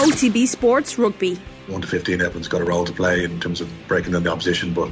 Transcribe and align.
OTB 0.00 0.48
Sports 0.48 0.98
Rugby. 0.98 1.34
1 1.66 1.82
to 1.82 1.86
15, 1.86 2.22
everyone's 2.22 2.48
got 2.48 2.62
a 2.62 2.64
role 2.64 2.86
to 2.86 2.92
play 2.92 3.22
in 3.22 3.38
terms 3.38 3.60
of 3.60 3.68
breaking 3.86 4.14
down 4.14 4.22
the 4.22 4.32
opposition, 4.32 4.72
but 4.72 4.90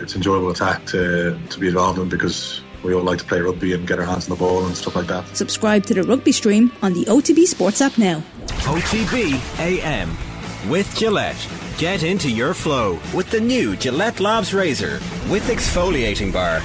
it's 0.00 0.16
enjoyable 0.16 0.50
attack 0.50 0.84
to, 0.86 1.38
to 1.48 1.60
be 1.60 1.68
involved 1.68 2.00
in 2.00 2.08
because 2.08 2.60
we 2.82 2.92
all 2.92 3.04
like 3.04 3.20
to 3.20 3.24
play 3.24 3.40
rugby 3.40 3.72
and 3.72 3.86
get 3.86 4.00
our 4.00 4.04
hands 4.04 4.28
on 4.28 4.36
the 4.36 4.44
ball 4.44 4.66
and 4.66 4.76
stuff 4.76 4.96
like 4.96 5.06
that. 5.06 5.36
Subscribe 5.36 5.86
to 5.86 5.94
the 5.94 6.02
rugby 6.02 6.32
stream 6.32 6.72
on 6.82 6.92
the 6.92 7.04
OTB 7.04 7.46
Sports 7.46 7.80
app 7.80 7.96
now. 7.96 8.20
OTB 8.66 9.38
AM 9.60 10.10
with 10.68 10.92
Gillette. 10.96 11.48
Get 11.78 12.02
into 12.02 12.28
your 12.28 12.52
flow 12.52 12.98
with 13.14 13.30
the 13.30 13.40
new 13.40 13.76
Gillette 13.76 14.18
Labs 14.18 14.52
Razor 14.52 14.94
with 15.30 15.46
exfoliating 15.46 16.32
bar. 16.32 16.60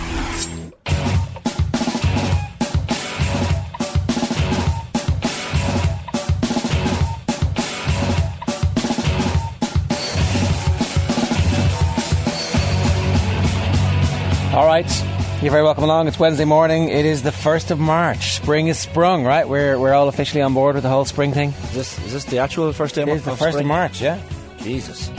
Right. 14.84 15.42
You're 15.42 15.52
very 15.52 15.64
welcome 15.64 15.84
along. 15.84 16.08
It's 16.08 16.20
Wednesday 16.20 16.46
morning. 16.46 16.90
It 16.90 17.04
is 17.04 17.24
the 17.24 17.32
1st 17.32 17.72
of 17.72 17.80
March. 17.80 18.36
Spring 18.36 18.68
is 18.68 18.78
sprung, 18.78 19.24
right? 19.24 19.48
We're, 19.48 19.80
we're 19.80 19.94
all 19.94 20.08
officially 20.08 20.42
on 20.42 20.54
board 20.54 20.76
with 20.76 20.84
the 20.84 20.90
whole 20.90 21.06
spring 21.06 21.34
thing. 21.34 21.50
Is 21.50 21.74
this, 21.74 22.06
is 22.06 22.14
this 22.14 22.26
the 22.26 22.38
actual 22.38 22.72
first 22.74 22.94
day 22.94 23.02
It 23.02 23.10
is 23.10 23.26
the 23.26 23.32
1st 23.32 23.62
of? 23.62 23.66
March, 23.66 24.02
yeah. 24.02 24.22
Jesus. 24.58 25.10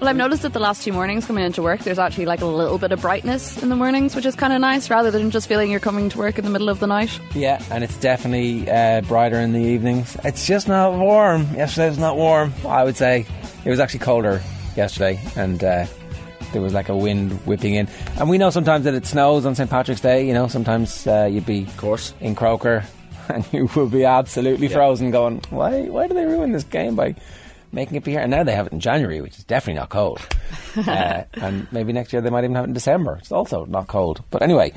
Well, 0.00 0.08
I've 0.08 0.16
noticed 0.16 0.42
that 0.42 0.54
the 0.54 0.58
last 0.58 0.82
two 0.82 0.92
mornings 0.92 1.24
coming 1.24 1.44
into 1.44 1.62
work, 1.62 1.80
there's 1.80 2.00
actually 2.00 2.26
like 2.26 2.40
a 2.40 2.46
little 2.46 2.78
bit 2.78 2.90
of 2.90 3.00
brightness 3.00 3.62
in 3.62 3.68
the 3.68 3.76
mornings, 3.76 4.16
which 4.16 4.26
is 4.26 4.34
kind 4.34 4.52
of 4.52 4.60
nice, 4.60 4.90
rather 4.90 5.12
than 5.12 5.30
just 5.30 5.46
feeling 5.46 5.70
you're 5.70 5.78
coming 5.78 6.08
to 6.08 6.18
work 6.18 6.36
in 6.38 6.44
the 6.44 6.50
middle 6.50 6.68
of 6.68 6.80
the 6.80 6.88
night. 6.88 7.20
Yeah, 7.32 7.62
and 7.70 7.84
it's 7.84 7.96
definitely 7.98 8.68
uh, 8.68 9.02
brighter 9.02 9.38
in 9.38 9.52
the 9.52 9.60
evenings. 9.60 10.16
It's 10.24 10.46
just 10.46 10.66
not 10.66 10.94
warm. 10.94 11.42
Yesterday 11.54 11.88
was 11.88 11.98
not 11.98 12.16
warm, 12.16 12.52
I 12.66 12.82
would 12.82 12.96
say. 12.96 13.24
It 13.64 13.70
was 13.70 13.78
actually 13.78 14.00
colder 14.00 14.42
yesterday, 14.74 15.20
and 15.36 15.62
uh, 15.62 15.86
there 16.52 16.62
was 16.62 16.72
like 16.74 16.88
a 16.88 16.96
wind 16.96 17.32
whipping 17.46 17.74
in. 17.74 17.88
And 18.18 18.28
we 18.30 18.38
know 18.38 18.50
sometimes 18.50 18.84
that 18.84 18.94
it 18.94 19.06
snows 19.06 19.46
on 19.46 19.54
St. 19.54 19.68
Patrick's 19.70 20.00
Day, 20.00 20.26
you 20.26 20.32
know, 20.34 20.48
sometimes 20.48 21.06
uh, 21.06 21.28
you'd 21.30 21.46
be 21.46 21.62
Of 21.64 21.76
course. 21.76 22.14
in 22.20 22.34
Croker 22.34 22.84
and 23.28 23.44
you 23.52 23.68
will 23.74 23.88
be 23.88 24.04
absolutely 24.04 24.68
frozen 24.68 25.10
going, 25.10 25.40
why, 25.50 25.82
why 25.82 26.06
do 26.06 26.14
they 26.14 26.24
ruin 26.24 26.52
this 26.52 26.64
game 26.64 26.94
by 26.96 27.14
making 27.72 27.96
it 27.96 28.04
be 28.04 28.12
here? 28.12 28.20
And 28.20 28.30
now 28.30 28.44
they 28.44 28.54
have 28.54 28.66
it 28.68 28.72
in 28.72 28.80
January, 28.80 29.20
which 29.20 29.36
is 29.38 29.44
definitely 29.44 29.80
not 29.80 29.88
cold. 29.88 30.20
uh, 30.76 31.24
and 31.34 31.66
maybe 31.72 31.92
next 31.92 32.12
year 32.12 32.22
they 32.22 32.30
might 32.30 32.44
even 32.44 32.54
have 32.54 32.64
it 32.64 32.68
in 32.68 32.74
December. 32.74 33.16
It's 33.16 33.32
also 33.32 33.64
not 33.64 33.88
cold. 33.88 34.22
But 34.30 34.42
anyway, 34.42 34.72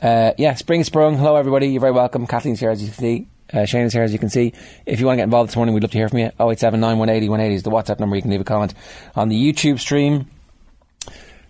uh, 0.00 0.32
yeah, 0.38 0.54
spring 0.54 0.84
sprung. 0.84 1.16
Hello, 1.16 1.34
everybody. 1.36 1.68
You're 1.68 1.80
very 1.80 1.92
welcome. 1.92 2.26
Kathleen's 2.26 2.60
here, 2.60 2.70
as 2.70 2.80
you 2.80 2.88
can 2.88 2.96
see. 2.98 3.26
Uh, 3.52 3.64
Shane 3.64 3.86
is 3.86 3.94
here, 3.94 4.02
as 4.02 4.12
you 4.12 4.18
can 4.18 4.28
see. 4.28 4.52
If 4.84 5.00
you 5.00 5.06
want 5.06 5.16
to 5.16 5.20
get 5.20 5.24
involved 5.24 5.48
this 5.48 5.56
morning, 5.56 5.74
we'd 5.74 5.82
love 5.82 5.90
to 5.92 5.98
hear 5.98 6.08
from 6.08 6.18
you. 6.18 6.30
087 6.38 6.80
180 6.80 7.28
180 7.30 7.54
is 7.54 7.62
the 7.62 7.70
WhatsApp 7.70 7.98
number. 7.98 8.14
You 8.14 8.22
can 8.22 8.30
leave 8.30 8.42
a 8.42 8.44
comment 8.44 8.74
on 9.16 9.28
the 9.30 9.36
YouTube 9.52 9.80
stream. 9.80 10.26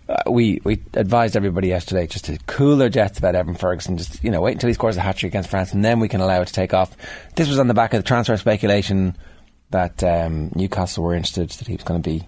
Uh, 0.09 0.31
we 0.31 0.59
we 0.63 0.81
advised 0.95 1.37
everybody 1.37 1.67
yesterday 1.67 2.07
just 2.07 2.25
to 2.25 2.39
cool 2.47 2.77
their 2.77 2.89
jets 2.89 3.19
about 3.19 3.35
Evan 3.35 3.53
Ferguson. 3.53 3.95
Just 3.95 4.23
you 4.23 4.31
know, 4.31 4.41
wait 4.41 4.53
until 4.53 4.67
he 4.67 4.73
scores 4.73 4.97
a 4.97 5.01
hat 5.01 5.17
trick 5.17 5.31
against 5.31 5.51
France, 5.51 5.71
and 5.71 5.85
then 5.85 5.99
we 5.99 6.07
can 6.07 6.19
allow 6.19 6.41
it 6.41 6.47
to 6.47 6.53
take 6.53 6.73
off. 6.73 6.97
This 7.35 7.47
was 7.47 7.59
on 7.59 7.67
the 7.67 7.75
back 7.75 7.93
of 7.93 7.99
the 7.99 8.07
transfer 8.07 8.35
speculation 8.35 9.15
that 9.69 10.03
um, 10.03 10.51
Newcastle 10.55 11.03
were 11.03 11.13
interested 11.13 11.51
that 11.51 11.67
he 11.67 11.75
was 11.75 11.83
going 11.83 12.01
to 12.01 12.09
be 12.09 12.27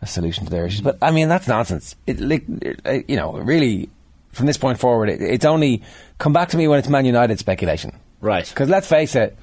a 0.00 0.06
solution 0.06 0.46
to 0.46 0.50
their 0.50 0.64
issues. 0.64 0.80
But 0.80 0.96
I 1.02 1.10
mean, 1.10 1.28
that's 1.28 1.46
nonsense. 1.46 1.94
It, 2.06 2.20
like, 2.20 2.44
it, 2.62 2.80
uh, 2.86 2.98
you 3.06 3.16
know, 3.16 3.32
really, 3.32 3.90
from 4.32 4.46
this 4.46 4.56
point 4.56 4.80
forward, 4.80 5.10
it, 5.10 5.20
it's 5.20 5.44
only 5.44 5.82
come 6.16 6.32
back 6.32 6.48
to 6.50 6.56
me 6.56 6.68
when 6.68 6.78
it's 6.78 6.88
Man 6.88 7.04
United 7.04 7.38
speculation. 7.38 7.98
Right. 8.22 8.48
Because 8.48 8.70
let's 8.70 8.88
face 8.88 9.14
it, 9.14 9.36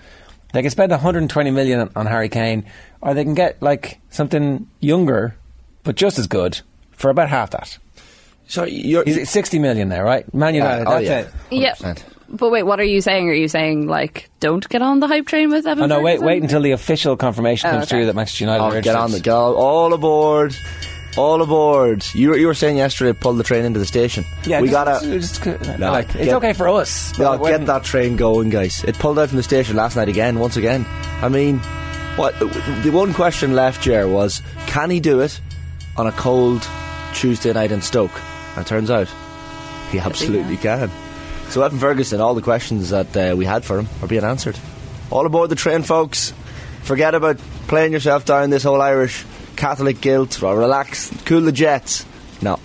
they 0.51 0.63
can 0.63 0.71
spend 0.71 0.89
120 0.89 1.51
million 1.51 1.81
on, 1.81 1.91
on 1.95 2.05
Harry 2.07 2.29
Kane, 2.29 2.65
or 3.01 3.13
they 3.13 3.23
can 3.23 3.35
get 3.35 3.61
like 3.61 3.99
something 4.09 4.67
younger, 4.79 5.35
but 5.83 5.95
just 5.95 6.17
as 6.17 6.25
good 6.25 6.61
for 6.97 7.09
about 7.09 7.29
half 7.29 7.51
that. 7.51 7.77
So 8.47 8.65
you're. 8.65 9.03
He's 9.05 9.17
at 9.17 9.27
60 9.27 9.59
million 9.59 9.89
there, 9.89 10.03
right? 10.03 10.31
Man 10.33 10.53
uh, 10.53 10.57
United, 10.57 10.87
oh, 10.87 10.91
that's 11.01 11.05
yeah. 11.05 11.19
it. 11.19 11.29
Yeah. 11.61 11.75
100%. 11.75 12.03
But 12.29 12.51
wait, 12.51 12.63
what 12.63 12.77
are 12.81 12.83
you 12.83 12.99
saying? 12.99 13.29
Are 13.29 13.33
you 13.33 13.47
saying 13.47 13.87
like 13.87 14.29
don't 14.41 14.67
get 14.67 14.81
on 14.81 14.99
the 14.99 15.07
hype 15.07 15.27
train 15.27 15.49
with 15.49 15.65
Evan? 15.65 15.85
Oh 15.85 15.87
no, 15.87 16.01
wait, 16.01 16.15
Ferguson? 16.15 16.27
wait 16.27 16.43
until 16.43 16.61
the 16.61 16.71
official 16.71 17.15
confirmation 17.15 17.69
Oh, 17.69 17.71
comes 17.71 17.83
okay. 17.83 17.89
through 17.89 18.05
that 18.07 18.15
Manchester 18.15 18.43
United 18.43 18.63
Oh, 18.63 18.67
are 18.77 18.81
get 18.81 18.95
on 18.97 19.11
the 19.11 19.21
go. 19.21 19.55
All 19.55 19.93
aboard. 19.93 20.53
All 21.17 21.41
aboard. 21.41 22.03
You, 22.13 22.29
were- 22.29 22.37
you 22.37 22.45
were 22.47 22.53
saying 22.53 22.77
yesterday, 22.77 23.17
pull 23.17 23.33
the 23.33 23.43
train 23.43 23.63
into 23.65 23.79
the 23.79 23.85
station. 23.85 24.23
Yeah, 24.45 24.61
we 24.61 24.67
just, 24.67 24.73
gotta. 24.85 25.07
just, 25.09 25.41
just- 25.43 25.79
No, 25.79 25.91
like, 25.91 26.13
it's 26.15 26.31
okay 26.33 26.53
for 26.53 26.67
us. 26.67 27.17
No, 27.17 27.31
but 27.31 27.39
when- 27.39 27.57
get 27.59 27.65
that 27.67 27.83
train 27.83 28.17
going, 28.17 28.49
guys. 28.49 28.83
It 28.83 28.99
pulled 28.99 29.17
out 29.17 29.29
from 29.29 29.37
the 29.37 29.43
station 29.43 29.75
last 29.77 29.95
night 29.95 30.09
again, 30.09 30.37
once 30.37 30.57
again. 30.57 30.85
I 31.21 31.29
mean, 31.29 31.57
what 32.17 32.37
the 32.39 32.91
one 32.93 33.13
question 33.15 33.55
left 33.55 33.85
here 33.85 34.07
was, 34.07 34.41
can 34.67 34.89
he 34.91 34.99
do 34.99 35.21
it 35.21 35.39
on 35.95 36.05
a 36.07 36.11
cold 36.11 36.61
Tuesday 37.13 37.53
night 37.53 37.71
in 37.71 37.81
Stoke? 37.81 38.11
And 38.55 38.65
it 38.65 38.67
turns 38.67 38.89
out, 38.89 39.07
he 39.91 39.99
absolutely 39.99 40.57
can. 40.57 40.91
So 41.49 41.63
Evan 41.63 41.79
Ferguson, 41.79 42.19
all 42.19 42.35
the 42.35 42.41
questions 42.41 42.89
that 42.89 43.15
uh, 43.15 43.35
we 43.35 43.45
had 43.45 43.63
for 43.63 43.79
him 43.79 43.87
are 44.01 44.07
being 44.07 44.23
answered. 44.23 44.57
All 45.09 45.25
aboard 45.25 45.49
the 45.49 45.55
train, 45.55 45.83
folks. 45.83 46.33
Forget 46.83 47.15
about 47.15 47.37
playing 47.67 47.93
yourself 47.93 48.25
down 48.25 48.49
this 48.49 48.63
whole 48.63 48.81
Irish 48.81 49.25
Catholic 49.55 50.01
guilt. 50.01 50.43
Or 50.43 50.57
relax, 50.57 51.11
cool 51.25 51.41
the 51.41 51.51
jets. 51.51 52.05
No, 52.41 52.59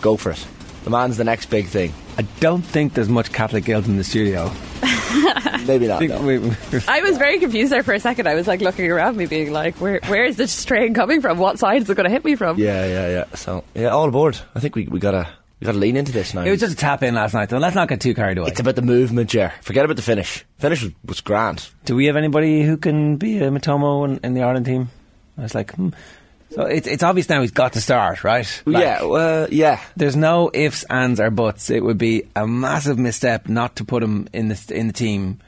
go 0.00 0.16
for 0.16 0.32
it. 0.32 0.46
The 0.84 0.90
man's 0.90 1.16
the 1.16 1.24
next 1.24 1.46
big 1.46 1.66
thing. 1.66 1.92
I 2.18 2.22
don't 2.40 2.62
think 2.62 2.94
there's 2.94 3.08
much 3.08 3.32
Catholic 3.32 3.64
guilt 3.64 3.86
in 3.86 3.96
the 3.96 4.04
studio. 4.04 4.50
Maybe 5.66 5.86
not. 5.86 6.00
think 6.00 6.10
no. 6.10 6.22
we- 6.22 6.38
we- 6.38 6.54
I 6.88 7.00
was 7.02 7.16
very 7.18 7.38
confused 7.38 7.72
there 7.72 7.82
for 7.82 7.94
a 7.94 8.00
second. 8.00 8.26
I 8.26 8.34
was 8.34 8.46
like 8.46 8.60
looking 8.60 8.90
around 8.90 9.16
me, 9.16 9.26
being 9.26 9.52
like, 9.52 9.76
"Where, 9.76 10.00
where 10.08 10.24
is 10.24 10.36
this 10.36 10.64
train 10.64 10.94
coming 10.94 11.20
from? 11.20 11.38
What 11.38 11.58
side 11.58 11.82
is 11.82 11.90
it 11.90 11.94
going 11.94 12.04
to 12.04 12.10
hit 12.10 12.24
me 12.24 12.34
from?" 12.34 12.58
Yeah, 12.58 12.86
yeah, 12.86 13.08
yeah. 13.08 13.24
So 13.34 13.64
yeah, 13.74 13.88
all 13.88 14.08
aboard. 14.08 14.38
I 14.54 14.60
think 14.60 14.74
we 14.74 14.86
we 14.88 14.98
gotta 14.98 15.28
we 15.60 15.66
gotta 15.66 15.78
lean 15.78 15.96
into 15.96 16.12
this 16.12 16.34
now. 16.34 16.42
it 16.42 16.50
was 16.50 16.60
just 16.60 16.72
a 16.72 16.76
tap 16.76 17.02
in 17.02 17.14
last 17.14 17.34
night, 17.34 17.48
though. 17.48 17.58
Let's 17.58 17.76
not 17.76 17.88
get 17.88 18.00
too 18.00 18.14
carried 18.14 18.38
away. 18.38 18.48
it's 18.48 18.60
about 18.60 18.74
the 18.76 18.82
movement, 18.82 19.30
Jer. 19.30 19.52
Forget 19.62 19.84
about 19.84 19.96
the 19.96 20.02
finish. 20.02 20.44
Finish 20.58 20.82
was, 20.82 20.92
was 21.04 21.20
grand. 21.20 21.68
Do 21.84 21.94
we 21.94 22.06
have 22.06 22.16
anybody 22.16 22.62
who 22.62 22.76
can 22.76 23.16
be 23.16 23.38
a 23.38 23.50
Mitoma 23.50 24.08
in, 24.08 24.20
in 24.24 24.34
the 24.34 24.42
Ireland 24.42 24.66
team? 24.66 24.90
I 25.38 25.42
was 25.42 25.54
like, 25.54 25.72
hmm. 25.74 25.90
So 26.54 26.62
it's 26.62 26.86
it's 26.86 27.02
obvious 27.02 27.28
now 27.28 27.40
he's 27.40 27.50
got 27.50 27.72
to 27.74 27.80
start, 27.80 28.24
right? 28.24 28.62
Like, 28.66 28.82
yeah, 28.82 29.02
uh, 29.02 29.46
yeah. 29.50 29.80
There's 29.96 30.16
no 30.16 30.50
ifs, 30.52 30.84
ands, 30.84 31.18
or 31.20 31.30
buts. 31.30 31.70
It 31.70 31.82
would 31.82 31.98
be 31.98 32.24
a 32.36 32.46
massive 32.46 32.98
misstep 32.98 33.48
not 33.48 33.76
to 33.76 33.84
put 33.84 34.02
him 34.02 34.28
in 34.32 34.48
the 34.48 34.72
in 34.74 34.86
the 34.86 34.92
team 34.92 35.38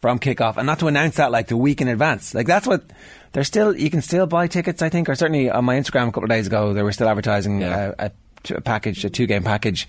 from 0.00 0.18
kickoff, 0.20 0.56
and 0.56 0.66
not 0.66 0.78
to 0.80 0.86
announce 0.86 1.16
that 1.16 1.32
like 1.32 1.48
the 1.48 1.56
week 1.56 1.80
in 1.80 1.88
advance. 1.88 2.32
Like 2.34 2.46
that's 2.46 2.66
what 2.66 2.84
they're 3.32 3.44
still. 3.44 3.76
You 3.76 3.90
can 3.90 4.02
still 4.02 4.26
buy 4.26 4.46
tickets, 4.46 4.82
I 4.82 4.88
think, 4.88 5.08
or 5.08 5.14
certainly 5.16 5.50
on 5.50 5.64
my 5.64 5.76
Instagram 5.76 6.04
a 6.08 6.12
couple 6.12 6.24
of 6.24 6.30
days 6.30 6.46
ago 6.46 6.72
they 6.74 6.82
were 6.82 6.92
still 6.92 7.08
advertising 7.08 7.60
Yeah. 7.60 7.92
a, 7.98 8.06
a, 8.06 8.54
a 8.56 8.60
package, 8.60 9.04
a 9.04 9.10
two 9.10 9.26
game 9.26 9.42
package. 9.42 9.88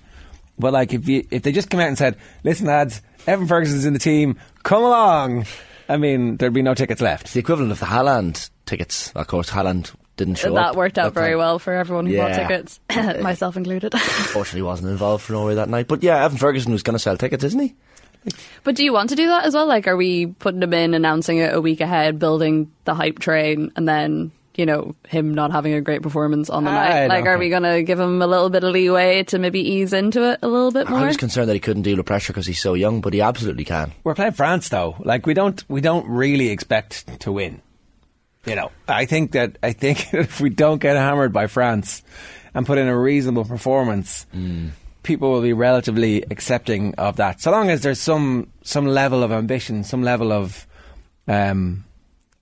But 0.58 0.72
like 0.72 0.92
if 0.92 1.08
you 1.08 1.24
if 1.30 1.42
they 1.44 1.52
just 1.52 1.70
come 1.70 1.78
out 1.78 1.86
and 1.88 1.96
said, 1.98 2.16
"Listen, 2.42 2.66
lads, 2.66 3.00
Evan 3.28 3.46
Ferguson's 3.46 3.84
in 3.84 3.92
the 3.92 4.00
team, 4.00 4.36
come 4.64 4.82
along," 4.82 5.46
I 5.88 5.98
mean, 5.98 6.36
there'd 6.36 6.52
be 6.52 6.62
no 6.62 6.74
tickets 6.74 7.00
left. 7.00 7.26
It's 7.26 7.34
the 7.34 7.40
equivalent 7.40 7.70
of 7.70 7.78
the 7.78 7.86
Haaland 7.86 8.50
tickets. 8.66 9.12
Of 9.14 9.28
course, 9.28 9.50
Haaland 9.50 9.94
didn't 10.18 10.34
show 10.34 10.52
that 10.54 10.70
up. 10.70 10.76
worked 10.76 10.98
out 10.98 11.14
that 11.14 11.20
very 11.20 11.30
time. 11.32 11.38
well 11.38 11.58
for 11.58 11.72
everyone 11.72 12.04
who 12.06 12.16
bought 12.18 12.34
tickets, 12.34 12.78
myself 13.22 13.56
included. 13.56 13.94
Unfortunately, 13.94 14.60
wasn't 14.62 14.90
involved 14.90 15.24
for 15.24 15.32
Norway 15.32 15.54
that 15.54 15.70
night. 15.70 15.88
But 15.88 16.02
yeah, 16.02 16.22
Evan 16.24 16.36
Ferguson 16.36 16.72
was 16.72 16.82
going 16.82 16.94
to 16.94 16.98
sell 16.98 17.16
tickets, 17.16 17.44
isn't 17.44 17.60
he? 17.60 17.74
but 18.64 18.74
do 18.74 18.84
you 18.84 18.92
want 18.92 19.08
to 19.10 19.16
do 19.16 19.26
that 19.28 19.46
as 19.46 19.54
well? 19.54 19.66
Like, 19.66 19.86
are 19.86 19.96
we 19.96 20.26
putting 20.26 20.62
him 20.62 20.74
in, 20.74 20.92
announcing 20.92 21.38
it 21.38 21.54
a 21.54 21.60
week 21.60 21.80
ahead, 21.80 22.18
building 22.18 22.70
the 22.84 22.92
hype 22.94 23.20
train, 23.20 23.72
and 23.76 23.88
then 23.88 24.32
you 24.56 24.66
know 24.66 24.96
him 25.06 25.34
not 25.34 25.52
having 25.52 25.72
a 25.72 25.80
great 25.80 26.02
performance 26.02 26.50
on 26.50 26.64
the 26.64 26.70
I 26.70 26.74
night? 26.74 26.98
don't 27.00 27.08
Like, 27.10 27.24
are 27.26 27.34
think- 27.34 27.40
we 27.40 27.48
going 27.48 27.62
to 27.62 27.82
give 27.84 28.00
him 28.00 28.20
a 28.20 28.26
little 28.26 28.50
bit 28.50 28.64
of 28.64 28.72
leeway 28.72 29.22
to 29.22 29.38
maybe 29.38 29.60
ease 29.60 29.92
into 29.92 30.28
it 30.32 30.40
a 30.42 30.48
little 30.48 30.72
bit 30.72 30.88
more? 30.90 30.98
I 30.98 31.06
was 31.06 31.16
concerned 31.16 31.48
that 31.48 31.54
he 31.54 31.60
couldn't 31.60 31.84
deal 31.84 31.96
with 31.96 32.06
pressure 32.06 32.32
because 32.32 32.46
he's 32.46 32.60
so 32.60 32.74
young, 32.74 33.00
but 33.00 33.14
he 33.14 33.20
absolutely 33.20 33.64
can. 33.64 33.92
We're 34.02 34.16
playing 34.16 34.32
France 34.32 34.68
though. 34.68 34.96
Like 34.98 35.24
we 35.24 35.32
don't 35.32 35.64
we 35.70 35.80
don't 35.80 36.06
really 36.08 36.48
expect 36.48 37.20
to 37.20 37.30
win. 37.32 37.62
You 38.46 38.54
know, 38.54 38.70
I 38.86 39.04
think 39.04 39.32
that 39.32 39.58
I 39.62 39.72
think 39.72 40.12
if 40.14 40.40
we 40.40 40.50
don't 40.50 40.80
get 40.80 40.96
hammered 40.96 41.32
by 41.32 41.46
France 41.46 42.02
and 42.54 42.66
put 42.66 42.78
in 42.78 42.88
a 42.88 42.96
reasonable 42.98 43.44
performance, 43.44 44.26
people 45.02 45.30
will 45.30 45.42
be 45.42 45.52
relatively 45.52 46.22
accepting 46.30 46.94
of 46.94 47.16
that. 47.16 47.40
So 47.40 47.50
long 47.50 47.70
as 47.70 47.82
there's 47.82 48.00
some 48.00 48.50
some 48.62 48.86
level 48.86 49.22
of 49.22 49.32
ambition, 49.32 49.84
some 49.84 50.02
level 50.02 50.32
of 50.32 50.66
um, 51.26 51.84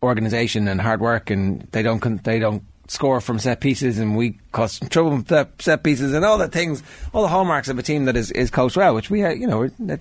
organisation 0.03 0.69
and 0.69 0.81
hard 0.81 1.01
work, 1.01 1.31
and 1.31 1.67
they 1.73 1.83
don't 1.83 2.23
they 2.25 2.39
don't 2.39 2.63
score 2.89 3.21
from 3.21 3.39
set 3.39 3.61
pieces, 3.61 3.99
and 3.99 4.17
we 4.17 4.39
cause 4.53 4.79
trouble 4.91 5.11
from 5.11 5.27
set- 5.27 5.61
set 5.61 5.83
pieces, 5.83 6.15
and 6.15 6.25
all 6.25 6.39
the 6.39 6.49
things, 6.49 6.83
all 7.13 7.23
the 7.23 7.29
hallmarks 7.29 7.69
of 7.69 7.79
a 7.79 7.83
team 7.83 8.05
that 8.05 8.17
is 8.17 8.31
is 8.31 8.51
coached 8.51 8.77
well, 8.77 8.95
which 8.95 9.11
we 9.11 9.25
uh, 9.25 9.31
you 9.31 9.47
know 9.47 9.69
that, 9.81 10.01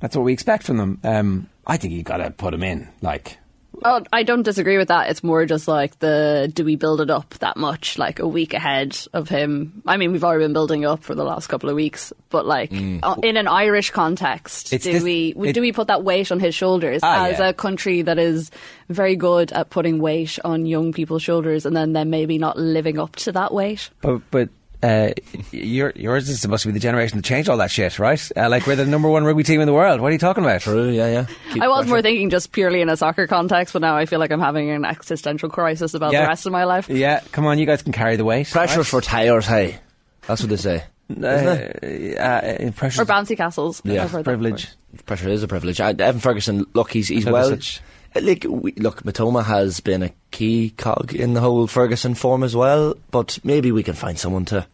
that's 0.00 0.16
what 0.16 0.24
we 0.24 0.32
expect 0.32 0.64
from 0.64 0.78
them. 0.78 1.00
Um, 1.04 1.48
I 1.66 1.76
think 1.76 1.92
you 1.94 2.02
got 2.02 2.16
to 2.16 2.30
put 2.30 2.50
them 2.50 2.64
in. 2.64 2.88
Like 3.02 3.38
Oh, 3.84 4.02
I 4.12 4.22
don't 4.22 4.42
disagree 4.42 4.78
with 4.78 4.88
that. 4.88 5.10
It's 5.10 5.22
more 5.22 5.44
just 5.46 5.68
like 5.68 5.98
the 5.98 6.50
do 6.52 6.64
we 6.64 6.76
build 6.76 7.00
it 7.00 7.10
up 7.10 7.34
that 7.40 7.56
much, 7.56 7.98
like 7.98 8.18
a 8.18 8.26
week 8.28 8.54
ahead 8.54 8.96
of 9.12 9.28
him? 9.28 9.82
I 9.86 9.96
mean, 9.96 10.12
we've 10.12 10.24
already 10.24 10.44
been 10.44 10.52
building 10.52 10.84
up 10.84 11.02
for 11.02 11.14
the 11.14 11.24
last 11.24 11.48
couple 11.48 11.68
of 11.70 11.76
weeks, 11.76 12.12
but 12.30 12.46
like 12.46 12.70
Mm. 12.70 13.00
uh, 13.02 13.16
in 13.22 13.36
an 13.36 13.48
Irish 13.48 13.90
context, 13.90 14.72
It's 14.72 14.84
do 14.84 14.92
this- 14.92 15.02
we 15.02 15.34
it- 15.44 15.52
do 15.54 15.60
we 15.60 15.72
put 15.72 15.88
that 15.88 16.04
weight 16.04 16.30
on 16.32 16.40
his 16.40 16.54
shoulders 16.54 17.00
Ah, 17.02 17.26
as 17.26 17.38
yeah. 17.38 17.48
a 17.48 17.52
country 17.52 18.02
that 18.02 18.18
is 18.18 18.50
very 18.88 19.16
good 19.16 19.52
at 19.52 19.70
putting 19.70 20.00
weight 20.00 20.38
on 20.44 20.66
young 20.66 20.92
people's 20.92 21.22
shoulders, 21.22 21.66
and 21.66 21.76
then 21.76 21.92
them 21.92 22.10
maybe 22.10 22.38
not 22.38 22.56
living 22.58 22.98
up 22.98 23.16
to 23.16 23.32
that 23.32 23.52
weight? 23.52 23.90
But 24.00 24.20
but 24.30 24.48
uh, 24.82 25.10
your, 25.52 25.92
yours 25.96 26.28
is 26.28 26.40
supposed 26.40 26.62
to 26.62 26.68
be 26.68 26.72
the 26.72 26.80
generation 26.80 27.16
to 27.18 27.22
change 27.22 27.48
all 27.48 27.56
that 27.58 27.70
shit, 27.70 27.98
right? 27.98 28.20
Uh, 28.36 28.48
like 28.48 28.66
we're 28.66 28.76
the 28.76 28.84
number 28.86 29.08
one 29.08 29.24
rugby 29.24 29.42
team 29.42 29.60
in 29.60 29.66
the 29.66 29.72
world. 29.72 30.00
What 30.00 30.08
are 30.08 30.12
you 30.12 30.18
talking 30.18 30.42
about? 30.44 30.60
True, 30.62 30.88
yeah, 30.90 31.06
yeah. 31.08 31.26
Keep 31.52 31.62
I 31.62 31.68
was 31.68 31.78
pressure. 31.80 31.88
more 31.90 32.02
thinking 32.02 32.30
just 32.30 32.52
purely 32.52 32.80
in 32.80 32.88
a 32.88 32.96
soccer 32.96 33.26
context, 33.26 33.72
but 33.72 33.82
now 33.82 33.96
I 33.96 34.06
feel 34.06 34.18
like 34.18 34.30
I'm 34.32 34.40
having 34.40 34.70
an 34.70 34.84
existential 34.84 35.48
crisis 35.48 35.94
about 35.94 36.12
Yeah. 36.12 36.22
the 36.22 36.28
rest 36.28 36.46
of 36.46 36.52
my 36.52 36.64
life. 36.64 36.88
Yeah, 36.88 37.20
come 37.32 37.46
on, 37.46 37.58
you 37.58 37.66
guys 37.66 37.82
can 37.82 37.92
carry 37.92 38.16
the 38.16 38.24
weight. 38.24 38.48
Pressure 38.50 38.78
right? 38.78 38.86
for 38.86 39.00
tires, 39.00 39.46
hey. 39.46 39.78
That's 40.26 40.40
what 40.42 40.50
they 40.50 40.56
say. 40.56 40.84
uh, 41.10 41.14
Isn't 41.26 41.84
it? 41.84 42.18
uh, 42.18 42.70
pressure 42.72 43.02
Or 43.02 43.04
bouncy 43.04 43.36
castles. 43.36 43.82
Yeah. 43.84 44.04
I've 44.04 44.10
heard 44.10 44.20
that 44.24 44.30
privilege. 44.30 44.68
Pressure 45.06 45.28
is 45.28 45.42
a 45.42 45.48
privilege. 45.48 45.80
Uh, 45.80 45.94
Evan 45.98 46.20
Ferguson, 46.20 46.66
look, 46.74 46.90
he's 46.92 47.08
he's 47.08 47.24
Because 47.24 47.32
well. 47.32 47.48
such- 47.50 47.80
Like, 48.14 48.44
we, 48.48 48.72
look, 48.72 49.02
Mitoma 49.04 49.44
has 49.44 49.80
been 49.80 50.02
a 50.02 50.12
key 50.30 50.70
cog 50.76 51.14
in 51.14 51.34
the 51.34 51.40
whole 51.40 51.66
Ferguson 51.66 52.14
form 52.14 52.42
as 52.42 52.54
well, 52.54 52.94
but 53.10 53.38
maybe 53.42 53.72
we 53.72 53.82
can 53.82 53.94
find 53.94 54.18
someone 54.18 54.44
to, 54.46 54.66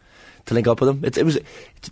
to 0.46 0.54
link 0.54 0.66
up 0.66 0.80
with 0.80 0.88
him. 0.88 1.04
It, 1.04 1.16
it 1.18 1.24
was 1.24 1.38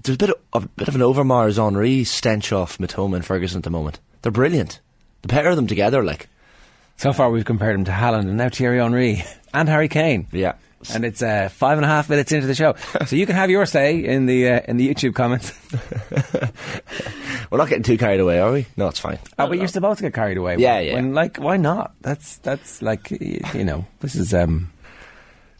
there's 0.02 0.16
a 0.16 0.18
bit 0.18 0.30
of 0.52 0.64
a 0.64 0.68
bit 0.68 0.88
of 0.88 0.94
an 0.94 1.00
Overmars 1.02 1.62
Henry 1.62 2.02
stench 2.04 2.52
off 2.52 2.78
Mitoma 2.78 3.16
and 3.16 3.24
Ferguson 3.24 3.58
at 3.58 3.64
the 3.64 3.70
moment. 3.70 4.00
They're 4.22 4.32
brilliant. 4.32 4.80
The 5.22 5.28
pair 5.28 5.48
of 5.48 5.56
them 5.56 5.66
together, 5.66 6.02
like 6.02 6.28
So 6.96 7.12
far, 7.12 7.30
we've 7.30 7.44
compared 7.44 7.76
him 7.76 7.84
to 7.84 7.92
Haaland 7.92 8.22
and 8.28 8.36
now 8.36 8.48
Thierry 8.48 8.78
Henry 8.78 9.24
and 9.54 9.68
Harry 9.68 9.88
Kane. 9.88 10.26
yeah, 10.32 10.54
And 10.94 11.04
it's 11.04 11.22
uh, 11.22 11.48
five 11.48 11.78
and 11.78 11.84
a 11.84 11.88
half 11.88 12.08
minutes 12.08 12.32
into 12.32 12.46
the 12.46 12.54
show, 12.54 12.74
so 13.06 13.16
you 13.16 13.26
can 13.26 13.34
have 13.34 13.50
your 13.50 13.66
say 13.66 14.04
in 14.04 14.26
the 14.26 14.48
uh, 14.48 14.60
in 14.68 14.76
the 14.76 14.88
YouTube 14.88 15.14
comments. 15.14 15.52
we're 17.50 17.58
not 17.58 17.68
getting 17.68 17.82
too 17.82 17.98
carried 17.98 18.20
away, 18.20 18.40
are 18.40 18.52
we? 18.52 18.66
No, 18.76 18.88
it's 18.88 18.98
fine. 18.98 19.18
Oh, 19.38 19.48
but 19.48 19.58
you're 19.58 19.68
supposed 19.68 19.98
to 19.98 20.04
get 20.04 20.14
carried 20.14 20.36
away. 20.36 20.56
Yeah, 20.58 20.76
when, 20.76 20.86
yeah. 20.86 20.94
When, 20.94 21.14
like, 21.14 21.36
why 21.38 21.56
not? 21.56 21.92
That's 22.00 22.38
that's 22.38 22.82
like 22.82 23.10
you 23.10 23.64
know, 23.64 23.86
this 24.00 24.14
is 24.14 24.32
um. 24.34 24.72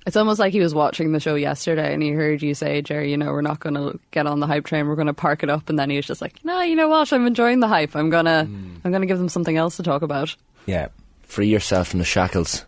It's 0.06 0.17
almost 0.17 0.38
like 0.38 0.52
he 0.52 0.61
was 0.61 0.73
watching 0.73 1.11
the 1.11 1.19
show 1.19 1.34
yesterday 1.34 1.93
and 1.93 2.00
he 2.00 2.11
heard 2.11 2.40
you 2.40 2.55
say, 2.55 2.81
Jerry, 2.81 3.11
you 3.11 3.17
know, 3.17 3.32
we're 3.32 3.40
not 3.43 3.58
going 3.58 3.75
to 3.75 3.99
get 4.12 4.25
on 4.25 4.38
the 4.38 4.46
hype 4.46 4.64
train. 4.64 4.87
We're 4.87 4.94
going 4.94 5.08
to 5.08 5.12
park 5.12 5.43
it 5.43 5.50
up. 5.50 5.69
And 5.69 5.76
then 5.76 5.90
he 5.90 5.96
was 5.96 6.06
just 6.06 6.23
like, 6.23 6.44
no, 6.44 6.61
you 6.61 6.76
know 6.76 6.87
what? 6.88 7.12
I'm 7.12 7.26
enjoying 7.26 7.58
the 7.58 7.67
hype. 7.67 7.96
I'm 7.96 8.08
going 8.08 8.26
to, 8.26 8.44
Hmm. 8.44 8.76
I'm 8.84 8.93
going 8.93 9.00
to 9.00 9.08
give 9.08 9.19
them 9.19 9.28
something 9.28 9.56
else 9.56 9.78
to 9.78 9.82
talk 9.82 10.02
about. 10.02 10.37
Yeah. 10.64 10.90
Free 11.25 11.49
yourself 11.49 11.88
from 11.88 11.99
the 11.99 12.05
shackles. 12.05 12.64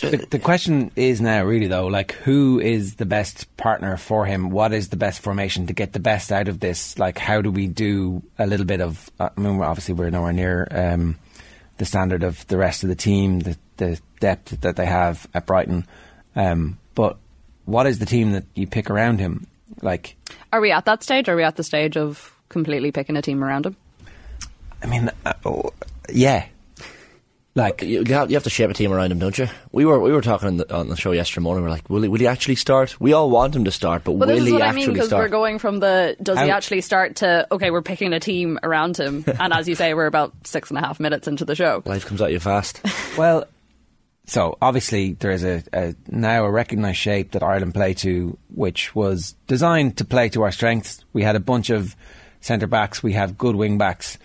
The, 0.00 0.26
the 0.30 0.38
question 0.38 0.92
is 0.94 1.20
now, 1.20 1.42
really, 1.44 1.66
though, 1.66 1.86
like, 1.86 2.12
who 2.12 2.60
is 2.60 2.96
the 2.96 3.06
best 3.06 3.54
partner 3.56 3.96
for 3.96 4.26
him? 4.26 4.50
What 4.50 4.72
is 4.72 4.90
the 4.90 4.96
best 4.96 5.20
formation 5.20 5.66
to 5.66 5.72
get 5.72 5.92
the 5.92 5.98
best 5.98 6.30
out 6.30 6.46
of 6.46 6.60
this? 6.60 6.98
Like, 6.98 7.18
how 7.18 7.42
do 7.42 7.50
we 7.50 7.66
do 7.66 8.22
a 8.38 8.46
little 8.46 8.66
bit 8.66 8.80
of? 8.80 9.10
uh, 9.18 9.30
I 9.36 9.40
mean, 9.40 9.60
obviously, 9.60 9.94
we're 9.94 10.10
nowhere 10.10 10.32
near 10.32 10.68
um, 10.70 11.16
the 11.78 11.84
standard 11.84 12.22
of 12.22 12.46
the 12.46 12.56
rest 12.56 12.84
of 12.84 12.90
the 12.90 12.94
team, 12.94 13.40
the, 13.40 13.56
the 13.78 14.00
depth 14.20 14.60
that 14.60 14.76
they 14.76 14.86
have 14.86 15.26
at 15.34 15.46
Brighton. 15.46 15.86
Um, 16.36 16.78
but 16.94 17.16
what 17.64 17.86
is 17.86 17.98
the 17.98 18.06
team 18.06 18.32
that 18.32 18.44
you 18.54 18.66
pick 18.66 18.90
around 18.90 19.18
him? 19.18 19.46
Like, 19.82 20.16
Are 20.52 20.60
we 20.60 20.70
at 20.70 20.84
that 20.84 21.02
stage? 21.02 21.28
Are 21.28 21.36
we 21.36 21.42
at 21.42 21.56
the 21.56 21.64
stage 21.64 21.96
of 21.96 22.36
completely 22.48 22.92
picking 22.92 23.16
a 23.16 23.22
team 23.22 23.42
around 23.42 23.66
him? 23.66 23.76
I 24.82 24.86
mean, 24.86 25.10
uh, 25.26 25.32
oh, 25.44 25.72
yeah, 26.12 26.46
like, 27.58 27.82
You, 27.82 28.02
you 28.06 28.14
have, 28.14 28.30
you 28.30 28.36
have 28.36 28.44
to 28.44 28.50
shape 28.50 28.70
a 28.70 28.74
team 28.74 28.92
around 28.92 29.12
him, 29.12 29.18
don't 29.18 29.36
you? 29.36 29.48
We 29.72 29.84
were 29.84 30.00
we 30.00 30.12
were 30.12 30.22
talking 30.22 30.48
on 30.48 30.56
the, 30.58 30.74
on 30.74 30.88
the 30.88 30.96
show 30.96 31.12
yesterday 31.12 31.42
morning. 31.42 31.64
We 31.64 31.68
are 31.68 31.72
like, 31.72 31.90
will 31.90 32.02
he, 32.02 32.08
will 32.08 32.18
he 32.18 32.26
actually 32.26 32.54
start? 32.54 32.98
We 33.00 33.12
all 33.12 33.28
want 33.30 33.54
him 33.54 33.64
to 33.64 33.70
start, 33.70 34.04
but 34.04 34.12
Well, 34.12 34.28
will 34.28 34.34
this 34.34 34.42
is 34.42 34.46
he 34.46 34.52
what 34.54 34.62
I 34.62 34.66
actually 34.68 34.86
mean 34.86 34.92
because 34.94 35.08
start? 35.08 35.24
we're 35.24 35.28
going 35.28 35.58
from 35.58 35.80
the 35.80 36.16
does 36.22 36.38
he 36.40 36.50
actually 36.50 36.80
start 36.80 37.16
to 37.16 37.46
okay, 37.52 37.70
we're 37.70 37.82
picking 37.82 38.12
a 38.14 38.20
team 38.20 38.58
around 38.62 38.96
him, 38.96 39.24
and 39.40 39.52
as 39.52 39.68
you 39.68 39.74
say, 39.74 39.92
we're 39.94 40.06
about 40.06 40.32
six 40.44 40.70
and 40.70 40.78
a 40.78 40.80
half 40.80 40.98
minutes 40.98 41.28
into 41.28 41.44
the 41.44 41.54
show. 41.54 41.82
Life 41.84 42.06
comes 42.06 42.22
at 42.22 42.32
you 42.32 42.40
fast. 42.40 42.80
Well, 43.18 43.46
so 44.26 44.56
obviously 44.62 45.14
there 45.14 45.30
is 45.32 45.42
a, 45.42 45.62
a 45.72 45.94
now 46.06 46.44
a 46.44 46.50
recognised 46.50 46.98
shape 46.98 47.32
that 47.32 47.42
Ireland 47.42 47.74
play 47.74 47.94
to, 47.94 48.36
which 48.54 48.94
was 48.94 49.34
designed 49.46 49.96
to 49.98 50.04
play 50.04 50.28
to 50.30 50.42
our 50.42 50.52
strengths. 50.52 51.04
We 51.12 51.22
had 51.22 51.34
a 51.34 51.40
bunch 51.40 51.70
of 51.70 51.96
centre 52.40 52.66
backs, 52.66 53.02
we 53.02 53.14
have 53.14 53.36
good 53.38 53.56
wing 53.56 53.78
backs, 53.78 54.18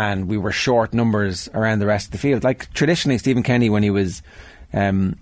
and 0.00 0.28
we 0.28 0.38
were 0.38 0.50
short 0.50 0.94
numbers 0.94 1.50
around 1.52 1.78
the 1.78 1.86
rest 1.86 2.06
of 2.06 2.12
the 2.12 2.18
field. 2.18 2.42
Like 2.42 2.72
traditionally, 2.72 3.18
Stephen 3.18 3.42
Kenny, 3.42 3.68
when 3.68 3.82
he 3.82 3.90
was 3.90 4.22
um, 4.72 5.18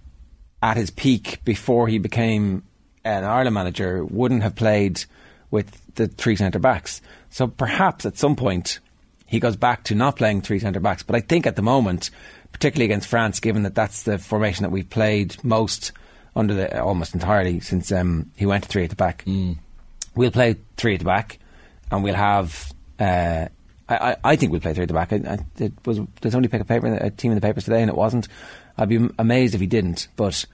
at 0.62 0.76
his 0.76 0.90
peak 0.90 1.40
before 1.44 1.88
he 1.88 1.98
became 1.98 2.62
an 3.04 3.25
Ireland 3.25 3.54
manager, 3.54 4.04
wouldn't 4.04 4.44
have 4.44 4.54
played 4.54 5.04
with 5.50 5.82
the 5.96 6.06
three 6.06 6.36
centre 6.36 6.60
backs. 6.60 7.02
So 7.28 7.48
perhaps 7.48 8.06
at 8.06 8.19
some 8.19 8.36
point 8.36 8.78
he 9.26 9.40
goes 9.40 9.56
back 9.56 9.82
to 9.84 9.96
not 9.96 10.14
playing 10.14 10.42
three 10.42 10.60
centre 10.60 10.78
backs. 10.78 11.02
But 11.02 11.16
I 11.16 11.22
think 11.22 11.44
at 11.44 11.56
the 11.56 11.62
moment, 11.62 12.10
particularly 12.52 12.84
against 12.84 13.08
France, 13.08 13.40
given 13.40 13.64
that 13.64 13.75
that's 13.75 14.04
the 14.04 14.16
formation 14.16 14.62
that 14.62 14.70
we've 14.70 14.88
played 14.88 15.42
most 15.42 15.90
under 16.36 16.54
the 16.54 16.80
almost 16.80 17.14
entirely 17.14 17.58
since 17.58 17.90
um, 17.90 18.30
he 18.36 18.46
went 18.46 18.62
to 18.62 18.69
three 18.69 18.84
at 18.84 18.90
the 18.90 18.96
back, 18.96 19.25
we'll 20.14 20.30
play 20.30 20.54
three 20.76 20.94
at 20.94 21.00
the 21.00 21.04
back, 21.04 21.40
and 21.90 22.04
we'll 22.04 22.14
have. 22.14 22.72
Uh, 23.00 23.48
I, 23.88 23.96
I, 24.11 24.17
I 24.25 24.37
think 24.37 24.52
we'll 24.52 24.61
play 24.61 24.75
three 24.75 24.82
at 24.82 24.88
the 24.88 24.94
back. 24.94 25.12
I, 25.12 25.17
I, 25.17 25.38
it 25.58 25.73
was 25.87 25.99
did 26.20 26.32
somebody 26.32 26.49
pick 26.49 26.61
a 26.61 26.64
paper 26.64 26.87
a 26.87 27.11
team 27.11 27.31
in 27.31 27.37
the 27.37 27.40
papers 27.40 27.64
today, 27.64 27.81
and 27.81 27.90
it 27.90 27.96
wasn't. 27.96 28.29
I'd 28.76 28.88
be 28.88 29.08
amazed 29.19 29.55
if 29.55 29.61
he 29.61 29.67
didn't. 29.67 30.08
But 30.17 30.44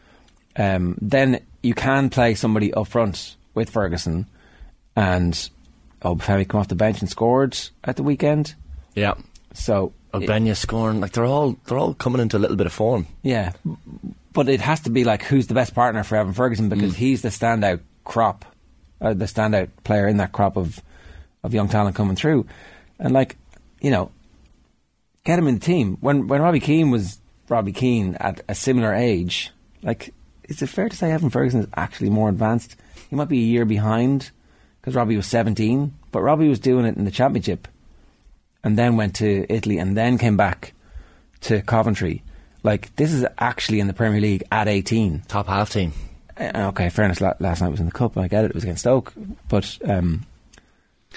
um, 0.57 0.97
then 1.01 1.41
you 1.63 1.75
can 1.75 2.11
play 2.11 2.35
somebody 2.35 2.73
up 2.73 2.89
front 2.89 3.37
with 3.55 3.71
Ferguson, 3.71 4.27
and 4.97 5.51
oh, 6.03 6.17
Femi 6.17 6.49
come 6.49 6.61
off 6.61 6.69
the 6.69 6.75
bench 6.75 7.01
and 7.01 7.11
scored 7.11 7.59
at 7.83 7.97
the 7.97 8.03
weekend. 8.03 8.55
yeah. 8.95 9.15
So 9.57 9.93
Ogbene 10.13 10.57
scoring, 10.57 11.01
like 11.01 11.13
they're 11.13 11.25
all 11.25 11.57
they're 11.67 11.79
all 11.79 11.95
coming 11.95 12.21
into 12.21 12.37
a 12.37 12.41
little 12.41 12.57
bit 12.57 12.67
of 12.67 12.73
form. 12.73 13.07
Yeah, 13.23 13.53
but 14.33 14.49
it 14.49 14.61
has 14.61 14.81
to 14.81 14.91
be 14.91 15.05
like 15.05 15.23
who's 15.23 15.47
the 15.47 15.55
best 15.55 15.75
partner 15.75 16.03
for 16.03 16.17
Evan 16.17 16.33
Ferguson 16.33 16.69
because 16.69 16.97
he's 16.97 17.23
the 17.23 17.29
standout 17.29 17.81
crop, 18.05 18.45
uh, 19.01 19.15
the 19.15 19.27
standout 19.27 19.71
player 19.85 20.09
in 20.09 20.17
that 20.19 20.33
crop 20.33 20.57
of 20.57 20.81
of 21.43 21.55
young 21.55 21.69
talent 21.69 21.95
coming 21.95 22.17
through, 22.17 22.47
and 22.99 23.13
like 23.13 23.37
you 23.81 23.91
know, 23.91 24.11
get 25.25 25.39
him 25.39 25.49
in 25.49 25.55
the 25.55 25.61
team. 25.61 25.99
When 26.01 26.27
when 26.27 26.43
Robbie 26.43 26.61
Keane 26.61 26.91
was 26.91 27.19
Robbie 27.49 27.73
Keane 27.73 28.17
at 28.17 28.43
a 28.49 28.55
similar 28.55 28.95
age, 28.95 29.51
like 29.83 30.13
is 30.45 30.63
it 30.63 30.69
fair 30.69 30.89
to 30.89 30.97
say 30.97 31.11
Evan 31.11 31.31
Ferguson 31.31 31.61
is 31.61 31.69
actually 31.75 32.11
more 32.11 32.29
advanced? 32.29 32.77
He 33.11 33.17
might 33.17 33.29
be 33.29 33.41
a 33.41 33.47
year 33.47 33.65
behind 33.65 34.31
because 34.81 34.95
Robbie 34.95 35.17
was 35.17 35.27
seventeen, 35.27 35.95
but 36.13 36.23
Robbie 36.23 36.49
was 36.49 36.59
doing 36.59 36.87
it 36.87 36.97
in 36.97 37.05
the 37.05 37.11
championship, 37.11 37.69
and 38.63 38.79
then 38.79 38.97
went 38.97 39.17
to 39.17 39.47
Italy, 39.49 39.79
and 39.79 39.97
then 39.97 40.19
came 40.19 40.37
back 40.37 40.73
to 41.43 41.63
Coventry. 41.63 42.23
Like 42.63 42.95
this 42.97 43.13
is 43.13 43.27
actually 43.39 43.81
in 43.81 43.87
the 43.87 43.93
Premier 43.93 44.21
League 44.21 44.45
at 44.51 44.69
18. 44.69 45.25
Top 45.29 45.47
half 45.47 45.71
team. 45.71 45.93
Uh, 46.37 46.69
okay, 46.71 46.89
fairness. 46.89 47.21
Last 47.21 47.61
night 47.61 47.69
was 47.69 47.81
in 47.81 47.87
the 47.87 47.93
cup. 47.93 48.17
I 48.17 48.27
get 48.27 48.45
it. 48.45 48.51
It 48.51 48.55
was 48.55 48.65
against 48.65 48.81
Stoke, 48.81 49.13
but 49.49 49.79
um, 49.85 50.25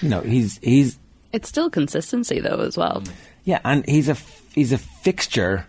you 0.02 0.10
know 0.10 0.22
he's 0.22 0.58
he's 0.58 1.00
It's 1.34 1.50
still 1.50 1.70
consistency 1.70 2.40
though 2.40 2.60
as 2.62 2.78
well. 2.78 3.04
yeah, 3.44 3.60
and 3.64 3.88
he's 3.88 4.08
a 4.08 4.12
f- 4.14 4.44
he's 4.56 4.72
a 4.72 4.78
fixture 4.78 5.66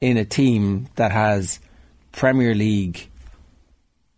in 0.00 0.16
a 0.16 0.24
team 0.24 0.88
that 0.96 1.10
has 1.12 1.58
Premier 2.12 2.54
League 2.54 3.08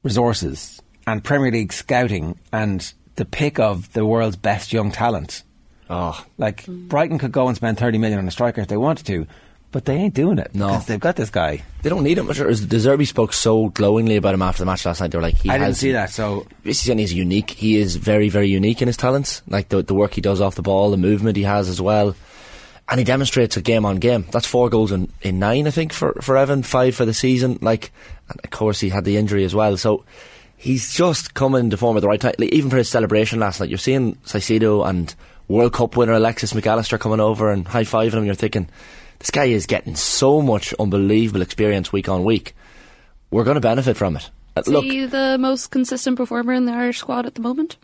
resources 0.02 0.80
and 1.06 1.22
Premier 1.24 1.50
League 1.50 1.72
scouting 1.72 2.38
and 2.52 2.92
the 3.16 3.24
pick 3.24 3.58
of 3.58 3.92
the 3.92 4.04
world's 4.04 4.36
best 4.36 4.72
young 4.72 4.90
talent. 4.92 5.42
Oh, 5.90 6.22
Like 6.36 6.66
Brighton 6.66 7.18
could 7.18 7.32
go 7.32 7.48
and 7.48 7.56
spend 7.56 7.78
30 7.78 7.98
million 7.98 8.18
on 8.18 8.28
a 8.28 8.30
striker 8.30 8.60
if 8.60 8.68
they 8.68 8.76
wanted 8.76 9.06
to, 9.06 9.26
but 9.70 9.84
they 9.84 9.94
ain't 9.94 10.14
doing 10.14 10.38
it. 10.38 10.54
No. 10.54 10.78
they've 10.80 10.98
got 10.98 11.16
this 11.16 11.30
guy. 11.30 11.62
they 11.82 11.90
don't 11.90 12.02
need 12.02 12.16
him. 12.18 12.26
Zerbi 12.26 13.06
spoke 13.06 13.32
so 13.32 13.68
glowingly 13.68 14.16
about 14.16 14.34
him 14.34 14.42
after 14.42 14.62
the 14.62 14.66
match 14.66 14.86
last 14.86 15.00
night. 15.00 15.10
They 15.10 15.18
were 15.18 15.22
like, 15.22 15.36
he 15.36 15.50
I 15.50 15.54
didn't 15.54 15.66
has, 15.68 15.78
see 15.78 15.92
that, 15.92 16.10
so 16.10 16.46
This 16.64 16.88
is 16.88 17.12
unique. 17.12 17.50
He 17.50 17.76
is 17.76 17.96
very, 17.96 18.28
very 18.28 18.48
unique 18.48 18.80
in 18.80 18.88
his 18.88 18.96
talents. 18.96 19.42
Like 19.48 19.68
the 19.68 19.82
the 19.82 19.94
work 19.94 20.14
he 20.14 20.20
does 20.20 20.40
off 20.40 20.54
the 20.54 20.62
ball, 20.62 20.90
the 20.90 20.96
movement 20.96 21.36
he 21.36 21.42
has 21.42 21.68
as 21.68 21.80
well, 21.80 22.16
and 22.88 22.98
he 22.98 23.04
demonstrates 23.04 23.56
it 23.56 23.64
game 23.64 23.84
on 23.84 23.96
game. 23.96 24.24
That's 24.30 24.46
four 24.46 24.70
goals 24.70 24.90
in, 24.92 25.12
in 25.22 25.38
nine, 25.38 25.66
I 25.66 25.70
think, 25.70 25.92
for 25.92 26.14
for 26.22 26.36
Evan. 26.36 26.62
Five 26.62 26.94
for 26.94 27.04
the 27.04 27.14
season. 27.14 27.58
Like, 27.60 27.92
and 28.30 28.40
of 28.42 28.50
course, 28.50 28.80
he 28.80 28.88
had 28.88 29.04
the 29.04 29.16
injury 29.18 29.44
as 29.44 29.54
well. 29.54 29.76
So 29.76 30.04
he's 30.56 30.94
just 30.94 31.34
coming 31.34 31.68
to 31.70 31.76
form 31.76 31.96
at 31.96 32.00
the 32.00 32.08
right 32.08 32.20
time. 32.20 32.34
Like, 32.38 32.52
even 32.52 32.70
for 32.70 32.78
his 32.78 32.88
celebration 32.88 33.38
last 33.38 33.60
night, 33.60 33.68
you're 33.68 33.78
seeing 33.78 34.14
Caicedo 34.24 34.88
and 34.88 35.14
World 35.46 35.74
Cup 35.74 35.96
winner 35.96 36.14
Alexis 36.14 36.54
Mac 36.54 36.66
Allister 36.66 36.96
coming 36.98 37.20
over 37.20 37.52
and 37.52 37.68
high 37.68 37.84
fiving 37.84 38.14
him. 38.14 38.24
You're 38.24 38.34
thinking, 38.34 38.68
this 39.18 39.30
guy 39.30 39.46
is 39.46 39.66
getting 39.66 39.96
so 39.96 40.40
much 40.40 40.74
unbelievable 40.78 41.42
experience 41.42 41.92
week 41.92 42.08
on 42.08 42.24
week. 42.24 42.54
We're 43.30 43.44
going 43.44 43.56
to 43.56 43.60
benefit 43.60 43.96
from 43.96 44.16
it. 44.16 44.30
Uh, 44.56 44.62
Look, 44.66 44.84
he 44.84 45.06
the 45.06 45.36
most 45.38 45.70
consistent 45.70 46.16
performer 46.16 46.52
in 46.52 46.64
the 46.66 46.72
Irish 46.72 46.98
squad 46.98 47.26
at 47.26 47.34
the 47.34 47.42
moment? 47.42 47.76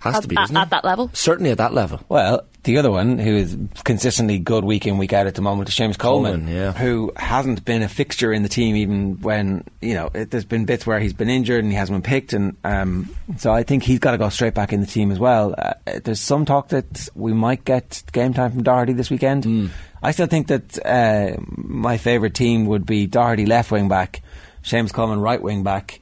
Has 0.00 0.16
at, 0.16 0.22
to 0.22 0.28
be, 0.28 0.36
at, 0.36 0.42
doesn't 0.42 0.56
it? 0.56 0.60
at 0.60 0.70
that 0.70 0.84
level. 0.84 1.10
Certainly 1.12 1.50
at 1.50 1.58
that 1.58 1.74
level. 1.74 2.00
Well, 2.08 2.46
the 2.62 2.78
other 2.78 2.90
one 2.90 3.18
who 3.18 3.34
is 3.34 3.56
consistently 3.84 4.38
good 4.38 4.64
week 4.64 4.86
in 4.86 4.96
week 4.96 5.12
out 5.12 5.26
at 5.26 5.34
the 5.34 5.42
moment 5.42 5.68
is 5.68 5.74
Seamus 5.74 5.98
Coleman, 5.98 6.42
Coleman, 6.42 6.54
yeah. 6.54 6.72
who 6.72 7.12
hasn't 7.16 7.64
been 7.64 7.82
a 7.82 7.88
fixture 7.88 8.32
in 8.32 8.42
the 8.42 8.48
team 8.48 8.76
even 8.76 9.20
when 9.20 9.64
you 9.80 9.94
know 9.94 10.10
it, 10.14 10.30
there's 10.30 10.44
been 10.44 10.66
bits 10.66 10.86
where 10.86 11.00
he's 11.00 11.12
been 11.12 11.28
injured 11.28 11.64
and 11.64 11.72
he 11.72 11.78
hasn't 11.78 11.96
been 11.96 12.08
picked, 12.08 12.32
and 12.32 12.56
um, 12.64 13.14
so 13.38 13.52
I 13.52 13.62
think 13.62 13.82
he's 13.82 13.98
got 13.98 14.12
to 14.12 14.18
go 14.18 14.28
straight 14.28 14.54
back 14.54 14.72
in 14.72 14.80
the 14.80 14.86
team 14.86 15.10
as 15.10 15.18
well. 15.18 15.54
Uh, 15.56 15.74
there's 16.04 16.20
some 16.20 16.44
talk 16.44 16.68
that 16.68 17.08
we 17.14 17.32
might 17.32 17.64
get 17.64 18.02
game 18.12 18.34
time 18.34 18.52
from 18.52 18.62
Doherty 18.62 18.92
this 18.92 19.10
weekend. 19.10 19.44
Hmm. 19.44 19.66
I 20.02 20.12
still 20.12 20.26
think 20.26 20.48
that 20.48 20.86
uh, 20.86 21.40
my 21.46 21.98
favourite 21.98 22.34
team 22.34 22.66
would 22.66 22.86
be 22.86 23.06
Doherty 23.06 23.46
left 23.46 23.70
wing 23.70 23.88
back, 23.88 24.22
Seamus 24.62 24.92
Coleman 24.92 25.20
right 25.20 25.42
wing 25.42 25.62
back, 25.62 26.00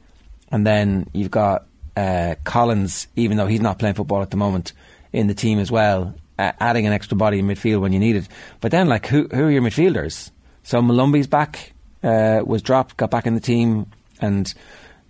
and 0.51 0.67
then 0.67 1.09
you've 1.13 1.31
got 1.31 1.67
uh, 1.97 2.35
Collins, 2.45 3.09
even 3.17 3.37
though 3.37 3.47
he's 3.47 3.61
not 3.61 3.79
playing 3.79 3.95
football 3.95 4.23
at 4.23 4.31
the 4.31 4.37
moment, 4.37 4.73
in 5.13 5.27
the 5.27 5.35
team 5.35 5.59
as 5.59 5.71
well, 5.71 6.15
uh, 6.39 6.53
adding 6.61 6.87
an 6.87 6.93
extra 6.93 7.17
body 7.17 7.39
in 7.39 7.47
midfield 7.47 7.81
when 7.81 7.93
you 7.93 7.99
need 7.99 8.17
it. 8.17 8.29
But 8.61 8.71
then, 8.71 8.89
like, 8.89 9.07
who 9.07 9.29
who 9.33 9.45
are 9.45 9.51
your 9.51 9.63
midfielders? 9.63 10.31
So 10.63 10.81
Molumby's 10.81 11.27
back, 11.27 11.73
uh, 12.03 12.43
was 12.45 12.61
dropped, 12.61 12.97
got 12.97 13.11
back 13.11 13.27
in 13.27 13.35
the 13.35 13.41
team, 13.41 13.87
and 14.21 14.53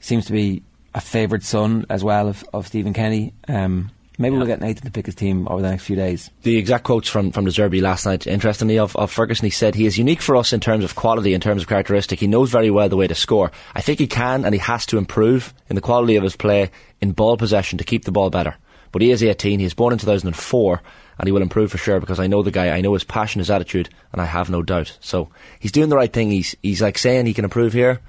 seems 0.01 0.27
to 0.27 0.33
be 0.33 0.63
a 0.95 1.01
favoured 1.01 1.43
son 1.43 1.85
as 1.91 2.05
well 2.05 2.29
of, 2.29 2.45
of 2.53 2.67
Stephen 2.67 2.93
Kenny. 2.93 3.35
Um, 3.49 3.91
maybe 4.19 4.37
we'll 4.37 4.47
get 4.47 4.61
Nathan 4.61 4.85
to 4.85 4.91
pick 4.91 5.07
his 5.07 5.15
team 5.15 5.47
over 5.49 5.63
the 5.63 5.71
next 5.71 5.85
few 5.85 5.97
days. 5.97 6.31
The 6.43 6.57
exact 6.57 6.85
quotes 6.85 7.09
from, 7.09 7.33
from 7.33 7.45
the 7.45 7.51
Zerbi 7.51 7.81
last 7.81 8.07
night, 8.07 8.27
interestingly, 8.27 8.79
of, 8.79 8.97
of 8.97 9.11
Ferguson, 9.11 9.47
he 9.47 9.51
said, 9.51 9.75
He 9.75 9.87
is 9.87 9.99
unique 9.99 10.23
for 10.23 10.37
us 10.37 10.53
in 10.53 10.61
terms 10.61 10.85
of 10.85 10.95
quality, 10.95 11.35
in 11.35 11.41
terms 11.41 11.63
of 11.63 11.69
characteristic. 11.69 12.21
He 12.21 12.27
knows 12.27 12.51
very 12.51 12.71
well 12.71 12.89
the 12.89 12.97
way 12.97 13.07
to 13.07 13.15
score. 13.15 13.51
I 13.75 13.81
think 13.81 13.99
he 13.99 14.07
can 14.07 14.45
and 14.45 14.55
he 14.55 14.61
has 14.61 14.87
to 14.87 14.99
improve 14.99 15.55
in 15.69 15.77
the 15.77 15.83
quality 15.83 16.17
of 16.17 16.25
his 16.25 16.37
play 16.37 16.71
in 17.01 17.13
ball 17.13 17.37
possession 17.37 17.79
to 17.79 17.85
keep 17.85 18.05
the 18.05 18.13
ball 18.13 18.31
better. 18.31 18.57
But 18.93 19.03
he 19.03 19.11
is 19.11 19.23
18, 19.23 19.59
he 19.59 19.65
was 19.65 19.75
born 19.75 19.93
in 19.93 19.99
2004, 19.99 20.83
and 21.19 21.27
he 21.27 21.33
will 21.33 21.43
improve 21.43 21.71
for 21.71 21.79
sure 21.79 22.01
because 22.01 22.21
I 22.21 22.27
know 22.27 22.43
the 22.43 22.51
guy, 22.51 22.71
I 22.71 22.81
know 22.81 22.95
his 22.95 23.05
passion, 23.05 23.41
his 23.41 23.51
attitude, 23.51 23.91
and 24.13 24.23
I 24.23 24.25
have 24.25 24.49
no 24.49 24.63
doubt. 24.63 24.97
So 25.01 25.31
he's 25.59 25.73
doing 25.73 25.89
the 25.89 25.97
right 25.97 26.13
thing. 26.13 26.31
He's, 26.31 26.55
he's 26.63 26.83
like 26.83 26.99
saying 26.99 27.27
he 27.27 27.35
can 27.35 27.45
improve 27.45 27.73
here, 27.73 28.01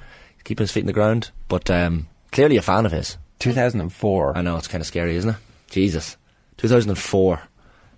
keeping 0.44 0.64
his 0.64 0.72
feet 0.72 0.82
in 0.82 0.88
the 0.88 0.94
ground, 0.94 1.32
but 1.48 1.70
um, 1.70 2.08
clearly 2.32 2.58
a 2.58 2.62
fan 2.62 2.86
of 2.86 2.92
his. 2.92 3.18
2004. 3.40 4.38
I 4.38 4.42
know 4.42 4.58
it's 4.58 4.68
kind 4.68 4.82
of 4.82 4.88
scary, 4.88 5.16
isn't 5.16 5.32
it? 5.32 5.36
Jesus, 5.69 6.17
2004. 6.57 7.41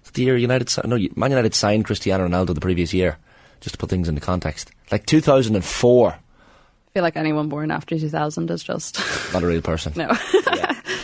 It's 0.02 0.12
the 0.12 0.24
year 0.24 0.38
United. 0.38 0.72
No, 0.86 0.98
Man 1.16 1.32
United 1.32 1.54
signed 1.54 1.86
Cristiano 1.86 2.28
Ronaldo 2.28 2.54
the 2.54 2.62
previous 2.62 2.94
year. 2.94 3.18
Just 3.62 3.74
to 3.74 3.78
put 3.78 3.90
things 3.90 4.08
into 4.08 4.22
context, 4.22 4.72
like 4.90 5.06
2004, 5.06 6.10
I 6.12 6.18
feel 6.94 7.04
like 7.04 7.18
anyone 7.18 7.50
born 7.50 7.72
after 7.72 8.00
2000 8.00 8.50
is 8.50 8.64
just 8.64 8.98
not 9.34 9.44
a 9.44 9.48
real 9.48 9.62
person. 9.62 9.92
no. 9.98 10.14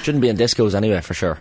Shouldn't 0.04 0.22
be 0.22 0.30
in 0.30 0.38
discos 0.38 0.74
anyway, 0.74 1.02
for 1.02 1.14
sure. 1.14 1.40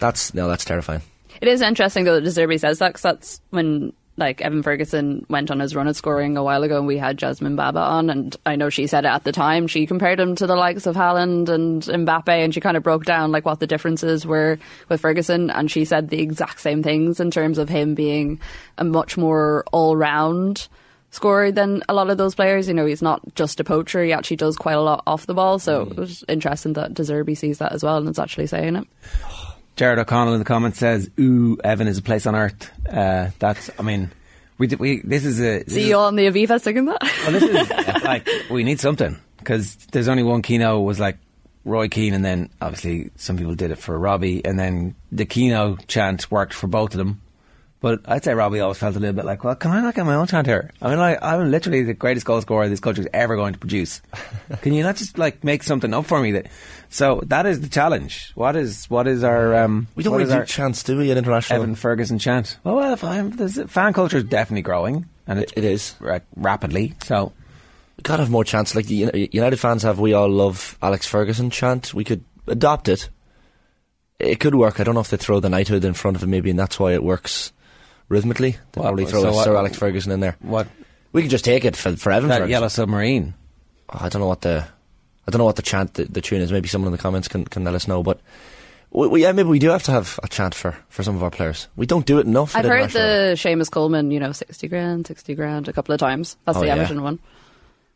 That's 0.00 0.32
no, 0.32 0.48
that's 0.48 0.64
terrifying. 0.64 1.02
It 1.40 1.48
is 1.48 1.60
interesting 1.60 2.04
though 2.04 2.18
that 2.18 2.24
De 2.24 2.58
says 2.58 2.78
that 2.78 2.88
because 2.88 3.02
that's 3.02 3.40
when 3.50 3.92
like 4.16 4.40
Evan 4.40 4.62
Ferguson 4.62 5.26
went 5.28 5.50
on 5.50 5.60
his 5.60 5.74
run 5.74 5.88
at 5.88 5.96
scoring 5.96 6.36
a 6.36 6.42
while 6.42 6.62
ago 6.62 6.78
and 6.78 6.86
we 6.86 6.96
had 6.96 7.18
Jasmine 7.18 7.56
Baba 7.56 7.80
on 7.80 8.08
and 8.08 8.34
I 8.46 8.56
know 8.56 8.70
she 8.70 8.86
said 8.86 9.04
it 9.04 9.08
at 9.08 9.24
the 9.24 9.32
time. 9.32 9.66
She 9.66 9.86
compared 9.86 10.18
him 10.18 10.34
to 10.36 10.46
the 10.46 10.56
likes 10.56 10.86
of 10.86 10.96
Haaland 10.96 11.48
and 11.48 11.82
Mbappe 11.82 12.28
and 12.28 12.54
she 12.54 12.60
kind 12.60 12.76
of 12.76 12.82
broke 12.82 13.04
down 13.04 13.30
like 13.30 13.44
what 13.44 13.60
the 13.60 13.66
differences 13.66 14.26
were 14.26 14.58
with 14.88 15.00
Ferguson 15.00 15.50
and 15.50 15.70
she 15.70 15.84
said 15.84 16.08
the 16.08 16.20
exact 16.20 16.60
same 16.60 16.82
things 16.82 17.20
in 17.20 17.30
terms 17.30 17.58
of 17.58 17.68
him 17.68 17.94
being 17.94 18.40
a 18.78 18.84
much 18.84 19.16
more 19.16 19.64
all-round 19.72 20.68
scorer 21.10 21.52
than 21.52 21.82
a 21.88 21.94
lot 21.94 22.10
of 22.10 22.18
those 22.18 22.34
players. 22.34 22.68
You 22.68 22.74
know 22.74 22.86
he's 22.86 23.02
not 23.02 23.22
just 23.34 23.60
a 23.60 23.64
poacher 23.64 24.02
he 24.02 24.12
actually 24.12 24.38
does 24.38 24.56
quite 24.56 24.74
a 24.74 24.80
lot 24.80 25.02
off 25.06 25.26
the 25.26 25.34
ball 25.34 25.58
so 25.58 25.84
mm. 25.84 25.90
it 25.90 25.96
was 25.96 26.24
interesting 26.26 26.72
that 26.74 26.94
De 26.94 27.02
Zerbi 27.02 27.36
sees 27.36 27.58
that 27.58 27.72
as 27.72 27.82
well 27.82 27.98
and 27.98 28.08
is 28.08 28.18
actually 28.18 28.46
saying 28.46 28.76
it 28.76 28.86
Jared 29.76 29.98
O'Connell 29.98 30.32
in 30.32 30.38
the 30.38 30.44
comments 30.44 30.78
says, 30.78 31.10
"Ooh, 31.20 31.58
Evan 31.62 31.86
is 31.86 31.98
a 31.98 32.02
place 32.02 32.26
on 32.26 32.34
earth." 32.34 32.70
Uh, 32.88 33.30
that's, 33.38 33.70
I 33.78 33.82
mean, 33.82 34.10
we 34.58 34.66
did, 34.66 34.78
we 34.78 35.00
this 35.02 35.24
is 35.24 35.38
a 35.40 35.62
this 35.62 35.74
see 35.74 35.88
you 35.88 35.96
all 35.96 36.06
on 36.06 36.16
the 36.16 36.26
Aviva 36.26 36.60
singing 36.60 36.86
that 36.86 36.98
Well, 37.02 37.32
this 37.32 37.42
is 37.42 38.02
like 38.04 38.28
we 38.50 38.64
need 38.64 38.80
something 38.80 39.18
because 39.38 39.76
there's 39.92 40.08
only 40.08 40.22
one 40.22 40.42
Keano 40.42 40.82
was 40.82 40.98
like 40.98 41.18
Roy 41.64 41.88
Keane, 41.88 42.14
and 42.14 42.24
then 42.24 42.48
obviously 42.60 43.10
some 43.16 43.36
people 43.36 43.54
did 43.54 43.70
it 43.70 43.76
for 43.76 43.98
Robbie, 43.98 44.44
and 44.44 44.58
then 44.58 44.94
the 45.12 45.26
Keano 45.26 45.78
chant 45.86 46.30
worked 46.30 46.54
for 46.54 46.68
both 46.68 46.92
of 46.92 46.98
them. 46.98 47.20
But 47.80 48.00
I'd 48.06 48.24
say 48.24 48.32
Robbie 48.32 48.60
always 48.60 48.78
felt 48.78 48.96
a 48.96 48.98
little 48.98 49.14
bit 49.14 49.26
like, 49.26 49.44
well, 49.44 49.54
can 49.54 49.70
I 49.70 49.82
not 49.82 49.94
get 49.94 50.06
my 50.06 50.14
own 50.14 50.26
chant 50.26 50.46
here? 50.46 50.70
I 50.80 50.88
mean, 50.88 50.98
like, 50.98 51.18
I'm 51.22 51.50
literally 51.50 51.82
the 51.82 51.92
greatest 51.92 52.24
goal 52.24 52.40
scorer 52.40 52.68
this 52.68 52.80
country's 52.80 53.06
ever 53.12 53.36
going 53.36 53.52
to 53.52 53.58
produce. 53.58 54.00
can 54.62 54.72
you 54.72 54.82
not 54.82 54.96
just 54.96 55.18
like 55.18 55.44
make 55.44 55.62
something 55.62 55.92
up 55.92 56.06
for 56.06 56.20
me? 56.20 56.32
That 56.32 56.46
so 56.88 57.20
that 57.26 57.46
is 57.46 57.60
the 57.60 57.68
challenge. 57.68 58.32
What 58.34 58.56
is 58.56 58.86
what 58.90 59.06
is 59.06 59.24
our 59.24 59.54
um? 59.56 59.88
We 59.94 60.02
don't 60.02 60.16
really 60.16 60.32
do 60.32 60.44
chance, 60.44 60.82
do 60.82 60.96
we, 60.98 61.10
An 61.10 61.18
international? 61.18 61.62
Evan 61.62 61.74
Ferguson 61.74 62.18
chant? 62.18 62.58
Well, 62.64 62.76
well, 62.76 62.92
if 62.92 63.02
I'm, 63.04 63.32
fan 63.68 63.92
culture 63.92 64.18
is 64.18 64.24
definitely 64.24 64.62
growing, 64.62 65.06
and 65.26 65.38
it's 65.40 65.52
It 65.56 65.64
is. 65.64 65.94
ra- 66.00 66.20
rapidly. 66.36 66.94
So 67.04 67.32
We 67.96 68.02
gotta 68.02 68.22
have 68.22 68.30
more 68.30 68.44
chance. 68.44 68.74
Like 68.74 68.86
the 68.86 69.28
United 69.32 69.56
fans 69.58 69.82
have, 69.82 69.98
we 69.98 70.12
all 70.12 70.28
love 70.28 70.78
Alex 70.82 71.06
Ferguson 71.06 71.50
chant. 71.50 71.92
We 71.94 72.04
could 72.04 72.24
adopt 72.46 72.88
it. 72.88 73.08
It 74.18 74.40
could 74.40 74.54
work. 74.54 74.80
I 74.80 74.84
don't 74.84 74.94
know 74.94 75.00
if 75.02 75.10
they 75.10 75.16
throw 75.18 75.40
the 75.40 75.50
knighthood 75.50 75.84
in 75.84 75.92
front 75.94 76.16
of 76.16 76.22
it, 76.22 76.26
maybe, 76.26 76.48
and 76.50 76.58
that's 76.58 76.78
why 76.80 76.92
it 76.94 77.02
works 77.02 77.52
rhythmically. 78.08 78.52
They 78.52 78.58
Well, 78.80 78.84
probably 78.84 79.04
throw 79.06 79.22
so 79.22 79.28
a 79.28 79.32
what- 79.32 79.44
Sir 79.44 79.56
Alex 79.56 79.76
Ferguson 79.76 80.12
in 80.12 80.20
there. 80.20 80.36
what 80.40 80.68
We 81.12 81.22
could 81.22 81.30
just 81.30 81.44
take 81.44 81.64
it 81.64 81.76
for, 81.76 81.96
for 81.96 82.12
Evan 82.12 82.28
that 82.28 82.36
Ferguson. 82.36 82.50
yellow 82.50 82.68
submarine? 82.68 83.34
Oh, 83.90 83.98
I 84.00 84.08
don't 84.08 84.20
know 84.20 84.28
what 84.28 84.40
the 84.42 84.66
I 85.26 85.30
don't 85.30 85.38
know 85.38 85.44
what 85.44 85.56
the 85.56 85.62
chant 85.62 85.94
the, 85.94 86.04
the 86.04 86.20
tune 86.20 86.40
is. 86.40 86.52
Maybe 86.52 86.68
someone 86.68 86.86
in 86.88 86.92
the 86.92 87.02
comments 87.02 87.28
can, 87.28 87.44
can 87.44 87.64
let 87.64 87.74
us 87.74 87.88
know. 87.88 88.02
But 88.02 88.20
we, 88.92 89.08
we, 89.08 89.22
yeah, 89.22 89.32
maybe 89.32 89.48
we 89.48 89.58
do 89.58 89.70
have 89.70 89.82
to 89.84 89.90
have 89.90 90.18
a 90.22 90.28
chant 90.28 90.54
for, 90.54 90.76
for 90.88 91.02
some 91.02 91.16
of 91.16 91.22
our 91.22 91.30
players. 91.30 91.66
We 91.76 91.86
don't 91.86 92.06
do 92.06 92.18
it 92.18 92.26
enough. 92.26 92.54
I've 92.54 92.64
heard 92.64 92.74
international 92.90 93.02
level. 93.08 93.28
the 93.30 93.64
Seamus 93.64 93.70
Coleman, 93.70 94.10
you 94.10 94.20
know, 94.20 94.32
60 94.32 94.68
grand, 94.68 95.06
60 95.06 95.34
grand 95.34 95.68
a 95.68 95.72
couple 95.72 95.92
of 95.94 95.98
times. 96.00 96.36
That's 96.44 96.58
Oh, 96.58 96.60
the 96.60 96.66
yeah. 96.68 96.74
Everton 96.76 97.02
one. 97.02 97.18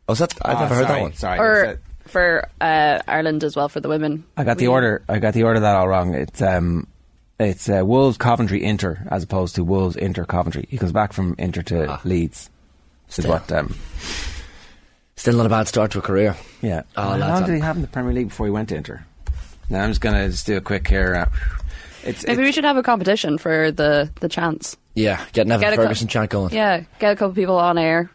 Oh, 0.09 0.13
is 0.13 0.19
that? 0.19 0.33
I've 0.41 0.57
Ah, 0.57 0.61
never 0.61 0.75
heard 0.75 0.87
that 0.87 1.01
one. 1.01 1.13
Sorry, 1.13 1.39
Or 1.39 1.79
for 2.07 2.49
uh, 2.59 2.99
Ireland 3.07 3.43
as 3.45 3.55
well 3.55 3.69
for 3.69 3.79
the 3.79 3.87
women. 3.87 4.25
I 4.35 4.43
got 4.43 4.57
the 4.57 4.65
We- 4.67 4.73
order. 4.73 5.03
I 5.07 5.19
got 5.19 5.33
the 5.33 5.43
order 5.43 5.61
that 5.61 5.75
all 5.75 5.87
wrong. 5.87 6.13
It's 6.15 6.41
um, 6.41 6.87
it's 7.39 7.69
uh, 7.69 7.83
Wolves 7.85 8.17
Coventry 8.17 8.61
Inter 8.63 9.07
as 9.09 9.23
opposed 9.23 9.55
to 9.55 9.63
Wolves 9.63 9.95
Inter 9.95 10.25
Coventry. 10.25 10.65
He 10.69 10.77
goes 10.77 10.91
back 10.91 11.13
from 11.13 11.35
Inter 11.39 11.61
to 11.63 11.91
Ah. 11.93 12.01
Leeds. 12.03 12.49
Is 13.15 13.25
what? 13.27 13.49
Um, 13.51 13.75
Still 15.21 15.37
not 15.37 15.45
a 15.45 15.49
bad 15.49 15.67
start 15.67 15.91
to 15.91 15.99
a 15.99 16.01
career. 16.01 16.35
yeah. 16.63 16.81
Oh, 16.97 17.09
How 17.11 17.15
long 17.17 17.45
did 17.45 17.53
he 17.53 17.61
have 17.61 17.75
in 17.75 17.83
the 17.83 17.87
Premier 17.87 18.11
League 18.11 18.29
before 18.29 18.47
he 18.47 18.51
went 18.51 18.69
to 18.69 18.75
Inter? 18.75 19.05
Now 19.69 19.83
I'm 19.83 19.91
just 19.91 20.01
gonna 20.01 20.27
just 20.27 20.47
do 20.47 20.57
a 20.57 20.61
quick 20.61 20.87
here. 20.87 21.13
Uh, 21.13 21.29
it's, 22.03 22.25
Maybe 22.25 22.41
it's 22.41 22.47
we 22.47 22.51
should 22.51 22.63
have 22.63 22.77
a 22.77 22.81
competition 22.81 23.37
for 23.37 23.69
the, 23.69 24.09
the 24.19 24.27
chance. 24.27 24.77
Yeah, 24.95 25.23
getting 25.31 25.51
Evan 25.51 25.61
Get 25.61 25.73
a 25.73 25.75
co- 25.75 25.83
Ferguson 25.83 26.07
chant 26.07 26.31
going. 26.31 26.51
Yeah, 26.55 26.85
get 26.97 27.11
a 27.11 27.15
couple 27.15 27.35
people 27.35 27.57
on 27.57 27.77
air, 27.77 28.09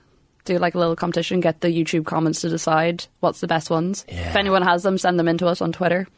do 0.47 0.59
like 0.59 0.75
a 0.75 0.81
little 0.81 0.97
competition, 0.97 1.39
get 1.39 1.61
the 1.61 1.69
YouTube 1.69 2.07
comments 2.07 2.41
to 2.41 2.49
decide 2.49 3.07
what's 3.21 3.39
the 3.39 3.47
best 3.47 3.71
ones. 3.71 4.05
Yeah. 4.09 4.31
If 4.31 4.35
anyone 4.35 4.63
has 4.63 4.83
them, 4.83 4.99
send 4.99 5.17
them 5.17 5.29
in 5.29 5.39
to 5.39 5.47
us 5.47 5.61
on 5.61 5.71
Twitter. 5.71 6.09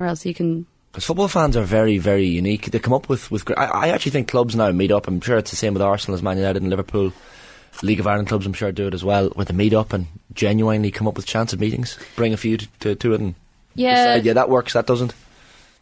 Or 0.00 0.06
else 0.06 0.24
you 0.24 0.32
can. 0.32 0.64
Because 0.92 1.04
football 1.04 1.28
fans 1.28 1.58
are 1.58 1.62
very, 1.62 1.98
very 1.98 2.24
unique. 2.26 2.70
They 2.70 2.78
come 2.78 2.94
up 2.94 3.10
with 3.10 3.30
with. 3.30 3.50
I, 3.54 3.66
I 3.66 3.88
actually 3.88 4.12
think 4.12 4.28
clubs 4.28 4.56
now 4.56 4.72
meet 4.72 4.92
up. 4.92 5.08
I'm 5.08 5.20
sure 5.20 5.36
it's 5.36 5.50
the 5.50 5.56
same 5.56 5.74
with 5.74 5.82
Arsenal 5.82 6.14
as 6.14 6.22
Man 6.22 6.38
United 6.38 6.62
and 6.62 6.70
Liverpool. 6.70 7.12
League 7.82 8.00
of 8.00 8.06
Ireland 8.06 8.28
clubs, 8.28 8.46
I'm 8.46 8.52
sure, 8.52 8.72
do 8.72 8.86
it 8.86 8.94
as 8.94 9.04
well. 9.04 9.30
with 9.36 9.50
a 9.50 9.52
meet 9.52 9.74
up 9.74 9.92
and 9.92 10.06
genuinely 10.34 10.90
come 10.90 11.06
up 11.08 11.16
with 11.16 11.26
chance 11.26 11.52
of 11.52 11.60
meetings, 11.60 11.98
bring 12.16 12.32
a 12.32 12.36
few 12.36 12.56
to, 12.58 12.66
to, 12.80 12.94
to 12.96 13.14
it, 13.14 13.20
and 13.20 13.34
Yeah. 13.74 13.94
decide, 13.94 14.24
yeah, 14.24 14.32
that 14.34 14.48
works, 14.50 14.72
that 14.74 14.86
doesn't. 14.86 15.14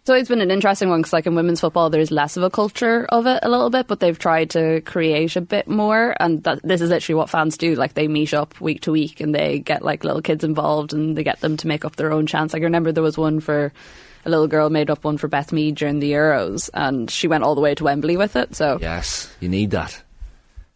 So 0.06 0.12
it's 0.12 0.28
been 0.28 0.42
an 0.42 0.50
interesting 0.50 0.90
one 0.90 1.00
because, 1.00 1.14
like 1.14 1.24
in 1.24 1.34
women's 1.34 1.60
football, 1.60 1.88
there's 1.88 2.10
less 2.10 2.36
of 2.36 2.42
a 2.42 2.50
culture 2.50 3.06
of 3.08 3.26
it 3.26 3.38
a 3.42 3.48
little 3.48 3.70
bit, 3.70 3.86
but 3.86 4.00
they've 4.00 4.18
tried 4.18 4.50
to 4.50 4.82
create 4.82 5.34
a 5.34 5.40
bit 5.40 5.66
more. 5.66 6.14
And 6.20 6.42
that, 6.44 6.60
this 6.62 6.82
is 6.82 6.90
literally 6.90 7.16
what 7.18 7.30
fans 7.30 7.56
do. 7.56 7.74
Like 7.74 7.94
they 7.94 8.06
meet 8.06 8.34
up 8.34 8.60
week 8.60 8.82
to 8.82 8.92
week 8.92 9.20
and 9.20 9.34
they 9.34 9.60
get 9.60 9.80
like 9.82 10.04
little 10.04 10.20
kids 10.20 10.44
involved 10.44 10.92
and 10.92 11.16
they 11.16 11.24
get 11.24 11.40
them 11.40 11.56
to 11.56 11.66
make 11.66 11.86
up 11.86 11.96
their 11.96 12.12
own 12.12 12.26
chants. 12.26 12.52
Like 12.52 12.60
I 12.60 12.64
remember 12.64 12.92
there 12.92 13.02
was 13.02 13.16
one 13.16 13.40
for 13.40 13.72
a 14.26 14.28
little 14.28 14.46
girl 14.46 14.68
made 14.68 14.90
up 14.90 15.04
one 15.04 15.16
for 15.16 15.26
Beth 15.28 15.52
Mead 15.52 15.76
during 15.76 16.00
the 16.00 16.12
Euros, 16.12 16.68
and 16.74 17.10
she 17.10 17.26
went 17.26 17.42
all 17.44 17.54
the 17.54 17.62
way 17.62 17.74
to 17.74 17.84
Wembley 17.84 18.18
with 18.18 18.36
it. 18.36 18.54
So 18.54 18.76
Yes, 18.82 19.34
you 19.40 19.48
need 19.48 19.70
that. 19.70 20.02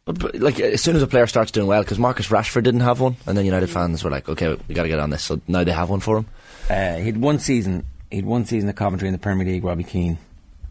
But, 0.08 0.18
but 0.20 0.34
like 0.36 0.58
as 0.58 0.80
soon 0.80 0.96
as 0.96 1.02
a 1.02 1.06
player 1.06 1.26
starts 1.26 1.50
doing 1.50 1.66
well, 1.66 1.82
because 1.82 1.98
Marcus 1.98 2.28
Rashford 2.28 2.62
didn't 2.62 2.80
have 2.80 2.98
one, 2.98 3.16
and 3.26 3.36
then 3.36 3.44
United 3.44 3.68
fans 3.68 4.02
were 4.02 4.10
like, 4.10 4.26
okay, 4.26 4.56
we 4.66 4.74
got 4.74 4.84
to 4.84 4.88
get 4.88 4.98
on 4.98 5.10
this. 5.10 5.22
So 5.22 5.38
now 5.46 5.64
they 5.64 5.72
have 5.72 5.90
one 5.90 6.00
for 6.00 6.16
him. 6.16 6.26
Uh, 6.70 6.96
he 6.96 7.04
had 7.06 7.18
one 7.20 7.38
season. 7.38 7.84
He 8.10 8.16
had 8.16 8.24
one 8.24 8.46
season 8.46 8.70
at 8.70 8.76
Coventry 8.76 9.06
in 9.06 9.12
the 9.12 9.18
Premier 9.18 9.46
League. 9.46 9.64
Robbie 9.64 9.84
Keane, 9.84 10.16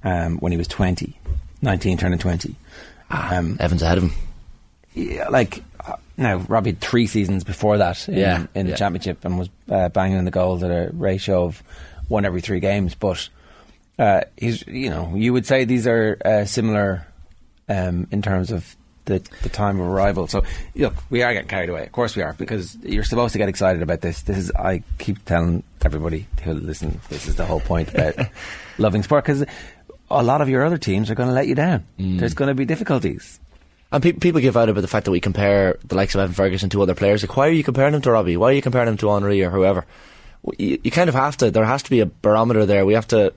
um, 0.03 0.37
when 0.39 0.51
he 0.51 0.57
was 0.57 0.67
20, 0.67 1.15
19 1.61 1.97
turning 1.99 2.17
twenty. 2.17 2.55
Um, 3.11 3.57
Evans 3.59 3.83
ahead 3.83 3.99
of 3.99 4.05
him. 4.05 4.11
yeah, 4.95 5.29
like 5.29 5.63
uh, 5.87 5.93
now 6.17 6.37
Robbie 6.37 6.71
had 6.71 6.81
three 6.81 7.05
seasons 7.05 7.43
before 7.43 7.77
that 7.77 8.07
in, 8.09 8.15
Yeah, 8.15 8.47
in 8.55 8.65
the 8.65 8.71
yeah. 8.71 8.75
championship 8.75 9.23
and 9.23 9.37
was 9.37 9.49
uh, 9.69 9.89
banging 9.89 10.17
in 10.17 10.25
the 10.25 10.31
goals 10.31 10.63
at 10.63 10.71
a 10.71 10.89
ratio 10.93 11.45
of 11.45 11.61
one 12.07 12.25
every 12.25 12.41
three 12.41 12.59
games. 12.59 12.95
But 12.95 13.29
uh, 13.99 14.21
he's 14.35 14.65
you 14.67 14.89
know 14.89 15.13
you 15.15 15.31
would 15.31 15.45
say 15.45 15.63
these 15.63 15.85
are 15.87 16.17
uh, 16.25 16.45
similar 16.45 17.05
um, 17.69 18.07
in 18.11 18.21
terms 18.21 18.51
of 18.51 18.75
the 19.07 19.27
the 19.41 19.49
time 19.49 19.79
of 19.79 19.87
arrival. 19.87 20.27
So 20.27 20.43
look, 20.75 20.93
we 21.09 21.23
are 21.23 21.33
getting 21.33 21.49
carried 21.49 21.69
away. 21.69 21.83
Of 21.83 21.91
course 21.91 22.15
we 22.15 22.21
are 22.21 22.33
because 22.33 22.77
you're 22.83 23.03
supposed 23.03 23.33
to 23.33 23.39
get 23.39 23.49
excited 23.49 23.81
about 23.81 24.01
this. 24.01 24.21
This 24.21 24.37
is 24.37 24.51
I 24.51 24.83
keep 24.99 25.25
telling 25.25 25.63
everybody 25.83 26.27
who 26.43 26.53
listen, 26.53 27.01
this 27.09 27.27
is 27.27 27.35
the 27.35 27.45
whole 27.45 27.61
point 27.61 27.93
about 27.93 28.15
loving 28.77 29.03
sport 29.03 29.25
because 29.25 29.43
a 30.09 30.23
lot 30.23 30.41
of 30.41 30.49
your 30.49 30.63
other 30.63 30.77
teams 30.77 31.09
are 31.09 31.15
going 31.15 31.29
to 31.29 31.35
let 31.35 31.47
you 31.47 31.55
down. 31.55 31.85
Mm. 31.99 32.19
There's 32.19 32.33
going 32.33 32.49
to 32.49 32.55
be 32.55 32.65
difficulties. 32.65 33.39
And 33.91 34.03
pe- 34.03 34.13
people 34.13 34.41
give 34.41 34.57
out 34.57 34.69
about 34.69 34.81
the 34.81 34.87
fact 34.87 35.05
that 35.05 35.11
we 35.11 35.19
compare 35.19 35.77
the 35.85 35.95
likes 35.95 36.13
of 36.13 36.21
Evan 36.21 36.33
Ferguson 36.33 36.69
to 36.71 36.81
other 36.81 36.95
players. 36.95 37.23
Like, 37.23 37.35
why 37.37 37.47
are 37.47 37.51
you 37.51 37.63
comparing 37.63 37.93
him 37.93 38.01
to 38.01 38.11
Robbie? 38.11 38.37
Why 38.37 38.49
are 38.49 38.53
you 38.53 38.61
comparing 38.61 38.89
him 38.89 38.97
to 38.97 39.09
Henry 39.09 39.43
or 39.43 39.49
whoever? 39.49 39.85
You, 40.57 40.79
you 40.83 40.91
kind 40.91 41.09
of 41.09 41.15
have 41.15 41.37
to. 41.37 41.51
There 41.51 41.65
has 41.65 41.83
to 41.83 41.89
be 41.89 42.01
a 42.01 42.05
barometer 42.05 42.65
there. 42.65 42.85
We 42.85 42.95
have 42.95 43.07
to 43.09 43.33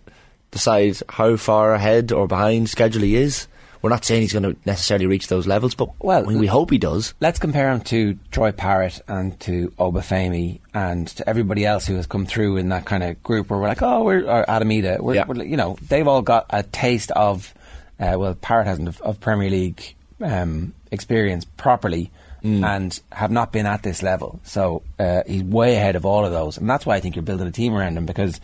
decide 0.51 1.01
how 1.09 1.37
far 1.37 1.75
ahead 1.75 2.13
or 2.13 2.27
behind 2.27 2.69
schedule 2.69 3.03
he 3.03 3.17
is. 3.17 3.47
We're 3.83 3.91
not 3.91 4.05
saying 4.05 4.23
he's 4.23 4.33
going 4.33 4.43
to 4.43 4.57
necessarily 4.67 5.07
reach 5.07 5.29
those 5.29 5.47
levels, 5.47 5.75
but 5.75 5.89
Well, 6.03 6.25
I 6.25 6.29
mean, 6.29 6.39
we 6.39 6.47
hope 6.47 6.71
he 6.71 6.79
does. 6.79 7.15
Let's 7.21 7.39
compare 7.39 7.71
him 7.73 7.81
to 7.83 8.19
Troy 8.31 8.53
Parrott 8.53 9.01
and 9.09 9.39
to 9.41 9.71
Obafemi 9.79 10.61
and 10.75 11.09
to 11.09 11.29
everybody 11.29 11.65
else 11.65 11.87
who 11.87 11.95
has 11.97 12.07
come 12.07 12.27
through 12.27 12.59
in 12.59 12.69
that 12.71 12.85
kind 12.85 13.03
of 13.03 13.23
group 13.23 13.49
where 13.51 13.59
we're 13.59 13.69
like, 13.69 13.83
oh, 13.83 14.05
we're 14.05 14.25
or 14.25 14.49
Adam 14.51 14.69
Idah. 14.69 15.01
We're, 15.01 15.15
Yeah. 15.15 15.25
we're, 15.27 15.43
you 15.45 15.57
know, 15.57 15.77
they've 15.89 16.07
all 16.07 16.23
got 16.23 16.47
a 16.51 16.63
taste 16.63 17.11
of, 17.13 17.55
uh, 17.99 18.17
well, 18.19 18.35
Parrott 18.35 18.67
hasn't 18.67 18.89
of, 18.89 19.01
of 19.01 19.19
Premier 19.21 19.49
League 19.51 19.83
um, 20.21 20.75
experience 20.91 21.45
properly. 21.45 22.11
And 22.43 22.99
have 23.13 23.31
not 23.31 23.53
been 23.53 23.67
at 23.67 23.83
this 23.83 24.03
level, 24.03 24.41
so 24.45 24.81
uh, 24.99 25.25
he's 25.27 25.43
way 25.43 25.77
ahead 25.77 25.95
of 25.95 26.07
all 26.07 26.25
of 26.25 26.33
those, 26.33 26.57
and 26.57 26.71
that's 26.71 26.87
why 26.87 26.97
I 26.97 27.01
think 27.01 27.15
you're 27.15 27.23
building 27.23 27.47
a 27.47 27.51
team 27.51 27.75
around 27.75 27.99
him 27.99 28.07
because, 28.07 28.41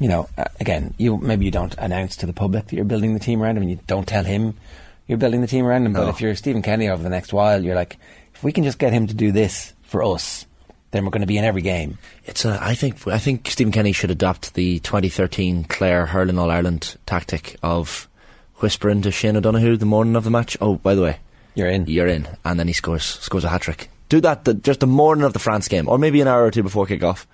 you 0.00 0.08
know, 0.08 0.28
uh, 0.36 0.44
again, 0.58 0.94
you 0.98 1.16
maybe 1.18 1.44
you 1.44 1.50
don't 1.52 1.74
announce 1.78 2.16
to 2.16 2.26
the 2.26 2.32
public 2.32 2.66
that 2.66 2.74
you're 2.74 2.84
building 2.84 3.14
the 3.14 3.20
team 3.20 3.40
around 3.42 3.56
him, 3.56 3.62
and 3.62 3.70
you 3.70 3.78
don't 3.86 4.08
tell 4.08 4.24
him 4.24 4.56
you're 5.06 5.18
building 5.18 5.40
the 5.40 5.46
team 5.46 5.64
around 5.66 5.86
him. 5.86 5.92
But 5.92 6.08
if 6.08 6.20
you're 6.20 6.34
Stephen 6.34 6.62
Kenny 6.62 6.88
over 6.88 7.02
the 7.02 7.08
next 7.10 7.32
while, 7.32 7.62
you're 7.64 7.74
like, 7.76 7.98
if 8.34 8.42
we 8.42 8.50
can 8.52 8.64
just 8.64 8.78
get 8.78 8.92
him 8.92 9.06
to 9.06 9.14
do 9.14 9.30
this 9.32 9.72
for 9.82 10.02
us, 10.02 10.46
then 10.92 11.04
we're 11.04 11.10
going 11.10 11.20
to 11.20 11.26
be 11.26 11.36
in 11.38 11.44
every 11.44 11.62
game. 11.62 11.98
It's 12.24 12.44
a, 12.44 12.58
I 12.60 12.74
think 12.74 13.06
I 13.06 13.18
think 13.18 13.48
Stephen 13.48 13.72
Kenny 13.72 13.92
should 13.92 14.10
adopt 14.10 14.54
the 14.54 14.78
2013 14.80 15.64
Clare 15.64 16.06
Hurling 16.06 16.38
All 16.38 16.50
Ireland 16.50 16.96
tactic 17.06 17.56
of 17.62 18.08
whispering 18.56 19.02
to 19.02 19.10
Shane 19.10 19.36
O'Donoghue 19.36 19.76
the 19.76 19.86
morning 19.86 20.16
of 20.16 20.24
the 20.24 20.30
match. 20.30 20.56
Oh, 20.60 20.76
by 20.76 20.94
the 20.94 21.02
way, 21.02 21.16
You're 21.54 21.68
in. 21.68 21.86
you're 21.86 22.06
in, 22.08 22.28
and 22.44 22.58
then 22.58 22.66
he 22.68 22.72
scores 22.72 23.04
scores 23.04 23.44
a 23.44 23.48
hat 23.48 23.62
trick. 23.62 23.88
Do 24.08 24.20
that 24.22 24.44
the, 24.44 24.54
just 24.54 24.80
the 24.80 24.86
morning 24.86 25.24
of 25.24 25.32
the 25.32 25.38
France 25.38 25.68
game, 25.68 25.88
or 25.88 25.98
maybe 25.98 26.20
an 26.20 26.28
hour 26.28 26.44
or 26.44 26.50
two 26.50 26.62
before 26.62 26.86
kick 26.86 27.02
off, 27.02 27.26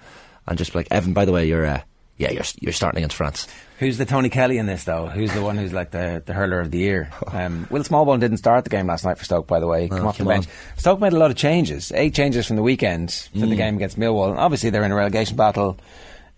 and 0.46 0.58
just 0.58 0.72
be 0.72 0.78
like 0.80 0.88
Evan. 0.90 1.12
By 1.14 1.24
the 1.24 1.32
way, 1.32 1.46
you're 1.46 1.66
uh, 1.66 1.80
yeah, 2.18 2.30
you're 2.30 2.44
you're 2.60 2.72
starting 2.72 2.98
against 2.98 3.16
France. 3.16 3.46
Who's 3.78 3.98
the 3.98 4.06
Tony 4.06 4.30
Kelly 4.30 4.56
in 4.58 4.64
this 4.66 4.84
though? 4.84 5.06
Who's 5.06 5.32
the 5.34 5.42
one 5.42 5.56
who's 5.58 5.72
like 5.72 5.90
the, 5.90 6.22
the 6.24 6.32
hurler 6.32 6.60
of 6.60 6.70
the 6.70 6.78
year? 6.78 7.10
Um, 7.32 7.66
Will 7.70 7.82
Smallbone 7.82 8.20
didn't 8.20 8.38
start 8.38 8.64
the 8.64 8.70
game 8.70 8.86
last 8.86 9.04
night 9.04 9.18
for 9.18 9.24
Stoke, 9.24 9.46
by 9.46 9.60
the 9.60 9.66
way. 9.66 9.88
Oh, 9.90 9.96
Come 9.96 10.06
off 10.06 10.16
the 10.16 10.24
come 10.24 10.28
on. 10.32 10.40
bench. 10.40 10.46
Stoke 10.78 11.00
made 11.00 11.12
a 11.12 11.18
lot 11.18 11.30
of 11.30 11.36
changes. 11.36 11.92
Eight 11.94 12.14
changes 12.14 12.46
from 12.46 12.56
the 12.56 12.62
weekend 12.62 13.12
for 13.32 13.40
Mm. 13.40 13.50
the 13.50 13.56
game 13.56 13.76
against 13.76 13.98
Millwall. 13.98 14.30
And 14.30 14.38
obviously 14.38 14.70
they're 14.70 14.84
in 14.84 14.92
a 14.92 14.96
relegation 14.96 15.36
battle. 15.36 15.76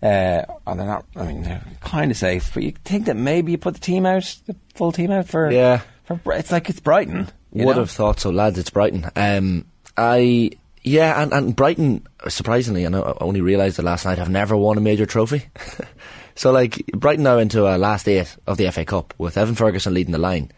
Uh, 0.01 0.43
and 0.67 0.79
they're 0.79 0.87
not. 0.87 1.05
I 1.15 1.23
mean, 1.25 1.43
they're 1.43 1.61
kind 1.81 2.09
of 2.11 2.17
safe. 2.17 2.53
But 2.53 2.63
you 2.63 2.73
think 2.85 3.05
that 3.05 3.15
maybe 3.15 3.51
you 3.53 3.57
put 3.57 3.73
the 3.73 3.79
team 3.79 4.05
out, 4.05 4.23
the 4.45 4.55
full 4.75 4.91
team 4.91 5.11
out 5.11 5.27
for 5.27 5.49
Yeah. 5.51 5.81
For 6.05 6.19
it's 6.33 6.51
like 6.51 6.69
it's 6.69 6.79
Brighton. 6.79 7.29
you 7.53 7.65
Would 7.65 7.75
know? 7.75 7.81
have 7.81 7.91
thought 7.91 8.19
so, 8.19 8.29
lads. 8.29 8.57
It's 8.57 8.69
Brighton. 8.69 9.09
Um, 9.15 9.65
I 9.97 10.51
yeah, 10.83 11.21
and, 11.21 11.33
and 11.33 11.55
Brighton 11.55 12.07
surprisingly, 12.27 12.83
and 12.85 12.95
I 12.95 13.13
only 13.21 13.41
realised 13.41 13.79
it 13.79 13.83
last 13.83 14.05
night, 14.05 14.17
have 14.17 14.29
never 14.29 14.55
won 14.57 14.77
a 14.77 14.81
major 14.81 15.05
trophy. 15.05 15.43
so 16.35 16.51
like 16.51 16.85
Brighton 16.87 17.23
now 17.23 17.37
into 17.37 17.65
a 17.67 17.77
last 17.77 18.07
eight 18.07 18.35
of 18.47 18.57
the 18.57 18.71
FA 18.71 18.85
Cup 18.85 19.13
with 19.17 19.37
Evan 19.37 19.55
Ferguson 19.55 19.93
leading 19.93 20.11
the 20.13 20.17
line. 20.17 20.51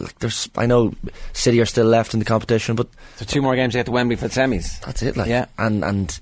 Like, 0.00 0.18
There's, 0.18 0.48
I 0.56 0.66
know 0.66 0.92
City 1.34 1.60
are 1.60 1.66
still 1.66 1.86
left 1.86 2.12
in 2.12 2.18
the 2.18 2.24
competition, 2.26 2.74
but 2.74 2.88
So 3.16 3.24
two 3.24 3.40
more 3.42 3.54
games 3.54 3.74
to 3.74 3.78
get 3.78 3.86
to 3.86 3.92
Wembley 3.92 4.16
for 4.16 4.26
the 4.26 4.34
semis. 4.34 4.80
that's 4.80 5.02
it. 5.02 5.16
Like, 5.16 5.28
Yeah. 5.28 5.46
and 5.56 5.84
and 5.84 6.20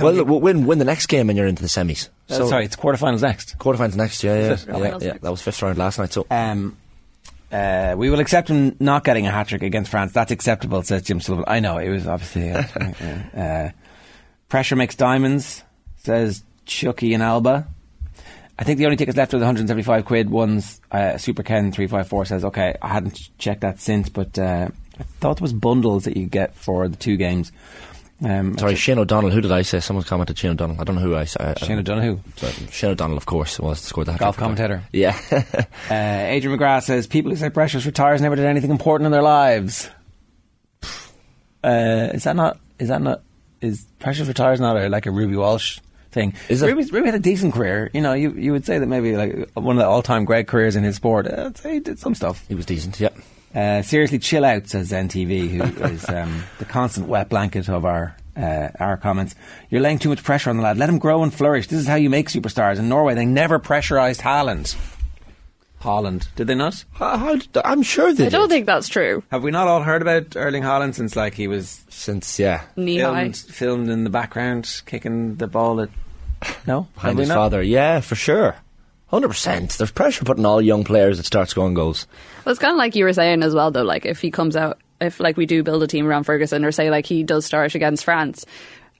well, 0.00 0.12
be- 0.12 0.20
win 0.30 0.66
win 0.66 0.78
the 0.78 0.84
next 0.84 1.06
game 1.06 1.30
and 1.30 1.36
you're 1.38 1.46
into 1.46 1.62
the 1.62 1.68
semis. 1.68 2.10
Uh, 2.28 2.46
sorry, 2.46 2.66
it's 2.66 2.76
quarterfinals 2.76 3.22
next. 3.22 3.56
quarterfinals 3.58 3.96
next. 3.96 4.22
Yeah, 4.22 4.56
yeah, 4.68 4.78
yeah, 4.78 4.98
yeah. 5.00 5.18
That 5.22 5.30
was 5.30 5.40
fifth 5.42 5.62
round 5.62 5.78
last 5.78 5.98
night. 5.98 6.12
So 6.12 6.26
Um, 6.30 6.76
uh, 7.52 7.94
we 7.96 8.10
will 8.10 8.20
accept 8.20 8.48
him 8.48 8.76
not 8.78 9.04
getting 9.04 9.26
a 9.26 9.30
hat 9.30 9.48
trick 9.48 9.62
against 9.62 9.90
France. 9.90 10.12
That's 10.12 10.30
acceptable, 10.30 10.82
says 10.82 11.02
Jim 11.02 11.20
Sullivan. 11.20 11.44
I 11.48 11.60
know 11.60 11.78
it 11.78 11.88
was 11.88 12.06
obviously 12.06 12.50
uh, 12.50 12.62
uh, 13.36 13.70
pressure 14.48 14.76
makes 14.76 14.94
diamonds, 14.94 15.62
says 15.96 16.44
Chucky 16.66 17.14
and 17.14 17.22
Alba. 17.22 17.66
I 18.58 18.64
think 18.64 18.78
the 18.78 18.84
only 18.84 18.96
tickets 18.96 19.16
left 19.16 19.32
are 19.32 19.38
the 19.38 19.44
175 19.44 20.04
quid 20.04 20.28
ones. 20.28 20.80
Uh, 20.90 21.16
Super 21.16 21.42
Ken 21.42 21.72
three 21.72 21.86
five 21.86 22.06
four 22.08 22.26
says, 22.26 22.44
okay, 22.44 22.76
I 22.82 22.88
hadn't 22.88 23.30
checked 23.38 23.62
that 23.62 23.80
since, 23.80 24.10
but 24.10 24.38
uh, 24.38 24.68
I 24.98 25.02
thought 25.02 25.38
it 25.38 25.40
was 25.40 25.54
bundles 25.54 26.04
that 26.04 26.16
you 26.16 26.26
get 26.26 26.54
for 26.54 26.86
the 26.86 26.96
two 26.96 27.16
games. 27.16 27.52
Um, 28.22 28.58
sorry, 28.58 28.74
Shane 28.74 28.98
O'Donnell. 28.98 29.30
Who 29.30 29.40
did 29.40 29.50
I 29.50 29.62
say? 29.62 29.80
Someone 29.80 30.04
commented 30.04 30.38
Shane 30.38 30.50
O'Donnell. 30.50 30.78
I 30.78 30.84
don't 30.84 30.96
know 30.96 31.02
who 31.02 31.16
I 31.16 31.24
said. 31.24 31.58
Shane 31.58 31.78
Sorry, 32.36 32.52
Shane 32.70 32.90
O'Donnell, 32.90 33.16
of 33.16 33.24
course, 33.24 33.58
was 33.58 33.80
scored 33.80 34.08
the 34.08 34.12
golf 34.14 34.36
commentator. 34.36 34.82
Yeah. 34.92 35.18
Uh, 35.90 36.24
Adrian 36.28 36.56
McGrath 36.56 36.84
says 36.84 37.06
people 37.06 37.30
who 37.30 37.36
say 37.36 37.50
Precious 37.50 37.84
retires 37.84 38.20
never 38.20 38.36
did 38.36 38.44
anything 38.44 38.70
important 38.70 39.06
in 39.06 39.12
their 39.12 39.22
lives. 39.22 39.88
Uh, 41.64 42.10
is 42.14 42.24
that 42.24 42.36
not? 42.36 42.58
Is 42.78 42.88
that 42.88 43.02
not? 43.02 43.22
Is 43.60 43.84
Precious 43.98 44.28
retires 44.28 44.60
not 44.60 44.76
a, 44.76 44.88
like 44.88 45.06
a 45.06 45.10
Ruby 45.10 45.36
Walsh 45.36 45.80
thing? 46.12 46.34
Is 46.48 46.62
it? 46.62 46.72
Ruby 46.74 47.06
had 47.06 47.14
a 47.14 47.18
decent 47.18 47.54
career. 47.54 47.90
You 47.92 48.00
know, 48.02 48.12
you 48.12 48.32
you 48.32 48.52
would 48.52 48.64
say 48.64 48.78
that 48.78 48.86
maybe 48.86 49.16
like 49.16 49.50
one 49.54 49.76
of 49.76 49.80
the 49.80 49.86
all 49.88 50.02
time 50.02 50.24
great 50.24 50.46
careers 50.46 50.76
in 50.76 50.84
his 50.84 50.96
sport. 50.96 51.26
Uh, 51.26 51.50
he 51.62 51.80
did 51.80 51.98
some 51.98 52.14
stuff. 52.14 52.44
he 52.46 52.54
was 52.54 52.66
decent, 52.66 53.00
yeah. 53.00 53.10
Uh, 53.54 53.82
seriously, 53.82 54.18
chill 54.18 54.44
out, 54.44 54.68
says 54.68 54.92
NTV, 54.92 55.48
who 55.50 55.84
is 55.86 56.08
um, 56.08 56.44
the 56.58 56.64
constant 56.64 57.08
wet 57.08 57.28
blanket 57.28 57.68
of 57.68 57.84
our 57.84 58.16
uh, 58.36 58.68
our 58.78 58.96
comments. 58.96 59.34
You're 59.70 59.80
laying 59.80 59.98
too 59.98 60.08
much 60.08 60.22
pressure 60.22 60.50
on 60.50 60.56
the 60.56 60.62
lad. 60.62 60.78
Let 60.78 60.88
him 60.88 60.98
grow 60.98 61.22
and 61.22 61.34
flourish. 61.34 61.66
This 61.66 61.80
is 61.80 61.86
how 61.88 61.96
you 61.96 62.08
make 62.10 62.28
superstars. 62.28 62.78
In 62.78 62.88
Norway, 62.88 63.14
they 63.14 63.26
never 63.26 63.58
pressurised 63.58 64.20
Haaland. 64.20 64.76
Holland, 65.80 66.28
did 66.36 66.46
they 66.46 66.54
not? 66.54 66.84
How, 66.92 67.16
how 67.16 67.36
did, 67.36 67.56
I'm 67.64 67.82
sure 67.82 68.12
they 68.12 68.26
I 68.26 68.28
don't 68.28 68.48
did. 68.48 68.54
think 68.54 68.66
that's 68.66 68.86
true. 68.88 69.22
Have 69.30 69.42
we 69.42 69.50
not 69.50 69.66
all 69.66 69.82
heard 69.82 70.02
about 70.02 70.36
Erling 70.36 70.62
Haaland 70.62 70.94
since 70.94 71.16
like 71.16 71.32
he 71.34 71.48
was 71.48 71.84
Since, 71.88 72.38
yeah, 72.38 72.64
Knee 72.76 72.98
filmed, 72.98 73.36
filmed 73.36 73.88
in 73.88 74.04
the 74.04 74.10
background 74.10 74.82
kicking 74.84 75.36
the 75.36 75.46
ball 75.46 75.80
at 75.80 75.88
no 76.66 76.82
Have 76.82 76.94
behind 76.94 77.16
we 77.16 77.22
his 77.22 77.28
not? 77.30 77.34
father. 77.36 77.62
Yeah, 77.62 78.00
for 78.00 78.14
sure. 78.14 78.56
100%. 79.12 79.76
There's 79.76 79.90
pressure 79.90 80.24
putting 80.24 80.46
all 80.46 80.62
young 80.62 80.84
players 80.84 81.16
that 81.16 81.26
start 81.26 81.48
scoring 81.48 81.74
goals. 81.74 82.06
Well, 82.44 82.52
it's 82.52 82.60
kind 82.60 82.72
of 82.72 82.78
like 82.78 82.94
you 82.94 83.04
were 83.04 83.12
saying 83.12 83.42
as 83.42 83.54
well, 83.54 83.70
though. 83.70 83.82
Like 83.82 84.06
if 84.06 84.20
he 84.20 84.30
comes 84.30 84.56
out, 84.56 84.78
if 85.00 85.18
like 85.18 85.36
we 85.36 85.46
do 85.46 85.62
build 85.62 85.82
a 85.82 85.86
team 85.86 86.06
around 86.06 86.24
Ferguson, 86.24 86.64
or 86.64 86.72
say 86.72 86.90
like 86.90 87.06
he 87.06 87.22
does 87.22 87.44
start 87.44 87.74
against 87.74 88.04
France, 88.04 88.46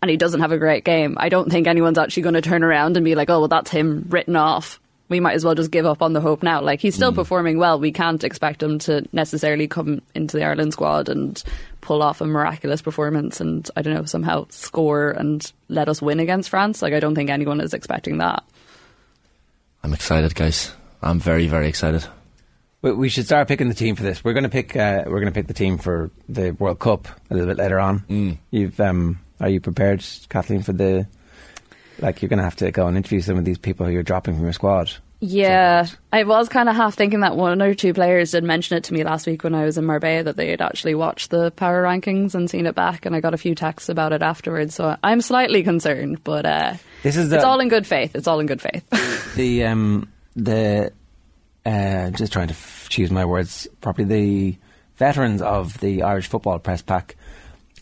and 0.02 0.10
he 0.10 0.16
doesn't 0.16 0.40
have 0.40 0.52
a 0.52 0.58
great 0.58 0.84
game, 0.84 1.16
I 1.18 1.28
don't 1.28 1.50
think 1.50 1.66
anyone's 1.66 1.98
actually 1.98 2.24
going 2.24 2.34
to 2.34 2.40
turn 2.40 2.64
around 2.64 2.96
and 2.96 3.04
be 3.04 3.14
like, 3.14 3.30
"Oh, 3.30 3.40
well, 3.40 3.48
that's 3.48 3.70
him 3.70 4.06
written 4.08 4.36
off." 4.36 4.80
We 5.08 5.18
might 5.18 5.34
as 5.34 5.44
well 5.44 5.56
just 5.56 5.72
give 5.72 5.86
up 5.86 6.02
on 6.02 6.12
the 6.12 6.20
hope 6.20 6.42
now. 6.42 6.60
Like 6.60 6.80
he's 6.80 6.94
still 6.94 7.10
hmm. 7.10 7.16
performing 7.16 7.58
well. 7.58 7.80
We 7.80 7.90
can't 7.90 8.22
expect 8.22 8.62
him 8.62 8.78
to 8.80 9.04
necessarily 9.12 9.66
come 9.66 10.02
into 10.14 10.36
the 10.36 10.44
Ireland 10.44 10.72
squad 10.72 11.08
and 11.08 11.42
pull 11.80 12.00
off 12.00 12.20
a 12.20 12.26
miraculous 12.26 12.80
performance 12.80 13.40
and 13.40 13.68
I 13.74 13.82
don't 13.82 13.94
know 13.94 14.04
somehow 14.04 14.46
score 14.50 15.10
and 15.10 15.52
let 15.68 15.88
us 15.88 16.00
win 16.00 16.20
against 16.20 16.48
France. 16.48 16.80
Like 16.80 16.92
I 16.92 17.00
don't 17.00 17.16
think 17.16 17.28
anyone 17.28 17.60
is 17.60 17.74
expecting 17.74 18.18
that. 18.18 18.44
I'm 19.82 19.94
excited, 19.94 20.34
guys. 20.34 20.72
I'm 21.02 21.18
very, 21.18 21.46
very 21.46 21.68
excited. 21.68 22.06
We, 22.82 22.92
we 22.92 23.08
should 23.08 23.26
start 23.26 23.48
picking 23.48 23.68
the 23.68 23.74
team 23.74 23.96
for 23.96 24.02
this. 24.02 24.22
We're 24.22 24.32
going 24.32 24.44
to 24.44 24.50
pick. 24.50 24.76
Uh, 24.76 25.04
we're 25.06 25.20
going 25.20 25.26
to 25.26 25.32
pick 25.32 25.46
the 25.46 25.54
team 25.54 25.78
for 25.78 26.10
the 26.28 26.52
World 26.52 26.78
Cup 26.78 27.08
a 27.30 27.34
little 27.34 27.48
bit 27.48 27.58
later 27.58 27.80
on. 27.80 28.00
Mm. 28.00 28.38
You've 28.50 28.78
um, 28.80 29.20
are 29.40 29.48
you 29.48 29.60
prepared, 29.60 30.04
Kathleen, 30.28 30.62
for 30.62 30.72
the? 30.72 31.06
Like 31.98 32.22
you're 32.22 32.30
going 32.30 32.38
to 32.38 32.44
have 32.44 32.56
to 32.56 32.70
go 32.70 32.86
and 32.86 32.96
interview 32.96 33.20
some 33.20 33.36
of 33.36 33.44
these 33.44 33.58
people 33.58 33.84
who 33.84 33.92
you're 33.92 34.02
dropping 34.02 34.34
from 34.34 34.44
your 34.44 34.54
squad. 34.54 34.90
Yeah, 35.22 35.86
I 36.10 36.24
was 36.24 36.48
kind 36.48 36.70
of 36.70 36.76
half 36.76 36.94
thinking 36.94 37.20
that 37.20 37.36
one 37.36 37.60
or 37.60 37.74
two 37.74 37.92
players 37.92 38.30
did 38.30 38.42
mention 38.42 38.78
it 38.78 38.84
to 38.84 38.94
me 38.94 39.04
last 39.04 39.26
week 39.26 39.44
when 39.44 39.54
I 39.54 39.66
was 39.66 39.76
in 39.76 39.84
Marbella 39.84 40.22
that 40.22 40.36
they 40.36 40.48
had 40.48 40.62
actually 40.62 40.94
watched 40.94 41.28
the 41.28 41.50
power 41.50 41.82
rankings 41.82 42.34
and 42.34 42.48
seen 42.48 42.64
it 42.64 42.74
back, 42.74 43.04
and 43.04 43.14
I 43.14 43.20
got 43.20 43.34
a 43.34 43.38
few 43.38 43.54
texts 43.54 43.90
about 43.90 44.14
it 44.14 44.22
afterwards. 44.22 44.74
So 44.74 44.96
I'm 45.04 45.20
slightly 45.20 45.62
concerned, 45.62 46.24
but 46.24 46.46
uh, 46.46 46.74
This 47.02 47.16
is 47.16 47.30
the 47.30 47.36
it's 47.36 47.44
all 47.44 47.60
in 47.60 47.68
good 47.68 47.86
faith. 47.86 48.14
It's 48.14 48.26
all 48.26 48.40
in 48.40 48.46
good 48.46 48.60
faith. 48.60 49.34
the 49.36 49.64
um 49.64 50.08
the 50.36 50.92
uh 51.66 52.10
just 52.10 52.32
trying 52.32 52.48
to 52.48 52.54
f- 52.54 52.86
choose 52.88 53.10
my 53.10 53.24
words 53.24 53.68
properly 53.80 54.06
the 54.08 54.56
veterans 54.96 55.42
of 55.42 55.78
the 55.80 56.02
Irish 56.02 56.28
football 56.28 56.58
press 56.58 56.82
pack 56.82 57.16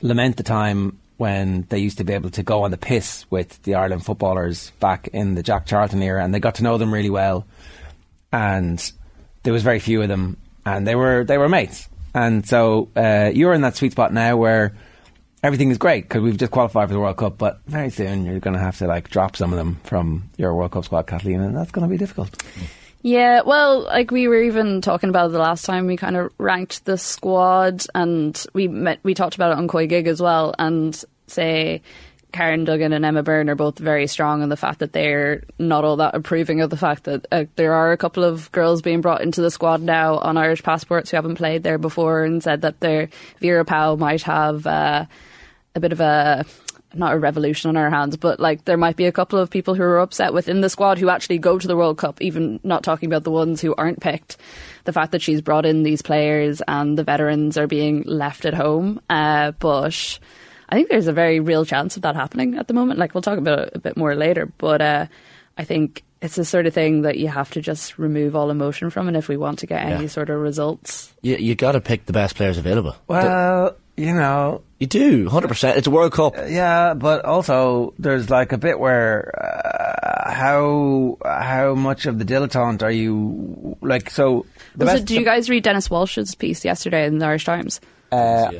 lament 0.02 0.36
the 0.36 0.42
time 0.42 0.98
when 1.16 1.66
they 1.68 1.78
used 1.78 1.98
to 1.98 2.04
be 2.04 2.12
able 2.12 2.30
to 2.30 2.44
go 2.44 2.62
on 2.62 2.70
the 2.70 2.78
piss 2.78 3.26
with 3.28 3.60
the 3.64 3.74
Ireland 3.74 4.04
footballers 4.04 4.70
back 4.78 5.08
in 5.08 5.34
the 5.34 5.42
Jack 5.42 5.66
Charlton 5.66 6.00
era 6.02 6.22
and 6.22 6.32
they 6.32 6.38
got 6.38 6.56
to 6.56 6.62
know 6.62 6.78
them 6.78 6.94
really 6.94 7.10
well 7.10 7.44
and 8.32 8.92
there 9.42 9.52
was 9.52 9.62
very 9.62 9.80
few 9.80 10.00
of 10.00 10.08
them 10.08 10.36
and 10.64 10.86
they 10.86 10.94
were 10.94 11.24
they 11.24 11.38
were 11.38 11.48
mates 11.48 11.88
and 12.14 12.46
so 12.46 12.88
uh, 12.96 13.30
you're 13.34 13.52
in 13.52 13.62
that 13.62 13.76
sweet 13.76 13.92
spot 13.92 14.12
now 14.12 14.36
where 14.36 14.74
everything 15.42 15.70
is 15.70 15.78
great 15.78 16.04
because 16.04 16.22
we've 16.22 16.36
just 16.36 16.52
qualified 16.52 16.88
for 16.88 16.94
the 16.94 17.00
World 17.00 17.16
Cup, 17.16 17.38
but 17.38 17.60
very 17.66 17.90
soon 17.90 18.24
you're 18.24 18.40
going 18.40 18.54
to 18.54 18.60
have 18.60 18.78
to 18.78 18.86
like 18.86 19.10
drop 19.10 19.36
some 19.36 19.52
of 19.52 19.58
them 19.58 19.80
from 19.84 20.30
your 20.36 20.54
World 20.54 20.72
Cup 20.72 20.84
squad, 20.84 21.06
Kathleen, 21.06 21.40
and 21.40 21.56
that's 21.56 21.70
going 21.70 21.86
to 21.86 21.90
be 21.90 21.98
difficult. 21.98 22.42
Yeah, 23.02 23.42
well, 23.42 23.82
like 23.82 24.10
we 24.10 24.26
were 24.26 24.42
even 24.42 24.80
talking 24.80 25.08
about 25.08 25.30
the 25.30 25.38
last 25.38 25.64
time 25.64 25.86
we 25.86 25.96
kind 25.96 26.16
of 26.16 26.32
ranked 26.38 26.84
the 26.84 26.98
squad, 26.98 27.86
and 27.94 28.44
we 28.54 28.66
met, 28.68 28.98
we 29.02 29.14
talked 29.14 29.36
about 29.36 29.52
it 29.52 29.58
on 29.58 29.68
Koi 29.68 29.86
Gig 29.86 30.08
as 30.08 30.20
well, 30.20 30.54
and 30.58 31.00
say 31.28 31.82
Karen 32.32 32.64
Duggan 32.64 32.92
and 32.92 33.04
Emma 33.04 33.22
Byrne 33.22 33.48
are 33.48 33.54
both 33.54 33.78
very 33.78 34.06
strong 34.06 34.42
on 34.42 34.48
the 34.48 34.56
fact 34.56 34.80
that 34.80 34.92
they're 34.92 35.44
not 35.58 35.84
all 35.84 35.96
that 35.96 36.14
approving 36.14 36.60
of 36.60 36.70
the 36.70 36.76
fact 36.76 37.04
that 37.04 37.26
uh, 37.30 37.44
there 37.56 37.72
are 37.72 37.92
a 37.92 37.96
couple 37.96 38.24
of 38.24 38.50
girls 38.52 38.82
being 38.82 39.00
brought 39.00 39.22
into 39.22 39.40
the 39.40 39.50
squad 39.50 39.80
now 39.80 40.18
on 40.18 40.36
Irish 40.36 40.62
passports 40.62 41.10
who 41.10 41.16
haven't 41.16 41.36
played 41.36 41.62
there 41.62 41.78
before 41.78 42.24
and 42.24 42.42
said 42.42 42.62
that 42.62 42.80
their 42.80 43.08
Vera 43.40 43.64
Pauw 43.64 43.96
might 43.96 44.22
have 44.22 44.66
uh, 44.66 45.06
a 45.78 45.80
bit 45.80 45.92
of 45.92 46.00
a 46.00 46.44
not 46.94 47.12
a 47.12 47.18
revolution 47.18 47.68
on 47.68 47.76
our 47.76 47.90
hands, 47.90 48.16
but 48.16 48.40
like 48.40 48.64
there 48.64 48.78
might 48.78 48.96
be 48.96 49.04
a 49.04 49.12
couple 49.12 49.38
of 49.38 49.50
people 49.50 49.74
who 49.74 49.82
are 49.82 49.98
upset 50.00 50.32
within 50.32 50.62
the 50.62 50.70
squad 50.70 50.98
who 50.98 51.10
actually 51.10 51.36
go 51.38 51.58
to 51.58 51.68
the 51.68 51.76
World 51.76 51.98
Cup, 51.98 52.20
even 52.22 52.60
not 52.64 52.82
talking 52.82 53.06
about 53.08 53.24
the 53.24 53.30
ones 53.30 53.60
who 53.60 53.74
aren't 53.76 54.00
picked. 54.00 54.38
The 54.84 54.92
fact 54.94 55.12
that 55.12 55.20
she's 55.20 55.42
brought 55.42 55.66
in 55.66 55.82
these 55.82 56.00
players 56.00 56.62
and 56.66 56.96
the 56.96 57.04
veterans 57.04 57.58
are 57.58 57.66
being 57.66 58.02
left 58.06 58.46
at 58.46 58.54
home, 58.54 59.00
uh, 59.10 59.52
but 59.58 60.18
I 60.70 60.76
think 60.76 60.88
there's 60.88 61.08
a 61.08 61.12
very 61.12 61.40
real 61.40 61.66
chance 61.66 61.96
of 61.96 62.02
that 62.02 62.16
happening 62.16 62.56
at 62.56 62.68
the 62.68 62.74
moment. 62.74 62.98
Like 62.98 63.12
we'll 63.14 63.22
talk 63.22 63.38
about 63.38 63.58
it 63.58 63.72
a 63.74 63.78
bit 63.78 63.96
more 63.98 64.14
later, 64.14 64.46
but 64.56 64.80
uh, 64.80 65.06
I 65.58 65.64
think 65.64 66.04
it's 66.22 66.36
the 66.36 66.44
sort 66.44 66.66
of 66.66 66.72
thing 66.72 67.02
that 67.02 67.18
you 67.18 67.28
have 67.28 67.50
to 67.52 67.60
just 67.60 67.98
remove 67.98 68.34
all 68.34 68.50
emotion 68.50 68.88
from, 68.88 69.08
and 69.08 69.16
if 69.16 69.28
we 69.28 69.36
want 69.36 69.58
to 69.58 69.66
get 69.66 69.82
any 69.82 70.02
Yeah. 70.04 70.08
sort 70.08 70.30
of 70.30 70.40
results, 70.40 71.12
You, 71.20 71.36
you 71.36 71.54
got 71.54 71.72
to 71.72 71.82
pick 71.82 72.06
the 72.06 72.14
best 72.14 72.34
players 72.34 72.56
available. 72.56 72.96
Well, 73.06 73.76
you 73.98 74.14
know, 74.14 74.62
You 74.78 74.86
do, 74.86 75.28
hundred 75.28 75.48
percent. 75.48 75.76
It's 75.76 75.86
a 75.86 75.90
World 75.90 76.12
Cup. 76.12 76.34
yeah, 76.48 76.94
but 76.94 77.24
also 77.24 77.94
there's 77.98 78.30
like 78.30 78.52
a 78.52 78.58
bit 78.58 78.78
where 78.78 79.32
uh, 79.36 80.30
how 80.32 81.18
how 81.24 81.74
much 81.74 82.06
of 82.06 82.18
the 82.18 82.24
dilettante 82.24 82.82
are 82.82 82.90
you 82.90 83.76
like? 83.82 84.10
So 84.10 84.46
the 84.76 84.84
Was 84.84 84.94
best, 84.94 85.02
it, 85.02 85.06
did 85.08 85.18
you 85.18 85.24
guys 85.24 85.50
read 85.50 85.64
Dennis 85.64 85.90
Walsh's 85.90 86.34
piece 86.34 86.64
yesterday 86.64 87.06
in 87.06 87.18
the 87.18 87.26
Irish 87.26 87.44
Times? 87.44 87.80
uh, 88.12 88.52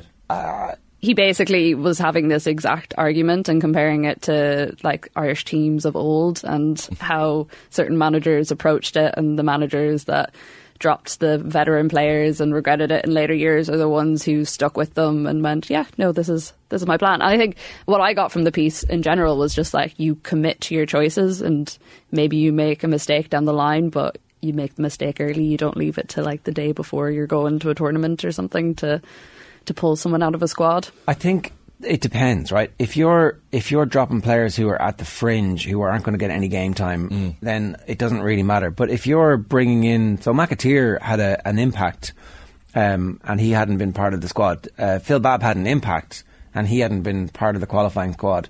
he 1.00 1.14
basically 1.14 1.74
was 1.76 1.98
having 1.98 2.26
this 2.26 2.46
exact 2.48 2.92
argument 2.98 3.48
and 3.48 3.60
comparing 3.60 4.04
it 4.04 4.22
to 4.22 4.74
like 4.82 5.08
Irish 5.14 5.44
teams 5.44 5.84
of 5.84 5.94
old 5.94 6.40
and 6.42 6.80
how 6.98 7.46
certain 7.70 7.96
managers 7.96 8.50
approached 8.50 8.96
it 8.96 9.14
and 9.16 9.38
the 9.38 9.44
managers 9.44 10.04
that 10.04 10.34
dropped 10.78 11.20
the 11.20 11.38
veteran 11.38 11.88
players 11.88 12.40
and 12.40 12.54
regretted 12.54 12.90
it 12.90 13.04
in 13.04 13.12
later 13.12 13.34
years 13.34 13.68
are 13.68 13.76
the 13.76 13.88
ones 13.88 14.24
who 14.24 14.44
stuck 14.44 14.76
with 14.76 14.94
them 14.94 15.26
and 15.26 15.42
went, 15.42 15.68
yeah, 15.70 15.86
no, 15.96 16.12
this 16.12 16.28
is 16.28 16.52
this 16.68 16.82
is 16.82 16.88
my 16.88 16.96
plan. 16.96 17.14
And 17.14 17.24
I 17.24 17.36
think 17.36 17.56
what 17.86 18.00
I 18.00 18.14
got 18.14 18.32
from 18.32 18.44
the 18.44 18.52
piece 18.52 18.82
in 18.82 19.02
general 19.02 19.36
was 19.36 19.54
just 19.54 19.74
like 19.74 19.98
you 19.98 20.16
commit 20.16 20.60
to 20.62 20.74
your 20.74 20.86
choices 20.86 21.40
and 21.40 21.76
maybe 22.10 22.36
you 22.36 22.52
make 22.52 22.84
a 22.84 22.88
mistake 22.88 23.30
down 23.30 23.44
the 23.44 23.52
line, 23.52 23.88
but 23.88 24.18
you 24.40 24.52
make 24.52 24.74
the 24.74 24.82
mistake 24.82 25.16
early. 25.20 25.44
You 25.44 25.56
don't 25.56 25.76
leave 25.76 25.98
it 25.98 26.10
to 26.10 26.22
like 26.22 26.44
the 26.44 26.52
day 26.52 26.72
before 26.72 27.10
you're 27.10 27.26
going 27.26 27.58
to 27.60 27.70
a 27.70 27.74
tournament 27.74 28.24
or 28.24 28.32
something 28.32 28.74
to 28.76 29.00
to 29.66 29.74
pull 29.74 29.96
someone 29.96 30.22
out 30.22 30.34
of 30.34 30.42
a 30.42 30.48
squad. 30.48 30.88
I 31.06 31.14
think 31.14 31.52
it 31.82 32.00
depends, 32.00 32.50
right? 32.50 32.72
If 32.78 32.96
you're 32.96 33.38
if 33.52 33.70
you're 33.70 33.86
dropping 33.86 34.20
players 34.20 34.56
who 34.56 34.68
are 34.68 34.80
at 34.80 34.98
the 34.98 35.04
fringe 35.04 35.64
who 35.64 35.80
aren't 35.80 36.04
going 36.04 36.14
to 36.14 36.18
get 36.18 36.30
any 36.30 36.48
game 36.48 36.74
time, 36.74 37.08
then 37.40 37.76
it 37.86 37.98
doesn't 37.98 38.20
really 38.20 38.42
matter. 38.42 38.70
But 38.70 38.90
if 38.90 39.06
you're 39.06 39.36
bringing 39.36 39.84
in, 39.84 40.20
so 40.20 40.32
McAteer 40.32 41.00
had 41.00 41.20
a, 41.20 41.46
an 41.46 41.58
impact, 41.58 42.12
um, 42.74 43.20
and 43.24 43.40
he 43.40 43.52
hadn't 43.52 43.78
been 43.78 43.92
part 43.92 44.14
of 44.14 44.20
the 44.20 44.28
squad. 44.28 44.68
Uh, 44.76 44.98
Phil 44.98 45.20
Babb 45.20 45.42
had 45.42 45.56
an 45.56 45.66
impact, 45.66 46.24
and 46.54 46.66
he 46.66 46.80
hadn't 46.80 47.02
been 47.02 47.28
part 47.28 47.54
of 47.54 47.60
the 47.60 47.66
qualifying 47.66 48.12
squad 48.12 48.48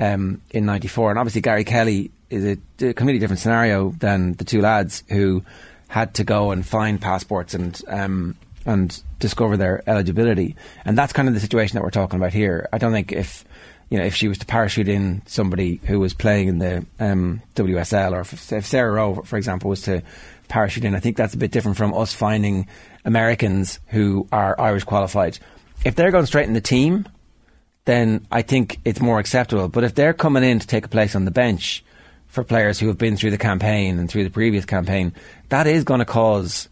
um, 0.00 0.40
in 0.50 0.66
'94. 0.66 1.10
And 1.10 1.18
obviously 1.18 1.42
Gary 1.42 1.64
Kelly 1.64 2.10
is 2.28 2.44
a, 2.44 2.86
a 2.88 2.92
completely 2.92 3.20
different 3.20 3.40
scenario 3.40 3.90
than 3.90 4.32
the 4.34 4.44
two 4.44 4.60
lads 4.60 5.04
who 5.08 5.44
had 5.88 6.14
to 6.14 6.24
go 6.24 6.50
and 6.50 6.66
find 6.66 7.00
passports 7.00 7.54
and 7.54 7.80
um, 7.86 8.36
and 8.66 9.02
discover 9.18 9.56
their 9.56 9.82
eligibility. 9.88 10.56
And 10.84 10.96
that's 10.96 11.12
kind 11.12 11.28
of 11.28 11.34
the 11.34 11.40
situation 11.40 11.76
that 11.76 11.82
we're 11.82 11.90
talking 11.90 12.18
about 12.18 12.32
here. 12.32 12.68
I 12.72 12.78
don't 12.78 12.92
think 12.92 13.12
if 13.12 13.44
you 13.90 13.98
know 13.98 14.04
if 14.04 14.14
she 14.14 14.28
was 14.28 14.38
to 14.38 14.46
parachute 14.46 14.88
in 14.88 15.22
somebody 15.26 15.80
who 15.84 16.00
was 16.00 16.14
playing 16.14 16.48
in 16.48 16.58
the 16.58 16.86
um, 16.98 17.42
WSL, 17.54 18.12
or 18.12 18.20
if, 18.20 18.52
if 18.52 18.66
Sarah 18.66 18.92
Rowe, 18.92 19.16
for 19.16 19.36
example, 19.36 19.70
was 19.70 19.82
to 19.82 20.02
parachute 20.48 20.84
in, 20.84 20.94
I 20.94 21.00
think 21.00 21.16
that's 21.16 21.34
a 21.34 21.38
bit 21.38 21.50
different 21.50 21.76
from 21.76 21.94
us 21.94 22.12
finding 22.12 22.66
Americans 23.04 23.80
who 23.88 24.26
are 24.32 24.58
Irish 24.60 24.84
qualified. 24.84 25.38
If 25.84 25.94
they're 25.94 26.10
going 26.10 26.26
straight 26.26 26.46
in 26.46 26.54
the 26.54 26.60
team, 26.60 27.06
then 27.84 28.26
I 28.30 28.42
think 28.42 28.80
it's 28.84 29.00
more 29.00 29.18
acceptable. 29.18 29.68
But 29.68 29.84
if 29.84 29.94
they're 29.94 30.14
coming 30.14 30.42
in 30.42 30.58
to 30.58 30.66
take 30.66 30.86
a 30.86 30.88
place 30.88 31.14
on 31.14 31.24
the 31.24 31.30
bench 31.30 31.84
for 32.28 32.42
players 32.42 32.78
who 32.78 32.88
have 32.88 32.98
been 32.98 33.16
through 33.16 33.30
the 33.30 33.38
campaign 33.38 33.98
and 33.98 34.10
through 34.10 34.24
the 34.24 34.30
previous 34.30 34.64
campaign, 34.64 35.12
that 35.50 35.66
is 35.66 35.84
going 35.84 36.00
to 36.00 36.06
cause 36.06 36.68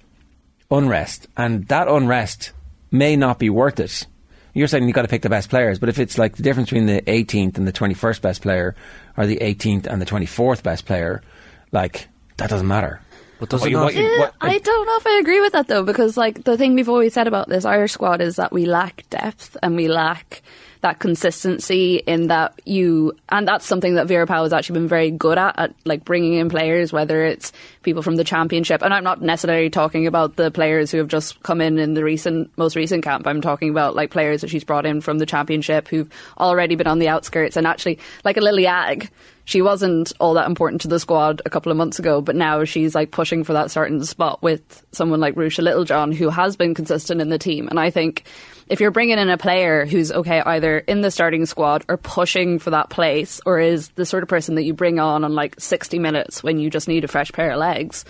unrest. 0.72 1.28
And 1.36 1.68
that 1.68 1.86
unrest 1.86 2.52
may 2.90 3.14
not 3.16 3.38
be 3.38 3.50
worth 3.50 3.78
it. 3.78 4.06
You're 4.54 4.66
saying 4.66 4.84
you've 4.84 4.94
got 4.94 5.02
to 5.02 5.08
pick 5.08 5.22
the 5.22 5.30
best 5.30 5.48
players, 5.48 5.78
but 5.78 5.88
if 5.88 5.98
it's 5.98 6.18
like 6.18 6.36
the 6.36 6.42
difference 6.42 6.70
between 6.70 6.86
the 6.86 7.00
18th 7.02 7.56
and 7.56 7.66
the 7.66 7.72
21st 7.72 8.20
best 8.20 8.42
player, 8.42 8.74
or 9.16 9.26
the 9.26 9.38
18th 9.38 9.86
and 9.86 10.00
the 10.02 10.06
24th 10.06 10.62
best 10.62 10.84
player, 10.84 11.22
like, 11.70 12.08
that 12.36 12.50
doesn't 12.50 12.66
matter. 12.68 13.00
But 13.40 13.48
does 13.48 13.60
What 13.62 13.66
it 13.68 13.70
you- 13.70 13.76
not? 13.76 13.84
what 13.84 13.94
you- 13.94 14.02
Yeah, 14.02 14.18
what- 14.18 14.34
I 14.40 14.58
don't 14.58 14.86
know 14.86 14.96
if 14.98 15.06
I 15.06 15.18
agree 15.20 15.40
with 15.40 15.52
that 15.54 15.68
though, 15.68 15.82
because 15.82 16.16
like 16.16 16.44
the 16.44 16.56
thing 16.56 16.74
we've 16.74 16.88
always 16.88 17.12
said 17.14 17.26
about 17.26 17.48
this 17.48 17.64
Irish 17.64 17.92
squad 17.92 18.20
is 18.20 18.36
that 18.36 18.52
we 18.52 18.66
lack 18.66 19.04
depth 19.10 19.56
and 19.62 19.74
we 19.74 19.88
lack 19.88 20.42
that 20.82 20.98
consistency 20.98 21.96
in 21.96 22.26
that 22.26 22.60
you, 22.64 23.16
and 23.28 23.46
that's 23.48 23.64
something 23.64 23.94
that 23.94 24.08
Vera 24.08 24.26
Pauw 24.26 24.42
has 24.42 24.52
actually 24.52 24.80
been 24.80 24.88
very 24.88 25.10
good 25.10 25.38
at, 25.38 25.58
at 25.58 25.74
like 25.84 26.04
bringing 26.04 26.34
in 26.34 26.48
players, 26.48 26.92
whether 26.92 27.24
it's 27.24 27.52
people 27.82 28.02
from 28.02 28.16
the 28.16 28.24
championship, 28.24 28.82
and 28.82 28.92
I'm 28.92 29.04
not 29.04 29.22
necessarily 29.22 29.70
talking 29.70 30.06
about 30.06 30.36
the 30.36 30.50
players 30.50 30.90
who 30.90 30.98
have 30.98 31.08
just 31.08 31.42
come 31.42 31.60
in 31.60 31.78
in 31.78 31.94
the 31.94 32.04
recent, 32.04 32.50
most 32.58 32.76
recent 32.76 33.04
camp. 33.04 33.26
I'm 33.26 33.40
talking 33.40 33.70
about 33.70 33.94
like 33.94 34.10
players 34.10 34.40
that 34.40 34.50
she's 34.50 34.64
brought 34.64 34.84
in 34.84 35.00
from 35.00 35.18
the 35.18 35.26
championship 35.26 35.88
who've 35.88 36.10
already 36.36 36.74
been 36.74 36.88
on 36.88 36.98
the 36.98 37.08
outskirts 37.08 37.56
and 37.56 37.66
actually 37.66 37.98
like 38.24 38.36
a 38.36 38.40
Lily 38.40 38.66
Agg 38.66 39.08
she 39.44 39.60
wasn't 39.60 40.12
all 40.20 40.34
that 40.34 40.46
important 40.46 40.80
to 40.82 40.88
the 40.88 41.00
squad 41.00 41.42
a 41.44 41.50
couple 41.50 41.72
of 41.72 41.78
months 41.78 41.98
ago, 41.98 42.20
but 42.20 42.36
now 42.36 42.64
she's 42.64 42.94
like 42.94 43.10
pushing 43.10 43.42
for 43.42 43.52
that 43.54 43.70
starting 43.70 44.02
spot 44.04 44.40
with 44.42 44.84
someone 44.92 45.20
like 45.20 45.34
Ruesha 45.34 45.62
Littlejohn, 45.62 46.12
who 46.12 46.28
has 46.28 46.56
been 46.56 46.74
consistent 46.74 47.20
in 47.20 47.28
the 47.28 47.38
team. 47.38 47.68
And 47.68 47.80
I 47.80 47.90
think 47.90 48.24
if 48.68 48.80
you're 48.80 48.90
bringing 48.90 49.18
in 49.18 49.30
a 49.30 49.38
player 49.38 49.86
who's 49.86 50.12
okay 50.12 50.40
either 50.40 50.78
in 50.78 51.00
the 51.00 51.10
starting 51.10 51.46
squad 51.46 51.84
or 51.88 51.96
pushing 51.96 52.58
for 52.58 52.70
that 52.70 52.90
place, 52.90 53.40
or 53.46 53.58
is 53.58 53.88
the 53.90 54.06
sort 54.06 54.22
of 54.22 54.28
person 54.28 54.54
that 54.54 54.62
you 54.62 54.74
bring 54.74 54.98
on 54.98 55.24
on 55.24 55.34
like 55.34 55.58
60 55.58 55.98
minutes 55.98 56.42
when 56.42 56.58
you 56.58 56.70
just 56.70 56.88
need 56.88 57.04
a 57.04 57.08
fresh 57.08 57.32
pair 57.32 57.52
of 57.52 57.58
legs, 57.58 58.04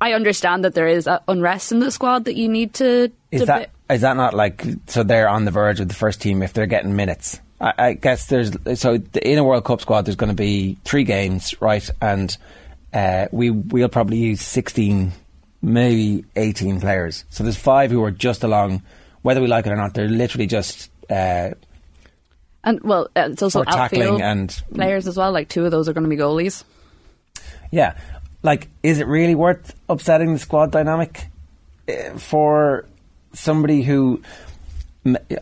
I 0.00 0.12
understand 0.12 0.64
that 0.64 0.74
there 0.74 0.88
is 0.88 1.08
unrest 1.28 1.72
in 1.72 1.78
the 1.78 1.90
squad 1.90 2.26
that 2.26 2.36
you 2.36 2.48
need 2.48 2.74
to. 2.74 3.10
Is 3.30 3.40
to 3.40 3.46
that 3.46 3.70
is 3.90 4.00
that 4.00 4.16
not 4.16 4.34
like 4.34 4.64
so 4.86 5.02
they're 5.02 5.28
on 5.28 5.44
the 5.44 5.50
verge 5.50 5.80
of 5.80 5.88
the 5.88 5.94
first 5.94 6.20
team 6.20 6.42
if 6.42 6.52
they're 6.52 6.66
getting 6.66 6.96
minutes? 6.96 7.40
I, 7.60 7.72
I 7.78 7.92
guess 7.94 8.26
there's 8.26 8.52
so 8.74 9.00
in 9.22 9.38
a 9.38 9.44
World 9.44 9.64
Cup 9.64 9.80
squad 9.80 10.02
there's 10.04 10.16
going 10.16 10.28
to 10.28 10.36
be 10.36 10.78
three 10.84 11.04
games, 11.04 11.60
right? 11.60 11.88
And 12.00 12.36
uh, 12.92 13.26
we 13.32 13.50
we'll 13.50 13.88
probably 13.88 14.18
use 14.18 14.42
sixteen, 14.42 15.12
maybe 15.62 16.24
eighteen 16.36 16.80
players. 16.80 17.24
So 17.30 17.44
there's 17.44 17.56
five 17.56 17.90
who 17.90 18.02
are 18.04 18.10
just 18.10 18.42
along, 18.44 18.82
whether 19.24 19.40
we 19.40 19.48
like 19.48 19.66
it 19.66 19.72
or 19.72 19.76
not. 19.76 19.94
They're 19.94 20.08
literally 20.08 20.46
just 20.46 20.90
uh, 21.10 21.50
and 22.64 22.80
well, 22.80 23.08
uh, 23.16 23.28
it's 23.30 23.42
also 23.42 23.62
tackling 23.64 24.02
outfield 24.02 24.20
and 24.20 24.62
players 24.74 25.06
as 25.06 25.16
well. 25.16 25.32
Like 25.32 25.48
two 25.48 25.64
of 25.64 25.70
those 25.70 25.88
are 25.88 25.92
going 25.92 26.04
to 26.04 26.10
be 26.10 26.16
goalies. 26.16 26.64
Yeah, 27.70 27.98
like, 28.44 28.68
is 28.82 29.00
it 29.00 29.06
really 29.06 29.34
worth 29.34 29.74
upsetting 29.88 30.34
the 30.34 30.38
squad 30.38 30.70
dynamic 30.70 31.26
uh, 31.88 32.18
for 32.18 32.86
somebody 33.32 33.82
who, 33.82 34.22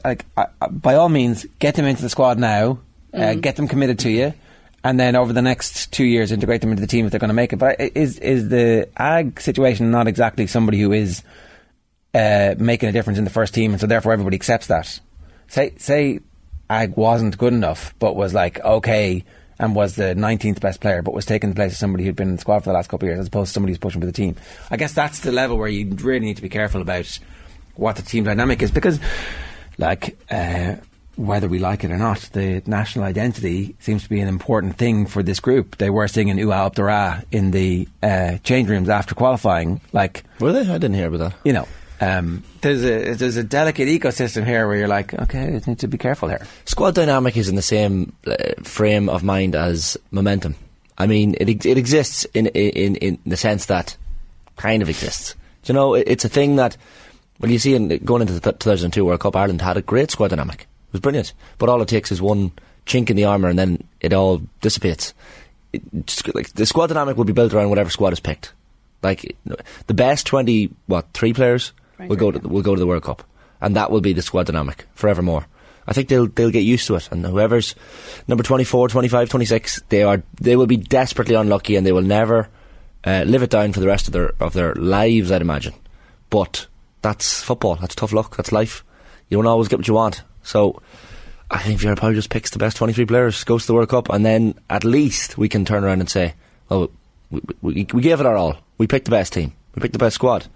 like, 0.05 0.25
uh, 0.37 0.47
uh, 0.61 0.69
by 0.69 0.95
all 0.95 1.09
means, 1.09 1.45
get 1.59 1.75
them 1.75 1.85
into 1.85 2.03
the 2.03 2.09
squad 2.09 2.39
now, 2.39 2.79
uh, 3.13 3.35
get 3.35 3.57
them 3.57 3.69
committed 3.69 3.99
to 4.01 4.11
you, 4.11 4.33
and 4.83 4.99
then 4.99 5.15
over 5.15 5.33
the 5.33 5.43
next 5.43 5.93
two 5.93 6.05
years, 6.05 6.33
integrate 6.33 6.61
them 6.61 6.71
into 6.71 6.81
the 6.81 6.87
team 6.87 7.05
if 7.05 7.11
they're 7.11 7.21
going 7.21 7.29
to 7.29 7.35
make 7.35 7.53
it. 7.53 7.57
But 7.57 7.81
is 7.81 8.19
is 8.19 8.49
the 8.49 8.89
Agg 8.97 9.41
situation 9.41 9.91
not 9.91 10.09
exactly 10.09 10.47
somebody 10.47 10.81
who 10.81 10.93
is 10.93 11.23
uh, 12.15 12.55
making 12.59 12.89
a 12.89 12.93
difference 12.93 13.19
in 13.19 13.25
the 13.25 13.31
first 13.31 13.55
team, 13.55 13.73
and 13.73 13.81
so 13.81 13.87
therefore 13.87 14.13
everybody 14.13 14.37
accepts 14.37 14.67
that? 14.69 15.01
Say 15.49 15.75
say 15.79 16.21
Agg 16.71 16.97
wasn't 16.97 17.37
good 17.39 17.53
enough, 17.53 17.95
but 17.99 18.17
was 18.17 18.33
like 18.35 18.61
okay 18.61 19.25
and 19.59 19.77
was 19.77 19.95
the 19.95 20.15
19th 20.15 20.61
best 20.61 20.81
player, 20.81 21.03
but 21.03 21.15
was 21.15 21.25
taking 21.25 21.51
the 21.51 21.55
place 21.57 21.73
of 21.73 21.79
somebody 21.79 22.05
who'd 22.05 22.17
been 22.17 22.31
in 22.31 22.35
the 22.37 22.41
squad 22.41 22.61
for 22.61 22.71
the 22.71 22.73
last 22.73 22.89
couple 22.89 23.07
of 23.07 23.11
years, 23.11 23.21
as 23.21 23.29
opposed 23.29 23.51
to 23.51 23.53
somebody 23.53 23.71
who's 23.71 23.79
pushing 23.79 24.01
for 24.01 24.07
the 24.07 24.13
team. 24.13 24.35
I 24.71 24.77
guess 24.77 24.93
that's 24.93 25.21
the 25.21 25.31
level 25.31 25.57
where 25.57 25.69
you 25.69 25.87
really 25.97 26.27
need 26.27 26.37
to 26.37 26.43
be 26.43 26.49
careful 26.49 26.81
about 26.81 27.19
what 27.77 27.97
the 27.97 28.03
team 28.03 28.25
dynamic 28.25 28.61
is, 28.63 28.71
because, 28.73 28.99
like, 29.79 30.19
uh, 30.31 30.77
whether 31.17 31.47
we 31.47 31.59
like 31.59 31.85
it 31.85 31.91
or 31.91 31.97
not, 31.99 32.19
the 32.33 32.63
national 32.67 33.05
identity 33.05 33.77
seems 33.79 34.03
to 34.03 34.09
be 34.09 34.21
an 34.21 34.29
important 34.29 34.77
thing 34.77 35.07
for 35.07 35.23
this 35.23 35.39
group. 35.39 35.77
They 35.77 35.91
were 35.91 36.09
singing 36.09 36.39
"Ua 36.39 36.67
up 36.67 36.75
the 36.75 37.25
in 37.31 37.51
the 37.53 37.87
uh, 38.03 38.39
change 38.39 38.69
rooms 38.69 38.89
after 38.89 39.15
qualifying, 39.15 39.81
like 39.93 40.25
Were 40.41 40.53
they? 40.53 40.61
I 40.63 40.79
didn't 40.79 40.95
hear 40.95 41.09
about 41.09 41.19
that. 41.19 41.35
you 41.45 41.53
know. 41.53 41.69
Um, 42.03 42.43
there's 42.63 42.85
a 42.85 43.15
there's 43.15 43.37
a 43.37 43.45
delicate 43.45 43.87
ecosystem 43.87 44.45
here 44.45 44.67
where 44.67 44.77
you're 44.77 44.89
like, 44.89 45.15
okay, 45.15 45.55
I 45.55 45.71
need 45.71 45.79
to 45.79 45.87
be 45.87 45.99
careful 45.99 46.29
here. 46.29 46.45
Squad 46.65 46.97
dynamic 46.97 47.37
is 47.37 47.49
in 47.49 47.55
the 47.55 47.63
same 47.63 48.13
uh, 48.27 48.61
frame 48.65 49.09
of 49.09 49.23
mind 49.23 49.55
as 49.55 49.97
momentum. 50.11 50.57
I 50.99 51.07
mean, 51.07 51.37
it 51.39 51.65
it 51.65 51.79
exists 51.79 52.25
in 52.35 52.49
in 52.49 52.97
in 52.97 53.19
the 53.25 53.37
sense 53.37 53.67
that 53.67 53.97
kind 54.57 54.83
of 54.83 54.89
exists. 54.89 55.37
You 55.65 55.75
know, 55.75 55.95
it's 55.95 56.25
a 56.25 56.29
thing 56.29 56.57
that 56.57 56.77
well, 57.39 57.53
you 57.53 57.61
see, 57.61 57.77
in 57.77 57.87
going 57.99 58.23
into 58.23 58.33
the 58.33 58.53
2002 58.53 59.05
World 59.05 59.21
Cup, 59.21 59.37
Ireland 59.37 59.63
had 59.63 59.77
a 59.77 59.83
great 59.83 60.11
squad 60.11 60.29
dynamic. 60.29 60.63
It 60.63 60.93
was 60.93 61.01
brilliant, 61.01 61.33
but 61.59 61.69
all 61.69 61.83
it 61.83 61.89
takes 61.89 62.11
is 62.11 62.21
one 62.21 62.51
chink 62.85 63.11
in 63.11 63.17
the 63.17 63.27
armour 63.27 63.49
and 63.49 63.59
then 63.59 63.85
it 64.01 64.13
all 64.13 64.43
dissipates. 64.61 65.15
It, 65.73 65.83
just, 66.07 66.35
like 66.35 66.53
the 66.55 66.67
squad 66.67 66.89
dynamic 66.89 67.17
will 67.17 67.25
be 67.25 67.33
built 67.33 67.55
around 67.55 67.71
whatever 67.71 67.91
squad 67.91 68.13
is 68.13 68.19
picked. 68.19 68.53
Like 69.05 69.37
the 69.87 69.95
best 69.95 70.27
twenty, 70.27 70.71
what 70.87 71.07
three 71.13 71.33
players 71.33 71.73
will 72.09 72.17
go 72.17 72.31
to 72.31 72.39
we'll 72.41 72.63
go 72.63 72.75
to 72.75 72.81
the 72.81 72.87
World 72.87 73.05
Cup, 73.05 73.25
and 73.61 73.77
that 73.77 73.91
will 73.91 74.01
be 74.01 74.13
the 74.13 74.23
squad 74.23 74.47
dynamic 74.47 74.87
forevermore. 74.95 75.47
I 75.87 75.93
think 75.93 76.09
they'll 76.09 76.29
they'll 76.29 76.51
get 76.51 76.61
used 76.61 76.87
to 76.87 76.97
it, 76.97 77.09
and 77.11 77.25
whoever's 77.25 77.75
number 78.29 78.45
24, 78.45 78.89
25, 78.89 79.29
26, 79.29 79.83
they 79.89 80.03
are 80.03 80.23
they 80.41 80.57
will 80.57 80.67
be 80.67 80.77
desperately 80.77 81.35
unlucky, 81.35 81.77
and 81.77 81.87
they 81.87 81.93
will 81.93 82.03
never 82.03 82.49
uh, 83.05 83.25
live 83.27 83.43
it 83.43 83.51
down 83.51 83.73
for 83.73 83.81
the 83.81 83.87
rest 83.87 84.07
of 84.07 84.13
their 84.13 84.33
of 84.41 84.53
their 84.53 84.75
lives. 84.75 85.33
I'd 85.33 85.43
imagine, 85.43 85.75
but 86.31 86.67
that's 87.03 87.43
football. 87.43 87.77
That's 87.77 87.95
tough 87.95 88.13
luck. 88.13 88.37
That's 88.37 88.53
life. 88.53 88.85
You 89.29 89.39
don't 89.39 89.47
always 89.47 89.69
get 89.69 89.79
what 89.79 89.89
you 89.89 89.95
want. 89.95 90.23
So 90.43 90.83
I 91.51 91.59
think 91.59 91.81
Villarreal 91.81 92.15
just 92.15 92.31
picks 92.31 92.51
the 92.51 92.59
best 92.59 92.77
23 92.79 93.05
players, 93.05 93.45
goes 93.45 93.63
to 93.63 93.67
the 93.69 93.75
World 93.75 93.91
Cup, 93.91 94.09
and 94.09 94.25
then 94.25 94.55
at 94.71 94.85
least 94.85 95.37
we 95.37 95.49
can 95.49 95.65
turn 95.65 95.85
around 95.85 96.01
and 96.01 96.09
say, 96.09 96.35
well, 96.69 96.91
we, 97.31 97.41
we, 97.61 97.87
we 97.93 98.03
gave 98.03 98.21
it 98.21 98.27
our 98.27 98.37
all. 98.37 98.57
We 98.79 98.87
picked 98.87 99.05
the 99.05 99.11
best 99.11 99.33
team. 99.33 99.53
We 99.75 99.81
picked 99.81 99.93
the 99.93 99.99
best 99.99 100.15
squad. 100.15 100.47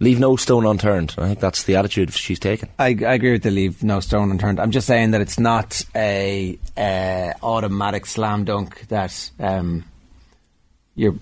Leave 0.00 0.20
no 0.20 0.36
stone 0.36 0.64
unturned. 0.64 1.14
I 1.18 1.26
think 1.26 1.40
that's 1.40 1.64
the 1.64 1.76
attitude 1.76 2.12
she's 2.12 2.38
taken. 2.38 2.68
I, 2.78 2.86
I 2.86 3.14
agree 3.14 3.32
with 3.32 3.42
the 3.42 3.50
leave 3.50 3.82
no 3.82 3.98
stone 4.00 4.30
unturned. 4.30 4.60
I'm 4.60 4.70
just 4.70 4.86
saying 4.86 5.10
that 5.10 5.20
it's 5.20 5.38
not 5.40 5.84
a 5.94 6.58
uh, 6.76 7.32
automatic 7.42 8.06
slam 8.06 8.44
dunk 8.44 8.86
that 8.88 9.30
um, 9.40 9.84
you're 10.94 11.16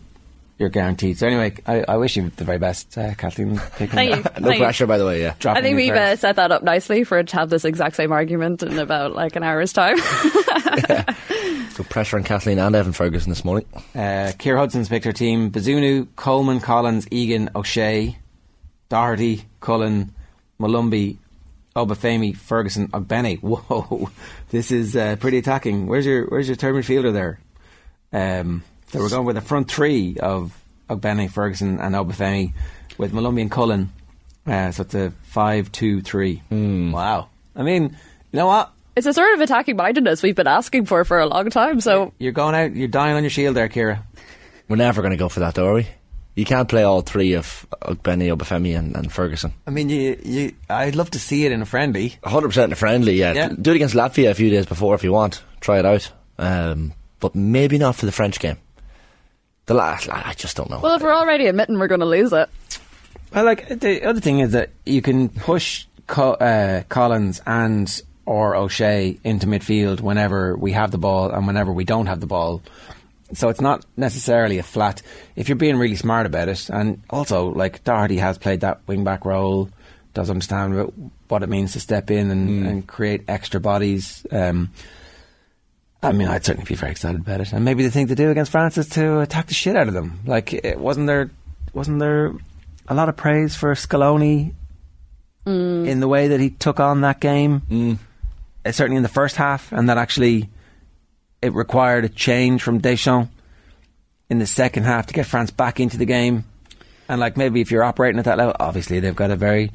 you're 0.58 0.68
guaranteed. 0.68 1.18
So 1.18 1.26
anyway, 1.26 1.54
I, 1.66 1.84
I 1.86 1.96
wish 1.96 2.16
you 2.16 2.30
the 2.36 2.44
very 2.44 2.58
best, 2.58 2.96
uh, 2.96 3.14
Kathleen. 3.14 3.56
Thank 3.56 3.92
you. 3.92 4.22
no 4.40 4.48
Thank 4.48 4.58
pressure, 4.58 4.84
you. 4.84 4.88
by 4.88 4.98
the 4.98 5.04
way. 5.04 5.20
Yeah. 5.20 5.34
I 5.44 5.60
think 5.60 5.76
we've 5.76 5.92
uh, 5.92 6.16
set 6.16 6.36
that 6.36 6.50
up 6.50 6.62
nicely 6.62 7.04
for 7.04 7.18
it 7.18 7.28
to 7.28 7.36
have 7.36 7.50
this 7.50 7.64
exact 7.66 7.96
same 7.96 8.10
argument 8.10 8.62
in 8.62 8.78
about 8.78 9.14
like 9.14 9.36
an 9.36 9.42
hour's 9.42 9.72
time. 9.72 9.98
So 11.76 11.84
pressure 11.84 12.16
on 12.16 12.24
Kathleen 12.24 12.58
and 12.58 12.74
Evan 12.74 12.94
Ferguson 12.94 13.28
this 13.28 13.44
morning. 13.44 13.66
Uh, 13.94 14.32
Keir 14.38 14.56
Hudson's 14.56 14.88
picked 14.88 15.04
her 15.04 15.12
team: 15.12 15.50
Bazunu, 15.50 16.08
Coleman, 16.16 16.58
Collins, 16.58 17.06
Egan, 17.10 17.50
O'Shea, 17.54 18.16
Doherty, 18.88 19.44
Cullen, 19.60 20.14
Molumby, 20.60 21.18
Obafemi, 21.74 22.36
Ferguson, 22.36 22.88
Ogbene. 22.88 23.38
Whoa, 23.42 24.10
this 24.50 24.70
is 24.70 24.96
uh, 24.96 25.16
pretty 25.16 25.38
attacking. 25.38 25.86
Where's 25.86 26.06
your 26.06 26.26
Where's 26.26 26.48
your 26.48 26.56
third 26.56 26.74
midfielder 26.74 27.12
there? 27.12 27.40
Um, 28.12 28.62
so 28.88 29.00
we're 29.00 29.10
going 29.10 29.26
with 29.26 29.36
a 29.36 29.42
front 29.42 29.70
three 29.70 30.16
of 30.18 30.58
Ogbene, 30.88 31.30
Ferguson, 31.30 31.80
and 31.80 31.94
Obafemi, 31.94 32.52
with 32.98 33.12
Molumby 33.12 33.42
and 33.42 33.50
Cullen. 33.50 33.92
Uh, 34.46 34.70
so 34.70 34.82
it's 34.82 34.94
a 34.94 35.10
five-two-three. 35.24 36.42
Wow. 36.92 37.28
I 37.56 37.62
mean, 37.62 37.82
you 38.32 38.36
know 38.38 38.46
what? 38.46 38.72
it's 38.96 39.06
a 39.06 39.12
sort 39.12 39.34
of 39.34 39.40
attacking 39.40 39.76
mindedness 39.76 40.22
we've 40.22 40.34
been 40.34 40.46
asking 40.46 40.86
for 40.86 41.04
for 41.04 41.18
a 41.18 41.26
long 41.26 41.50
time. 41.50 41.80
So 41.80 42.12
You're 42.18 42.32
going 42.32 42.54
out. 42.54 42.74
You're 42.74 42.88
dying 42.88 43.14
on 43.14 43.22
your 43.22 43.30
shield 43.30 43.54
there, 43.54 43.68
Kira. 43.68 44.02
We're 44.68 44.76
never 44.76 45.02
going 45.02 45.12
to 45.12 45.18
go 45.18 45.28
for 45.28 45.40
that, 45.40 45.54
though, 45.54 45.66
are 45.68 45.74
we? 45.74 45.86
You 46.36 46.44
can't 46.44 46.68
play 46.68 46.82
all 46.84 47.00
three 47.00 47.32
of 47.32 47.66
Benny, 48.02 48.28
Obafemi, 48.28 48.78
and, 48.78 48.94
and 48.94 49.10
Ferguson. 49.10 49.54
I 49.66 49.70
mean, 49.70 49.88
you, 49.88 50.20
you. 50.22 50.52
I'd 50.70 50.94
love 50.94 51.10
to 51.12 51.18
see 51.18 51.46
it 51.46 51.50
in 51.52 51.62
a 51.62 51.66
friendly. 51.66 52.10
100% 52.22 52.64
in 52.64 52.72
a 52.72 52.76
friendly, 52.76 53.14
yeah. 53.16 53.32
Yeah. 53.32 53.48
Do 53.60 53.72
it 53.72 53.76
against 53.76 53.94
Latvia 53.94 54.30
a 54.30 54.34
few 54.34 54.50
days 54.50 54.66
before 54.66 54.94
if 54.94 55.02
you 55.02 55.12
want. 55.12 55.42
Try 55.60 55.78
it 55.78 55.86
out. 55.86 56.12
Um, 56.38 56.92
but 57.20 57.34
maybe 57.34 57.78
not 57.78 57.96
for 57.96 58.04
the 58.06 58.12
French 58.12 58.38
game. 58.38 58.58
The 59.64 59.74
last, 59.74 60.08
I 60.10 60.34
just 60.36 60.56
don't 60.56 60.70
know. 60.70 60.78
well, 60.78 60.94
if 60.96 61.02
we're 61.02 61.12
already 61.14 61.46
admitting 61.46 61.78
we're 61.78 61.88
going 61.88 62.00
to 62.00 62.06
lose 62.06 62.32
it, 62.32 62.48
Well, 63.34 63.44
like 63.44 63.66
the 63.80 64.04
other 64.04 64.20
thing 64.20 64.40
is 64.40 64.52
that 64.52 64.70
you 64.84 65.00
can 65.02 65.28
push 65.30 65.86
Co- 66.06 66.34
uh, 66.34 66.82
Collins 66.90 67.40
and 67.46 68.02
or 68.26 68.54
O'Shea 68.56 69.18
into 69.24 69.46
midfield 69.46 70.00
whenever 70.00 70.54
we 70.56 70.72
have 70.72 70.90
the 70.90 70.98
ball 70.98 71.30
and 71.30 71.46
whenever 71.46 71.72
we 71.72 71.84
don't 71.84 72.06
have 72.06 72.20
the 72.20 72.26
ball. 72.26 72.60
So 73.32 73.48
it's 73.48 73.60
not 73.60 73.84
necessarily 73.96 74.58
a 74.58 74.62
flat. 74.62 75.02
If 75.34 75.48
you're 75.48 75.56
being 75.56 75.76
really 75.76 75.96
smart 75.96 76.26
about 76.26 76.48
it, 76.48 76.68
and 76.70 77.02
also 77.10 77.48
like 77.48 77.82
Doherty 77.82 78.18
has 78.18 78.38
played 78.38 78.60
that 78.60 78.80
wing 78.86 79.02
back 79.04 79.24
role, 79.24 79.68
does 80.14 80.30
understand 80.30 81.10
what 81.28 81.42
it 81.42 81.48
means 81.48 81.72
to 81.72 81.80
step 81.80 82.10
in 82.10 82.30
and, 82.30 82.66
and 82.66 82.86
create 82.86 83.22
extra 83.28 83.60
bodies. 83.60 84.24
Um, 84.30 84.70
I 86.02 86.12
mean, 86.12 86.28
I'd 86.28 86.44
certainly 86.44 86.66
be 86.68 86.76
very 86.76 86.92
excited 86.92 87.20
about 87.20 87.40
it. 87.40 87.52
And 87.52 87.64
maybe 87.64 87.82
the 87.82 87.90
thing 87.90 88.06
to 88.08 88.14
do 88.14 88.30
against 88.30 88.52
France 88.52 88.78
is 88.78 88.88
to 88.90 89.20
attack 89.20 89.48
the 89.48 89.54
shit 89.54 89.76
out 89.76 89.88
of 89.88 89.94
them. 89.94 90.20
Like, 90.24 90.52
it 90.52 90.78
wasn't 90.78 91.08
there, 91.08 91.30
wasn't 91.72 91.98
there 91.98 92.32
a 92.86 92.94
lot 92.94 93.08
of 93.08 93.16
praise 93.16 93.56
for 93.56 93.74
Scaloni 93.74 94.52
in 95.46 96.00
the 96.00 96.08
way 96.08 96.28
that 96.28 96.40
he 96.40 96.50
took 96.50 96.80
on 96.80 97.00
that 97.00 97.20
game? 97.20 97.62
Uh, 98.64 98.72
certainly 98.72 98.96
in 98.96 99.02
the 99.02 99.08
first 99.08 99.36
half, 99.36 99.72
and 99.72 99.88
that 99.88 99.98
actually 99.98 100.48
it 101.46 101.54
required 101.54 102.04
a 102.04 102.08
change 102.08 102.62
from 102.62 102.80
Deschamps 102.80 103.30
in 104.28 104.38
the 104.38 104.46
second 104.46 104.82
half 104.82 105.06
to 105.06 105.14
get 105.14 105.26
France 105.26 105.50
back 105.50 105.80
into 105.80 105.96
the 105.96 106.04
game. 106.04 106.44
And 107.08 107.20
like 107.20 107.36
maybe 107.36 107.60
if 107.60 107.70
you're 107.70 107.84
operating 107.84 108.18
at 108.18 108.24
that 108.24 108.38
level, 108.38 108.54
obviously 108.58 109.00
they've 109.00 109.14
got 109.14 109.30
a 109.30 109.36
very 109.36 109.70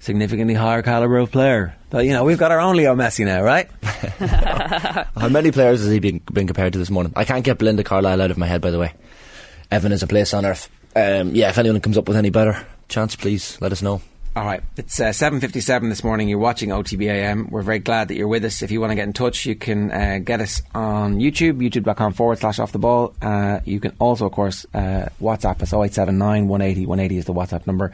significantly 0.00 0.54
higher 0.54 0.82
caliber 0.82 1.18
of 1.18 1.30
player. 1.30 1.76
But 1.90 2.04
you 2.04 2.12
know, 2.12 2.24
we've 2.24 2.38
got 2.38 2.50
our 2.50 2.60
own 2.60 2.76
Leo 2.76 2.94
Messi 2.94 3.24
now, 3.24 3.42
right? 3.42 3.70
How 5.16 5.28
many 5.28 5.52
players 5.52 5.80
has 5.80 5.90
he 5.90 6.00
been, 6.00 6.20
been 6.32 6.46
compared 6.46 6.72
to 6.72 6.78
this 6.78 6.90
morning? 6.90 7.12
I 7.16 7.24
can't 7.24 7.44
get 7.44 7.58
Belinda 7.58 7.84
Carlisle 7.84 8.20
out 8.20 8.30
of 8.30 8.38
my 8.38 8.46
head, 8.46 8.60
by 8.60 8.70
the 8.70 8.78
way. 8.78 8.92
Evan 9.70 9.92
is 9.92 10.02
a 10.02 10.06
place 10.06 10.34
on 10.34 10.44
earth. 10.44 10.68
Um, 10.96 11.34
yeah, 11.34 11.48
if 11.48 11.58
anyone 11.58 11.80
comes 11.80 11.98
up 11.98 12.06
with 12.06 12.16
any 12.16 12.30
better 12.30 12.66
chance, 12.88 13.16
please 13.16 13.58
let 13.60 13.72
us 13.72 13.82
know. 13.82 14.02
All 14.36 14.44
right, 14.44 14.64
it's 14.76 14.98
uh, 14.98 15.12
seven 15.12 15.38
fifty-seven 15.38 15.90
this 15.90 16.02
morning. 16.02 16.28
You're 16.28 16.40
watching 16.40 16.70
OTBAM. 16.70 17.50
We're 17.50 17.62
very 17.62 17.78
glad 17.78 18.08
that 18.08 18.16
you're 18.16 18.26
with 18.26 18.44
us. 18.44 18.62
If 18.62 18.72
you 18.72 18.80
want 18.80 18.90
to 18.90 18.96
get 18.96 19.06
in 19.06 19.12
touch, 19.12 19.46
you 19.46 19.54
can 19.54 19.92
uh, 19.92 20.18
get 20.18 20.40
us 20.40 20.60
on 20.74 21.18
YouTube, 21.20 21.58
youtube.com 21.58 22.14
forward 22.14 22.40
slash 22.40 22.58
off 22.58 22.72
the 22.72 22.80
ball. 22.80 23.14
Uh, 23.22 23.60
you 23.64 23.78
can 23.78 23.92
also, 24.00 24.26
of 24.26 24.32
course, 24.32 24.66
uh, 24.74 25.08
WhatsApp 25.22 25.62
us 25.62 25.72
0879 25.72 26.48
180 26.48 26.84
180 26.84 27.16
is 27.16 27.24
the 27.26 27.32
WhatsApp 27.32 27.64
number. 27.68 27.92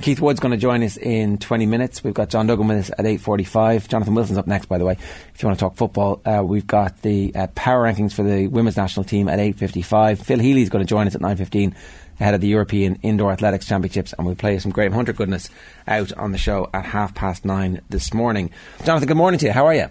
Keith 0.00 0.20
Wood's 0.20 0.40
going 0.40 0.50
to 0.50 0.58
join 0.58 0.82
us 0.82 0.96
in 0.96 1.38
20 1.38 1.66
minutes. 1.66 2.04
We've 2.04 2.12
got 2.12 2.30
John 2.30 2.46
Duggan 2.48 2.66
with 2.66 2.78
us 2.78 2.90
at 2.90 3.06
8.45. 3.06 3.88
Jonathan 3.88 4.14
Wilson's 4.14 4.38
up 4.38 4.46
next, 4.46 4.66
by 4.66 4.76
the 4.76 4.84
way, 4.84 4.92
if 4.92 5.42
you 5.42 5.48
want 5.48 5.58
to 5.58 5.64
talk 5.64 5.76
football. 5.76 6.20
Uh, 6.24 6.42
we've 6.44 6.66
got 6.66 7.00
the 7.00 7.34
uh, 7.34 7.46
power 7.54 7.84
rankings 7.84 8.12
for 8.12 8.22
the 8.22 8.46
women's 8.48 8.76
national 8.76 9.04
team 9.04 9.28
at 9.28 9.38
8.55. 9.38 10.22
Phil 10.22 10.38
Healy's 10.38 10.68
going 10.68 10.84
to 10.84 10.88
join 10.88 11.06
us 11.06 11.14
at 11.14 11.22
9.15 11.22 11.74
ahead 12.20 12.34
of 12.34 12.40
the 12.40 12.48
European 12.48 12.98
Indoor 13.02 13.32
Athletics 13.32 13.66
Championships, 13.66 14.14
and 14.16 14.26
we'll 14.26 14.36
play 14.36 14.58
some 14.58 14.72
Graham 14.72 14.92
Hunter 14.92 15.12
goodness 15.12 15.50
out 15.86 16.12
on 16.12 16.32
the 16.32 16.38
show 16.38 16.70
at 16.72 16.86
half 16.86 17.14
past 17.14 17.44
nine 17.44 17.80
this 17.88 18.12
morning. 18.14 18.50
Jonathan, 18.84 19.08
good 19.08 19.16
morning 19.16 19.38
to 19.40 19.46
you. 19.46 19.52
How 19.52 19.66
are 19.66 19.74
you? 19.74 19.88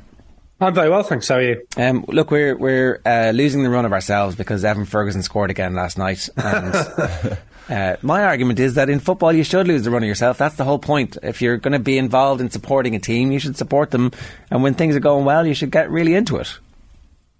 I'm 0.60 0.74
very 0.74 0.90
well, 0.90 1.04
thanks. 1.04 1.28
How 1.28 1.36
are 1.36 1.42
you? 1.42 1.68
Um, 1.76 2.06
look, 2.08 2.32
we're 2.32 2.56
we're 2.56 3.02
uh, 3.06 3.32
losing 3.36 3.64
the 3.64 3.70
run 3.70 3.86
of 3.86 3.92
ourselves 3.92 4.38
because 4.38 4.64
Evan 4.64 4.86
Ferguson 4.86 5.22
scored 5.22 5.52
again 5.52 5.74
last 5.74 5.98
night. 5.98 6.30
And 6.38 7.38
uh, 7.70 7.98
my 8.02 8.24
argument 8.24 8.60
is 8.60 8.76
that 8.76 8.90
in 8.90 9.00
football 9.00 9.34
you 9.34 9.44
should 9.44 9.68
lose 9.68 9.84
the 9.84 9.92
run 9.92 10.04
of 10.04 10.08
yourself. 10.08 10.38
That's 10.38 10.56
the 10.56 10.64
whole 10.64 10.80
point. 10.80 11.18
If 11.22 11.42
you're 11.42 11.58
going 11.58 11.74
to 11.74 11.80
be 11.80 11.98
involved 11.98 12.40
in 12.40 12.50
supporting 12.50 12.96
a 12.96 13.00
team, 13.00 13.34
you 13.34 13.40
should 13.40 13.58
support 13.58 13.92
them. 13.92 14.12
And 14.50 14.64
when 14.64 14.76
things 14.76 14.96
are 14.96 15.02
going 15.02 15.26
well, 15.26 15.46
you 15.46 15.54
should 15.54 15.72
get 15.72 15.92
really 15.92 16.16
into 16.16 16.38
it. 16.38 16.58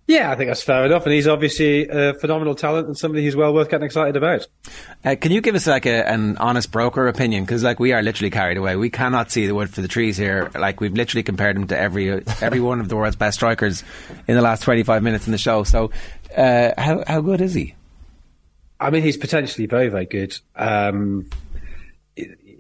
Yeah, 0.07 0.31
I 0.31 0.35
think 0.35 0.51
that's 0.51 0.61
fair 0.61 0.85
enough. 0.85 1.03
And 1.05 1.13
he's 1.13 1.27
obviously 1.27 1.87
a 1.87 2.13
phenomenal 2.13 2.53
talent 2.53 2.85
and 2.85 2.95
somebody 2.95 3.23
who's 3.23 3.35
well 3.35 3.53
worth 3.53 3.69
getting 3.69 3.85
excited 3.85 4.15
about. 4.15 4.45
Uh, 5.03 5.15
can 5.19 5.31
you 5.31 5.41
give 5.41 5.55
us 5.55 5.65
like 5.65 5.87
a, 5.87 6.07
an 6.07 6.37
honest 6.37 6.71
broker 6.71 7.07
opinion? 7.07 7.43
Because 7.43 7.63
like 7.63 7.79
we 7.79 7.91
are 7.91 8.03
literally 8.03 8.29
carried 8.29 8.57
away. 8.57 8.75
We 8.75 8.91
cannot 8.91 9.31
see 9.31 9.47
the 9.47 9.55
wood 9.55 9.71
for 9.71 9.81
the 9.81 9.87
trees 9.87 10.15
here. 10.15 10.51
Like 10.53 10.79
we've 10.79 10.93
literally 10.93 11.23
compared 11.23 11.55
him 11.55 11.65
to 11.67 11.77
every 11.77 12.23
every 12.39 12.59
one 12.59 12.79
of 12.81 12.89
the 12.89 12.95
world's 12.95 13.15
best 13.15 13.35
strikers 13.35 13.83
in 14.27 14.35
the 14.35 14.43
last 14.43 14.61
twenty 14.61 14.83
five 14.83 15.01
minutes 15.01 15.25
in 15.25 15.31
the 15.31 15.39
show. 15.39 15.63
So 15.63 15.89
uh, 16.37 16.71
how 16.77 17.03
how 17.07 17.21
good 17.21 17.41
is 17.41 17.55
he? 17.55 17.73
I 18.79 18.89
mean, 18.91 19.01
he's 19.01 19.17
potentially 19.17 19.67
very, 19.67 19.87
very 19.87 20.05
good. 20.05 20.37
Um, 20.55 21.29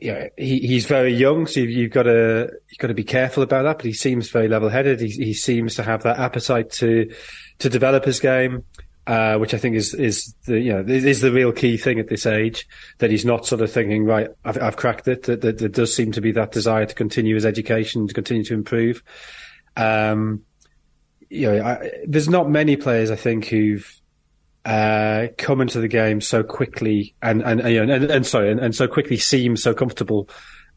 know, 0.01 0.29
he, 0.37 0.59
he's 0.59 0.85
very 0.85 1.13
young, 1.13 1.47
so 1.47 1.61
you've, 1.61 1.69
you've 1.69 1.91
got 1.91 2.03
to 2.03 2.51
you've 2.69 2.79
got 2.79 2.87
to 2.87 2.93
be 2.93 3.03
careful 3.03 3.43
about 3.43 3.63
that. 3.63 3.77
But 3.77 3.85
he 3.85 3.93
seems 3.93 4.29
very 4.29 4.47
level-headed. 4.47 4.99
He, 4.99 5.09
he 5.09 5.33
seems 5.33 5.75
to 5.75 5.83
have 5.83 6.03
that 6.03 6.19
appetite 6.19 6.71
to 6.73 7.11
to 7.59 7.69
develop 7.69 8.05
his 8.05 8.19
game, 8.19 8.63
uh, 9.07 9.37
which 9.37 9.53
I 9.53 9.57
think 9.57 9.75
is 9.75 9.93
is 9.93 10.35
the 10.45 10.59
you 10.59 10.73
know 10.73 10.83
is 10.87 11.21
the 11.21 11.31
real 11.31 11.51
key 11.51 11.77
thing 11.77 11.99
at 11.99 12.09
this 12.09 12.25
age. 12.25 12.67
That 12.97 13.11
he's 13.11 13.25
not 13.25 13.45
sort 13.45 13.61
of 13.61 13.71
thinking, 13.71 14.05
right, 14.05 14.29
I've, 14.43 14.61
I've 14.61 14.77
cracked 14.77 15.07
it. 15.07 15.23
That, 15.23 15.41
that 15.41 15.59
there 15.59 15.69
does 15.69 15.95
seem 15.95 16.11
to 16.13 16.21
be 16.21 16.31
that 16.33 16.51
desire 16.51 16.85
to 16.85 16.95
continue 16.95 17.35
his 17.35 17.45
education, 17.45 18.07
to 18.07 18.13
continue 18.13 18.43
to 18.45 18.53
improve. 18.53 19.03
Um, 19.77 20.43
you 21.29 21.51
know, 21.51 21.65
I, 21.65 21.91
there's 22.05 22.29
not 22.29 22.49
many 22.49 22.75
players 22.75 23.11
I 23.11 23.15
think 23.15 23.45
who've 23.45 24.01
uh, 24.65 25.27
come 25.37 25.61
into 25.61 25.79
the 25.79 25.87
game 25.87 26.19
so 26.19 26.43
quickly 26.43 27.13
and 27.21 27.43
and 27.43 27.63
know, 27.63 27.83
and, 27.83 28.03
and 28.05 28.25
sorry 28.25 28.51
and, 28.51 28.59
and 28.59 28.75
so 28.75 28.87
quickly 28.87 29.17
seem 29.17 29.55
so 29.55 29.73
comfortable, 29.73 30.27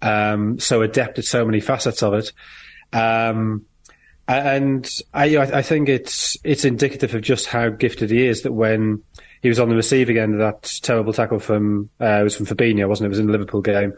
um, 0.03 0.59
so 0.59 0.83
adept 0.83 1.18
at 1.18 1.24
so 1.24 1.44
many 1.44 1.61
facets 1.61 2.03
of 2.03 2.14
it. 2.14 2.33
Um, 2.92 3.64
and 4.29 4.88
I, 5.14 5.37
I 5.37 5.59
I 5.59 5.62
think 5.62 5.88
it's 5.88 6.37
it's 6.44 6.66
indicative 6.66 7.14
of 7.14 7.22
just 7.22 7.46
how 7.46 7.70
gifted 7.70 8.11
he 8.11 8.27
is. 8.27 8.42
That 8.42 8.53
when 8.53 9.03
he 9.40 9.48
was 9.48 9.59
on 9.59 9.70
the 9.70 9.77
receiving 9.77 10.18
end 10.18 10.35
of 10.35 10.40
that 10.40 10.70
terrible 10.83 11.14
tackle 11.14 11.38
from 11.38 11.88
uh, 11.98 12.20
it 12.20 12.24
was 12.24 12.37
from 12.37 12.46
Fabinho, 12.46 12.88
wasn't 12.88 13.07
it? 13.07 13.09
It 13.09 13.11
was 13.11 13.18
in 13.20 13.27
the 13.27 13.33
Liverpool 13.33 13.62
game. 13.62 13.94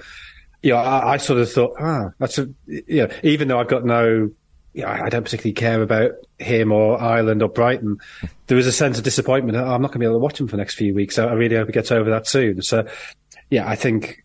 You 0.63 0.73
know, 0.73 0.77
I, 0.77 1.15
I 1.15 1.17
sort 1.17 1.41
of 1.41 1.51
thought, 1.51 1.75
ah, 1.81 2.11
that's 2.19 2.39
a, 2.39 2.49
you 2.67 3.07
know, 3.07 3.09
even 3.23 3.49
though 3.49 3.59
I've 3.59 3.69
got 3.69 3.85
no 3.85 4.31
yeah, 4.73 5.03
I 5.05 5.09
don't 5.09 5.25
particularly 5.25 5.55
care 5.55 5.83
about 5.83 6.13
him 6.39 6.71
or 6.71 7.01
Ireland 7.01 7.43
or 7.43 7.49
Brighton. 7.49 7.99
There 8.47 8.57
was 8.57 8.67
a 8.67 8.73
sense 8.73 8.99
of 8.99 9.05
disappointment. 9.05 9.57
Oh, 9.57 9.65
I'm 9.65 9.83
not 9.83 9.89
going 9.89 9.95
to 9.95 9.99
be 10.01 10.05
able 10.05 10.17
to 10.17 10.21
watch 10.21 10.41
him 10.41 10.47
for 10.47 10.53
the 10.53 10.63
next 10.63 10.75
few 10.75 10.95
weeks. 10.95 11.17
So 11.17 11.27
I 11.27 11.33
really 11.33 11.57
hope 11.57 11.67
he 11.67 11.73
gets 11.73 11.91
over 11.91 12.11
that 12.11 12.27
soon. 12.27 12.63
So, 12.63 12.87
yeah, 13.51 13.69
I 13.69 13.75
think 13.75 14.23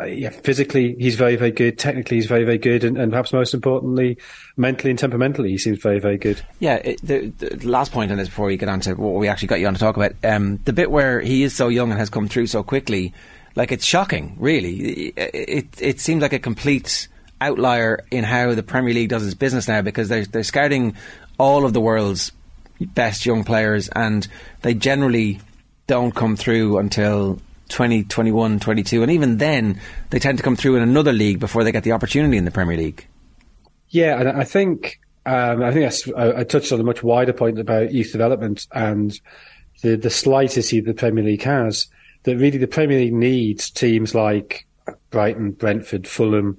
uh, 0.00 0.06
yeah, 0.06 0.30
physically 0.30 0.96
he's 0.98 1.16
very, 1.16 1.36
very 1.36 1.50
good. 1.50 1.78
Technically, 1.78 2.16
he's 2.16 2.26
very, 2.26 2.44
very 2.44 2.58
good, 2.58 2.84
and, 2.84 2.96
and 2.96 3.12
perhaps 3.12 3.32
most 3.32 3.52
importantly, 3.52 4.16
mentally 4.56 4.90
and 4.90 4.98
temperamentally, 4.98 5.50
he 5.50 5.58
seems 5.58 5.78
very, 5.78 5.98
very 5.98 6.16
good. 6.16 6.40
Yeah. 6.60 6.76
It, 6.76 7.00
the, 7.02 7.26
the, 7.28 7.68
last 7.68 7.92
point 7.92 8.10
on 8.10 8.16
this 8.16 8.28
before 8.28 8.46
we 8.46 8.56
get 8.56 8.70
on 8.70 8.80
to 8.80 8.94
what 8.94 9.20
we 9.20 9.28
actually 9.28 9.48
got 9.48 9.60
you 9.60 9.66
on 9.66 9.74
to 9.74 9.80
talk 9.80 9.96
about, 9.96 10.12
um, 10.24 10.58
the 10.64 10.72
bit 10.72 10.90
where 10.90 11.20
he 11.20 11.42
is 11.42 11.54
so 11.54 11.68
young 11.68 11.90
and 11.90 11.98
has 11.98 12.08
come 12.08 12.26
through 12.26 12.46
so 12.46 12.62
quickly, 12.62 13.12
like 13.54 13.70
it's 13.70 13.84
shocking. 13.84 14.34
Really, 14.38 15.10
it 15.10 15.34
it, 15.34 15.66
it 15.78 16.00
seems 16.00 16.22
like 16.22 16.32
a 16.32 16.38
complete 16.38 17.08
outlier 17.46 18.04
in 18.10 18.24
how 18.24 18.54
the 18.54 18.62
Premier 18.62 18.94
League 18.94 19.08
does 19.08 19.24
its 19.24 19.34
business 19.34 19.68
now 19.68 19.82
because 19.82 20.08
they're 20.08 20.24
they're 20.24 20.42
scouting 20.42 20.94
all 21.38 21.64
of 21.64 21.72
the 21.72 21.80
world's 21.80 22.32
best 22.80 23.26
young 23.26 23.44
players, 23.44 23.88
and 23.88 24.26
they 24.62 24.74
generally 24.74 25.40
don't 25.86 26.14
come 26.14 26.36
through 26.36 26.78
until 26.78 27.40
20, 27.68 28.04
21, 28.04 28.60
22. 28.60 29.02
And 29.02 29.10
even 29.10 29.38
then, 29.38 29.80
they 30.10 30.18
tend 30.18 30.38
to 30.38 30.44
come 30.44 30.56
through 30.56 30.76
in 30.76 30.82
another 30.82 31.12
league 31.12 31.40
before 31.40 31.64
they 31.64 31.72
get 31.72 31.84
the 31.84 31.92
opportunity 31.92 32.36
in 32.36 32.44
the 32.44 32.50
Premier 32.50 32.76
League. 32.76 33.06
Yeah, 33.88 34.18
and 34.20 34.28
I 34.28 34.44
think 34.44 35.00
um, 35.26 35.62
I 35.62 35.72
think 35.72 35.92
I, 36.16 36.40
I, 36.40 36.44
touched 36.44 36.72
on 36.72 36.80
a 36.80 36.84
much 36.84 37.02
wider 37.02 37.32
point 37.32 37.58
about 37.58 37.92
youth 37.92 38.10
development 38.10 38.66
and 38.72 39.18
the 39.82 39.96
the 39.96 40.10
slightest 40.10 40.70
the 40.70 40.94
Premier 40.94 41.24
League 41.24 41.42
has. 41.42 41.88
That 42.24 42.36
really 42.36 42.58
the 42.58 42.68
Premier 42.68 42.98
League 42.98 43.14
needs 43.14 43.70
teams 43.70 44.14
like 44.14 44.66
Brighton, 45.10 45.52
Brentford, 45.52 46.06
Fulham 46.06 46.58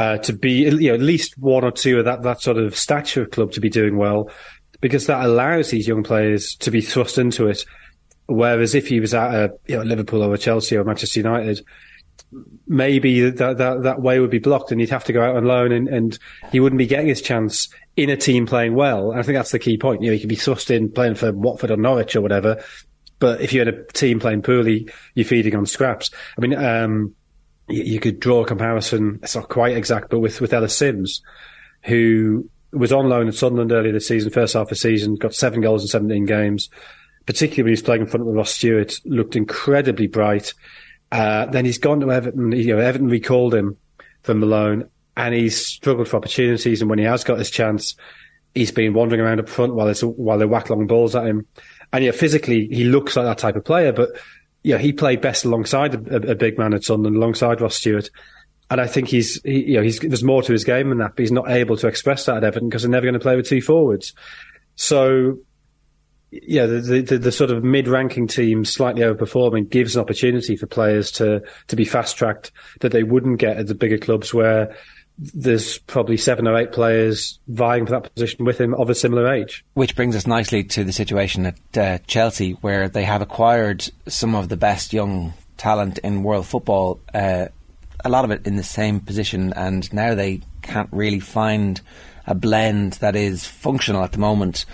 uh, 0.00 0.18
to 0.18 0.32
be 0.32 0.62
you 0.62 0.88
know 0.88 0.94
at 0.94 1.00
least 1.00 1.38
one 1.38 1.64
or 1.64 1.70
two 1.70 1.98
of 1.98 2.04
that 2.06 2.22
that 2.22 2.40
sort 2.40 2.56
of 2.56 2.76
stature 2.76 3.26
club 3.26 3.52
to 3.52 3.60
be 3.60 3.68
doing 3.68 3.96
well, 3.96 4.30
because 4.80 5.06
that 5.06 5.24
allows 5.24 5.70
these 5.70 5.86
young 5.86 6.02
players 6.02 6.56
to 6.56 6.70
be 6.70 6.80
thrust 6.80 7.18
into 7.18 7.46
it 7.46 7.64
Whereas 8.30 8.76
if 8.76 8.86
he 8.86 9.00
was 9.00 9.12
at 9.12 9.34
a 9.34 9.52
you 9.66 9.76
know, 9.76 9.82
Liverpool 9.82 10.22
or 10.22 10.32
a 10.32 10.38
Chelsea 10.38 10.76
or 10.76 10.84
Manchester 10.84 11.18
United, 11.18 11.66
maybe 12.68 13.28
that, 13.28 13.58
that, 13.58 13.82
that 13.82 14.00
way 14.00 14.20
would 14.20 14.30
be 14.30 14.38
blocked 14.38 14.70
and 14.70 14.80
he'd 14.80 14.90
have 14.90 15.04
to 15.04 15.12
go 15.12 15.20
out 15.20 15.36
on 15.36 15.46
loan 15.46 15.72
and, 15.72 15.88
and 15.88 16.16
he 16.52 16.60
wouldn't 16.60 16.78
be 16.78 16.86
getting 16.86 17.08
his 17.08 17.20
chance 17.20 17.68
in 17.96 18.08
a 18.08 18.16
team 18.16 18.46
playing 18.46 18.76
well. 18.76 19.10
And 19.10 19.18
I 19.18 19.24
think 19.24 19.36
that's 19.36 19.50
the 19.50 19.58
key 19.58 19.76
point. 19.76 20.02
You 20.02 20.10
know, 20.10 20.14
he 20.14 20.20
could 20.20 20.28
be 20.28 20.36
thrust 20.36 20.70
in 20.70 20.92
playing 20.92 21.16
for 21.16 21.32
Watford 21.32 21.72
or 21.72 21.76
Norwich 21.76 22.14
or 22.14 22.20
whatever. 22.20 22.62
But 23.18 23.40
if 23.40 23.52
you 23.52 23.58
had 23.58 23.68
a 23.68 23.84
team 23.86 24.20
playing 24.20 24.42
poorly, 24.42 24.88
you're 25.16 25.26
feeding 25.26 25.56
on 25.56 25.66
scraps. 25.66 26.10
I 26.38 26.40
mean, 26.40 26.54
um, 26.54 27.16
you, 27.70 27.82
you, 27.82 28.00
could 28.00 28.20
draw 28.20 28.42
a 28.42 28.46
comparison. 28.46 29.20
It's 29.22 29.36
not 29.36 29.48
quite 29.48 29.76
exact, 29.76 30.10
but 30.10 30.20
with, 30.20 30.40
with 30.40 30.52
Ellis 30.52 30.76
Simms, 30.76 31.22
who 31.84 32.48
was 32.72 32.92
on 32.92 33.08
loan 33.08 33.28
at 33.28 33.34
Sunderland 33.34 33.72
earlier 33.72 33.92
this 33.92 34.08
season, 34.08 34.30
first 34.30 34.54
half 34.54 34.64
of 34.64 34.68
the 34.68 34.76
season, 34.76 35.16
got 35.16 35.34
seven 35.34 35.60
goals 35.60 35.82
in 35.82 35.88
17 35.88 36.24
games 36.26 36.68
particularly 37.30 37.62
when 37.62 37.72
he's 37.72 37.82
playing 37.82 38.02
in 38.02 38.06
front 38.08 38.26
of 38.26 38.34
Ross 38.34 38.50
Stewart, 38.50 38.94
looked 39.04 39.36
incredibly 39.36 40.06
bright. 40.06 40.52
Uh, 41.12 41.46
then 41.46 41.64
he's 41.64 41.78
gone 41.78 42.00
to 42.00 42.10
Everton. 42.10 42.52
You 42.52 42.74
know, 42.74 42.78
Everton 42.78 43.08
recalled 43.08 43.54
him 43.54 43.76
from 44.22 44.40
Malone, 44.40 44.88
and 45.16 45.34
he's 45.34 45.64
struggled 45.64 46.08
for 46.08 46.16
opportunities. 46.16 46.80
And 46.80 46.90
when 46.90 46.98
he 46.98 47.04
has 47.04 47.24
got 47.24 47.38
his 47.38 47.50
chance, 47.50 47.94
he's 48.54 48.72
been 48.72 48.94
wandering 48.94 49.20
around 49.20 49.40
up 49.40 49.48
front 49.48 49.74
while 49.74 49.92
while 49.94 50.38
they 50.38 50.44
whack 50.44 50.70
long 50.70 50.86
balls 50.86 51.14
at 51.14 51.26
him. 51.26 51.46
And 51.92 52.04
yeah, 52.04 52.12
physically 52.12 52.66
he 52.66 52.84
looks 52.84 53.16
like 53.16 53.26
that 53.26 53.38
type 53.38 53.56
of 53.56 53.64
player, 53.64 53.92
but 53.92 54.10
yeah, 54.62 54.78
he 54.78 54.92
played 54.92 55.20
best 55.20 55.44
alongside 55.44 55.94
a, 55.94 56.32
a 56.32 56.34
big 56.34 56.58
man 56.58 56.74
at 56.74 56.84
Sunderland, 56.84 57.16
alongside 57.16 57.60
Ross 57.60 57.76
Stewart. 57.76 58.10
And 58.70 58.80
I 58.80 58.86
think 58.86 59.08
he's, 59.08 59.42
he, 59.42 59.64
you 59.70 59.76
know, 59.78 59.82
he's, 59.82 59.98
there's 59.98 60.22
more 60.22 60.42
to 60.42 60.52
his 60.52 60.64
game 60.64 60.90
than 60.90 60.98
that, 60.98 61.16
but 61.16 61.20
he's 61.20 61.32
not 61.32 61.50
able 61.50 61.76
to 61.78 61.88
express 61.88 62.26
that 62.26 62.38
at 62.38 62.44
Everton 62.44 62.68
because 62.68 62.82
they're 62.82 62.90
never 62.90 63.06
going 63.06 63.14
to 63.14 63.20
play 63.20 63.36
with 63.36 63.48
two 63.48 63.60
forwards. 63.60 64.14
So 64.76 65.38
yeah, 66.30 66.66
the, 66.66 67.02
the, 67.02 67.18
the, 67.18 67.32
sort 67.32 67.50
of 67.50 67.64
mid-ranking 67.64 68.28
team 68.28 68.64
slightly 68.64 69.02
overperforming 69.02 69.68
gives 69.68 69.96
an 69.96 70.02
opportunity 70.02 70.56
for 70.56 70.66
players 70.66 71.10
to, 71.12 71.42
to 71.66 71.76
be 71.76 71.84
fast-tracked 71.84 72.52
that 72.80 72.92
they 72.92 73.02
wouldn't 73.02 73.40
get 73.40 73.56
at 73.56 73.66
the 73.66 73.74
bigger 73.74 73.98
clubs 73.98 74.32
where 74.32 74.76
there's 75.20 75.78
probably 75.78 76.16
seven 76.16 76.48
or 76.48 76.56
eight 76.56 76.72
players 76.72 77.38
vying 77.48 77.84
for 77.84 77.92
that 77.92 78.14
position 78.14 78.44
with 78.44 78.58
him 78.58 78.74
of 78.74 78.88
a 78.88 78.94
similar 78.94 79.30
age. 79.32 79.64
Which 79.74 79.94
brings 79.94 80.16
us 80.16 80.26
nicely 80.26 80.64
to 80.64 80.84
the 80.84 80.92
situation 80.92 81.46
at 81.46 81.78
uh, 81.78 81.98
Chelsea, 82.06 82.52
where 82.52 82.88
they 82.88 83.04
have 83.04 83.20
acquired 83.20 83.88
some 84.08 84.34
of 84.34 84.48
the 84.48 84.56
best 84.56 84.92
young 84.92 85.34
talent 85.58 85.98
in 85.98 86.22
world 86.22 86.46
football, 86.46 87.00
uh, 87.12 87.46
a 88.02 88.08
lot 88.08 88.24
of 88.24 88.30
it 88.30 88.46
in 88.46 88.56
the 88.56 88.62
same 88.62 89.00
position, 89.00 89.52
and 89.52 89.92
now 89.92 90.14
they 90.14 90.40
can't 90.62 90.88
really 90.90 91.20
find 91.20 91.82
a 92.26 92.34
blend 92.34 92.94
that 92.94 93.14
is 93.14 93.46
functional 93.46 94.02
at 94.02 94.12
the 94.12 94.18
moment. 94.18 94.64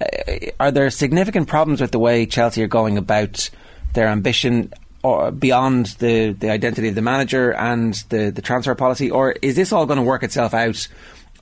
Uh, 0.00 0.50
are 0.58 0.70
there 0.70 0.88
significant 0.88 1.46
problems 1.46 1.80
with 1.80 1.90
the 1.90 1.98
way 1.98 2.24
Chelsea 2.24 2.62
are 2.62 2.68
going 2.68 2.96
about 2.96 3.50
their 3.92 4.08
ambition 4.08 4.72
or 5.02 5.30
beyond 5.30 5.86
the, 5.98 6.32
the 6.32 6.50
identity 6.50 6.88
of 6.88 6.94
the 6.94 7.02
manager 7.02 7.52
and 7.54 7.94
the, 8.10 8.30
the 8.30 8.42
transfer 8.42 8.74
policy, 8.74 9.10
or 9.10 9.32
is 9.42 9.56
this 9.56 9.72
all 9.72 9.86
going 9.86 9.98
to 9.98 10.02
work 10.02 10.22
itself 10.22 10.54
out 10.54 10.86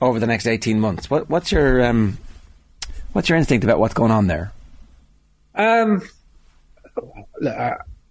over 0.01 0.19
the 0.19 0.27
next 0.27 0.47
eighteen 0.47 0.79
months? 0.79 1.09
What, 1.09 1.29
what's 1.29 1.51
your 1.51 1.85
um, 1.85 2.17
what's 3.13 3.29
your 3.29 3.37
instinct 3.37 3.63
about 3.63 3.79
what's 3.79 3.93
going 3.93 4.11
on 4.11 4.27
there? 4.27 4.51
Um, 5.55 6.01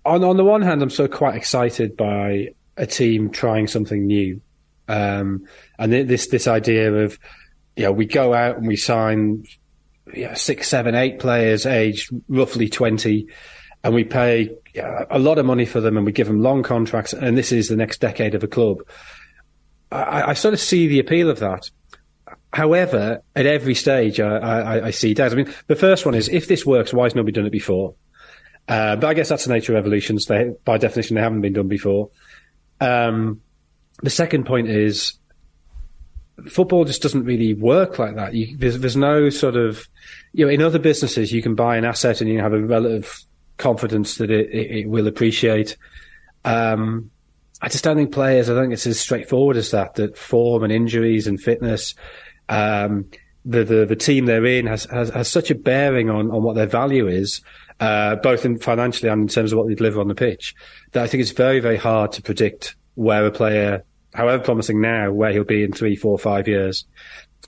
on 0.05 0.25
on 0.25 0.37
the 0.37 0.45
one 0.45 0.63
hand, 0.63 0.83
I'm 0.83 0.91
so 0.91 1.09
quite 1.09 1.35
excited 1.35 1.97
by 1.97 2.55
a 2.77 2.87
team 2.87 3.31
trying 3.31 3.67
something 3.67 4.07
new, 4.07 4.41
um, 4.87 5.47
and 5.79 5.93
this 5.93 6.27
this 6.29 6.47
idea 6.47 6.93
of 6.93 7.19
you 7.75 7.85
know 7.85 7.93
we 7.93 8.05
go 8.05 8.35
out 8.35 8.59
and 8.59 8.67
we 8.67 8.77
sign 8.77 9.45
yeah, 10.15 10.35
six, 10.35 10.69
seven, 10.69 10.95
eight 10.95 11.19
players 11.19 11.67
aged 11.67 12.11
roughly 12.29 12.69
20 12.69 13.29
and 13.85 13.95
we 13.95 14.05
pay 14.05 14.51
a 14.79 15.19
lot 15.19 15.39
of 15.39 15.47
money 15.47 15.65
for 15.65 15.81
them 15.81 15.97
and 15.97 16.07
we 16.07 16.13
give 16.13 16.27
them 16.27 16.43
long 16.43 16.63
contracts 16.63 17.13
and 17.13 17.37
this 17.37 17.53
is 17.53 17.69
the 17.69 17.77
next 17.77 18.01
decade 18.01 18.35
of 18.35 18.43
a 18.43 18.49
club. 18.49 18.79
I, 19.91 20.31
I 20.31 20.33
sort 20.35 20.55
of 20.55 20.61
see 20.61 20.87
the 20.87 20.99
appeal 20.99 21.31
of 21.31 21.39
that. 21.41 21.71
However, 22.53 23.23
at 23.37 23.47
every 23.47 23.75
stage, 23.75 24.21
I, 24.21 24.37
I, 24.37 24.87
I 24.87 24.91
see 24.91 25.15
doubts. 25.15 25.35
I 25.35 25.37
mean, 25.37 25.55
the 25.67 25.77
first 25.77 26.07
one 26.07 26.15
is 26.15 26.29
if 26.29 26.49
this 26.49 26.65
works, 26.65 26.93
why 26.93 27.05
has 27.05 27.15
nobody 27.15 27.33
done 27.33 27.47
it 27.47 27.53
before? 27.53 27.95
Uh, 28.67 28.97
but 28.97 29.07
I 29.07 29.15
guess 29.15 29.29
that's 29.29 29.45
the 29.45 29.53
nature 29.53 29.75
of 29.75 29.79
evolutions. 29.79 30.27
They, 30.27 30.53
by 30.65 30.79
definition, 30.79 31.17
they 31.17 31.23
haven't 31.23 31.41
been 31.41 31.55
done 31.55 31.69
before. 31.69 32.11
Um, 32.81 33.41
the 34.03 34.11
second 34.11 34.45
point 34.47 34.69
is 34.69 35.19
football 36.49 36.85
just 36.85 37.03
doesn't 37.03 37.25
really 37.25 37.55
work 37.55 37.99
like 37.99 38.15
that. 38.17 38.35
You, 38.35 38.57
there's, 38.57 38.79
there's 38.79 38.97
no 38.97 39.31
sort 39.31 39.57
of, 39.57 39.89
you 40.33 40.45
know, 40.45 40.51
in 40.51 40.63
other 40.63 40.79
businesses, 40.79 41.33
you 41.33 41.43
can 41.43 41.55
buy 41.55 41.77
an 41.77 41.85
asset 41.85 42.21
and 42.21 42.31
you 42.31 42.41
have 42.41 42.53
a 42.53 42.61
relative 42.61 43.25
confidence 43.59 44.17
that 44.17 44.31
it, 44.31 44.51
it, 44.51 44.71
it 44.79 44.89
will 44.89 45.07
appreciate. 45.07 45.77
Um, 46.45 47.11
I 47.61 47.69
just 47.69 47.85
don't 47.85 47.97
think 47.97 48.13
players, 48.13 48.49
I 48.49 48.61
think 48.61 48.73
it's 48.73 48.87
as 48.87 49.01
straightforward 49.01 49.57
as 49.57 49.73
that, 49.73 49.97
that 49.97 50.17
form 50.17 50.63
and 50.63 50.73
injuries 50.73 51.27
and 51.27 51.41
fitness, 51.41 51.95
um, 52.49 53.07
the, 53.45 53.65
the, 53.65 53.87
the 53.87 53.97
team 53.97 54.27
they're 54.27 54.47
in 54.47 54.67
has, 54.67 54.85
has, 54.85 55.11
has 55.11 55.29
such 55.29 55.51
a 55.51 55.55
bearing 55.55 56.09
on, 56.09 56.31
on 56.31 56.43
what 56.43 56.55
their 56.55 56.67
value 56.67 57.09
is, 57.09 57.41
uh, 57.81 58.17
both 58.17 58.45
in 58.45 58.59
financially 58.59 59.11
and 59.11 59.23
in 59.23 59.29
terms 59.29 59.53
of 59.53 59.59
what 59.59 59.69
they 59.69 59.75
deliver 59.75 60.01
on 60.01 60.09
the 60.09 60.15
pitch, 60.15 60.55
that 60.93 61.03
I 61.03 61.07
think 61.07 61.21
it's 61.21 61.31
very, 61.33 61.61
very 61.61 61.77
hard 61.77 62.13
to 62.13 62.23
predict 62.23 62.77
where 62.95 63.27
a 63.27 63.31
player 63.31 63.85
however 64.15 64.43
promising 64.43 64.81
now, 64.81 65.13
where 65.13 65.33
he'll 65.33 65.45
be 65.45 65.63
in 65.63 65.73
three, 65.73 65.97
four, 65.97 66.19
five 66.19 66.49
years. 66.49 66.85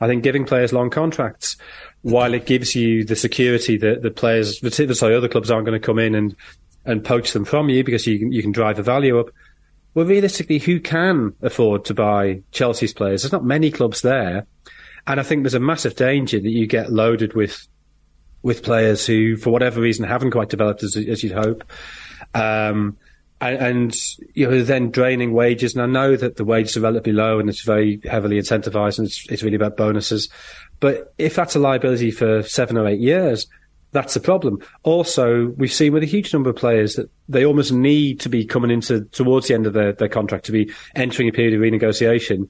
I 0.00 0.06
think 0.06 0.22
giving 0.22 0.44
players 0.44 0.72
long 0.72 0.90
contracts, 0.90 1.56
while 2.02 2.32
it 2.34 2.46
gives 2.46 2.74
you 2.74 3.04
the 3.04 3.16
security 3.16 3.76
that 3.76 4.02
the 4.02 4.10
players, 4.10 4.60
sorry, 4.98 5.14
other 5.14 5.28
clubs 5.28 5.50
aren't 5.50 5.66
going 5.66 5.78
to 5.78 5.84
come 5.84 5.98
in 5.98 6.14
and, 6.14 6.34
and 6.84 7.04
poach 7.04 7.32
them 7.32 7.44
from 7.44 7.68
you 7.68 7.84
because 7.84 8.06
you 8.06 8.18
can, 8.18 8.32
you 8.32 8.42
can 8.42 8.52
drive 8.52 8.76
the 8.76 8.82
value 8.82 9.18
up. 9.18 9.30
Well, 9.94 10.06
realistically, 10.06 10.58
who 10.58 10.80
can 10.80 11.34
afford 11.42 11.84
to 11.86 11.94
buy 11.94 12.42
Chelsea's 12.52 12.94
players? 12.94 13.22
There's 13.22 13.32
not 13.32 13.44
many 13.44 13.70
clubs 13.70 14.02
there. 14.02 14.46
And 15.06 15.18
I 15.18 15.22
think 15.22 15.42
there's 15.42 15.54
a 15.54 15.60
massive 15.60 15.96
danger 15.96 16.38
that 16.38 16.48
you 16.48 16.66
get 16.66 16.92
loaded 16.92 17.34
with, 17.34 17.66
with 18.42 18.62
players 18.62 19.04
who, 19.04 19.36
for 19.36 19.50
whatever 19.50 19.80
reason, 19.80 20.06
haven't 20.06 20.30
quite 20.30 20.48
developed 20.48 20.82
as, 20.82 20.96
as 20.96 21.22
you'd 21.22 21.32
hope. 21.32 21.64
Um, 22.34 22.96
and, 23.40 23.56
and, 23.56 23.96
you 24.34 24.48
know 24.48 24.62
then 24.62 24.90
draining 24.90 25.32
wages. 25.32 25.74
And 25.74 25.82
I 25.82 25.86
know 25.86 26.14
that 26.14 26.36
the 26.36 26.44
wages 26.44 26.76
are 26.76 26.80
relatively 26.80 27.12
low 27.12 27.40
and 27.40 27.48
it's 27.48 27.62
very 27.62 28.00
heavily 28.04 28.38
incentivized 28.38 28.98
and 28.98 29.06
it's, 29.06 29.26
it's 29.30 29.42
really 29.42 29.56
about 29.56 29.76
bonuses. 29.78 30.28
But 30.80 31.14
if 31.18 31.34
that's 31.34 31.54
a 31.54 31.58
liability 31.58 32.10
for 32.10 32.42
seven 32.42 32.76
or 32.76 32.86
eight 32.88 33.00
years, 33.00 33.46
that's 33.92 34.14
the 34.14 34.20
problem. 34.20 34.60
Also, 34.82 35.48
we've 35.56 35.72
seen 35.72 35.92
with 35.92 36.02
a 36.02 36.06
huge 36.06 36.32
number 36.32 36.50
of 36.50 36.56
players 36.56 36.94
that 36.94 37.10
they 37.28 37.44
almost 37.44 37.72
need 37.72 38.20
to 38.20 38.28
be 38.28 38.44
coming 38.44 38.70
into 38.70 39.04
towards 39.06 39.48
the 39.48 39.54
end 39.54 39.66
of 39.66 39.72
their, 39.72 39.92
their 39.92 40.08
contract 40.08 40.46
to 40.46 40.52
be 40.52 40.72
entering 40.94 41.28
a 41.28 41.32
period 41.32 41.54
of 41.54 41.60
renegotiation 41.60 42.48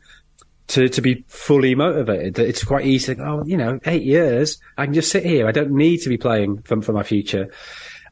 to, 0.69 0.89
to 0.89 1.01
be 1.01 1.25
fully 1.29 1.75
motivated. 1.75 2.39
It's 2.39 2.63
quite 2.63 2.87
easy 2.87 3.15
to 3.15 3.23
oh, 3.23 3.45
you 3.45 3.57
know, 3.57 3.81
eight 3.87 4.03
years, 4.03 4.61
I 4.77 4.85
can 4.85 4.95
just 4.95 5.11
sit 5.11 5.25
here. 5.25 5.49
I 5.49 5.53
don't 5.53 5.73
need 5.73 5.99
to 5.99 6.09
be 6.09 6.19
playing 6.19 6.63
for, 6.63 6.81
for 6.83 6.93
my 6.93 7.03
future. 7.03 7.53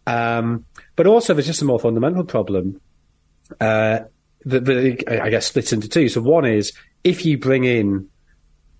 Um, 0.07 0.65
but 0.97 1.07
also, 1.07 1.35
there's 1.35 1.47
just 1.47 1.63
a 1.63 1.67
more 1.67 1.79
fundamental 1.79 2.25
problem 2.25 2.81
uh, 3.61 4.01
that, 4.47 4.65
that, 4.65 5.21
I 5.23 5.31
guess 5.31 5.47
splits 5.47 5.73
into 5.73 5.89
two. 5.89 6.09
So 6.09 6.21
one 6.23 6.47
is 6.47 6.73
if 7.05 7.25
you 7.25 7.39
bring 7.39 7.65
in 7.65 8.09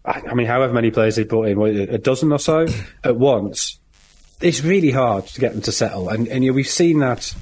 I 0.09 0.35
mean, 0.35 0.47
however 0.47 0.73
many 0.73 0.91
players 0.91 1.17
they 1.17 1.25
brought 1.25 1.49
in, 1.49 1.61
a 1.61 1.99
dozen 1.99 2.33
or 2.33 2.39
so 2.39 2.67
at 3.05 3.17
once, 3.17 3.79
it's 4.41 4.63
really 4.63 4.91
hard 4.91 5.27
to 5.27 5.41
get 5.41 5.53
them 5.53 5.63
to 5.63 5.73
settle. 5.73 6.09
And, 6.09 6.29
and 6.29 6.45
you 6.45 6.51
know, 6.51 6.55
we've 6.55 6.69
seen 6.69 7.01
that 7.01 7.35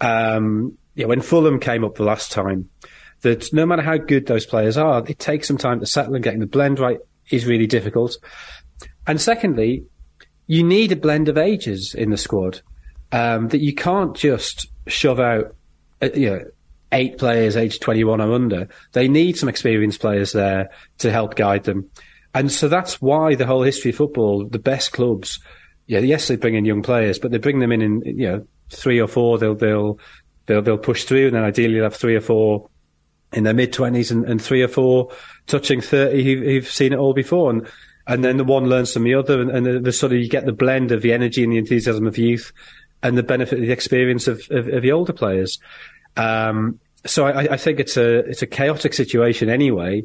um, 0.00 0.78
you 0.94 1.04
know, 1.04 1.08
when 1.08 1.20
Fulham 1.20 1.60
came 1.60 1.84
up 1.84 1.94
the 1.94 2.04
last 2.04 2.32
time, 2.32 2.68
that 3.22 3.52
no 3.52 3.66
matter 3.66 3.82
how 3.82 3.96
good 3.96 4.26
those 4.26 4.46
players 4.46 4.76
are, 4.76 5.04
it 5.06 5.18
takes 5.18 5.48
some 5.48 5.58
time 5.58 5.80
to 5.80 5.86
settle 5.86 6.14
and 6.14 6.24
getting 6.24 6.40
the 6.40 6.46
blend 6.46 6.78
right 6.78 6.98
is 7.30 7.46
really 7.46 7.66
difficult. 7.66 8.16
And 9.06 9.20
secondly, 9.20 9.84
you 10.46 10.62
need 10.62 10.92
a 10.92 10.96
blend 10.96 11.28
of 11.28 11.36
ages 11.36 11.94
in 11.94 12.10
the 12.10 12.16
squad 12.16 12.62
um, 13.12 13.48
that 13.48 13.60
you 13.60 13.74
can't 13.74 14.16
just 14.16 14.68
shove 14.86 15.20
out, 15.20 15.54
uh, 16.02 16.10
you 16.14 16.30
know, 16.30 16.44
eight 16.92 17.18
players 17.18 17.56
aged 17.56 17.82
21 17.82 18.20
or 18.20 18.32
under. 18.32 18.68
They 18.92 19.08
need 19.08 19.36
some 19.36 19.48
experienced 19.48 20.00
players 20.00 20.32
there 20.32 20.70
to 20.98 21.10
help 21.10 21.34
guide 21.34 21.64
them. 21.64 21.90
And 22.34 22.52
so 22.52 22.68
that's 22.68 23.00
why 23.00 23.34
the 23.34 23.46
whole 23.46 23.62
history 23.62 23.90
of 23.90 23.96
football, 23.96 24.46
the 24.46 24.58
best 24.58 24.92
clubs, 24.92 25.40
yeah, 25.86 26.00
yes, 26.00 26.28
they 26.28 26.36
bring 26.36 26.54
in 26.54 26.64
young 26.64 26.82
players, 26.82 27.18
but 27.18 27.30
they 27.30 27.38
bring 27.38 27.58
them 27.58 27.72
in 27.72 27.82
in, 27.82 28.02
you 28.04 28.28
know, 28.28 28.46
three 28.70 29.00
or 29.00 29.08
four, 29.08 29.38
they'll, 29.38 29.54
they'll, 29.54 29.98
they'll, 30.46 30.62
they'll 30.62 30.78
push 30.78 31.04
through 31.04 31.28
and 31.28 31.36
then 31.36 31.44
ideally 31.44 31.74
they'll 31.74 31.84
have 31.84 31.96
three 31.96 32.16
or 32.16 32.20
four 32.20 32.68
in 33.32 33.44
their 33.44 33.54
mid 33.54 33.72
twenties 33.72 34.10
and, 34.10 34.24
and, 34.26 34.40
three 34.40 34.62
or 34.62 34.68
four 34.68 35.10
touching 35.46 35.80
30 35.80 36.22
who, 36.24 36.42
who've 36.42 36.68
seen 36.68 36.92
it 36.92 36.98
all 36.98 37.14
before. 37.14 37.50
And, 37.50 37.68
and 38.06 38.24
then 38.24 38.36
the 38.36 38.44
one 38.44 38.66
learns 38.66 38.92
from 38.92 39.04
the 39.04 39.14
other 39.14 39.40
and, 39.40 39.50
and 39.50 39.66
the, 39.66 39.80
the, 39.80 39.92
sort 39.92 40.12
of, 40.12 40.18
you 40.18 40.28
get 40.28 40.46
the 40.46 40.52
blend 40.52 40.92
of 40.92 41.02
the 41.02 41.12
energy 41.12 41.42
and 41.42 41.52
the 41.52 41.58
enthusiasm 41.58 42.06
of 42.06 42.18
youth 42.18 42.52
and 43.02 43.16
the 43.16 43.22
benefit 43.22 43.58
of 43.58 43.64
the 43.64 43.72
experience 43.72 44.26
of, 44.26 44.42
of, 44.50 44.68
of 44.68 44.82
the 44.82 44.92
older 44.92 45.12
players. 45.12 45.58
Um, 46.18 46.80
so 47.06 47.26
I, 47.26 47.54
I, 47.54 47.56
think 47.56 47.78
it's 47.78 47.96
a 47.96 48.18
it's 48.18 48.42
a 48.42 48.46
chaotic 48.46 48.92
situation 48.92 49.48
anyway. 49.48 50.04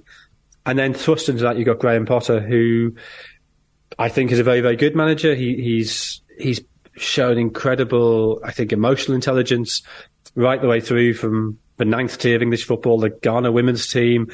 And 0.65 0.79
then 0.79 0.93
thrust 0.93 1.27
into 1.27 1.43
that, 1.43 1.57
you've 1.57 1.65
got 1.65 1.79
Graham 1.79 2.05
Potter, 2.05 2.39
who 2.39 2.95
I 3.99 4.09
think 4.09 4.31
is 4.31 4.39
a 4.39 4.43
very 4.43 4.61
very 4.61 4.75
good 4.75 4.95
manager. 4.95 5.35
He, 5.35 5.55
he's 5.55 6.21
he's 6.37 6.61
shown 6.95 7.37
incredible, 7.37 8.39
I 8.43 8.51
think, 8.51 8.71
emotional 8.71 9.15
intelligence 9.15 9.81
right 10.35 10.61
the 10.61 10.67
way 10.67 10.79
through 10.79 11.15
from 11.15 11.57
the 11.77 11.85
ninth 11.85 12.19
tier 12.19 12.35
of 12.35 12.41
English 12.41 12.65
football, 12.65 12.99
the 12.99 13.09
Ghana 13.09 13.51
women's 13.51 13.87
team, 13.87 14.31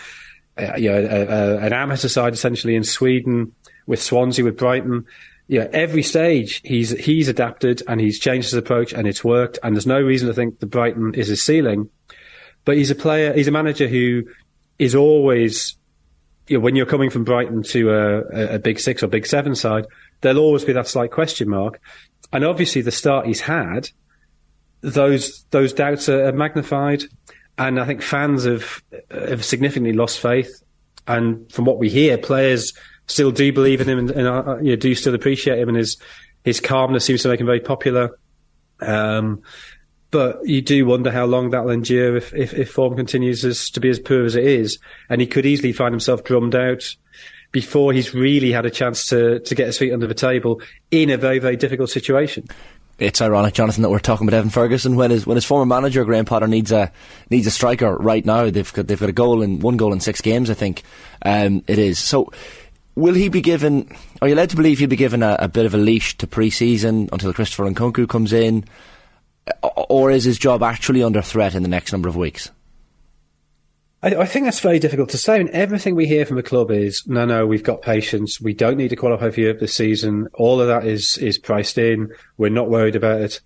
uh, 0.57 0.75
you 0.77 0.91
know, 0.91 1.57
an 1.61 1.73
amateur 1.73 2.09
side 2.09 2.33
essentially 2.33 2.75
in 2.75 2.83
Sweden 2.83 3.53
with 3.87 4.01
Swansea, 4.01 4.43
with 4.43 4.57
Brighton 4.57 5.05
yeah, 5.49 5.67
every 5.73 6.03
stage 6.03 6.61
he's 6.63 6.91
he's 6.91 7.27
adapted 7.27 7.81
and 7.87 7.99
he's 7.99 8.19
changed 8.19 8.51
his 8.51 8.53
approach 8.53 8.93
and 8.93 9.07
it's 9.07 9.23
worked. 9.23 9.57
And 9.63 9.75
there's 9.75 9.87
no 9.87 9.99
reason 9.99 10.27
to 10.27 10.33
think 10.33 10.59
the 10.59 10.67
Brighton 10.67 11.15
is 11.15 11.27
his 11.27 11.43
ceiling. 11.43 11.89
But 12.65 12.77
he's 12.77 12.91
a 12.91 12.95
player, 12.95 13.33
he's 13.33 13.47
a 13.47 13.51
manager 13.51 13.87
who 13.87 14.25
is 14.77 14.93
always, 14.93 15.75
you 16.47 16.57
know, 16.57 16.61
when 16.61 16.75
you're 16.75 16.85
coming 16.85 17.09
from 17.09 17.23
Brighton 17.23 17.63
to 17.63 17.89
a, 17.89 18.55
a 18.55 18.59
big 18.59 18.79
six 18.79 19.01
or 19.01 19.07
big 19.07 19.25
seven 19.25 19.55
side, 19.55 19.87
there'll 20.21 20.37
always 20.37 20.65
be 20.65 20.73
that 20.73 20.87
slight 20.87 21.09
question 21.09 21.49
mark. 21.49 21.81
And 22.31 22.45
obviously, 22.45 22.83
the 22.83 22.91
start 22.91 23.25
he's 23.25 23.41
had, 23.41 23.89
those 24.81 25.45
those 25.49 25.73
doubts 25.73 26.09
are, 26.09 26.31
magnified, 26.31 27.05
and 27.57 27.79
I 27.79 27.87
think 27.87 28.03
fans 28.03 28.43
have 28.45 28.83
have 29.09 29.43
significantly 29.43 29.93
lost 29.93 30.19
faith. 30.19 30.61
And 31.07 31.51
from 31.51 31.65
what 31.65 31.79
we 31.79 31.89
hear, 31.89 32.19
players 32.19 32.73
still 33.09 33.31
do 33.31 33.51
believe 33.51 33.81
in 33.81 33.89
him 33.89 33.99
and, 33.99 34.11
and 34.11 34.27
uh, 34.27 34.57
you 34.61 34.71
know, 34.71 34.75
do 34.75 34.95
still 34.95 35.15
appreciate 35.15 35.59
him 35.59 35.69
and 35.69 35.77
his 35.77 35.97
his 36.43 36.61
calmness 36.61 37.05
seems 37.05 37.23
to 37.23 37.29
make 37.29 37.39
him 37.39 37.45
very 37.45 37.59
popular. 37.59 38.17
Um, 38.79 39.41
but 40.11 40.39
you 40.47 40.61
do 40.61 40.85
wonder 40.85 41.11
how 41.11 41.25
long 41.25 41.49
that'll 41.49 41.69
endure 41.69 42.15
if, 42.15 42.33
if, 42.33 42.53
if 42.53 42.71
form 42.71 42.95
continues 42.95 43.45
as, 43.45 43.69
to 43.71 43.79
be 43.79 43.89
as 43.89 43.99
poor 43.99 44.25
as 44.25 44.35
it 44.35 44.45
is. 44.45 44.79
And 45.09 45.21
he 45.21 45.27
could 45.27 45.45
easily 45.45 45.73
find 45.73 45.93
himself 45.93 46.23
drummed 46.23 46.55
out 46.55 46.95
before 47.51 47.93
he's 47.93 48.13
really 48.13 48.51
had 48.51 48.65
a 48.65 48.71
chance 48.71 49.07
to, 49.07 49.39
to 49.39 49.55
get 49.55 49.67
his 49.67 49.77
feet 49.77 49.93
under 49.93 50.07
the 50.07 50.13
table 50.13 50.61
in 50.91 51.09
a 51.09 51.17
very, 51.17 51.39
very 51.39 51.57
difficult 51.57 51.89
situation. 51.89 52.47
It's 52.97 53.21
ironic, 53.21 53.53
Jonathan, 53.53 53.83
that 53.83 53.89
we're 53.89 53.99
talking 53.99 54.27
about 54.27 54.37
Evan 54.37 54.49
Ferguson 54.49 54.95
when 54.95 55.11
his 55.11 55.25
when 55.25 55.35
his 55.35 55.45
former 55.45 55.65
manager 55.65 56.03
Graham 56.03 56.25
Potter 56.25 56.47
needs 56.47 56.73
a 56.73 56.91
needs 57.29 57.47
a 57.47 57.51
striker 57.51 57.95
right 57.95 58.25
now. 58.25 58.49
They've 58.49 58.73
got 58.73 58.87
they've 58.87 58.99
got 58.99 59.07
a 59.07 59.13
goal 59.13 59.41
in 59.41 59.59
one 59.59 59.77
goal 59.77 59.93
in 59.93 60.01
six 60.01 60.19
games, 60.19 60.49
I 60.49 60.53
think. 60.53 60.83
Um, 61.21 61.63
it 61.65 61.79
is 61.79 61.97
so 61.97 62.29
will 62.95 63.13
he 63.13 63.29
be 63.29 63.41
given? 63.41 63.89
Are 64.21 64.27
you 64.27 64.35
led 64.35 64.49
to 64.51 64.55
believe 64.55 64.79
he'll 64.79 64.89
be 64.89 64.95
given 64.95 65.23
a, 65.23 65.35
a 65.39 65.47
bit 65.47 65.65
of 65.65 65.73
a 65.73 65.77
leash 65.77 66.17
to 66.17 66.27
pre-season 66.27 67.09
until 67.11 67.33
Christopher 67.33 67.69
Nkunku 67.69 68.07
comes 68.07 68.33
in, 68.33 68.65
or 69.63 70.11
is 70.11 70.23
his 70.23 70.37
job 70.37 70.63
actually 70.63 71.03
under 71.03 71.21
threat 71.21 71.55
in 71.55 71.63
the 71.63 71.69
next 71.69 71.91
number 71.91 72.09
of 72.09 72.15
weeks? 72.15 72.51
I, 74.01 74.15
I, 74.15 74.25
think 74.25 74.45
that's 74.45 74.61
very 74.61 74.79
difficult 74.79 75.09
to 75.09 75.17
say. 75.17 75.39
And 75.39 75.49
everything 75.49 75.95
we 75.95 76.07
hear 76.07 76.25
from 76.25 76.37
the 76.37 76.43
club 76.43 76.71
is, 76.71 77.05
no, 77.07 77.25
no, 77.25 77.45
we've 77.45 77.63
got 77.63 77.81
patience. 77.81 78.39
We 78.39 78.53
don't 78.53 78.77
need 78.77 78.89
to 78.89 78.95
qualify 78.95 79.29
for 79.31 79.39
Europe 79.39 79.59
this 79.59 79.73
season. 79.73 80.27
All 80.33 80.61
of 80.61 80.67
that 80.67 80.85
is 80.85 81.17
is 81.17 81.37
priced 81.37 81.77
in. 81.77 82.13
We're 82.37 82.49
not 82.49 82.69
worried 82.69 82.95
about 82.95 83.21
it. 83.21 83.41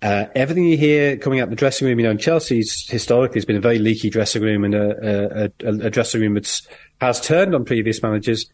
Uh, 0.00 0.26
everything 0.34 0.64
you 0.64 0.76
hear 0.76 1.16
coming 1.16 1.38
out 1.38 1.48
the 1.48 1.54
dressing 1.54 1.86
room, 1.86 2.00
you 2.00 2.04
know, 2.04 2.10
in 2.10 2.18
Chelsea's 2.18 2.88
historically 2.88 3.36
has 3.36 3.44
been 3.44 3.56
a 3.56 3.60
very 3.60 3.78
leaky 3.78 4.10
dressing 4.10 4.42
room 4.42 4.64
and 4.64 4.74
a, 4.74 5.44
a, 5.44 5.68
a, 5.68 5.86
a 5.86 5.90
dressing 5.90 6.20
room 6.20 6.34
that 6.34 6.60
has 7.00 7.20
turned 7.20 7.54
on 7.54 7.64
previous 7.64 8.02
managers. 8.02 8.50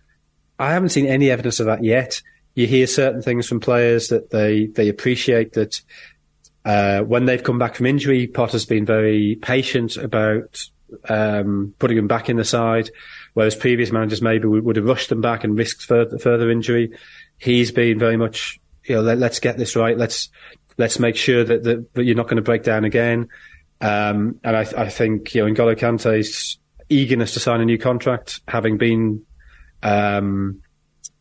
I 0.59 0.73
haven't 0.73 0.91
seen 0.91 1.07
any 1.07 1.31
evidence 1.31 1.61
of 1.61 1.67
that 1.67 1.85
yet. 1.85 2.23
You 2.55 2.67
hear 2.67 2.87
certain 2.87 3.23
things 3.23 3.47
from 3.47 3.61
players 3.61 4.09
that 4.09 4.31
they, 4.31 4.67
they 4.67 4.89
appreciate 4.89 5.53
that 5.53 5.81
uh, 6.65 7.01
when 7.03 7.25
they've 7.25 7.43
come 7.43 7.59
back 7.59 7.77
from 7.77 7.87
injury, 7.87 8.27
Potter's 8.27 8.67
been 8.67 8.85
very 8.85 9.37
patient 9.37 9.97
about 9.97 10.63
um, 11.09 11.75
putting 11.79 11.97
them 11.97 12.09
back 12.09 12.29
in 12.29 12.37
the 12.37 12.45
side, 12.45 12.91
whereas 13.35 13.55
previous 13.55 13.93
managers 13.93 14.23
maybe 14.23 14.47
would, 14.47 14.77
have 14.77 14.85
rushed 14.85 15.09
them 15.09 15.21
back 15.21 15.45
and 15.45 15.57
risked 15.57 15.85
further, 15.85 16.19
further 16.19 16.51
injury. 16.51 16.93
He's 17.39 17.71
been 17.71 17.99
very 17.99 18.17
much, 18.17 18.61
you 18.85 18.97
know, 18.97 19.03
let, 19.03 19.23
us 19.23 19.39
get 19.39 19.57
this 19.57 19.77
right. 19.77 19.97
Let's 19.97 20.29
let's 20.77 20.99
make 20.99 21.17
sure 21.17 21.45
that, 21.45 21.65
that, 21.65 21.95
that 21.95 22.05
you're 22.05 22.17
not 22.17 22.27
going 22.27 22.37
to 22.37 22.43
break 22.43 22.63
down 22.63 22.85
again. 22.85 23.29
Um, 23.81 24.41
and 24.43 24.57
I, 24.57 24.61
I, 24.61 24.89
think 24.89 25.35
you 25.35 25.45
know, 25.45 25.53
N'Golo 25.53 25.77
Kante's 25.77 26.59
eagerness 26.89 27.35
to 27.35 27.41
sign 27.41 27.61
a 27.61 27.65
new 27.65 27.79
contract, 27.79 28.41
having 28.49 28.79
been 28.79 29.25
um, 29.83 30.63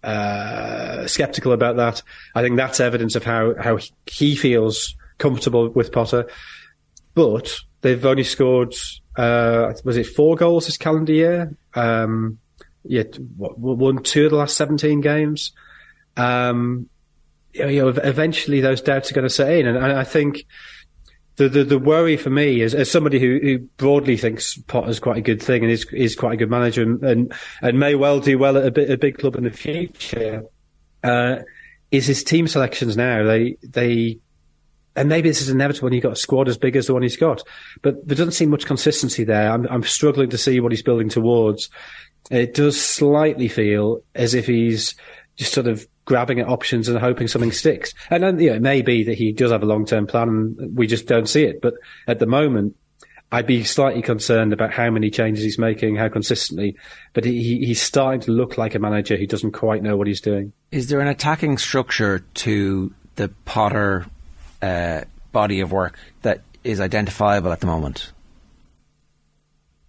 uh, 0.03 1.07
skeptical 1.07 1.51
about 1.51 1.77
that. 1.77 2.01
I 2.35 2.41
think 2.41 2.57
that's 2.57 2.79
evidence 2.79 3.15
of 3.15 3.23
how, 3.23 3.55
how 3.59 3.79
he 4.05 4.35
feels 4.35 4.95
comfortable 5.17 5.69
with 5.69 5.91
Potter. 5.91 6.29
But 7.13 7.59
they've 7.81 8.05
only 8.05 8.23
scored, 8.23 8.75
uh, 9.15 9.73
was 9.83 9.97
it 9.97 10.07
four 10.07 10.35
goals 10.35 10.65
this 10.65 10.77
calendar 10.77 11.13
year? 11.13 11.57
Um, 11.73 12.39
yeah, 12.83 13.03
won 13.37 14.03
two 14.03 14.25
of 14.25 14.31
the 14.31 14.37
last 14.37 14.55
17 14.55 15.01
games. 15.01 15.51
Um, 16.15 16.89
you 17.53 17.81
know, 17.81 17.89
eventually 17.89 18.61
those 18.61 18.81
doubts 18.81 19.11
are 19.11 19.15
going 19.15 19.27
to 19.27 19.33
set 19.33 19.51
in. 19.51 19.67
And 19.67 19.77
I 19.77 20.03
think, 20.03 20.45
the, 21.37 21.47
the, 21.47 21.63
the 21.63 21.79
worry 21.79 22.17
for 22.17 22.31
me 22.31 22.61
is 22.61 22.73
as 22.73 22.91
somebody 22.91 23.19
who, 23.19 23.39
who 23.41 23.59
broadly 23.77 24.17
thinks 24.17 24.57
Potter's 24.57 24.99
quite 24.99 25.17
a 25.17 25.21
good 25.21 25.41
thing 25.41 25.63
and 25.63 25.71
is 25.71 25.85
is 25.93 26.15
quite 26.15 26.33
a 26.33 26.37
good 26.37 26.49
manager 26.49 26.81
and 26.81 27.03
and, 27.03 27.33
and 27.61 27.79
may 27.79 27.95
well 27.95 28.19
do 28.19 28.37
well 28.37 28.57
at 28.57 28.65
a, 28.65 28.71
bit, 28.71 28.89
a 28.89 28.97
big 28.97 29.19
club 29.19 29.35
in 29.35 29.43
the 29.43 29.51
future, 29.51 30.43
uh, 31.03 31.37
is 31.91 32.07
his 32.07 32.23
team 32.23 32.47
selections 32.47 32.97
now. 32.97 33.23
They 33.23 33.55
they 33.63 34.19
and 34.95 35.09
maybe 35.09 35.29
this 35.29 35.43
is 35.43 35.49
inevitable 35.49 35.85
when 35.85 35.93
you've 35.93 36.03
got 36.03 36.13
a 36.13 36.17
squad 36.17 36.49
as 36.49 36.57
big 36.57 36.75
as 36.75 36.87
the 36.87 36.93
one 36.93 37.03
he's 37.03 37.17
got, 37.17 37.43
but 37.83 38.07
there 38.07 38.17
doesn't 38.17 38.31
seem 38.31 38.49
much 38.49 38.65
consistency 38.65 39.23
there. 39.23 39.51
I'm 39.51 39.67
I'm 39.67 39.83
struggling 39.83 40.31
to 40.31 40.39
see 40.39 40.59
what 40.59 40.71
he's 40.71 40.83
building 40.83 41.07
towards. 41.07 41.69
It 42.31 42.55
does 42.55 42.81
slightly 42.81 43.47
feel 43.47 44.01
as 44.15 44.33
if 44.33 44.47
he's 44.47 44.95
just 45.35 45.53
sort 45.53 45.67
of 45.67 45.87
grabbing 46.07 46.39
at 46.39 46.47
options 46.47 46.87
and 46.87 46.97
hoping 46.97 47.27
something 47.27 47.51
sticks. 47.51 47.93
And 48.09 48.23
then, 48.23 48.39
you 48.39 48.49
know, 48.49 48.55
it 48.55 48.61
may 48.61 48.81
be 48.81 49.03
that 49.03 49.17
he 49.17 49.33
does 49.33 49.51
have 49.51 49.61
a 49.61 49.67
long 49.67 49.85
term 49.85 50.07
plan 50.07 50.29
and 50.29 50.75
we 50.75 50.87
just 50.87 51.05
don't 51.05 51.27
see 51.27 51.43
it. 51.43 51.61
But 51.61 51.75
at 52.07 52.17
the 52.17 52.25
moment, 52.25 52.75
I'd 53.31 53.45
be 53.45 53.65
slightly 53.65 54.01
concerned 54.01 54.53
about 54.53 54.71
how 54.71 54.89
many 54.89 55.09
changes 55.09 55.43
he's 55.43 55.59
making, 55.59 55.97
how 55.97 56.07
consistently. 56.07 56.77
But 57.13 57.25
he, 57.25 57.65
he's 57.65 57.81
starting 57.81 58.21
to 58.21 58.31
look 58.31 58.57
like 58.57 58.73
a 58.73 58.79
manager 58.79 59.17
who 59.17 59.27
doesn't 59.27 59.51
quite 59.51 59.83
know 59.83 59.97
what 59.97 60.07
he's 60.07 60.21
doing. 60.21 60.53
Is 60.71 60.87
there 60.87 61.01
an 61.01 61.09
attacking 61.09 61.57
structure 61.57 62.19
to 62.35 62.93
the 63.15 63.27
Potter 63.43 64.05
uh, 64.61 65.01
body 65.33 65.59
of 65.59 65.73
work 65.73 65.99
that 66.21 66.41
is 66.63 66.79
identifiable 66.79 67.51
at 67.51 67.59
the 67.59 67.67
moment? 67.67 68.13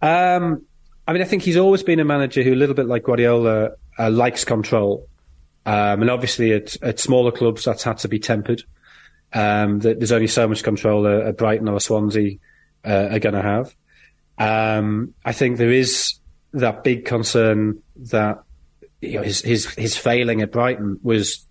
Um, 0.03 0.67
I 1.07 1.13
mean, 1.13 1.23
I 1.23 1.27
think 1.27 1.45
he's 1.45 1.57
always 1.57 1.85
been 1.85 2.01
a 2.01 2.05
manager 2.05 2.43
who, 2.43 2.55
a 2.55 2.57
little 2.57 2.75
bit 2.75 2.87
like 2.87 3.05
Guardiola, 3.05 3.71
uh, 4.01 4.11
likes 4.11 4.45
control. 4.45 5.09
Um, 5.69 6.01
and 6.01 6.11
obviously 6.11 6.53
at, 6.53 6.83
at 6.83 6.99
smaller 6.99 7.31
clubs, 7.31 7.65
that's 7.65 7.83
had 7.83 7.99
to 7.99 8.09
be 8.09 8.19
tempered. 8.19 8.63
Um, 9.35 9.81
there's 9.81 10.13
only 10.13 10.27
so 10.27 10.49
much 10.49 10.63
control 10.63 11.07
a, 11.07 11.35
Brighton 11.35 11.69
or 11.69 11.77
a 11.77 11.81
Swansea 11.81 12.39
uh, 12.87 13.09
are 13.11 13.19
going 13.19 13.35
to 13.35 13.43
have. 13.43 13.77
Um, 14.39 15.13
I 15.27 15.33
think 15.33 15.59
there 15.59 15.71
is 15.71 16.15
that 16.55 16.85
big 16.85 17.05
concern 17.05 17.83
that 17.97 18.43
you 19.03 19.19
know, 19.19 19.23
his, 19.23 19.43
his, 19.43 19.67
his 19.75 19.95
failing 19.95 20.41
at 20.41 20.53
Brighton 20.53 21.01
was 21.03 21.47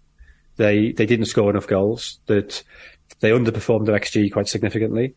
they, 0.55 0.93
they 0.93 1.05
didn't 1.05 1.27
score 1.27 1.51
enough 1.51 1.67
goals, 1.67 2.19
that 2.25 2.63
they 3.19 3.29
underperformed 3.29 3.85
their 3.85 3.99
XG 3.99 4.31
quite 4.31 4.47
significantly. 4.47 5.13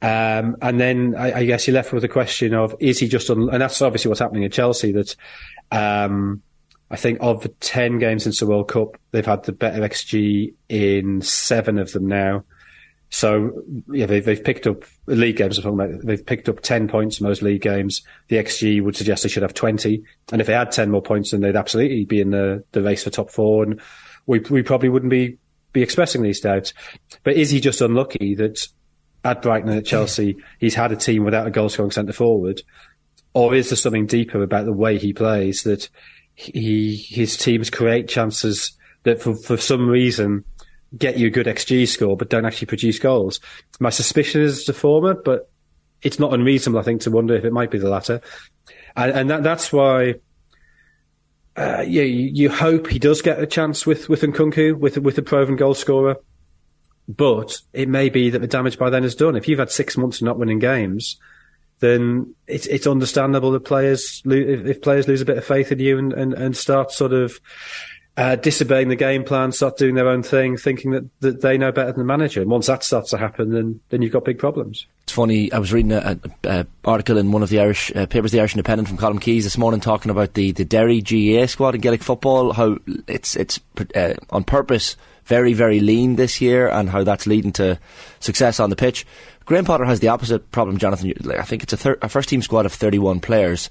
Um, 0.00 0.56
and 0.62 0.80
then 0.80 1.14
I, 1.14 1.40
I, 1.40 1.44
guess 1.44 1.66
you're 1.66 1.74
left 1.74 1.92
with 1.92 2.00
the 2.00 2.08
question 2.08 2.54
of, 2.54 2.74
is 2.80 2.98
he 3.00 3.06
just, 3.06 3.28
un- 3.28 3.50
and 3.52 3.60
that's 3.60 3.82
obviously 3.82 4.08
what's 4.08 4.20
happening 4.20 4.46
at 4.46 4.52
Chelsea, 4.52 4.92
that, 4.92 5.14
um, 5.70 6.40
I 6.90 6.96
think 6.96 7.18
of 7.20 7.42
the 7.42 7.48
10 7.48 7.98
games 7.98 8.24
since 8.24 8.40
the 8.40 8.46
World 8.46 8.68
Cup, 8.68 8.96
they've 9.12 9.24
had 9.24 9.44
the 9.44 9.52
better 9.52 9.80
XG 9.80 10.54
in 10.68 11.22
seven 11.22 11.78
of 11.78 11.92
them 11.92 12.06
now. 12.06 12.44
So, 13.10 13.62
yeah, 13.92 14.06
they, 14.06 14.20
they've 14.20 14.42
picked 14.42 14.66
up 14.66 14.84
league 15.06 15.36
games. 15.36 15.58
I'm 15.58 15.64
talking 15.64 15.80
about, 15.80 16.06
they've 16.06 16.24
picked 16.24 16.48
up 16.48 16.60
10 16.60 16.88
points 16.88 17.20
in 17.20 17.26
those 17.26 17.42
league 17.42 17.62
games. 17.62 18.02
The 18.28 18.36
XG 18.36 18.82
would 18.82 18.96
suggest 18.96 19.22
they 19.22 19.28
should 19.28 19.42
have 19.42 19.54
20. 19.54 20.02
And 20.32 20.40
if 20.40 20.46
they 20.46 20.52
had 20.52 20.70
10 20.70 20.90
more 20.90 21.02
points, 21.02 21.32
then 21.32 21.40
they'd 21.40 21.56
absolutely 21.56 22.04
be 22.04 22.20
in 22.20 22.30
the, 22.30 22.64
the 22.72 22.82
race 22.82 23.04
for 23.04 23.10
top 23.10 23.30
four. 23.30 23.64
And 23.64 23.80
we, 24.26 24.38
we 24.38 24.62
probably 24.62 24.88
wouldn't 24.88 25.10
be, 25.10 25.38
be 25.72 25.82
expressing 25.82 26.22
these 26.22 26.40
doubts. 26.40 26.72
But 27.24 27.34
is 27.34 27.50
he 27.50 27.60
just 27.60 27.80
unlucky 27.80 28.36
that 28.36 28.66
at 29.24 29.42
Brighton 29.42 29.68
and 29.68 29.78
at 29.78 29.86
Chelsea, 29.86 30.36
he's 30.58 30.76
had 30.76 30.92
a 30.92 30.96
team 30.96 31.24
without 31.24 31.48
a 31.48 31.50
goal 31.50 31.68
scoring 31.68 31.90
centre 31.90 32.12
forward? 32.12 32.62
Or 33.34 33.54
is 33.54 33.70
there 33.70 33.76
something 33.76 34.06
deeper 34.06 34.42
about 34.42 34.66
the 34.66 34.72
way 34.72 34.98
he 34.98 35.12
plays 35.12 35.64
that 35.64 35.88
he 36.34 36.96
his 36.96 37.36
teams 37.36 37.70
create 37.70 38.08
chances 38.08 38.76
that 39.02 39.20
for, 39.20 39.34
for 39.34 39.56
some 39.56 39.88
reason 39.88 40.44
get 40.96 41.18
you 41.18 41.28
a 41.28 41.30
good 41.30 41.46
XG 41.46 41.86
score 41.86 42.16
but 42.16 42.30
don't 42.30 42.44
actually 42.44 42.66
produce 42.66 42.98
goals. 42.98 43.40
My 43.78 43.90
suspicion 43.90 44.42
is 44.42 44.64
the 44.64 44.72
former, 44.72 45.14
but 45.14 45.50
it's 46.02 46.18
not 46.18 46.32
unreasonable, 46.32 46.80
I 46.80 46.82
think, 46.82 47.02
to 47.02 47.10
wonder 47.10 47.34
if 47.34 47.44
it 47.44 47.52
might 47.52 47.70
be 47.70 47.78
the 47.78 47.90
latter. 47.90 48.20
And, 48.96 49.12
and 49.12 49.30
that, 49.30 49.42
that's 49.42 49.72
why, 49.72 50.14
uh, 51.56 51.84
yeah, 51.86 52.02
you, 52.02 52.30
you, 52.32 52.50
hope 52.50 52.88
he 52.88 52.98
does 52.98 53.22
get 53.22 53.40
a 53.40 53.46
chance 53.46 53.86
with, 53.86 54.08
with 54.08 54.22
Nkunku, 54.22 54.78
with, 54.78 54.98
with 54.98 55.18
a 55.18 55.22
proven 55.22 55.56
goal 55.56 55.74
scorer. 55.74 56.16
But 57.08 57.60
it 57.72 57.88
may 57.88 58.08
be 58.08 58.30
that 58.30 58.38
the 58.38 58.46
damage 58.46 58.78
by 58.78 58.88
then 58.88 59.04
is 59.04 59.14
done. 59.14 59.36
If 59.36 59.48
you've 59.48 59.58
had 59.58 59.70
six 59.70 59.96
months 59.96 60.18
of 60.20 60.26
not 60.26 60.38
winning 60.38 60.60
games, 60.60 61.18
then 61.80 62.34
it's 62.46 62.66
it's 62.66 62.86
understandable 62.86 63.50
that 63.52 63.64
players 63.64 64.22
if, 64.24 64.82
players 64.82 65.08
lose 65.08 65.20
a 65.20 65.24
bit 65.24 65.38
of 65.38 65.44
faith 65.44 65.72
in 65.72 65.78
you 65.78 65.98
and, 65.98 66.12
and, 66.12 66.34
and 66.34 66.56
start 66.56 66.92
sort 66.92 67.12
of 67.12 67.40
uh, 68.16 68.36
disobeying 68.36 68.88
the 68.88 68.96
game 68.96 69.24
plan, 69.24 69.50
start 69.50 69.78
doing 69.78 69.94
their 69.94 70.08
own 70.08 70.22
thing, 70.22 70.56
thinking 70.56 70.90
that, 70.90 71.08
that 71.20 71.40
they 71.40 71.56
know 71.56 71.72
better 71.72 71.92
than 71.92 72.00
the 72.00 72.04
manager. 72.04 72.42
And 72.42 72.50
once 72.50 72.66
that 72.66 72.84
starts 72.84 73.10
to 73.10 73.18
happen, 73.18 73.50
then 73.50 73.80
then 73.88 74.02
you've 74.02 74.12
got 74.12 74.24
big 74.24 74.38
problems. 74.38 74.86
It's 75.04 75.12
funny. 75.12 75.50
I 75.52 75.58
was 75.58 75.72
reading 75.72 75.92
an 75.92 76.66
article 76.84 77.16
in 77.16 77.32
one 77.32 77.42
of 77.42 77.48
the 77.48 77.60
Irish 77.60 77.94
uh, 77.96 78.06
papers, 78.06 78.32
the 78.32 78.40
Irish 78.40 78.52
Independent, 78.52 78.88
from 78.88 78.98
Colm 78.98 79.20
Keys 79.20 79.44
this 79.44 79.56
morning, 79.56 79.80
talking 79.80 80.10
about 80.10 80.34
the, 80.34 80.52
the 80.52 80.64
Derry 80.64 81.00
GAA 81.00 81.46
squad 81.46 81.74
in 81.74 81.80
Gaelic 81.80 82.02
football. 82.02 82.52
How 82.52 82.76
it's 83.06 83.36
it's 83.36 83.58
uh, 83.94 84.14
on 84.28 84.44
purpose 84.44 84.96
very 85.24 85.52
very 85.52 85.80
lean 85.80 86.16
this 86.16 86.40
year, 86.40 86.68
and 86.68 86.90
how 86.90 87.04
that's 87.04 87.26
leading 87.26 87.52
to 87.52 87.78
success 88.18 88.60
on 88.60 88.68
the 88.68 88.76
pitch. 88.76 89.06
Graham 89.50 89.64
Potter 89.64 89.84
has 89.84 89.98
the 89.98 90.06
opposite 90.06 90.52
problem, 90.52 90.78
Jonathan. 90.78 91.12
I 91.36 91.42
think 91.42 91.64
it's 91.64 91.72
a, 91.72 91.76
thir- 91.76 91.98
a 92.02 92.08
first 92.08 92.28
team 92.28 92.40
squad 92.40 92.66
of 92.66 92.72
31 92.72 93.18
players. 93.18 93.68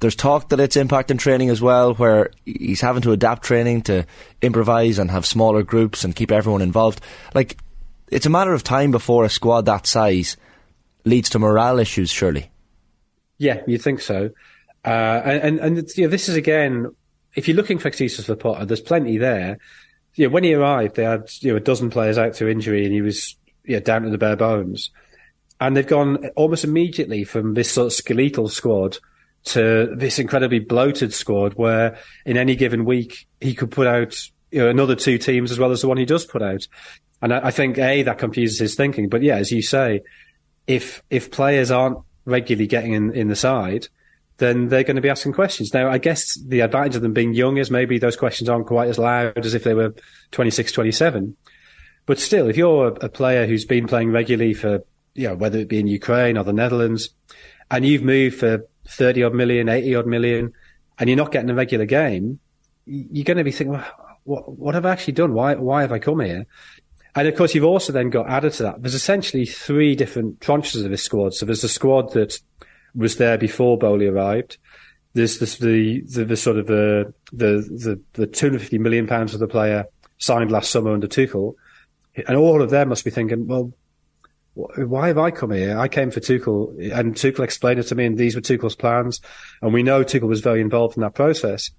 There's 0.00 0.16
talk 0.16 0.48
that 0.48 0.58
it's 0.58 0.74
impacting 0.74 1.18
training 1.18 1.50
as 1.50 1.60
well, 1.60 1.92
where 1.92 2.30
he's 2.46 2.80
having 2.80 3.02
to 3.02 3.12
adapt 3.12 3.42
training 3.42 3.82
to 3.82 4.06
improvise 4.40 4.98
and 4.98 5.10
have 5.10 5.26
smaller 5.26 5.62
groups 5.62 6.02
and 6.02 6.16
keep 6.16 6.32
everyone 6.32 6.62
involved. 6.62 7.02
Like, 7.34 7.58
it's 8.10 8.24
a 8.24 8.30
matter 8.30 8.54
of 8.54 8.64
time 8.64 8.90
before 8.90 9.26
a 9.26 9.28
squad 9.28 9.66
that 9.66 9.86
size 9.86 10.38
leads 11.04 11.28
to 11.28 11.38
morale 11.38 11.78
issues, 11.78 12.08
surely. 12.08 12.50
Yeah, 13.36 13.60
you 13.66 13.76
think 13.76 14.00
so. 14.00 14.30
Uh, 14.82 14.88
and 14.88 15.58
and 15.58 15.90
you 15.94 16.04
know, 16.04 16.10
this 16.10 16.30
is 16.30 16.36
again, 16.36 16.86
if 17.34 17.48
you're 17.48 17.56
looking 17.58 17.78
for 17.78 17.88
excuses 17.88 18.24
for 18.24 18.34
Potter, 18.34 18.64
there's 18.64 18.80
plenty 18.80 19.18
there. 19.18 19.58
You 20.14 20.28
know, 20.28 20.32
when 20.32 20.44
he 20.44 20.54
arrived, 20.54 20.96
they 20.96 21.04
had 21.04 21.28
you 21.40 21.50
know 21.50 21.58
a 21.58 21.60
dozen 21.60 21.90
players 21.90 22.16
out 22.16 22.34
through 22.34 22.48
injury, 22.48 22.86
and 22.86 22.94
he 22.94 23.02
was 23.02 23.36
down 23.84 24.04
to 24.04 24.08
the 24.08 24.16
bare 24.16 24.34
bones 24.34 24.90
and 25.60 25.76
they've 25.76 25.86
gone 25.86 26.26
almost 26.36 26.64
immediately 26.64 27.24
from 27.24 27.54
this 27.54 27.70
sort 27.70 27.86
of 27.86 27.92
skeletal 27.92 28.48
squad 28.48 28.98
to 29.44 29.94
this 29.96 30.18
incredibly 30.18 30.58
bloated 30.58 31.12
squad 31.12 31.54
where 31.54 31.98
in 32.26 32.36
any 32.36 32.54
given 32.54 32.84
week 32.84 33.26
he 33.40 33.54
could 33.54 33.70
put 33.70 33.86
out 33.86 34.16
you 34.50 34.60
know, 34.60 34.68
another 34.68 34.94
two 34.94 35.18
teams 35.18 35.50
as 35.50 35.58
well 35.58 35.70
as 35.70 35.80
the 35.80 35.88
one 35.88 35.96
he 35.96 36.04
does 36.04 36.24
put 36.24 36.42
out. 36.42 36.66
And 37.20 37.32
I, 37.32 37.46
I 37.46 37.50
think 37.50 37.78
a 37.78 38.02
that 38.02 38.18
confuses 38.18 38.58
his 38.58 38.74
thinking. 38.74 39.08
But 39.08 39.22
yeah, 39.22 39.36
as 39.36 39.50
you 39.50 39.62
say, 39.62 40.02
if 40.66 41.02
if 41.10 41.30
players 41.30 41.70
aren't 41.70 41.98
regularly 42.24 42.66
getting 42.66 42.92
in, 42.92 43.12
in 43.12 43.28
the 43.28 43.36
side, 43.36 43.88
then 44.36 44.68
they're 44.68 44.84
going 44.84 44.96
to 44.96 45.02
be 45.02 45.08
asking 45.08 45.32
questions. 45.32 45.74
Now, 45.74 45.90
I 45.90 45.98
guess 45.98 46.34
the 46.34 46.60
advantage 46.60 46.96
of 46.96 47.02
them 47.02 47.12
being 47.12 47.34
young 47.34 47.56
is 47.56 47.70
maybe 47.70 47.98
those 47.98 48.16
questions 48.16 48.48
aren't 48.48 48.66
quite 48.66 48.88
as 48.88 48.98
loud 48.98 49.44
as 49.44 49.54
if 49.54 49.64
they 49.64 49.74
were 49.74 49.94
26, 50.30 50.70
27. 50.72 51.36
But 52.06 52.18
still, 52.18 52.48
if 52.48 52.56
you're 52.56 52.88
a, 52.88 53.06
a 53.06 53.08
player 53.08 53.46
who's 53.46 53.64
been 53.64 53.86
playing 53.86 54.12
regularly 54.12 54.54
for 54.54 54.84
you 55.18 55.26
know, 55.26 55.34
whether 55.34 55.58
it 55.58 55.68
be 55.68 55.80
in 55.80 55.88
Ukraine 55.88 56.38
or 56.38 56.44
the 56.44 56.52
Netherlands, 56.52 57.10
and 57.70 57.84
you've 57.84 58.02
moved 58.02 58.38
for 58.38 58.64
30 58.86 59.24
odd 59.24 59.34
million, 59.34 59.68
80 59.68 59.94
odd 59.96 60.06
million, 60.06 60.52
and 60.98 61.10
you're 61.10 61.16
not 61.16 61.32
getting 61.32 61.50
a 61.50 61.54
regular 61.54 61.86
game, 61.86 62.38
you're 62.86 63.24
going 63.24 63.36
to 63.36 63.44
be 63.44 63.50
thinking, 63.50 63.72
well, 63.72 64.18
what, 64.22 64.58
what 64.58 64.74
have 64.74 64.86
I 64.86 64.92
actually 64.92 65.14
done? 65.14 65.34
Why, 65.34 65.56
why 65.56 65.82
have 65.82 65.90
I 65.90 65.98
come 65.98 66.20
here? 66.20 66.46
And 67.16 67.26
of 67.26 67.34
course, 67.34 67.52
you've 67.52 67.64
also 67.64 67.92
then 67.92 68.10
got 68.10 68.30
added 68.30 68.52
to 68.54 68.62
that. 68.62 68.82
There's 68.82 68.94
essentially 68.94 69.44
three 69.44 69.96
different 69.96 70.38
tranches 70.38 70.84
of 70.84 70.90
this 70.90 71.02
squad. 71.02 71.34
So 71.34 71.46
there's 71.46 71.62
the 71.62 71.68
squad 71.68 72.12
that 72.12 72.38
was 72.94 73.16
there 73.16 73.36
before 73.36 73.76
Boehly 73.76 74.06
arrived. 74.06 74.56
There's 75.14 75.40
this, 75.40 75.56
the, 75.56 76.02
the, 76.02 76.26
the 76.26 76.36
sort 76.36 76.58
of 76.58 76.66
uh, 76.66 77.10
the, 77.32 77.66
the, 77.70 78.00
the, 78.14 78.20
the 78.20 78.26
250 78.28 78.78
million 78.78 79.08
pounds 79.08 79.34
of 79.34 79.40
the 79.40 79.48
player 79.48 79.86
signed 80.18 80.52
last 80.52 80.70
summer 80.70 80.92
under 80.92 81.08
Tuchel. 81.08 81.54
And 82.28 82.36
all 82.36 82.62
of 82.62 82.70
them 82.70 82.88
must 82.88 83.04
be 83.04 83.10
thinking, 83.10 83.48
well, 83.48 83.72
why 84.58 85.06
have 85.06 85.18
I 85.18 85.30
come 85.30 85.52
here? 85.52 85.78
I 85.78 85.86
came 85.86 86.10
for 86.10 86.18
Tuchel, 86.18 86.92
and 86.92 87.14
Tuchel 87.14 87.44
explained 87.44 87.78
it 87.78 87.84
to 87.84 87.94
me, 87.94 88.06
and 88.06 88.18
these 88.18 88.34
were 88.34 88.40
Tuchel's 88.40 88.74
plans. 88.74 89.20
And 89.62 89.72
we 89.72 89.84
know 89.84 90.02
Tuchel 90.02 90.28
was 90.28 90.40
very 90.40 90.60
involved 90.60 90.96
in 90.96 91.02
that 91.02 91.14
process. 91.14 91.70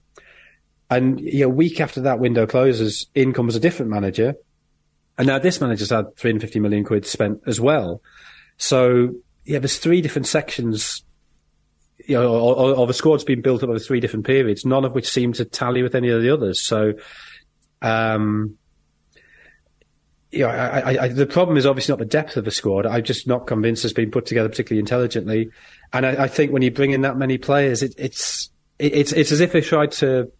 And 0.89 1.19
you 1.19 1.41
know, 1.41 1.49
week 1.49 1.81
after 1.81 2.01
that 2.01 2.19
window 2.19 2.47
closes, 2.47 3.07
in 3.13 3.33
comes 3.33 3.55
a 3.55 3.59
different 3.59 3.91
manager, 3.91 4.35
and 5.17 5.27
now 5.27 5.39
this 5.39 5.59
manager's 5.59 5.89
had 5.89 6.15
350 6.15 6.59
million 6.61 6.85
quid 6.85 7.05
spent 7.05 7.41
as 7.45 7.59
well. 7.59 8.01
So 8.57 9.15
yeah, 9.43 9.59
there's 9.59 9.77
three 9.77 10.01
different 10.01 10.27
sections. 10.27 11.03
You 12.05 12.15
know, 12.15 12.55
of 12.75 12.89
a 12.89 12.93
squad's 12.93 13.25
been 13.25 13.41
built 13.41 13.61
up 13.61 13.69
over 13.69 13.79
three 13.79 13.99
different 13.99 14.25
periods, 14.25 14.65
none 14.65 14.85
of 14.85 14.93
which 14.93 15.09
seem 15.09 15.33
to 15.33 15.43
tally 15.43 15.83
with 15.83 15.95
any 15.95 16.09
of 16.09 16.21
the 16.21 16.29
others. 16.29 16.61
So, 16.61 16.93
um, 17.81 18.58
you 20.31 20.39
know, 20.39 20.49
I, 20.49 21.03
I, 21.03 21.07
the 21.07 21.25
problem 21.25 21.57
is 21.57 21.65
obviously 21.65 21.91
not 21.91 21.99
the 21.99 22.05
depth 22.05 22.37
of 22.37 22.45
the 22.45 22.51
squad. 22.51 22.85
I'm 22.85 23.03
just 23.03 23.27
not 23.27 23.47
convinced 23.47 23.83
it's 23.83 23.93
been 23.93 24.11
put 24.11 24.27
together 24.27 24.47
particularly 24.47 24.79
intelligently. 24.79 25.49
And 25.91 26.05
I, 26.05 26.23
I 26.23 26.27
think 26.27 26.51
when 26.51 26.61
you 26.61 26.69
bring 26.69 26.91
in 26.91 27.01
that 27.01 27.17
many 27.17 27.37
players, 27.37 27.81
it, 27.81 27.95
it's 27.97 28.49
it, 28.77 28.93
it's 28.93 29.11
it's 29.11 29.31
as 29.31 29.41
if 29.41 29.51
they 29.51 29.61
tried 29.61 29.91
to 29.93 30.31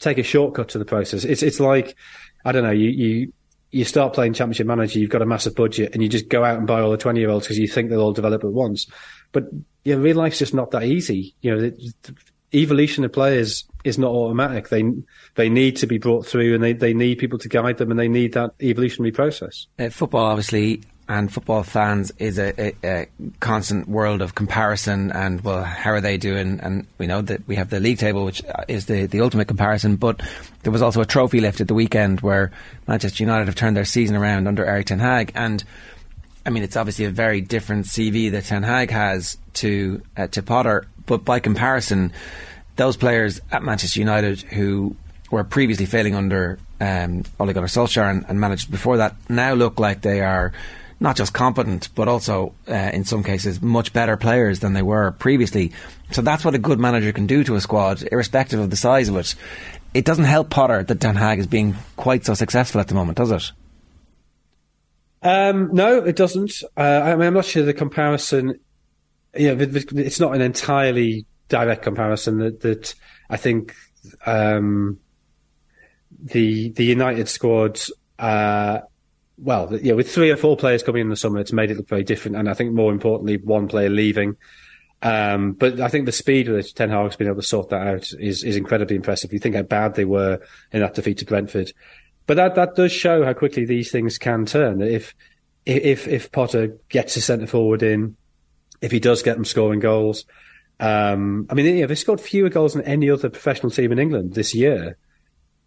take 0.00 0.18
a 0.18 0.24
shortcut 0.24 0.70
to 0.70 0.78
the 0.78 0.84
process. 0.84 1.24
It's 1.24 1.42
it's 1.42 1.60
like 1.60 1.96
I 2.44 2.52
don't 2.52 2.64
know. 2.64 2.72
You 2.72 2.90
you 2.90 3.32
you 3.70 3.84
start 3.84 4.14
playing 4.14 4.32
Championship 4.32 4.66
Manager, 4.66 4.98
you've 4.98 5.10
got 5.10 5.22
a 5.22 5.26
massive 5.26 5.54
budget, 5.54 5.92
and 5.92 6.02
you 6.02 6.08
just 6.08 6.28
go 6.28 6.44
out 6.44 6.58
and 6.58 6.66
buy 6.66 6.80
all 6.80 6.90
the 6.90 6.96
twenty 6.96 7.20
year 7.20 7.30
olds 7.30 7.46
because 7.46 7.58
you 7.58 7.68
think 7.68 7.90
they'll 7.90 8.00
all 8.00 8.12
develop 8.12 8.42
at 8.42 8.50
once. 8.50 8.86
But 9.30 9.44
yeah, 9.84 9.94
real 9.96 10.16
life's 10.16 10.38
just 10.38 10.54
not 10.54 10.72
that 10.72 10.84
easy. 10.84 11.36
You 11.40 11.56
know, 11.56 11.70
evolution 12.52 13.04
of 13.04 13.12
players 13.12 13.64
is 13.84 13.98
not 13.98 14.10
automatic. 14.10 14.68
They 14.68 14.84
they 15.34 15.48
need 15.48 15.76
to 15.76 15.86
be 15.86 15.98
brought 15.98 16.26
through, 16.26 16.54
and 16.54 16.62
they, 16.62 16.72
they 16.72 16.94
need 16.94 17.18
people 17.18 17.38
to 17.38 17.48
guide 17.48 17.78
them, 17.78 17.90
and 17.90 17.98
they 17.98 18.08
need 18.08 18.34
that 18.34 18.54
evolutionary 18.60 19.12
process. 19.12 19.66
Uh, 19.78 19.90
football, 19.90 20.26
obviously, 20.26 20.82
and 21.08 21.32
football 21.32 21.62
fans 21.62 22.10
is 22.18 22.38
a, 22.38 22.52
a, 22.60 22.74
a, 22.84 23.06
constant 23.40 23.88
world 23.88 24.22
of 24.22 24.34
comparison. 24.34 25.12
And 25.12 25.40
well, 25.42 25.62
how 25.62 25.92
are 25.92 26.00
they 26.00 26.16
doing? 26.16 26.58
And 26.60 26.86
we 26.98 27.06
know 27.06 27.22
that 27.22 27.46
we 27.46 27.56
have 27.56 27.70
the 27.70 27.80
league 27.80 27.98
table, 27.98 28.24
which 28.24 28.42
is 28.68 28.86
the 28.86 29.06
the 29.06 29.20
ultimate 29.20 29.46
comparison. 29.46 29.96
But 29.96 30.20
there 30.62 30.72
was 30.72 30.82
also 30.82 31.00
a 31.00 31.06
trophy 31.06 31.40
lift 31.40 31.60
at 31.60 31.68
the 31.68 31.74
weekend 31.74 32.20
where 32.22 32.50
Manchester 32.88 33.22
United 33.22 33.46
have 33.46 33.54
turned 33.54 33.76
their 33.76 33.84
season 33.84 34.16
around 34.16 34.48
under 34.48 34.64
Erik 34.64 34.86
Ten 34.86 34.98
Hag, 34.98 35.32
and 35.34 35.62
I 36.46 36.50
mean, 36.50 36.62
it's 36.62 36.76
obviously 36.76 37.06
a 37.06 37.10
very 37.10 37.40
different 37.40 37.86
CV 37.86 38.30
that 38.30 38.44
Ten 38.44 38.62
Hag 38.62 38.90
has 38.90 39.36
to 39.54 40.00
uh, 40.16 40.28
to 40.28 40.42
Potter, 40.42 40.86
but 41.04 41.24
by 41.24 41.40
comparison 41.40 42.12
those 42.76 42.96
players 42.96 43.40
at 43.50 43.62
Manchester 43.62 43.98
United 43.98 44.42
who 44.42 44.94
were 45.30 45.42
previously 45.42 45.86
failing 45.86 46.14
under 46.14 46.58
um, 46.80 47.24
Ole 47.40 47.52
Gunnar 47.52 47.66
Solskjaer 47.66 48.10
and, 48.10 48.24
and, 48.28 48.38
managed 48.38 48.70
before 48.70 48.98
that 48.98 49.16
now 49.28 49.54
look 49.54 49.80
like 49.80 50.02
they 50.02 50.20
are 50.20 50.52
not 51.00 51.16
just 51.16 51.32
competent 51.32 51.88
but 51.94 52.06
also 52.06 52.54
uh, 52.68 52.90
in 52.92 53.04
some 53.04 53.24
cases 53.24 53.60
much 53.60 53.92
better 53.92 54.16
players 54.16 54.60
than 54.60 54.74
they 54.74 54.82
were 54.82 55.12
previously. 55.12 55.72
So 56.12 56.22
that's 56.22 56.44
what 56.44 56.54
a 56.54 56.58
good 56.58 56.78
manager 56.78 57.12
can 57.12 57.26
do 57.26 57.42
to 57.44 57.56
a 57.56 57.60
squad, 57.60 58.06
irrespective 58.12 58.60
of 58.60 58.70
the 58.70 58.76
size 58.76 59.08
of 59.08 59.16
it. 59.16 59.34
It 59.94 60.04
doesn't 60.04 60.24
help 60.24 60.50
Potter 60.50 60.84
that 60.84 61.00
Ten 61.00 61.16
Hag 61.16 61.38
is 61.40 61.46
being 61.46 61.74
quite 61.96 62.24
so 62.24 62.34
successful 62.34 62.80
at 62.80 62.88
the 62.88 62.94
moment, 62.94 63.18
does 63.18 63.30
it? 63.32 63.52
Um, 65.22 65.70
no, 65.72 66.04
it 66.04 66.16
doesn't. 66.16 66.62
Uh, 66.76 66.80
I 67.04 67.16
mean, 67.16 67.26
I'm 67.26 67.34
not 67.34 67.44
sure 67.44 67.64
the 67.64 67.74
comparison. 67.74 68.60
Yeah, 69.34 69.54
it's 69.58 70.20
not 70.20 70.34
an 70.34 70.40
entirely 70.40 71.26
direct 71.48 71.82
comparison 71.82 72.38
that 72.38 72.60
that 72.60 72.94
I 73.28 73.36
think 73.36 73.74
um, 74.24 74.98
the 76.22 76.70
the 76.70 76.84
United 76.84 77.28
squad. 77.28 77.80
Uh, 78.18 78.80
well, 79.38 79.76
yeah, 79.82 79.92
with 79.92 80.10
three 80.10 80.30
or 80.30 80.36
four 80.36 80.56
players 80.56 80.82
coming 80.82 81.02
in 81.02 81.08
the 81.10 81.16
summer, 81.16 81.40
it's 81.40 81.52
made 81.52 81.70
it 81.70 81.76
look 81.76 81.88
very 81.88 82.04
different. 82.04 82.36
And 82.36 82.48
I 82.48 82.54
think 82.54 82.72
more 82.72 82.92
importantly, 82.92 83.36
one 83.36 83.68
player 83.68 83.90
leaving. 83.90 84.36
Um, 85.02 85.52
but 85.52 85.78
I 85.78 85.88
think 85.88 86.06
the 86.06 86.12
speed 86.12 86.48
with 86.48 86.56
which 86.56 86.74
Ten 86.74 86.88
Hag's 86.88 87.16
been 87.16 87.26
able 87.26 87.36
to 87.36 87.46
sort 87.46 87.68
that 87.68 87.86
out 87.86 88.12
is, 88.18 88.42
is 88.42 88.56
incredibly 88.56 88.96
impressive. 88.96 89.32
You 89.32 89.38
think 89.38 89.54
how 89.54 89.62
bad 89.62 89.94
they 89.94 90.06
were 90.06 90.40
in 90.72 90.80
that 90.80 90.94
defeat 90.94 91.18
to 91.18 91.26
Brentford. 91.26 91.72
But 92.26 92.36
that, 92.36 92.54
that 92.56 92.74
does 92.74 92.92
show 92.92 93.24
how 93.24 93.32
quickly 93.32 93.64
these 93.64 93.90
things 93.90 94.18
can 94.18 94.46
turn. 94.46 94.82
If, 94.82 95.14
if, 95.64 96.08
if 96.08 96.32
Potter 96.32 96.76
gets 96.88 97.16
a 97.16 97.20
centre 97.20 97.46
forward 97.46 97.82
in, 97.82 98.16
if 98.80 98.90
he 98.90 99.00
does 99.00 99.22
get 99.22 99.34
them 99.34 99.44
scoring 99.44 99.80
goals, 99.80 100.24
um, 100.78 101.46
I 101.48 101.54
mean, 101.54 101.76
yeah, 101.76 101.86
they 101.86 101.94
scored 101.94 102.20
fewer 102.20 102.48
goals 102.48 102.74
than 102.74 102.82
any 102.82 103.10
other 103.10 103.30
professional 103.30 103.70
team 103.70 103.92
in 103.92 103.98
England 103.98 104.34
this 104.34 104.54
year. 104.54 104.98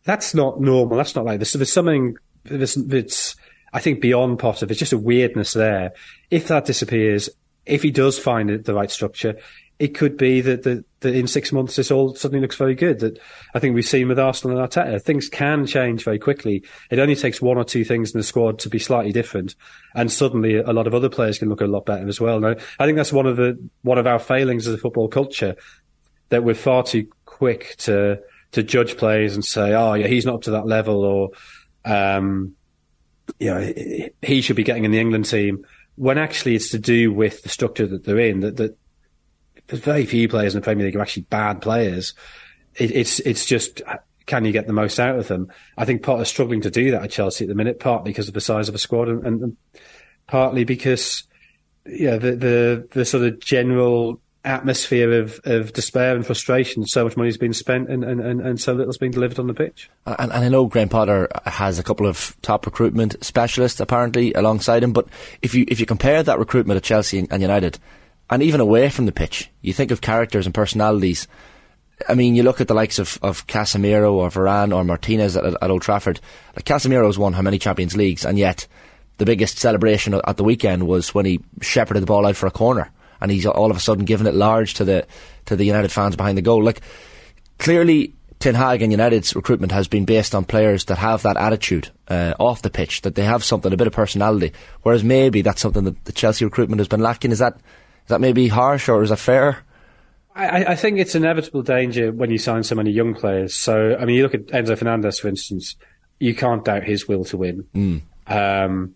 That's 0.03 0.33
not 0.33 0.61
normal. 0.61 0.97
That's 0.97 1.15
not 1.15 1.25
like 1.25 1.39
this. 1.39 1.53
There's 1.53 1.73
something 1.73 2.15
that's, 2.45 3.35
I 3.73 3.79
think, 3.79 4.01
beyond 4.01 4.39
Potter. 4.39 4.65
There's 4.65 4.79
just 4.79 4.93
a 4.93 4.97
weirdness 4.97 5.53
there. 5.53 5.93
If 6.29 6.47
that 6.47 6.65
disappears, 6.65 7.29
if 7.65 7.83
he 7.83 7.91
does 7.91 8.19
find 8.19 8.49
the 8.63 8.73
right 8.73 8.91
structure, 8.91 9.39
it 9.79 9.95
could 9.95 10.17
be 10.17 10.41
that, 10.41 10.63
that, 10.63 10.83
that 10.99 11.15
in 11.15 11.25
six 11.25 11.53
months 11.53 11.77
this 11.77 11.89
all 11.89 12.13
suddenly 12.13 12.41
looks 12.41 12.57
very 12.57 12.75
good. 12.75 12.99
That 12.99 13.17
I 13.55 13.59
think 13.59 13.73
we've 13.73 13.85
seen 13.85 14.09
with 14.09 14.19
Arsenal 14.19 14.59
and 14.59 14.69
Arteta, 14.69 15.01
things 15.01 15.29
can 15.29 15.65
change 15.65 16.03
very 16.03 16.19
quickly. 16.19 16.63
It 16.91 16.99
only 16.99 17.15
takes 17.15 17.41
one 17.41 17.57
or 17.57 17.63
two 17.63 17.85
things 17.85 18.13
in 18.13 18.19
the 18.19 18.23
squad 18.23 18.59
to 18.59 18.69
be 18.69 18.77
slightly 18.77 19.13
different, 19.13 19.55
and 19.95 20.11
suddenly 20.11 20.57
a 20.57 20.73
lot 20.73 20.85
of 20.85 20.93
other 20.93 21.09
players 21.09 21.39
can 21.39 21.47
look 21.47 21.61
a 21.61 21.65
lot 21.65 21.85
better 21.85 22.07
as 22.07 22.19
well. 22.19 22.41
Now, 22.41 22.55
I 22.77 22.85
think 22.85 22.97
that's 22.97 23.13
one 23.13 23.25
of 23.25 23.37
the 23.37 23.57
one 23.81 23.97
of 23.97 24.05
our 24.05 24.19
failings 24.19 24.67
as 24.67 24.73
a 24.73 24.77
football 24.77 25.07
culture 25.07 25.55
that 26.27 26.43
we're 26.43 26.55
far 26.55 26.83
too 26.83 27.07
quick 27.25 27.75
to 27.77 28.19
to 28.51 28.63
judge 28.63 28.97
players 28.97 29.35
and 29.35 29.45
say, 29.45 29.73
oh 29.73 29.93
yeah, 29.93 30.07
he's 30.07 30.25
not 30.25 30.35
up 30.35 30.41
to 30.43 30.51
that 30.51 30.67
level, 30.67 31.03
or 31.03 31.29
um, 31.85 32.53
you 33.39 33.53
know, 33.53 33.73
he 34.21 34.41
should 34.41 34.55
be 34.55 34.63
getting 34.63 34.85
in 34.85 34.91
the 34.91 34.99
England 34.99 35.25
team. 35.25 35.65
When 35.95 36.17
actually 36.17 36.55
it's 36.55 36.71
to 36.71 36.79
do 36.79 37.13
with 37.13 37.43
the 37.43 37.49
structure 37.49 37.85
that 37.85 38.05
they're 38.05 38.19
in, 38.19 38.39
that, 38.39 38.57
that 38.57 38.77
there's 39.69 39.81
very 39.81 40.05
few 40.05 40.27
players 40.27 40.55
in 40.55 40.61
the 40.61 40.63
Premier 40.63 40.85
League 40.85 40.93
who 40.93 40.99
are 40.99 41.03
actually 41.03 41.23
bad 41.23 41.61
players. 41.61 42.13
It, 42.75 42.91
it's 42.91 43.19
it's 43.21 43.45
just 43.45 43.81
can 44.25 44.45
you 44.45 44.51
get 44.51 44.67
the 44.67 44.73
most 44.73 44.99
out 44.99 45.17
of 45.17 45.27
them? 45.27 45.51
I 45.77 45.85
think 45.85 46.03
Potter's 46.03 46.27
struggling 46.27 46.61
to 46.61 46.69
do 46.69 46.91
that 46.91 47.03
at 47.03 47.11
Chelsea 47.11 47.45
at 47.45 47.49
the 47.49 47.55
minute, 47.55 47.79
partly 47.79 48.11
because 48.11 48.27
of 48.27 48.33
the 48.33 48.41
size 48.41 48.69
of 48.69 48.73
the 48.73 48.79
squad, 48.79 49.09
and, 49.09 49.23
and 49.23 49.57
partly 50.27 50.63
because 50.63 51.23
yeah, 51.85 52.17
the, 52.17 52.35
the 52.35 52.87
the 52.91 53.05
sort 53.05 53.23
of 53.23 53.39
general 53.39 54.21
atmosphere 54.45 55.21
of, 55.21 55.39
of 55.43 55.73
despair 55.73 56.15
and 56.15 56.25
frustration. 56.25 56.85
So 56.85 57.03
much 57.03 57.17
money's 57.17 57.37
been 57.37 57.53
spent 57.53 57.89
and, 57.89 58.05
and, 58.05 58.21
and, 58.21 58.39
and 58.39 58.59
so 58.59 58.71
little's 58.71 58.97
been 58.97 59.11
delivered 59.11 59.37
on 59.37 59.47
the 59.47 59.53
pitch. 59.53 59.89
Uh, 60.05 60.15
and, 60.17 60.31
and, 60.31 60.45
I 60.45 60.47
know 60.47 60.65
Graham 60.65 60.87
Potter 60.87 61.27
has 61.45 61.77
a 61.77 61.83
couple 61.83 62.07
of 62.07 62.37
top 62.41 62.65
recruitment 62.65 63.21
specialists 63.23 63.81
apparently 63.81 64.33
alongside 64.33 64.81
him, 64.81 64.93
but 64.93 65.07
if 65.41 65.53
you 65.53 65.65
if 65.67 65.79
you 65.79 65.85
compare 65.85 66.23
that 66.23 66.39
recruitment 66.39 66.77
at 66.77 66.83
Chelsea 66.83 67.27
and 67.29 67.41
United, 67.41 67.79
and 68.29 68.43
even 68.43 68.61
away 68.61 68.89
from 68.89 69.05
the 69.05 69.11
pitch. 69.11 69.49
You 69.61 69.73
think 69.73 69.91
of 69.91 70.01
characters 70.01 70.45
and 70.45 70.53
personalities. 70.53 71.27
I 72.07 72.13
mean, 72.13 72.35
you 72.35 72.43
look 72.43 72.61
at 72.61 72.67
the 72.67 72.73
likes 72.73 72.99
of, 72.99 73.19
of 73.21 73.47
Casemiro 73.47 74.13
or 74.13 74.29
Varane 74.29 74.75
or 74.75 74.83
Martinez 74.83 75.35
at, 75.35 75.43
at 75.45 75.71
Old 75.71 75.81
Trafford. 75.81 76.19
Like 76.55 76.65
Casemiro's 76.65 77.17
won 77.17 77.33
how 77.33 77.41
many 77.41 77.59
Champions 77.59 77.95
Leagues, 77.95 78.25
and 78.25 78.37
yet 78.37 78.67
the 79.17 79.25
biggest 79.25 79.57
celebration 79.57 80.19
at 80.25 80.37
the 80.37 80.43
weekend 80.43 80.87
was 80.87 81.13
when 81.13 81.25
he 81.25 81.41
shepherded 81.61 82.03
the 82.03 82.07
ball 82.07 82.25
out 82.25 82.37
for 82.37 82.47
a 82.47 82.51
corner, 82.51 82.89
and 83.19 83.31
he's 83.31 83.45
all 83.45 83.69
of 83.69 83.77
a 83.77 83.81
sudden 83.81 84.05
giving 84.05 84.27
it 84.27 84.33
large 84.35 84.75
to 84.75 84.85
the 84.85 85.05
to 85.45 85.55
the 85.55 85.65
United 85.65 85.91
fans 85.91 86.15
behind 86.15 86.37
the 86.37 86.41
goal. 86.41 86.63
Like 86.63 86.81
clearly, 87.57 88.13
Ten 88.39 88.55
Hag 88.55 88.81
and 88.81 88.93
United's 88.93 89.35
recruitment 89.35 89.73
has 89.73 89.89
been 89.89 90.05
based 90.05 90.33
on 90.33 90.45
players 90.45 90.85
that 90.85 90.97
have 90.99 91.23
that 91.23 91.35
attitude 91.35 91.89
uh, 92.07 92.33
off 92.39 92.61
the 92.61 92.69
pitch, 92.69 93.01
that 93.01 93.15
they 93.15 93.25
have 93.25 93.43
something, 93.43 93.73
a 93.73 93.77
bit 93.77 93.87
of 93.87 93.93
personality. 93.93 94.53
Whereas 94.83 95.03
maybe 95.03 95.41
that's 95.41 95.61
something 95.61 95.83
that 95.83 96.05
the 96.05 96.13
Chelsea 96.13 96.45
recruitment 96.45 96.79
has 96.79 96.87
been 96.87 97.01
lacking. 97.01 97.31
Is 97.31 97.39
that 97.39 97.57
that 98.09 98.21
maybe 98.21 98.47
harsh 98.47 98.89
or 98.89 99.01
is 99.01 99.09
that 99.09 99.17
fair? 99.17 99.63
I, 100.35 100.65
I, 100.65 100.75
think 100.75 100.99
it's 100.99 101.15
inevitable 101.15 101.63
danger 101.63 102.11
when 102.11 102.29
you 102.29 102.37
sign 102.37 102.63
so 102.63 102.75
many 102.75 102.91
young 102.91 103.13
players. 103.13 103.55
So, 103.55 103.97
I 103.99 104.05
mean, 104.05 104.15
you 104.15 104.23
look 104.23 104.35
at 104.35 104.45
Enzo 104.47 104.77
Fernandez, 104.77 105.19
for 105.19 105.27
instance, 105.27 105.75
you 106.19 106.35
can't 106.35 106.63
doubt 106.63 106.83
his 106.83 107.07
will 107.07 107.25
to 107.25 107.37
win. 107.37 107.65
Mm. 107.75 108.01
Um, 108.27 108.95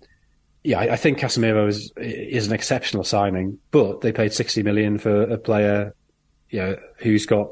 yeah, 0.63 0.79
I, 0.79 0.93
I, 0.93 0.95
think 0.95 1.19
Casemiro 1.19 1.67
is, 1.67 1.91
is 1.97 2.47
an 2.47 2.53
exceptional 2.53 3.03
signing, 3.03 3.57
but 3.71 4.01
they 4.01 4.11
paid 4.11 4.31
60 4.31 4.63
million 4.63 4.97
for 4.97 5.23
a 5.23 5.37
player, 5.37 5.95
you 6.49 6.59
know, 6.59 6.77
who's 6.97 7.25
got 7.25 7.49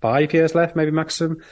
five 0.00 0.32
years 0.32 0.54
left, 0.54 0.76
maybe 0.76 0.90
maximum. 0.90 1.42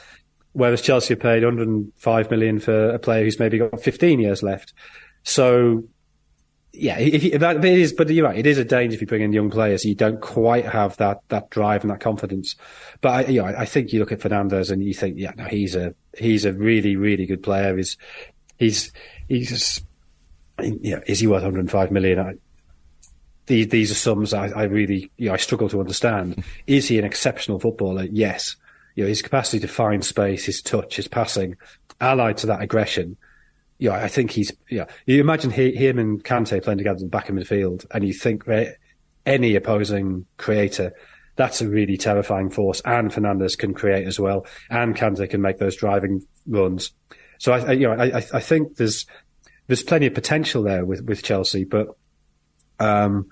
Whereas 0.53 0.81
Chelsea 0.81 1.15
paid 1.15 1.43
105 1.43 2.31
million 2.31 2.59
for 2.59 2.89
a 2.89 2.99
player 2.99 3.23
who's 3.23 3.39
maybe 3.39 3.57
got 3.57 3.81
15 3.81 4.19
years 4.19 4.41
left. 4.41 4.73
So 5.23 5.83
yeah, 6.75 6.97
if, 6.97 7.23
if 7.23 7.39
that, 7.39 7.63
it 7.63 7.79
is, 7.79 7.93
but 7.93 8.09
you're 8.09 8.25
right. 8.25 8.37
It 8.37 8.47
is 8.47 8.57
a 8.57 8.65
danger 8.65 8.95
if 8.95 9.01
you 9.01 9.05
bring 9.05 9.21
in 9.21 9.31
young 9.31 9.51
players. 9.51 9.85
You 9.85 9.93
don't 9.93 10.19
quite 10.19 10.65
have 10.65 10.97
that 10.97 11.19
that 11.29 11.51
drive 11.51 11.83
and 11.83 11.91
that 11.91 11.99
confidence. 11.99 12.55
But 12.99 13.09
I, 13.09 13.21
you 13.29 13.41
know, 13.41 13.47
I 13.47 13.65
think 13.65 13.93
you 13.93 13.99
look 13.99 14.11
at 14.11 14.21
Fernandez 14.21 14.71
and 14.71 14.83
you 14.83 14.93
think, 14.95 15.17
yeah, 15.17 15.33
no, 15.37 15.45
he's 15.45 15.75
a 15.75 15.93
he's 16.17 16.45
a 16.45 16.53
really 16.53 16.95
really 16.95 17.27
good 17.27 17.43
player. 17.43 17.77
He's 17.77 17.95
he's 18.57 18.91
he's 19.29 19.81
yeah, 20.59 21.01
is 21.05 21.19
he 21.19 21.27
worth 21.27 21.43
105 21.43 21.91
million? 21.91 22.19
I, 22.19 22.33
these 23.45 23.67
these 23.67 23.91
are 23.91 23.95
sums 23.95 24.33
I, 24.33 24.47
I 24.47 24.63
really 24.63 25.11
you 25.17 25.27
know, 25.27 25.33
I 25.35 25.37
struggle 25.37 25.69
to 25.69 25.79
understand. 25.79 26.43
Is 26.65 26.87
he 26.87 26.97
an 26.97 27.05
exceptional 27.05 27.59
footballer? 27.59 28.05
Yes. 28.05 28.55
You 28.95 29.03
know, 29.03 29.09
his 29.09 29.21
capacity 29.21 29.59
to 29.59 29.67
find 29.67 30.03
space, 30.03 30.45
his 30.45 30.61
touch, 30.61 30.95
his 30.95 31.07
passing, 31.07 31.55
allied 32.01 32.37
to 32.37 32.47
that 32.47 32.61
aggression 32.61 33.17
yeah, 33.83 33.95
I 33.95 34.07
think 34.07 34.31
he's 34.31 34.49
yeah. 34.69 34.85
You 35.05 35.19
imagine 35.19 35.51
he, 35.51 35.75
him 35.75 35.99
and 35.99 36.23
Kante 36.23 36.63
playing 36.63 36.77
together 36.77 36.99
in 36.99 37.03
the 37.03 37.09
back 37.09 37.27
of 37.27 37.35
midfield, 37.35 37.85
and 37.91 38.07
you 38.07 38.13
think 38.13 38.47
right, 38.47 38.69
any 39.25 39.57
opposing 39.57 40.25
creator, 40.37 40.93
that's 41.35 41.59
a 41.59 41.67
really 41.67 41.97
terrifying 41.97 42.49
force. 42.49 42.81
And 42.85 43.13
Fernandez 43.13 43.57
can 43.57 43.73
create 43.73 44.07
as 44.07 44.17
well, 44.17 44.45
and 44.69 44.95
Kante 44.95 45.29
can 45.29 45.41
make 45.41 45.57
those 45.57 45.75
driving 45.75 46.25
runs. 46.47 46.93
So 47.39 47.51
I, 47.51 47.59
I 47.59 47.71
you 47.73 47.89
know, 47.89 48.01
I, 48.01 48.23
I 48.33 48.39
think 48.39 48.77
there's 48.77 49.05
there's 49.67 49.83
plenty 49.83 50.05
of 50.05 50.13
potential 50.13 50.63
there 50.63 50.85
with 50.85 51.01
with 51.03 51.21
Chelsea, 51.21 51.65
but 51.65 51.89
um, 52.79 53.27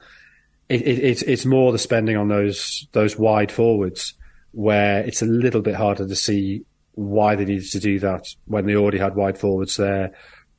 it, 0.68 0.82
it, 0.82 1.00
it's 1.00 1.22
it's 1.22 1.46
more 1.46 1.72
the 1.72 1.80
spending 1.80 2.18
on 2.18 2.28
those 2.28 2.90
those 2.92 3.18
wide 3.18 3.54
forwards 3.54 4.16
where 4.52 5.00
it's 5.00 5.22
a 5.22 5.26
little 5.26 5.62
bit 5.62 5.76
harder 5.76 6.06
to 6.06 6.16
see 6.16 6.66
why 6.96 7.36
they 7.36 7.46
needed 7.46 7.72
to 7.72 7.80
do 7.80 8.00
that 8.00 8.28
when 8.48 8.66
they 8.66 8.76
already 8.76 8.98
had 8.98 9.16
wide 9.16 9.38
forwards 9.38 9.78
there 9.78 10.14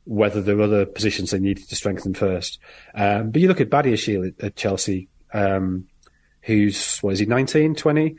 whether 0.05 0.41
there 0.41 0.57
were 0.57 0.65
other 0.65 0.87
positions 0.87 1.31
they 1.31 1.39
needed 1.39 1.69
to 1.69 1.77
strengthen 1.77 2.15
first. 2.15 2.59
Um, 2.95 3.31
but 3.31 3.41
you 3.41 3.49
look 3.49 3.61
at 3.61 3.71
Badiashile 3.71 4.29
at, 4.29 4.45
at 4.45 4.57
Chelsea, 4.57 5.09
um, 5.33 5.87
who's, 6.43 6.99
what 6.99 7.15
is 7.15 7.21
he, 7.21 7.27
19, 7.27 7.75
20? 7.75 8.17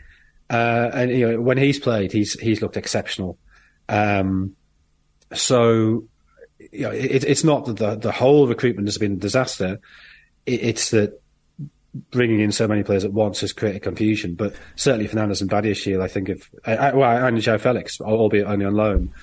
Uh, 0.50 0.90
and 0.94 1.12
you 1.12 1.32
know, 1.32 1.42
when 1.42 1.58
he's 1.58 1.80
played, 1.80 2.12
he's, 2.12 2.40
he's 2.40 2.62
looked 2.62 2.78
exceptional. 2.78 3.38
Um, 3.90 4.56
so, 5.34 6.06
you 6.72 6.82
know, 6.84 6.92
it, 6.92 7.24
it's 7.24 7.44
not 7.44 7.66
that 7.66 7.78
the, 7.78 7.96
the 7.96 8.12
whole 8.12 8.48
recruitment 8.48 8.88
has 8.88 8.98
been 8.98 9.14
a 9.14 9.18
disaster. 9.18 9.80
It, 10.46 10.64
it's 10.64 10.92
that 10.92 11.22
bringing 12.12 12.40
in 12.40 12.52
so 12.52 12.68
many 12.68 12.84
players 12.84 13.04
at 13.04 13.14
once 13.14 13.42
has 13.42 13.54
created 13.54 13.82
confusion. 13.82 14.36
But 14.36 14.56
certainly 14.76 15.08
Fernandez 15.08 15.42
and 15.42 15.50
Badiashile, 15.50 16.02
I 16.02 16.08
think, 16.08 16.30
uh, 16.30 16.92
well, 16.94 17.26
and 17.26 17.38
João 17.38 17.60
Felix, 17.60 18.00
albeit 18.02 18.48
only 18.48 18.66
on 18.66 18.74
loan, 18.74 19.14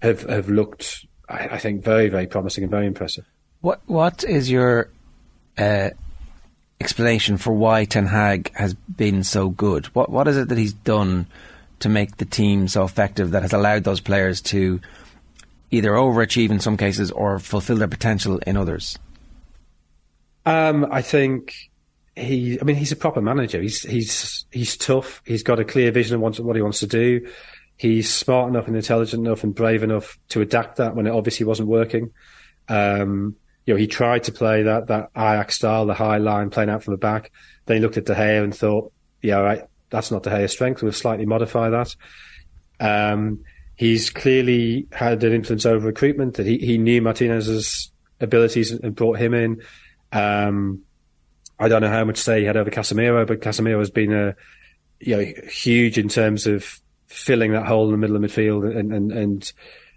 have, 0.00 0.22
have 0.22 0.48
looked 0.48 1.06
I, 1.28 1.48
I, 1.48 1.58
think 1.58 1.82
very, 1.82 2.08
very 2.08 2.26
promising 2.26 2.64
and 2.64 2.70
very 2.70 2.86
impressive. 2.86 3.24
What 3.60 3.80
What 3.86 4.24
is 4.24 4.50
your 4.50 4.90
uh, 5.56 5.90
explanation 6.80 7.36
for 7.36 7.52
why 7.52 7.84
Ten 7.84 8.06
Hag 8.06 8.52
has 8.54 8.74
been 8.74 9.24
so 9.24 9.48
good? 9.48 9.86
What 9.86 10.10
What 10.10 10.28
is 10.28 10.36
it 10.36 10.48
that 10.48 10.58
he's 10.58 10.72
done 10.72 11.26
to 11.80 11.88
make 11.88 12.16
the 12.16 12.24
team 12.24 12.68
so 12.68 12.84
effective 12.84 13.32
that 13.32 13.42
has 13.42 13.52
allowed 13.52 13.84
those 13.84 14.00
players 14.00 14.40
to 14.40 14.80
either 15.70 15.92
overachieve 15.92 16.50
in 16.50 16.60
some 16.60 16.76
cases 16.76 17.10
or 17.10 17.38
fulfill 17.38 17.76
their 17.76 17.88
potential 17.88 18.38
in 18.38 18.56
others? 18.56 18.98
Um, 20.44 20.86
I 20.90 21.02
think 21.02 21.54
he. 22.16 22.58
I 22.60 22.64
mean, 22.64 22.76
he's 22.76 22.92
a 22.92 22.96
proper 22.96 23.20
manager. 23.20 23.60
He's 23.60 23.82
he's 23.82 24.44
he's 24.50 24.76
tough. 24.76 25.22
He's 25.24 25.42
got 25.42 25.60
a 25.60 25.64
clear 25.64 25.92
vision 25.92 26.16
of 26.16 26.20
what 26.20 26.56
he 26.56 26.62
wants 26.62 26.80
to 26.80 26.86
do 26.86 27.28
he's 27.82 28.14
smart 28.14 28.48
enough 28.48 28.68
and 28.68 28.76
intelligent 28.76 29.26
enough 29.26 29.42
and 29.42 29.56
brave 29.56 29.82
enough 29.82 30.16
to 30.28 30.40
adapt 30.40 30.76
that 30.76 30.94
when 30.94 31.08
it 31.08 31.10
obviously 31.10 31.44
wasn't 31.44 31.68
working. 31.68 32.12
Um, 32.68 33.34
you 33.66 33.74
know, 33.74 33.78
he 33.78 33.88
tried 33.88 34.22
to 34.24 34.32
play 34.32 34.62
that 34.62 34.86
that 34.86 35.10
Ajax 35.16 35.56
style, 35.56 35.84
the 35.86 35.94
high 35.94 36.18
line, 36.18 36.50
playing 36.50 36.70
out 36.70 36.84
from 36.84 36.94
the 36.94 36.98
back. 36.98 37.32
Then 37.66 37.78
he 37.78 37.82
looked 37.82 37.96
at 37.96 38.04
De 38.04 38.14
Gea 38.14 38.44
and 38.44 38.54
thought, 38.54 38.92
"Yeah, 39.20 39.38
right, 39.38 39.62
that's 39.90 40.12
not 40.12 40.22
De 40.22 40.30
Gea's 40.30 40.52
strength. 40.52 40.80
We'll 40.80 40.92
slightly 40.92 41.26
modify 41.26 41.70
that." 41.70 41.96
Um, 42.78 43.40
he's 43.74 44.10
clearly 44.10 44.86
had 44.92 45.24
an 45.24 45.32
influence 45.32 45.66
over 45.66 45.84
recruitment. 45.84 46.34
That 46.34 46.46
he, 46.46 46.58
he 46.58 46.78
knew 46.78 47.02
Martinez's 47.02 47.90
abilities 48.20 48.70
and 48.70 48.94
brought 48.94 49.18
him 49.18 49.34
in. 49.34 49.60
Um, 50.12 50.82
I 51.58 51.66
don't 51.66 51.82
know 51.82 51.88
how 51.88 52.04
much 52.04 52.18
say 52.18 52.40
he 52.40 52.46
had 52.46 52.56
over 52.56 52.70
Casemiro, 52.70 53.26
but 53.26 53.40
Casemiro 53.40 53.80
has 53.80 53.90
been 53.90 54.12
a 54.12 54.36
you 55.00 55.16
know 55.16 55.32
huge 55.48 55.98
in 55.98 56.08
terms 56.08 56.46
of 56.46 56.80
filling 57.12 57.52
that 57.52 57.66
hole 57.66 57.86
in 57.86 57.92
the 57.92 57.98
middle 57.98 58.16
of 58.16 58.22
midfield 58.22 58.76
and 58.76 58.92
and, 58.92 59.12
and 59.12 59.52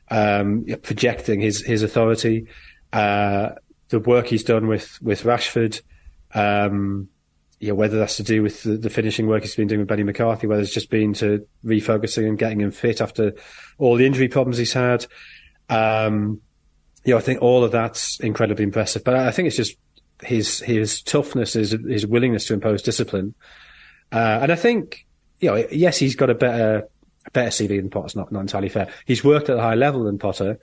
um, 0.10 0.66
projecting 0.84 1.40
his 1.40 1.62
his 1.62 1.84
authority. 1.84 2.48
Uh, 2.94 3.50
the 3.90 4.00
work 4.00 4.28
he's 4.28 4.44
done 4.44 4.68
with 4.68 5.02
with 5.02 5.24
Rashford, 5.24 5.82
um, 6.34 7.10
yeah, 7.60 7.74
whether 7.74 7.98
that's 7.98 8.18
to 8.18 8.24
do 8.24 8.44
with 8.44 8.64
the, 8.64 8.78
the, 8.78 8.90
finishing 8.90 9.28
work 9.28 9.44
he's 9.44 9.56
been 9.56 9.68
doing 9.68 9.82
with 9.82 9.90
Benni 9.90 10.04
McCarthy, 10.04 10.48
whether 10.48 10.62
it's 10.62 10.74
just 10.74 10.90
been 10.90 11.14
to 11.16 11.48
refocusing 11.64 12.28
and 12.28 12.38
getting 12.38 12.62
him 12.62 12.72
fit 12.72 13.02
after 13.02 13.34
all 13.78 13.96
the 13.96 14.06
injury 14.06 14.28
problems 14.28 14.58
he's 14.58 14.74
had. 14.74 15.06
Um, 15.70 16.42
you 17.04 17.12
know, 17.12 17.18
I 17.18 17.22
think 17.22 17.42
all 17.42 17.64
of 17.64 17.72
that's 17.72 18.20
incredibly 18.20 18.64
impressive. 18.64 19.04
But 19.04 19.16
I 19.16 19.32
think 19.32 19.48
it's 19.48 19.58
just 19.58 19.78
his 20.24 20.60
his 20.60 21.02
toughness, 21.02 21.54
his 21.54 21.72
his 21.72 22.08
willingness 22.08 22.48
to 22.48 22.54
impose 22.54 22.82
discipline, 22.82 23.36
uh, 24.12 24.40
and 24.42 24.52
I 24.52 24.56
think 24.56 25.06
you 25.40 25.50
know, 25.50 25.68
yes, 25.72 25.98
he's 25.98 26.16
got 26.16 26.30
a 26.30 26.36
better 26.36 26.88
better 27.34 27.50
CV 27.50 27.78
than 27.78 27.90
Potter's 27.90 28.16
not 28.16 28.32
not 28.32 28.42
entirely 28.42 28.70
fair. 28.70 28.88
He's 29.06 29.24
worked 29.24 29.50
at 29.50 29.58
a 29.58 29.62
higher 29.62 29.76
level 29.76 30.04
than 30.04 30.18
Potter, 30.18 30.60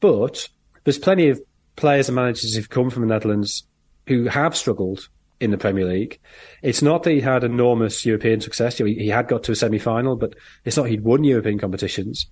but 0.00 0.48
there's 0.84 0.98
plenty 0.98 1.28
of 1.28 1.40
players 1.76 2.08
and 2.08 2.16
managers 2.16 2.54
who've 2.54 2.68
come 2.68 2.90
from 2.90 3.02
the 3.02 3.08
Netherlands 3.08 3.64
who 4.06 4.24
have 4.26 4.56
struggled 4.56 5.08
in 5.40 5.50
the 5.50 5.58
Premier 5.58 5.86
League. 5.86 6.18
It's 6.62 6.82
not 6.82 7.02
that 7.02 7.12
he 7.12 7.20
had 7.20 7.44
enormous 7.44 8.06
European 8.06 8.40
success. 8.40 8.78
He, 8.78 8.94
he 8.94 9.08
had 9.08 9.28
got 9.28 9.42
to 9.44 9.52
a 9.52 9.56
semi-final, 9.56 10.16
but 10.16 10.34
it's 10.64 10.76
not 10.76 10.88
he'd 10.88 11.02
won 11.02 11.24
European 11.24 11.58
competitions. 11.58 12.26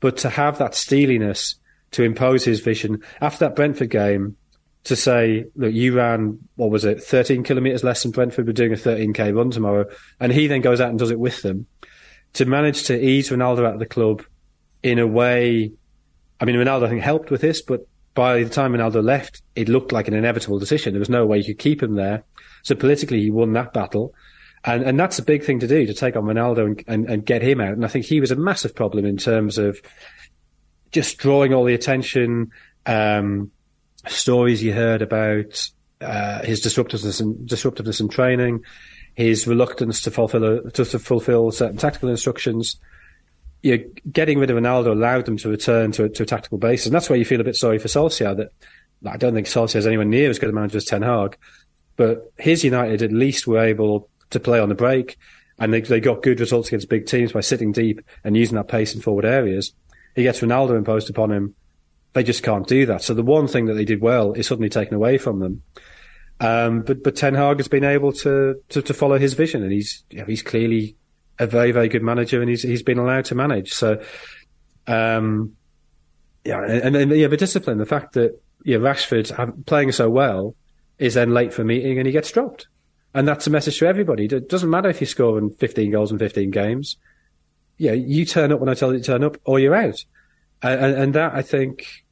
But 0.00 0.16
to 0.18 0.30
have 0.30 0.58
that 0.58 0.74
steeliness 0.74 1.56
to 1.92 2.02
impose 2.02 2.44
his 2.44 2.60
vision 2.60 3.02
after 3.20 3.40
that 3.40 3.56
Brentford 3.56 3.90
game, 3.90 4.36
to 4.84 4.96
say, 4.96 5.44
look, 5.54 5.72
you 5.72 5.94
ran, 5.94 6.38
what 6.56 6.70
was 6.70 6.84
it, 6.84 7.02
13 7.02 7.42
kilometres 7.42 7.84
less 7.84 8.02
than 8.02 8.12
Brentford, 8.12 8.46
we're 8.46 8.52
doing 8.52 8.72
a 8.72 8.76
13k 8.76 9.34
run 9.34 9.50
tomorrow. 9.50 9.84
And 10.18 10.32
he 10.32 10.46
then 10.46 10.62
goes 10.62 10.80
out 10.80 10.90
and 10.90 10.98
does 10.98 11.10
it 11.10 11.18
with 11.18 11.42
them. 11.42 11.66
To 12.34 12.44
manage 12.44 12.84
to 12.84 12.98
ease 12.98 13.30
Ronaldo 13.30 13.66
out 13.66 13.74
of 13.74 13.78
the 13.80 13.86
club 13.86 14.22
in 14.82 14.98
a 14.98 15.06
way, 15.06 15.72
I 16.40 16.44
mean, 16.44 16.56
Ronaldo, 16.56 16.86
I 16.86 16.88
think, 16.90 17.02
helped 17.02 17.30
with 17.30 17.40
this, 17.40 17.62
but 17.62 17.86
by 18.14 18.42
the 18.42 18.50
time 18.50 18.72
Ronaldo 18.72 19.02
left, 19.02 19.42
it 19.54 19.68
looked 19.68 19.92
like 19.92 20.08
an 20.08 20.14
inevitable 20.14 20.58
decision. 20.58 20.92
There 20.92 21.00
was 21.00 21.08
no 21.08 21.26
way 21.26 21.38
you 21.38 21.44
could 21.44 21.58
keep 21.58 21.82
him 21.82 21.94
there. 21.94 22.24
So 22.62 22.74
politically, 22.74 23.22
he 23.22 23.30
won 23.30 23.52
that 23.52 23.72
battle. 23.72 24.14
And, 24.64 24.82
and 24.82 24.98
that's 24.98 25.18
a 25.18 25.22
big 25.22 25.44
thing 25.44 25.60
to 25.60 25.68
do, 25.68 25.86
to 25.86 25.94
take 25.94 26.16
on 26.16 26.24
Ronaldo 26.24 26.66
and, 26.66 26.84
and, 26.86 27.10
and 27.10 27.24
get 27.24 27.42
him 27.42 27.60
out. 27.60 27.72
And 27.72 27.84
I 27.84 27.88
think 27.88 28.04
he 28.04 28.20
was 28.20 28.30
a 28.30 28.36
massive 28.36 28.74
problem 28.74 29.04
in 29.04 29.16
terms 29.16 29.56
of 29.56 29.80
just 30.90 31.18
drawing 31.18 31.54
all 31.54 31.64
the 31.64 31.74
attention, 31.74 32.50
um, 32.86 33.50
stories 34.06 34.62
you 34.62 34.72
heard 34.72 35.02
about 35.02 35.70
uh, 36.00 36.42
his 36.42 36.60
disruptiveness 36.60 37.20
and 37.20 37.46
disruptiveness 37.46 38.00
in 38.00 38.08
training, 38.08 38.62
his 39.18 39.48
reluctance 39.48 40.00
to 40.02 40.12
fulfill 40.12 40.44
a, 40.44 40.70
to, 40.70 40.84
to, 40.84 40.96
fulfill 40.96 41.50
certain 41.50 41.76
tactical 41.76 42.08
instructions. 42.08 42.76
You 43.62 43.76
know, 43.76 43.84
getting 44.12 44.38
rid 44.38 44.48
of 44.48 44.56
Ronaldo 44.56 44.92
allowed 44.92 45.24
them 45.24 45.36
to 45.38 45.48
return 45.48 45.90
to, 45.92 46.08
to 46.08 46.22
a 46.22 46.26
tactical 46.26 46.56
basis, 46.56 46.86
and 46.86 46.94
that's 46.94 47.10
why 47.10 47.16
you 47.16 47.24
feel 47.24 47.40
a 47.40 47.44
bit 47.44 47.56
sorry 47.56 47.80
for 47.80 47.88
Solskjaer. 47.88 48.36
That 48.36 48.52
I 49.04 49.16
don't 49.16 49.34
think 49.34 49.48
Solskjaer 49.48 49.78
is 49.78 49.88
anywhere 49.88 50.06
near 50.06 50.30
as 50.30 50.38
good 50.38 50.50
a 50.50 50.52
manager 50.52 50.76
as 50.76 50.84
Ten 50.84 51.02
Hag, 51.02 51.36
but 51.96 52.32
his 52.38 52.62
United 52.62 53.02
at 53.02 53.10
least 53.10 53.48
were 53.48 53.58
able 53.58 54.08
to 54.30 54.38
play 54.38 54.60
on 54.60 54.68
the 54.68 54.76
break, 54.76 55.18
and 55.58 55.74
they, 55.74 55.80
they 55.80 55.98
got 55.98 56.22
good 56.22 56.38
results 56.38 56.68
against 56.68 56.88
big 56.88 57.06
teams 57.06 57.32
by 57.32 57.40
sitting 57.40 57.72
deep 57.72 58.00
and 58.22 58.36
using 58.36 58.54
that 58.54 58.68
pace 58.68 58.94
in 58.94 59.00
forward 59.00 59.24
areas. 59.24 59.72
He 60.14 60.22
gets 60.22 60.38
Ronaldo 60.40 60.78
imposed 60.78 61.10
upon 61.10 61.32
him 61.32 61.56
they 62.12 62.22
just 62.22 62.42
can't 62.42 62.66
do 62.66 62.86
that. 62.86 63.02
So 63.02 63.14
the 63.14 63.22
one 63.22 63.46
thing 63.46 63.66
that 63.66 63.74
they 63.74 63.84
did 63.84 64.00
well 64.00 64.32
is 64.32 64.46
suddenly 64.46 64.68
taken 64.68 64.94
away 64.94 65.18
from 65.18 65.40
them. 65.40 65.62
Um, 66.40 66.82
but 66.82 67.02
but 67.02 67.16
Ten 67.16 67.34
Hag 67.34 67.58
has 67.58 67.68
been 67.68 67.84
able 67.84 68.12
to, 68.12 68.62
to, 68.68 68.82
to 68.82 68.94
follow 68.94 69.18
his 69.18 69.34
vision, 69.34 69.62
and 69.62 69.72
he's 69.72 70.04
you 70.10 70.18
know, 70.18 70.24
he's 70.24 70.42
clearly 70.42 70.96
a 71.38 71.46
very 71.46 71.72
very 71.72 71.88
good 71.88 72.02
manager, 72.02 72.40
and 72.40 72.48
he's 72.48 72.62
he's 72.62 72.82
been 72.82 72.98
allowed 72.98 73.24
to 73.26 73.34
manage. 73.34 73.72
So, 73.72 74.02
um, 74.86 75.54
yeah, 76.44 76.62
and, 76.64 76.94
and 76.94 77.10
yeah, 77.12 77.26
the 77.26 77.36
discipline, 77.36 77.78
the 77.78 77.86
fact 77.86 78.12
that 78.12 78.40
yeah, 78.64 78.76
Rashford 78.76 79.66
playing 79.66 79.92
so 79.92 80.08
well 80.08 80.54
is 80.98 81.14
then 81.14 81.32
late 81.32 81.52
for 81.52 81.62
a 81.62 81.64
meeting 81.64 81.98
and 81.98 82.06
he 82.06 82.12
gets 82.12 82.30
dropped, 82.30 82.68
and 83.14 83.26
that's 83.26 83.46
a 83.46 83.50
message 83.50 83.78
to 83.80 83.86
everybody. 83.86 84.26
It 84.26 84.48
doesn't 84.48 84.70
matter 84.70 84.88
if 84.88 85.00
you're 85.00 85.08
scoring 85.08 85.50
15 85.50 85.90
goals 85.90 86.12
in 86.12 86.18
15 86.18 86.50
games. 86.50 86.96
Yeah, 87.78 87.92
you 87.92 88.24
turn 88.24 88.52
up 88.52 88.60
when 88.60 88.68
I 88.68 88.74
tell 88.74 88.92
you 88.92 88.98
to 88.98 89.04
turn 89.04 89.24
up, 89.24 89.38
or 89.44 89.58
you're 89.58 89.74
out, 89.74 90.04
and, 90.62 90.94
and 90.94 91.14
that 91.14 91.34
I 91.34 91.42
think 91.42 92.04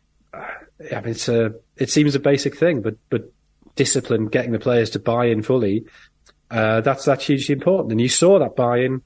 I 0.95 1.01
mean, 1.01 1.11
it's 1.11 1.29
a, 1.29 1.55
it 1.77 1.91
seems 1.91 2.15
a 2.15 2.21
basic 2.21 2.57
thing, 2.57 2.83
but, 2.83 2.97
but 3.09 3.33
discipline, 3.77 4.27
getting 4.27 4.53
the 4.53 4.59
players 4.59 4.91
to 4.91 4.99
buy 4.99 5.27
in 5.27 5.43
fully, 5.43 5.85
uh, 6.51 6.81
that's, 6.81 7.05
that's 7.05 7.27
hugely 7.27 7.55
important. 7.55 7.93
And 7.93 8.01
you 8.01 8.09
saw 8.09 8.39
that 8.39 8.57
buy 8.57 8.79
in 8.79 9.03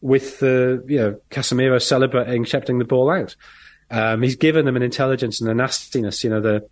with 0.00 0.40
the, 0.40 0.84
you 0.86 0.98
know, 0.98 1.20
Casemiro 1.30 1.80
celebrating, 1.80 2.44
shepherding 2.44 2.78
the 2.78 2.84
ball 2.84 3.10
out. 3.10 3.36
Um, 3.90 4.22
he's 4.22 4.36
given 4.36 4.64
them 4.64 4.76
an 4.76 4.82
intelligence 4.82 5.40
and 5.40 5.50
a 5.50 5.54
nastiness, 5.54 6.24
you 6.24 6.30
know, 6.30 6.40
the, 6.40 6.68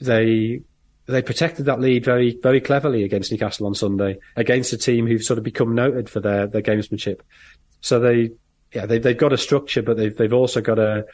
they, 0.00 0.60
they 1.06 1.22
protected 1.22 1.66
that 1.66 1.80
lead 1.80 2.04
very, 2.04 2.38
very 2.42 2.60
cleverly 2.60 3.04
against 3.04 3.32
Newcastle 3.32 3.66
on 3.66 3.74
Sunday, 3.74 4.18
against 4.36 4.72
a 4.72 4.76
team 4.76 5.06
who've 5.06 5.22
sort 5.22 5.38
of 5.38 5.44
become 5.44 5.74
noted 5.74 6.08
for 6.08 6.20
their, 6.20 6.46
their 6.46 6.62
gamesmanship. 6.62 7.20
So 7.80 7.98
they, 8.00 8.32
yeah, 8.72 8.86
they, 8.86 8.98
they've 8.98 9.16
got 9.16 9.32
a 9.32 9.38
structure, 9.38 9.82
but 9.82 9.96
they've, 9.96 10.16
they've 10.16 10.32
also 10.32 10.60
got 10.60 10.78
a, 10.78 11.04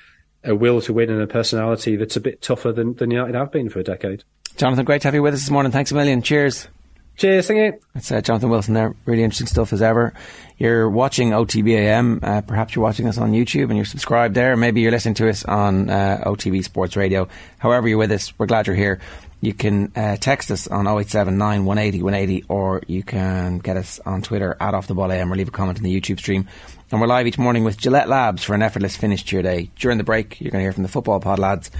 a 0.44 0.54
will 0.54 0.80
to 0.82 0.92
win 0.92 1.10
and 1.10 1.20
a 1.20 1.26
personality 1.26 1.96
that's 1.96 2.16
a 2.16 2.20
bit 2.20 2.42
tougher 2.42 2.72
than, 2.72 2.94
than 2.94 3.10
United 3.10 3.34
have 3.34 3.52
been 3.52 3.68
for 3.68 3.80
a 3.80 3.84
decade. 3.84 4.24
Jonathan, 4.56 4.84
great 4.84 5.02
to 5.02 5.08
have 5.08 5.14
you 5.14 5.22
with 5.22 5.34
us 5.34 5.40
this 5.40 5.50
morning. 5.50 5.72
Thanks 5.72 5.92
a 5.92 5.94
million. 5.94 6.22
Cheers. 6.22 6.68
Cheers, 7.16 7.48
thank 7.48 7.58
you. 7.58 7.80
It's 7.96 8.12
uh, 8.12 8.20
Jonathan 8.20 8.48
Wilson 8.48 8.74
there. 8.74 8.94
Really 9.04 9.24
interesting 9.24 9.48
stuff 9.48 9.72
as 9.72 9.82
ever. 9.82 10.14
You're 10.56 10.88
watching 10.88 11.30
OTBAM. 11.30 12.22
Uh, 12.22 12.40
perhaps 12.42 12.74
you're 12.76 12.82
watching 12.82 13.08
us 13.08 13.18
on 13.18 13.32
YouTube 13.32 13.64
and 13.64 13.76
you're 13.76 13.84
subscribed 13.84 14.36
there. 14.36 14.56
Maybe 14.56 14.80
you're 14.80 14.92
listening 14.92 15.14
to 15.16 15.28
us 15.28 15.44
on 15.44 15.90
uh, 15.90 16.22
OTB 16.24 16.62
Sports 16.62 16.96
Radio. 16.96 17.28
However, 17.58 17.88
you're 17.88 17.98
with 17.98 18.12
us, 18.12 18.32
we're 18.38 18.46
glad 18.46 18.68
you're 18.68 18.76
here. 18.76 19.00
You 19.40 19.52
can 19.52 19.92
uh, 19.96 20.16
text 20.16 20.50
us 20.52 20.68
on 20.68 20.86
0879 20.86 21.64
180 21.64 22.02
180 22.02 22.44
or 22.48 22.82
you 22.86 23.02
can 23.02 23.58
get 23.58 23.76
us 23.76 24.00
on 24.06 24.22
Twitter 24.22 24.56
at 24.60 24.74
Off 24.74 24.86
the 24.86 24.94
Ball 24.94 25.10
AM 25.10 25.32
or 25.32 25.36
leave 25.36 25.48
a 25.48 25.52
comment 25.52 25.78
in 25.78 25.84
the 25.84 26.00
YouTube 26.00 26.18
stream. 26.18 26.48
And 26.90 27.02
we're 27.02 27.06
live 27.06 27.26
each 27.26 27.36
morning 27.36 27.64
with 27.64 27.76
Gillette 27.76 28.08
Labs 28.08 28.42
for 28.42 28.54
an 28.54 28.62
effortless 28.62 28.96
finish 28.96 29.22
to 29.24 29.36
your 29.36 29.42
day. 29.42 29.70
During 29.76 29.98
the 29.98 30.04
break, 30.04 30.40
you're 30.40 30.50
going 30.50 30.62
to 30.62 30.64
hear 30.64 30.72
from 30.72 30.84
the 30.84 30.88
football 30.88 31.20
pod 31.20 31.38
lads 31.38 31.70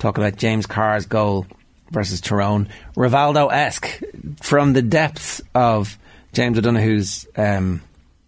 talking 0.00 0.24
about 0.24 0.40
James 0.40 0.66
Carr's 0.66 1.06
goal 1.06 1.46
versus 1.92 2.20
Tyrone. 2.20 2.68
Rivaldo 2.96 3.52
esque 3.52 4.02
from 4.42 4.72
the 4.72 4.82
depths 4.82 5.40
of 5.54 5.96
James 6.32 6.58
O'Donoghue's 6.58 7.28
um, 7.36 7.80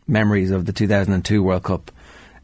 memories 0.07 0.53
of 0.53 0.65
the 0.65 0.73
2002 0.73 1.43
World 1.43 1.65
Cup. 1.65 1.91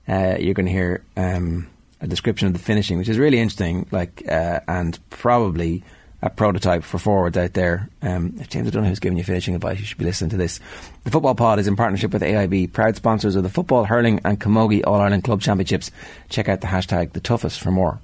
Uh, 0.08 0.38
you're 0.40 0.54
going 0.54 0.66
to 0.66 0.72
hear 0.72 1.04
um, 1.16 1.68
a 2.00 2.08
description 2.08 2.48
of 2.48 2.52
the 2.52 2.58
finishing, 2.58 2.98
which 2.98 3.08
is 3.08 3.16
really 3.16 3.38
interesting, 3.38 3.86
like 3.92 4.24
uh, 4.28 4.58
and 4.66 4.98
probably 5.10 5.84
a 6.24 6.30
prototype 6.30 6.82
for 6.82 6.98
forwards 6.98 7.36
out 7.36 7.52
there. 7.52 7.90
Um, 8.00 8.36
if 8.40 8.48
James 8.48 8.68
O'Donoghue 8.68 8.92
is 8.92 8.98
giving 8.98 9.18
you 9.18 9.24
finishing 9.24 9.54
advice, 9.54 9.78
you 9.78 9.84
should 9.84 9.98
be 9.98 10.06
listening 10.06 10.30
to 10.30 10.38
this. 10.38 10.58
The 11.04 11.10
Football 11.10 11.34
Pod 11.34 11.58
is 11.58 11.68
in 11.68 11.76
partnership 11.76 12.14
with 12.14 12.22
AIB, 12.22 12.72
proud 12.72 12.96
sponsors 12.96 13.36
of 13.36 13.42
the 13.42 13.50
Football, 13.50 13.84
Hurling 13.84 14.22
and 14.24 14.40
Camogie 14.40 14.82
All 14.86 15.00
Ireland 15.00 15.22
Club 15.24 15.42
Championships. 15.42 15.90
Check 16.30 16.48
out 16.48 16.62
the 16.62 16.66
hashtag 16.66 17.12
the 17.12 17.20
toughest 17.20 17.60
for 17.60 17.70
more. 17.70 18.00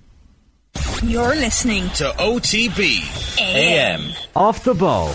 You're 1.03 1.35
listening 1.35 1.89
to 1.95 2.11
OTB 2.19 3.41
AM. 3.41 4.13
Off 4.37 4.65
the 4.65 4.75
ball. 4.75 5.09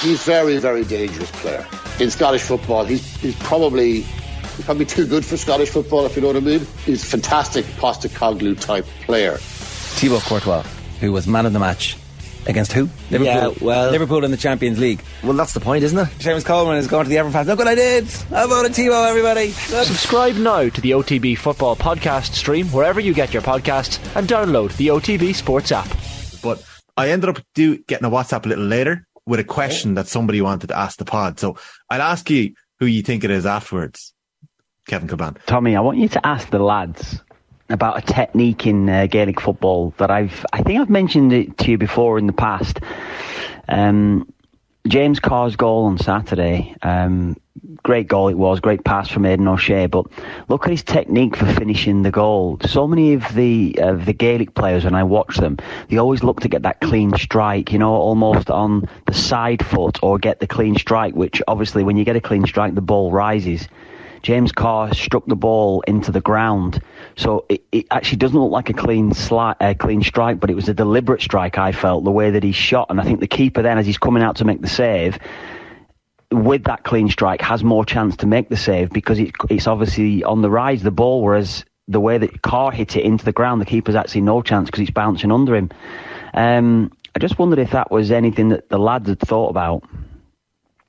He's 0.00 0.24
very, 0.24 0.56
very 0.56 0.84
dangerous 0.84 1.30
player. 1.32 1.66
In 2.00 2.10
Scottish 2.10 2.40
football, 2.40 2.86
he's, 2.86 3.16
he's 3.18 3.36
probably 3.36 4.00
he's 4.00 4.64
probably 4.64 4.86
too 4.86 5.06
good 5.06 5.26
for 5.26 5.36
Scottish 5.36 5.68
football, 5.68 6.06
if 6.06 6.16
you 6.16 6.22
know 6.22 6.28
what 6.28 6.36
I 6.36 6.40
mean. 6.40 6.66
He's 6.86 7.02
a 7.02 7.06
fantastic 7.06 7.66
Postecoglou 7.66 8.58
type 8.58 8.86
player. 9.02 9.36
Thibaut 9.36 10.22
Courtois, 10.22 10.62
who 11.00 11.12
was 11.12 11.26
man 11.26 11.44
of 11.44 11.52
the 11.52 11.58
match 11.58 11.98
Against 12.46 12.72
who? 12.72 12.88
Liverpool. 13.10 13.24
Yeah, 13.24 13.52
well, 13.60 13.90
Liverpool 13.90 14.24
in 14.24 14.30
the 14.30 14.36
Champions 14.36 14.78
League. 14.78 15.02
Well, 15.22 15.34
that's 15.34 15.52
the 15.52 15.60
point, 15.60 15.84
isn't 15.84 15.98
it? 15.98 16.08
Seamus 16.18 16.44
Coleman 16.44 16.78
is 16.78 16.86
going 16.86 17.04
to 17.04 17.10
the 17.10 17.18
Everton 17.18 17.32
fans. 17.32 17.48
Look 17.48 17.58
what 17.58 17.68
I 17.68 17.74
did! 17.74 18.04
I 18.32 18.46
voted 18.46 18.72
Timo, 18.72 19.08
everybody. 19.08 19.48
Look. 19.48 19.86
Subscribe 19.86 20.36
now 20.36 20.68
to 20.68 20.80
the 20.80 20.92
OTB 20.92 21.36
Football 21.36 21.76
Podcast 21.76 22.32
stream 22.32 22.66
wherever 22.68 22.98
you 22.98 23.12
get 23.12 23.32
your 23.34 23.42
podcasts 23.42 23.98
and 24.16 24.26
download 24.26 24.76
the 24.76 24.88
OTB 24.88 25.34
Sports 25.34 25.70
app. 25.70 25.88
But 26.42 26.64
I 26.96 27.10
ended 27.10 27.28
up 27.28 27.38
do, 27.54 27.78
getting 27.78 28.06
a 28.06 28.10
WhatsApp 28.10 28.46
a 28.46 28.48
little 28.48 28.64
later 28.64 29.06
with 29.26 29.40
a 29.40 29.44
question 29.44 29.94
that 29.94 30.08
somebody 30.08 30.40
wanted 30.40 30.68
to 30.68 30.78
ask 30.78 30.98
the 30.98 31.04
pod. 31.04 31.38
So 31.38 31.56
I'll 31.88 32.02
ask 32.02 32.28
you 32.30 32.54
who 32.78 32.86
you 32.86 33.02
think 33.02 33.22
it 33.22 33.30
is 33.30 33.46
afterwards. 33.46 34.14
Kevin 34.88 35.08
Kilbane. 35.08 35.36
Tommy, 35.46 35.76
I 35.76 35.80
want 35.80 35.98
you 35.98 36.08
to 36.08 36.26
ask 36.26 36.50
the 36.50 36.58
lads 36.58 37.20
about 37.70 37.98
a 37.98 38.02
technique 38.02 38.66
in 38.66 38.88
uh, 38.88 39.06
Gaelic 39.06 39.40
football 39.40 39.94
that 39.98 40.10
I've 40.10 40.44
I 40.52 40.62
think 40.62 40.80
I've 40.80 40.90
mentioned 40.90 41.32
it 41.32 41.58
to 41.58 41.70
you 41.70 41.78
before 41.78 42.18
in 42.18 42.26
the 42.26 42.32
past. 42.32 42.80
Um, 43.68 44.32
James 44.88 45.20
Carr's 45.20 45.56
goal 45.56 45.84
on 45.84 45.98
Saturday, 45.98 46.74
um, 46.82 47.36
great 47.82 48.08
goal 48.08 48.28
it 48.28 48.38
was, 48.38 48.60
great 48.60 48.82
pass 48.82 49.10
from 49.10 49.26
Aidan 49.26 49.46
O'Shea. 49.46 49.86
But 49.86 50.06
look 50.48 50.64
at 50.64 50.70
his 50.70 50.82
technique 50.82 51.36
for 51.36 51.46
finishing 51.46 52.02
the 52.02 52.10
goal. 52.10 52.58
So 52.66 52.88
many 52.88 53.12
of 53.12 53.34
the 53.34 53.76
of 53.78 54.06
the 54.06 54.14
Gaelic 54.14 54.54
players, 54.54 54.84
when 54.84 54.94
I 54.94 55.04
watch 55.04 55.36
them, 55.36 55.58
they 55.88 55.98
always 55.98 56.22
look 56.22 56.40
to 56.40 56.48
get 56.48 56.62
that 56.62 56.80
clean 56.80 57.12
strike, 57.18 57.72
you 57.72 57.78
know, 57.78 57.92
almost 57.92 58.50
on 58.50 58.88
the 59.06 59.14
side 59.14 59.64
foot 59.64 59.98
or 60.02 60.18
get 60.18 60.40
the 60.40 60.46
clean 60.46 60.76
strike. 60.76 61.14
Which 61.14 61.42
obviously, 61.46 61.84
when 61.84 61.96
you 61.96 62.04
get 62.04 62.16
a 62.16 62.20
clean 62.20 62.46
strike, 62.46 62.74
the 62.74 62.80
ball 62.80 63.12
rises. 63.12 63.68
James 64.22 64.52
Carr 64.52 64.92
struck 64.94 65.24
the 65.26 65.36
ball 65.36 65.82
into 65.82 66.12
the 66.12 66.20
ground. 66.20 66.82
So 67.16 67.46
it, 67.48 67.64
it 67.72 67.86
actually 67.90 68.18
doesn't 68.18 68.38
look 68.38 68.50
like 68.50 68.68
a 68.68 68.74
clean 68.74 69.10
sli- 69.12 69.56
uh, 69.60 69.74
clean 69.74 70.02
strike, 70.02 70.40
but 70.40 70.50
it 70.50 70.54
was 70.54 70.68
a 70.68 70.74
deliberate 70.74 71.22
strike. 71.22 71.58
I 71.58 71.72
felt 71.72 72.04
the 72.04 72.10
way 72.10 72.30
that 72.30 72.42
he 72.42 72.52
shot, 72.52 72.88
and 72.90 73.00
I 73.00 73.04
think 73.04 73.20
the 73.20 73.26
keeper 73.26 73.62
then, 73.62 73.78
as 73.78 73.86
he's 73.86 73.98
coming 73.98 74.22
out 74.22 74.36
to 74.36 74.44
make 74.44 74.60
the 74.60 74.68
save, 74.68 75.18
with 76.30 76.64
that 76.64 76.84
clean 76.84 77.08
strike 77.08 77.40
has 77.40 77.64
more 77.64 77.84
chance 77.84 78.16
to 78.16 78.26
make 78.26 78.48
the 78.48 78.56
save 78.56 78.90
because 78.90 79.18
it, 79.18 79.32
it's 79.48 79.66
obviously 79.66 80.22
on 80.22 80.42
the 80.42 80.50
rise 80.50 80.82
the 80.82 80.90
ball, 80.90 81.22
whereas 81.22 81.64
the 81.88 82.00
way 82.00 82.18
that 82.18 82.42
Carr 82.42 82.70
hit 82.70 82.96
it 82.96 83.04
into 83.04 83.24
the 83.24 83.32
ground, 83.32 83.60
the 83.60 83.66
keeper's 83.66 83.96
actually 83.96 84.20
no 84.20 84.42
chance 84.42 84.68
because 84.68 84.80
it's 84.80 84.90
bouncing 84.90 85.32
under 85.32 85.56
him. 85.56 85.70
Um, 86.34 86.92
I 87.14 87.18
just 87.18 87.38
wondered 87.38 87.58
if 87.58 87.72
that 87.72 87.90
was 87.90 88.12
anything 88.12 88.50
that 88.50 88.68
the 88.68 88.78
lads 88.78 89.08
had 89.08 89.18
thought 89.18 89.48
about. 89.48 89.82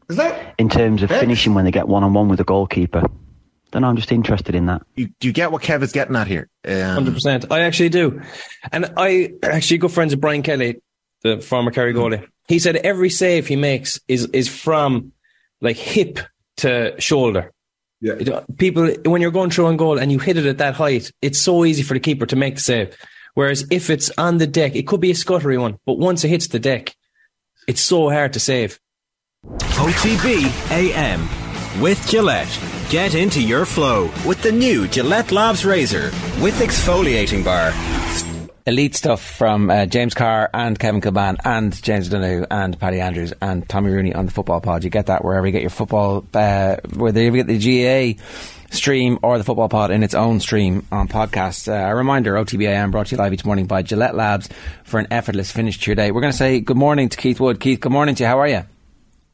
Is 0.10 0.18
that 0.18 0.54
in 0.58 0.70
terms 0.70 1.02
of 1.02 1.10
finishing 1.10 1.54
when 1.54 1.66
they 1.66 1.72
get 1.72 1.88
one 1.88 2.04
on 2.04 2.14
one 2.14 2.28
with 2.28 2.38
the 2.38 2.44
goalkeeper? 2.44 3.04
Don't 3.72 3.84
know. 3.84 3.88
I'm 3.88 3.96
just 3.96 4.12
interested 4.12 4.54
in 4.54 4.66
that. 4.66 4.82
You, 4.96 5.08
do 5.20 5.28
you 5.28 5.34
get 5.34 5.52
what 5.52 5.62
Kev 5.62 5.82
is 5.82 5.92
getting 5.92 6.16
at 6.16 6.28
here? 6.28 6.50
Um, 6.66 6.82
Hundred 6.82 7.14
percent. 7.14 7.46
I 7.52 7.62
actually 7.62 7.90
do, 7.90 8.22
and 8.72 8.94
I 8.98 9.34
actually 9.44 9.78
good 9.78 9.92
friends 9.92 10.14
with 10.14 10.22
Brian 10.22 10.44
Kelly, 10.44 10.82
the 11.24 11.40
former 11.40 11.72
Kerry 11.72 11.94
goalie. 11.94 12.28
He 12.48 12.60
said 12.60 12.76
every 12.78 13.10
save 13.10 13.48
he 13.48 13.56
makes 13.56 14.00
is 14.08 14.26
is 14.28 14.50
from 14.50 15.14
like 15.62 15.78
hip 15.78 16.20
to 16.58 17.00
shoulder. 17.00 17.52
Yeah. 18.02 18.42
People, 18.58 18.94
when 19.06 19.22
you're 19.22 19.32
going 19.32 19.52
through 19.52 19.68
on 19.68 19.78
goal 19.78 20.00
and 20.00 20.12
you 20.12 20.18
hit 20.18 20.36
it 20.36 20.46
at 20.48 20.58
that 20.58 20.74
height, 20.74 21.12
it's 21.22 21.40
so 21.40 21.64
easy 21.64 21.84
for 21.84 21.94
the 21.94 22.00
keeper 22.00 22.26
to 22.26 22.36
make 22.36 22.56
the 22.56 22.62
save. 22.62 22.98
Whereas 23.36 23.66
if 23.70 23.90
it's 23.90 24.10
on 24.18 24.40
the 24.40 24.48
deck, 24.48 24.76
it 24.76 24.88
could 24.88 25.00
be 25.00 25.12
a 25.12 25.16
scuttery 25.16 25.58
one, 25.58 25.78
but 25.86 26.00
once 26.00 26.24
it 26.24 26.30
hits 26.30 26.48
the 26.48 26.60
deck, 26.60 26.96
it's 27.68 27.82
so 27.82 28.10
hard 28.10 28.34
to 28.34 28.40
save. 28.40 28.80
OTB 29.46 30.72
AM 30.72 31.82
with 31.82 32.06
Gillette. 32.08 32.81
Get 32.92 33.16
into 33.16 33.42
your 33.42 33.66
flow 33.66 34.12
with 34.28 34.44
the 34.44 34.52
new 34.52 34.86
Gillette 34.86 35.32
Labs 35.32 35.64
Razor 35.64 36.12
with 36.42 36.60
exfoliating 36.60 37.42
bar. 37.42 37.72
Elite 38.68 38.96
stuff 38.96 39.24
from 39.24 39.70
uh, 39.70 39.86
James 39.86 40.14
Carr 40.14 40.50
and 40.54 40.78
Kevin 40.78 41.00
Kilbane 41.00 41.38
and 41.46 41.82
James 41.82 42.10
Donahue 42.10 42.46
and 42.52 42.78
Paddy 42.78 43.00
Andrews 43.00 43.32
and 43.42 43.66
Tommy 43.70 43.92
Rooney 43.92 44.14
on 44.14 44.26
the 44.26 44.32
football 44.34 44.60
pod. 44.60 44.84
You 44.84 44.90
get 44.90 45.06
that 45.06 45.24
wherever 45.24 45.46
you 45.46 45.54
get 45.54 45.62
your 45.62 45.70
football, 45.70 46.26
uh, 46.34 46.76
whether 46.94 47.22
you 47.22 47.32
get 47.32 47.48
the 47.48 47.60
GA 47.60 48.18
stream 48.72 49.20
or 49.24 49.38
the 49.38 49.46
football 49.46 49.70
pod 49.70 49.92
in 49.92 50.04
its 50.04 50.14
own 50.14 50.42
stream 50.42 50.86
on 50.92 51.08
podcast. 51.08 51.70
Uh, 51.70 51.94
a 51.94 51.96
reminder, 51.96 52.34
OTBAM 52.34 52.92
brought 52.92 53.08
to 53.08 53.16
you 53.16 53.20
live 53.20 53.32
each 53.32 53.46
morning 53.46 53.68
by 53.68 53.84
Gillette 53.84 54.16
Labs 54.16 54.50
for 54.84 55.00
an 55.00 55.08
effortless 55.12 55.50
finish 55.50 55.80
to 55.80 55.92
your 55.92 55.96
day. 55.96 56.12
We're 56.12 56.20
going 56.20 56.34
to 56.34 56.38
say 56.38 56.60
good 56.60 56.76
morning 56.76 57.08
to 57.08 57.16
Keith 57.16 57.40
Wood. 57.40 57.62
Keith, 57.62 57.80
good 57.80 57.94
morning 57.94 58.16
to 58.16 58.24
you. 58.24 58.28
How 58.28 58.40
are 58.40 58.50
you? 58.50 58.66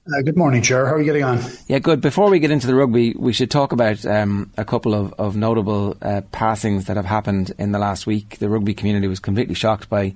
Uh, 0.08 0.22
good 0.22 0.38
morning, 0.38 0.62
Chair. 0.62 0.86
How 0.86 0.93
are 0.93 0.99
you 0.99 1.05
getting 1.05 1.24
on? 1.24 1.41
Yeah, 1.68 1.80
good. 1.80 1.99
Before 1.99 2.30
we 2.30 2.39
get 2.39 2.49
into 2.49 2.66
the 2.66 2.76
rugby, 2.76 3.14
we 3.18 3.34
should 3.34 3.51
talk 3.51 3.74
about 3.74 4.05
um, 4.05 4.49
a 4.58 4.64
couple 4.64 4.93
of, 4.93 5.14
of 5.18 5.36
notable 5.36 5.97
uh, 6.01 6.22
passings 6.32 6.86
that 6.86 6.95
have 6.95 7.05
happened 7.05 7.51
in 7.58 7.74
the 7.74 7.80
last 7.80 8.08
week. 8.08 8.38
The 8.39 8.47
rugby 8.47 8.74
community 8.74 9.08
was 9.08 9.20
completely 9.20 9.55
shocked 9.55 9.89
by 9.89 10.14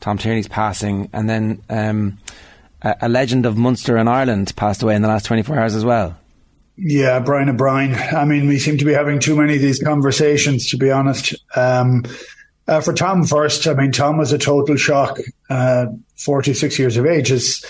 Tom 0.00 0.16
Tierney's 0.16 0.48
passing, 0.48 1.10
and 1.12 1.28
then 1.28 1.62
um, 1.68 2.18
a, 2.80 2.96
a 3.02 3.08
legend 3.10 3.44
of 3.44 3.58
Munster 3.58 3.98
and 3.98 4.08
Ireland 4.08 4.54
passed 4.56 4.82
away 4.82 4.94
in 4.94 5.02
the 5.02 5.08
last 5.08 5.26
24 5.26 5.58
hours 5.58 5.74
as 5.74 5.84
well. 5.84 6.16
Yeah, 6.76 7.20
Brian 7.20 7.50
O'Brien. 7.50 7.94
I 7.94 8.24
mean, 8.24 8.48
we 8.48 8.58
seem 8.58 8.78
to 8.78 8.84
be 8.84 8.94
having 8.94 9.20
too 9.20 9.36
many 9.36 9.56
of 9.56 9.60
these 9.62 9.82
conversations, 9.82 10.70
to 10.70 10.78
be 10.78 10.90
honest. 10.90 11.34
Um, 11.54 12.04
uh, 12.66 12.80
for 12.80 12.94
Tom 12.94 13.24
first, 13.24 13.66
I 13.66 13.74
mean, 13.74 13.92
Tom 13.92 14.16
was 14.16 14.32
a 14.32 14.38
total 14.38 14.76
shock. 14.76 15.18
Uh, 15.50 15.86
46 16.16 16.78
years 16.78 16.96
of 16.96 17.04
age 17.04 17.30
is 17.30 17.62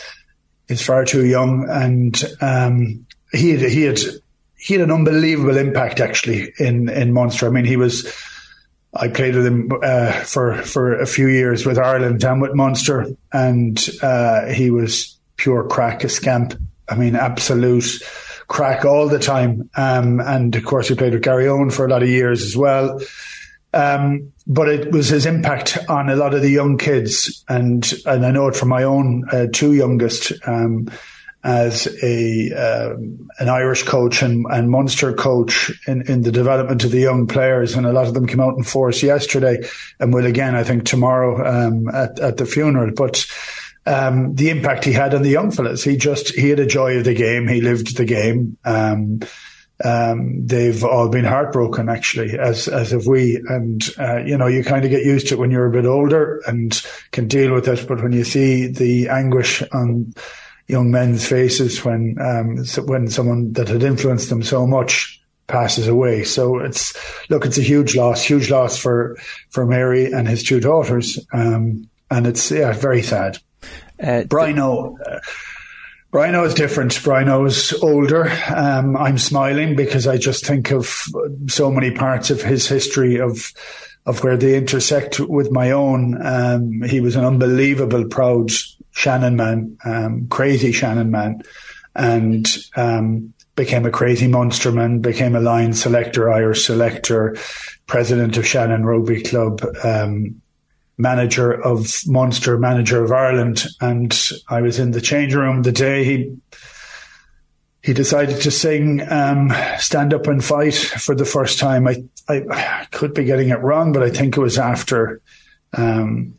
is 0.69 0.85
far 0.85 1.05
too 1.05 1.25
young, 1.25 1.69
and 1.69 2.23
um, 2.41 3.07
he 3.33 3.51
had 3.51 3.71
he 3.71 3.83
had 3.83 3.99
he 4.57 4.75
had 4.75 4.83
an 4.83 4.91
unbelievable 4.91 5.57
impact 5.57 6.01
actually 6.01 6.53
in 6.59 6.89
in 6.89 7.13
Munster. 7.13 7.47
I 7.47 7.51
mean, 7.51 7.65
he 7.65 7.77
was. 7.77 8.13
I 8.97 9.09
played 9.09 9.35
with 9.35 9.45
him 9.45 9.73
uh, 9.83 10.13
for 10.13 10.63
for 10.63 11.01
a 11.01 11.07
few 11.07 11.27
years 11.27 11.67
with 11.67 11.79
Ireland 11.79 12.23
and 12.23 12.41
with 12.41 12.55
Munster, 12.55 13.07
and 13.33 13.85
uh, 14.03 14.47
he 14.47 14.71
was 14.71 15.19
pure 15.37 15.67
crack, 15.67 16.05
a 16.05 16.09
scamp. 16.09 16.55
I 16.89 16.95
mean, 16.95 17.17
absolute 17.17 17.91
crack 18.47 18.85
all 18.85 19.09
the 19.09 19.19
time. 19.19 19.69
Um, 19.77 20.21
and 20.21 20.55
of 20.55 20.65
course, 20.65 20.89
he 20.89 20.95
played 20.95 21.13
with 21.13 21.25
Garryowen 21.25 21.73
for 21.73 21.87
a 21.87 21.89
lot 21.89 22.03
of 22.03 22.09
years 22.09 22.43
as 22.43 22.57
well. 22.57 23.01
Um, 23.75 24.33
but 24.47 24.69
it 24.69 24.93
was 24.93 25.09
his 25.09 25.27
impact 25.27 25.79
on 25.89 26.09
a 26.09 26.17
lot 26.17 26.35
of 26.35 26.43
the 26.43 26.51
young 26.51 26.79
kids, 26.79 27.45
and 27.49 27.93
and 28.07 28.25
I 28.25 28.31
know 28.31 28.49
it 28.49 28.57
from 28.57 28.69
my 28.69 28.85
own 28.85 29.25
uh, 29.33 29.47
two 29.53 29.73
youngest. 29.73 30.33
Um, 30.47 30.89
as 31.45 31.87
a 32.03 32.51
uh, 32.57 32.97
an 33.39 33.49
Irish 33.51 33.83
coach 33.83 34.23
and, 34.23 34.47
and 34.49 34.71
Munster 34.71 35.13
coach 35.13 35.71
in, 35.87 36.01
in 36.11 36.23
the 36.23 36.33
development 36.33 36.85
of 36.85 36.91
the 36.91 37.01
young 37.01 37.27
players, 37.27 37.75
and 37.75 37.87
a 37.87 37.93
lot 37.93 38.09
of 38.09 38.15
them 38.15 38.27
came 38.27 38.41
out 38.41 38.57
in 38.57 38.65
force 38.65 39.03
yesterday, 39.03 39.59
and 40.01 40.15
will 40.15 40.25
again, 40.25 40.55
I 40.55 40.65
think, 40.65 40.87
tomorrow 40.87 41.47
um, 41.47 41.89
at 41.89 42.19
at 42.19 42.39
the 42.39 42.47
funeral. 42.47 42.93
But 42.97 43.27
um, 43.85 44.35
the 44.35 44.49
impact 44.49 44.87
he 44.87 44.93
had 44.93 45.15
on 45.15 45.23
the 45.23 45.29
young 45.29 45.51
fellas, 45.51 45.85
he 45.85 45.99
just 45.99 46.35
he 46.35 46.49
had 46.49 46.61
a 46.61 46.67
joy 46.67 46.97
of 46.97 47.05
the 47.05 47.15
game. 47.15 47.47
He 47.47 47.61
lived 47.61 47.99
the 47.99 48.07
game. 48.07 48.57
Um, 49.85 50.47
they've 50.47 50.83
all 50.83 51.09
been 51.09 51.25
heartbroken 51.25 51.89
actually, 51.89 52.39
as 52.39 52.69
as 52.69 52.91
have 52.91 53.07
we. 53.07 53.37
And 53.49 53.83
uh, 53.99 54.23
you 54.25 54.37
know, 54.37 54.47
you 54.47 54.65
kind 54.65 54.85
of 54.85 54.91
get 54.91 55.05
used 55.05 55.29
to 55.29 55.35
it 55.35 55.39
when 55.39 55.51
you're 55.51 55.67
a 55.67 55.73
bit 55.73 55.85
older 55.85 56.41
and 56.47 56.83
can 57.13 57.29
deal 57.29 57.53
with 57.53 57.69
it. 57.69 57.87
But 57.87 58.03
when 58.03 58.13
you 58.13 58.25
see 58.25 58.67
the 58.67 59.09
anguish 59.09 59.63
on 59.73 60.15
young 60.67 60.91
men's 60.91 61.27
faces 61.27 61.85
when 61.85 62.17
um, 62.21 62.65
when 62.87 63.09
someone 63.09 63.53
that 63.53 63.69
had 63.69 63.83
influenced 63.83 64.31
them 64.31 64.43
so 64.43 64.67
much 64.67 65.21
passes 65.47 65.87
away, 65.87 66.25
so 66.25 66.59
it's 66.59 66.95
look, 67.29 67.45
it's 67.45 67.59
a 67.59 67.63
huge 67.63 67.95
loss, 67.95 68.23
huge 68.23 68.51
loss 68.51 68.79
for 68.79 69.19
for 69.51 69.67
Mary 69.67 70.11
and 70.11 70.27
his 70.27 70.43
two 70.43 70.61
daughters, 70.61 71.19
um, 71.33 71.89
and 72.11 72.27
it's 72.27 72.51
yeah, 72.51 72.73
very 72.73 73.03
sad. 73.03 73.39
Uh, 74.03 74.25
Brino. 74.27 74.97
Uh, 75.07 75.21
Brino 76.15 76.47
is 76.47 76.55
different. 76.55 76.93
Brino 76.93 77.45
is 77.45 77.73
older. 77.83 78.31
Um, 78.55 78.97
I'm 78.97 79.19
smiling 79.19 79.75
because 79.75 80.07
I 80.07 80.17
just 80.17 80.47
think 80.47 80.71
of 80.71 81.03
so 81.49 81.73
many 81.73 81.91
parts 81.91 82.31
of 82.31 82.41
his 82.41 82.69
history 82.69 83.21
of 83.21 83.53
of 84.07 84.23
where 84.23 84.37
they 84.37 84.57
intersect 84.57 85.19
with 85.19 85.51
my 85.51 85.73
own. 85.73 86.25
Um, 86.25 86.83
he 86.83 87.01
was 87.01 87.17
an 87.17 87.25
unbelievable, 87.25 88.07
proud 88.07 88.53
Shannon 88.93 89.35
man, 89.35 89.77
um, 89.85 90.29
crazy 90.29 90.71
Shannon 90.71 91.11
man, 91.11 91.43
and 91.97 92.47
um, 92.77 93.35
became 93.57 93.85
a 93.85 93.91
crazy 93.91 94.29
Munster 94.29 94.71
man, 94.71 95.01
became 95.01 95.35
a 95.35 95.41
line 95.41 95.73
selector, 95.73 96.33
Irish 96.33 96.65
selector, 96.65 97.37
president 97.89 98.37
of 98.37 98.47
Shannon 98.47 98.85
Rugby 98.85 99.21
Club, 99.21 99.67
um, 99.83 100.41
manager 100.97 101.53
of 101.53 101.87
Munster, 102.07 102.59
manager 102.59 103.03
of 103.03 103.13
Ireland, 103.13 103.65
and 103.81 104.17
I 104.49 104.61
was 104.61 104.79
in 104.79 104.93
the 104.93 105.01
change 105.01 105.35
room 105.35 105.63
the 105.63 105.73
day 105.73 106.05
he 106.05 106.37
he 107.83 107.93
decided 107.93 108.41
to 108.43 108.51
sing 108.51 109.03
um, 109.11 109.53
"Stand 109.79 110.15
Up 110.15 110.27
and 110.27 110.43
Fight" 110.43 110.75
for 110.75 111.15
the 111.15 111.27
first 111.27 111.59
time. 111.59 111.87
I, 111.87 112.05
I, 112.29 112.43
I 112.51 112.87
could 112.91 113.13
be 113.13 113.25
getting 113.25 113.51
it 113.51 113.61
wrong, 113.61 113.93
but 113.93 114.03
I 114.03 114.11
think 114.11 114.37
it 114.37 114.41
was 114.41 114.59
after 114.59 115.21
um, 115.77 116.39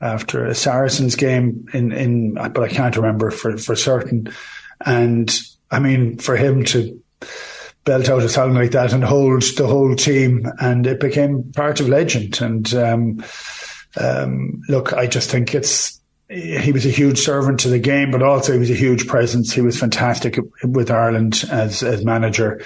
after 0.00 0.44
a 0.44 0.54
Saracens 0.54 1.14
game 1.14 1.66
in 1.72 1.92
in, 1.92 2.34
but 2.34 2.60
I 2.60 2.68
can't 2.68 2.96
remember 2.96 3.30
for 3.30 3.56
for 3.58 3.76
certain. 3.76 4.32
And 4.84 5.32
I 5.70 5.78
mean, 5.78 6.18
for 6.18 6.36
him 6.36 6.64
to 6.66 7.00
belt 7.84 8.08
out 8.08 8.22
a 8.22 8.28
song 8.28 8.54
like 8.54 8.72
that 8.72 8.92
and 8.92 9.04
hold 9.04 9.42
the 9.56 9.66
whole 9.66 9.94
team, 9.94 10.50
and 10.60 10.86
it 10.86 10.98
became 10.98 11.52
part 11.52 11.78
of 11.78 11.88
legend. 11.88 12.40
And 12.40 12.74
um, 12.74 13.24
um, 14.00 14.62
look, 14.68 14.92
I 14.92 15.06
just 15.06 15.30
think 15.30 15.54
it's 15.54 16.00
he 16.28 16.72
was 16.72 16.86
a 16.86 16.90
huge 16.90 17.18
servant 17.18 17.60
to 17.60 17.68
the 17.68 17.78
game, 17.78 18.10
but 18.10 18.22
also 18.22 18.52
he 18.52 18.58
was 18.58 18.70
a 18.70 18.74
huge 18.74 19.06
presence. 19.06 19.52
He 19.52 19.60
was 19.60 19.78
fantastic 19.78 20.38
with 20.64 20.90
Ireland 20.90 21.44
as 21.50 21.82
as 21.82 22.04
manager. 22.04 22.64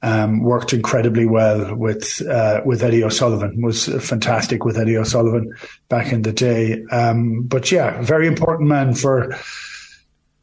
Um, 0.00 0.44
worked 0.44 0.72
incredibly 0.72 1.26
well 1.26 1.74
with 1.74 2.22
uh, 2.24 2.60
with 2.64 2.84
Eddie 2.84 3.02
O'Sullivan. 3.02 3.60
Was 3.60 3.86
fantastic 4.06 4.64
with 4.64 4.78
Eddie 4.78 4.96
O'Sullivan 4.96 5.52
back 5.88 6.12
in 6.12 6.22
the 6.22 6.32
day. 6.32 6.84
Um, 6.92 7.42
but 7.42 7.72
yeah, 7.72 8.00
very 8.02 8.28
important 8.28 8.68
man 8.68 8.94
for 8.94 9.36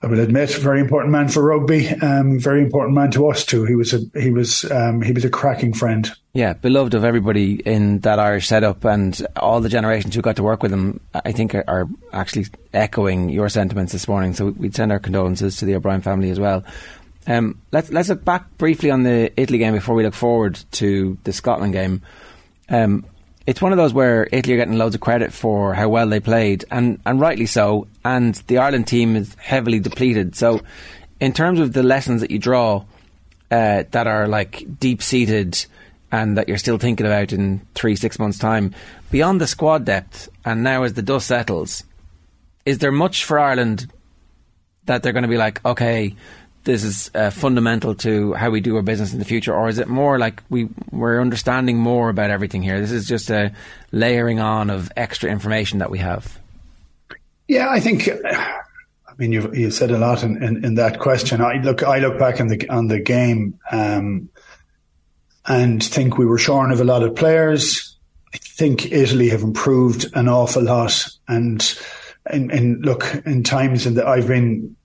I 0.06 0.08
will 0.08 0.20
admit, 0.20 0.52
very 0.52 0.82
important 0.82 1.12
man 1.12 1.30
for 1.30 1.44
rugby. 1.44 1.90
Um, 1.90 2.40
very 2.40 2.62
important 2.62 2.94
man 2.94 3.10
to 3.12 3.28
us 3.28 3.44
too. 3.44 3.66
He 3.66 3.74
was 3.74 3.92
a 3.92 4.02
he 4.22 4.30
was 4.30 4.64
um, 4.70 5.02
he 5.02 5.12
was 5.12 5.26
a 5.26 5.32
cracking 5.32 5.74
friend. 5.74 6.12
Yeah, 6.32 6.54
beloved 6.54 6.94
of 6.94 7.04
everybody 7.04 7.56
in 7.56 8.02
that 8.02 8.20
Irish 8.20 8.48
setup, 8.48 8.86
and 8.86 9.26
all 9.36 9.62
the 9.62 9.70
generations 9.70 10.14
who 10.14 10.22
got 10.22 10.36
to 10.36 10.44
work 10.44 10.62
with 10.62 10.72
him. 10.72 11.00
I 11.16 11.32
think 11.32 11.56
are, 11.56 11.64
are 11.68 11.88
actually 12.14 12.46
echoing 12.72 13.30
your 13.30 13.50
sentiments 13.50 13.94
this 13.94 14.08
morning. 14.08 14.36
So 14.36 14.50
we'd 14.50 14.76
send 14.76 14.92
our 14.92 15.00
condolences 15.00 15.58
to 15.58 15.66
the 15.66 15.74
O'Brien 15.74 16.02
family 16.02 16.30
as 16.30 16.40
well. 16.40 16.64
Um, 17.26 17.60
let's 17.72 17.90
let's 17.90 18.10
look 18.10 18.24
back 18.24 18.60
briefly 18.60 18.92
on 18.92 19.02
the 19.02 19.34
Italy 19.42 19.58
game 19.58 19.74
before 19.74 19.96
we 19.96 20.04
look 20.04 20.14
forward 20.14 20.60
to 20.74 21.18
the 21.24 21.34
Scotland 21.34 21.74
game. 21.74 22.04
Um, 22.70 23.08
it's 23.48 23.62
one 23.62 23.72
of 23.72 23.78
those 23.78 23.94
where 23.94 24.28
Italy 24.32 24.56
are 24.56 24.58
getting 24.58 24.78
loads 24.78 24.96
of 24.96 25.02
credit 25.02 25.32
for 25.32 25.74
how 25.74 25.88
well 25.88 26.08
they 26.08 26.20
played, 26.20 26.66
and, 26.72 27.00
and 27.06 27.20
rightly 27.20 27.46
so. 27.46 27.88
And 28.04 28.36
the 28.48 28.58
Ireland 28.58 28.88
team 28.88 29.16
is 29.16 29.36
heavily 29.36 29.80
depleted. 29.80 30.36
So, 30.36 30.62
in 31.20 31.32
terms 31.32 31.60
of 31.60 31.74
the 31.74 31.84
lessons 31.84 32.22
that 32.22 32.32
you 32.32 32.40
draw 32.40 32.86
uh, 33.52 33.84
that 33.92 34.08
are 34.08 34.28
like 34.28 34.80
deep 34.80 35.02
seated 35.02 35.66
and 36.12 36.38
that 36.38 36.48
you're 36.48 36.58
still 36.58 36.78
thinking 36.78 37.06
about 37.06 37.34
in 37.34 37.62
three, 37.76 37.96
six 37.96 38.18
months' 38.18 38.40
time, 38.40 38.74
beyond 39.12 39.40
the 39.40 39.48
squad 39.48 39.86
depth, 39.86 40.30
and 40.44 40.64
now 40.64 40.84
as 40.84 40.94
the 40.94 41.02
dust 41.02 41.28
settles, 41.28 41.84
is 42.66 42.80
there 42.80 42.92
much 42.92 43.26
for 43.26 43.40
Ireland 43.40 43.92
that 44.86 45.04
they're 45.04 45.14
going 45.14 45.24
to 45.24 45.30
be 45.30 45.38
like, 45.38 45.64
okay, 45.66 46.16
this 46.66 46.84
is 46.84 47.12
uh, 47.16 47.30
fundamental 47.30 47.96
to 47.96 48.34
how 48.34 48.50
we 48.50 48.60
do 48.60 48.76
our 48.76 48.82
business 48.82 49.14
in 49.14 49.20
the 49.20 49.26
future, 49.26 49.54
or 49.54 49.70
is 49.70 49.80
it 49.80 49.88
more 49.88 50.20
like 50.20 50.44
we 50.50 50.68
we're 50.92 51.22
understanding 51.22 51.78
more 51.78 52.10
about 52.10 52.32
everything 52.32 52.62
here? 52.62 52.82
This 52.82 52.92
is 52.92 53.08
just 53.08 53.30
a 53.30 53.54
layering 53.92 54.40
on 54.40 54.70
of 54.70 54.92
extra 54.98 55.32
information 55.32 55.80
that 55.80 55.90
we 55.90 56.00
have. 56.00 56.40
Yeah, 57.48 57.70
I 57.70 57.80
think. 57.80 58.10
I 58.10 59.18
mean, 59.18 59.32
you've 59.32 59.56
you 59.56 59.72
said 59.72 59.92
a 59.92 59.98
lot 59.98 60.24
in, 60.24 60.44
in, 60.44 60.66
in, 60.66 60.76
that 60.76 61.00
question. 61.00 61.40
I 61.40 61.62
look, 61.62 61.84
I 61.84 62.00
look 62.00 62.20
back 62.20 62.42
on 62.42 62.48
the 62.48 62.68
on 62.70 62.88
the 62.88 63.00
game 63.00 63.58
um, 63.72 64.28
and 65.46 65.82
think 65.82 66.18
we 66.18 66.26
were 66.26 66.38
shorn 66.38 66.72
of 66.72 66.82
a 66.82 66.84
lot 66.84 67.04
of 67.04 67.16
players. 67.16 67.96
I 68.34 68.38
think 68.38 68.92
Italy 68.92 69.30
have 69.30 69.42
improved 69.42 70.08
an 70.16 70.28
awful 70.28 70.64
lot, 70.64 71.08
and 71.28 71.80
in, 72.34 72.52
in 72.52 72.82
look 72.82 73.22
in 73.26 73.44
times 73.44 73.86
in 73.86 73.94
that 73.94 74.08
I've 74.08 74.28
been 74.28 74.76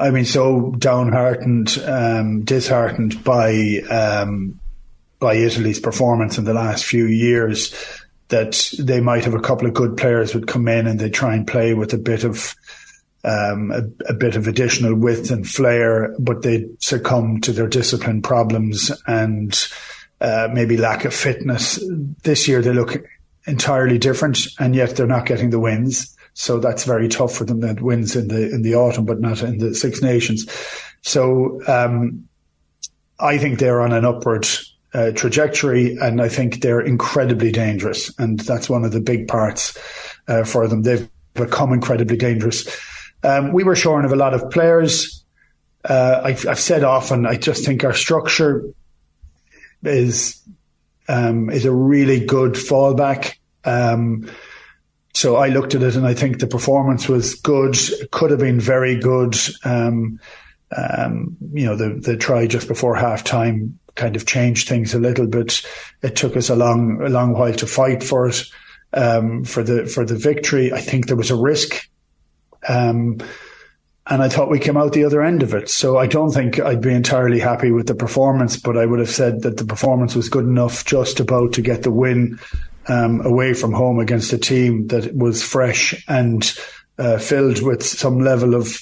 I've 0.00 0.14
been 0.14 0.24
so 0.24 0.70
downhearted, 0.78 1.78
um, 1.86 2.42
disheartened 2.42 3.22
by 3.22 3.80
um, 3.90 4.58
by 5.18 5.34
Italy's 5.34 5.78
performance 5.78 6.38
in 6.38 6.44
the 6.44 6.54
last 6.54 6.86
few 6.86 7.04
years 7.04 7.74
that 8.28 8.72
they 8.78 9.00
might 9.00 9.24
have 9.24 9.34
a 9.34 9.40
couple 9.40 9.68
of 9.68 9.74
good 9.74 9.98
players 9.98 10.34
would 10.34 10.46
come 10.46 10.66
in 10.68 10.86
and 10.86 10.98
they 10.98 11.10
try 11.10 11.34
and 11.34 11.46
play 11.46 11.74
with 11.74 11.92
a 11.92 11.98
bit 11.98 12.24
of 12.24 12.54
um, 13.24 13.70
a, 13.70 13.82
a, 14.10 14.14
bit 14.14 14.36
of 14.36 14.48
additional 14.48 14.94
width 14.94 15.30
and 15.30 15.46
flair, 15.46 16.14
but 16.18 16.40
they 16.40 16.66
succumb 16.78 17.38
to 17.42 17.52
their 17.52 17.68
discipline 17.68 18.22
problems 18.22 18.90
and 19.06 19.68
uh, 20.22 20.48
maybe 20.50 20.78
lack 20.78 21.04
of 21.04 21.12
fitness. 21.12 21.78
This 22.22 22.48
year 22.48 22.62
they 22.62 22.72
look 22.72 23.04
entirely 23.46 23.98
different, 23.98 24.38
and 24.58 24.74
yet 24.74 24.96
they're 24.96 25.06
not 25.06 25.26
getting 25.26 25.50
the 25.50 25.60
wins. 25.60 26.16
So 26.40 26.58
that's 26.58 26.84
very 26.84 27.06
tough 27.06 27.34
for 27.34 27.44
them. 27.44 27.60
That 27.60 27.82
wins 27.82 28.16
in 28.16 28.28
the 28.28 28.50
in 28.50 28.62
the 28.62 28.74
autumn, 28.74 29.04
but 29.04 29.20
not 29.20 29.42
in 29.42 29.58
the 29.58 29.74
Six 29.74 30.00
Nations. 30.00 30.46
So 31.02 31.60
um, 31.68 32.26
I 33.18 33.36
think 33.36 33.58
they're 33.58 33.82
on 33.82 33.92
an 33.92 34.06
upward 34.06 34.48
uh, 34.94 35.10
trajectory, 35.10 35.98
and 35.98 36.22
I 36.22 36.30
think 36.30 36.62
they're 36.62 36.80
incredibly 36.80 37.52
dangerous. 37.52 38.10
And 38.18 38.40
that's 38.40 38.70
one 38.70 38.86
of 38.86 38.92
the 38.92 39.02
big 39.02 39.28
parts 39.28 39.76
uh, 40.28 40.44
for 40.44 40.66
them. 40.66 40.80
They've 40.80 41.06
become 41.34 41.74
incredibly 41.74 42.16
dangerous. 42.16 42.66
Um, 43.22 43.52
we 43.52 43.62
were 43.62 43.76
shorn 43.76 44.06
of 44.06 44.12
a 44.12 44.16
lot 44.16 44.32
of 44.32 44.48
players. 44.50 45.22
Uh, 45.84 46.22
I've, 46.24 46.48
I've, 46.48 46.58
said 46.58 46.84
often, 46.84 47.26
I 47.26 47.36
just 47.36 47.66
think 47.66 47.84
our 47.84 47.92
structure 47.92 48.64
is 49.82 50.40
um, 51.06 51.50
is 51.50 51.66
a 51.66 51.72
really 51.72 52.24
good 52.24 52.54
fallback. 52.54 53.34
Um, 53.66 54.26
so 55.12 55.36
I 55.36 55.48
looked 55.48 55.74
at 55.74 55.82
it 55.82 55.96
and 55.96 56.06
I 56.06 56.14
think 56.14 56.38
the 56.38 56.46
performance 56.46 57.08
was 57.08 57.34
good. 57.34 57.76
Could 58.10 58.30
have 58.30 58.40
been 58.40 58.60
very 58.60 58.98
good. 58.98 59.36
Um, 59.64 60.20
um, 60.76 61.36
you 61.52 61.66
know, 61.66 61.76
the, 61.76 61.94
the 61.94 62.16
try 62.16 62.46
just 62.46 62.68
before 62.68 62.94
half 62.94 63.24
time 63.24 63.78
kind 63.96 64.14
of 64.14 64.26
changed 64.26 64.68
things 64.68 64.94
a 64.94 65.00
little 65.00 65.26
bit. 65.26 65.62
It 66.02 66.14
took 66.14 66.36
us 66.36 66.48
a 66.48 66.56
long, 66.56 67.02
a 67.02 67.08
long 67.08 67.32
while 67.32 67.54
to 67.54 67.66
fight 67.66 68.04
for 68.04 68.28
it, 68.28 68.44
um, 68.92 69.44
for 69.44 69.64
the, 69.64 69.86
for 69.86 70.04
the 70.04 70.16
victory. 70.16 70.72
I 70.72 70.80
think 70.80 71.06
there 71.06 71.16
was 71.16 71.30
a 71.30 71.36
risk. 71.36 71.88
Um, 72.68 73.18
and 74.06 74.22
I 74.22 74.28
thought 74.28 74.50
we 74.50 74.58
came 74.58 74.76
out 74.76 74.92
the 74.92 75.04
other 75.04 75.22
end 75.22 75.42
of 75.42 75.54
it. 75.54 75.68
So 75.68 75.98
I 75.98 76.06
don't 76.06 76.32
think 76.32 76.58
I'd 76.60 76.80
be 76.80 76.92
entirely 76.92 77.38
happy 77.40 77.70
with 77.70 77.86
the 77.86 77.94
performance, 77.94 78.56
but 78.56 78.76
I 78.76 78.86
would 78.86 78.98
have 78.98 79.10
said 79.10 79.42
that 79.42 79.56
the 79.56 79.64
performance 79.64 80.14
was 80.14 80.28
good 80.28 80.44
enough 80.44 80.84
just 80.84 81.20
about 81.20 81.52
to 81.54 81.62
get 81.62 81.82
the 81.82 81.90
win 81.90 82.38
um, 82.88 83.24
away 83.24 83.54
from 83.54 83.72
home 83.72 83.98
against 83.98 84.32
a 84.32 84.38
team 84.38 84.88
that 84.88 85.14
was 85.14 85.42
fresh 85.42 86.04
and 86.08 86.52
uh, 86.98 87.18
filled 87.18 87.62
with 87.62 87.82
some 87.82 88.20
level 88.20 88.54
of 88.54 88.78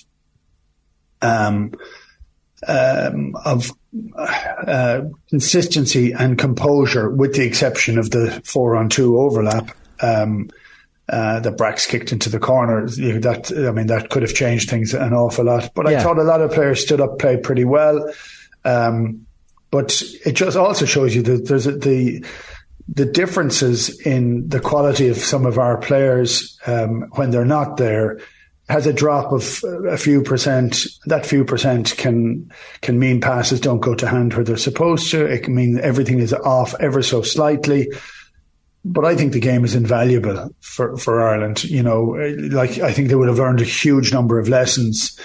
um, 1.20 1.72
um, 2.66 3.34
of 3.44 3.72
uh, 4.16 5.02
consistency 5.28 6.12
and 6.12 6.38
composure, 6.38 7.10
with 7.10 7.34
the 7.34 7.44
exception 7.44 7.98
of 7.98 8.10
the 8.10 8.40
four 8.44 8.76
on 8.76 8.88
two 8.88 9.18
overlap. 9.18 9.70
Um, 10.00 10.50
uh, 11.08 11.40
the 11.40 11.50
Bracks 11.50 11.86
kicked 11.86 12.12
into 12.12 12.28
the 12.28 12.38
corner. 12.38 12.86
That 12.86 13.52
I 13.68 13.70
mean, 13.72 13.86
that 13.86 14.10
could 14.10 14.22
have 14.22 14.34
changed 14.34 14.68
things 14.68 14.92
an 14.92 15.14
awful 15.14 15.46
lot. 15.46 15.70
But 15.74 15.90
yeah. 15.90 16.00
I 16.00 16.02
thought 16.02 16.18
a 16.18 16.22
lot 16.22 16.42
of 16.42 16.52
players 16.52 16.82
stood 16.82 17.00
up, 17.00 17.18
played 17.18 17.42
pretty 17.42 17.64
well. 17.64 18.12
Um, 18.64 19.26
but 19.70 20.02
it 20.24 20.32
just 20.32 20.56
also 20.56 20.84
shows 20.84 21.14
you 21.14 21.22
that 21.22 21.46
there's 21.46 21.66
a, 21.66 21.72
the 21.72 22.24
the 22.88 23.04
differences 23.04 24.00
in 24.00 24.48
the 24.48 24.60
quality 24.60 25.08
of 25.08 25.18
some 25.18 25.44
of 25.44 25.58
our 25.58 25.76
players 25.76 26.58
um, 26.66 27.02
when 27.12 27.30
they're 27.30 27.44
not 27.44 27.76
there 27.76 28.18
has 28.68 28.86
a 28.86 28.92
drop 28.92 29.32
of 29.32 29.62
a 29.88 29.96
few 29.96 30.22
percent. 30.22 30.86
That 31.06 31.26
few 31.26 31.44
percent 31.44 31.94
can 31.96 32.50
can 32.80 32.98
mean 32.98 33.20
passes 33.20 33.60
don't 33.60 33.80
go 33.80 33.94
to 33.94 34.06
hand 34.06 34.34
where 34.34 34.44
they're 34.44 34.56
supposed 34.56 35.10
to. 35.10 35.24
It 35.24 35.44
can 35.44 35.54
mean 35.54 35.78
everything 35.80 36.18
is 36.18 36.32
off 36.32 36.74
ever 36.80 37.02
so 37.02 37.22
slightly. 37.22 37.88
But 38.84 39.04
I 39.04 39.16
think 39.16 39.32
the 39.32 39.40
game 39.40 39.64
is 39.64 39.74
invaluable 39.74 40.50
for, 40.60 40.96
for 40.96 41.26
Ireland. 41.26 41.64
You 41.64 41.82
know, 41.82 42.16
like 42.50 42.78
I 42.78 42.92
think 42.92 43.08
they 43.08 43.14
would 43.14 43.28
have 43.28 43.38
learned 43.38 43.60
a 43.60 43.64
huge 43.64 44.12
number 44.12 44.38
of 44.38 44.48
lessons 44.48 45.18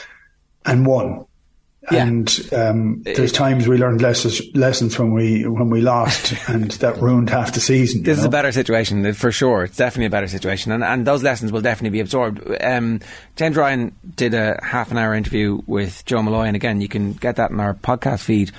and 0.66 0.86
won. 0.86 1.26
Yeah. 1.92 2.06
And 2.06 2.50
um, 2.54 3.02
there's 3.04 3.34
times 3.34 3.68
we 3.68 3.78
learned 3.78 4.02
lessons 4.02 4.42
lessons 4.54 4.98
when 4.98 5.14
we 5.14 5.46
when 5.46 5.70
we 5.70 5.82
lost, 5.82 6.34
and 6.48 6.72
that 6.72 7.02
ruined 7.02 7.30
half 7.30 7.54
the 7.54 7.60
season. 7.60 8.04
This 8.04 8.18
know? 8.18 8.22
is 8.22 8.26
a 8.26 8.30
better 8.30 8.52
situation 8.54 9.14
for 9.14 9.32
sure. 9.34 9.66
It's 9.66 9.76
definitely 9.76 10.06
a 10.06 10.10
better 10.10 10.30
situation, 10.30 10.72
and 10.72 10.84
and 10.84 11.06
those 11.06 11.24
lessons 11.24 11.52
will 11.52 11.62
definitely 11.62 11.98
be 11.98 12.00
absorbed. 12.00 12.42
Um, 12.62 13.02
James 13.36 13.58
Ryan 13.58 13.94
did 14.16 14.34
a 14.34 14.60
half 14.64 14.92
an 14.92 14.98
hour 14.98 15.14
interview 15.14 15.62
with 15.68 16.06
Joe 16.06 16.22
Molloy, 16.22 16.44
and 16.44 16.56
again, 16.56 16.80
you 16.80 16.88
can 16.88 17.14
get 17.14 17.36
that 17.36 17.52
in 17.52 17.60
our 17.60 17.74
podcast 17.74 18.24
feed. 18.24 18.52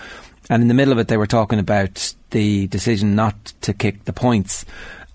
And 0.51 0.61
in 0.61 0.69
the 0.69 0.75
middle 0.75 0.93
of 0.93 0.99
it, 0.99 1.09
they 1.09 1.17
were 1.17 1.27
talking 1.27 1.59
about 1.59 2.15
the 2.31 2.67
decision 2.67 3.15
not 3.15 3.43
to 3.63 3.73
kick 3.73 4.05
the 4.05 4.13
points. 4.13 4.67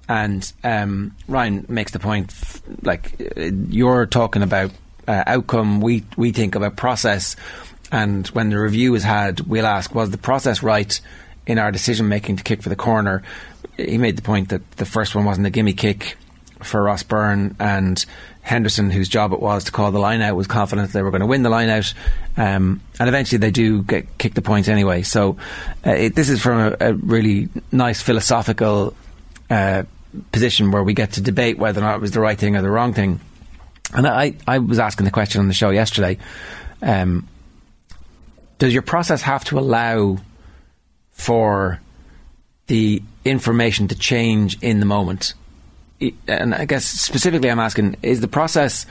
And 0.08 0.52
um, 0.64 1.16
Ryan 1.28 1.68
makes 1.70 1.92
the 1.92 2.00
point, 2.00 2.34
like 2.82 3.14
you're 3.46 4.08
talking 4.08 4.42
about 4.42 4.72
uh, 5.08 5.24
outcome, 5.28 5.82
we 5.82 6.04
we 6.18 6.32
think 6.32 6.56
about 6.56 6.78
process 6.78 7.36
and 7.92 8.28
when 8.28 8.50
the 8.50 8.60
review 8.60 8.94
is 8.96 9.04
had, 9.04 9.42
we'll 9.42 9.66
ask, 9.66 9.94
was 9.94 10.12
the 10.12 10.18
process 10.18 10.62
right 10.62 11.00
in 11.48 11.58
our 11.58 11.72
decision 11.72 12.08
making 12.08 12.38
to 12.38 12.44
kick 12.44 12.62
for 12.62 12.70
the 12.70 12.76
corner? 12.76 13.24
He 13.78 13.98
made 13.98 14.18
the 14.18 14.22
point 14.22 14.50
that 14.50 14.72
the 14.74 14.86
first 14.86 15.16
one 15.16 15.26
wasn't 15.26 15.48
a 15.48 15.50
gimme 15.50 15.74
kick 15.74 16.18
for 16.62 16.84
Ross 16.84 17.04
Byrne 17.04 17.56
and 17.60 18.06
Henderson, 18.42 18.90
whose 18.90 19.10
job 19.10 19.32
it 19.32 19.40
was 19.40 19.66
to 19.66 19.72
call 19.72 19.92
the 19.92 20.00
line 20.00 20.22
out, 20.22 20.36
was 20.36 20.48
confident 20.48 20.92
they 20.92 21.02
were 21.02 21.12
going 21.12 21.22
to 21.22 21.28
win 21.28 21.44
the 21.44 21.50
line 21.50 21.70
out. 21.70 21.94
Um, 22.36 22.82
and 23.00 23.08
eventually 23.08 23.38
they 23.38 23.52
do 23.52 23.84
get 23.84 24.18
kick 24.18 24.34
the 24.34 24.42
points 24.42 24.68
anyway. 24.68 25.02
So 25.04 25.38
uh, 25.86 25.92
it, 25.92 26.16
this 26.16 26.30
is 26.30 26.42
from 26.42 26.60
a, 26.60 26.90
a 26.90 26.94
really 26.94 27.50
nice 27.72 28.02
philosophical 28.02 28.94
uh, 29.50 29.84
position 30.32 30.72
where 30.72 30.84
we 30.84 30.94
get 30.94 31.14
to 31.14 31.22
debate 31.22 31.58
whether 31.58 31.80
or 31.80 31.84
not 31.84 31.96
it 31.96 32.02
was 32.02 32.12
the 32.12 32.20
right 32.20 32.38
thing 32.38 32.56
or 32.56 32.62
the 32.62 32.70
wrong 32.70 32.94
thing. 32.94 33.20
And 33.94 34.06
I, 34.06 34.36
I 34.48 34.60
was 34.60 34.80
asking 34.80 35.06
the 35.06 35.12
question 35.12 35.42
on 35.42 35.48
the 35.48 35.54
show 35.54 35.70
yesterday. 35.70 36.18
Um, 36.82 37.28
does 38.60 38.74
your 38.74 38.84
process 38.84 39.22
have 39.24 39.44
to 39.46 39.58
allow 39.58 40.18
for 41.12 41.80
the 42.68 43.02
information 43.26 43.88
to 43.88 43.96
change 43.96 44.62
in 44.62 44.80
the 44.80 44.86
moment? 44.86 45.34
And 46.28 46.54
I 46.54 46.66
guess 46.66 46.86
specifically, 46.86 47.50
I'm 47.50 47.60
asking: 47.60 47.98
Is 48.04 48.22
the 48.22 48.28
process 48.28 48.86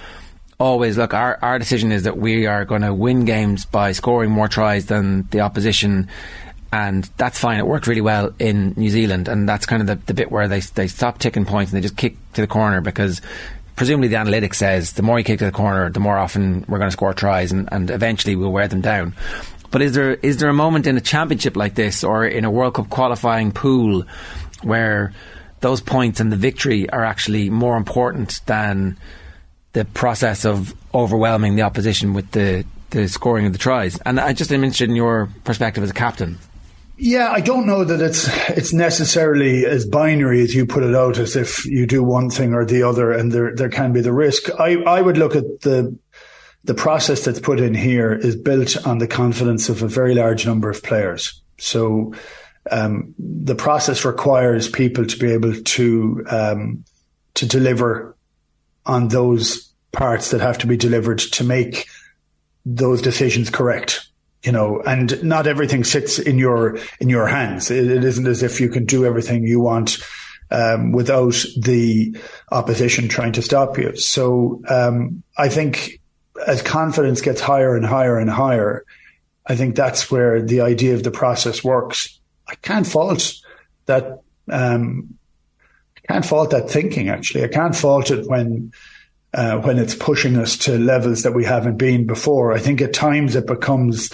always 0.58 0.98
look? 0.98 1.14
Our 1.14 1.38
our 1.40 1.58
decision 1.58 1.92
is 1.92 2.02
that 2.02 2.18
we 2.18 2.46
are 2.46 2.64
going 2.64 2.82
to 2.82 2.92
win 2.92 3.24
games 3.24 3.64
by 3.64 3.92
scoring 3.92 4.30
more 4.30 4.48
tries 4.48 4.86
than 4.86 5.28
the 5.30 5.40
opposition, 5.40 6.08
and 6.72 7.04
that's 7.16 7.38
fine. 7.38 7.58
It 7.58 7.66
worked 7.66 7.86
really 7.86 8.02
well 8.02 8.34
in 8.38 8.74
New 8.76 8.90
Zealand, 8.90 9.28
and 9.28 9.48
that's 9.48 9.64
kind 9.64 9.80
of 9.80 9.86
the, 9.86 10.06
the 10.06 10.14
bit 10.14 10.30
where 10.30 10.48
they 10.48 10.60
they 10.60 10.88
stop 10.88 11.18
ticking 11.18 11.46
points 11.46 11.72
and 11.72 11.78
they 11.78 11.82
just 11.82 11.96
kick 11.96 12.16
to 12.34 12.42
the 12.42 12.46
corner 12.46 12.82
because 12.82 13.22
presumably 13.78 14.08
the 14.08 14.16
analytics 14.16 14.56
says 14.56 14.94
the 14.94 15.02
more 15.02 15.18
you 15.18 15.24
kick 15.24 15.38
to 15.38 15.44
the 15.46 15.52
corner, 15.52 15.88
the 15.88 16.00
more 16.00 16.18
often 16.18 16.64
we're 16.68 16.78
going 16.78 16.90
to 16.90 16.92
score 16.92 17.14
tries, 17.14 17.52
and, 17.52 17.68
and 17.72 17.90
eventually 17.90 18.36
we'll 18.36 18.52
wear 18.52 18.68
them 18.68 18.80
down. 18.82 19.14
But 19.70 19.82
is 19.82 19.94
there 19.94 20.14
is 20.14 20.38
there 20.38 20.48
a 20.48 20.54
moment 20.54 20.86
in 20.86 20.96
a 20.96 21.00
championship 21.00 21.56
like 21.56 21.74
this 21.74 22.02
or 22.02 22.24
in 22.24 22.44
a 22.44 22.50
World 22.50 22.74
Cup 22.74 22.88
qualifying 22.88 23.52
pool 23.52 24.04
where 24.62 25.12
those 25.60 25.80
points 25.80 26.20
and 26.20 26.32
the 26.32 26.36
victory 26.36 26.88
are 26.90 27.04
actually 27.04 27.50
more 27.50 27.76
important 27.76 28.40
than 28.46 28.96
the 29.72 29.84
process 29.84 30.44
of 30.44 30.74
overwhelming 30.94 31.56
the 31.56 31.62
opposition 31.62 32.14
with 32.14 32.30
the, 32.30 32.64
the 32.90 33.08
scoring 33.08 33.46
of 33.46 33.52
the 33.52 33.58
tries? 33.58 33.98
And 34.00 34.18
I 34.18 34.32
just 34.32 34.52
am 34.52 34.64
interested 34.64 34.88
in 34.88 34.96
your 34.96 35.28
perspective 35.44 35.84
as 35.84 35.90
a 35.90 35.94
captain. 35.94 36.38
Yeah, 37.00 37.30
I 37.30 37.40
don't 37.40 37.66
know 37.66 37.84
that 37.84 38.00
it's 38.00 38.26
it's 38.48 38.72
necessarily 38.72 39.64
as 39.64 39.86
binary 39.86 40.42
as 40.42 40.52
you 40.52 40.66
put 40.66 40.82
it 40.82 40.96
out, 40.96 41.16
as 41.18 41.36
if 41.36 41.64
you 41.64 41.86
do 41.86 42.02
one 42.02 42.28
thing 42.28 42.54
or 42.54 42.64
the 42.64 42.82
other, 42.82 43.12
and 43.12 43.30
there 43.30 43.54
there 43.54 43.68
can 43.68 43.92
be 43.92 44.00
the 44.00 44.12
risk. 44.12 44.50
I, 44.58 44.82
I 44.82 45.00
would 45.00 45.16
look 45.16 45.36
at 45.36 45.60
the 45.60 45.96
the 46.64 46.74
process 46.74 47.24
that's 47.24 47.40
put 47.40 47.60
in 47.60 47.74
here 47.74 48.12
is 48.12 48.36
built 48.36 48.86
on 48.86 48.98
the 48.98 49.06
confidence 49.06 49.68
of 49.68 49.82
a 49.82 49.88
very 49.88 50.14
large 50.14 50.46
number 50.46 50.68
of 50.68 50.82
players. 50.82 51.40
So 51.58 52.14
um, 52.70 53.14
the 53.18 53.54
process 53.54 54.04
requires 54.04 54.68
people 54.68 55.06
to 55.06 55.18
be 55.18 55.32
able 55.32 55.54
to 55.54 56.24
um, 56.28 56.84
to 57.34 57.46
deliver 57.46 58.16
on 58.84 59.08
those 59.08 59.72
parts 59.92 60.30
that 60.30 60.40
have 60.40 60.58
to 60.58 60.66
be 60.66 60.76
delivered 60.76 61.18
to 61.18 61.44
make 61.44 61.86
those 62.66 63.00
decisions 63.00 63.50
correct. 63.50 64.06
You 64.42 64.52
know, 64.52 64.80
and 64.82 65.22
not 65.24 65.46
everything 65.46 65.82
sits 65.84 66.18
in 66.18 66.38
your 66.38 66.78
in 67.00 67.08
your 67.08 67.26
hands. 67.26 67.70
it, 67.70 67.90
it 67.90 68.04
isn't 68.04 68.26
as 68.26 68.42
if 68.42 68.60
you 68.60 68.68
can 68.68 68.84
do 68.84 69.04
everything 69.04 69.44
you 69.44 69.60
want 69.60 69.98
um, 70.50 70.92
without 70.92 71.34
the 71.60 72.16
opposition 72.50 73.08
trying 73.08 73.32
to 73.32 73.42
stop 73.42 73.78
you. 73.78 73.96
So 73.96 74.62
um, 74.68 75.22
I 75.36 75.48
think 75.48 75.97
as 76.46 76.62
confidence 76.62 77.20
gets 77.20 77.40
higher 77.40 77.76
and 77.76 77.84
higher 77.84 78.18
and 78.18 78.30
higher, 78.30 78.84
I 79.46 79.56
think 79.56 79.76
that's 79.76 80.10
where 80.10 80.42
the 80.42 80.60
idea 80.60 80.94
of 80.94 81.02
the 81.02 81.10
process 81.10 81.64
works. 81.64 82.18
I 82.46 82.54
can't 82.56 82.86
fault 82.86 83.34
that. 83.86 84.22
Um, 84.50 85.18
I 85.96 86.12
can't 86.12 86.24
fault 86.24 86.50
that 86.50 86.70
thinking. 86.70 87.08
Actually, 87.08 87.44
I 87.44 87.48
can't 87.48 87.76
fault 87.76 88.10
it 88.10 88.26
when 88.28 88.72
uh, 89.34 89.58
when 89.58 89.78
it's 89.78 89.94
pushing 89.94 90.36
us 90.36 90.56
to 90.58 90.78
levels 90.78 91.22
that 91.22 91.34
we 91.34 91.44
haven't 91.44 91.76
been 91.76 92.06
before. 92.06 92.52
I 92.52 92.58
think 92.58 92.80
at 92.80 92.94
times 92.94 93.36
it 93.36 93.46
becomes 93.46 94.10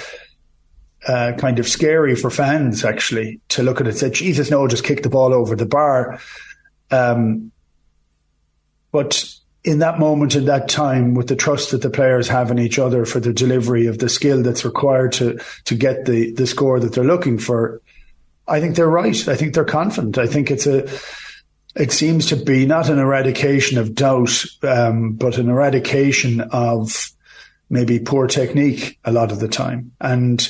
uh, 1.07 1.33
kind 1.39 1.59
of 1.59 1.69
scary 1.69 2.15
for 2.17 2.31
fans 2.31 2.85
actually 2.85 3.41
to 3.51 3.63
look 3.63 3.81
at 3.81 3.87
it 3.87 3.91
and 3.91 3.99
say, 3.99 4.11
Jesus, 4.11 4.51
no, 4.51 4.67
just 4.67 4.85
kick 4.85 5.03
the 5.03 5.11
ball 5.11 5.33
over 5.33 5.55
the 5.55 5.67
bar. 5.67 6.19
Um, 6.91 7.53
but 8.91 9.35
in 9.65 9.79
that 9.79 9.99
moment, 9.99 10.35
in 10.35 10.45
that 10.45 10.69
time, 10.69 11.15
with 11.15 11.29
the 11.29 11.37
trust 11.37 11.71
that 11.71 11.81
the 11.81 11.91
players 11.91 12.29
have 12.29 12.51
in 12.51 12.59
each 12.59 12.79
other 12.79 13.07
for 13.07 13.19
the 13.19 13.33
delivery 13.33 13.87
of 13.87 13.99
the 13.99 14.11
skill 14.11 14.43
that's 14.43 14.65
required 14.65 15.13
to 15.13 15.41
to 15.65 15.75
get 15.75 16.05
the 16.05 16.33
the 16.33 16.47
score 16.47 16.79
that 16.79 16.93
they're 16.93 17.05
looking 17.05 17.39
for, 17.39 17.81
I 18.47 18.61
think 18.61 18.77
they're 18.77 18.89
right. 18.89 19.29
I 19.29 19.37
think 19.37 19.55
they're 19.55 19.65
confident. 19.65 20.19
I 20.19 20.27
think 20.27 20.51
it's 20.51 20.67
a 20.67 20.87
it 21.75 21.93
seems 21.93 22.27
to 22.27 22.37
be 22.37 22.67
not 22.67 22.89
an 22.89 22.99
eradication 22.99 23.79
of 23.79 23.95
doubt, 23.95 24.45
um, 24.63 25.15
but 25.15 25.39
an 25.39 25.49
eradication 25.49 26.41
of 26.53 27.11
maybe 27.69 27.99
poor 27.99 28.27
technique 28.27 28.99
a 29.05 29.13
lot 29.13 29.33
of 29.33 29.41
the 29.41 29.49
time. 29.49 29.91
And 30.01 30.47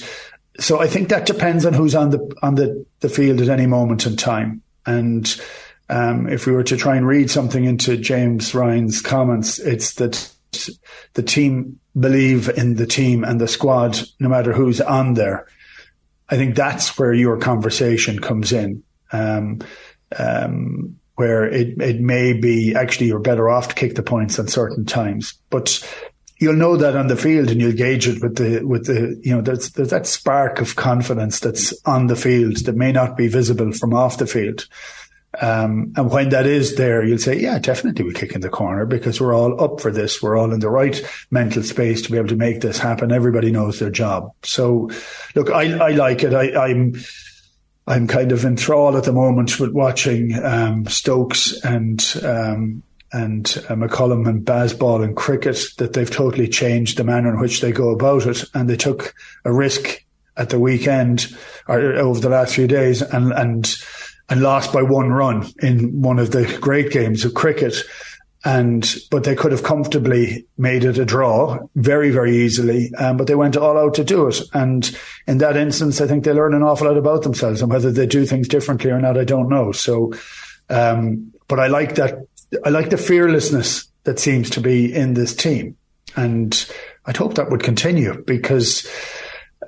so 0.59 0.81
I 0.81 0.87
think 0.87 1.09
that 1.09 1.27
depends 1.27 1.65
on 1.65 1.73
who's 1.73 1.95
on 1.95 2.11
the 2.11 2.37
on 2.43 2.57
the, 2.57 2.85
the 3.01 3.09
field 3.09 3.41
at 3.41 3.49
any 3.49 3.67
moment 3.67 4.07
in 4.07 4.17
time. 4.17 4.63
And 4.87 5.41
um, 5.89 6.29
if 6.29 6.47
we 6.47 6.53
were 6.53 6.65
to 6.65 6.77
try 6.77 6.97
and 6.97 7.07
read 7.07 7.31
something 7.31 7.65
into 7.65 7.97
James 7.97 8.55
Ryan's 8.55 9.01
comments, 9.01 9.59
it's 9.59 9.95
that 9.95 10.33
the 11.15 11.23
team 11.23 11.81
believe 11.99 12.49
in 12.49 12.77
the 12.77 12.87
team 12.87 13.25
and 13.25 13.41
the 13.41 13.49
squad, 13.49 13.99
no 14.19 14.29
matter 14.29 14.53
who's 14.53 14.81
on 14.81 15.15
there. 15.15 15.47
I 16.29 16.37
think 16.37 16.57
that's 16.57 16.99
where 16.99 17.13
your 17.13 17.39
conversation 17.39 18.19
comes 18.19 18.53
in. 18.53 18.83
Um, 19.13 19.61
um, 20.19 20.99
where 21.17 21.45
it, 21.45 21.81
it 21.81 22.01
may 22.01 22.33
be 22.33 22.75
actually 22.75 23.07
you're 23.07 23.21
better 23.21 23.49
off 23.49 23.69
to 23.69 23.75
kick 23.75 23.95
the 23.95 24.03
points 24.03 24.39
at 24.39 24.51
certain 24.51 24.85
times. 24.85 25.35
But 25.51 25.87
you'll 26.39 26.55
know 26.55 26.77
that 26.77 26.97
on 26.97 27.07
the 27.07 27.17
field 27.17 27.51
and 27.51 27.61
you'll 27.61 27.73
gauge 27.73 28.09
it 28.09 28.21
with 28.21 28.37
the 28.37 28.65
with 28.65 28.87
the 28.87 29.21
you 29.23 29.35
know 29.35 29.41
there's 29.41 29.71
there's 29.71 29.91
that 29.91 30.07
spark 30.07 30.61
of 30.61 30.77
confidence 30.77 31.41
that's 31.41 31.73
on 31.87 32.09
the 32.09 32.17
field 32.17 32.57
that 32.65 32.75
may 32.75 32.93
not 32.93 33.17
be 33.17 33.29
visible 33.29 33.73
from 33.73 33.95
off 33.95 34.19
the 34.19 34.27
field. 34.27 34.67
Um, 35.41 35.93
and 35.97 36.11
when 36.11 36.29
that 36.31 36.47
is 36.47 36.77
there, 36.77 37.05
you'll 37.05 37.19
say, 37.19 37.39
yeah, 37.39 37.59
definitely 37.59 38.05
we 38.05 38.15
kick 38.15 38.33
in 38.33 38.41
the 38.41 38.49
corner 38.49 38.87
because 38.87 39.21
we're 39.21 39.35
all 39.35 39.63
up 39.63 39.81
for 39.81 39.91
this. 39.91 40.23
We're 40.23 40.37
all 40.37 40.53
in 40.53 40.61
the 40.61 40.71
right 40.71 41.01
mental 41.31 41.63
space 41.63 42.03
to 42.03 42.11
be 42.11 42.19
able 42.19 42.29
to 42.29 42.37
make 42.37 42.61
this 42.61 42.79
happen. 42.79 43.13
Everybody 43.13 43.51
knows 43.51 43.79
their 43.79 43.91
job. 43.91 44.33
So 44.43 44.91
look, 45.35 45.51
I, 45.51 45.77
I 45.79 45.91
like 45.91 46.23
it. 46.23 46.35
I, 46.35 46.69
I'm, 46.69 46.95
I'm 47.87 48.07
kind 48.07 48.33
of 48.33 48.45
enthralled 48.45 48.97
at 48.97 49.05
the 49.05 49.13
moment 49.13 49.61
with 49.61 49.73
watching 49.73 50.43
um, 50.43 50.87
Stokes 50.87 51.63
and 51.65 52.03
um, 52.23 52.83
and 53.13 53.47
uh, 53.69 53.75
McCullum 53.75 54.29
and 54.29 54.45
Bazball 54.45 55.05
in 55.05 55.15
cricket 55.15 55.63
that 55.79 55.93
they've 55.93 56.11
totally 56.11 56.49
changed 56.49 56.99
the 56.99 57.05
manner 57.05 57.33
in 57.33 57.39
which 57.39 57.61
they 57.61 57.71
go 57.71 57.91
about 57.91 58.27
it, 58.27 58.43
and 58.55 58.69
they 58.69 58.77
took 58.77 59.15
a 59.45 59.53
risk 59.53 60.03
at 60.37 60.51
the 60.51 60.59
weekend 60.59 61.29
or 61.69 61.81
over 61.81 62.19
the 62.19 62.29
last 62.29 62.55
few 62.55 62.67
days 62.67 63.03
and 63.03 63.33
and 63.33 63.77
and 64.29 64.43
lost 64.43 64.73
by 64.73 64.83
one 64.83 65.11
run 65.11 65.47
in 65.61 66.01
one 66.01 66.19
of 66.19 66.31
the 66.31 66.59
great 66.61 66.91
games 66.91 67.25
of 67.25 67.35
cricket. 67.35 67.77
And 68.47 68.95
but 69.11 69.25
they 69.25 69.35
could 69.35 69.53
have 69.53 69.63
comfortably 69.63 70.47
made 70.59 70.85
it 70.85 70.99
a 70.99 71.05
draw 71.07 71.59
very 71.77 72.11
very 72.11 72.37
easily. 72.37 72.93
Um, 72.97 73.17
but 73.17 73.27
they 73.27 73.35
went 73.35 73.57
all 73.57 73.79
out 73.79 73.95
to 73.95 74.05
do 74.05 74.27
it. 74.29 74.39
And 74.53 74.97
in 75.27 75.39
that 75.39 75.57
instance 75.57 76.01
i 76.01 76.07
think 76.07 76.25
they 76.25 76.33
learn 76.33 76.53
an 76.55 76.63
awful 76.63 76.87
lot 76.87 76.99
about 76.99 77.23
themselves 77.23 77.63
and 77.63 77.71
whether 77.73 77.91
they 77.91 78.07
do 78.07 78.27
things 78.27 78.49
differently 78.49 78.91
or 78.91 79.01
not 79.01 79.17
i 79.17 79.25
don't 79.25 79.49
know. 79.49 79.73
So 79.73 80.13
um, 80.69 81.33
but 81.49 81.59
i 81.59 81.69
like 81.69 81.95
that 81.95 82.27
i 82.65 82.69
like 82.69 82.91
the 82.91 82.99
fearlessness 82.99 83.87
that 84.05 84.19
seems 84.19 84.51
to 84.51 84.61
be 84.61 84.95
in 84.95 85.15
this 85.15 85.35
team. 85.35 85.77
And 86.17 86.71
i'd 87.07 87.17
hope 87.17 87.35
that 87.35 87.51
would 87.51 87.63
continue 87.63 88.23
because 88.27 88.87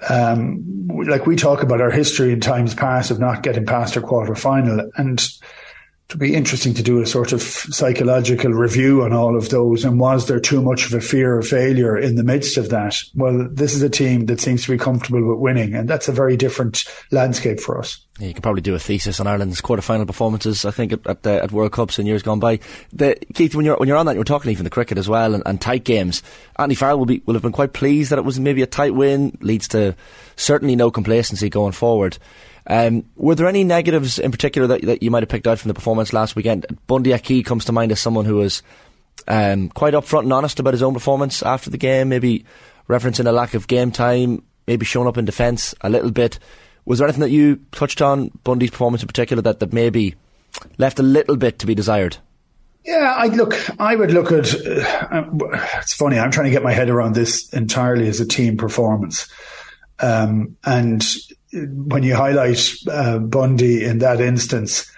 um, 0.09 0.89
like 1.07 1.27
we 1.27 1.37
talk 1.37 1.63
about 1.63 1.81
our 1.81 1.91
history 1.91 2.33
in 2.33 2.41
times 2.41 2.75
past 2.75 3.11
of 3.11 3.19
not 3.19 3.43
getting 3.43 3.67
past 3.67 3.97
our 3.97 4.03
quarter 4.03 4.35
final 4.35 4.91
and 4.97 5.29
to 6.09 6.17
be 6.17 6.35
interesting 6.35 6.73
to 6.75 6.83
do 6.85 7.01
a 7.01 7.07
sort 7.07 7.33
of 7.33 7.43
psychological 7.43 8.53
review 8.53 9.03
on 9.03 9.13
all 9.13 9.37
of 9.37 9.49
those. 9.49 9.85
And 9.85 9.99
was 9.99 10.29
there 10.29 10.39
too 10.39 10.63
much 10.63 10.87
of 10.87 10.95
a 10.95 11.01
fear 11.01 11.37
of 11.39 11.49
failure 11.49 11.99
in 11.99 12.15
the 12.15 12.23
midst 12.23 12.57
of 12.57 12.69
that? 12.69 12.97
Well, 13.15 13.49
this 13.51 13.75
is 13.75 13.83
a 13.83 13.91
team 13.91 14.27
that 14.27 14.41
seems 14.41 14.65
to 14.65 14.71
be 14.71 14.79
comfortable 14.79 15.29
with 15.29 15.39
winning, 15.39 15.75
and 15.75 15.89
that's 15.89 16.07
a 16.07 16.13
very 16.13 16.37
different 16.37 16.85
landscape 17.11 17.59
for 17.59 17.79
us. 17.79 18.01
Yeah, 18.21 18.29
you 18.29 18.35
could 18.35 18.45
probably 18.45 18.63
do 18.63 18.75
a 18.75 18.79
thesis 18.79 19.19
on 19.19 19.27
Ireland's 19.27 19.61
quarter-final 19.61 20.07
performances. 20.07 20.65
I 20.65 20.71
think 20.71 20.93
at 20.93 21.07
at, 21.07 21.27
uh, 21.27 21.31
at 21.43 21.53
World 21.53 21.73
Cups 21.73 21.99
in 21.99 22.07
years 22.07 22.23
gone 22.23 22.41
by. 22.41 22.61
The, 22.93 23.17
Keith, 23.35 23.55
when 23.55 23.67
you're 23.67 23.77
when 23.77 23.89
you're 23.89 23.99
on 23.99 24.07
that, 24.07 24.15
you're 24.15 24.25
talking 24.25 24.53
even 24.53 24.65
the 24.65 24.71
cricket 24.71 24.99
as 24.99 25.09
well 25.09 25.35
and, 25.35 25.43
and 25.45 25.61
tight 25.61 25.85
games. 25.85 26.23
Andy 26.59 26.77
Farrell 26.77 26.99
will 26.99 27.07
be 27.07 27.21
will 27.27 27.35
have 27.35 27.43
been 27.43 27.53
quite 27.53 27.73
pleased 27.73 28.11
that 28.11 28.19
it 28.19 28.25
was 28.25 28.39
maybe 28.41 28.63
a 28.63 28.67
tight 28.67 28.95
win. 28.95 29.37
Leads 29.41 29.69
to 29.69 29.95
certainly 30.37 30.77
no 30.77 30.91
complacency 30.91 31.51
going 31.51 31.73
forward. 31.73 32.17
Um, 32.67 33.05
were 33.15 33.35
there 33.35 33.47
any 33.47 33.65
negatives 33.65 34.19
in 34.19 34.33
particular 34.33 34.67
that, 34.69 34.83
that 34.83 35.03
you 35.03 35.11
might 35.11 35.23
have 35.23 35.29
picked 35.29 35.47
out 35.47 35.59
from 35.59 35.69
the 35.69 35.75
performance 35.75 36.13
last 36.13 36.35
weekend? 36.35 36.67
Bundee 36.87 37.13
Aki 37.13 37.43
comes 37.45 37.65
to 37.67 37.73
mind 37.73 37.93
as 37.93 38.01
someone 38.01 38.25
who 38.25 38.37
was 38.37 38.63
um, 39.29 39.69
quite 39.69 39.95
upfront 39.95 40.25
and 40.25 40.33
honest 40.33 40.59
about 40.59 40.75
his 40.75 40.83
own 40.83 40.95
performance 40.95 41.43
after 41.43 41.71
the 41.71 41.79
game, 41.79 42.09
maybe 42.09 42.45
referencing 42.89 43.27
a 43.27 43.33
lack 43.33 43.55
of 43.55 43.69
game 43.69 43.91
time, 43.91 44.43
maybe 44.67 44.85
showing 44.85 45.09
up 45.09 45.19
in 45.19 45.25
defence 45.25 45.75
a 45.81 45.89
little 45.89 46.11
bit. 46.11 46.39
Was 46.85 46.99
there 46.99 47.09
anything 47.09 47.23
that 47.23 47.31
you 47.31 47.61
touched 47.73 48.03
on, 48.03 48.31
Bundee's 48.45 48.71
performance 48.71 49.03
in 49.03 49.09
particular, 49.09 49.43
that, 49.43 49.61
that 49.61 49.73
maybe 49.73 50.15
left 50.79 50.99
a 50.99 51.03
little 51.03 51.37
bit 51.37 51.59
to 51.61 51.67
be 51.67 51.75
desired? 51.75 52.17
Yeah, 52.85 53.15
I 53.17 53.27
look. 53.27 53.55
I 53.81 53.97
would 53.97 54.13
look 54.13 54.31
at. 54.31 54.55
Uh, 54.55 55.25
it's 55.79 55.95
funny. 55.95 56.21
I'm 56.21 56.31
trying 56.31 56.45
to 56.45 56.53
get 56.53 56.63
my 56.63 56.73
head 56.73 56.89
around 56.89 57.17
this 57.17 57.53
entirely 57.53 58.07
as 58.07 58.21
a 58.21 58.27
team 58.27 58.57
performance, 58.57 59.29
um, 59.99 60.57
and 60.65 61.05
when 61.53 62.03
you 62.03 62.15
highlight 62.15 62.73
uh, 62.91 63.19
Bundee 63.19 63.85
in 63.85 63.99
that 63.99 64.21
instance, 64.21 64.91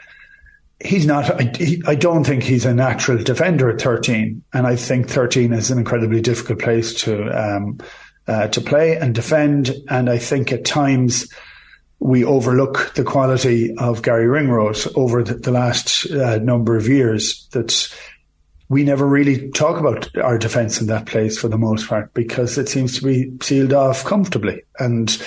he's 0.81 1.07
not. 1.07 1.31
I, 1.31 1.53
he, 1.59 1.83
I, 1.87 1.95
don't 1.95 2.25
think 2.25 2.43
he's 2.43 2.65
a 2.65 2.75
natural 2.75 3.23
defender 3.23 3.71
at 3.71 3.81
13, 3.81 4.43
and 4.53 4.67
I 4.67 4.77
think 4.77 5.09
13 5.09 5.53
is 5.53 5.71
an 5.71 5.79
incredibly 5.79 6.21
difficult 6.21 6.61
place 6.61 6.95
to 7.03 7.29
um, 7.31 7.79
uh, 8.27 8.49
to 8.49 8.61
play 8.61 8.97
and 8.97 9.15
defend. 9.15 9.75
And 9.89 10.09
I 10.09 10.19
think 10.19 10.53
at 10.53 10.65
times 10.65 11.33
we 12.01 12.25
overlook 12.25 12.93
the 12.95 13.05
quality 13.05 13.75
of 13.77 14.03
Gary 14.03 14.29
Ringrose 14.29 14.87
over 14.95 15.23
the, 15.23 15.35
the 15.35 15.51
last 15.51 16.11
uh, 16.11 16.39
number 16.39 16.77
of 16.77 16.89
years. 16.89 17.47
That 17.53 17.93
we 18.69 18.85
never 18.85 19.07
really 19.07 19.51
talk 19.53 19.81
about 19.81 20.15
our 20.19 20.39
defence 20.39 20.81
in 20.81 20.89
that 20.89 21.07
place 21.07 21.39
for 21.39 21.49
the 21.49 21.59
most 21.59 21.89
part 21.89 22.13
because 22.13 22.59
it 22.59 22.69
seems 22.69 22.99
to 22.99 23.05
be 23.05 23.33
sealed 23.41 23.73
off 23.73 24.05
comfortably 24.05 24.63
and 24.79 25.21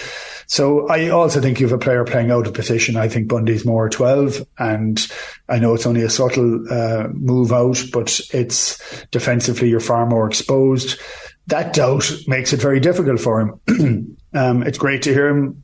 so 0.52 0.86
I 0.90 1.08
also 1.08 1.40
think 1.40 1.62
you 1.62 1.66
have 1.66 1.74
a 1.74 1.82
player 1.82 2.04
playing 2.04 2.30
out 2.30 2.46
of 2.46 2.54
position. 2.54 2.98
I 2.98 3.08
think 3.08 3.30
Bundee's 3.30 3.64
more 3.64 3.88
12 3.88 4.46
and 4.60 5.00
I 5.48 5.60
know 5.60 5.74
it's 5.74 5.86
only 5.86 6.02
a 6.02 6.10
subtle 6.10 6.66
uh, 6.70 7.08
move 7.14 7.54
out, 7.54 7.82
but 7.94 8.20
it's 8.34 9.06
defensively 9.12 9.70
you're 9.70 9.80
far 9.80 10.06
more 10.06 10.28
exposed. 10.28 11.00
That 11.48 11.72
doubt 11.72 12.12
makes 12.28 12.52
it 12.52 12.60
very 12.60 12.82
difficult 12.82 13.22
for 13.22 13.40
him. 13.40 14.18
um, 14.34 14.64
it's 14.64 14.78
great 14.78 15.04
to 15.04 15.14
hear 15.14 15.30
him 15.30 15.64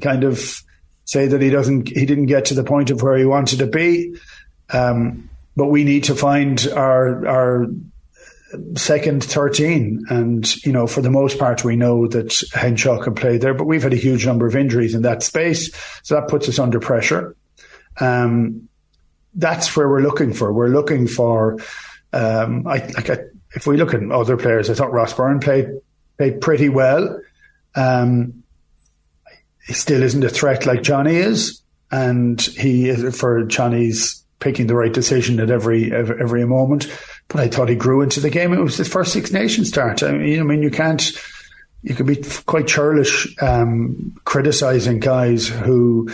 kind 0.00 0.22
of 0.22 0.62
say 1.04 1.26
that 1.26 1.42
he 1.42 1.50
doesn't, 1.50 1.88
he 1.88 2.06
didn't 2.06 2.26
get 2.26 2.44
to 2.44 2.54
the 2.54 2.62
point 2.62 2.90
of 2.90 3.02
where 3.02 3.16
he 3.16 3.24
wanted 3.24 3.58
to 3.58 3.66
be. 3.66 4.14
Um, 4.72 5.30
but 5.56 5.66
we 5.66 5.82
need 5.82 6.04
to 6.04 6.14
find 6.14 6.64
our, 6.68 7.26
our 7.26 7.66
second 8.76 9.24
13. 9.24 10.04
And, 10.08 10.64
you 10.64 10.72
know, 10.72 10.86
for 10.86 11.00
the 11.00 11.10
most 11.10 11.38
part, 11.38 11.64
we 11.64 11.76
know 11.76 12.06
that 12.08 12.42
Henshaw 12.52 13.02
can 13.02 13.14
play 13.14 13.38
there, 13.38 13.54
but 13.54 13.64
we've 13.64 13.82
had 13.82 13.92
a 13.92 13.96
huge 13.96 14.26
number 14.26 14.46
of 14.46 14.56
injuries 14.56 14.94
in 14.94 15.02
that 15.02 15.22
space. 15.22 15.74
So 16.02 16.14
that 16.14 16.28
puts 16.28 16.48
us 16.48 16.58
under 16.58 16.80
pressure. 16.80 17.36
Um, 18.00 18.68
that's 19.34 19.76
where 19.76 19.88
we're 19.88 20.02
looking 20.02 20.32
for. 20.32 20.52
We're 20.52 20.68
looking 20.68 21.06
for, 21.06 21.58
um, 22.12 22.66
I, 22.66 22.78
like 22.78 23.10
I, 23.10 23.18
if 23.54 23.66
we 23.66 23.76
look 23.76 23.94
at 23.94 24.02
other 24.10 24.36
players, 24.36 24.68
I 24.70 24.74
thought 24.74 24.92
Ross 24.92 25.12
Byrne 25.12 25.40
played, 25.40 25.68
played 26.18 26.40
pretty 26.40 26.68
well. 26.68 27.20
Um, 27.74 28.42
he 29.66 29.74
still 29.74 30.02
isn't 30.02 30.24
a 30.24 30.28
threat 30.28 30.66
like 30.66 30.82
Johnny 30.82 31.16
is. 31.16 31.62
And 31.90 32.40
he 32.40 32.88
is 32.88 33.18
for 33.18 33.44
Johnny's 33.44 34.24
picking 34.40 34.66
the 34.66 34.74
right 34.74 34.92
decision 34.92 35.38
at 35.40 35.50
every, 35.50 35.92
every, 35.92 36.46
moment 36.46 36.90
I 37.34 37.48
thought 37.48 37.68
he 37.68 37.74
grew 37.74 38.02
into 38.02 38.20
the 38.20 38.30
game. 38.30 38.52
It 38.52 38.60
was 38.60 38.76
his 38.76 38.88
first 38.88 39.12
Six 39.12 39.32
Nations 39.32 39.68
start. 39.68 40.02
I 40.02 40.12
mean, 40.12 40.40
I 40.40 40.42
mean, 40.42 40.62
you 40.62 40.70
can't 40.70 41.02
you 41.82 41.94
could 41.94 42.06
be 42.06 42.22
quite 42.46 42.68
churlish 42.68 43.34
um, 43.42 44.14
criticizing 44.24 45.00
guys 45.00 45.48
who 45.48 46.10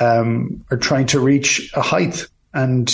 um, 0.00 0.64
are 0.70 0.76
trying 0.76 1.06
to 1.06 1.20
reach 1.20 1.70
a 1.74 1.80
height. 1.80 2.26
And 2.52 2.90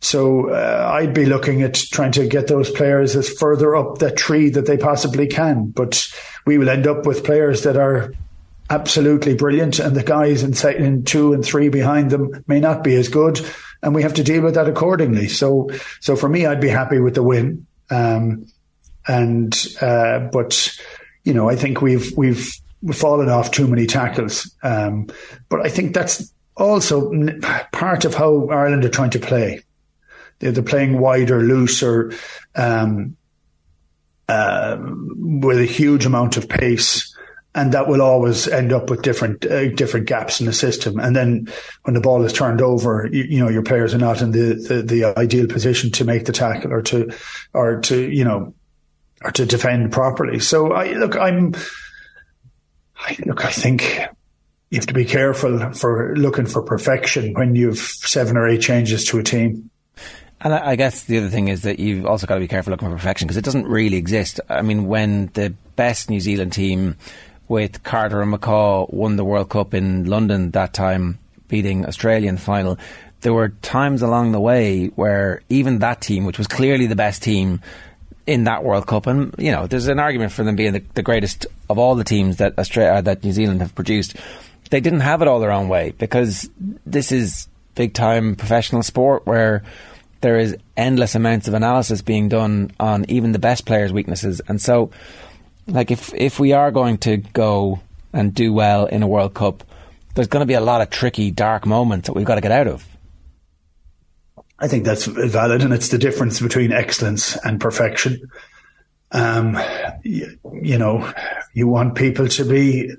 so 0.00 0.50
uh, 0.50 0.90
I'd 0.94 1.14
be 1.14 1.26
looking 1.26 1.62
at 1.62 1.74
trying 1.74 2.12
to 2.12 2.26
get 2.26 2.46
those 2.46 2.70
players 2.70 3.14
as 3.16 3.28
further 3.28 3.76
up 3.76 3.98
that 3.98 4.16
tree 4.16 4.48
that 4.50 4.66
they 4.66 4.78
possibly 4.78 5.26
can. 5.26 5.66
But 5.66 6.10
we 6.46 6.58
will 6.58 6.70
end 6.70 6.86
up 6.86 7.06
with 7.06 7.24
players 7.24 7.62
that 7.64 7.76
are 7.76 8.12
absolutely 8.70 9.34
brilliant, 9.34 9.78
and 9.78 9.94
the 9.94 10.02
guys 10.02 10.42
in, 10.42 10.54
in 10.76 11.04
two 11.04 11.34
and 11.34 11.44
three 11.44 11.68
behind 11.68 12.10
them 12.10 12.42
may 12.46 12.58
not 12.58 12.82
be 12.82 12.94
as 12.96 13.08
good, 13.08 13.40
and 13.82 13.94
we 13.94 14.02
have 14.02 14.14
to 14.14 14.22
deal 14.22 14.42
with 14.42 14.54
that 14.54 14.68
accordingly. 14.68 15.28
So, 15.28 15.70
so 16.00 16.16
for 16.16 16.28
me, 16.28 16.46
I'd 16.46 16.60
be 16.60 16.68
happy 16.68 16.98
with 17.00 17.14
the 17.14 17.22
win. 17.22 17.66
Um, 17.90 18.46
and 19.06 19.54
uh, 19.80 20.20
but 20.32 20.78
you 21.24 21.34
know, 21.34 21.48
I 21.48 21.56
think 21.56 21.82
we've 21.82 22.16
we've 22.16 22.48
fallen 22.92 23.28
off 23.28 23.50
too 23.50 23.66
many 23.66 23.86
tackles. 23.86 24.54
Um, 24.62 25.08
but 25.48 25.64
I 25.64 25.68
think 25.68 25.94
that's 25.94 26.32
also 26.56 27.12
part 27.72 28.04
of 28.04 28.14
how 28.14 28.48
Ireland 28.48 28.84
are 28.84 28.90
trying 28.90 29.10
to 29.10 29.18
play. 29.18 29.62
They're, 30.38 30.52
they're 30.52 30.62
playing 30.62 30.98
wider, 30.98 31.40
looser, 31.40 32.12
um, 32.54 33.16
uh, 34.28 34.78
with 34.80 35.58
a 35.58 35.64
huge 35.64 36.06
amount 36.06 36.36
of 36.36 36.48
pace 36.48 37.11
and 37.54 37.72
that 37.72 37.86
will 37.86 38.00
always 38.00 38.48
end 38.48 38.72
up 38.72 38.88
with 38.88 39.02
different 39.02 39.44
uh, 39.44 39.68
different 39.70 40.06
gaps 40.06 40.40
in 40.40 40.46
the 40.46 40.52
system. 40.52 40.98
And 40.98 41.14
then 41.14 41.48
when 41.82 41.94
the 41.94 42.00
ball 42.00 42.24
is 42.24 42.32
turned 42.32 42.62
over, 42.62 43.08
you, 43.12 43.24
you 43.24 43.40
know 43.40 43.48
your 43.48 43.62
players 43.62 43.92
are 43.94 43.98
not 43.98 44.22
in 44.22 44.30
the, 44.30 44.54
the, 44.54 44.82
the 44.82 45.04
ideal 45.18 45.46
position 45.46 45.90
to 45.92 46.04
make 46.04 46.24
the 46.24 46.32
tackle 46.32 46.72
or 46.72 46.82
to 46.82 47.12
or 47.52 47.80
to 47.82 48.10
you 48.10 48.24
know 48.24 48.54
or 49.22 49.30
to 49.32 49.44
defend 49.44 49.92
properly. 49.92 50.40
So 50.40 50.72
I 50.72 50.92
look, 50.92 51.16
I'm 51.16 51.54
I, 52.96 53.18
look, 53.26 53.44
I 53.44 53.50
think 53.50 54.00
you 54.70 54.78
have 54.78 54.86
to 54.86 54.94
be 54.94 55.04
careful 55.04 55.72
for 55.74 56.16
looking 56.16 56.46
for 56.46 56.62
perfection 56.62 57.34
when 57.34 57.54
you've 57.54 57.78
seven 57.78 58.36
or 58.36 58.48
eight 58.48 58.62
changes 58.62 59.04
to 59.06 59.18
a 59.18 59.22
team. 59.22 59.68
And 60.40 60.54
I 60.54 60.74
guess 60.74 61.04
the 61.04 61.18
other 61.18 61.28
thing 61.28 61.48
is 61.48 61.62
that 61.62 61.78
you've 61.78 62.04
also 62.04 62.26
got 62.26 62.34
to 62.34 62.40
be 62.40 62.48
careful 62.48 62.72
looking 62.72 62.88
for 62.88 62.96
perfection 62.96 63.28
because 63.28 63.36
it 63.36 63.44
doesn't 63.44 63.68
really 63.68 63.96
exist. 63.96 64.40
I 64.48 64.62
mean, 64.62 64.86
when 64.86 65.26
the 65.34 65.50
best 65.76 66.10
New 66.10 66.18
Zealand 66.18 66.52
team 66.52 66.96
with 67.52 67.82
Carter 67.82 68.22
and 68.22 68.32
McCaw 68.32 68.90
won 68.90 69.16
the 69.16 69.26
World 69.26 69.50
Cup 69.50 69.74
in 69.74 70.06
London 70.06 70.52
that 70.52 70.72
time, 70.72 71.18
beating 71.48 71.84
Australia 71.84 72.30
in 72.30 72.36
the 72.36 72.40
final. 72.40 72.78
There 73.20 73.34
were 73.34 73.50
times 73.50 74.00
along 74.00 74.32
the 74.32 74.40
way 74.40 74.86
where 74.86 75.42
even 75.50 75.80
that 75.80 76.00
team, 76.00 76.24
which 76.24 76.38
was 76.38 76.46
clearly 76.46 76.86
the 76.86 76.96
best 76.96 77.22
team 77.22 77.60
in 78.26 78.44
that 78.44 78.64
World 78.64 78.86
Cup, 78.86 79.06
and 79.06 79.34
you 79.36 79.52
know, 79.52 79.66
there's 79.66 79.86
an 79.88 79.98
argument 79.98 80.32
for 80.32 80.44
them 80.44 80.56
being 80.56 80.72
the, 80.72 80.82
the 80.94 81.02
greatest 81.02 81.46
of 81.68 81.78
all 81.78 81.94
the 81.94 82.04
teams 82.04 82.38
that 82.38 82.58
Australia, 82.58 82.94
uh, 82.94 83.00
that 83.02 83.22
New 83.22 83.32
Zealand 83.32 83.60
have 83.60 83.74
produced. 83.74 84.16
They 84.70 84.80
didn't 84.80 85.00
have 85.00 85.20
it 85.20 85.28
all 85.28 85.38
their 85.38 85.52
own 85.52 85.68
way 85.68 85.92
because 85.98 86.48
this 86.86 87.12
is 87.12 87.48
big 87.74 87.92
time 87.92 88.34
professional 88.34 88.82
sport 88.82 89.26
where 89.26 89.62
there 90.22 90.38
is 90.38 90.56
endless 90.74 91.14
amounts 91.14 91.48
of 91.48 91.54
analysis 91.54 92.00
being 92.00 92.30
done 92.30 92.70
on 92.80 93.04
even 93.10 93.32
the 93.32 93.38
best 93.38 93.66
players' 93.66 93.92
weaknesses, 93.92 94.40
and 94.48 94.58
so 94.58 94.90
like 95.66 95.90
if 95.90 96.12
if 96.14 96.38
we 96.38 96.52
are 96.52 96.70
going 96.70 96.98
to 96.98 97.18
go 97.18 97.80
and 98.12 98.34
do 98.34 98.52
well 98.52 98.86
in 98.86 99.02
a 99.02 99.08
World 99.08 99.34
Cup, 99.34 99.64
there's 100.14 100.28
going 100.28 100.42
to 100.42 100.46
be 100.46 100.54
a 100.54 100.60
lot 100.60 100.80
of 100.80 100.90
tricky, 100.90 101.30
dark 101.30 101.66
moments 101.66 102.06
that 102.06 102.14
we've 102.14 102.26
got 102.26 102.36
to 102.36 102.40
get 102.40 102.52
out 102.52 102.66
of. 102.66 102.86
I 104.58 104.68
think 104.68 104.84
that's 104.84 105.06
valid, 105.06 105.62
and 105.62 105.72
it's 105.72 105.88
the 105.88 105.98
difference 105.98 106.40
between 106.40 106.72
excellence 106.72 107.36
and 107.44 107.60
perfection. 107.60 108.30
Um, 109.10 109.58
you, 110.04 110.38
you 110.52 110.78
know, 110.78 111.12
you 111.52 111.66
want 111.68 111.96
people 111.96 112.28
to 112.28 112.44
be 112.44 112.92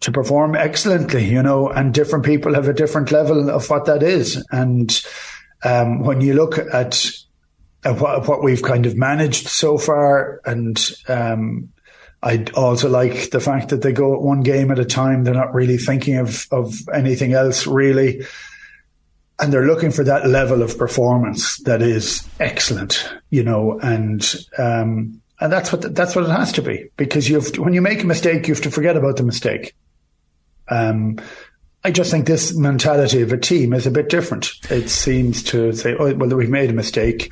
to 0.00 0.12
perform 0.12 0.54
excellently, 0.54 1.24
you 1.24 1.42
know, 1.42 1.68
and 1.68 1.92
different 1.92 2.24
people 2.24 2.54
have 2.54 2.68
a 2.68 2.74
different 2.74 3.10
level 3.10 3.50
of 3.50 3.68
what 3.70 3.86
that 3.86 4.02
is. 4.02 4.44
And 4.50 5.02
um, 5.64 6.00
when 6.00 6.20
you 6.20 6.34
look 6.34 6.58
at 6.58 7.10
what, 7.94 8.28
what 8.28 8.42
we've 8.42 8.62
kind 8.62 8.86
of 8.86 8.96
managed 8.96 9.48
so 9.48 9.78
far. 9.78 10.40
And 10.44 10.78
um, 11.08 11.72
I 12.22 12.44
also 12.54 12.88
like 12.88 13.30
the 13.30 13.40
fact 13.40 13.68
that 13.68 13.82
they 13.82 13.92
go 13.92 14.18
one 14.18 14.42
game 14.42 14.70
at 14.70 14.78
a 14.78 14.84
time. 14.84 15.24
They're 15.24 15.34
not 15.34 15.54
really 15.54 15.78
thinking 15.78 16.16
of, 16.16 16.46
of 16.50 16.74
anything 16.92 17.32
else 17.32 17.66
really. 17.66 18.24
And 19.38 19.52
they're 19.52 19.66
looking 19.66 19.90
for 19.90 20.02
that 20.04 20.26
level 20.26 20.62
of 20.62 20.78
performance 20.78 21.58
that 21.64 21.82
is 21.82 22.26
excellent, 22.40 23.12
you 23.30 23.42
know, 23.42 23.78
and, 23.80 24.34
um, 24.56 25.20
and 25.40 25.52
that's 25.52 25.70
what, 25.70 25.94
that's 25.94 26.16
what 26.16 26.24
it 26.24 26.30
has 26.30 26.52
to 26.52 26.62
be 26.62 26.88
because 26.96 27.28
you 27.28 27.34
have 27.34 27.58
when 27.58 27.74
you 27.74 27.82
make 27.82 28.02
a 28.02 28.06
mistake, 28.06 28.48
you 28.48 28.54
have 28.54 28.62
to 28.62 28.70
forget 28.70 28.96
about 28.96 29.18
the 29.18 29.22
mistake. 29.22 29.74
Um, 30.68 31.18
I 31.84 31.90
just 31.90 32.10
think 32.10 32.26
this 32.26 32.56
mentality 32.56 33.20
of 33.20 33.32
a 33.32 33.36
team 33.36 33.74
is 33.74 33.86
a 33.86 33.90
bit 33.90 34.08
different. 34.08 34.50
It 34.70 34.88
seems 34.88 35.42
to 35.44 35.72
say, 35.72 35.94
oh, 35.96 36.14
well, 36.14 36.30
we've 36.30 36.48
made 36.48 36.70
a 36.70 36.72
mistake 36.72 37.30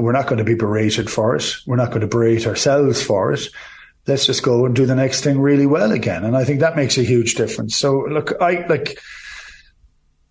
we're 0.00 0.12
not 0.12 0.26
going 0.26 0.38
to 0.38 0.44
be 0.44 0.54
berated 0.54 1.10
for 1.10 1.36
it. 1.36 1.56
We're 1.66 1.76
not 1.76 1.88
going 1.88 2.00
to 2.00 2.06
berate 2.06 2.46
ourselves 2.46 3.02
for 3.02 3.32
it. 3.32 3.48
Let's 4.06 4.26
just 4.26 4.42
go 4.42 4.66
and 4.66 4.74
do 4.74 4.86
the 4.86 4.96
next 4.96 5.22
thing 5.22 5.40
really 5.40 5.66
well 5.66 5.92
again. 5.92 6.24
And 6.24 6.36
I 6.36 6.44
think 6.44 6.60
that 6.60 6.76
makes 6.76 6.98
a 6.98 7.04
huge 7.04 7.34
difference. 7.34 7.76
So 7.76 8.06
look, 8.10 8.32
I 8.40 8.66
like, 8.66 8.98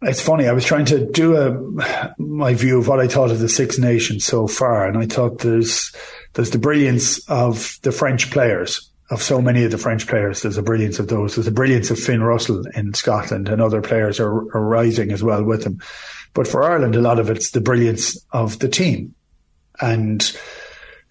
it's 0.01 0.21
funny. 0.21 0.47
I 0.47 0.53
was 0.53 0.65
trying 0.65 0.85
to 0.85 1.09
do 1.11 1.37
a, 1.37 2.11
my 2.21 2.53
view 2.53 2.79
of 2.79 2.87
what 2.87 2.99
I 2.99 3.07
thought 3.07 3.31
of 3.31 3.39
the 3.39 3.47
Six 3.47 3.77
Nations 3.77 4.25
so 4.25 4.47
far. 4.47 4.87
And 4.87 4.97
I 4.97 5.05
thought 5.05 5.39
there's, 5.39 5.95
there's 6.33 6.49
the 6.49 6.57
brilliance 6.57 7.27
of 7.29 7.77
the 7.83 7.91
French 7.91 8.31
players 8.31 8.89
of 9.09 9.21
so 9.21 9.41
many 9.41 9.63
of 9.63 9.71
the 9.71 9.77
French 9.77 10.07
players. 10.07 10.41
There's 10.41 10.57
a 10.57 10.63
brilliance 10.63 10.97
of 10.97 11.09
those. 11.09 11.35
There's 11.35 11.47
a 11.47 11.51
brilliance 11.51 11.91
of 11.91 11.99
Finn 11.99 12.23
Russell 12.23 12.63
in 12.75 12.93
Scotland 12.93 13.47
and 13.47 13.61
other 13.61 13.81
players 13.81 14.19
are, 14.19 14.33
are 14.55 14.65
rising 14.65 15.11
as 15.11 15.21
well 15.21 15.43
with 15.43 15.65
him. 15.65 15.79
But 16.33 16.47
for 16.47 16.63
Ireland, 16.63 16.95
a 16.95 17.01
lot 17.01 17.19
of 17.19 17.29
it's 17.29 17.51
the 17.51 17.61
brilliance 17.61 18.17
of 18.31 18.59
the 18.59 18.69
team 18.69 19.13
and 19.79 20.37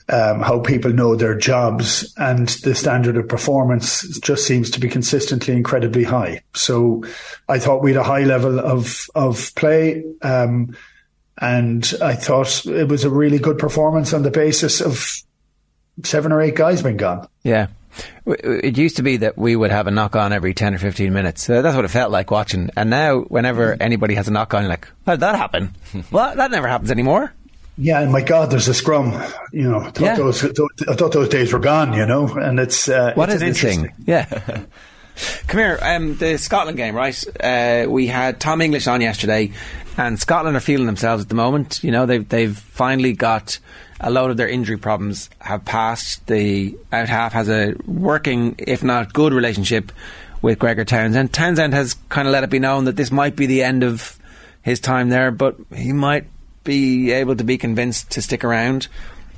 um, 0.09 0.41
how 0.41 0.59
people 0.61 0.93
know 0.93 1.15
their 1.15 1.37
jobs 1.37 2.13
and 2.17 2.49
the 2.49 2.75
standard 2.75 3.17
of 3.17 3.29
performance 3.29 4.19
just 4.19 4.47
seems 4.47 4.71
to 4.73 4.81
be 4.81 4.89
consistently 4.89 5.55
incredibly 5.55 6.05
high. 6.05 6.43
So 6.55 7.05
I 7.49 7.59
thought 7.59 7.83
we 7.83 7.93
had 7.93 8.01
a 8.01 8.05
high 8.05 8.25
level 8.25 8.59
of 8.59 9.09
of 9.15 9.55
play. 9.55 10.05
Um, 10.23 10.77
and 11.41 11.95
I 12.03 12.15
thought 12.15 12.67
it 12.67 12.89
was 12.89 13.05
a 13.05 13.11
really 13.11 13.39
good 13.39 13.59
performance 13.59 14.13
on 14.13 14.23
the 14.23 14.31
basis 14.31 14.81
of 14.81 15.15
seven 16.05 16.33
or 16.33 16.41
eight 16.41 16.55
guys 16.55 16.83
being 16.83 16.99
gone. 16.99 17.27
Yeah. 17.43 17.69
It 18.27 18.79
used 18.79 18.97
to 18.97 19.03
be 19.03 19.17
that 19.19 19.37
we 19.37 19.57
would 19.57 19.71
have 19.71 19.87
a 19.87 19.91
knock 19.91 20.15
on 20.15 20.33
every 20.33 20.55
10 20.55 20.75
or 20.75 20.79
15 20.79 21.13
minutes. 21.13 21.49
Uh, 21.49 21.63
that's 21.63 21.75
what 21.75 21.85
it 21.85 21.89
felt 21.89 22.13
like 22.13 22.31
watching. 22.31 22.71
And 22.77 22.91
now, 22.91 23.21
whenever 23.21 23.77
anybody 23.81 24.15
has 24.15 24.29
a 24.29 24.31
knock 24.31 24.55
on, 24.55 24.63
you're 24.63 24.71
like, 24.71 24.89
how 25.07 25.13
did 25.15 25.21
that 25.21 25.35
happen? 25.35 25.75
well, 26.11 26.37
that 26.37 26.51
never 26.51 26.69
happens 26.69 26.91
anymore. 26.91 27.33
Yeah, 27.81 28.01
and 28.01 28.13
my 28.13 28.21
God, 28.21 28.51
there's 28.51 28.69
a 28.69 28.75
scrum. 28.75 29.13
You 29.53 29.71
know, 29.71 29.81
I 29.81 29.91
thought, 29.91 30.01
yeah. 30.01 30.15
those, 30.17 30.45
I 30.45 30.95
thought 30.95 31.13
those 31.13 31.31
days 31.31 31.51
were 31.51 31.59
gone. 31.59 31.95
You 31.95 32.05
know, 32.05 32.29
and 32.29 32.61
it's 32.61 32.89
uh, 32.89 33.15
what 33.15 33.31
it's 33.31 33.43
is 33.43 33.61
thing? 33.61 33.93
Yeah. 34.05 34.27
Come 35.49 35.59
here, 35.59 35.79
um, 35.83 36.17
the 36.17 36.37
Scotland 36.37 36.77
game, 36.77 36.95
right? 36.95 37.25
Uh, 37.43 37.87
we 37.89 38.07
had 38.07 38.39
Tom 38.39 38.61
English 38.61 38.87
on 38.87 39.01
yesterday, 39.01 39.53
and 39.97 40.21
Scotland 40.21 40.57
are 40.57 40.61
feeling 40.61 40.87
themselves 40.87 41.23
at 41.23 41.29
the 41.31 41.35
moment. 41.35 41.83
You 41.83 41.91
know, 41.91 42.05
they've 42.05 42.29
they've 42.29 42.57
finally 42.57 43.15
got 43.15 43.59
a 43.99 44.11
load 44.11 44.31
of 44.31 44.37
their 44.37 44.49
injury 44.49 44.77
problems 44.77 45.31
have 45.41 45.65
passed. 45.65 46.27
The 46.27 46.77
out 46.93 47.09
half 47.09 47.33
has 47.33 47.49
a 47.49 47.75
working, 47.87 48.57
if 48.59 48.85
not 48.85 49.15
good, 49.15 49.33
relationship 49.33 49.91
with 50.43 50.59
Gregor 50.59 50.85
Townsend. 50.85 51.33
Townsend 51.33 51.73
has 51.73 51.95
kind 52.11 52.29
of 52.29 52.33
let 52.33 52.45
it 52.45 52.51
be 52.51 52.59
known 52.59 52.85
that 52.85 52.97
this 52.97 53.11
might 53.11 53.37
be 53.37 53.47
the 53.47 53.63
end 53.63 53.83
of 53.83 54.19
his 54.63 54.81
time 54.81 55.09
there, 55.09 55.31
but 55.31 55.57
he 55.75 55.93
might 55.93 56.27
be 56.65 57.13
able 57.13 57.37
to 57.37 57.45
be 57.45 57.59
convinced 57.59 58.11
to 58.13 58.23
stick 58.23 58.45
around. 58.45 58.89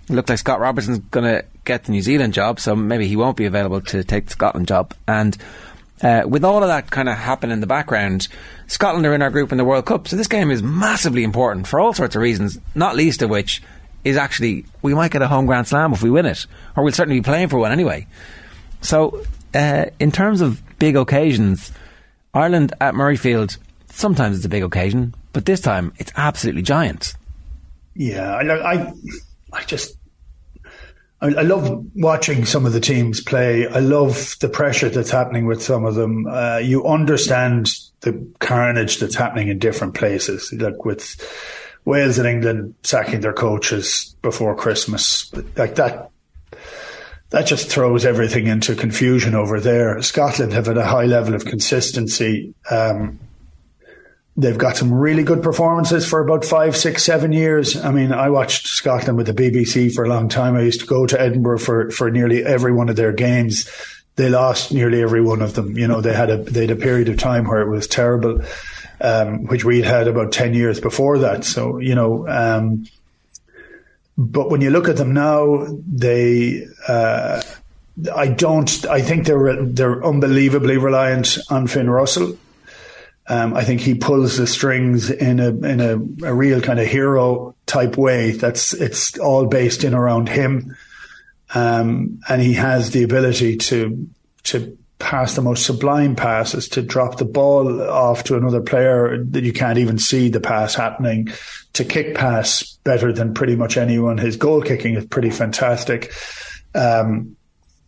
It 0.09 0.15
looks 0.15 0.29
like 0.29 0.39
Scott 0.39 0.61
Robertson's 0.61 0.99
going 0.99 1.25
to 1.25 1.45
get 1.65 1.85
the 1.85 1.93
New 1.93 2.03
Zealand 2.03 2.35
job, 2.35 2.59
so 2.59 2.75
maybe 2.75 3.07
he 3.07 3.17
won't 3.17 3.37
be 3.37 3.47
available 3.47 3.81
to 3.83 4.03
take 4.03 4.27
the 4.27 4.33
Scotland 4.33 4.67
job. 4.67 4.95
And 5.07 5.37
uh, 6.03 6.25
with 6.27 6.45
all 6.45 6.63
of 6.63 6.69
that 6.69 6.91
kind 6.91 7.09
of 7.09 7.17
happening 7.17 7.53
in 7.53 7.61
the 7.61 7.67
background, 7.67 8.29
Scotland 8.67 9.07
are 9.07 9.15
in 9.15 9.23
our 9.23 9.31
group 9.31 9.53
in 9.53 9.59
the 9.59 9.65
World 9.65 9.87
Cup, 9.87 10.09
so 10.09 10.17
this 10.17 10.27
game 10.27 10.51
is 10.51 10.63
massively 10.63 11.23
important 11.23 11.67
for 11.67 11.79
all 11.79 11.93
sorts 11.93 12.17
of 12.17 12.23
reasons, 12.23 12.59
not 12.75 12.97
least 12.97 13.23
of 13.23 13.31
which 13.31 13.63
is 14.05 14.17
actually 14.17 14.65
we 14.83 14.95
might 14.95 15.13
get 15.13 15.23
a 15.23 15.29
home 15.29 15.47
Grand 15.47 15.69
Slam 15.69 15.93
if 15.93 16.03
we 16.03 16.11
win 16.11 16.27
it, 16.27 16.47
or 16.77 16.83
we'll 16.83 16.93
certainly 16.93 17.21
be 17.21 17.25
playing 17.25 17.49
for 17.49 17.59
one 17.59 17.71
anyway. 17.71 18.07
So, 18.81 19.25
uh, 19.55 19.87
in 20.01 20.11
terms 20.11 20.41
of 20.41 20.61
big 20.81 20.97
occasions, 20.97 21.71
Ireland 22.35 22.75
at 22.81 22.95
Murrayfield 22.95 23.59
sometimes 23.93 24.37
it's 24.37 24.47
a 24.47 24.49
big 24.49 24.63
occasion, 24.63 25.15
but 25.33 25.47
this 25.47 25.61
time 25.61 25.93
it's 25.99 26.13
absolutely 26.17 26.63
giant. 26.63 27.15
Yeah, 27.95 28.35
I, 28.35 28.73
I, 28.75 28.93
I 29.53 29.63
just, 29.65 29.97
I, 31.21 31.27
I, 31.27 31.43
love 31.43 31.85
watching 31.95 32.47
some 32.47 32.65
of 32.65 32.73
the 32.73 32.81
teams 32.81 33.21
play. 33.21 33.69
I 33.69 33.81
love 33.81 34.37
the 34.41 34.49
pressure 34.49 34.89
that's 34.89 35.11
happening 35.11 35.47
with 35.47 35.63
some 35.63 35.85
of 35.85 35.95
them. 35.95 36.27
Uh, 36.27 36.59
you 36.59 36.87
understand 36.87 37.69
the 38.01 38.27
carnage 38.39 38.99
that's 38.99 39.15
happening 39.15 39.49
in 39.49 39.59
different 39.59 39.95
places, 39.95 40.53
like 40.55 40.85
with 40.87 41.21
Wales 41.85 42.19
and 42.19 42.27
England 42.27 42.75
sacking 42.83 43.21
their 43.21 43.35
coaches 43.35 44.17
before 44.23 44.57
Christmas, 44.57 45.31
like 45.57 45.75
that 45.75 46.11
that 47.33 47.47
just 47.47 47.71
throws 47.71 48.05
everything 48.05 48.47
into 48.47 48.75
confusion 48.75 49.35
over 49.35 49.59
there. 49.59 50.01
Scotland 50.03 50.53
have 50.53 50.67
had 50.67 50.77
a 50.77 50.85
high 50.85 51.07
level 51.07 51.35
of 51.35 51.47
consistency. 51.47 52.55
Um, 52.71 53.19
they've 54.37 54.59
got 54.59 54.77
some 54.77 54.93
really 54.93 55.23
good 55.23 55.43
performances 55.43 56.09
for 56.09 56.21
about 56.21 56.45
five, 56.45 56.77
six, 56.77 57.05
seven 57.05 57.33
years. 57.33 57.77
I 57.77 57.91
mean, 57.91 58.13
I 58.13 58.31
watched 58.31 58.67
Scotland 58.67 59.17
with 59.17 59.27
the 59.27 59.35
BBC 59.35 59.95
for 59.95 60.05
a 60.05 60.09
long 60.09 60.29
time. 60.29 60.57
I 60.57 60.63
used 60.63 60.81
to 60.81 60.87
go 60.87 61.07
to 61.07 61.21
Edinburgh 61.21 61.59
for, 61.59 61.91
for 61.91 62.11
nearly 62.11 62.45
every 62.45 62.73
one 62.73 62.89
of 62.89 62.97
their 62.97 63.13
games. 63.13 63.71
They 64.17 64.29
lost 64.29 64.73
nearly 64.73 65.03
every 65.03 65.23
one 65.23 65.43
of 65.43 65.55
them. 65.55 65.77
You 65.77 65.87
know, 65.87 66.01
they 66.01 66.15
had 66.15 66.31
a 66.31 66.37
they 66.37 66.63
had 66.63 66.71
a 66.71 66.77
period 66.77 67.09
of 67.09 67.17
time 67.17 67.47
where 67.47 67.63
it 67.63 67.71
was 67.71 67.87
terrible, 67.87 68.43
um, 69.01 69.47
which 69.47 69.65
we'd 69.65 69.85
had 69.85 70.07
about 70.07 70.33
ten 70.33 70.53
years 70.53 70.81
before 70.81 71.19
that. 71.21 71.45
So 71.45 71.79
you 71.79 71.95
know. 71.95 72.29
Um, 72.29 72.87
but 74.19 74.51
when 74.51 74.61
you 74.61 74.71
look 74.71 74.89
at 74.89 74.97
them 74.97 75.15
now, 75.15 75.67
they, 75.91 76.67
uh, 76.87 77.41
I 78.15 78.29
don't, 78.29 78.85
I 78.87 79.01
think 79.01 79.27
they're, 79.27 79.65
they're 79.65 80.05
unbelievably 80.05 80.77
reliant 80.77 81.39
on 81.51 81.67
Finn 81.67 81.89
Russell. 81.89 82.37
Um, 83.29 83.55
I 83.55 83.65
think 83.65 83.81
he 83.81 83.95
pulls 83.95 84.37
the 84.37 84.47
strings 84.47 85.09
in 85.09 85.39
a 85.39 85.49
in 85.49 85.81
a, 85.81 85.93
a, 86.27 86.35
real 86.35 86.61
kind 86.61 86.81
of 86.81 86.89
hero 86.89 87.55
type 87.67 87.97
way. 87.97 88.33
That's 88.33 88.75
it's 88.75 89.17
all 89.19 89.47
based 89.47 89.85
in 89.85 89.95
around 89.95 90.29
him, 90.29 90.77
um, 91.55 92.21
and 92.29 92.43
he 92.43 92.55
has 92.55 92.91
the 92.91 93.05
ability 93.05 93.59
to 93.59 94.09
to 94.45 94.77
pass 94.99 95.35
the 95.35 95.43
most 95.43 95.67
sublime 95.67 96.17
passes, 96.17 96.69
to 96.69 96.83
drop 96.83 97.19
the 97.19 97.25
ball 97.25 97.83
off 97.83 98.25
to 98.25 98.37
another 98.37 98.61
player 98.61 99.23
that 99.25 99.45
you 99.45 99.53
can't 99.53 99.79
even 99.79 99.99
see 99.99 100.29
the 100.29 100.41
pass 100.41 100.75
happening, 100.75 101.29
to 101.73 101.85
kick 101.85 102.15
pass 102.15 102.79
better 102.85 103.13
than 103.13 103.35
pretty 103.35 103.57
much 103.57 103.77
anyone. 103.77 104.17
His 104.19 104.37
goal 104.37 104.63
kicking 104.63 104.95
is 104.95 105.05
pretty 105.07 105.31
fantastic. 105.31 106.13
Um, 106.75 107.37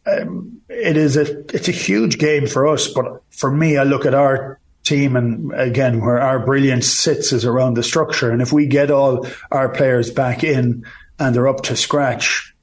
um, 0.07 0.61
it 0.69 0.97
is 0.97 1.17
a 1.17 1.39
it's 1.55 1.69
a 1.69 1.73
huge 1.73 2.19
game 2.19 2.47
for 2.47 2.67
us, 2.67 2.89
but 2.89 3.23
for 3.31 3.51
me, 3.51 3.79
I 3.79 3.85
look 3.85 4.07
at 4.07 4.15
our 4.15 4.61
team 4.85 5.17
and 5.17 5.53
again 5.55 6.01
where 6.01 6.21
our 6.21 6.45
brilliance 6.45 6.87
sits 6.87 7.33
is 7.33 7.45
around 7.45 7.75
the 7.75 7.83
structure. 7.83 8.31
And 8.31 8.43
if 8.43 8.53
we 8.53 8.67
get 8.67 8.91
all 8.91 9.27
our 9.51 9.69
players 9.71 10.11
back 10.11 10.45
in 10.45 10.85
and 11.19 11.35
they're 11.35 11.49
up 11.49 11.63
to 11.63 11.77
scratch, 11.77 12.55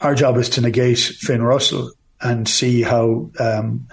our 0.00 0.14
job 0.14 0.36
is 0.36 0.50
to 0.50 0.60
negate 0.60 0.98
Finn 0.98 1.42
Russell 1.42 1.92
and 2.20 2.48
see 2.48 2.82
how 2.82 3.30
um, 3.40 3.88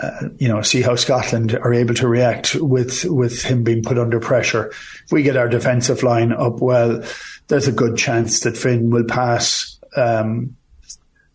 uh, 0.00 0.28
you 0.38 0.48
know 0.48 0.62
see 0.62 0.82
how 0.82 0.94
Scotland 0.94 1.54
are 1.54 1.74
able 1.74 1.94
to 1.94 2.08
react 2.08 2.54
with 2.54 3.04
with 3.04 3.42
him 3.42 3.64
being 3.64 3.82
put 3.82 3.98
under 3.98 4.20
pressure. 4.20 4.68
If 4.68 5.10
we 5.10 5.22
get 5.22 5.36
our 5.36 5.48
defensive 5.48 6.02
line 6.02 6.32
up 6.32 6.60
well, 6.60 7.02
there's 7.48 7.68
a 7.68 7.72
good 7.72 7.96
chance 7.96 8.40
that 8.40 8.56
Finn 8.56 8.90
will 8.90 9.04
pass 9.04 9.80
um, 9.96 10.56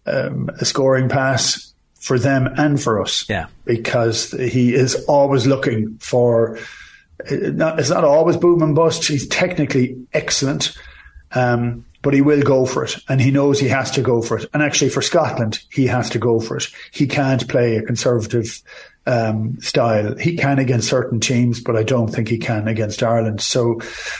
um, 0.05 0.49
a 0.59 0.65
scoring 0.65 1.09
pass 1.09 1.72
for 2.03 2.19
them 2.19 2.53
and 2.57 2.81
for 2.83 3.01
us. 3.01 3.25
Yeah. 3.29 3.47
Because 3.63 4.31
he 4.31 4.73
is 4.73 5.05
always 5.05 5.47
looking 5.47 5.97
for, 5.99 6.59
not, 7.31 7.79
it's 7.79 7.89
not 7.89 8.03
always 8.03 8.35
boom 8.35 8.61
and 8.61 8.75
bust. 8.75 9.07
He's 9.07 9.25
technically 9.27 9.95
excellent. 10.13 10.77
Um, 11.31 11.85
but 12.01 12.13
he 12.13 12.21
will 12.21 12.41
go 12.41 12.65
for 12.65 12.83
it 12.83 12.97
and 13.07 13.21
he 13.21 13.31
knows 13.31 13.57
he 13.57 13.69
has 13.69 13.89
to 13.91 14.01
go 14.01 14.21
for 14.21 14.37
it. 14.37 14.49
And 14.53 14.61
actually 14.61 14.89
for 14.89 15.01
Scotland, 15.01 15.63
he 15.71 15.87
has 15.87 16.09
to 16.09 16.19
go 16.19 16.41
for 16.41 16.57
it. 16.57 16.67
He 16.91 17.07
can't 17.07 17.47
play 17.47 17.77
a 17.77 17.81
conservative, 17.81 18.61
um, 19.05 19.59
style. 19.61 20.17
He 20.17 20.35
can 20.35 20.59
against 20.59 20.89
certain 20.89 21.21
teams, 21.21 21.61
but 21.61 21.77
I 21.77 21.83
don't 21.83 22.09
think 22.09 22.27
he 22.27 22.37
can 22.37 22.67
against 22.67 23.01
Ireland. 23.01 23.39
So, 23.39 23.79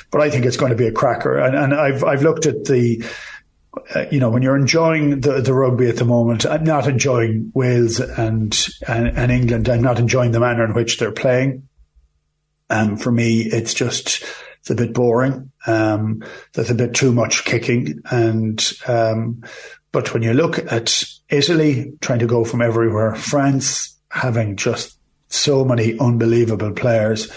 but 0.10 0.22
I 0.22 0.30
think 0.30 0.46
it's 0.46 0.56
going 0.56 0.72
to 0.72 0.78
be 0.78 0.88
a 0.88 0.94
cracker. 0.94 1.38
And, 1.38 1.54
and 1.56 1.74
I've, 1.74 2.06
I've 2.06 2.24
looked 2.24 2.46
at 2.46 2.64
the, 2.64 3.04
uh, 3.96 4.06
you 4.12 4.20
know, 4.20 4.30
when 4.30 4.42
you're 4.44 4.58
enjoying 4.58 5.22
the, 5.22 5.42
the 5.42 5.54
rugby 5.54 5.90
at 5.90 5.98
the 5.98 6.06
moment, 6.06 6.46
I'm 6.46 6.64
not 6.64 6.88
enjoying 6.88 7.52
Wales 7.54 8.00
and, 8.00 8.58
and, 8.88 9.18
and 9.18 9.32
England. 9.32 9.70
I'm 9.70 9.82
not 9.82 10.00
enjoying 10.00 10.32
the 10.32 10.40
manner 10.40 10.64
in 10.64 10.74
which 10.74 10.98
they're 10.98 11.12
playing. 11.12 11.68
Um, 12.70 12.98
for 12.98 13.12
me, 13.12 13.42
it's 13.42 13.74
just, 13.74 14.24
it's 14.60 14.70
a 14.70 14.76
bit 14.76 14.94
boring. 14.94 15.52
Um, 15.68 16.24
there's 16.54 16.70
a 16.70 16.76
bit 16.76 16.94
too 16.94 17.12
much 17.12 17.46
kicking. 17.46 18.02
And, 18.10 18.72
um, 18.88 19.44
but 19.92 20.14
when 20.14 20.24
you 20.24 20.34
look 20.34 20.60
at 20.72 21.04
Italy 21.30 21.94
trying 22.02 22.20
to 22.20 22.28
go 22.28 22.44
from 22.46 22.62
everywhere, 22.62 23.16
France 23.16 23.98
having 24.10 24.56
just 24.56 24.98
so 25.30 25.66
many 25.66 25.98
unbelievable 26.00 26.72
players, 26.72 27.32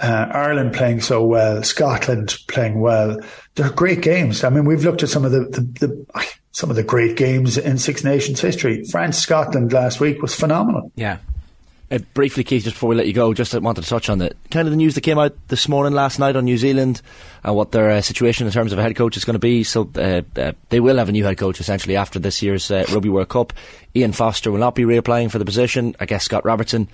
uh, 0.00 0.28
Ireland 0.32 0.72
playing 0.72 1.00
so 1.00 1.24
well, 1.24 1.62
Scotland 1.62 2.36
playing 2.48 2.80
well. 2.80 3.20
They're 3.54 3.70
great 3.70 4.02
games. 4.02 4.44
I 4.44 4.50
mean, 4.50 4.64
we've 4.64 4.84
looked 4.84 5.02
at 5.02 5.08
some 5.08 5.24
of 5.24 5.32
the, 5.32 5.40
the, 5.40 5.86
the 5.86 6.34
some 6.52 6.70
of 6.70 6.76
the 6.76 6.82
great 6.82 7.16
games 7.16 7.56
in 7.58 7.78
Six 7.78 8.02
Nations 8.02 8.40
history. 8.40 8.84
France 8.84 9.18
Scotland 9.18 9.72
last 9.72 10.00
week 10.00 10.20
was 10.20 10.34
phenomenal. 10.34 10.90
Yeah. 10.96 11.18
Uh, 11.92 11.98
briefly, 12.14 12.44
Keith, 12.44 12.62
just 12.62 12.76
before 12.76 12.88
we 12.88 12.94
let 12.94 13.08
you 13.08 13.12
go, 13.12 13.34
just 13.34 13.52
wanted 13.60 13.82
to 13.82 13.88
touch 13.88 14.08
on 14.08 14.18
the 14.18 14.32
kind 14.50 14.68
of 14.68 14.70
the 14.70 14.76
news 14.76 14.94
that 14.94 15.00
came 15.00 15.18
out 15.18 15.34
this 15.48 15.68
morning, 15.68 15.92
last 15.92 16.20
night 16.20 16.36
on 16.36 16.44
New 16.44 16.56
Zealand, 16.56 17.02
and 17.42 17.56
what 17.56 17.72
their 17.72 17.90
uh, 17.90 18.00
situation 18.00 18.46
in 18.46 18.52
terms 18.52 18.72
of 18.72 18.78
a 18.78 18.82
head 18.82 18.94
coach 18.94 19.16
is 19.16 19.24
going 19.24 19.34
to 19.34 19.40
be. 19.40 19.64
So 19.64 19.90
uh, 19.96 20.22
uh, 20.36 20.52
they 20.68 20.78
will 20.78 20.98
have 20.98 21.08
a 21.08 21.12
new 21.12 21.24
head 21.24 21.36
coach 21.36 21.58
essentially 21.58 21.96
after 21.96 22.20
this 22.20 22.42
year's 22.42 22.70
uh, 22.70 22.84
Rugby 22.92 23.08
World 23.08 23.28
Cup. 23.28 23.52
Ian 23.96 24.12
Foster 24.12 24.52
will 24.52 24.60
not 24.60 24.76
be 24.76 24.84
reapplying 24.84 25.32
for 25.32 25.40
the 25.40 25.44
position. 25.44 25.96
I 25.98 26.06
guess 26.06 26.24
Scott 26.24 26.44
Robertson 26.44 26.88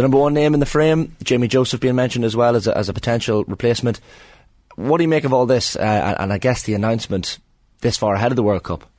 the 0.00 0.04
number 0.04 0.16
one 0.16 0.32
name 0.32 0.54
in 0.54 0.60
the 0.60 0.66
frame, 0.66 1.14
Jamie 1.22 1.46
Joseph 1.46 1.78
being 1.78 1.94
mentioned 1.94 2.24
as 2.24 2.34
well 2.34 2.56
as 2.56 2.66
a, 2.66 2.74
as 2.74 2.88
a 2.88 2.94
potential 2.94 3.44
replacement. 3.44 4.00
What 4.76 4.96
do 4.96 5.04
you 5.04 5.08
make 5.08 5.24
of 5.24 5.34
all 5.34 5.44
this? 5.44 5.76
Uh, 5.76 6.16
and 6.18 6.32
I 6.32 6.38
guess 6.38 6.62
the 6.62 6.72
announcement 6.72 7.38
this 7.82 7.98
far 7.98 8.14
ahead 8.14 8.32
of 8.32 8.36
the 8.36 8.42
World 8.42 8.62
Cup. 8.62 8.89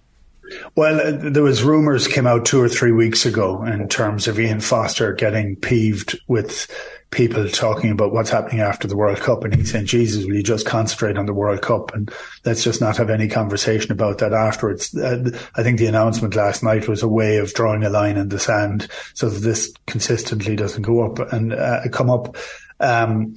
Well, 0.75 1.17
there 1.17 1.43
was 1.43 1.63
rumours 1.63 2.07
came 2.07 2.27
out 2.27 2.45
two 2.45 2.61
or 2.61 2.69
three 2.69 2.91
weeks 2.91 3.25
ago 3.25 3.63
in 3.63 3.87
terms 3.87 4.27
of 4.27 4.39
Ian 4.39 4.59
Foster 4.61 5.13
getting 5.13 5.55
peeved 5.55 6.19
with 6.27 6.67
people 7.11 7.49
talking 7.49 7.91
about 7.91 8.13
what's 8.13 8.29
happening 8.29 8.61
after 8.61 8.87
the 8.87 8.95
World 8.95 9.19
Cup. 9.19 9.43
And 9.43 9.53
he's 9.53 9.71
saying, 9.71 9.85
Jesus, 9.85 10.25
will 10.25 10.35
you 10.35 10.43
just 10.43 10.65
concentrate 10.65 11.17
on 11.17 11.25
the 11.25 11.33
World 11.33 11.61
Cup? 11.61 11.93
And 11.93 12.09
let's 12.45 12.63
just 12.63 12.79
not 12.79 12.97
have 12.97 13.09
any 13.09 13.27
conversation 13.27 13.91
about 13.91 14.19
that 14.19 14.33
afterwards. 14.33 14.97
I 14.97 15.63
think 15.63 15.77
the 15.77 15.87
announcement 15.87 16.35
last 16.35 16.63
night 16.63 16.87
was 16.87 17.03
a 17.03 17.09
way 17.09 17.37
of 17.37 17.53
drawing 17.53 17.83
a 17.83 17.89
line 17.89 18.17
in 18.17 18.29
the 18.29 18.39
sand 18.39 18.87
so 19.13 19.29
that 19.29 19.41
this 19.41 19.73
consistently 19.87 20.55
doesn't 20.55 20.83
go 20.83 21.05
up 21.05 21.19
and 21.33 21.53
uh, 21.53 21.81
come 21.91 22.09
up. 22.09 22.37
Um, 22.79 23.35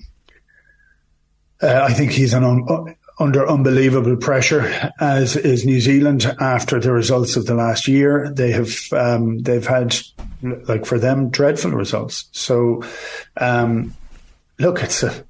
uh, 1.60 1.82
I 1.82 1.92
think 1.92 2.12
he's 2.12 2.32
an 2.32 2.44
un- 2.44 2.96
under 3.18 3.48
unbelievable 3.48 4.16
pressure, 4.16 4.92
as 5.00 5.36
is 5.36 5.64
New 5.64 5.80
Zealand 5.80 6.24
after 6.40 6.80
the 6.80 6.92
results 6.92 7.36
of 7.36 7.46
the 7.46 7.54
last 7.54 7.86
year. 7.86 8.32
They 8.32 8.50
have 8.52 8.76
um, 8.92 9.38
they've 9.38 9.66
had 9.66 9.96
like 10.42 10.84
for 10.84 10.98
them 10.98 11.30
dreadful 11.30 11.70
results. 11.70 12.28
So, 12.32 12.82
um, 13.36 13.94
look, 14.58 14.82
it's 14.82 15.02
a 15.02 15.24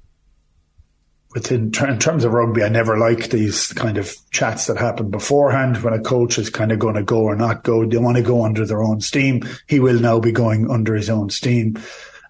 within 1.35 1.65
in 1.65 1.99
terms 1.99 2.23
of 2.23 2.33
rugby, 2.33 2.63
I 2.63 2.69
never 2.69 2.97
like 2.97 3.29
these 3.29 3.67
kind 3.67 3.97
of 3.97 4.15
chats 4.31 4.65
that 4.65 4.77
happen 4.77 5.11
beforehand 5.11 5.83
when 5.83 5.93
a 5.93 5.99
coach 5.99 6.39
is 6.39 6.49
kind 6.49 6.71
of 6.71 6.79
going 6.79 6.95
to 6.95 7.03
go 7.03 7.19
or 7.19 7.35
not 7.35 7.63
go. 7.63 7.85
They 7.85 7.97
want 7.97 8.17
to 8.17 8.23
go 8.23 8.43
under 8.43 8.65
their 8.65 8.81
own 8.81 9.01
steam. 9.01 9.43
He 9.67 9.79
will 9.79 9.99
now 9.99 10.19
be 10.19 10.31
going 10.31 10.71
under 10.71 10.95
his 10.95 11.09
own 11.09 11.29
steam. 11.29 11.77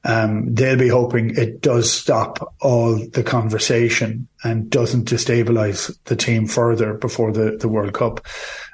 Um, 0.06 0.54
they'll 0.54 0.78
be 0.78 0.88
hoping 0.88 1.36
it 1.36 1.62
does 1.62 1.92
stop 1.92 2.56
all 2.62 2.96
the 2.96 3.24
conversation 3.24 4.28
and 4.44 4.70
doesn't 4.70 5.10
destabilize 5.10 5.98
the 6.06 6.16
team 6.16 6.46
further 6.46 6.94
before 6.94 7.32
the, 7.32 7.58
the 7.58 7.68
World 7.68 7.94
Cup. 7.94 8.26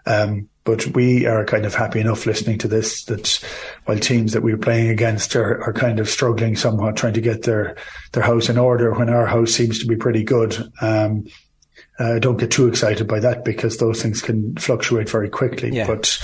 Um, 0.06 0.50
but 0.64 0.86
we 0.88 1.26
are 1.26 1.46
kind 1.46 1.66
of 1.66 1.74
happy 1.74 2.02
enough 2.02 2.26
listening 2.26 2.58
to 2.60 2.68
this 2.68 3.06
that 3.06 3.44
while 3.86 3.98
teams 3.98 4.34
that 4.34 4.44
we're 4.44 4.58
playing 4.58 4.90
against 4.90 5.36
are, 5.36 5.64
are 5.64 5.74
kind 5.74 6.00
of 6.00 6.10
struggling 6.10 6.56
somewhat 6.56 6.98
trying 6.98 7.14
to 7.14 7.22
get 7.22 7.44
their, 7.44 7.78
their 8.12 8.24
house 8.24 8.50
in 8.50 8.58
order 8.58 8.94
when 8.94 9.10
our 9.10 9.26
house 9.26 9.52
seems 9.52 9.80
to 9.80 9.88
be 9.88 9.96
pretty 9.96 10.24
good. 10.24 10.56
Um, 10.82 11.26
uh, 11.98 12.20
don't 12.20 12.38
get 12.38 12.52
too 12.52 12.68
excited 12.68 13.08
by 13.08 13.20
that 13.22 13.46
because 13.46 13.78
those 13.78 14.02
things 14.02 14.22
can 14.22 14.56
fluctuate 14.58 15.10
very 15.10 15.30
quickly. 15.30 15.72
Yeah. 15.72 15.88
But, 15.88 16.20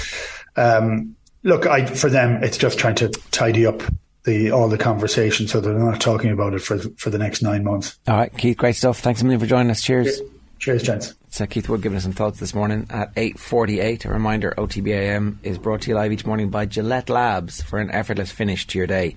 um, 0.55 1.15
look, 1.43 1.65
I, 1.65 1.85
for 1.85 2.09
them, 2.09 2.43
it's 2.43 2.57
just 2.57 2.77
trying 2.77 2.95
to 2.95 3.09
tidy 3.31 3.65
up 3.65 3.81
the 4.27 4.51
all 4.51 4.67
the 4.67 4.77
conversation 4.77 5.47
so 5.47 5.59
they're 5.59 5.73
not 5.73 5.99
talking 5.99 6.31
about 6.31 6.53
it 6.53 6.61
for 6.61 6.77
for 6.97 7.09
the 7.09 7.17
next 7.17 7.41
nine 7.41 7.63
months. 7.63 7.97
All 8.07 8.15
right, 8.15 8.37
Keith, 8.37 8.57
great 8.57 8.75
stuff. 8.75 8.99
Thanks 8.99 9.21
a 9.21 9.23
million 9.23 9.39
for 9.39 9.47
joining 9.47 9.71
us. 9.71 9.81
Cheers. 9.81 10.21
Cheers, 10.59 10.83
gents. 10.83 11.15
So 11.29 11.45
Keith 11.45 11.69
Wood 11.69 11.81
giving 11.81 11.97
us 11.97 12.03
some 12.03 12.13
thoughts 12.13 12.39
this 12.39 12.55
morning 12.55 12.87
at 12.89 13.13
8.48. 13.13 14.05
A 14.05 14.09
reminder, 14.09 14.55
OTBAM 14.57 15.37
is 15.43 15.59
brought 15.59 15.81
to 15.81 15.91
you 15.91 15.95
live 15.95 16.11
each 16.11 16.25
morning 16.25 16.49
by 16.49 16.65
Gillette 16.65 17.09
Labs 17.09 17.61
for 17.61 17.77
an 17.77 17.91
effortless 17.91 18.31
finish 18.31 18.65
to 18.67 18.77
your 18.79 18.87
day. 18.87 19.15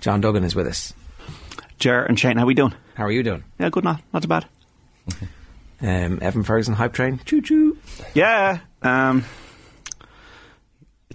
John 0.00 0.20
Duggan 0.20 0.44
is 0.44 0.54
with 0.54 0.68
us. 0.68 0.94
Ger 1.80 2.04
and 2.04 2.18
Shane, 2.18 2.36
how 2.36 2.44
are 2.44 2.46
we 2.46 2.54
doing? 2.54 2.74
How 2.94 3.04
are 3.04 3.10
you 3.10 3.24
doing? 3.24 3.42
Yeah, 3.58 3.70
good, 3.70 3.82
not, 3.82 4.00
not 4.12 4.22
too 4.22 4.28
bad. 4.28 4.46
Um, 5.80 6.18
Evan 6.20 6.42
Ferguson, 6.42 6.74
hype 6.74 6.92
train, 6.92 7.20
choo 7.24 7.40
choo. 7.40 7.78
Yeah, 8.12 8.58
um, 8.82 9.24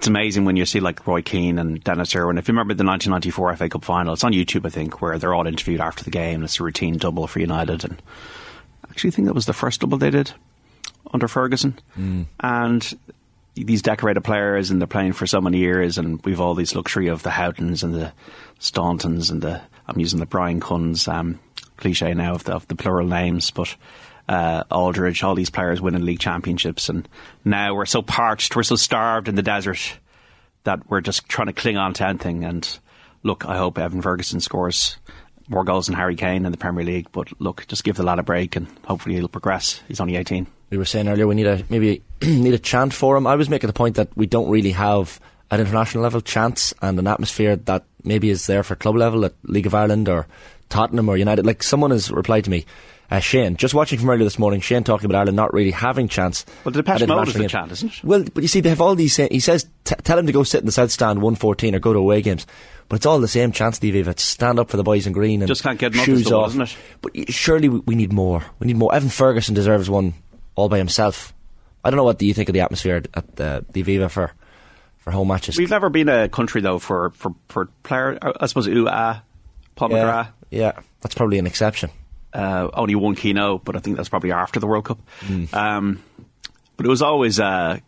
it's 0.04 0.08
amazing 0.10 0.44
when 0.44 0.58
you 0.58 0.66
see 0.66 0.82
like 0.82 1.08
Roy 1.08 1.22
Keane 1.22 1.58
and 1.58 1.82
Denis 1.82 2.14
Irwin. 2.14 2.38
If 2.38 2.50
you 2.50 2.52
remember 2.52 2.74
the 2.74 2.84
1994 2.84 3.56
FA 3.56 3.70
Cup 3.70 3.86
final, 3.86 4.12
it's 4.12 4.26
on 4.26 4.34
YouTube, 4.34 4.66
I 4.66 4.70
think, 4.70 5.02
where 5.02 5.18
they're 5.18 5.34
all 5.34 5.48
interviewed 5.48 5.80
after 5.80 6.04
the 6.04 6.12
game. 6.12 6.44
It's 6.44 6.60
a 6.60 6.64
routine 6.64 6.98
double 6.98 7.26
for 7.26 7.40
United, 7.40 7.86
and 7.86 8.02
I 8.84 8.90
actually 8.90 9.12
think 9.12 9.28
that 9.28 9.34
was 9.34 9.46
the 9.46 9.54
first 9.54 9.80
double 9.80 9.98
they 9.98 10.10
did 10.10 10.34
under 11.14 11.30
Ferguson. 11.30 11.80
Mm. 11.98 12.26
And 12.42 13.00
these 13.56 13.82
decorated 13.82 14.26
players 14.26 14.72
and 14.72 14.82
they're 14.82 14.88
playing 14.88 15.14
for 15.14 15.26
so 15.26 15.40
many 15.40 15.60
years, 15.60 15.98
and 15.98 16.22
we've 16.26 16.42
all 16.42 16.54
this 16.54 16.76
luxury 16.76 17.08
of 17.08 17.24
the 17.24 17.30
Houghtons 17.30 17.82
and 17.82 17.96
the 17.96 18.12
Stauntons 18.60 19.32
and 19.32 19.42
the 19.42 19.62
I'm 19.88 20.02
using 20.02 20.20
the 20.20 20.26
Brian 20.26 20.60
Cunns 20.60 21.08
um, 21.08 21.40
cliche 21.78 22.14
now 22.14 22.34
of 22.34 22.44
the, 22.44 22.52
of 22.52 22.68
the 22.68 22.76
plural 22.76 23.08
names, 23.08 23.52
but 23.52 23.74
uh, 24.28 24.64
Aldridge, 24.72 25.24
all 25.24 25.36
these 25.36 25.50
players 25.50 25.82
winning 25.82 26.06
league 26.06 26.20
championships, 26.20 26.90
and 26.90 27.08
now 27.44 27.76
we're 27.76 27.86
so 27.86 28.02
parched, 28.02 28.56
we're 28.56 28.64
so 28.64 28.76
starved 28.76 29.28
in 29.28 29.36
the 29.36 29.41
desert 29.41 29.98
that 30.64 30.90
we're 30.90 31.02
just 31.02 31.28
trying 31.28 31.48
to 31.48 31.54
cling 31.54 31.78
on 31.78 31.94
to 31.94 32.08
anything. 32.08 32.44
And 32.44 32.80
look, 33.24 33.45
I 33.45 33.58
hope 33.58 33.78
Evan 33.78 34.02
Ferguson 34.02 34.40
scores 34.40 34.98
more 35.48 35.64
goals 35.64 35.88
than 35.88 35.95
Harry 35.95 36.16
Kane 36.16 36.45
in 36.45 36.52
the 36.52 36.58
Premier 36.58 36.86
League. 36.86 37.08
But 37.12 37.30
look, 37.41 37.68
just 37.68 37.84
give 37.84 37.98
the 37.98 38.04
lad 38.04 38.20
a 38.20 38.24
break, 38.24 38.56
and 38.56 38.68
hopefully 38.86 39.16
he'll 39.16 39.28
progress. 39.28 39.82
He's 39.88 40.00
only 40.00 40.16
eighteen. 40.16 40.48
We 40.70 40.78
were 40.78 40.86
saying 40.86 41.08
earlier 41.08 41.28
we 41.28 41.36
need 41.36 41.48
a 41.48 41.64
maybe 41.70 42.02
need 42.22 42.54
a 42.54 42.60
chant 42.60 42.94
for 42.94 43.18
him. 43.18 43.28
I 43.28 43.36
was 43.36 43.50
making 43.50 43.68
the 43.68 43.74
point 43.74 43.95
that 43.95 44.16
we 44.16 44.26
don't 44.26 44.50
really 44.50 44.72
have 44.72 45.20
at 45.52 45.60
international 45.60 46.04
level 46.04 46.22
chants 46.22 46.74
and 46.82 46.98
an 46.98 47.08
atmosphere 47.08 47.56
that 47.56 47.86
maybe 48.04 48.30
is 48.30 48.48
there 48.48 48.64
for 48.64 48.76
club 48.76 48.95
level 48.95 49.26
at 49.26 49.34
League 49.44 49.68
of 49.68 49.76
Ireland 49.76 50.10
or 50.10 50.26
Tottenham 50.70 51.10
or 51.10 51.18
United. 51.18 51.45
Like 51.45 51.62
someone 51.62 51.91
has 51.91 52.10
replied 52.10 52.45
to 52.45 52.50
me, 52.50 52.66
uh, 53.12 53.20
Shane, 53.20 53.56
just 53.58 53.74
watching 53.74 54.00
from 54.00 54.10
earlier 54.10 54.24
this 54.24 54.40
morning, 54.40 54.62
Shane 54.62 54.84
talking 54.84 55.06
about 55.06 55.20
Ireland 55.20 55.36
not 55.36 55.54
really 55.54 55.72
having 55.72 56.08
chants. 56.08 56.46
Well, 56.64 56.72
the 56.72 56.82
Depeche 56.82 57.08
Mode 57.08 57.28
is 57.28 57.34
the 57.36 57.48
chant, 57.48 57.72
isn't 57.72 57.94
it? 57.98 58.04
Well, 58.04 58.24
but 58.34 58.42
you 58.42 58.48
see, 58.48 58.62
they 58.62 58.70
have 58.70 58.82
all 58.82 58.96
these. 58.96 59.16
He 59.18 59.40
says, 59.40 59.68
t- 59.84 59.96
tell 60.04 60.18
him 60.18 60.26
to 60.26 60.32
go 60.32 60.44
sit 60.44 60.62
in 60.62 60.66
the 60.66 60.72
south 60.72 60.92
stand 60.92 61.22
114 61.22 61.76
or 61.76 61.80
go 61.80 61.94
to 61.94 62.00
away 62.00 62.22
games. 62.22 62.48
But 62.90 62.98
it's 62.98 63.06
all 63.06 63.20
the 63.20 63.28
same 63.28 63.52
chance, 63.52 63.78
Steve 63.78 63.96
If 63.96 64.08
It's 64.08 64.24
stand 64.24 64.60
up 64.60 64.70
for 64.70 64.78
the 64.78 64.84
boys 64.84 65.08
in 65.08 65.14
green 65.14 65.42
and 65.42 65.48
Just 65.48 65.64
can't 65.64 65.80
get 65.80 65.94
shoes 65.94 66.26
one, 66.26 66.34
off. 66.34 66.50
isn't 66.50 66.62
it? 66.62 66.78
But 67.02 67.34
surely 67.34 67.70
we, 67.70 67.80
we 67.80 67.96
need 67.96 68.12
more. 68.12 68.44
We 68.60 68.68
need 68.68 68.78
more. 68.78 68.94
Evan 68.94 69.10
Ferguson 69.10 69.56
deserves 69.56 69.90
one 69.90 70.14
all 70.56 70.70
by 70.70 70.78
himself. 70.78 71.34
I 71.84 71.90
don't 71.90 71.98
know 71.98 72.04
what 72.04 72.20
do 72.20 72.26
you 72.26 72.34
think 72.34 72.50
of 72.50 72.54
the 72.54 72.62
atmosphere 72.62 72.98
at, 72.98 73.08
at 73.14 73.36
the, 73.36 73.66
the 73.72 73.84
Aviva 73.84 74.10
for 74.10 74.34
for 75.04 75.12
home 75.12 75.28
matches. 75.28 75.58
We've 75.58 75.70
never 75.70 75.90
been 75.90 76.08
a 76.08 76.30
country 76.30 76.62
though 76.62 76.80
for 76.80 77.10
for 77.12 77.36
for 77.50 77.66
player. 77.84 78.18
I 78.40 78.46
suppose 78.46 78.68
ooh 78.68 78.88
ah, 78.90 79.22
Paul 79.76 79.92
yeah, 79.92 79.98
McGrath. 79.98 80.28
yeah, 80.50 80.72
that's 81.02 81.14
probably 81.14 81.40
an 81.40 81.46
exception. 81.46 81.90
Uh, 82.34 82.70
only 82.74 82.96
one 82.96 83.16
Keano, 83.16 83.64
but 83.64 83.76
I 83.76 83.80
think 83.80 83.96
that's 83.96 84.10
probably 84.10 84.32
after 84.32 84.60
the 84.60 84.66
World 84.68 84.86
Cup. 84.86 85.00
Mm. 85.22 85.54
Um, 85.54 86.04
but 86.78 86.86
it 86.86 86.90
was 86.90 87.02
always 87.02 87.40
uh, 87.40 87.80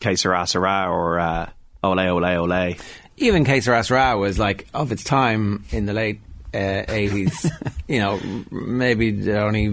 Que 0.00 0.16
sera, 0.16 0.46
sera, 0.46 0.88
or 0.90 1.18
uh, 1.20 1.50
Ole 1.82 2.00
Ole 2.00 2.24
Ole. 2.24 2.76
Even 3.16 3.44
K 3.44 3.60
Ra 3.60 4.16
was 4.16 4.38
like 4.38 4.66
of 4.74 4.90
its 4.90 5.04
time 5.04 5.64
in 5.70 5.86
the 5.86 5.92
late 5.92 6.20
uh, 6.54 6.84
80s. 6.86 7.50
you 7.88 8.00
know, 8.00 8.20
maybe 8.50 9.08
it 9.08 9.28
only 9.36 9.68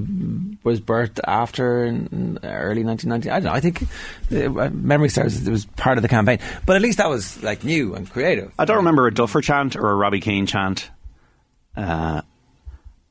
was 0.64 0.82
birthed 0.82 1.20
after 1.26 1.86
early 1.86 2.84
1990. 2.84 3.30
I 3.30 3.40
don't 3.40 3.44
know. 3.44 3.52
I 3.52 3.60
think 3.60 3.84
uh, 4.32 4.70
Memory 4.70 5.10
Stars 5.10 5.48
it 5.48 5.52
was 5.52 5.66
part 5.66 5.98
of 5.98 6.02
the 6.02 6.08
campaign. 6.08 6.40
But 6.66 6.76
at 6.76 6.82
least 6.82 6.98
that 6.98 7.10
was 7.10 7.42
like 7.44 7.64
new 7.64 7.96
and 7.96 8.10
creative. 8.10 8.52
I 8.58 8.66
don't 8.66 8.78
remember 8.78 9.08
a 9.08 9.14
Duffer 9.14 9.42
chant 9.42 9.76
or 9.76 9.90
a 9.90 9.96
Robbie 9.96 10.22
Keane 10.22 10.46
chant, 10.46 10.90
uh, 11.76 12.22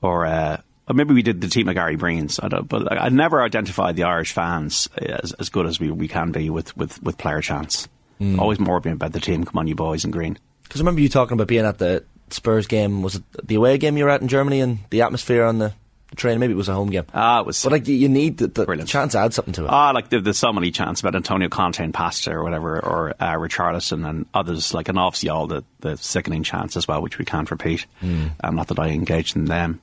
or 0.03 0.27
uh, 0.27 0.61
or 0.89 0.95
maybe 0.95 1.15
we 1.15 1.23
did 1.23 1.41
the 1.41 1.49
team 1.49 1.69
of 1.69 1.75
Gary 1.75 1.97
Breens. 1.97 2.41
I 2.43 2.49
don't, 2.49 2.69
but 2.69 2.91
I 2.91 3.09
never 3.11 3.43
identified 3.43 3.95
the 3.95 4.03
Irish 4.03 4.33
fans 4.33 4.89
as, 4.97 5.33
as 5.35 5.49
good 5.49 5.67
as 5.67 5.79
we, 5.79 5.91
we 5.91 6.09
can 6.09 6.33
be 6.33 6.51
with, 6.51 6.77
with, 6.77 7.01
with 7.01 7.17
player 7.17 7.41
chants. 7.41 7.89
Mm. 8.21 8.41
Always 8.41 8.59
more 8.59 8.81
being 8.81 8.95
about 8.95 9.13
the 9.13 9.21
team. 9.21 9.45
Come 9.45 9.59
on, 9.59 9.69
you 9.69 9.77
boys 9.77 10.05
in 10.05 10.11
green. 10.11 10.37
Because 10.65 10.81
I 10.81 10.83
remember 10.83 11.01
you 11.01 11.09
talking 11.09 11.35
about 11.35 11.47
being 11.47 11.65
at 11.65 11.79
the 11.79 12.05
Spurs 12.31 12.67
game. 12.67 13.03
Was 13.03 13.15
it 13.17 13.23
the 13.45 13.55
away 13.55 13.79
game 13.79 13.97
you 13.97 14.05
were 14.05 14.11
at 14.11 14.21
in 14.21 14.27
Germany 14.29 14.61
and 14.61 14.81
the 14.91 15.03
atmosphere 15.03 15.45
on 15.45 15.59
the, 15.59 15.73
train? 16.17 16.41
Maybe 16.41 16.55
it 16.55 16.57
was 16.57 16.69
a 16.69 16.75
home 16.75 16.91
game. 16.91 17.05
Ah, 17.15 17.39
it 17.39 17.47
was. 17.47 17.63
But 17.63 17.71
like 17.71 17.87
you- 17.87 18.09
need 18.09 18.39
the, 18.39 18.49
the 18.49 18.85
chance 18.85 19.13
to 19.13 19.21
add 19.21 19.33
something 19.33 19.55
to 19.55 19.65
it. 19.65 19.71
Ah, 19.71 19.93
like 19.93 20.09
there, 20.11 20.21
there's 20.21 20.39
so 20.39 20.53
many 20.53 20.73
chants 20.73 21.01
about 21.01 21.15
Antonio 21.15 21.49
Conte 21.49 21.79
and 21.85 21.95
Pasta 21.95 22.33
or 22.33 22.43
whatever, 22.43 22.85
or 22.85 23.15
uh, 23.21 23.35
Richarlison 23.35 24.09
and 24.09 24.27
others, 24.35 24.75
like, 24.75 24.89
and 24.89 24.99
obviously 24.99 25.29
all 25.29 25.47
the, 25.47 25.63
the 25.81 25.97
sickening 25.97 26.43
chants 26.43 26.77
as 26.77 26.89
well, 26.89 27.01
which 27.01 27.19
we 27.19 27.25
can't 27.25 27.49
repeat. 27.49 27.87
Mm. 28.03 28.33
Um, 28.43 28.57
not 28.57 28.67
that 28.69 28.81
I 28.81 28.89
engaged 28.89 29.37
in 29.37 29.45
them. 29.45 29.81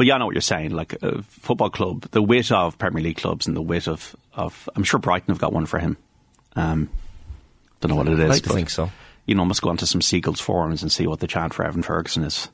But 0.00 0.06
yeah, 0.06 0.14
I 0.14 0.18
know 0.18 0.24
what 0.24 0.34
you're 0.34 0.40
saying. 0.40 0.70
Like 0.70 0.94
a 1.02 1.20
football 1.20 1.68
club, 1.68 2.06
the 2.12 2.22
wit 2.22 2.50
of 2.50 2.78
Premier 2.78 3.02
League 3.02 3.18
clubs 3.18 3.46
and 3.46 3.54
the 3.54 3.60
wit 3.60 3.86
of, 3.86 4.16
of 4.32 4.66
I'm 4.74 4.82
sure 4.82 4.98
Brighton 4.98 5.30
have 5.30 5.38
got 5.38 5.52
one 5.52 5.66
for 5.66 5.78
him. 5.78 5.98
Um, 6.56 6.88
don't 7.82 7.90
know 7.90 7.96
what 7.96 8.08
it 8.08 8.14
is. 8.14 8.20
I'd 8.20 8.28
like 8.30 8.42
but, 8.44 8.54
think 8.54 8.70
so. 8.70 8.90
You 9.26 9.34
know, 9.34 9.44
must 9.44 9.60
go 9.60 9.68
onto 9.68 9.84
some 9.84 10.00
Seagulls 10.00 10.40
forums 10.40 10.80
and 10.80 10.90
see 10.90 11.06
what 11.06 11.20
the 11.20 11.26
chant 11.26 11.52
for 11.52 11.66
Evan 11.66 11.82
Ferguson 11.82 12.24
is. 12.24 12.48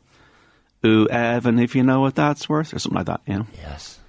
Ooh, 0.85 1.07
Evan, 1.07 1.61
if 1.61 1.77
you 1.77 1.85
know 1.85 2.01
what 2.01 2.17
that's 2.17 2.49
worth, 2.49 2.75
or 2.75 2.81
something 2.81 2.97
like 2.97 3.07
that. 3.07 3.21
You 3.29 3.39
know. 3.39 3.47
Yes. 3.63 4.01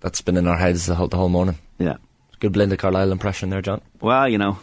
That's 0.00 0.22
been 0.22 0.38
in 0.38 0.46
our 0.46 0.56
heads 0.56 0.86
the 0.86 0.94
whole, 0.94 1.08
the 1.08 1.18
whole 1.18 1.28
morning. 1.28 1.58
Yeah. 1.78 1.98
Good 2.40 2.52
Belinda 2.52 2.78
Carlisle 2.78 3.12
impression 3.12 3.50
there, 3.50 3.60
John. 3.60 3.82
Well, 4.00 4.26
you 4.30 4.38
know, 4.38 4.60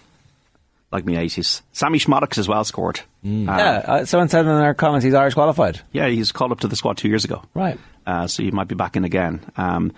like 0.92 1.06
me 1.06 1.16
eighties. 1.16 1.62
Sammy 1.74 2.00
Szmodics 2.00 2.40
as 2.40 2.48
well 2.48 2.64
scored. 2.64 3.02
Mm. 3.24 3.48
Uh, 3.48 3.56
yeah, 3.56 3.84
uh, 3.86 4.06
someone 4.06 4.30
said 4.30 4.46
in 4.46 4.52
our 4.52 4.74
comments 4.74 5.04
he's 5.04 5.14
Irish 5.14 5.36
qualified. 5.36 5.82
Yeah, 5.92 6.08
he's 6.08 6.32
called 6.32 6.54
up 6.54 6.62
to 6.62 6.68
the 6.68 6.76
squad 6.76 6.98
two 6.98 7.08
years 7.08 7.24
ago. 7.24 7.44
Right. 7.54 7.78
Uh, 8.06 8.28
so 8.28 8.44
you 8.44 8.52
might 8.52 8.68
be 8.68 8.76
back 8.76 8.96
in 8.96 9.04
again. 9.04 9.40
Um, 9.58 9.94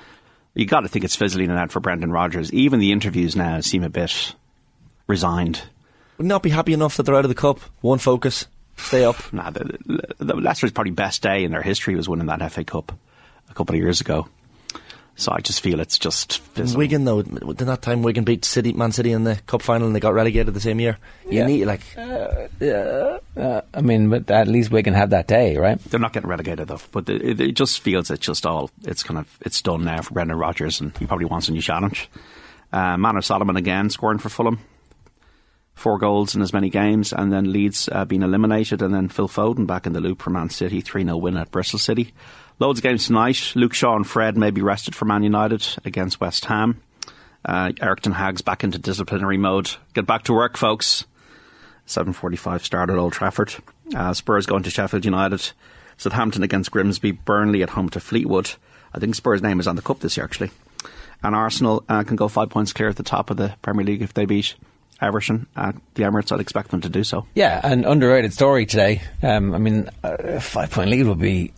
you 0.53 0.65
got 0.65 0.81
to 0.81 0.87
think 0.87 1.05
it's 1.05 1.15
fizzling 1.15 1.49
and 1.49 1.59
out 1.59 1.71
for 1.71 1.79
Brendan 1.79 2.11
Rodgers. 2.11 2.51
Even 2.51 2.79
the 2.79 2.91
interviews 2.91 3.35
now 3.35 3.59
seem 3.61 3.83
a 3.83 3.89
bit 3.89 4.33
resigned. 5.05 5.61
Would 6.17 6.27
not 6.27 6.41
be 6.41 6.49
happy 6.49 6.73
enough 6.73 6.97
that 6.97 7.03
they're 7.03 7.15
out 7.15 7.25
of 7.25 7.29
the 7.29 7.35
cup. 7.35 7.59
One 7.81 7.99
focus, 7.99 8.47
stay 8.75 9.03
up. 9.03 9.17
Nah, 9.33 9.51
the, 9.51 9.77
the 10.17 10.35
Leicester's 10.35 10.71
probably 10.71 10.91
best 10.91 11.21
day 11.21 11.43
in 11.43 11.51
their 11.51 11.61
history 11.61 11.95
was 11.95 12.09
winning 12.09 12.27
that 12.27 12.51
FA 12.51 12.63
Cup 12.63 12.91
a 13.49 13.53
couple 13.53 13.75
of 13.75 13.81
years 13.81 14.01
ago. 14.01 14.27
So 15.19 15.31
I 15.31 15.39
just 15.41 15.61
feel 15.61 15.79
it's 15.79 15.97
just 15.97 16.37
fizzling. 16.37 16.77
Wigan 16.77 17.03
though, 17.05 17.21
in 17.21 17.55
that 17.55 17.81
time 17.81 18.03
Wigan 18.03 18.23
beat 18.23 18.45
City, 18.45 18.71
Man 18.73 18.91
City 18.91 19.11
in 19.11 19.23
the 19.23 19.35
cup 19.47 19.63
final 19.63 19.87
and 19.87 19.95
they 19.95 19.99
got 19.99 20.13
relegated 20.13 20.53
the 20.53 20.59
same 20.59 20.79
year. 20.79 20.99
You 21.25 21.39
Yeah. 21.39 21.47
need 21.47 21.65
like 21.65 21.81
Yeah. 22.59 23.17
Uh, 23.35 23.61
I 23.73 23.81
mean, 23.81 24.09
but 24.09 24.29
at 24.29 24.47
least 24.47 24.69
Wigan 24.71 24.93
have 24.93 25.09
that 25.09 25.27
day, 25.27 25.57
right? 25.57 25.79
They're 25.85 25.99
not 25.99 26.13
getting 26.13 26.29
relegated 26.29 26.67
though, 26.67 26.79
but 26.91 27.09
it, 27.09 27.21
it- 27.23 27.41
it 27.41 27.51
just 27.53 27.79
feels 27.79 28.11
it's 28.11 28.25
just 28.25 28.45
all 28.45 28.69
it's 28.83 29.01
kind 29.01 29.19
of 29.19 29.27
it's 29.41 29.61
done 29.61 29.83
now 29.85 30.01
for 30.03 30.13
Brendan 30.13 30.37
Rodgers, 30.37 30.79
and 30.79 30.95
he 30.97 31.07
probably 31.07 31.25
wants 31.25 31.49
a 31.49 31.51
new 31.51 31.61
challenge. 31.61 32.09
Uh, 32.71 32.95
Manor 32.97 33.21
Solomon 33.23 33.57
again 33.57 33.89
scoring 33.89 34.19
for 34.19 34.29
Fulham, 34.29 34.59
four 35.73 35.97
goals 35.97 36.35
in 36.35 36.41
as 36.41 36.53
many 36.53 36.69
games, 36.69 37.13
and 37.13 37.31
then 37.31 37.51
Leeds 37.51 37.87
uh, 37.91 38.05
being 38.05 38.21
eliminated, 38.23 38.81
and 38.81 38.93
then 38.93 39.07
Phil 39.09 39.27
Foden 39.29 39.65
back 39.65 39.85
in 39.87 39.93
the 39.93 40.01
loop 40.01 40.21
for 40.21 40.29
Man 40.31 40.49
City, 40.49 40.81
three 40.81 41.03
0 41.03 41.17
win 41.17 41.37
at 41.37 41.49
Bristol 41.51 41.79
City. 41.79 42.13
Loads 42.59 42.79
of 42.79 42.83
games 42.83 43.05
tonight. 43.05 43.53
Luke 43.55 43.75
Shaw 43.75 43.95
and 43.95 44.07
Fred 44.07 44.35
may 44.35 44.49
be 44.49 44.61
rested 44.61 44.95
for 44.95 45.05
Man 45.05 45.21
United 45.21 45.65
against 45.85 46.19
West 46.19 46.45
Ham. 46.45 46.81
Uh, 47.45 47.71
Eric 47.79 48.03
Hag's 48.05 48.41
back 48.41 48.63
into 48.63 48.79
disciplinary 48.79 49.37
mode. 49.37 49.69
Get 49.93 50.07
back 50.07 50.23
to 50.23 50.33
work, 50.33 50.57
folks. 50.57 51.05
7.45 51.85 52.61
start 52.61 52.89
at 52.89 52.97
Old 52.97 53.13
Trafford. 53.13 53.55
Uh, 53.95 54.11
Spurs 54.13 54.47
going 54.47 54.63
to 54.63 54.71
Sheffield 54.71 55.05
United. 55.05 55.51
Southampton 55.97 56.41
against 56.41 56.71
Grimsby. 56.71 57.11
Burnley 57.11 57.61
at 57.61 57.69
home 57.69 57.89
to 57.89 57.99
Fleetwood. 57.99 58.51
I 58.91 58.99
think 58.99 59.13
Spurs' 59.13 59.43
name 59.43 59.59
is 59.59 59.67
on 59.67 59.75
the 59.75 59.81
cup 59.83 59.99
this 59.99 60.17
year, 60.17 60.23
actually. 60.23 60.49
And 61.23 61.35
Arsenal 61.35 61.83
uh, 61.87 62.03
can 62.03 62.15
go 62.15 62.27
five 62.27 62.49
points 62.49 62.73
clear 62.73 62.89
at 62.89 62.95
the 62.95 63.03
top 63.03 63.29
of 63.29 63.37
the 63.37 63.55
Premier 63.61 63.85
League 63.85 64.01
if 64.01 64.15
they 64.15 64.25
beat 64.25 64.55
Everton 64.99 65.45
at 65.55 65.75
the 65.93 66.03
Emirates. 66.03 66.31
I'd 66.31 66.39
expect 66.39 66.71
them 66.71 66.81
to 66.81 66.89
do 66.89 67.03
so. 67.03 67.27
Yeah, 67.35 67.61
an 67.63 67.85
underrated 67.85 68.33
story 68.33 68.65
today. 68.65 69.01
Um, 69.21 69.53
I 69.53 69.59
mean, 69.59 69.89
a 70.03 70.41
five 70.41 70.71
point 70.71 70.89
lead 70.89 71.05
would 71.07 71.19
be 71.19 71.53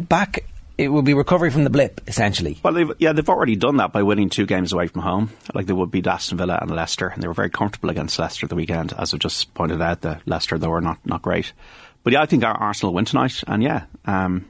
back. 0.00 0.44
It 0.76 0.88
will 0.88 1.02
be 1.02 1.14
recovery 1.14 1.50
from 1.50 1.62
the 1.62 1.70
blip, 1.70 2.00
essentially. 2.08 2.58
Well, 2.64 2.72
they've, 2.72 2.90
yeah, 2.98 3.12
they've 3.12 3.28
already 3.28 3.54
done 3.54 3.76
that 3.76 3.92
by 3.92 4.02
winning 4.02 4.28
two 4.28 4.44
games 4.44 4.72
away 4.72 4.88
from 4.88 5.02
home, 5.02 5.30
like 5.54 5.66
they 5.66 5.72
would 5.72 5.92
beat 5.92 6.06
Aston 6.06 6.36
Villa 6.36 6.58
and 6.60 6.68
Leicester, 6.70 7.06
and 7.06 7.22
they 7.22 7.28
were 7.28 7.34
very 7.34 7.50
comfortable 7.50 7.90
against 7.90 8.18
Leicester 8.18 8.48
the 8.48 8.56
weekend. 8.56 8.92
As 8.92 9.14
I've 9.14 9.20
just 9.20 9.54
pointed 9.54 9.80
out, 9.80 10.00
the 10.00 10.20
Leicester 10.26 10.58
though 10.58 10.72
are 10.72 10.80
not 10.80 10.98
not 11.06 11.22
great, 11.22 11.52
but 12.02 12.12
yeah, 12.12 12.22
I 12.22 12.26
think 12.26 12.42
our 12.42 12.54
Arsenal 12.54 12.92
win 12.92 13.04
tonight, 13.04 13.44
and 13.46 13.62
yeah, 13.62 13.84
um, 14.04 14.46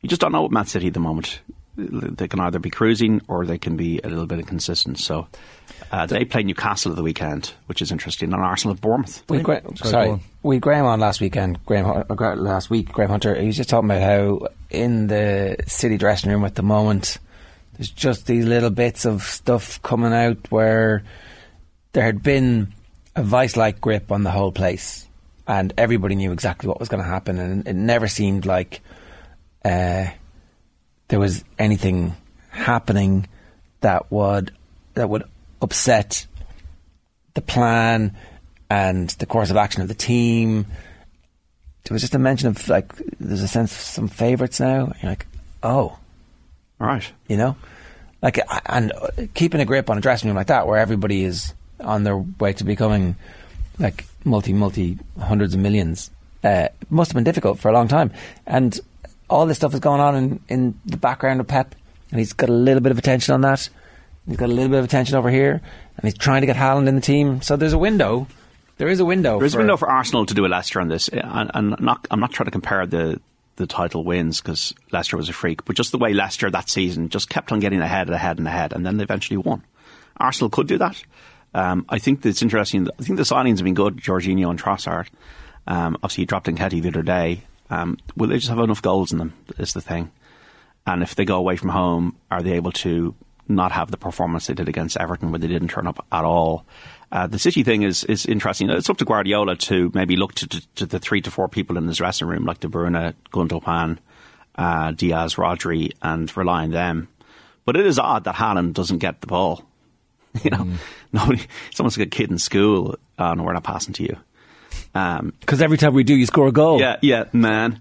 you 0.00 0.08
just 0.08 0.20
don't 0.20 0.30
know 0.30 0.42
with 0.42 0.52
Man 0.52 0.66
City 0.66 0.86
at 0.86 0.94
the 0.94 1.00
moment. 1.00 1.40
They 1.78 2.26
can 2.26 2.40
either 2.40 2.58
be 2.58 2.70
cruising 2.70 3.22
or 3.28 3.46
they 3.46 3.56
can 3.58 3.76
be 3.76 4.00
a 4.02 4.08
little 4.08 4.26
bit 4.26 4.40
inconsistent. 4.40 4.98
So 4.98 5.28
uh, 5.92 6.06
they 6.06 6.24
play 6.24 6.42
Newcastle 6.42 6.90
at 6.90 6.96
the 6.96 7.04
weekend, 7.04 7.52
which 7.66 7.80
is 7.80 7.92
interesting, 7.92 8.32
and 8.32 8.42
Arsenal 8.42 8.74
at 8.74 8.80
Bournemouth. 8.80 9.22
We 9.28 9.42
Gra- 9.42 9.62
sorry, 9.76 10.20
we 10.42 10.56
had 10.56 10.62
Graham 10.62 10.86
on 10.86 10.98
last 10.98 11.20
weekend. 11.20 11.64
Graham 11.66 11.84
Hu- 11.84 11.92
uh, 11.92 12.14
Gra- 12.14 12.34
last 12.34 12.68
week, 12.68 12.90
Graham 12.92 13.10
Hunter. 13.10 13.34
He 13.40 13.46
was 13.46 13.56
just 13.56 13.70
talking 13.70 13.88
about 13.88 14.02
how 14.02 14.48
in 14.70 15.06
the 15.06 15.56
city 15.68 15.96
dressing 15.98 16.32
room 16.32 16.44
at 16.44 16.56
the 16.56 16.64
moment, 16.64 17.18
there's 17.74 17.90
just 17.90 18.26
these 18.26 18.44
little 18.44 18.70
bits 18.70 19.04
of 19.04 19.22
stuff 19.22 19.80
coming 19.82 20.12
out 20.12 20.50
where 20.50 21.04
there 21.92 22.02
had 22.02 22.24
been 22.24 22.74
a 23.14 23.22
vice-like 23.22 23.80
grip 23.80 24.10
on 24.10 24.24
the 24.24 24.32
whole 24.32 24.50
place, 24.50 25.06
and 25.46 25.72
everybody 25.78 26.16
knew 26.16 26.32
exactly 26.32 26.68
what 26.68 26.80
was 26.80 26.88
going 26.88 27.02
to 27.02 27.08
happen, 27.08 27.38
and 27.38 27.68
it 27.68 27.76
never 27.76 28.08
seemed 28.08 28.46
like 28.46 28.80
uh, 29.64 30.06
there 31.08 31.18
was 31.18 31.44
anything 31.58 32.14
happening 32.50 33.26
that 33.80 34.10
would 34.10 34.52
that 34.94 35.08
would 35.08 35.24
upset 35.60 36.26
the 37.34 37.40
plan 37.40 38.16
and 38.70 39.10
the 39.10 39.26
course 39.26 39.50
of 39.50 39.56
action 39.56 39.82
of 39.82 39.88
the 39.88 39.94
team. 39.94 40.66
There 41.84 41.94
was 41.94 42.02
just 42.02 42.14
a 42.14 42.18
mention 42.18 42.48
of 42.48 42.68
like 42.68 42.92
there's 43.18 43.42
a 43.42 43.48
sense 43.48 43.72
of 43.72 43.78
some 43.78 44.08
favourites 44.08 44.60
now. 44.60 44.92
You're 45.02 45.12
like, 45.12 45.26
oh, 45.62 45.98
right, 46.78 47.10
you 47.28 47.36
know, 47.36 47.56
like 48.20 48.38
and 48.66 48.92
keeping 49.34 49.60
a 49.60 49.64
grip 49.64 49.88
on 49.88 49.98
a 49.98 50.00
dressing 50.00 50.28
room 50.28 50.36
like 50.36 50.48
that, 50.48 50.66
where 50.66 50.78
everybody 50.78 51.24
is 51.24 51.54
on 51.80 52.04
their 52.04 52.18
way 52.18 52.52
to 52.54 52.64
becoming 52.64 53.16
like 53.78 54.04
multi 54.24 54.52
multi 54.52 54.98
hundreds 55.18 55.54
of 55.54 55.60
millions, 55.60 56.10
uh, 56.44 56.68
must 56.90 57.10
have 57.10 57.14
been 57.14 57.24
difficult 57.24 57.58
for 57.58 57.68
a 57.68 57.72
long 57.72 57.88
time. 57.88 58.12
And 58.46 58.78
all 59.28 59.46
this 59.46 59.56
stuff 59.58 59.74
is 59.74 59.80
going 59.80 60.00
on 60.00 60.16
in, 60.16 60.40
in 60.48 60.80
the 60.86 60.96
background 60.96 61.40
of 61.40 61.46
Pep, 61.46 61.74
and 62.10 62.18
he's 62.18 62.32
got 62.32 62.48
a 62.48 62.52
little 62.52 62.80
bit 62.80 62.92
of 62.92 62.98
attention 62.98 63.34
on 63.34 63.42
that. 63.42 63.68
He's 64.26 64.36
got 64.36 64.48
a 64.48 64.52
little 64.52 64.70
bit 64.70 64.78
of 64.78 64.84
attention 64.84 65.16
over 65.16 65.30
here, 65.30 65.52
and 65.52 66.04
he's 66.04 66.16
trying 66.16 66.42
to 66.42 66.46
get 66.46 66.56
Haaland 66.56 66.88
in 66.88 66.94
the 66.94 67.00
team. 67.00 67.40
So 67.42 67.56
there's 67.56 67.72
a 67.72 67.78
window. 67.78 68.26
There 68.76 68.88
is 68.88 69.00
a 69.00 69.04
window. 69.04 69.38
There 69.38 69.46
is 69.46 69.54
a 69.54 69.56
for- 69.56 69.60
window 69.60 69.76
for 69.76 69.88
Arsenal 69.88 70.26
to 70.26 70.34
do 70.34 70.46
a 70.46 70.48
Leicester 70.48 70.80
on 70.80 70.88
this, 70.88 71.08
and, 71.08 71.50
and 71.54 71.80
not, 71.80 72.06
I'm 72.10 72.20
not 72.20 72.32
trying 72.32 72.46
to 72.46 72.50
compare 72.52 72.86
the 72.86 73.20
the 73.56 73.66
title 73.66 74.04
wins 74.04 74.40
because 74.40 74.72
Leicester 74.92 75.16
was 75.16 75.28
a 75.28 75.32
freak, 75.32 75.64
but 75.64 75.74
just 75.74 75.90
the 75.90 75.98
way 75.98 76.14
Leicester 76.14 76.48
that 76.48 76.70
season 76.70 77.08
just 77.08 77.28
kept 77.28 77.50
on 77.50 77.58
getting 77.58 77.80
ahead 77.80 78.06
and 78.06 78.14
ahead 78.14 78.38
and 78.38 78.46
ahead, 78.46 78.72
and 78.72 78.86
then 78.86 78.98
they 78.98 79.02
eventually 79.02 79.36
won. 79.36 79.64
Arsenal 80.16 80.48
could 80.48 80.68
do 80.68 80.78
that. 80.78 81.02
Um, 81.54 81.84
I 81.88 81.98
think 81.98 82.24
it's 82.24 82.40
interesting. 82.40 82.88
I 82.98 83.02
think 83.02 83.16
the 83.16 83.24
signings 83.24 83.56
have 83.56 83.64
been 83.64 83.74
good, 83.74 83.96
Jorginho 83.96 84.48
and 84.50 84.60
Trossard. 84.60 85.08
Um, 85.66 85.96
obviously, 85.96 86.22
he 86.22 86.26
dropped 86.26 86.46
Nketiah 86.46 86.82
the 86.82 86.88
other 86.88 87.02
day. 87.02 87.42
Um, 87.70 87.98
will 88.16 88.28
they 88.28 88.36
just 88.36 88.48
have 88.48 88.58
enough 88.58 88.82
goals 88.82 89.12
in 89.12 89.18
them? 89.18 89.34
Is 89.58 89.72
the 89.72 89.80
thing. 89.80 90.10
And 90.86 91.02
if 91.02 91.14
they 91.14 91.24
go 91.24 91.36
away 91.36 91.56
from 91.56 91.68
home, 91.68 92.16
are 92.30 92.42
they 92.42 92.52
able 92.52 92.72
to 92.72 93.14
not 93.46 93.72
have 93.72 93.90
the 93.90 93.96
performance 93.96 94.46
they 94.46 94.54
did 94.54 94.68
against 94.68 94.96
Everton, 94.96 95.30
where 95.30 95.38
they 95.38 95.46
didn't 95.46 95.68
turn 95.68 95.86
up 95.86 96.04
at 96.10 96.24
all? 96.24 96.64
Uh, 97.10 97.26
the 97.26 97.38
City 97.38 97.62
thing 97.62 97.82
is 97.82 98.04
is 98.04 98.26
interesting. 98.26 98.68
It's 98.70 98.90
up 98.90 98.98
to 98.98 99.04
Guardiola 99.04 99.56
to 99.56 99.90
maybe 99.94 100.16
look 100.16 100.34
to, 100.34 100.46
to, 100.46 100.68
to 100.76 100.86
the 100.86 100.98
three 100.98 101.20
to 101.22 101.30
four 101.30 101.48
people 101.48 101.76
in 101.78 101.86
his 101.86 101.98
dressing 101.98 102.28
room, 102.28 102.44
like 102.44 102.60
De 102.60 102.68
Bruyne, 102.68 103.14
Gundogan, 103.32 103.98
uh, 104.56 104.92
Dias, 104.92 105.36
Rodri, 105.36 105.92
and 106.02 106.34
rely 106.36 106.64
on 106.64 106.70
them. 106.70 107.08
But 107.64 107.76
it 107.76 107.86
is 107.86 107.98
odd 107.98 108.24
that 108.24 108.36
Haaland 108.36 108.74
doesn't 108.74 108.98
get 108.98 109.20
the 109.20 109.26
ball. 109.26 109.64
You 110.42 110.50
know, 110.50 110.68
nobody. 111.12 111.42
It's 111.70 111.80
almost 111.80 111.98
like 111.98 112.06
a 112.06 112.10
kid 112.10 112.30
in 112.30 112.38
school. 112.38 112.96
Oh 113.18 113.32
no, 113.32 113.42
we're 113.42 113.54
not 113.54 113.64
passing 113.64 113.94
to 113.94 114.02
you. 114.04 114.16
Um, 114.94 115.32
Because 115.40 115.62
every 115.62 115.78
time 115.78 115.94
we 115.94 116.04
do, 116.04 116.14
you 116.14 116.26
score 116.26 116.48
a 116.48 116.52
goal. 116.52 116.80
yeah, 116.80 116.96
yeah, 117.02 117.24
man. 117.32 117.80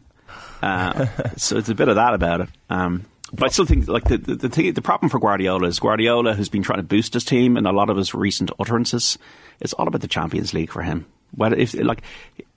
Uh, 0.62 1.06
so 1.38 1.58
it's 1.58 1.70
a 1.70 1.76
bit 1.76 1.88
of 1.88 1.96
that 1.96 2.14
about 2.14 2.42
it. 2.42 2.50
Um, 2.70 3.06
but 3.34 3.46
I 3.46 3.48
still 3.50 3.66
think 3.66 3.88
like 3.88 4.06
the 4.06 4.18
the, 4.18 4.36
the, 4.36 4.50
thing, 4.50 4.74
the 4.74 4.82
problem 4.82 5.10
for 5.10 5.20
Guardiola 5.20 5.68
is 5.68 5.80
Guardiola 5.80 6.34
has 6.34 6.50
been 6.50 6.64
trying 6.64 6.80
to 6.80 6.84
boost 6.84 7.14
his 7.14 7.26
team, 7.26 7.58
and 7.58 7.68
a 7.68 7.72
lot 7.72 7.90
of 7.90 7.98
his 7.98 8.14
recent 8.14 8.52
utterances, 8.60 9.18
it's 9.60 9.74
all 9.74 9.88
about 9.88 10.02
the 10.02 10.08
Champions 10.08 10.54
League 10.54 10.72
for 10.72 10.82
him. 10.82 11.06
Whether 11.36 11.58
if 11.58 11.74
like 11.74 12.04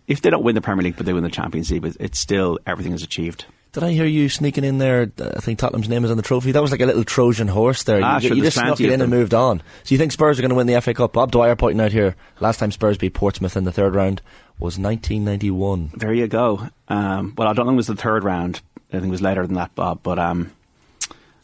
if 0.07 0.23
they 0.23 0.31
don't 0.31 0.45
win 0.45 0.55
the 0.55 0.61
Premier 0.61 0.85
League, 0.85 0.97
but 0.97 1.07
they 1.07 1.13
win 1.13 1.25
the 1.25 1.31
Champions 1.31 1.71
League, 1.71 1.85
it's 1.99 2.19
still 2.19 2.59
everything 2.67 2.93
is 2.93 3.03
achieved. 3.03 3.47
Did 3.73 3.85
I 3.85 3.93
hear 3.93 4.05
you 4.05 4.29
sneaking 4.29 4.65
in 4.65 4.79
there? 4.79 5.13
uh, 5.21 5.31
I 5.37 5.41
think 5.41 5.59
Tottenham's 5.59 5.89
name 5.89 6.05
is 6.05 6.11
on 6.11 6.17
the 6.17 6.23
trophy. 6.25 6.51
That 6.53 6.63
was 6.63 6.73
like 6.73 6.81
a 6.81 6.87
little 6.87 7.05
Trojan 7.05 7.47
horse 7.49 7.85
there. 7.85 8.01
Ah, 8.03 8.17
you 8.17 8.29
sure, 8.29 8.37
you 8.37 8.43
there's 8.43 8.55
just 8.55 8.65
snuck 8.67 8.81
it 8.81 8.87
of 8.87 8.93
in 8.93 9.01
and 9.01 9.11
moved 9.11 9.33
on. 9.33 9.63
So 9.85 9.95
you 9.95 9.99
think 9.99 10.11
Spurs 10.13 10.39
are 10.39 10.43
going 10.43 10.51
to 10.51 10.57
win 10.57 10.67
the 10.67 10.81
FA 10.81 10.93
Cup? 10.93 11.13
Bob 11.13 11.31
Dwyer 11.31 11.55
pointing 11.55 11.81
out 11.81 11.93
here. 11.93 12.17
Last 12.41 12.59
time 12.59 12.73
Spurs 12.73 12.99
beat 12.99 13.15
Portsmouth 13.15 13.57
in 13.57 13.65
the 13.65 13.73
third 13.73 13.95
round 13.95 14.23
was 14.59 14.79
1991. 14.79 15.93
There 15.95 16.13
you 16.13 16.27
go. 16.27 16.69
Um, 16.89 17.35
well, 17.39 17.49
I 17.49 17.53
don't 17.53 17.67
think 17.67 17.75
it 17.75 17.77
was 17.77 17.87
the 17.87 17.97
third 17.97 18.25
round. 18.25 18.61
I 18.89 18.95
think 18.95 19.07
it 19.07 19.11
was 19.11 19.23
later 19.23 19.47
than 19.47 19.55
that, 19.55 19.75
Bob. 19.77 20.01
But 20.03 20.19
um, 20.19 20.51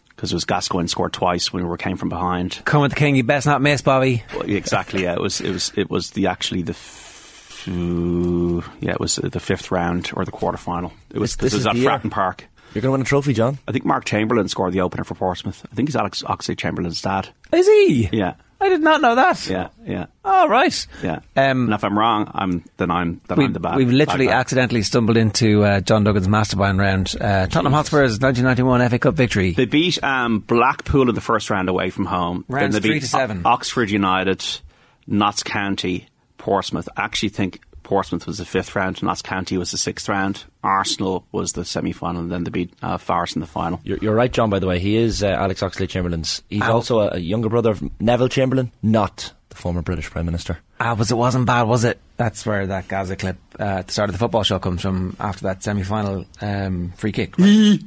because 0.09 0.33
it 0.33 0.35
was 0.35 0.45
Gascoigne 0.45 0.89
scored 0.89 1.13
twice 1.13 1.53
when 1.53 1.69
we 1.69 1.77
came 1.77 1.97
from 1.97 2.09
behind. 2.09 2.61
Come 2.65 2.83
with 2.83 2.93
the 2.93 2.97
king, 2.97 3.17
you 3.17 3.23
best 3.23 3.47
not 3.47 3.63
miss, 3.63 3.83
Bobby. 3.83 4.25
Well, 4.35 4.51
exactly. 4.51 5.05
Yeah, 5.05 5.13
it 5.13 5.21
was. 5.21 5.41
It 5.41 5.51
was. 5.53 5.73
It 5.77 5.91
was 5.91 6.11
the 6.11 6.27
actually 6.27 6.63
the. 6.63 6.77
Yeah, 7.67 8.93
it 8.93 9.01
was 9.01 9.17
the 9.17 9.41
fifth 9.41 9.71
round 9.71 10.11
or 10.15 10.25
the 10.25 10.31
quarter 10.31 10.59
final. 10.59 10.93
It 11.13 11.19
was. 11.19 11.37
This- 11.37 11.53
this 11.53 11.63
This, 11.63 11.67
was 11.67 11.77
is 11.79 11.85
at. 11.87 12.03
Fratton 12.03 12.11
Park. 12.11 12.47
You're 12.75 12.83
going 12.83 12.89
to 12.91 12.93
win 12.93 13.01
a 13.03 13.05
trophy, 13.05 13.33
John. 13.33 13.59
I 13.67 13.73
think 13.73 13.87
Mark 13.87 14.05
Chamberlain 14.05 14.49
scored 14.49 14.73
the 14.75 14.83
opener 14.83 15.05
for 15.05 15.15
Portsmouth. 15.15 15.65
I 15.71 15.75
think 15.75 15.89
he's 15.89 15.97
Alex 15.97 16.23
Oxlade 16.23 16.59
Chamberlain's 16.59 17.01
dad. 17.01 17.29
Is 17.51 17.67
he? 17.67 18.11
Yeah, 18.13 18.35
I 18.61 18.69
did 18.69 18.83
not 18.83 19.01
know 19.01 19.15
that. 19.15 19.47
yeah, 19.49 19.69
yeah, 19.87 20.07
All 20.25 20.47
right. 20.49 20.87
yeah. 21.03 21.21
Um, 21.37 21.65
and 21.67 21.73
if 21.73 21.83
I'm 21.85 21.99
wrong, 21.99 22.31
I'm 22.35 22.65
then 22.77 22.91
I'm 22.91 23.21
then 23.29 23.39
we, 23.39 23.45
I'm 23.47 23.53
the 23.55 23.61
bad. 23.61 23.77
we've 23.77 23.91
literally 23.91 24.27
bad 24.27 24.35
accidentally 24.41 24.83
stumbled 24.83 25.17
into 25.17 25.65
uh, 25.65 25.81
John 25.81 26.05
Duggan's 26.05 26.29
mastermind 26.29 26.79
round. 26.79 27.15
Uh, 27.19 27.47
Tottenham 27.47 27.73
Hotspur's 27.73 28.21
1991 28.21 28.87
FA 28.91 28.99
Cup 28.99 29.15
victory. 29.15 29.53
They 29.53 29.65
beat 29.65 30.03
um, 30.05 30.41
Blackpool 30.41 31.09
in 31.09 31.15
the 31.15 31.21
first 31.23 31.49
round 31.49 31.71
away 31.71 31.89
from 31.89 32.05
home. 32.05 32.45
Rounds 32.47 32.75
then 32.75 32.83
they 32.83 32.87
three 32.89 32.97
beat 32.97 33.03
to 33.05 33.09
seven. 33.09 33.43
O- 33.47 33.51
Oxford 33.51 33.91
United, 33.91 34.45
Notts 35.07 35.43
County, 35.45 36.09
Portsmouth. 36.47 36.89
I 36.97 37.03
actually 37.03 37.31
think 37.31 37.61
Portsmouth 37.83 38.25
was 38.25 38.39
the 38.39 38.45
fifth 38.45 38.77
round, 38.77 38.99
and 38.99 39.09
Notts 39.09 39.21
County 39.21 39.59
was 39.59 39.73
the 39.73 39.77
sixth 39.77 40.09
round, 40.09 40.45
Arsenal 40.63 41.27
was 41.33 41.55
the 41.55 41.65
semi 41.65 41.91
final, 41.91 42.23
and 42.23 42.31
then 42.31 42.45
they 42.45 42.51
beat 42.51 42.73
uh, 42.83 42.99
Forest 42.99 43.35
in 43.35 43.41
the 43.41 43.49
final. 43.49 43.81
You're, 43.83 43.99
you're 43.99 44.15
right, 44.15 44.33
John. 44.33 44.49
By 44.49 44.61
the 44.61 44.69
way, 44.69 44.79
he 44.79 44.95
is 44.95 45.25
uh, 45.25 45.27
Alex 45.27 45.61
Oxlade 45.61 45.89
Chamberlain's. 45.89 46.43
He's 46.49 46.63
Ow. 46.63 46.73
also 46.73 47.01
a, 47.01 47.15
a 47.15 47.19
younger 47.19 47.49
brother 47.49 47.73
of 47.73 47.83
Neville 48.01 48.29
Chamberlain, 48.29 48.71
not 48.81 49.33
the 49.49 49.57
former 49.57 49.83
British 49.83 50.09
Prime 50.09 50.25
Minister. 50.25 50.59
Ah, 50.79 50.95
was 50.95 51.11
it 51.11 51.17
wasn't 51.17 51.47
bad, 51.47 51.65
was 51.65 51.83
it? 51.83 51.99
That's 52.17 52.47
where 52.47 52.65
that 52.69 52.87
Gaza 52.87 53.17
clip 53.17 53.39
uh, 53.59 53.65
at 53.81 53.89
the 53.89 53.93
start 53.93 54.09
of 54.09 54.15
the 54.15 54.21
football 54.21 54.45
show 54.45 54.61
comes 54.61 54.83
from. 54.83 55.17
After 55.19 55.43
that 55.47 55.65
semi-final 55.65 56.27
um, 56.41 56.93
free 56.97 57.11
kick. 57.11 57.37
Would 57.39 57.81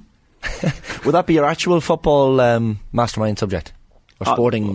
that 1.14 1.28
be 1.28 1.36
your 1.36 1.46
actual 1.46 1.80
football 1.80 2.42
um, 2.42 2.82
mastermind 2.92 3.40
subject 3.40 3.72
or 4.20 4.28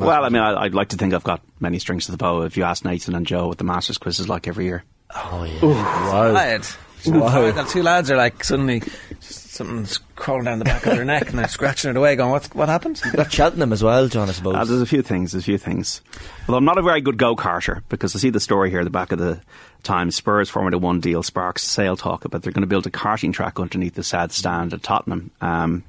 Uh, 0.03 0.07
well, 0.07 0.25
I 0.25 0.29
mean, 0.29 0.43
I, 0.43 0.63
I'd 0.65 0.75
like 0.75 0.89
to 0.91 0.97
think 0.97 1.13
I've 1.15 1.25
got 1.25 1.41
many 1.61 1.79
strings 1.79 2.07
to 2.07 2.13
the 2.13 2.17
bow. 2.19 2.43
If 2.43 2.57
you 2.57 2.65
ask 2.65 2.85
Nathan 2.85 3.15
and 3.15 3.27
Joe 3.27 3.49
what 3.49 3.59
the 3.59 3.65
Masters 3.65 3.99
quiz 3.99 4.19
is 4.21 4.29
like 4.29 4.49
every 4.49 4.65
year. 4.65 4.85
oh 5.15 5.45
yeah, 5.45 5.61
wow. 5.65 6.33
Tired. 6.33 6.67
Wow. 7.07 7.51
The 7.51 7.65
two 7.65 7.83
lads 7.83 8.11
are 8.11 8.17
like 8.17 8.43
suddenly 8.43 8.83
something's 9.21 9.99
crawling 10.17 10.47
down 10.47 10.59
the 10.59 10.65
back 10.65 10.87
of 10.87 10.95
their 10.97 11.05
neck 11.05 11.29
and 11.29 11.39
they're 11.39 11.49
scratching 11.49 11.91
it 11.91 11.97
away, 11.99 12.17
going, 12.17 12.31
"What's 12.31 12.49
what 12.55 12.71
happened?" 12.71 13.03
Got 13.13 13.31
Cheltenham 13.31 13.75
as 13.75 13.83
well, 13.85 14.09
John. 14.09 14.31
I 14.31 14.33
suppose. 14.33 14.55
Uh, 14.55 14.65
there's 14.65 14.81
a 14.81 14.87
few 14.87 15.03
things. 15.03 15.33
There's 15.33 15.45
a 15.45 15.45
few 15.45 15.59
things. 15.59 16.01
Although 16.49 16.57
I'm 16.57 16.65
not 16.65 16.79
a 16.79 16.83
very 16.83 17.03
good 17.03 17.19
go 17.19 17.37
karter 17.37 17.83
because 17.91 18.17
I 18.17 18.19
see 18.21 18.31
the 18.31 18.41
story 18.41 18.71
here 18.71 18.81
at 18.81 18.85
the 18.85 18.91
back 18.91 19.13
of 19.13 19.19
the 19.19 19.41
Times. 19.83 20.15
Spurs 20.17 20.49
Formula 20.49 20.79
One 20.79 21.01
deal 21.01 21.23
sparks 21.23 21.63
sale 21.63 21.95
talk 21.95 22.25
about 22.25 22.41
they're 22.41 22.53
going 22.53 22.63
to 22.63 22.67
build 22.67 22.87
a 22.87 22.91
karting 22.91 23.35
track 23.35 23.61
underneath 23.61 23.95
the 23.97 24.03
sad 24.03 24.33
stand 24.33 24.73
at 24.73 24.83
Tottenham. 24.83 25.31
Um, 25.43 25.85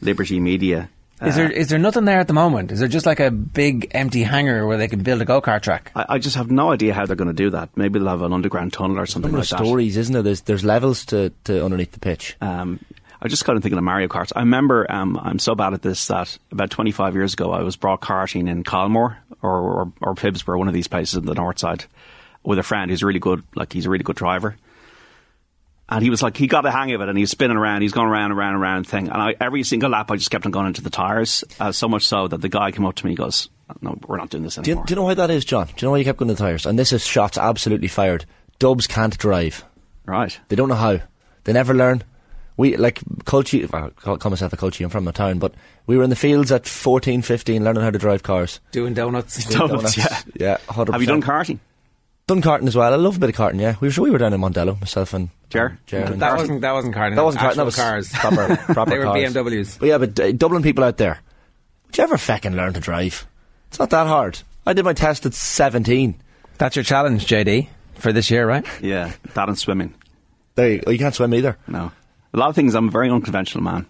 Liberty 0.00 0.40
Media. 0.40 0.90
Is 1.22 1.34
uh, 1.34 1.36
there 1.36 1.50
is 1.50 1.68
there 1.68 1.78
nothing 1.78 2.04
there 2.04 2.18
at 2.18 2.26
the 2.26 2.34
moment? 2.34 2.72
Is 2.72 2.80
there 2.80 2.88
just 2.88 3.06
like 3.06 3.20
a 3.20 3.30
big 3.30 3.88
empty 3.92 4.24
hangar 4.24 4.66
where 4.66 4.76
they 4.76 4.88
can 4.88 5.02
build 5.02 5.22
a 5.22 5.24
go 5.24 5.40
kart 5.40 5.62
track? 5.62 5.92
I, 5.94 6.06
I 6.10 6.18
just 6.18 6.36
have 6.36 6.50
no 6.50 6.72
idea 6.72 6.92
how 6.92 7.06
they're 7.06 7.16
going 7.16 7.28
to 7.28 7.34
do 7.34 7.50
that. 7.50 7.70
Maybe 7.76 7.98
they'll 7.98 8.08
have 8.08 8.22
an 8.22 8.32
underground 8.32 8.72
tunnel 8.72 8.98
or 8.98 9.06
something 9.06 9.30
number 9.30 9.38
like 9.38 9.52
of 9.52 9.58
that. 9.58 9.64
stories, 9.64 9.96
isn't 9.96 10.12
there? 10.12 10.22
There's 10.22 10.40
there's 10.42 10.64
levels 10.64 11.04
to, 11.06 11.30
to 11.44 11.64
underneath 11.64 11.92
the 11.92 12.00
pitch. 12.00 12.36
Um, 12.40 12.80
I 13.22 13.28
just 13.28 13.44
kind 13.44 13.56
of 13.56 13.62
thinking 13.62 13.78
of 13.78 13.84
Mario 13.84 14.08
Kart. 14.08 14.32
I 14.36 14.40
remember 14.40 14.90
um, 14.92 15.18
I'm 15.22 15.38
so 15.38 15.54
bad 15.54 15.72
at 15.72 15.82
this 15.82 16.08
that 16.08 16.36
about 16.50 16.70
25 16.70 17.14
years 17.14 17.32
ago 17.32 17.52
I 17.52 17.62
was 17.62 17.76
brought 17.76 18.00
karting 18.02 18.48
in 18.50 18.64
Colmore 18.64 19.16
or, 19.40 19.50
or, 19.60 19.92
or 20.02 20.14
Phibsborough, 20.14 20.58
one 20.58 20.68
of 20.68 20.74
these 20.74 20.88
places 20.88 21.14
in 21.14 21.24
the 21.24 21.34
north 21.34 21.58
side, 21.58 21.84
with 22.42 22.58
a 22.58 22.62
friend 22.62 22.90
who's 22.90 23.02
really 23.02 23.20
good. 23.20 23.42
Like 23.54 23.72
he's 23.72 23.86
a 23.86 23.90
really 23.90 24.04
good 24.04 24.16
driver. 24.16 24.56
And 25.88 26.02
he 26.02 26.08
was 26.08 26.22
like, 26.22 26.36
he 26.36 26.46
got 26.46 26.62
the 26.62 26.70
hang 26.70 26.92
of 26.92 27.00
it, 27.02 27.08
and 27.08 27.18
he 27.18 27.22
was 27.22 27.30
spinning 27.30 27.56
around. 27.58 27.82
He's 27.82 27.92
going 27.92 28.08
around, 28.08 28.30
and 28.30 28.38
around, 28.38 28.54
and 28.54 28.62
around 28.62 28.86
thing. 28.88 29.08
And 29.08 29.20
I, 29.20 29.34
every 29.38 29.62
single 29.64 29.90
lap, 29.90 30.10
I 30.10 30.16
just 30.16 30.30
kept 30.30 30.46
on 30.46 30.52
going 30.52 30.66
into 30.66 30.80
the 30.80 30.88
tires. 30.90 31.44
Uh, 31.60 31.72
so 31.72 31.88
much 31.88 32.04
so 32.04 32.26
that 32.26 32.40
the 32.40 32.48
guy 32.48 32.70
came 32.70 32.86
up 32.86 32.94
to 32.96 33.04
me, 33.04 33.10
and 33.12 33.18
goes, 33.18 33.50
"No, 33.82 33.98
we're 34.06 34.16
not 34.16 34.30
doing 34.30 34.44
this 34.44 34.54
Do 34.54 34.62
you, 34.62 34.72
anymore." 34.72 34.86
do 34.86 34.92
you 34.92 34.96
know 34.96 35.02
why 35.02 35.14
that 35.14 35.30
is, 35.30 35.44
John? 35.44 35.66
Do 35.66 35.72
you 35.76 35.86
know 35.86 35.90
why 35.90 35.98
you 35.98 36.04
kept 36.04 36.18
going 36.18 36.28
to 36.28 36.34
the 36.34 36.42
tyres? 36.42 36.64
And 36.64 36.78
this 36.78 36.92
is 36.92 37.04
shots 37.04 37.36
absolutely 37.36 37.88
fired. 37.88 38.24
Dubs 38.58 38.86
can't 38.86 39.16
drive. 39.18 39.62
right? 40.06 40.38
They 40.48 40.56
don't 40.56 40.68
know 40.70 40.74
how. 40.74 41.00
They 41.44 41.52
never 41.52 41.74
learn. 41.74 42.02
We 42.56 42.76
like 42.76 43.00
Colchi. 43.24 43.64
I 43.74 43.90
call 43.90 44.16
call 44.16 44.30
myself 44.30 44.52
a 44.52 44.56
Colchi. 44.56 44.84
I'm 44.84 44.90
from 44.90 45.06
a 45.08 45.12
town, 45.12 45.38
but 45.38 45.54
we 45.86 45.98
were 45.98 46.04
in 46.04 46.10
the 46.10 46.16
fields 46.16 46.50
at 46.50 46.66
14, 46.66 47.20
15, 47.20 47.62
learning 47.62 47.82
how 47.82 47.90
to 47.90 47.98
drive 47.98 48.22
cars. 48.22 48.60
Doing 48.72 48.94
donuts. 48.94 49.44
Donuts, 49.50 49.98
yeah. 49.98 50.20
yeah. 50.36 50.56
100%. 50.68 50.92
Have 50.92 51.00
you 51.02 51.06
done 51.08 51.20
karting? 51.20 51.58
Done 52.26 52.40
karting 52.40 52.66
as 52.66 52.74
well. 52.74 52.90
I 52.92 52.96
love 52.96 53.16
a 53.16 53.20
bit 53.20 53.28
of 53.30 53.36
karting. 53.36 53.60
Yeah, 53.60 53.76
we 53.80 53.88
were 53.88 54.02
we 54.02 54.10
were 54.10 54.16
down 54.18 54.32
in 54.32 54.40
Mondello, 54.40 54.80
myself 54.80 55.12
and 55.12 55.28
Ger? 55.50 55.78
Ger 55.86 56.04
and 56.04 56.22
That 56.22 56.36
wasn't 56.38 56.62
that 56.62 56.72
wasn't 56.72 56.94
karting. 56.94 57.16
That 57.16 57.24
wasn't 57.24 57.42
karting. 57.42 57.48
actual 57.48 57.56
That 57.58 57.64
was 57.66 57.76
cars. 57.76 58.08
proper 58.12 58.56
proper 58.56 58.74
cars. 58.74 58.88
they 58.88 58.98
were 58.98 59.04
cars. 59.04 59.34
BMWs. 59.34 59.78
But 59.78 59.86
yeah, 59.88 59.98
but 59.98 60.18
uh, 60.20 60.32
Dublin 60.32 60.62
people 60.62 60.84
out 60.84 60.96
there, 60.96 61.20
would 61.86 61.98
you 61.98 62.04
ever 62.04 62.16
fucking 62.16 62.56
learn 62.56 62.72
to 62.72 62.80
drive? 62.80 63.26
It's 63.68 63.78
not 63.78 63.90
that 63.90 64.06
hard. 64.06 64.40
I 64.66 64.72
did 64.72 64.84
my 64.86 64.94
test 64.94 65.26
at 65.26 65.34
17. 65.34 66.14
That's 66.56 66.76
your 66.76 66.84
challenge, 66.84 67.26
JD, 67.26 67.68
for 67.96 68.12
this 68.12 68.30
year, 68.30 68.46
right? 68.46 68.64
Yeah, 68.80 69.12
that 69.34 69.48
and 69.48 69.58
swimming. 69.58 69.92
There 70.54 70.70
you, 70.70 70.78
go. 70.80 70.90
you 70.92 70.98
can't 70.98 71.14
swim 71.14 71.34
either. 71.34 71.58
No, 71.68 71.92
a 72.32 72.38
lot 72.38 72.48
of 72.48 72.54
things. 72.54 72.74
I'm 72.74 72.88
a 72.88 72.90
very 72.90 73.10
unconventional 73.10 73.62
man. 73.64 73.84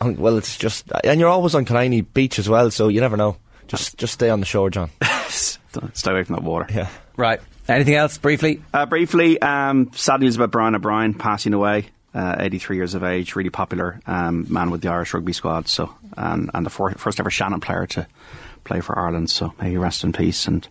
Oh, 0.00 0.12
Well, 0.12 0.38
it's 0.38 0.56
just, 0.56 0.90
and 1.04 1.20
you're 1.20 1.28
always 1.28 1.54
on 1.54 1.64
Killiney 1.66 2.00
Beach 2.00 2.38
as 2.38 2.48
well, 2.48 2.70
so 2.70 2.88
you 2.88 3.00
never 3.02 3.16
know. 3.18 3.36
Just, 3.68 3.98
just 3.98 4.14
stay 4.14 4.30
on 4.30 4.40
the 4.40 4.46
shore, 4.46 4.70
John. 4.70 4.90
Stay 5.28 6.10
away 6.10 6.22
from 6.22 6.36
that 6.36 6.42
water. 6.44 6.66
Yeah. 6.72 6.88
Right. 7.16 7.40
Anything 7.68 7.94
else, 7.94 8.18
briefly? 8.18 8.62
Uh, 8.72 8.86
briefly, 8.86 9.40
um, 9.40 9.90
sad 9.94 10.20
news 10.20 10.36
about 10.36 10.50
Brian 10.50 10.74
O'Brien 10.74 11.14
passing 11.14 11.54
away. 11.54 11.86
Uh, 12.14 12.36
83 12.38 12.76
years 12.76 12.94
of 12.94 13.02
age, 13.02 13.34
really 13.34 13.50
popular 13.50 14.00
um, 14.06 14.46
man 14.48 14.70
with 14.70 14.82
the 14.82 14.88
Irish 14.88 15.12
rugby 15.14 15.32
squad. 15.32 15.66
So, 15.66 15.92
and, 16.16 16.48
and 16.54 16.64
the 16.64 16.70
for, 16.70 16.92
first 16.92 17.18
ever 17.18 17.28
Shannon 17.28 17.58
player 17.58 17.86
to 17.88 18.06
play 18.62 18.80
for 18.80 18.96
Ireland. 18.96 19.30
So, 19.30 19.52
may 19.60 19.70
he 19.70 19.76
rest 19.78 20.04
in 20.04 20.12
peace. 20.12 20.46
And 20.46 20.68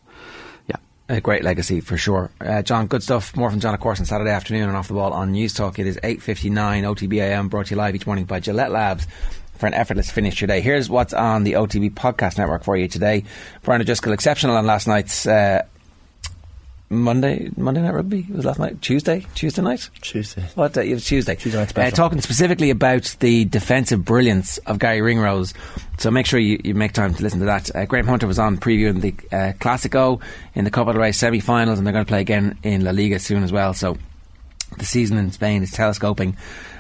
yeah, 0.70 0.78
A 1.10 1.20
great 1.20 1.44
legacy 1.44 1.82
for 1.82 1.98
sure. 1.98 2.32
Uh, 2.40 2.61
John, 2.61 2.88
good 2.88 3.03
stuff. 3.03 3.36
More 3.36 3.49
from 3.49 3.60
John, 3.60 3.74
of 3.74 3.82
course, 3.82 3.99
on 3.99 4.06
Saturday 4.06 4.30
afternoon 4.30 4.70
and 4.70 4.78
off 4.78 4.88
the 4.88 4.94
ball 4.94 5.11
on 5.11 5.34
Newstalk. 5.34 5.80
It 5.80 5.88
is 5.88 5.98
8.59 5.98 6.53
OTBAM, 6.86 7.49
brought 7.49 7.65
to 7.65 7.72
you 7.72 7.78
live 7.78 7.94
each 7.95 8.06
morning 8.06 8.24
by 8.24 8.40
Gillette 8.40 8.72
Labs. 8.72 9.06
for 9.56 9.68
an 9.68 9.74
effortless 9.74 10.10
finish 10.10 10.40
today. 10.40 10.61
Here's 10.61 10.90
what's 10.90 11.14
on 11.14 11.44
the 11.44 11.53
OTB 11.53 11.94
podcast 11.94 12.38
network 12.38 12.64
for 12.64 12.78
you 12.78 12.88
today. 12.88 13.26
Brian 13.64 13.82
O'Driscoll, 13.82 14.14
exceptional 14.14 14.56
on 14.56 14.65
last 14.65 14.88
night's 14.88 15.28
uh, 15.28 15.64
Monday 16.94 17.49
Monday 17.57 17.82
night 17.82 17.94
rugby. 17.94 18.20
It 18.30 18.36
was 18.36 18.45
last 18.45 18.60
night 18.60 18.82
Tuesday 18.82 19.26
Tuesday 19.36 19.61
night 19.61 19.90
Tuesday. 20.02 20.44
What 20.56 20.74
day? 20.74 20.90
It 20.90 20.94
was 20.94 21.06
Tuesday. 21.06 21.36
Tuesday 21.36 21.57
night 21.60 21.65
Uh, 21.68 21.70
special. 21.70 21.95
talking 21.95 22.22
specifically 22.22 22.70
about 22.70 23.15
the 23.20 23.45
defensive 23.45 24.06
brilliance 24.06 24.57
of 24.60 24.80
Gary 24.80 25.02
Ringrose. 25.02 25.53
So 25.98 26.10
make 26.11 26.26
sure 26.26 26.40
you, 26.40 26.60
you 26.64 26.74
make 26.76 26.94
time 26.94 27.14
to 27.14 27.22
listen 27.24 27.40
to 27.40 27.45
that. 27.45 27.76
Uh, 27.76 27.86
Graham 27.86 28.07
Hunter 28.07 28.28
was 28.28 28.40
on 28.40 28.57
previewing 28.57 29.02
the 29.02 29.14
uh, 29.36 29.53
Classico 29.60 30.22
in 30.56 30.64
the 30.65 30.72
Copa 30.72 30.94
del 30.94 31.02
Rey 31.02 31.11
semi-finals, 31.11 31.78
and 31.78 31.86
they're 31.86 31.94
going 31.94 32.06
to 32.06 32.10
play 32.10 32.22
again 32.22 32.57
in 32.64 32.84
La 32.84 32.91
Liga 32.91 33.20
soon 33.20 33.44
as 33.44 33.52
well. 33.52 33.74
So 33.74 33.98
the 34.78 34.86
season 34.86 35.18
in 35.18 35.32
Spain 35.32 35.64
is 35.64 35.72
telescoping. 35.72 36.36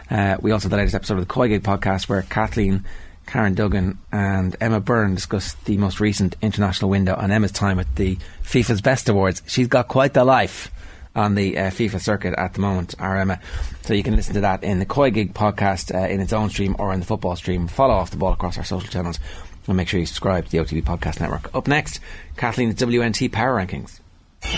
Uh, 0.09 0.37
we 0.41 0.51
also 0.51 0.65
had 0.65 0.71
the 0.71 0.77
latest 0.77 0.95
episode 0.95 1.15
of 1.15 1.19
the 1.21 1.25
Koi 1.33 1.47
Gig 1.47 1.63
podcast 1.63 2.09
where 2.09 2.23
Kathleen, 2.23 2.85
Karen 3.25 3.55
Duggan, 3.55 3.97
and 4.11 4.55
Emma 4.59 4.79
Byrne 4.79 5.15
discussed 5.15 5.63
the 5.65 5.77
most 5.77 5.99
recent 5.99 6.35
international 6.41 6.89
window 6.89 7.15
and 7.15 7.31
Emma's 7.31 7.51
time 7.51 7.79
at 7.79 7.95
the 7.95 8.17
FIFA's 8.43 8.81
Best 8.81 9.09
Awards. 9.09 9.41
She's 9.47 9.67
got 9.67 9.87
quite 9.87 10.13
the 10.13 10.25
life 10.25 10.71
on 11.15 11.35
the 11.35 11.57
uh, 11.57 11.69
FIFA 11.69 12.01
circuit 12.01 12.33
at 12.37 12.53
the 12.53 12.61
moment, 12.61 12.95
our 12.99 13.17
Emma. 13.17 13.39
So 13.83 13.93
you 13.93 14.03
can 14.03 14.15
listen 14.15 14.33
to 14.35 14.41
that 14.41 14.63
in 14.63 14.79
the 14.79 14.85
Koi 14.85 15.11
Gig 15.11 15.33
podcast 15.33 15.93
uh, 15.93 16.07
in 16.07 16.21
its 16.21 16.33
own 16.33 16.49
stream 16.49 16.75
or 16.79 16.93
in 16.93 16.99
the 16.99 17.05
football 17.05 17.35
stream. 17.35 17.67
Follow 17.67 17.93
off 17.93 18.11
the 18.11 18.17
ball 18.17 18.33
across 18.33 18.57
our 18.57 18.63
social 18.63 18.89
channels 18.89 19.19
and 19.67 19.77
make 19.77 19.87
sure 19.87 19.99
you 19.99 20.05
subscribe 20.05 20.45
to 20.45 20.51
the 20.51 20.57
OTB 20.57 20.83
Podcast 20.83 21.19
Network. 21.19 21.53
Up 21.55 21.67
next, 21.67 21.99
Kathleen's 22.35 22.75
WNT 22.75 23.31
Power 23.31 23.57
Rankings. 23.63 23.99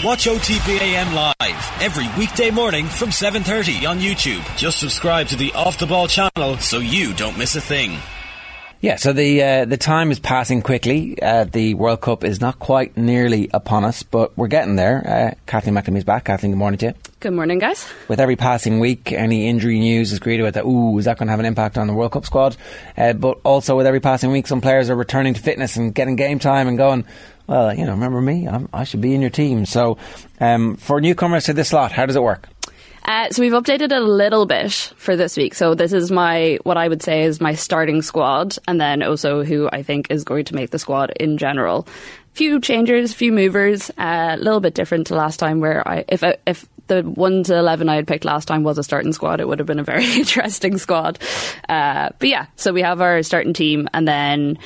Watch 0.03 0.25
OTBAM 0.25 1.13
live 1.13 1.81
every 1.81 2.07
weekday 2.17 2.49
morning 2.49 2.87
from 2.87 3.09
7.30 3.09 3.87
on 3.87 3.99
YouTube. 3.99 4.43
Just 4.57 4.79
subscribe 4.79 5.27
to 5.27 5.35
the 5.35 5.53
Off 5.53 5.77
the 5.77 5.85
Ball 5.85 6.07
channel 6.07 6.57
so 6.57 6.79
you 6.79 7.13
don't 7.13 7.37
miss 7.37 7.55
a 7.55 7.61
thing. 7.61 7.99
Yeah, 8.85 8.97
so 8.97 9.13
the 9.13 9.41
uh, 9.41 9.65
the 9.65 9.77
time 9.77 10.11
is 10.11 10.19
passing 10.19 10.61
quickly. 10.61 11.19
Uh, 11.19 11.45
the 11.45 11.73
World 11.73 12.01
Cup 12.01 12.23
is 12.23 12.39
not 12.39 12.59
quite 12.59 12.95
nearly 12.95 13.49
upon 13.51 13.83
us, 13.83 14.03
but 14.03 14.37
we're 14.37 14.45
getting 14.45 14.75
there. 14.75 15.33
Uh, 15.33 15.41
Kathleen 15.47 15.75
is 15.97 16.03
back. 16.03 16.25
Kathleen, 16.25 16.51
good 16.51 16.59
morning 16.59 16.77
to 16.77 16.85
you. 16.85 16.93
Good 17.19 17.33
morning, 17.33 17.57
guys. 17.57 17.91
With 18.07 18.19
every 18.19 18.35
passing 18.35 18.79
week, 18.79 19.11
any 19.11 19.49
injury 19.49 19.79
news 19.79 20.11
is 20.11 20.19
greeted 20.19 20.43
with 20.43 20.53
that. 20.53 20.65
Ooh, 20.65 20.99
is 20.99 21.05
that 21.05 21.17
going 21.17 21.25
to 21.25 21.31
have 21.31 21.39
an 21.39 21.47
impact 21.47 21.79
on 21.79 21.87
the 21.87 21.95
World 21.95 22.11
Cup 22.11 22.27
squad? 22.27 22.57
Uh, 22.95 23.13
but 23.13 23.39
also 23.43 23.75
with 23.75 23.87
every 23.87 24.01
passing 24.01 24.31
week, 24.31 24.45
some 24.45 24.61
players 24.61 24.91
are 24.91 24.95
returning 24.95 25.33
to 25.33 25.41
fitness 25.41 25.77
and 25.77 25.95
getting 25.95 26.15
game 26.15 26.37
time 26.37 26.67
and 26.67 26.77
going. 26.77 27.05
Well, 27.47 27.75
you 27.75 27.85
know, 27.85 27.91
remember 27.93 28.21
me? 28.21 28.47
I'm, 28.47 28.69
I 28.71 28.83
should 28.83 29.01
be 29.01 29.15
in 29.15 29.21
your 29.21 29.31
team. 29.31 29.65
So, 29.65 29.97
um, 30.39 30.75
for 30.75 31.01
newcomers 31.01 31.45
to 31.45 31.53
this 31.53 31.69
slot, 31.69 31.91
how 31.91 32.05
does 32.05 32.15
it 32.15 32.21
work? 32.21 32.49
Uh, 33.05 33.29
so 33.29 33.41
we've 33.41 33.51
updated 33.51 33.95
a 33.95 33.99
little 33.99 34.47
bit 34.47 34.71
for 34.97 35.15
this 35.15 35.37
week. 35.37 35.53
So 35.53 35.75
this 35.75 35.93
is 35.93 36.11
my 36.11 36.57
what 36.63 36.75
I 36.75 36.87
would 36.87 37.03
say 37.03 37.23
is 37.23 37.39
my 37.39 37.53
starting 37.53 38.01
squad, 38.01 38.57
and 38.67 38.81
then 38.81 39.03
also 39.03 39.43
who 39.43 39.69
I 39.71 39.83
think 39.83 40.09
is 40.09 40.23
going 40.23 40.45
to 40.45 40.55
make 40.55 40.71
the 40.71 40.79
squad 40.79 41.11
in 41.11 41.37
general. 41.37 41.87
Few 42.33 42.59
changes, 42.59 43.13
few 43.13 43.31
movers, 43.31 43.91
uh, 43.91 44.31
a 44.33 44.37
little 44.37 44.59
bit 44.59 44.73
different 44.73 45.07
to 45.07 45.15
last 45.15 45.37
time. 45.37 45.59
Where 45.59 45.87
I 45.87 46.03
if 46.09 46.23
I, 46.23 46.37
if 46.47 46.65
the 46.87 47.03
one 47.03 47.43
to 47.43 47.55
eleven 47.55 47.89
I 47.89 47.95
had 47.95 48.07
picked 48.07 48.25
last 48.25 48.47
time 48.47 48.63
was 48.63 48.79
a 48.79 48.83
starting 48.83 49.13
squad, 49.13 49.39
it 49.39 49.47
would 49.47 49.59
have 49.59 49.67
been 49.67 49.79
a 49.79 49.83
very 49.83 50.05
interesting 50.15 50.79
squad. 50.79 51.19
Uh, 51.69 52.09
but 52.17 52.27
yeah, 52.27 52.47
so 52.55 52.73
we 52.73 52.81
have 52.81 53.01
our 53.01 53.21
starting 53.21 53.53
team, 53.53 53.87
and 53.93 54.07
then 54.07 54.57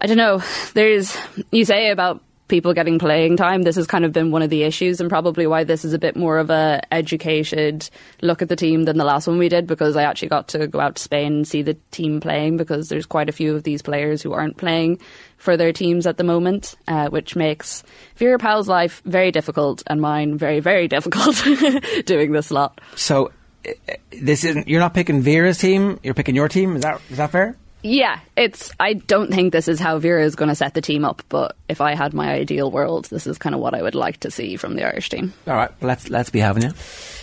I 0.00 0.06
don't 0.06 0.16
know. 0.16 0.42
There's 0.74 1.16
you 1.52 1.64
say 1.64 1.90
about 1.90 2.22
people 2.52 2.74
getting 2.74 2.98
playing 2.98 3.38
time. 3.38 3.62
This 3.62 3.76
has 3.76 3.86
kind 3.86 4.04
of 4.04 4.12
been 4.12 4.30
one 4.30 4.42
of 4.42 4.50
the 4.50 4.64
issues, 4.64 5.00
and 5.00 5.08
probably 5.08 5.46
why 5.46 5.64
this 5.64 5.86
is 5.86 5.94
a 5.94 5.98
bit 5.98 6.16
more 6.16 6.36
of 6.36 6.50
a 6.50 6.82
educated 6.92 7.88
look 8.20 8.42
at 8.42 8.50
the 8.50 8.56
team 8.56 8.84
than 8.84 8.98
the 8.98 9.06
last 9.06 9.26
one 9.26 9.38
we 9.38 9.48
did. 9.48 9.66
Because 9.66 9.96
I 9.96 10.02
actually 10.02 10.28
got 10.28 10.48
to 10.48 10.66
go 10.66 10.78
out 10.78 10.96
to 10.96 11.02
Spain 11.02 11.32
and 11.32 11.48
see 11.48 11.62
the 11.62 11.78
team 11.92 12.20
playing. 12.20 12.58
Because 12.58 12.90
there's 12.90 13.06
quite 13.06 13.30
a 13.30 13.32
few 13.32 13.56
of 13.56 13.62
these 13.62 13.80
players 13.80 14.20
who 14.20 14.34
aren't 14.34 14.58
playing 14.58 15.00
for 15.38 15.56
their 15.56 15.72
teams 15.72 16.06
at 16.06 16.18
the 16.18 16.24
moment, 16.24 16.74
uh, 16.88 17.08
which 17.08 17.34
makes 17.34 17.84
Vera 18.16 18.38
Pauw's 18.38 18.68
life 18.68 19.00
very 19.06 19.32
difficult 19.32 19.82
and 19.86 20.02
mine 20.02 20.36
very 20.36 20.60
very 20.60 20.88
difficult 20.96 21.42
doing 22.04 22.32
this 22.32 22.50
lot. 22.50 22.82
So, 22.96 23.32
uh, 23.66 23.94
this 24.10 24.44
isn't. 24.44 24.68
You're 24.68 24.80
not 24.80 24.92
picking 24.92 25.22
Vera's 25.22 25.56
team. 25.56 25.98
You're 26.02 26.12
picking 26.12 26.36
your 26.36 26.48
team. 26.50 26.76
Is 26.76 26.82
that 26.82 27.00
is 27.08 27.16
that 27.16 27.30
fair? 27.30 27.56
Yeah, 27.82 28.20
it's. 28.36 28.70
I 28.78 28.94
don't 28.94 29.32
think 29.32 29.52
this 29.52 29.66
is 29.66 29.80
how 29.80 29.98
Vera 29.98 30.24
is 30.24 30.36
going 30.36 30.48
to 30.48 30.54
set 30.54 30.74
the 30.74 30.80
team 30.80 31.04
up, 31.04 31.22
but 31.28 31.56
if 31.68 31.80
I 31.80 31.94
had 31.94 32.14
my 32.14 32.32
ideal 32.32 32.70
world, 32.70 33.06
this 33.06 33.26
is 33.26 33.38
kind 33.38 33.54
of 33.54 33.60
what 33.60 33.74
I 33.74 33.82
would 33.82 33.96
like 33.96 34.20
to 34.20 34.30
see 34.30 34.56
from 34.56 34.76
the 34.76 34.84
Irish 34.84 35.08
team. 35.08 35.32
All 35.48 35.56
right, 35.56 35.70
let's 35.80 36.08
let's 36.08 36.30
be 36.30 36.38
having 36.38 36.62
you. 36.62 36.70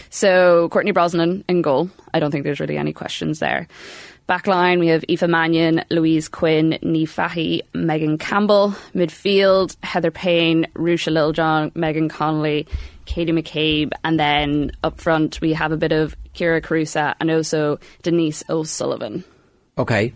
So 0.09 0.67
Courtney 0.69 0.91
Brosnan 0.91 1.45
in 1.47 1.61
goal. 1.61 1.89
I 2.13 2.19
don't 2.19 2.31
think 2.31 2.43
there's 2.43 2.59
really 2.59 2.77
any 2.77 2.91
questions 2.91 3.39
there. 3.39 3.67
Backline, 4.27 4.79
we 4.79 4.87
have 4.87 5.03
Aoife 5.09 5.27
Mannion, 5.27 5.83
Louise 5.89 6.27
Quinn, 6.27 6.77
Niamh 6.83 7.09
Fahey, 7.09 7.63
Megan 7.73 8.19
Campbell. 8.19 8.75
Midfield, 8.93 9.75
Heather 9.81 10.11
Payne, 10.11 10.67
Ruesha 10.75 11.11
Littlejohn, 11.11 11.71
Megan 11.73 12.09
Connolly, 12.09 12.67
Katie 13.05 13.31
McCabe. 13.31 13.91
And 14.03 14.19
then 14.19 14.71
up 14.83 15.01
front, 15.01 15.41
we 15.41 15.53
have 15.53 15.71
a 15.71 15.77
bit 15.77 15.91
of 15.91 16.15
Kyra 16.35 16.61
Carusa 16.61 17.15
and 17.19 17.31
also 17.31 17.79
Denise 18.03 18.43
O'Sullivan. 18.49 19.23
Okay. 19.79 20.13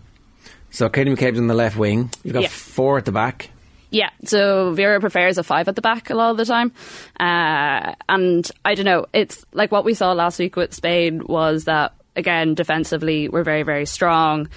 So 0.74 0.88
Katie 0.88 1.14
McCabe's 1.14 1.38
on 1.38 1.46
the 1.46 1.54
left 1.54 1.76
wing. 1.76 2.10
You've 2.24 2.34
got 2.34 2.42
Yeah. 2.42 2.48
four 2.48 2.98
at 2.98 3.04
the 3.04 3.12
back. 3.12 3.50
Yeah, 3.90 4.10
so 4.24 4.72
Vera 4.72 4.98
prefers 4.98 5.38
a 5.38 5.44
five 5.44 5.68
at 5.68 5.76
the 5.76 5.80
back 5.82 6.10
a 6.10 6.14
lot 6.16 6.32
of 6.32 6.36
the 6.36 6.44
time. 6.44 6.72
Uh, 7.20 7.94
and 8.08 8.50
I 8.64 8.74
don't 8.74 8.84
know, 8.84 9.06
it's 9.12 9.44
like 9.52 9.70
what 9.70 9.84
we 9.84 9.94
saw 9.94 10.10
last 10.14 10.40
week 10.40 10.56
with 10.56 10.74
Spain 10.74 11.22
was 11.26 11.66
that, 11.66 11.92
again, 12.16 12.54
defensively, 12.54 13.28
we're 13.28 13.44
very, 13.44 13.62
very 13.62 13.86
strong. 13.86 14.48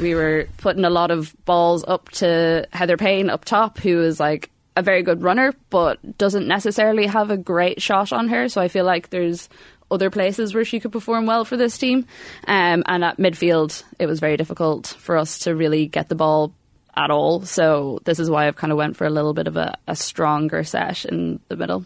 We 0.00 0.14
were 0.14 0.46
putting 0.58 0.84
a 0.84 0.90
lot 0.90 1.10
of 1.10 1.34
balls 1.46 1.84
up 1.88 2.10
to 2.10 2.68
Heather 2.72 2.96
Payne 2.96 3.28
up 3.28 3.44
top, 3.44 3.78
who 3.78 4.02
is 4.02 4.20
like 4.20 4.50
a 4.76 4.82
very 4.82 5.02
good 5.02 5.20
runner, 5.20 5.52
but 5.70 5.98
doesn't 6.16 6.46
necessarily 6.46 7.06
have 7.06 7.32
a 7.32 7.36
great 7.36 7.82
shot 7.82 8.12
on 8.12 8.28
her. 8.28 8.48
So 8.48 8.60
I 8.60 8.68
feel 8.68 8.84
like 8.84 9.10
there's 9.10 9.48
other 9.90 10.10
places 10.10 10.54
where 10.54 10.64
she 10.64 10.80
could 10.80 10.92
perform 10.92 11.26
well 11.26 11.44
for 11.44 11.56
this 11.56 11.78
team. 11.78 12.06
Um, 12.46 12.82
and 12.86 13.04
at 13.04 13.18
midfield, 13.18 13.82
it 13.98 14.06
was 14.06 14.20
very 14.20 14.36
difficult 14.36 14.88
for 14.98 15.16
us 15.16 15.40
to 15.40 15.54
really 15.54 15.86
get 15.86 16.08
the 16.08 16.14
ball 16.14 16.52
at 16.96 17.10
all. 17.10 17.42
So 17.42 18.00
this 18.04 18.18
is 18.18 18.30
why 18.30 18.46
I've 18.46 18.56
kind 18.56 18.72
of 18.72 18.78
went 18.78 18.96
for 18.96 19.06
a 19.06 19.10
little 19.10 19.34
bit 19.34 19.46
of 19.46 19.56
a, 19.56 19.76
a 19.86 19.94
stronger 19.94 20.64
set 20.64 21.04
in 21.04 21.40
the 21.48 21.56
middle. 21.56 21.84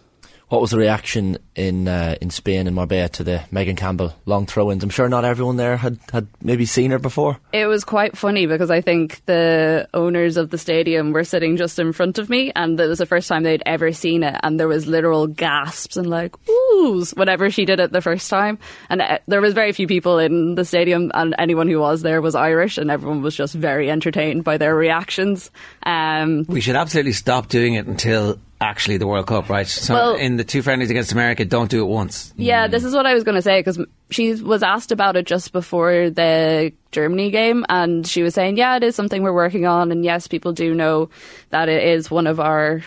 What 0.51 0.61
was 0.61 0.73
the 0.73 0.79
reaction 0.79 1.39
in 1.55 1.87
uh, 1.87 2.17
in 2.21 2.31
Spain 2.31 2.67
in 2.67 2.75
Marbella 2.75 3.09
to 3.11 3.23
the 3.23 3.43
Megan 3.53 3.77
Campbell 3.77 4.13
long 4.27 4.47
throw-ins? 4.47 4.83
I'm 4.83 4.91
sure 4.91 5.09
not 5.09 5.25
everyone 5.25 5.57
there 5.57 5.77
had, 5.77 6.01
had 6.13 6.27
maybe 6.43 6.67
seen 6.67 6.91
her 6.91 6.99
before. 6.99 7.39
It 7.53 7.67
was 7.67 7.85
quite 7.85 8.19
funny 8.19 8.47
because 8.47 8.69
I 8.69 8.81
think 8.81 9.25
the 9.27 9.89
owners 9.95 10.37
of 10.37 10.51
the 10.51 10.59
stadium 10.59 11.13
were 11.13 11.23
sitting 11.23 11.57
just 11.57 11.79
in 11.79 11.93
front 11.93 12.19
of 12.19 12.29
me, 12.29 12.51
and 12.57 12.81
it 12.81 12.87
was 12.89 12.99
the 12.99 13.07
first 13.07 13.29
time 13.29 13.45
they'd 13.45 13.63
ever 13.65 13.93
seen 13.93 14.25
it, 14.25 14.41
and 14.43 14.59
there 14.59 14.67
was 14.67 14.89
literal 14.89 15.29
gasps 15.29 15.97
and 15.97 16.11
like 16.11 16.33
oohs 16.47 17.17
whenever 17.17 17.49
she 17.49 17.65
did 17.65 17.79
it 17.79 17.93
the 17.93 18.03
first 18.03 18.29
time. 18.29 18.59
And 18.89 19.03
uh, 19.03 19.19
there 19.29 19.41
was 19.41 19.55
very 19.55 19.71
few 19.71 19.87
people 19.87 20.19
in 20.19 20.57
the 20.57 20.65
stadium, 20.65 21.13
and 21.15 21.33
anyone 21.39 21.69
who 21.69 21.79
was 21.79 22.03
there 22.03 22.21
was 22.21 22.35
Irish, 22.35 22.77
and 22.77 22.91
everyone 22.91 23.23
was 23.23 23.37
just 23.37 23.55
very 23.55 23.89
entertained 23.89 24.43
by 24.43 24.59
their 24.59 24.75
reactions. 24.75 25.53
Um, 25.85 26.45
We 26.49 26.61
should 26.61 26.75
absolutely 26.75 27.13
stop 27.13 27.47
doing 27.47 27.75
it 27.75 27.87
until 27.87 28.41
actually 28.61 28.99
the 28.99 29.07
World 29.07 29.27
Cup, 29.27 29.49
right? 29.49 29.67
So 29.67 29.95
Well- 29.95 30.15
in 30.15 30.37
the 30.37 30.45
two 30.45 30.63
friendlies 30.63 30.91
against 30.91 31.13
America, 31.13 31.45
don't 31.45 31.71
do 31.71 31.83
it 31.83 31.89
once. 31.89 32.33
Yeah, 32.37 32.67
mm. 32.67 32.71
this 32.71 32.85
is 32.85 32.95
what 32.95 33.07
I 33.07 33.15
was 33.15 33.25
going 33.25 33.37
to 33.37 33.43
say 33.43 33.61
because 33.61 33.81
she 34.11 34.35
was 34.35 34.63
asked 34.63 34.93
about 34.93 35.17
it 35.17 35.27
just 35.27 35.53
before 35.53 36.11
the 36.11 36.73
Germany 36.93 37.31
game, 37.31 37.65
and 37.69 38.07
she 38.07 38.23
was 38.23 38.35
saying, 38.35 38.57
"Yeah, 38.57 38.77
it 38.77 38.83
is 38.83 38.95
something 38.95 39.23
we're 39.23 39.33
working 39.33 39.67
on, 39.67 39.91
and 39.91 40.05
yes, 40.05 40.27
people 40.27 40.53
do 40.53 40.75
know 40.75 41.09
that 41.51 41.69
it 41.69 41.83
is 41.83 42.11
one 42.11 42.27
of 42.27 42.41
our." 42.41 42.83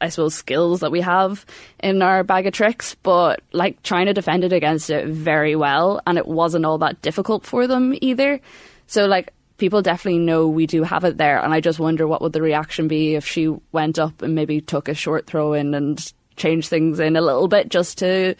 I 0.00 0.08
suppose 0.08 0.34
skills 0.34 0.80
that 0.80 0.90
we 0.90 1.00
have 1.00 1.46
in 1.78 2.02
our 2.02 2.24
bag 2.24 2.48
of 2.48 2.52
tricks, 2.52 2.96
but 3.04 3.40
like 3.52 3.80
China 3.84 4.12
defended 4.12 4.52
against 4.52 4.90
it 4.90 5.06
very 5.06 5.54
well, 5.54 6.00
and 6.08 6.18
it 6.18 6.26
wasn't 6.26 6.64
all 6.64 6.78
that 6.78 7.00
difficult 7.02 7.46
for 7.46 7.68
them 7.68 7.94
either. 8.00 8.40
So 8.88 9.06
like 9.06 9.32
people 9.62 9.80
definitely 9.80 10.18
know 10.18 10.48
we 10.48 10.66
do 10.66 10.82
have 10.82 11.04
it 11.04 11.18
there, 11.18 11.38
and 11.38 11.54
I 11.54 11.60
just 11.60 11.78
wonder 11.78 12.04
what 12.04 12.20
would 12.20 12.32
the 12.32 12.42
reaction 12.42 12.88
be 12.88 13.14
if 13.14 13.24
she 13.24 13.46
went 13.70 13.96
up 13.96 14.20
and 14.20 14.34
maybe 14.34 14.60
took 14.60 14.88
a 14.88 14.94
short 14.94 15.28
throw 15.28 15.52
in 15.52 15.72
and 15.72 16.12
changed 16.34 16.68
things 16.68 16.98
in 16.98 17.14
a 17.14 17.20
little 17.20 17.46
bit 17.46 17.68
just 17.68 17.98
to 17.98 18.34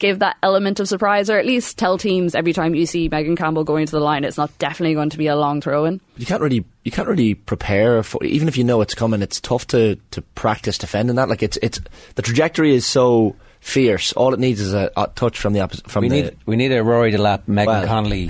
give 0.00 0.18
that 0.18 0.36
element 0.42 0.80
of 0.80 0.88
surprise, 0.88 1.30
or 1.30 1.38
at 1.38 1.46
least 1.46 1.78
tell 1.78 1.96
teams 1.96 2.34
every 2.34 2.52
time 2.52 2.74
you 2.74 2.86
see 2.86 3.08
Megan 3.08 3.36
Campbell 3.36 3.62
going 3.62 3.86
to 3.86 3.92
the 3.92 4.00
line, 4.00 4.24
it's 4.24 4.36
not 4.36 4.50
definitely 4.58 4.94
going 4.94 5.10
to 5.10 5.16
be 5.16 5.28
a 5.28 5.36
long 5.36 5.60
throw 5.60 5.84
in. 5.84 6.00
You 6.16 6.26
can't 6.26 6.42
really 6.42 6.64
you 6.82 6.90
can't 6.90 7.06
really 7.06 7.36
prepare 7.36 8.02
for 8.02 8.24
even 8.24 8.48
if 8.48 8.56
you 8.56 8.64
know 8.64 8.80
it's 8.80 8.96
coming. 8.96 9.22
It's 9.22 9.40
tough 9.40 9.68
to, 9.68 9.94
to 10.10 10.22
practice 10.34 10.76
defending 10.76 11.14
that. 11.14 11.28
Like 11.28 11.44
it's 11.44 11.56
it's 11.62 11.80
the 12.16 12.22
trajectory 12.22 12.74
is 12.74 12.84
so 12.84 13.36
fierce. 13.60 14.12
All 14.14 14.34
it 14.34 14.40
needs 14.40 14.60
is 14.60 14.74
a, 14.74 14.90
a 14.96 15.06
touch 15.14 15.38
from 15.38 15.52
the 15.52 15.60
opposite. 15.60 15.88
From 15.88 16.02
we 16.02 16.08
the, 16.08 16.14
need 16.22 16.36
we 16.46 16.56
need 16.56 16.72
a 16.72 16.82
Rory 16.82 17.12
Delap, 17.12 17.46
Megan 17.46 17.72
Well. 17.72 17.86
Connolly 17.86 18.28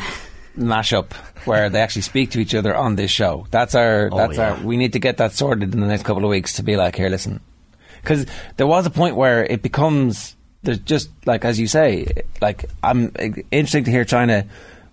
mashup 0.59 1.13
where 1.47 1.69
they 1.69 1.81
actually 1.81 2.03
speak 2.03 2.31
to 2.33 2.41
each 2.41 2.55
other 2.55 2.75
on 2.75 2.97
this 2.97 3.11
show. 3.11 3.47
That's 3.51 3.75
our. 3.75 4.09
Oh, 4.13 4.17
that's 4.17 4.37
yeah. 4.37 4.55
our. 4.55 4.65
We 4.65 4.77
need 4.77 4.93
to 4.95 4.99
get 4.99 5.19
that 5.19 5.33
sorted 5.33 5.75
in 5.75 5.81
the 5.81 5.87
next 5.87 6.05
couple 6.05 6.25
of 6.25 6.31
weeks 6.31 6.55
to 6.55 6.63
be 6.63 6.77
like, 6.77 6.97
here, 6.97 7.09
listen, 7.09 7.41
because 8.03 8.27
there 8.57 8.67
was 8.67 8.87
a 8.87 8.91
point 8.91 9.17
where 9.17 9.45
it 9.45 9.63
becomes 9.63 10.37
there's 10.63 10.79
just 10.79 11.11
like 11.27 11.45
as 11.45 11.61
you 11.61 11.67
say, 11.67 12.07
like 12.41 12.65
I'm 12.83 13.13
interesting 13.51 13.85
to 13.85 13.91
hear 13.91 14.05
China 14.05 14.47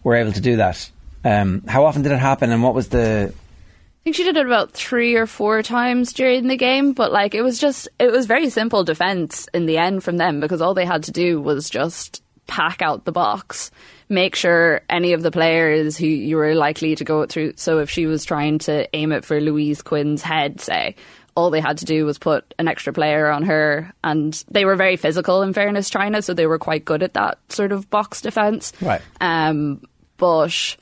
were 0.03 0.15
able 0.15 0.33
to 0.33 0.41
do 0.41 0.57
that 0.57 0.89
Um, 1.23 1.63
how 1.67 1.85
often 1.85 2.01
did 2.01 2.11
it 2.11 2.19
happen, 2.19 2.51
and 2.51 2.63
what 2.63 2.73
was 2.73 2.89
the? 2.89 3.33
I 3.33 4.03
think 4.03 4.15
she 4.15 4.23
did 4.23 4.35
it 4.35 4.45
about 4.45 4.71
three 4.71 5.15
or 5.15 5.27
four 5.27 5.61
times 5.61 6.13
during 6.13 6.47
the 6.47 6.57
game, 6.57 6.93
but 6.93 7.11
like 7.11 7.35
it 7.35 7.43
was 7.43 7.59
just 7.59 7.87
it 7.99 8.11
was 8.11 8.25
very 8.25 8.49
simple 8.49 8.83
defense 8.83 9.47
in 9.53 9.67
the 9.67 9.77
end 9.77 10.03
from 10.03 10.17
them 10.17 10.39
because 10.39 10.61
all 10.61 10.73
they 10.73 10.85
had 10.85 11.03
to 11.03 11.11
do 11.11 11.39
was 11.39 11.69
just 11.69 12.23
pack 12.47 12.81
out 12.81 13.05
the 13.05 13.11
box, 13.11 13.69
make 14.11 14.35
sure 14.35 14.81
any 14.89 15.13
of 15.13 15.23
the 15.23 15.31
players 15.31 15.97
who 15.97 16.05
you 16.05 16.35
were 16.35 16.53
likely 16.53 16.95
to 16.95 17.03
go 17.03 17.25
through. 17.25 17.53
So 17.55 17.79
if 17.79 17.89
she 17.89 18.05
was 18.05 18.25
trying 18.25 18.59
to 18.59 18.93
aim 18.95 19.13
it 19.13 19.23
for 19.23 19.39
Louise 19.39 19.81
Quinn's 19.81 20.21
head, 20.21 20.59
say, 20.59 20.95
all 21.33 21.49
they 21.49 21.61
had 21.61 21.77
to 21.77 21.85
do 21.85 22.05
was 22.05 22.19
put 22.19 22.53
an 22.59 22.67
extra 22.67 22.91
player 22.91 23.29
on 23.29 23.43
her, 23.43 23.93
and 24.03 24.43
they 24.51 24.65
were 24.65 24.75
very 24.75 24.97
physical. 24.97 25.41
In 25.41 25.53
fairness, 25.53 25.89
China, 25.89 26.21
so 26.21 26.33
they 26.33 26.45
were 26.45 26.59
quite 26.59 26.83
good 26.83 27.03
at 27.03 27.13
that 27.13 27.39
sort 27.49 27.71
of 27.71 27.89
box 27.89 28.21
defense. 28.21 28.73
Right. 28.81 29.01
Um, 29.21 29.81
but 30.17 30.75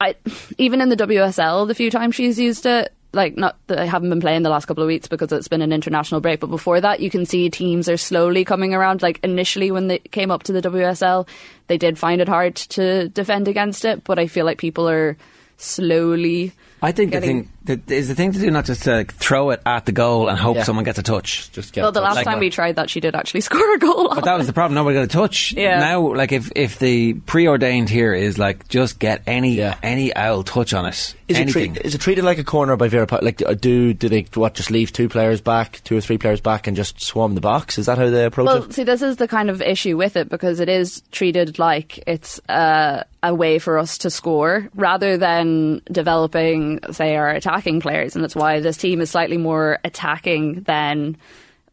I 0.00 0.16
even 0.58 0.80
in 0.80 0.88
the 0.88 0.96
WSL, 0.96 1.68
the 1.68 1.76
few 1.76 1.92
times 1.92 2.16
she's 2.16 2.40
used 2.40 2.66
it, 2.66 2.92
like 3.12 3.36
not 3.36 3.56
that 3.66 3.78
I 3.78 3.84
haven't 3.84 4.08
been 4.10 4.20
playing 4.20 4.42
the 4.42 4.50
last 4.50 4.66
couple 4.66 4.82
of 4.82 4.86
weeks 4.86 5.06
because 5.08 5.30
it's 5.32 5.48
been 5.48 5.62
an 5.62 5.72
international 5.72 6.20
break, 6.20 6.40
but 6.40 6.48
before 6.48 6.80
that, 6.80 7.00
you 7.00 7.10
can 7.10 7.26
see 7.26 7.50
teams 7.50 7.88
are 7.88 7.96
slowly 7.96 8.44
coming 8.44 8.74
around. 8.74 9.02
Like 9.02 9.20
initially, 9.22 9.70
when 9.70 9.88
they 9.88 9.98
came 9.98 10.30
up 10.30 10.44
to 10.44 10.52
the 10.52 10.62
WSL, 10.62 11.28
they 11.66 11.78
did 11.78 11.98
find 11.98 12.20
it 12.20 12.28
hard 12.28 12.56
to 12.56 13.08
defend 13.08 13.48
against 13.48 13.84
it, 13.84 14.04
but 14.04 14.18
I 14.18 14.26
feel 14.26 14.46
like 14.46 14.58
people 14.58 14.88
are 14.88 15.16
slowly. 15.56 16.52
I 16.80 16.92
think 16.92 17.12
getting- 17.12 17.36
the 17.36 17.42
thing 17.44 17.50
that 17.64 17.90
is 17.90 18.08
the 18.08 18.14
thing 18.14 18.32
to 18.32 18.38
do 18.38 18.50
not 18.50 18.64
just 18.64 18.82
to 18.84 18.92
like, 18.96 19.14
throw 19.14 19.50
it 19.50 19.60
at 19.64 19.86
the 19.86 19.92
goal 19.92 20.28
and 20.28 20.38
hope 20.38 20.56
Yeah. 20.56 20.62
someone 20.64 20.84
gets 20.84 20.98
a 20.98 21.02
touch. 21.02 21.50
Just 21.52 21.76
Well, 21.76 21.92
the 21.92 22.00
last 22.00 22.24
time 22.24 22.38
we 22.40 22.50
tried 22.50 22.76
that, 22.76 22.90
she 22.90 23.00
did 23.00 23.14
actually 23.14 23.40
score 23.48 23.74
a 23.74 23.78
goal. 23.78 24.14
But 24.14 24.24
that 24.24 24.36
was 24.38 24.46
the 24.46 24.52
problem. 24.52 24.74
Nobody 24.74 24.94
got 24.96 25.04
a 25.04 25.06
touch. 25.06 25.52
Yeah. 25.52 25.78
Now, 25.80 26.14
like 26.14 26.32
if 26.32 26.50
if 26.56 26.78
the 26.78 27.14
preordained 27.14 27.88
here 27.88 28.14
is 28.14 28.38
like 28.38 28.68
just 28.68 28.98
get 28.98 29.22
any 29.26 29.60
any 29.82 30.14
owl 30.16 30.42
touch 30.42 30.74
on 30.74 30.86
it, 30.86 31.14
Is 31.28 31.38
it, 31.38 31.40
anything. 31.42 31.74
treat, 31.74 31.84
is 31.86 31.94
it 31.94 32.00
treated 32.00 32.24
like 32.24 32.38
a 32.38 32.44
corner 32.44 32.76
by 32.76 32.88
Vera? 32.88 33.06
Like, 33.22 33.42
do 33.60 33.94
do 33.94 34.08
they 34.08 34.26
what 34.34 34.54
just 34.54 34.70
leave 34.70 34.92
two 34.92 35.08
players 35.08 35.40
back, 35.40 35.80
two 35.84 35.96
or 35.96 36.00
three 36.00 36.18
players 36.18 36.40
back, 36.40 36.66
and 36.66 36.76
just 36.76 37.00
swarm 37.00 37.34
the 37.34 37.40
box? 37.40 37.78
Is 37.78 37.86
that 37.86 37.98
how 37.98 38.10
they 38.10 38.24
approach 38.24 38.46
Well, 38.46 38.64
it? 38.64 38.72
see, 38.74 38.84
this 38.84 39.02
is 39.02 39.16
the 39.16 39.28
kind 39.28 39.50
of 39.50 39.62
issue 39.62 39.96
with 39.96 40.16
it 40.16 40.28
because 40.28 40.60
it 40.60 40.68
is 40.68 41.02
treated 41.12 41.58
like 41.58 42.02
it's 42.06 42.40
uh, 42.48 43.04
a 43.22 43.34
way 43.34 43.58
for 43.58 43.78
us 43.78 43.98
to 43.98 44.10
score 44.10 44.68
rather 44.74 45.16
than 45.16 45.80
developing, 45.90 46.80
say, 46.90 47.14
our 47.16 47.28
attacking 47.52 47.80
players. 47.80 48.14
And 48.14 48.22
that's 48.24 48.36
why 48.36 48.60
this 48.60 48.76
team 48.76 49.00
is 49.00 49.10
slightly 49.10 49.36
more 49.36 49.78
attacking 49.84 50.62
than, 50.62 51.16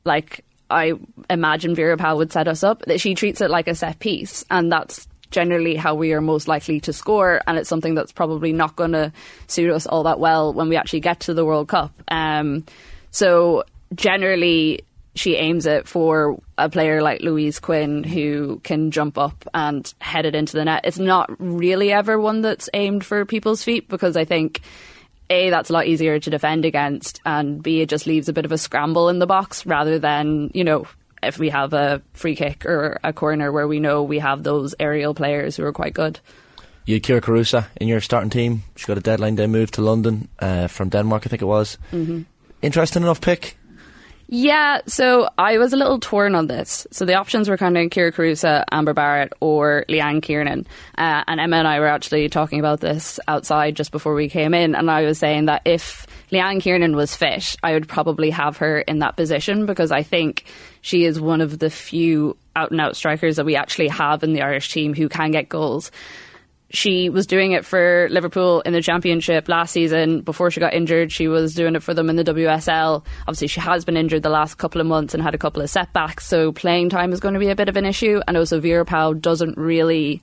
like, 0.04 0.44
I 0.70 0.94
imagine 1.30 1.74
Vera 1.74 1.98
Pauw 1.98 2.18
would 2.18 2.32
set 2.32 2.48
us 2.48 2.64
up. 2.64 2.84
That 2.86 3.00
she 3.00 3.16
treats 3.16 3.42
it 3.42 3.50
like 3.50 3.68
a 3.68 3.76
set 3.76 4.00
piece, 4.00 4.46
and 4.52 4.72
that's 4.72 5.08
generally 5.32 5.76
how 5.76 5.96
we 5.96 6.14
are 6.14 6.22
most 6.22 6.48
likely 6.48 6.80
to 6.82 6.94
score. 6.94 7.42
And 7.48 7.58
it's 7.58 7.70
something 7.70 7.96
that's 7.96 8.12
probably 8.12 8.52
not 8.52 8.76
going 8.76 8.92
to 8.92 9.12
suit 9.48 9.72
us 9.72 9.88
all 9.88 10.04
that 10.04 10.20
well 10.20 10.54
when 10.54 10.70
we 10.70 10.76
actually 10.76 11.02
get 11.02 11.22
to 11.22 11.34
the 11.34 11.46
World 11.46 11.68
Cup. 11.68 11.92
Um, 12.10 12.66
so 13.12 13.64
generally 13.96 14.82
she 15.16 15.36
aims 15.36 15.66
it 15.66 15.88
for 15.88 16.40
a 16.58 16.70
player 16.70 17.02
like 17.02 17.22
Louise 17.22 17.60
Quinn 17.60 18.04
who 18.04 18.60
can 18.64 18.92
jump 18.92 19.18
up 19.18 19.46
and 19.54 19.92
head 20.00 20.26
it 20.26 20.36
into 20.36 20.54
the 20.54 20.66
net. 20.66 20.82
It's 20.84 21.00
not 21.00 21.30
really 21.40 21.92
ever 21.92 22.20
one 22.20 22.42
that's 22.42 22.70
aimed 22.74 23.04
for 23.04 23.26
people's 23.26 23.64
feet 23.64 23.90
because 23.90 24.16
I 24.16 24.26
think 24.26 24.62
A, 25.30 25.50
that's 25.50 25.70
a 25.70 25.74
lot 25.74 25.86
easier 25.86 26.20
to 26.20 26.30
defend 26.30 26.66
against, 26.66 27.22
and 27.26 27.62
B, 27.62 27.82
it 27.82 27.90
just 27.90 28.08
leaves 28.08 28.30
a 28.30 28.34
bit 28.34 28.46
of 28.46 28.52
a 28.52 28.58
scramble 28.58 29.10
in 29.10 29.20
the 29.20 29.28
box 29.28 29.66
rather 29.66 30.00
than, 30.00 30.50
you 30.56 30.64
know, 30.64 30.88
if 31.22 31.38
we 31.38 31.50
have 31.50 31.74
a 31.74 32.02
free 32.14 32.36
kick 32.36 32.66
or 32.66 33.00
a 33.04 33.14
corner 33.14 33.52
where 33.52 33.68
we 33.68 33.80
know 33.80 34.02
we 34.02 34.20
have 34.20 34.42
those 34.44 34.74
aerial 34.80 35.14
players 35.14 35.56
who 35.56 35.64
are 35.66 35.74
quite 35.74 35.94
good. 35.94 36.20
You 36.86 36.96
had 36.96 37.04
Kyra 37.04 37.22
Carusa 37.22 37.68
in 37.76 37.88
your 37.88 38.02
starting 38.02 38.32
team. 38.32 38.64
She 38.76 38.88
got 38.88 38.98
a 38.98 39.02
deadline 39.02 39.36
day 39.36 39.46
move 39.46 39.70
to 39.72 39.82
London 39.82 40.30
uh, 40.40 40.68
from 40.68 40.90
Denmark, 40.90 41.28
I 41.28 41.30
think 41.30 41.42
it 41.44 41.46
was. 41.46 41.78
Mhm. 41.92 42.26
Interesting 42.64 43.04
enough 43.04 43.22
pick. 43.22 43.59
Yeah, 44.32 44.82
so 44.86 45.28
I 45.40 45.58
was 45.58 45.74
a 45.74 45.76
little 45.76 46.00
torn 46.00 46.36
on 46.36 46.46
this. 46.46 46.86
So 46.92 47.04
the 47.04 47.16
options 47.16 47.50
were 47.50 47.58
kind 47.58 47.76
of 47.76 47.90
Kyra 47.90 48.14
Carusa, 48.14 48.64
Amber 48.72 48.94
Barrett, 48.94 49.34
or 49.40 49.86
Leanne 49.90 50.22
Kiernan. 50.22 50.68
Uh, 50.96 51.24
and 51.28 51.40
Emma 51.40 51.58
and 51.58 51.68
I 51.68 51.80
were 51.80 51.88
actually 51.88 52.30
talking 52.30 52.60
about 52.60 52.80
this 52.80 53.20
outside 53.28 53.76
just 53.76 53.92
before 53.92 54.14
we 54.14 54.30
came 54.30 54.54
in. 54.54 54.76
And 54.76 54.92
I 54.92 55.02
was 55.02 55.18
saying 55.18 55.46
that 55.46 55.64
if 55.66 56.06
Leanne 56.32 56.62
Kiernan 56.62 56.96
was 56.96 57.16
fit, 57.16 57.56
I 57.64 57.74
would 57.74 57.88
probably 57.88 58.30
have 58.30 58.58
her 58.58 58.82
in 58.82 59.00
that 59.00 59.18
position 59.18 59.66
because 59.66 59.92
I 59.92 60.04
think 60.04 60.46
she 60.82 61.06
is 61.06 61.20
one 61.20 61.42
of 61.42 61.58
the 61.58 61.72
few 61.72 62.38
out 62.56 62.70
and 62.70 62.80
out 62.80 62.96
strikers 62.96 63.38
that 63.38 63.48
we 63.48 63.56
actually 63.56 63.88
have 63.88 64.24
in 64.24 64.34
the 64.34 64.44
Irish 64.44 64.72
team 64.72 64.94
who 64.94 65.10
can 65.10 65.32
get 65.32 65.50
goals 65.50 65.90
she 66.72 67.10
was 67.10 67.26
doing 67.26 67.54
it 67.54 67.66
for 67.66 68.08
Liverpool 68.12 68.62
in 68.62 68.74
the 68.74 68.82
Championship 68.82 69.48
last 69.50 69.72
season. 69.72 70.22
Before 70.22 70.52
she 70.52 70.60
got 70.60 70.74
injured, 70.74 71.12
she 71.12 71.28
was 71.28 71.56
doing 71.56 71.76
it 71.76 71.84
for 71.84 71.94
them 71.94 72.10
in 72.10 72.16
the 72.16 72.24
WSL. 72.24 73.04
Obviously, 73.22 73.48
she 73.48 73.60
has 73.60 73.86
been 73.86 73.98
injured 73.98 74.24
the 74.24 74.30
last 74.30 74.56
couple 74.56 74.80
of 74.80 74.88
months 74.88 75.14
and 75.14 75.24
had 75.24 75.34
a 75.34 75.40
couple 75.40 75.62
of 75.62 75.70
setbacks, 75.70 76.26
so 76.26 76.52
playing 76.52 76.90
time 76.90 77.12
is 77.12 77.20
going 77.20 77.34
to 77.34 77.40
be 77.40 77.50
a 77.50 77.56
bit 77.56 77.70
of 77.70 77.78
an 77.78 77.86
issue. 77.86 78.22
And 78.28 78.38
also, 78.38 78.60
Vera 78.60 78.86
Pauw 78.86 79.20
doesn't 79.20 79.58
really 79.58 80.22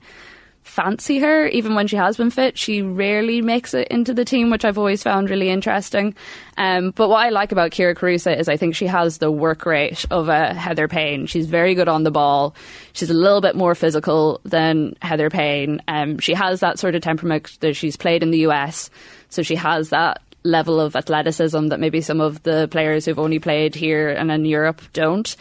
fancy 0.67 1.19
her, 1.19 1.47
even 1.47 1.75
when 1.75 1.87
she 1.87 1.95
has 1.95 2.17
been 2.17 2.29
fit. 2.29 2.57
She 2.57 2.81
rarely 2.81 3.41
makes 3.41 3.73
it 3.73 3.87
into 3.87 4.13
the 4.13 4.25
team, 4.25 4.49
which 4.49 4.65
I've 4.65 4.77
always 4.77 5.01
found 5.01 5.29
really 5.29 5.49
interesting. 5.49 6.15
Um, 6.57 6.91
but 6.91 7.09
what 7.09 7.25
I 7.25 7.29
like 7.29 7.51
about 7.51 7.71
Kyra 7.71 7.95
Carusa 7.95 8.37
is 8.37 8.49
I 8.49 8.57
think 8.57 8.75
she 8.75 8.87
has 8.87 9.17
the 9.17 9.31
work 9.31 9.65
rate 9.65 10.05
of 10.11 10.29
a 10.29 10.53
Heather 10.53 10.87
Payne. 10.87 11.25
She's 11.25 11.47
very 11.47 11.73
good 11.73 11.87
on 11.87 12.03
the 12.03 12.11
ball. 12.11 12.55
She's 12.93 13.09
a 13.09 13.15
little 13.15 13.41
bit 13.41 13.55
more 13.55 13.75
physical 13.75 14.41
than 14.43 14.95
Heather 15.01 15.29
Payne. 15.29 15.81
Um, 15.87 16.19
she 16.19 16.33
has 16.33 16.59
that 16.59 16.79
sort 16.79 16.95
of 16.95 17.01
temperament 17.01 17.57
that 17.61 17.75
she's 17.75 17.95
played 17.95 18.23
in 18.23 18.31
the 18.31 18.39
US, 18.47 18.89
so 19.29 19.41
she 19.41 19.55
has 19.55 19.89
that 19.89 20.21
level 20.43 20.79
of 20.79 20.95
athleticism 20.95 21.67
that 21.67 21.79
maybe 21.79 22.01
some 22.01 22.21
of 22.21 22.41
the 22.43 22.67
players 22.71 23.05
who've 23.05 23.19
only 23.19 23.39
played 23.39 23.75
here 23.75 24.09
and 24.09 24.31
in 24.31 24.45
Europe 24.45 24.81
don't. 24.93 25.35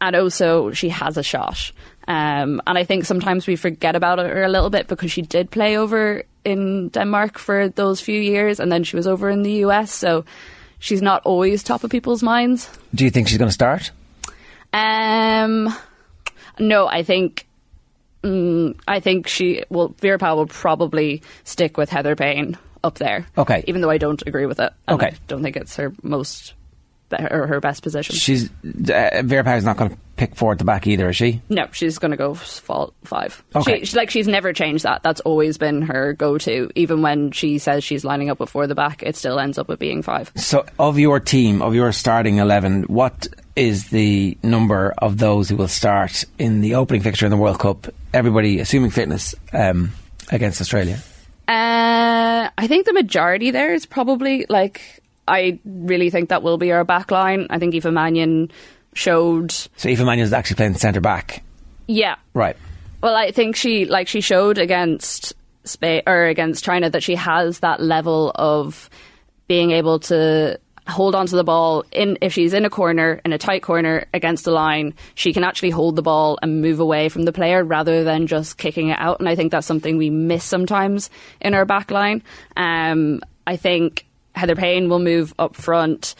And 0.00 0.16
also, 0.16 0.72
she 0.72 0.88
has 0.88 1.16
a 1.16 1.22
shot. 1.22 1.70
Um, 2.08 2.60
and 2.66 2.76
I 2.76 2.84
think 2.84 3.04
sometimes 3.04 3.46
we 3.46 3.56
forget 3.56 3.94
about 3.94 4.18
her 4.18 4.42
a 4.42 4.48
little 4.48 4.70
bit 4.70 4.88
because 4.88 5.12
she 5.12 5.22
did 5.22 5.50
play 5.50 5.78
over 5.78 6.24
in 6.44 6.88
Denmark 6.88 7.38
for 7.38 7.68
those 7.68 8.00
few 8.00 8.20
years 8.20 8.58
and 8.58 8.72
then 8.72 8.82
she 8.82 8.96
was 8.96 9.06
over 9.06 9.30
in 9.30 9.42
the 9.42 9.64
US. 9.64 9.92
So 9.92 10.24
she's 10.78 11.02
not 11.02 11.22
always 11.24 11.62
top 11.62 11.84
of 11.84 11.90
people's 11.90 12.22
minds. 12.22 12.68
Do 12.94 13.04
you 13.04 13.10
think 13.10 13.28
she's 13.28 13.38
going 13.38 13.48
to 13.48 13.52
start? 13.52 13.92
Um, 14.72 15.74
no, 16.58 16.86
I 16.86 17.02
think. 17.02 17.46
Mm, 18.22 18.78
I 18.86 19.00
think 19.00 19.26
she 19.26 19.64
well, 19.68 19.94
Vera 19.98 20.16
Pauw 20.16 20.36
will 20.36 20.46
probably 20.46 21.22
stick 21.42 21.76
with 21.76 21.90
Heather 21.90 22.14
Payne 22.14 22.56
up 22.84 22.98
there. 22.98 23.26
Okay. 23.36 23.64
even 23.66 23.80
though 23.80 23.90
I 23.90 23.98
don't 23.98 24.22
agree 24.26 24.46
with 24.46 24.60
it. 24.60 24.72
Okay. 24.88 25.08
I 25.08 25.14
don't 25.26 25.42
think 25.42 25.56
it's 25.56 25.76
her 25.76 25.92
most 26.02 26.54
or 27.12 27.46
her 27.46 27.60
best 27.60 27.82
position. 27.82 28.14
She's 28.16 28.50
uh, 28.64 29.22
Vera 29.24 29.44
Pauw's 29.44 29.64
not 29.64 29.76
going 29.76 29.90
to 29.90 29.96
pick 30.16 30.34
four 30.36 30.52
at 30.52 30.58
the 30.58 30.64
back 30.64 30.86
either, 30.86 31.08
is 31.08 31.16
she? 31.16 31.40
No, 31.48 31.66
she's 31.72 31.98
going 31.98 32.10
to 32.10 32.16
go 32.16 32.34
fall 32.34 32.92
five. 33.04 33.42
Okay. 33.54 33.80
She, 33.80 33.86
she- 33.86 33.96
like 33.96 34.10
she's 34.10 34.28
never 34.28 34.52
changed 34.52 34.84
that. 34.84 35.02
That's 35.02 35.20
always 35.20 35.58
been 35.58 35.82
her 35.82 36.12
go-to. 36.12 36.70
Even 36.74 37.02
when 37.02 37.30
she 37.32 37.58
says 37.58 37.82
she's 37.84 38.04
lining 38.04 38.30
up 38.30 38.38
before 38.38 38.66
the 38.66 38.74
back, 38.74 39.02
it 39.02 39.16
still 39.16 39.38
ends 39.38 39.58
up 39.58 39.68
with 39.68 39.78
being 39.78 40.02
five. 40.02 40.30
So, 40.36 40.64
of 40.78 40.98
your 40.98 41.20
team, 41.20 41.62
of 41.62 41.74
your 41.74 41.92
starting 41.92 42.36
eleven, 42.38 42.82
what 42.84 43.28
is 43.56 43.90
the 43.90 44.36
number 44.42 44.94
of 44.98 45.18
those 45.18 45.48
who 45.48 45.56
will 45.56 45.68
start 45.68 46.24
in 46.38 46.60
the 46.62 46.74
opening 46.76 47.02
fixture 47.02 47.26
in 47.26 47.30
the 47.30 47.36
World 47.36 47.58
Cup? 47.58 47.86
Everybody, 48.14 48.60
assuming 48.60 48.90
fitness, 48.90 49.34
um, 49.52 49.92
against 50.30 50.60
Australia. 50.60 50.98
Uh, 51.48 52.48
I 52.56 52.66
think 52.66 52.86
the 52.86 52.92
majority 52.92 53.50
there 53.50 53.74
is 53.74 53.84
probably 53.84 54.46
like 54.48 55.01
I 55.28 55.58
really 55.64 56.10
think 56.10 56.28
that 56.30 56.42
will 56.42 56.58
be 56.58 56.72
our 56.72 56.84
back 56.84 57.10
line. 57.10 57.46
I 57.50 57.58
think 57.58 57.74
Aoife 57.74 57.92
Mannion 57.92 58.50
showed, 58.94 59.52
So, 59.52 59.88
Aoife 59.88 60.00
Mannion 60.00 60.32
actually 60.34 60.56
playing 60.56 60.74
centre 60.74 61.00
back, 61.00 61.42
yeah. 61.86 62.16
right? 62.34 62.56
Well, 63.02 63.16
I 63.16 63.30
think 63.30 63.56
she 63.56 63.84
like 63.84 64.08
she 64.08 64.20
showed 64.20 64.58
against 64.58 65.34
Spain 65.64 66.02
or 66.06 66.26
against 66.26 66.64
China 66.64 66.90
that 66.90 67.02
she 67.02 67.14
has 67.16 67.60
that 67.60 67.80
level 67.80 68.32
of 68.34 68.88
being 69.48 69.72
able 69.72 69.98
to 70.00 70.58
hold 70.88 71.14
onto 71.14 71.36
the 71.36 71.44
ball 71.44 71.84
in 71.92 72.18
if 72.20 72.32
she's 72.32 72.52
in 72.52 72.64
a 72.64 72.70
corner 72.70 73.20
in 73.24 73.32
a 73.32 73.38
tight 73.38 73.62
corner 73.62 74.04
against 74.12 74.44
the 74.44 74.50
line 74.50 74.92
she 75.14 75.32
can 75.32 75.44
actually 75.44 75.70
hold 75.70 75.94
the 75.94 76.02
ball 76.02 76.38
and 76.42 76.60
move 76.60 76.80
away 76.80 77.08
from 77.08 77.22
the 77.22 77.32
player 77.32 77.62
rather 77.62 78.02
than 78.02 78.26
just 78.26 78.58
kicking 78.58 78.88
it 78.88 78.98
out 78.98 79.20
and 79.20 79.28
I 79.28 79.36
think 79.36 79.52
that's 79.52 79.66
something 79.66 79.96
we 79.96 80.10
miss 80.10 80.42
sometimes 80.42 81.08
in 81.40 81.54
our 81.54 81.64
back 81.64 81.92
line 81.92 82.20
um, 82.56 83.20
I 83.46 83.56
think 83.56 84.06
Heather 84.34 84.56
Payne 84.56 84.88
will 84.88 84.98
move 84.98 85.34
up 85.38 85.56
front 85.56 86.14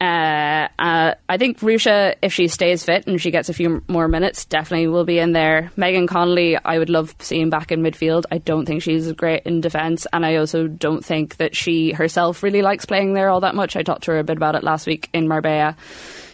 uh, 0.00 0.68
uh, 0.78 1.14
I 1.28 1.38
think 1.38 1.58
Ruesha, 1.58 2.14
if 2.22 2.32
she 2.32 2.46
stays 2.46 2.84
fit 2.84 3.08
and 3.08 3.20
she 3.20 3.32
gets 3.32 3.48
a 3.48 3.54
few 3.54 3.82
more 3.88 4.06
minutes, 4.06 4.44
definitely 4.44 4.86
will 4.86 5.04
be 5.04 5.18
in 5.18 5.32
there. 5.32 5.72
Megan 5.76 6.06
Connolly, 6.06 6.56
I 6.56 6.78
would 6.78 6.90
love 6.90 7.16
seeing 7.18 7.50
back 7.50 7.72
in 7.72 7.82
midfield. 7.82 8.24
I 8.30 8.38
don't 8.38 8.64
think 8.64 8.82
she's 8.82 9.10
great 9.12 9.42
in 9.42 9.60
defence, 9.60 10.06
and 10.12 10.24
I 10.24 10.36
also 10.36 10.68
don't 10.68 11.04
think 11.04 11.38
that 11.38 11.56
she 11.56 11.92
herself 11.92 12.44
really 12.44 12.62
likes 12.62 12.86
playing 12.86 13.14
there 13.14 13.28
all 13.28 13.40
that 13.40 13.56
much. 13.56 13.74
I 13.74 13.82
talked 13.82 14.04
to 14.04 14.12
her 14.12 14.18
a 14.20 14.24
bit 14.24 14.36
about 14.36 14.54
it 14.54 14.62
last 14.62 14.86
week 14.86 15.10
in 15.12 15.26
Marbella. 15.26 15.76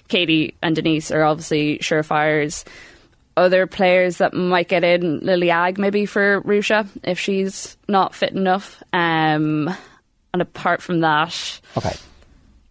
Katie 0.09 0.55
and 0.63 0.77
Denise 0.77 1.11
are 1.11 1.23
obviously 1.23 1.79
surefires. 1.79 2.65
other 3.37 3.67
players 3.67 4.19
that 4.19 4.35
might 4.35 4.69
get 4.69 4.85
in, 4.85 5.21
Lily 5.21 5.51
Agg 5.51 5.79
maybe 5.79 6.05
for 6.05 6.43
Ruesha 6.43 6.87
if 7.03 7.19
she's 7.19 7.79
not 7.89 8.15
fit 8.15 8.33
enough. 8.33 8.83
Um, 8.93 9.75
and 10.35 10.43
apart 10.43 10.83
from 10.83 11.01
that, 11.01 11.61
okay. 11.79 11.95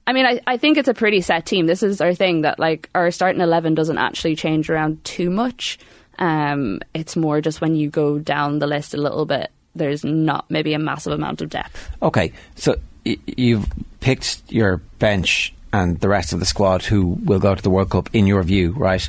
I 0.05 0.11
mean, 0.11 0.25
I, 0.25 0.41
I 0.45 0.57
think 0.57 0.77
it's 0.77 0.89
a 0.89 0.93
pretty 0.93 1.21
set 1.21 1.45
team. 1.45 1.65
This 1.65 1.81
is 1.81 2.01
our 2.01 2.13
thing 2.13 2.41
that 2.41 2.59
like 2.59 2.89
our 2.93 3.09
starting 3.09 3.41
eleven 3.41 3.73
doesn't 3.73 3.97
actually 3.97 4.35
change 4.35 4.69
around 4.69 5.01
too 5.05 5.29
much. 5.29 5.79
Um, 6.19 6.81
it's 6.93 7.15
more 7.15 7.39
just 7.39 7.61
when 7.61 7.75
you 7.75 7.89
go 7.89 8.19
down 8.19 8.59
the 8.59 8.67
list 8.67 8.93
a 8.93 8.97
little 8.97 9.25
bit, 9.25 9.49
there's 9.75 10.03
not 10.03 10.45
maybe 10.51 10.73
a 10.73 10.79
massive 10.79 11.13
amount 11.13 11.41
of 11.41 11.49
depth. 11.49 11.89
Okay, 12.01 12.33
so 12.55 12.75
y- 13.05 13.17
you've 13.25 13.65
picked 14.01 14.41
your 14.51 14.77
bench 14.99 15.53
and 15.71 15.99
the 16.01 16.09
rest 16.09 16.33
of 16.33 16.41
the 16.41 16.45
squad 16.45 16.83
who 16.83 17.17
will 17.23 17.39
go 17.39 17.55
to 17.55 17.63
the 17.63 17.69
World 17.69 17.89
Cup 17.89 18.09
in 18.13 18.27
your 18.27 18.43
view, 18.43 18.73
right? 18.73 19.07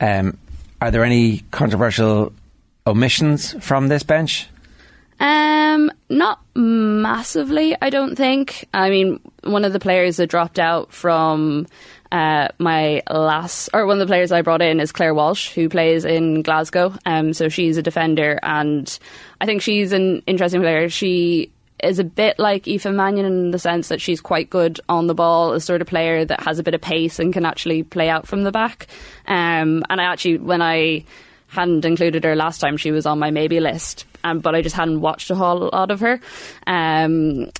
Um, 0.00 0.38
are 0.80 0.92
there 0.92 1.02
any 1.02 1.40
controversial 1.50 2.32
omissions 2.86 3.52
from 3.64 3.88
this 3.88 4.04
bench? 4.04 4.48
Um, 5.18 5.90
not 6.08 6.40
massively, 6.54 7.76
I 7.80 7.90
don't 7.90 8.16
think. 8.16 8.68
I 8.74 8.90
mean, 8.90 9.20
one 9.42 9.64
of 9.64 9.72
the 9.72 9.80
players 9.80 10.16
that 10.16 10.28
dropped 10.28 10.58
out 10.58 10.92
from 10.92 11.66
uh, 12.12 12.48
my 12.58 13.02
last, 13.10 13.70
or 13.72 13.86
one 13.86 14.00
of 14.00 14.06
the 14.06 14.10
players 14.10 14.30
I 14.30 14.42
brought 14.42 14.62
in 14.62 14.80
is 14.80 14.92
Claire 14.92 15.14
Walsh, 15.14 15.50
who 15.50 15.68
plays 15.68 16.04
in 16.04 16.42
Glasgow. 16.42 16.94
Um, 17.06 17.32
so 17.32 17.48
she's 17.48 17.76
a 17.76 17.82
defender, 17.82 18.38
and 18.42 18.98
I 19.40 19.46
think 19.46 19.62
she's 19.62 19.92
an 19.92 20.22
interesting 20.26 20.60
player. 20.60 20.88
She 20.88 21.50
is 21.82 21.98
a 21.98 22.04
bit 22.04 22.38
like 22.38 22.66
Aoife 22.66 22.86
Mannion 22.86 23.26
in 23.26 23.50
the 23.50 23.58
sense 23.58 23.88
that 23.88 24.00
she's 24.00 24.20
quite 24.20 24.48
good 24.48 24.80
on 24.88 25.06
the 25.06 25.14
ball, 25.14 25.52
a 25.52 25.60
sort 25.60 25.82
of 25.82 25.88
player 25.88 26.24
that 26.24 26.40
has 26.40 26.58
a 26.58 26.62
bit 26.62 26.74
of 26.74 26.80
pace 26.80 27.18
and 27.18 27.32
can 27.32 27.44
actually 27.44 27.82
play 27.82 28.08
out 28.08 28.26
from 28.26 28.44
the 28.44 28.52
back. 28.52 28.86
Um, 29.26 29.82
and 29.90 30.00
I 30.00 30.04
actually, 30.04 30.38
when 30.38 30.62
I 30.62 31.04
hadn't 31.48 31.84
included 31.84 32.24
her 32.24 32.34
last 32.34 32.60
time, 32.60 32.76
she 32.76 32.92
was 32.92 33.06
on 33.06 33.18
my 33.18 33.30
maybe 33.30 33.60
list, 33.60 34.06
um, 34.30 34.40
but 34.40 34.54
I 34.54 34.62
just 34.62 34.76
hadn't 34.76 35.00
watched 35.00 35.30
a 35.30 35.34
whole 35.34 35.70
lot 35.72 35.90
of 35.90 36.00
her. 36.00 36.20
Um, 36.66 37.50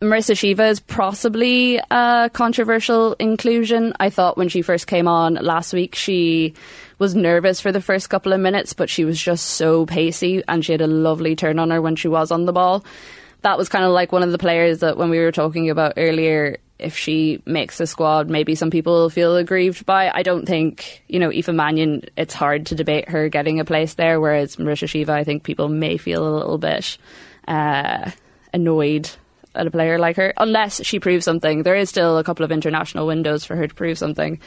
Marissa 0.00 0.34
Sheva 0.34 0.70
is 0.70 0.80
possibly 0.80 1.80
a 1.90 2.30
controversial 2.32 3.14
inclusion. 3.14 3.94
I 3.98 4.10
thought 4.10 4.36
when 4.36 4.48
she 4.48 4.62
first 4.62 4.86
came 4.86 5.08
on 5.08 5.34
last 5.34 5.72
week, 5.72 5.94
she 5.94 6.54
was 6.98 7.14
nervous 7.14 7.60
for 7.60 7.72
the 7.72 7.80
first 7.80 8.10
couple 8.10 8.32
of 8.32 8.40
minutes, 8.40 8.72
but 8.72 8.90
she 8.90 9.04
was 9.04 9.20
just 9.20 9.46
so 9.46 9.86
pacey 9.86 10.42
and 10.46 10.64
she 10.64 10.72
had 10.72 10.80
a 10.80 10.86
lovely 10.86 11.36
turn 11.36 11.58
on 11.58 11.70
her 11.70 11.80
when 11.80 11.96
she 11.96 12.08
was 12.08 12.30
on 12.30 12.44
the 12.44 12.52
ball. 12.52 12.84
That 13.42 13.58
was 13.58 13.68
kind 13.68 13.84
of 13.84 13.92
like 13.92 14.12
one 14.12 14.22
of 14.22 14.32
the 14.32 14.38
players 14.38 14.80
that 14.80 14.96
when 14.96 15.10
we 15.10 15.18
were 15.18 15.32
talking 15.32 15.70
about 15.70 15.94
earlier, 15.96 16.58
if 16.84 16.96
she 16.96 17.42
makes 17.46 17.78
the 17.78 17.86
squad, 17.86 18.28
maybe 18.28 18.54
some 18.54 18.70
people 18.70 18.92
will 18.92 19.10
feel 19.10 19.36
aggrieved 19.36 19.86
by. 19.86 20.10
I 20.12 20.22
don't 20.22 20.46
think, 20.46 21.02
you 21.08 21.18
know, 21.18 21.30
Aoife 21.30 21.48
Mannion, 21.48 22.02
it's 22.16 22.34
hard 22.34 22.66
to 22.66 22.74
debate 22.74 23.08
her 23.08 23.28
getting 23.28 23.58
a 23.58 23.64
place 23.64 23.94
there, 23.94 24.20
whereas 24.20 24.56
Marissa 24.56 24.86
Sheva, 24.86 25.10
I 25.10 25.24
think 25.24 25.42
people 25.42 25.68
may 25.68 25.96
feel 25.96 26.26
a 26.26 26.32
little 26.36 26.58
bit 26.58 26.98
uh, 27.48 28.10
annoyed 28.52 29.10
at 29.54 29.66
a 29.66 29.70
player 29.70 29.98
like 29.98 30.16
her, 30.16 30.34
unless 30.36 30.84
she 30.84 30.98
proves 30.98 31.24
something. 31.24 31.62
There 31.62 31.76
is 31.76 31.88
still 31.88 32.18
a 32.18 32.24
couple 32.24 32.44
of 32.44 32.52
international 32.52 33.06
windows 33.06 33.44
for 33.44 33.56
her 33.56 33.66
to 33.66 33.74
prove 33.74 33.98
something. 33.98 34.40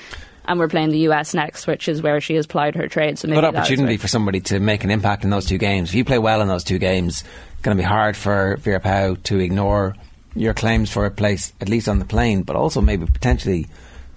And 0.45 0.59
we're 0.59 0.69
playing 0.69 0.91
the 0.91 0.99
US 1.09 1.33
next, 1.33 1.67
which 1.67 1.89
is 1.89 2.01
where 2.01 2.21
she 2.21 2.35
has 2.35 2.47
plied 2.47 2.75
her 2.75 2.87
trade. 2.87 3.19
So 3.19 3.27
maybe 3.27 3.41
Good 3.41 3.55
opportunity 3.55 3.97
for 3.97 4.07
somebody 4.07 4.39
to 4.41 4.59
make 4.59 4.83
an 4.83 4.91
impact 4.91 5.23
in 5.23 5.29
those 5.29 5.45
two 5.45 5.57
games. 5.57 5.89
If 5.89 5.95
you 5.95 6.05
play 6.05 6.19
well 6.19 6.41
in 6.41 6.47
those 6.47 6.63
two 6.63 6.77
games, 6.77 7.23
it's 7.53 7.61
going 7.63 7.75
to 7.75 7.81
be 7.81 7.85
hard 7.85 8.15
for 8.15 8.57
Vera 8.57 8.79
Pauw 8.79 9.21
to 9.23 9.39
ignore 9.39 9.95
your 10.39 10.53
claims 10.53 10.91
for 10.91 11.05
a 11.05 11.11
place, 11.11 11.53
at 11.61 11.69
least 11.69 11.87
on 11.89 11.99
the 11.99 12.05
plane, 12.05 12.43
but 12.43 12.55
also 12.55 12.81
maybe 12.81 13.05
potentially 13.05 13.67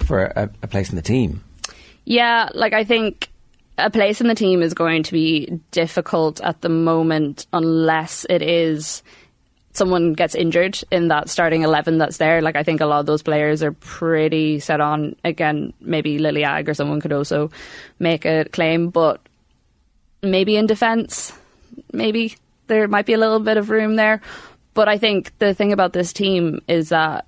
for 0.01 0.24
a, 0.24 0.51
a 0.62 0.68
place 0.68 0.90
in 0.90 0.97
the 0.97 1.02
team. 1.02 1.42
Yeah, 2.05 2.48
like 2.55 2.72
I 2.72 2.84
think 2.84 3.30
a 3.78 3.90
place 3.90 4.20
in 4.20 4.28
the 4.28 4.34
team 4.34 4.62
is 4.62 4.74
going 4.74 5.02
to 5.05 5.12
be 5.12 5.60
difficult 5.70 6.40
at 6.40 6.60
the 6.60 6.68
moment 6.68 7.47
unless 7.52 8.26
it 8.28 8.42
is 8.42 9.02
someone 9.72 10.14
gets 10.14 10.34
injured 10.34 10.78
in 10.90 11.09
that 11.09 11.28
starting 11.28 11.62
11 11.62 11.98
that's 11.98 12.16
there. 12.16 12.42
Like, 12.42 12.56
I 12.56 12.62
think 12.62 12.80
a 12.80 12.86
lot 12.86 13.01
of 13.01 13.06
those 13.06 13.22
players 13.22 13.62
are 13.62 13.72
pretty 13.72 14.59
set 14.59 14.80
on. 14.80 15.14
Again, 15.24 15.72
maybe 15.80 16.18
Lily 16.18 16.44
Agg 16.44 16.68
or 16.68 16.74
someone 16.74 17.01
could 17.01 17.12
also 17.12 17.51
make 17.98 18.24
a 18.24 18.44
claim, 18.47 18.90
but 18.90 19.20
maybe 20.22 20.56
in 20.56 20.66
defence, 20.66 21.32
maybe 21.92 22.36
there 22.66 22.88
might 22.88 23.06
be 23.06 23.14
a 23.14 23.18
little 23.18 23.40
bit 23.40 23.56
of 23.56 23.70
room 23.70 23.97
there. 23.97 24.20
But 24.74 24.88
I 24.88 24.98
think 24.98 25.36
the 25.38 25.55
thing 25.55 25.72
about 25.72 25.92
this 25.92 26.12
team 26.12 26.60
is 26.68 26.90
that 26.90 27.26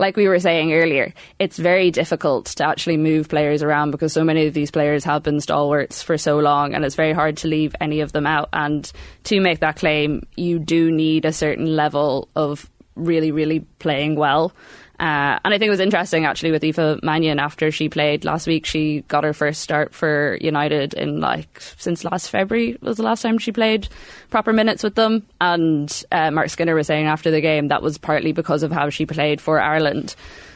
like 0.00 0.16
we 0.16 0.28
were 0.28 0.38
saying 0.38 0.72
earlier, 0.72 1.12
it's 1.38 1.58
very 1.58 1.90
difficult 1.90 2.46
to 2.46 2.66
actually 2.66 2.96
move 2.96 3.28
players 3.28 3.62
around 3.62 3.90
because 3.90 4.14
so 4.14 4.24
many 4.24 4.46
of 4.46 4.54
these 4.54 4.70
players 4.70 5.04
have 5.04 5.22
been 5.22 5.40
stalwarts 5.40 6.02
for 6.02 6.16
so 6.16 6.38
long, 6.38 6.74
and 6.74 6.86
it's 6.86 6.94
very 6.94 7.12
hard 7.12 7.36
to 7.36 7.48
leave 7.48 7.74
any 7.82 8.00
of 8.00 8.12
them 8.12 8.26
out. 8.26 8.48
And 8.54 8.90
to 9.24 9.40
make 9.40 9.60
that 9.60 9.76
claim, 9.76 10.22
you 10.36 10.58
do 10.58 10.90
need 10.90 11.26
a 11.26 11.34
certain 11.34 11.76
level 11.76 12.30
of 12.34 12.68
really, 12.96 13.30
really 13.30 13.60
playing 13.78 14.16
well. 14.16 14.52
Uh, 15.00 15.40
and 15.42 15.54
I 15.54 15.58
think 15.58 15.68
it 15.68 15.70
was 15.70 15.80
interesting 15.80 16.26
actually 16.26 16.50
with 16.50 16.62
Aoife 16.62 17.02
Mannion 17.02 17.38
after 17.38 17.70
she 17.70 17.88
played 17.88 18.26
last 18.26 18.46
week. 18.46 18.66
She 18.66 19.00
got 19.08 19.24
her 19.24 19.32
first 19.32 19.62
start 19.62 19.94
for 19.94 20.36
United 20.42 20.92
in 20.92 21.20
like 21.20 21.58
since 21.78 22.04
last 22.04 22.28
February 22.28 22.76
was 22.82 22.98
the 22.98 23.02
last 23.02 23.22
time 23.22 23.38
she 23.38 23.50
played 23.50 23.88
proper 24.28 24.52
minutes 24.52 24.82
with 24.82 24.96
them. 24.96 25.26
And 25.40 26.04
uh, 26.12 26.30
Mark 26.30 26.50
Skinner 26.50 26.74
was 26.74 26.86
saying 26.86 27.06
after 27.06 27.30
the 27.30 27.40
game 27.40 27.68
that 27.68 27.80
was 27.80 27.96
partly 27.96 28.32
because 28.32 28.62
of 28.62 28.72
how 28.72 28.90
she 28.90 29.06
played 29.06 29.40
for 29.40 29.58
Ireland. 29.58 30.14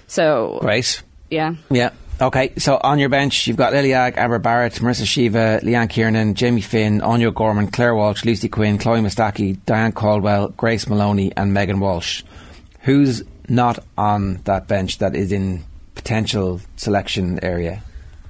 So 0.08 0.58
great, 0.60 1.02
yeah, 1.30 1.54
yeah. 1.70 1.92
Okay, 2.20 2.52
so 2.58 2.78
on 2.82 2.98
your 2.98 3.08
bench, 3.08 3.46
you've 3.46 3.56
got 3.56 3.72
Lily 3.72 3.94
Agg, 3.94 4.18
Amber 4.18 4.38
Barrett, 4.38 4.74
Marissa 4.74 5.04
Sheva, 5.04 5.62
Leanne 5.62 5.88
Kiernan, 5.88 6.34
Jamie 6.34 6.60
Finn, 6.60 7.00
Anya 7.00 7.30
Gorman, 7.30 7.68
Claire 7.68 7.94
Walsh, 7.94 8.26
Lucy 8.26 8.50
Quinn, 8.50 8.76
Chloe 8.76 9.00
Mustaki, 9.00 9.58
Diane 9.64 9.90
Caldwell, 9.90 10.48
Grace 10.48 10.86
Moloney, 10.86 11.32
and 11.34 11.54
Megan 11.54 11.80
Walsh. 11.80 12.22
Who's 12.82 13.24
not 13.48 13.78
on 13.96 14.40
that 14.44 14.68
bench 14.68 14.98
that 14.98 15.14
is 15.14 15.32
in 15.32 15.64
potential 15.94 16.60
selection 16.76 17.42
area? 17.42 17.82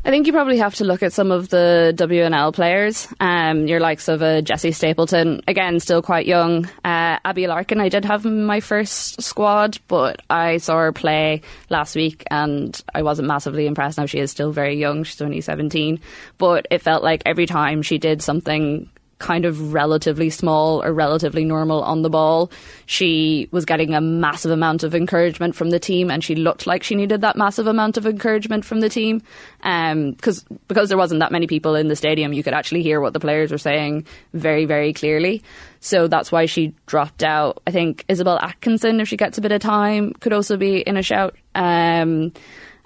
I 0.07 0.11
think 0.11 0.27
you 0.27 0.35
probably 0.35 0.59
have 0.59 0.74
to 0.77 0.85
look 0.85 1.03
at 1.03 1.15
some 1.15 1.31
of 1.31 1.49
the 1.49 1.95
WNL 1.97 2.53
players. 2.53 3.09
Um, 3.20 3.66
your 3.66 3.81
likes 3.81 4.07
of 4.07 4.20
a 4.20 4.43
Jessie 4.43 4.70
Stapleton, 4.70 5.41
again, 5.49 5.81
still 5.81 6.03
quite 6.03 6.27
young. 6.27 6.66
Uh, 6.85 7.19
Abbie 7.24 7.47
Larkin, 7.47 7.81
I 7.81 7.89
did 7.89 8.05
have 8.05 8.27
my 8.27 8.61
first 8.61 9.23
squad, 9.23 9.78
but 9.89 10.20
I 10.28 10.59
saw 10.59 10.77
her 10.78 10.93
play 10.93 11.41
last 11.70 11.97
week 11.97 12.23
and 12.31 12.78
I 12.95 13.03
wasn't 13.03 13.28
massively 13.28 13.66
impressed. 13.66 13.97
Now 13.97 14.05
she 14.05 14.19
is 14.19 14.31
still 14.31 14.53
very 14.53 14.78
young; 14.78 15.05
she's 15.05 15.23
only 15.23 15.41
seventeen, 15.41 16.01
but 16.36 16.66
it 16.70 16.82
felt 16.82 17.03
like 17.03 17.23
every 17.24 17.47
time 17.47 17.81
she 17.81 17.97
did 17.97 18.20
something 18.20 18.91
kind 19.24 19.46
of 19.46 19.72
relatively 19.72 20.28
small 20.28 20.84
or 20.84 20.92
relatively 20.92 21.46
normal 21.46 21.82
on 21.82 22.02
the 22.02 22.10
ball. 22.10 22.51
She 22.84 23.48
was 23.52 23.64
getting 23.64 23.94
a 23.94 24.01
massive 24.01 24.51
amount 24.51 24.82
of 24.82 24.94
encouragement 24.94 25.56
from 25.56 25.70
the 25.70 25.80
team, 25.80 26.10
and 26.10 26.22
she 26.22 26.34
looked 26.34 26.66
like 26.66 26.82
she 26.82 26.94
needed 26.94 27.22
that 27.22 27.34
massive 27.34 27.66
amount 27.66 27.96
of 27.96 28.05
encouragement 28.05 28.66
from 28.66 28.80
the 28.80 28.90
team. 28.90 29.22
Because 29.62 30.44
um, 30.51 30.59
because 30.68 30.90
there 30.90 30.98
wasn't 30.98 31.20
that 31.20 31.32
many 31.32 31.46
people 31.46 31.74
in 31.74 31.88
the 31.88 31.96
stadium, 31.96 32.34
you 32.34 32.42
could 32.42 32.52
actually 32.52 32.82
hear 32.82 33.01
what 33.01 33.14
the 33.14 33.20
players 33.20 33.51
were 33.51 33.56
saying 33.56 34.06
very 34.34 34.66
very 34.66 34.92
clearly. 34.92 35.42
So 35.80 36.06
that's 36.06 36.30
why 36.30 36.44
she 36.44 36.74
dropped 36.84 37.22
out. 37.22 37.62
I 37.66 37.70
think 37.70 38.05
Isibeal 38.09 38.42
Atkinson, 38.42 39.01
if 39.01 39.09
she 39.09 39.16
gets 39.16 39.38
a 39.38 39.40
bit 39.40 39.52
of 39.52 39.62
time, 39.62 40.12
could 40.20 40.34
also 40.34 40.59
be 40.59 40.80
in 40.80 40.98
a 40.98 41.02
shout. 41.02 41.34
Um, 41.55 42.32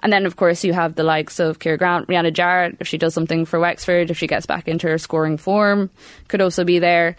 and 0.01 0.13
then, 0.13 0.25
of 0.25 0.35
course, 0.35 0.63
you 0.63 0.73
have 0.73 0.95
the 0.95 1.03
likes 1.03 1.39
of 1.39 1.59
Ciara 1.59 1.77
Grant, 1.77 2.07
Rianna 2.07 2.31
Jarrett, 2.31 2.77
if 2.79 2.87
she 2.87 2.97
does 2.97 3.13
something 3.13 3.45
for 3.45 3.59
Wexford, 3.59 4.09
if 4.09 4.17
she 4.17 4.27
gets 4.27 4.45
back 4.45 4.67
into 4.67 4.87
her 4.87 4.97
scoring 4.97 5.37
form, 5.37 5.89
could 6.27 6.41
also 6.41 6.63
be 6.63 6.79
there. 6.79 7.15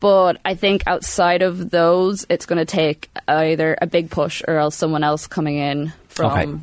But 0.00 0.40
I 0.44 0.54
think 0.54 0.82
outside 0.86 1.42
of 1.42 1.70
those, 1.70 2.26
it's 2.28 2.46
going 2.46 2.58
to 2.58 2.64
take 2.64 3.10
either 3.26 3.76
a 3.80 3.86
big 3.86 4.10
push 4.10 4.42
or 4.46 4.56
else 4.56 4.76
someone 4.76 5.02
else 5.02 5.26
coming 5.26 5.56
in 5.56 5.92
from 6.08 6.32
Okay. 6.32 6.60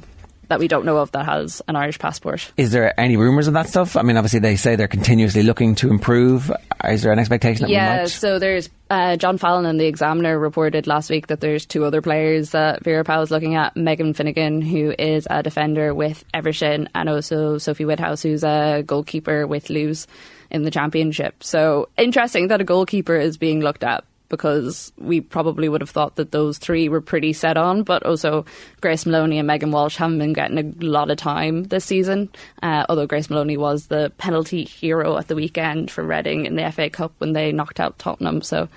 That 0.49 0.59
we 0.59 0.67
don't 0.67 0.85
know 0.85 0.97
of 0.97 1.11
that 1.11 1.25
has 1.25 1.61
an 1.67 1.75
Irish 1.75 1.99
passport. 1.99 2.51
Is 2.57 2.71
there 2.71 2.97
any 2.99 3.17
rumours 3.17 3.47
of 3.47 3.53
that 3.53 3.69
stuff? 3.69 3.95
I 3.95 4.01
mean, 4.01 4.17
obviously 4.17 4.39
they 4.39 4.55
say 4.55 4.75
they're 4.75 4.87
continuously 4.87 5.43
looking 5.43 5.75
to 5.75 5.89
improve. 5.89 6.51
Is 6.83 7.01
there 7.01 7.11
an 7.11 7.19
expectation 7.19 7.63
that 7.63 7.71
Yeah, 7.71 8.05
so 8.05 8.39
there's 8.39 8.69
uh, 8.89 9.15
John 9.15 9.37
Fallon 9.37 9.65
in 9.65 9.77
the 9.77 9.85
Examiner 9.85 10.37
reported 10.37 10.85
last 10.85 11.09
week 11.09 11.27
that 11.27 11.39
there's 11.39 11.65
two 11.65 11.85
other 11.85 12.01
players 12.01 12.51
that 12.51 12.83
Vera 12.83 13.03
Pauw 13.03 13.23
is 13.23 13.31
looking 13.31 13.55
at. 13.55 13.75
Megan 13.75 14.13
Finnigan, 14.13 14.61
who 14.61 14.93
is 14.99 15.27
a 15.29 15.41
defender 15.41 15.93
with 15.93 16.23
Everton, 16.33 16.89
and 16.93 17.09
also 17.09 17.57
Sophie 17.57 17.85
Whitehouse, 17.85 18.21
who's 18.21 18.43
a 18.43 18.83
goalkeeper 18.85 19.47
with 19.47 19.69
Lewes 19.69 20.07
in 20.51 20.63
the 20.63 20.71
Championship. 20.71 21.43
So 21.43 21.89
interesting 21.97 22.49
that 22.49 22.61
a 22.61 22.63
goalkeeper 22.63 23.15
is 23.15 23.37
being 23.37 23.61
looked 23.61 23.83
at 23.83 24.03
because 24.33 24.91
we 24.97 25.21
probably 25.21 25.69
would 25.69 25.79
have 25.79 25.91
thought 25.91 26.15
that 26.15 26.31
those 26.31 26.57
three 26.57 26.89
were 26.89 27.01
pretty 27.01 27.33
set 27.33 27.55
on, 27.55 27.83
but 27.83 28.01
also 28.01 28.45
Grace 28.81 29.05
Moloney 29.05 29.37
and 29.37 29.45
Megan 29.45 29.69
Walsh 29.69 29.95
haven't 29.95 30.17
been 30.17 30.33
getting 30.33 30.57
a 30.57 30.85
lot 30.85 31.11
of 31.11 31.17
time 31.17 31.65
this 31.65 31.85
season. 31.85 32.29
Uh, 32.63 32.83
although 32.89 33.05
Grace 33.05 33.29
Moloney 33.29 33.57
was 33.57 33.85
the 33.87 34.11
penalty 34.17 34.63
hero 34.63 35.19
at 35.19 35.27
the 35.27 35.35
weekend 35.35 35.91
for 35.91 36.03
Reading 36.03 36.47
in 36.47 36.55
the 36.55 36.71
FA 36.71 36.89
Cup 36.89 37.13
when 37.19 37.33
they 37.33 37.51
knocked 37.51 37.79
out 37.79 37.99
Tottenham, 37.99 38.41
so 38.41 38.67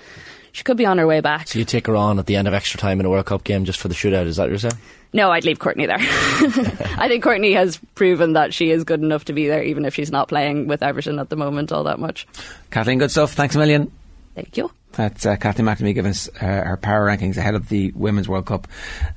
she 0.51 0.63
could 0.63 0.77
be 0.77 0.85
on 0.85 0.99
her 0.99 1.07
way 1.07 1.21
back. 1.21 1.47
So 1.47 1.57
you 1.57 1.65
take 1.65 1.87
her 1.87 1.95
on 1.95 2.19
at 2.19 2.27
the 2.27 2.35
end 2.35 2.47
of 2.47 2.53
extra 2.53 2.79
time 2.79 2.99
in 2.99 3.07
a 3.07 3.09
World 3.09 3.25
Cup 3.25 3.43
game 3.43 3.65
just 3.65 3.79
for 3.79 3.87
the 3.87 3.95
shootout, 3.95 4.27
is 4.27 4.35
that 4.35 4.43
what 4.43 4.49
you're 4.49 4.59
saying? 4.59 4.77
No, 5.11 5.31
I'd 5.31 5.45
leave 5.45 5.57
Courtney 5.57 5.87
there. 5.87 5.97
I 5.99 7.07
think 7.07 7.23
Courtney 7.23 7.53
has 7.53 7.79
proven 7.95 8.33
that 8.33 8.53
she 8.53 8.69
is 8.69 8.83
good 8.83 9.01
enough 9.01 9.25
to 9.25 9.33
be 9.33 9.47
there, 9.47 9.63
even 9.63 9.85
if 9.85 9.95
she's 9.95 10.11
not 10.11 10.27
playing 10.27 10.67
with 10.67 10.83
Everton 10.83 11.17
at 11.17 11.29
the 11.29 11.35
moment 11.35 11.71
all 11.71 11.85
that 11.85 11.97
much. 11.97 12.27
Kathleen, 12.69 12.99
good 12.99 13.09
stuff. 13.09 13.33
Thanks 13.33 13.55
a 13.55 13.57
million. 13.57 13.91
Thank 14.37 14.55
you. 14.55 14.69
That's 14.91 15.25
uh, 15.25 15.35
Kathleen 15.35 15.65
McNamee 15.65 15.95
giving 15.95 16.11
us 16.11 16.29
uh, 16.29 16.45
her 16.45 16.77
power 16.79 17.07
rankings 17.07 17.37
ahead 17.37 17.55
of 17.55 17.69
the 17.69 17.91
Women's 17.95 18.29
World 18.29 18.45
Cup. 18.45 18.67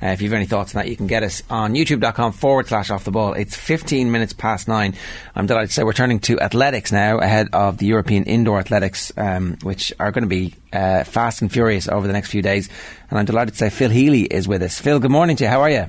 Uh, 0.02 0.06
if 0.06 0.22
you 0.22 0.28
have 0.30 0.34
any 0.34 0.46
thoughts 0.46 0.74
on 0.74 0.80
that, 0.80 0.88
you 0.88 0.96
can 0.96 1.06
get 1.06 1.22
us 1.22 1.42
on 1.50 1.74
youtube.com 1.74 2.32
forward 2.32 2.68
slash 2.68 2.88
off 2.90 3.04
the 3.04 3.10
ball. 3.10 3.34
It's 3.34 3.54
15 3.54 4.10
minutes 4.10 4.32
past 4.32 4.66
nine. 4.66 4.94
I'm 5.34 5.44
delighted 5.44 5.68
to 5.68 5.74
say 5.74 5.82
we're 5.82 5.92
turning 5.92 6.20
to 6.20 6.40
athletics 6.40 6.90
now 6.90 7.18
ahead 7.18 7.48
of 7.52 7.76
the 7.76 7.84
European 7.84 8.24
Indoor 8.24 8.60
Athletics, 8.60 9.12
um, 9.18 9.58
which 9.62 9.92
are 10.00 10.10
going 10.10 10.24
to 10.24 10.28
be 10.28 10.54
uh, 10.72 11.04
fast 11.04 11.42
and 11.42 11.52
furious 11.52 11.86
over 11.86 12.06
the 12.06 12.14
next 12.14 12.30
few 12.30 12.40
days. 12.40 12.70
And 13.10 13.18
I'm 13.18 13.26
delighted 13.26 13.52
to 13.52 13.58
say 13.58 13.68
Phil 13.68 13.90
Healy 13.90 14.22
is 14.22 14.48
with 14.48 14.62
us. 14.62 14.80
Phil, 14.80 15.00
good 15.00 15.10
morning 15.10 15.36
to 15.36 15.44
you. 15.44 15.50
How 15.50 15.60
are 15.60 15.70
you? 15.70 15.84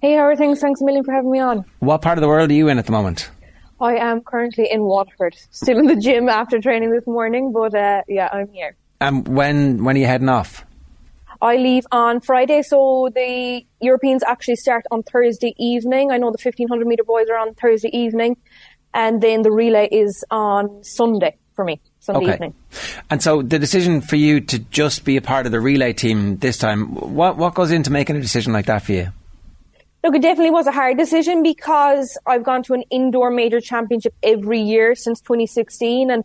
Hey, 0.00 0.14
how 0.14 0.22
are 0.22 0.34
things? 0.34 0.60
Thanks 0.60 0.80
a 0.80 0.84
million 0.86 1.04
for 1.04 1.12
having 1.12 1.30
me 1.30 1.40
on. 1.40 1.66
What 1.80 2.00
part 2.00 2.16
of 2.16 2.22
the 2.22 2.28
world 2.28 2.50
are 2.50 2.54
you 2.54 2.68
in 2.68 2.78
at 2.78 2.86
the 2.86 2.92
moment? 2.92 3.30
I 3.82 3.96
am 3.96 4.22
currently 4.22 4.68
in 4.70 4.84
Waterford, 4.84 5.34
still 5.50 5.78
in 5.78 5.86
the 5.86 5.96
gym 5.96 6.28
after 6.28 6.60
training 6.60 6.92
this 6.92 7.06
morning, 7.06 7.52
but 7.52 7.74
uh, 7.74 8.02
yeah, 8.06 8.28
I'm 8.32 8.48
here. 8.52 8.76
Um, 9.00 9.24
when 9.24 9.82
when 9.82 9.96
are 9.96 9.98
you 9.98 10.06
heading 10.06 10.28
off? 10.28 10.64
I 11.40 11.56
leave 11.56 11.84
on 11.90 12.20
Friday, 12.20 12.62
so 12.62 13.08
the 13.12 13.62
Europeans 13.80 14.22
actually 14.22 14.54
start 14.56 14.84
on 14.92 15.02
Thursday 15.02 15.54
evening. 15.58 16.12
I 16.12 16.18
know 16.18 16.30
the 16.30 16.38
1500 16.40 16.86
metre 16.86 17.02
boys 17.02 17.26
are 17.28 17.36
on 17.36 17.54
Thursday 17.54 17.90
evening, 17.92 18.36
and 18.94 19.20
then 19.20 19.42
the 19.42 19.50
relay 19.50 19.88
is 19.90 20.24
on 20.30 20.84
Sunday 20.84 21.36
for 21.56 21.64
me, 21.64 21.80
Sunday 21.98 22.24
Okay. 22.24 22.34
evening. 22.34 22.54
And 23.10 23.20
so 23.20 23.42
the 23.42 23.58
decision 23.58 24.00
for 24.00 24.14
you 24.14 24.40
to 24.42 24.60
just 24.60 25.04
be 25.04 25.16
a 25.16 25.22
part 25.22 25.46
of 25.46 25.52
the 25.52 25.60
relay 25.60 25.92
team 25.92 26.36
this 26.38 26.56
time, 26.56 26.94
what 26.94 27.36
what 27.36 27.54
goes 27.54 27.72
into 27.72 27.90
making 27.90 28.14
a 28.14 28.20
decision 28.20 28.52
like 28.52 28.66
that 28.66 28.82
for 28.82 28.92
you? 28.92 29.08
Look, 30.04 30.16
it 30.16 30.22
definitely 30.22 30.50
was 30.50 30.66
a 30.66 30.72
hard 30.72 30.98
decision 30.98 31.44
because 31.44 32.18
I've 32.26 32.42
gone 32.42 32.64
to 32.64 32.74
an 32.74 32.82
indoor 32.90 33.30
major 33.30 33.60
championship 33.60 34.12
every 34.20 34.60
year 34.60 34.96
since 34.96 35.20
2016 35.20 36.10
and 36.10 36.24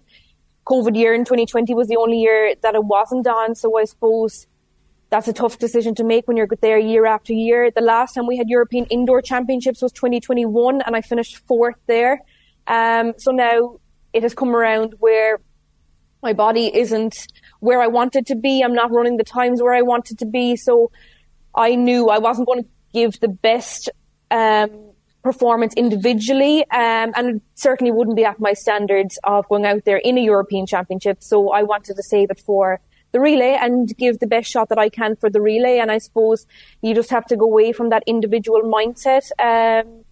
COVID 0.65 0.97
year 0.97 1.13
in 1.13 1.25
2020 1.25 1.75
was 1.75 1.87
the 1.87 1.97
only 1.97 2.19
year 2.19 2.55
that 2.63 2.73
it 2.73 2.83
wasn't 2.83 3.27
on. 3.27 3.53
So 3.53 3.77
I 3.77 3.83
suppose 3.83 4.47
that's 5.11 5.27
a 5.27 5.33
tough 5.33 5.59
decision 5.59 5.93
to 5.95 6.03
make 6.03 6.27
when 6.27 6.37
you're 6.37 6.47
there 6.59 6.79
year 6.79 7.05
after 7.05 7.33
year. 7.33 7.69
The 7.69 7.81
last 7.81 8.15
time 8.15 8.25
we 8.25 8.35
had 8.35 8.49
European 8.49 8.85
indoor 8.85 9.21
championships 9.21 9.83
was 9.83 9.91
2021 9.91 10.81
and 10.81 10.95
I 10.95 11.01
finished 11.01 11.37
fourth 11.45 11.77
there. 11.85 12.21
Um, 12.65 13.13
so 13.17 13.31
now 13.31 13.77
it 14.11 14.23
has 14.23 14.33
come 14.33 14.55
around 14.55 14.95
where 14.97 15.39
my 16.23 16.33
body 16.33 16.75
isn't 16.75 17.27
where 17.59 17.79
I 17.79 17.87
want 17.87 18.15
it 18.15 18.25
to 18.25 18.35
be. 18.35 18.61
I'm 18.61 18.73
not 18.73 18.91
running 18.91 19.17
the 19.17 19.23
times 19.23 19.61
where 19.61 19.75
I 19.75 19.83
wanted 19.83 20.17
to 20.17 20.25
be. 20.25 20.55
So 20.55 20.89
I 21.53 21.75
knew 21.75 22.09
I 22.09 22.17
wasn't 22.17 22.47
going 22.47 22.63
to 22.63 22.69
give 22.93 23.19
the 23.19 23.27
best 23.27 23.89
um, 24.31 24.69
performance 25.23 25.73
individually, 25.76 26.61
um, 26.72 27.11
and 27.15 27.41
certainly 27.55 27.91
wouldn't 27.91 28.15
be 28.15 28.26
at 28.26 28.39
my 28.39 28.53
standards 28.53 29.19
of 29.23 29.47
going 29.49 29.65
out 29.65 29.84
there 29.85 29.97
in 29.97 30.18
a 30.18 30.22
European 30.22 30.65
Championship. 30.65 31.18
So 31.22 31.51
I 31.51 31.64
wanted 31.64 31.95
to 31.95 32.03
save 32.03 32.31
it 32.31 32.39
for 32.39 32.80
the 33.11 33.19
relay 33.19 33.57
and 33.59 33.95
give 33.97 34.19
the 34.19 34.27
best 34.27 34.49
shot 34.49 34.69
that 34.69 34.77
I 34.77 34.89
can 34.89 35.15
for 35.15 35.30
the 35.30 35.41
relay. 35.41 35.80
And 35.80 35.91
I 35.91 35.97
suppose 35.97 36.45
you 36.81 36.93
just 36.93 37.09
have 37.09 37.26
to 37.27 37.35
go 37.35 37.45
away 37.45 37.72
from 37.72 37.89
that 37.89 38.03
individual 38.05 38.61
mindset. 38.61 39.26
Um, 39.39 40.03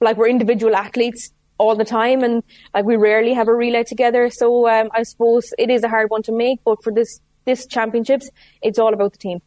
like 0.00 0.16
we're 0.16 0.28
individual 0.28 0.74
athletes 0.74 1.32
all 1.58 1.76
the 1.76 1.84
time, 1.84 2.24
and 2.24 2.42
like 2.72 2.86
we 2.86 2.96
rarely 2.96 3.34
have 3.34 3.48
a 3.48 3.54
relay 3.54 3.84
together. 3.84 4.30
So 4.30 4.68
um, 4.68 4.88
I 4.92 5.02
suppose 5.02 5.52
it 5.58 5.70
is 5.70 5.84
a 5.84 5.88
hard 5.88 6.08
one 6.10 6.22
to 6.24 6.32
make, 6.32 6.60
but 6.64 6.82
for 6.82 6.92
this 6.92 7.20
this 7.44 7.66
championships, 7.66 8.30
it's 8.62 8.78
all 8.78 8.94
about 8.94 9.12
the 9.12 9.18
team. 9.18 9.42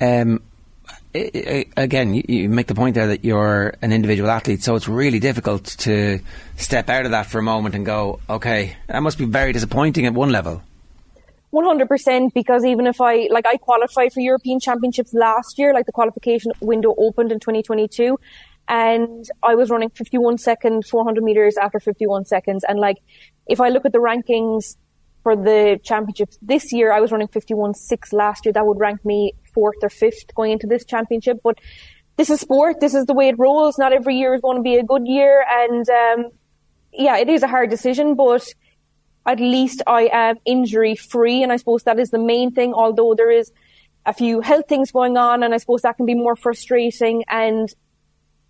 Um, 0.00 0.42
again, 1.14 2.14
you, 2.14 2.22
you 2.28 2.48
make 2.48 2.66
the 2.66 2.74
point 2.74 2.94
there 2.94 3.08
that 3.08 3.24
you're 3.24 3.74
an 3.82 3.92
individual 3.92 4.30
athlete, 4.30 4.62
so 4.62 4.76
it's 4.76 4.88
really 4.88 5.18
difficult 5.18 5.64
to 5.64 6.20
step 6.56 6.88
out 6.88 7.04
of 7.04 7.10
that 7.10 7.26
for 7.26 7.38
a 7.38 7.42
moment 7.42 7.74
and 7.74 7.84
go, 7.84 8.20
okay, 8.28 8.76
that 8.86 9.02
must 9.02 9.18
be 9.18 9.24
very 9.24 9.52
disappointing 9.52 10.06
at 10.06 10.14
one 10.14 10.30
level. 10.30 10.62
100% 11.52 12.32
because 12.32 12.64
even 12.64 12.86
if 12.86 13.00
I, 13.00 13.26
like 13.30 13.44
I 13.44 13.56
qualified 13.56 14.12
for 14.12 14.20
European 14.20 14.60
Championships 14.60 15.12
last 15.12 15.58
year, 15.58 15.74
like 15.74 15.86
the 15.86 15.92
qualification 15.92 16.52
window 16.60 16.94
opened 16.96 17.32
in 17.32 17.40
2022 17.40 18.16
and 18.68 19.28
I 19.42 19.56
was 19.56 19.68
running 19.68 19.90
51 19.90 20.38
second 20.38 20.86
400 20.86 21.24
meters 21.24 21.56
after 21.56 21.80
51 21.80 22.24
seconds. 22.24 22.64
And 22.68 22.78
like, 22.78 22.98
if 23.48 23.60
I 23.60 23.68
look 23.68 23.84
at 23.84 23.90
the 23.90 23.98
rankings 23.98 24.76
for 25.24 25.34
the 25.34 25.80
championships 25.82 26.38
this 26.40 26.72
year, 26.72 26.92
I 26.92 27.00
was 27.00 27.10
running 27.10 27.26
51 27.26 27.74
6 27.74 28.12
last 28.12 28.46
year. 28.46 28.52
That 28.52 28.64
would 28.64 28.78
rank 28.78 29.04
me 29.04 29.34
fourth 29.54 29.76
or 29.82 29.90
fifth 29.90 30.34
going 30.34 30.52
into 30.52 30.66
this 30.66 30.84
championship. 30.84 31.38
But 31.42 31.58
this 32.16 32.30
is 32.30 32.40
sport. 32.40 32.80
This 32.80 32.94
is 32.94 33.06
the 33.06 33.14
way 33.14 33.28
it 33.28 33.38
rolls. 33.38 33.78
Not 33.78 33.92
every 33.92 34.16
year 34.16 34.34
is 34.34 34.40
going 34.40 34.56
to 34.56 34.62
be 34.62 34.76
a 34.76 34.82
good 34.82 35.06
year. 35.06 35.44
And, 35.48 35.88
um, 35.88 36.30
yeah, 36.92 37.16
it 37.18 37.28
is 37.28 37.42
a 37.42 37.48
hard 37.48 37.70
decision, 37.70 38.14
but 38.14 38.46
at 39.26 39.40
least 39.40 39.82
I 39.86 40.08
am 40.12 40.36
injury 40.44 40.96
free. 40.96 41.42
And 41.42 41.52
I 41.52 41.56
suppose 41.56 41.84
that 41.84 41.98
is 41.98 42.10
the 42.10 42.18
main 42.18 42.52
thing, 42.52 42.74
although 42.74 43.14
there 43.14 43.30
is 43.30 43.52
a 44.06 44.12
few 44.12 44.40
health 44.40 44.66
things 44.68 44.90
going 44.90 45.16
on. 45.16 45.42
And 45.42 45.54
I 45.54 45.58
suppose 45.58 45.82
that 45.82 45.96
can 45.96 46.06
be 46.06 46.14
more 46.14 46.36
frustrating 46.36 47.24
and 47.28 47.68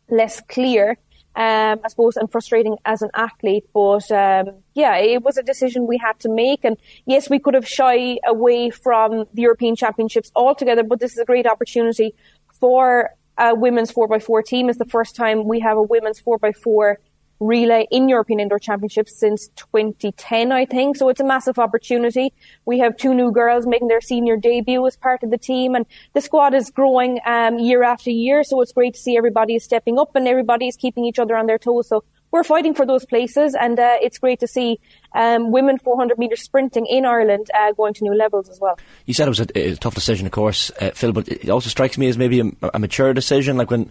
less 0.09 0.41
clear, 0.49 0.99
um, 1.41 1.81
I 1.83 1.89
suppose, 1.89 2.19
and 2.19 2.31
frustrating 2.31 2.77
as 2.85 3.01
an 3.01 3.09
athlete. 3.15 3.65
But 3.73 4.11
um, 4.13 4.57
yeah, 4.75 4.97
it 4.99 5.23
was 5.23 5.39
a 5.39 5.43
decision 5.43 5.87
we 5.87 5.97
had 5.97 6.21
to 6.21 6.29
make. 6.29 6.65
And 6.65 6.77
yes, 7.07 7.31
we 7.31 7.39
could 7.39 7.55
have 7.55 7.67
shy 7.67 8.19
away 8.27 8.69
from 8.69 9.25
the 9.33 9.43
European 9.43 9.75
Championships 9.75 10.31
altogether, 10.37 10.83
but 10.83 11.01
this 11.01 11.13
is 11.13 11.19
a 11.19 11.25
great 11.25 11.47
opportunity 11.47 12.15
for 12.61 13.09
a 13.39 13.55
women's 13.55 13.91
4x4 13.91 14.45
team. 14.45 14.69
It's 14.69 14.79
the 14.79 14.85
first 14.85 15.17
time 15.17 15.49
we 15.49 15.61
have 15.61 15.79
a 15.79 15.83
women's 15.83 16.21
4x4 16.21 16.97
relay 17.41 17.87
in 17.91 18.09
European 18.09 18.39
Indoor 18.39 18.59
Championships 18.59 19.19
since 19.19 19.49
2010, 19.57 20.53
I 20.53 20.67
think. 20.67 20.97
So 20.97 21.09
it's 21.09 21.21
a 21.21 21.25
massive 21.25 21.59
opportunity. 21.59 22.33
We 22.67 22.79
have 22.79 22.97
two 22.97 23.15
new 23.15 23.33
girls 23.33 23.67
making 23.67 23.89
their 23.89 24.01
senior 24.01 24.37
debut 24.37 24.87
as 24.87 24.97
part 24.97 25.23
of 25.23 25.31
the 25.31 25.39
team, 25.39 25.75
and 25.75 25.87
the 26.13 26.21
squad 26.21 26.55
is 26.55 26.71
growing 26.71 27.19
um, 27.27 27.59
year 27.59 27.83
after 27.83 28.11
year. 28.11 28.45
So 28.45 28.61
it's 28.61 28.73
great 28.73 28.95
to 28.95 29.01
see 29.01 29.17
everybody 29.17 29.57
is 29.57 29.65
stepping 29.65 29.99
up 29.99 30.15
and 30.15 30.29
everybody 30.29 30.69
is 30.69 30.77
keeping 30.77 31.05
each 31.05 31.19
other 31.19 31.37
on 31.37 31.47
their 31.47 31.59
toes. 31.59 31.89
So 31.89 32.05
we're 32.31 32.45
fighting 32.45 32.75
for 32.75 32.87
those 32.87 33.05
places, 33.05 33.57
and 33.61 33.79
uh, 33.79 33.97
it's 34.01 34.19
great 34.19 34.39
to 34.41 34.47
see 34.47 34.79
um, 35.15 35.51
women 35.51 35.79
400 35.79 36.17
metre 36.19 36.37
sprinting 36.37 36.87
in 36.87 37.05
Ireland 37.05 37.51
uh, 37.53 37.73
going 37.73 37.95
to 37.95 38.05
new 38.05 38.15
levels 38.15 38.49
as 38.49 38.61
well. 38.61 38.79
You 39.07 39.15
said 39.15 39.27
it 39.27 39.31
was 39.31 39.41
a, 39.41 39.59
a 39.59 39.77
tough 39.77 39.95
decision, 39.95 40.27
of 40.27 40.33
course, 40.33 40.71
uh, 40.81 40.91
Phil, 40.91 41.13
but 41.13 41.29
it 41.29 41.49
also 41.49 41.69
strikes 41.69 41.99
me 41.99 42.09
as 42.09 42.17
maybe 42.17 42.41
a, 42.41 42.71
a 42.75 42.79
mature 42.79 43.13
decision. 43.15 43.57
Like 43.57 43.71
when 43.71 43.91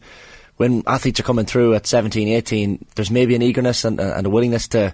when 0.60 0.84
athletes 0.86 1.22
are 1.22 1.24
coming 1.24 1.46
through 1.46 1.74
at 1.74 1.88
17, 1.88 2.28
18, 2.28 2.86
there's 2.96 3.10
maybe 3.10 3.34
an 3.34 3.42
eagerness 3.42 3.86
and, 3.86 3.98
and 3.98 4.28
a 4.28 4.30
willingness 4.30 4.68
to 4.68 4.94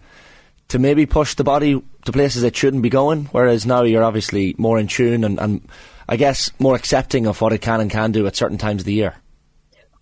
to 0.67 0.79
maybe 0.79 1.07
push 1.07 1.33
the 1.33 1.43
body 1.43 1.81
to 2.05 2.11
places 2.11 2.43
it 2.43 2.55
shouldn't 2.55 2.83
be 2.83 2.89
going. 2.89 3.25
Whereas 3.25 3.65
now 3.65 3.81
you're 3.81 4.03
obviously 4.03 4.53
more 4.59 4.77
in 4.77 4.87
tune 4.87 5.23
and, 5.23 5.39
and 5.39 5.67
I 6.07 6.17
guess 6.17 6.51
more 6.59 6.75
accepting 6.75 7.25
of 7.25 7.41
what 7.41 7.51
it 7.51 7.61
can 7.61 7.81
and 7.81 7.89
can 7.89 8.11
do 8.11 8.27
at 8.27 8.35
certain 8.35 8.59
times 8.59 8.83
of 8.83 8.85
the 8.85 8.93
year. 8.93 9.15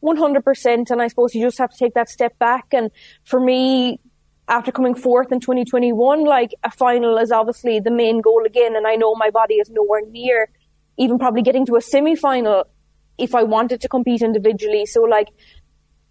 100%. 0.02 0.92
And 0.92 1.02
I 1.02 1.08
suppose 1.08 1.34
you 1.34 1.46
just 1.46 1.58
have 1.60 1.72
to 1.72 1.78
take 1.78 1.94
that 1.94 2.10
step 2.10 2.38
back. 2.40 2.68
And 2.74 2.92
for 3.24 3.40
me, 3.40 4.00
after 4.50 4.72
coming 4.72 4.96
fourth 4.96 5.32
in 5.32 5.40
2021, 5.40 6.26
like 6.26 6.54
a 6.64 6.72
final 6.72 7.18
is 7.18 7.32
obviously 7.32 7.80
the 7.80 7.92
main 7.92 8.20
goal 8.22 8.46
again. 8.46 8.76
And 8.76 8.86
I 8.86 8.96
know 8.96 9.16
my 9.16 9.30
body 9.30 9.56
is 9.56 9.70
nowhere 9.70 10.02
near 10.10 10.50
even 10.98 11.18
probably 11.18 11.42
getting 11.42 11.66
to 11.66 11.76
a 11.76 11.82
semi 11.82 12.16
final 12.16 12.66
if 13.18 13.36
I 13.36 13.44
wanted 13.44 13.82
to 13.82 13.88
compete 13.88 14.22
individually. 14.22 14.86
So 14.86 15.02
like, 15.02 15.28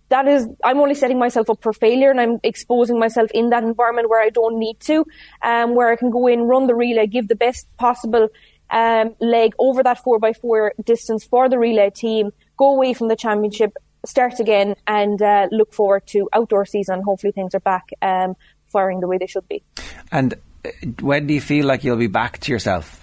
that 0.08 0.28
is, 0.28 0.46
I'm 0.62 0.78
only 0.78 0.94
setting 0.94 1.18
myself 1.18 1.48
up 1.48 1.62
for 1.62 1.72
failure 1.72 2.10
and 2.10 2.20
I'm 2.20 2.38
exposing 2.42 2.98
myself 2.98 3.30
in 3.32 3.48
that 3.48 3.64
environment 3.64 4.10
where 4.10 4.22
I 4.22 4.28
don't 4.28 4.58
need 4.58 4.78
to, 4.80 5.06
um, 5.40 5.74
where 5.74 5.90
I 5.90 5.96
can 5.96 6.10
go 6.10 6.26
in, 6.26 6.42
run 6.42 6.66
the 6.66 6.74
relay, 6.74 7.06
give 7.06 7.28
the 7.28 7.34
best 7.34 7.66
possible, 7.78 8.28
um, 8.68 9.16
leg 9.20 9.54
over 9.58 9.82
that 9.82 10.04
four 10.04 10.18
by 10.18 10.34
four 10.34 10.74
distance 10.84 11.24
for 11.24 11.48
the 11.48 11.58
relay 11.58 11.88
team, 11.88 12.30
go 12.58 12.74
away 12.74 12.92
from 12.92 13.08
the 13.08 13.16
championship, 13.16 13.72
start 14.04 14.38
again 14.38 14.76
and, 14.86 15.22
uh, 15.22 15.48
look 15.50 15.72
forward 15.72 16.06
to 16.08 16.28
outdoor 16.34 16.66
season. 16.66 17.00
Hopefully 17.02 17.32
things 17.32 17.54
are 17.54 17.60
back, 17.60 17.88
um, 18.02 18.36
firing 18.66 19.00
the 19.00 19.06
way 19.06 19.16
they 19.16 19.26
should 19.26 19.48
be. 19.48 19.62
And 20.10 20.34
uh, 20.62 20.68
when 21.00 21.26
do 21.26 21.32
you 21.32 21.40
feel 21.40 21.64
like 21.64 21.84
you'll 21.84 21.96
be 21.96 22.06
back 22.06 22.38
to 22.40 22.52
yourself? 22.52 23.01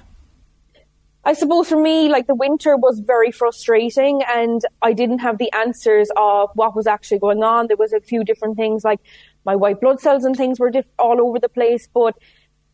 I 1.25 1.33
suppose 1.33 1.67
for 1.67 1.79
me, 1.79 2.07
like 2.07 2.27
the 2.27 2.35
winter 2.35 2.77
was 2.77 2.99
very 2.99 3.31
frustrating 3.31 4.21
and 4.27 4.61
I 4.81 4.93
didn't 4.93 5.19
have 5.19 5.37
the 5.37 5.51
answers 5.51 6.09
of 6.15 6.49
what 6.55 6.75
was 6.75 6.87
actually 6.87 7.19
going 7.19 7.43
on. 7.43 7.67
There 7.67 7.77
was 7.77 7.91
a 7.91 7.99
few 7.99 8.23
different 8.23 8.55
things 8.55 8.83
like 8.85 8.99
my 9.45 9.55
white 9.55 9.81
blood 9.81 9.99
cells 9.99 10.23
and 10.23 10.35
things 10.35 10.59
were 10.59 10.69
diff- 10.69 10.89
all 10.97 11.21
over 11.21 11.37
the 11.37 11.49
place. 11.49 11.87
But 11.93 12.17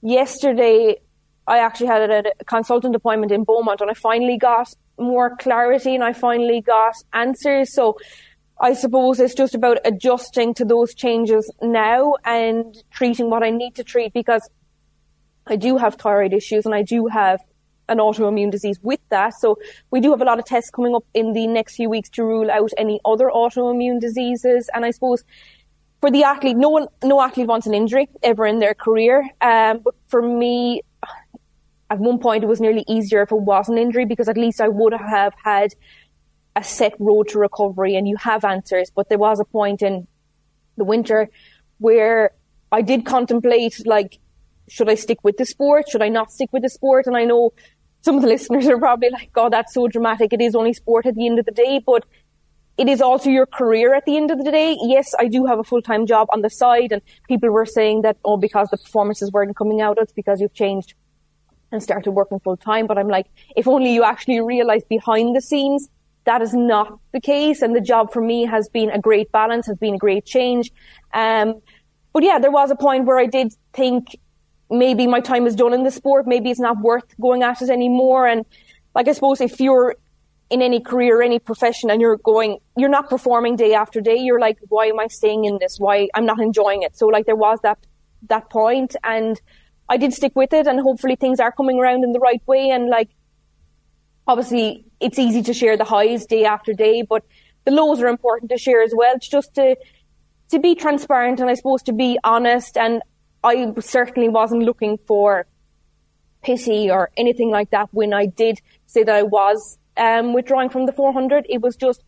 yesterday 0.02 0.98
I 1.48 1.58
actually 1.58 1.88
had 1.88 2.10
a, 2.10 2.24
a 2.40 2.46
consultant 2.46 2.96
appointment 2.96 3.32
in 3.32 3.46
Beaumont 3.46 3.82
and 3.82 3.90
I 3.90 3.96
finally 3.96 4.38
got 4.38 4.70
more 5.00 5.36
clarity 5.38 5.96
and 5.96 6.04
I 6.04 6.14
finally 6.14 6.62
got 6.62 6.94
answers. 7.14 7.74
So 7.74 7.98
I 8.60 8.74
suppose 8.74 9.20
it's 9.20 9.34
just 9.34 9.56
about 9.56 9.80
adjusting 9.84 10.54
to 10.56 10.66
those 10.66 10.94
changes 10.94 11.52
now 11.64 12.14
and 12.24 12.76
treating 12.92 13.30
what 13.32 13.44
I 13.44 13.50
need 13.50 13.76
to 13.76 13.84
treat 13.84 14.14
because 14.14 14.48
I 15.48 15.56
do 15.56 15.78
have 15.78 15.96
thyroid 15.96 16.34
issues 16.34 16.66
and 16.66 16.74
I 16.74 16.84
do 16.84 17.08
have 17.08 17.40
an 17.90 18.00
autoimmune 18.00 18.52
disease 18.52 18.80
with 18.82 19.00
that. 19.10 19.34
So 19.36 19.58
we 19.92 20.00
do 20.00 20.12
have 20.12 20.22
a 20.22 20.26
lot 20.26 20.40
of 20.40 20.46
tests 20.46 20.70
coming 20.70 20.96
up 20.96 21.06
in 21.14 21.34
the 21.34 21.48
next 21.48 21.76
few 21.76 21.90
weeks 21.90 22.10
to 22.12 22.24
rule 22.24 22.50
out 22.50 22.72
any 22.78 23.00
other 23.06 23.30
autoimmune 23.34 24.00
diseases. 24.00 24.70
And 24.74 24.86
I 24.86 24.92
suppose 24.92 25.24
for 26.02 26.12
the 26.12 26.24
athlete, 26.24 26.58
no 26.58 26.70
one, 26.70 26.88
no 27.04 27.22
athlete 27.22 27.48
wants 27.48 27.68
an 27.68 27.74
injury 27.74 28.10
ever 28.24 28.46
in 28.46 28.60
their 28.60 28.74
career. 28.74 29.30
Um, 29.42 29.80
but 29.84 29.96
for 30.08 30.22
me, 30.22 30.82
at 31.90 32.00
one 32.00 32.20
point 32.20 32.44
it 32.44 32.48
was 32.48 32.60
nearly 32.60 32.84
easier 32.88 33.22
if 33.22 33.32
it 33.32 33.42
was 33.42 33.70
an 33.70 33.78
injury 33.78 34.06
because 34.06 34.28
at 34.28 34.38
least 34.38 34.60
I 34.62 34.68
would 34.68 34.94
have 34.94 35.34
had 35.44 35.74
a 36.56 36.64
set 36.64 36.94
road 37.00 37.28
to 37.30 37.40
recovery 37.40 37.96
and 37.96 38.08
you 38.08 38.16
have 38.18 38.44
answers. 38.44 38.92
But 38.94 39.10
there 39.10 39.18
was 39.18 39.40
a 39.40 39.46
point 39.46 39.82
in 39.82 40.08
the 40.78 40.84
winter 40.84 41.30
where 41.78 42.32
I 42.72 42.82
did 42.82 43.06
contemplate 43.06 43.86
like, 43.86 44.20
should 44.68 44.90
I 44.90 44.96
stick 44.96 45.20
with 45.24 45.38
the 45.38 45.46
sport? 45.46 45.90
Should 45.90 46.02
I 46.02 46.10
not 46.10 46.32
stick 46.32 46.50
with 46.52 46.64
the 46.64 46.70
sport? 46.70 47.06
And 47.08 47.16
I 47.16 47.26
know 47.26 47.54
some 48.06 48.18
of 48.18 48.22
the 48.22 48.28
listeners 48.28 48.68
are 48.68 48.78
probably 48.78 49.10
like, 49.10 49.34
God, 49.34 49.52
that's 49.52 49.74
so 49.74 49.88
dramatic. 49.88 50.32
It 50.32 50.40
is 50.40 50.56
only 50.56 50.74
sport 50.74 51.08
at 51.08 51.16
the 51.16 51.26
end 51.26 51.40
of 51.40 51.46
the 51.46 51.52
day, 51.52 51.82
but 51.86 52.06
it 52.78 52.88
is 52.88 53.02
also 53.02 53.30
your 53.30 53.48
career 53.48 53.96
at 53.96 54.06
the 54.06 54.16
end 54.16 54.30
of 54.30 54.38
the 54.38 54.52
day. 54.52 54.78
Yes, 54.80 55.14
I 55.18 55.28
do 55.28 55.46
have 55.46 55.58
a 55.58 55.64
full 55.64 55.82
time 55.82 56.06
job 56.06 56.28
on 56.32 56.42
the 56.42 56.50
side, 56.50 56.92
and 56.92 57.02
people 57.28 57.50
were 57.50 57.66
saying 57.66 58.04
that, 58.04 58.18
oh, 58.24 58.38
because 58.38 58.70
the 58.70 58.78
performances 58.78 59.32
weren't 59.32 59.58
coming 59.58 59.82
out, 59.82 59.98
it's 60.00 60.14
because 60.14 60.40
you've 60.40 60.54
changed 60.54 60.94
and 61.72 61.82
started 61.82 62.12
working 62.12 62.40
full 62.40 62.58
time. 62.58 62.86
But 62.86 63.00
I'm 63.00 63.08
like, 63.08 63.26
if 63.56 63.68
only 63.68 63.92
you 63.94 64.04
actually 64.04 64.40
realize 64.40 64.84
behind 64.88 65.36
the 65.36 65.42
scenes 65.42 65.90
that 66.26 66.42
is 66.42 66.54
not 66.54 67.00
the 67.14 67.22
case. 67.22 67.62
And 67.62 67.76
the 67.76 67.82
job 67.82 68.12
for 68.12 68.22
me 68.22 68.46
has 68.46 68.68
been 68.68 68.90
a 68.90 69.00
great 69.00 69.32
balance, 69.32 69.68
has 69.68 69.78
been 69.78 69.96
a 69.96 69.98
great 69.98 70.26
change. 70.26 70.72
Um, 71.14 71.62
but 72.14 72.24
yeah, 72.24 72.40
there 72.40 72.52
was 72.52 72.72
a 72.72 72.76
point 72.76 73.06
where 73.06 73.18
I 73.18 73.28
did 73.28 73.54
think 73.74 74.18
maybe 74.70 75.08
my 75.08 75.20
time 75.20 75.46
is 75.46 75.56
done 75.56 75.74
in 75.74 75.84
the 75.84 75.92
sport. 75.92 76.26
Maybe 76.28 76.50
it's 76.50 76.60
not 76.60 76.80
worth 76.80 77.06
going 77.20 77.44
at 77.44 77.62
it 77.62 77.70
anymore. 77.70 78.28
And 78.28 78.46
like, 78.94 79.08
I 79.08 79.14
suppose 79.14 79.42
if 79.42 79.60
you're 79.60 79.96
in 80.50 80.62
any 80.62 80.80
career, 80.80 81.22
any 81.22 81.40
profession, 81.40 81.90
and 81.90 82.00
you're 82.00 82.18
going, 82.18 82.60
you're 82.78 82.90
not 82.90 83.10
performing 83.10 83.56
day 83.56 83.74
after 83.74 84.00
day, 84.02 84.16
you're 84.16 84.40
like, 84.40 84.58
why 84.70 84.86
am 84.86 85.00
I 85.00 85.08
staying 85.08 85.46
in 85.46 85.58
this? 85.60 85.78
Why 85.80 86.08
I'm 86.14 86.26
not 86.26 86.40
enjoying 86.40 86.84
it? 86.84 86.98
So 86.98 87.08
like, 87.08 87.26
there 87.26 87.36
was 87.36 87.60
that, 87.64 87.80
that 88.30 88.50
point 88.50 88.96
and 89.04 89.40
I 89.90 89.98
did 89.98 90.14
stick 90.14 90.34
with 90.36 90.54
it 90.54 90.68
and 90.68 90.80
hopefully 90.80 91.16
things 91.16 91.40
are 91.40 91.52
coming 91.52 91.80
around 91.80 92.04
in 92.04 92.12
the 92.12 92.20
right 92.20 92.42
way. 92.48 92.70
And 92.70 92.90
like, 92.90 93.10
obviously 94.28 94.86
it's 95.00 95.20
easy 95.20 95.42
to 95.44 95.54
share 95.54 95.78
the 95.78 95.84
highs 95.84 96.26
day 96.26 96.46
after 96.46 96.74
day, 96.74 97.04
but 97.04 97.24
the 97.66 97.72
lows 97.72 98.02
are 98.02 98.08
important 98.08 98.52
to 98.52 98.58
share 98.58 98.82
as 98.82 98.94
well. 98.96 99.14
It's 99.16 99.28
just 99.28 99.54
to, 99.56 99.76
to 100.50 100.60
be 100.60 100.76
transparent 100.76 101.40
and 101.40 101.50
I 101.50 101.56
suppose 101.56 101.82
to 101.84 101.94
be 101.94 102.20
honest. 102.24 102.78
And 102.78 103.02
I 103.46 103.72
certainly 103.80 104.28
wasn't 104.28 104.64
looking 104.64 104.98
for 105.06 105.46
pity 106.42 106.90
or 106.90 107.12
anything 107.16 107.52
like 107.52 107.70
that 107.70 107.90
when 107.92 108.12
I 108.12 108.26
did 108.26 108.60
say 108.88 109.04
that 109.04 109.16
I 109.16 109.22
was 109.22 109.78
um, 109.98 110.34
withdrawing 110.34 110.70
from 110.70 110.88
the 110.88 110.92
400. 110.92 111.46
It 111.48 111.62
was 111.62 111.76
just, 111.76 112.04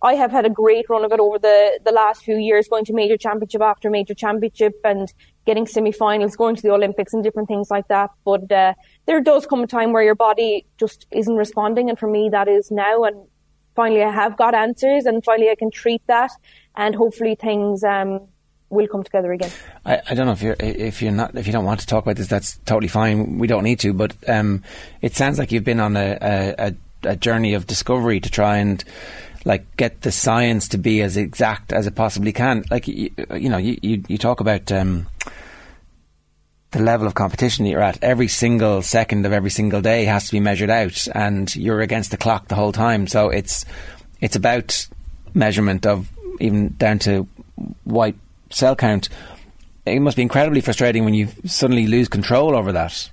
I 0.00 0.14
have 0.14 0.30
had 0.30 0.46
a 0.46 0.50
great 0.50 0.88
run 0.88 1.04
of 1.04 1.12
it 1.12 1.18
over 1.18 1.40
the, 1.40 1.80
the 1.84 1.90
last 1.90 2.22
few 2.22 2.36
years, 2.36 2.68
going 2.68 2.84
to 2.84 2.92
major 2.92 3.16
championship 3.16 3.62
after 3.62 3.90
major 3.90 4.14
championship 4.14 4.74
and 4.84 5.12
getting 5.44 5.66
semi-finals, 5.66 6.36
going 6.36 6.54
to 6.54 6.62
the 6.62 6.70
Olympics 6.70 7.12
and 7.12 7.24
different 7.24 7.48
things 7.48 7.68
like 7.68 7.88
that. 7.88 8.10
But 8.24 8.50
uh, 8.52 8.74
there 9.06 9.20
does 9.20 9.46
come 9.46 9.64
a 9.64 9.66
time 9.66 9.92
where 9.92 10.04
your 10.04 10.14
body 10.14 10.66
just 10.78 11.06
isn't 11.10 11.34
responding, 11.34 11.88
and 11.90 11.98
for 11.98 12.08
me, 12.08 12.28
that 12.30 12.46
is 12.46 12.70
now. 12.70 13.02
And 13.02 13.26
finally, 13.74 14.04
I 14.04 14.12
have 14.12 14.36
got 14.36 14.54
answers, 14.54 15.04
and 15.04 15.24
finally, 15.24 15.50
I 15.50 15.56
can 15.56 15.72
treat 15.72 16.02
that, 16.06 16.30
and 16.76 16.94
hopefully, 16.94 17.34
things 17.34 17.82
um, 17.82 18.28
will 18.70 18.86
come 18.86 19.02
together 19.02 19.32
again. 19.32 19.50
I, 19.84 20.00
I, 20.08 20.14
don't 20.14 20.26
know 20.26 20.32
if 20.32 20.42
you're 20.42 20.56
if 20.58 21.02
you're 21.02 21.12
not 21.12 21.36
if 21.36 21.46
you 21.46 21.52
don't 21.52 21.64
want 21.64 21.80
to 21.80 21.86
talk 21.86 22.04
about 22.04 22.16
this, 22.16 22.28
that's 22.28 22.56
totally 22.64 22.88
fine. 22.88 23.38
We 23.38 23.46
don't 23.46 23.64
need 23.64 23.80
to, 23.80 23.92
but 23.92 24.14
um, 24.28 24.62
it 25.02 25.14
sounds 25.14 25.38
like 25.38 25.52
you've 25.52 25.64
been 25.64 25.80
on 25.80 25.96
a, 25.96 26.54
a, 26.58 26.74
a 27.02 27.16
journey 27.16 27.54
of 27.54 27.66
discovery 27.66 28.20
to 28.20 28.30
try 28.30 28.58
and 28.58 28.82
like 29.44 29.76
get 29.76 30.02
the 30.02 30.12
science 30.12 30.68
to 30.68 30.78
be 30.78 31.02
as 31.02 31.16
exact 31.16 31.72
as 31.72 31.86
it 31.86 31.94
possibly 31.94 32.32
can. 32.32 32.64
Like 32.70 32.86
you, 32.88 33.10
you 33.34 33.48
know, 33.48 33.58
you, 33.58 33.78
you, 33.82 34.02
you 34.06 34.18
talk 34.18 34.40
about 34.40 34.70
um, 34.70 35.06
the 36.70 36.80
level 36.80 37.06
of 37.06 37.14
competition 37.14 37.64
that 37.64 37.70
you're 37.70 37.82
at. 37.82 38.02
Every 38.02 38.28
single 38.28 38.82
second 38.82 39.26
of 39.26 39.32
every 39.32 39.50
single 39.50 39.80
day 39.80 40.04
has 40.04 40.26
to 40.26 40.32
be 40.32 40.40
measured 40.40 40.70
out, 40.70 41.08
and 41.14 41.54
you're 41.56 41.80
against 41.80 42.10
the 42.10 42.16
clock 42.16 42.48
the 42.48 42.54
whole 42.54 42.72
time. 42.72 43.06
So 43.06 43.30
it's 43.30 43.64
it's 44.20 44.36
about 44.36 44.86
measurement 45.34 45.86
of 45.86 46.10
even 46.38 46.74
down 46.76 46.98
to 47.00 47.26
white 47.84 48.16
cell 48.50 48.76
count. 48.76 49.08
It 49.86 50.00
must 50.00 50.16
be 50.16 50.22
incredibly 50.22 50.60
frustrating 50.60 51.04
when 51.04 51.14
you 51.14 51.28
suddenly 51.46 51.86
lose 51.86 52.08
control 52.08 52.54
over 52.54 52.72
that. 52.72 53.10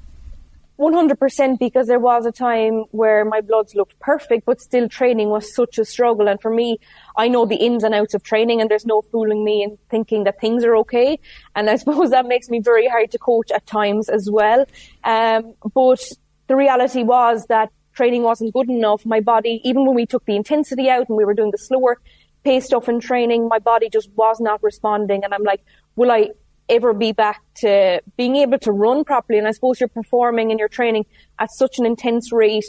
100% 0.80 1.58
because 1.58 1.88
there 1.88 2.00
was 2.00 2.26
a 2.26 2.32
time 2.32 2.84
where 2.92 3.26
my 3.26 3.42
bloods 3.42 3.74
looked 3.74 4.00
perfect, 4.00 4.46
but 4.46 4.62
still 4.62 4.88
training 4.88 5.30
was 5.30 5.54
such 5.56 5.80
a 5.80 5.86
struggle. 5.86 6.28
And 6.28 6.40
for 6.40 6.54
me, 6.54 6.78
I 7.16 7.30
know 7.30 7.46
the 7.46 7.56
ins 7.56 7.84
and 7.84 7.96
outs 7.96 8.14
of 8.14 8.22
training 8.22 8.62
and 8.62 8.70
there's 8.70 8.86
no 8.86 9.02
fooling 9.02 9.44
me 9.44 9.64
in 9.64 9.78
thinking 9.90 10.24
that 10.26 10.40
things 10.40 10.64
are 10.64 10.76
okay. 10.78 11.20
And 11.56 11.70
I 11.70 11.76
suppose 11.82 12.12
that 12.12 12.28
makes 12.28 12.50
me 12.50 12.60
very 12.60 12.88
hard 12.88 13.10
to 13.12 13.18
coach 13.18 13.50
at 13.52 13.66
times 13.66 14.08
as 14.08 14.30
well. 14.32 14.66
Um, 15.04 15.56
but 15.74 16.00
the 16.46 16.56
reality 16.56 17.02
was 17.02 17.48
that 17.48 17.72
training 17.94 18.22
wasn't 18.22 18.54
good 18.54 18.70
enough. 18.70 19.04
My 19.04 19.20
body, 19.20 19.60
even 19.64 19.84
when 19.86 19.96
we 19.96 20.06
took 20.06 20.26
the 20.26 20.36
intensity 20.36 20.90
out 20.90 21.10
and 21.10 21.18
we 21.18 21.26
were 21.26 21.34
doing 21.34 21.50
the 21.50 21.58
slower 21.58 22.00
pace 22.48 22.66
stuff 22.66 22.88
in 22.88 23.00
training, 23.00 23.48
my 23.48 23.60
body 23.60 23.88
just 23.90 24.10
was 24.16 24.38
not 24.40 24.64
responding. 24.64 25.24
And 25.24 25.34
I'm 25.34 25.44
like, 25.44 25.62
will 25.96 26.12
I 26.12 26.22
ever 26.70 26.94
be 26.94 27.12
back 27.12 27.42
to 27.56 28.02
being 28.18 28.36
able 28.38 28.60
to 28.60 28.72
run 28.72 29.04
properly. 29.04 29.40
And 29.40 29.48
I 29.48 29.52
suppose 29.52 29.80
you're 29.80 29.90
performing 29.90 30.52
and 30.52 30.60
you're 30.60 30.68
training 30.68 31.06
at 31.40 31.50
such 31.52 31.80
an 31.80 31.86
intense 31.86 32.32
rate 32.32 32.66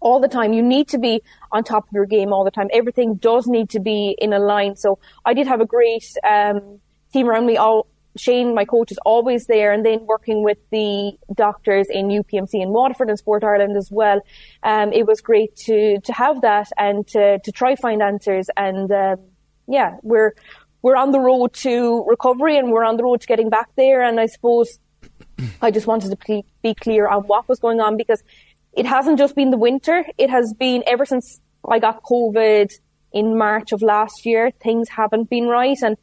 all 0.00 0.20
the 0.20 0.28
time. 0.28 0.52
You 0.52 0.62
need 0.62 0.88
to 0.88 0.98
be 0.98 1.22
on 1.52 1.64
top 1.64 1.84
of 1.88 1.92
your 1.92 2.06
game 2.06 2.32
all 2.32 2.44
the 2.44 2.50
time. 2.50 2.68
Everything 2.72 3.14
does 3.16 3.46
need 3.46 3.70
to 3.70 3.80
be 3.80 4.16
in 4.18 4.32
a 4.32 4.38
line. 4.38 4.76
So 4.76 4.98
I 5.24 5.34
did 5.34 5.46
have 5.46 5.60
a 5.60 5.66
great 5.66 6.06
um, 6.28 6.80
team 7.12 7.28
around 7.28 7.46
me. 7.46 7.56
All 7.56 7.86
Shane, 8.16 8.54
my 8.54 8.64
coach, 8.64 8.90
is 8.90 8.98
always 9.04 9.46
there, 9.46 9.72
and 9.72 9.84
then 9.84 10.06
working 10.06 10.42
with 10.42 10.58
the 10.70 11.12
doctors 11.34 11.86
in 11.90 12.08
UPMC 12.08 12.54
in 12.54 12.70
Waterford 12.70 13.08
and 13.08 13.18
Sport 13.18 13.44
Ireland 13.44 13.76
as 13.76 13.90
well. 13.90 14.20
Um, 14.62 14.92
it 14.92 15.06
was 15.06 15.20
great 15.20 15.56
to 15.66 16.00
to 16.00 16.12
have 16.12 16.40
that 16.42 16.68
and 16.78 17.06
to 17.08 17.38
to 17.38 17.52
try 17.52 17.76
find 17.76 18.02
answers. 18.02 18.48
And 18.56 18.90
um, 18.92 19.16
yeah, 19.66 19.96
we're 20.02 20.34
we're 20.82 20.96
on 20.96 21.10
the 21.10 21.20
road 21.20 21.52
to 21.54 22.04
recovery 22.06 22.56
and 22.56 22.70
we're 22.70 22.84
on 22.84 22.96
the 22.96 23.02
road 23.02 23.20
to 23.20 23.26
getting 23.26 23.50
back 23.50 23.68
there. 23.76 24.02
And 24.02 24.20
I 24.20 24.26
suppose 24.26 24.78
I 25.60 25.70
just 25.70 25.86
wanted 25.86 26.10
to 26.10 26.42
be 26.62 26.74
clear 26.74 27.08
on 27.08 27.22
what 27.24 27.48
was 27.48 27.58
going 27.58 27.80
on 27.80 27.96
because 27.96 28.22
it 28.72 28.86
hasn't 28.86 29.18
just 29.18 29.34
been 29.34 29.50
the 29.50 29.56
winter. 29.56 30.04
It 30.18 30.30
has 30.30 30.54
been 30.54 30.84
ever 30.86 31.04
since 31.04 31.40
I 31.68 31.78
got 31.78 32.02
COVID 32.02 32.70
in 33.12 33.38
March 33.38 33.72
of 33.72 33.82
last 33.82 34.26
year. 34.26 34.50
Things 34.62 34.88
haven't 34.88 35.30
been 35.30 35.46
right. 35.46 35.78
And 35.82 35.96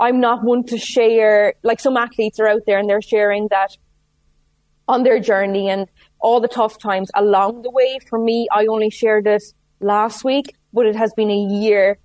I'm 0.00 0.20
not 0.20 0.44
one 0.44 0.64
to 0.64 0.78
share, 0.78 1.54
like 1.62 1.80
some 1.80 1.96
athletes 1.96 2.38
are 2.38 2.46
out 2.46 2.62
there 2.66 2.78
and 2.78 2.88
they're 2.88 3.02
sharing 3.02 3.48
that 3.48 3.76
on 4.86 5.02
their 5.02 5.20
journey 5.20 5.68
and 5.68 5.86
all 6.20 6.40
the 6.40 6.48
tough 6.48 6.78
times 6.78 7.10
along 7.14 7.62
the 7.62 7.70
way. 7.70 7.98
For 8.08 8.18
me, 8.18 8.48
I 8.52 8.66
only 8.66 8.90
shared 8.90 9.26
it 9.26 9.42
last 9.80 10.24
week, 10.24 10.54
but 10.72 10.86
it 10.86 10.96
has 10.96 11.12
been 11.14 11.30
a 11.30 11.36
year 11.36 11.98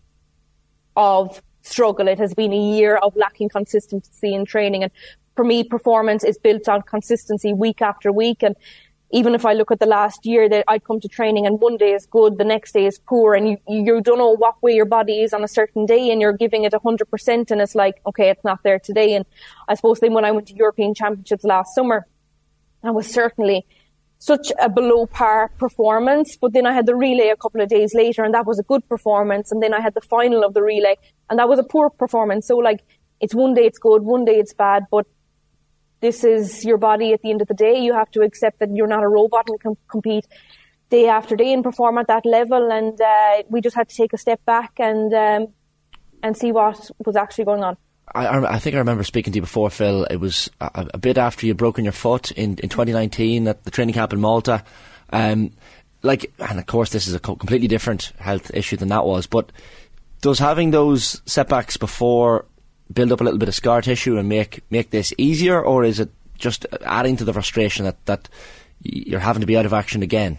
of 0.96 1.42
struggle. 1.62 2.08
It 2.08 2.20
has 2.20 2.34
been 2.34 2.54
a 2.54 2.76
year 2.76 2.98
of 2.98 3.16
lacking 3.16 3.50
consistency 3.50 4.34
in 4.34 4.46
training. 4.46 4.84
And 4.84 4.92
for 5.36 5.46
me, 5.46 5.64
performance 5.64 6.24
is 6.24 6.38
built 6.38 6.68
on 6.68 6.82
consistency 6.82 7.54
week 7.54 7.82
after 7.82 8.12
week. 8.12 8.44
And 8.44 8.56
even 9.14 9.36
if 9.36 9.46
I 9.46 9.54
look 9.54 9.72
at 9.72 9.80
the 9.80 9.86
last 9.86 10.26
year 10.26 10.50
that 10.50 10.66
I'd 10.68 10.84
come 10.84 11.00
to 11.00 11.08
training 11.08 11.46
and 11.46 11.62
one 11.62 11.78
day 11.78 11.94
is 11.94 12.08
good, 12.08 12.40
the 12.40 12.44
next 12.44 12.72
day 12.72 12.88
is 12.88 12.98
poor 12.98 13.36
and 13.36 13.48
you, 13.48 13.58
you 13.68 14.02
don't 14.02 14.18
know 14.18 14.36
what 14.36 14.62
way 14.64 14.74
your 14.74 14.86
body 14.86 15.22
is 15.22 15.34
on 15.34 15.44
a 15.44 15.48
certain 15.48 15.86
day 15.86 16.10
and 16.10 16.20
you're 16.20 16.34
giving 16.34 16.64
it 16.64 16.74
a 16.74 16.80
hundred 16.80 17.12
percent 17.12 17.52
and 17.52 17.62
it's 17.62 17.76
like, 17.76 18.02
okay, 18.08 18.32
it's 18.32 18.44
not 18.44 18.64
there 18.64 18.80
today. 18.80 19.14
And 19.14 19.24
I 19.70 19.76
suppose 19.76 20.00
then 20.00 20.14
when 20.14 20.26
I 20.26 20.32
went 20.32 20.48
to 20.48 20.56
European 20.56 20.96
championships 20.96 21.44
last 21.44 21.76
summer, 21.76 22.08
I 22.84 22.90
was 22.90 23.06
certainly 23.06 23.68
such 24.18 24.52
a 24.60 24.68
below 24.68 25.06
par 25.06 25.52
performance. 25.60 26.36
But 26.36 26.54
then 26.54 26.66
I 26.66 26.74
had 26.74 26.88
the 26.88 26.96
relay 26.96 27.30
a 27.30 27.38
couple 27.38 27.62
of 27.62 27.70
days 27.70 27.94
later 27.94 28.24
and 28.24 28.34
that 28.34 28.48
was 28.48 28.58
a 28.58 28.64
good 28.64 28.88
performance. 28.90 29.52
And 29.52 29.62
then 29.62 29.76
I 29.76 29.80
had 29.80 29.94
the 29.94 30.02
final 30.02 30.44
of 30.44 30.56
the 30.56 30.64
relay 30.64 30.96
and 31.30 31.38
that 31.38 31.48
was 31.48 31.60
a 31.60 31.64
poor 31.64 31.92
performance. 31.92 32.48
So 32.48 32.58
like 32.58 32.84
it's 33.22 33.36
one 33.36 33.54
day 33.54 33.68
it's 33.68 33.78
good, 33.78 34.02
one 34.02 34.26
day 34.26 34.40
it's 34.40 34.56
bad, 34.56 34.86
but 34.90 35.06
this 36.04 36.26
is 36.26 36.66
your 36.66 36.78
body 36.78 37.14
at 37.14 37.22
the 37.22 37.32
end 37.32 37.42
of 37.42 37.48
the 37.48 37.54
day. 37.54 37.80
You 37.80 37.94
have 37.94 38.12
to 38.12 38.22
accept 38.22 38.60
that 38.60 38.70
you're 38.76 38.88
not 38.88 39.04
a 39.04 39.08
robot 39.08 39.48
and 39.48 39.58
can 39.58 39.78
compete 39.88 40.28
day 40.90 41.08
after 41.08 41.38
day 41.38 41.54
and 41.54 41.64
perform 41.64 41.98
at 41.98 42.08
that 42.08 42.26
level. 42.26 42.72
And 42.72 43.00
uh, 43.00 43.44
we 43.50 43.62
just 43.62 43.74
had 43.74 43.88
to 43.88 43.96
take 43.96 44.12
a 44.12 44.18
step 44.18 44.44
back 44.44 44.74
and 44.80 45.14
um, 45.14 45.48
and 46.22 46.36
see 46.38 46.52
what 46.52 46.92
was 47.06 47.16
actually 47.16 47.46
going 47.46 47.64
on. 47.64 47.78
I, 48.14 48.28
I, 48.28 48.60
think 48.60 48.76
I 48.76 48.80
remember 48.80 49.06
speaking 49.06 49.32
to 49.32 49.38
you 49.38 49.42
before, 49.42 49.70
Phil. 49.70 50.04
It 50.04 50.18
was 50.18 50.52
a, 50.60 50.90
a, 50.94 50.98
bit 50.98 51.18
after 51.18 51.48
you'd 51.48 51.56
broken 51.56 51.86
your 51.86 51.94
foot 51.94 52.32
in, 52.32 52.58
in 52.58 52.68
2019 52.68 53.48
at 53.48 53.64
the 53.64 53.72
training 53.72 53.94
camp 53.94 54.12
in 54.12 54.20
Malta. 54.20 54.62
Um, 55.10 55.52
like, 56.02 56.34
and 56.38 56.60
of 56.60 56.66
course, 56.66 56.90
this 56.90 57.08
is 57.08 57.14
a 57.14 57.20
completely 57.20 57.70
different 57.70 58.12
health 58.20 58.52
issue 58.54 58.76
than 58.76 58.90
that 58.90 59.06
was. 59.06 59.26
But 59.26 59.54
does 60.22 60.38
having 60.38 60.72
those 60.72 61.22
setbacks 61.26 61.78
before 61.78 62.46
build 62.92 63.12
up 63.12 63.22
a 63.22 63.24
little 63.24 63.40
bit 63.40 63.50
of 63.50 63.56
scar 63.56 63.82
tissue 63.82 64.18
and 64.18 64.28
make 64.28 64.62
make 64.70 64.90
this 64.90 65.14
easier, 65.18 65.62
or 65.62 65.84
is 65.84 66.00
it 66.00 66.10
just 66.38 66.66
adding 66.84 67.16
to 67.18 67.24
the 67.24 67.34
frustration 67.34 67.86
that 67.86 68.06
that 68.06 68.30
you're 68.84 69.20
having 69.20 69.42
to 69.42 69.48
be 69.48 69.58
out 69.58 69.66
of 69.66 69.74
action 69.74 70.04
again. 70.04 70.38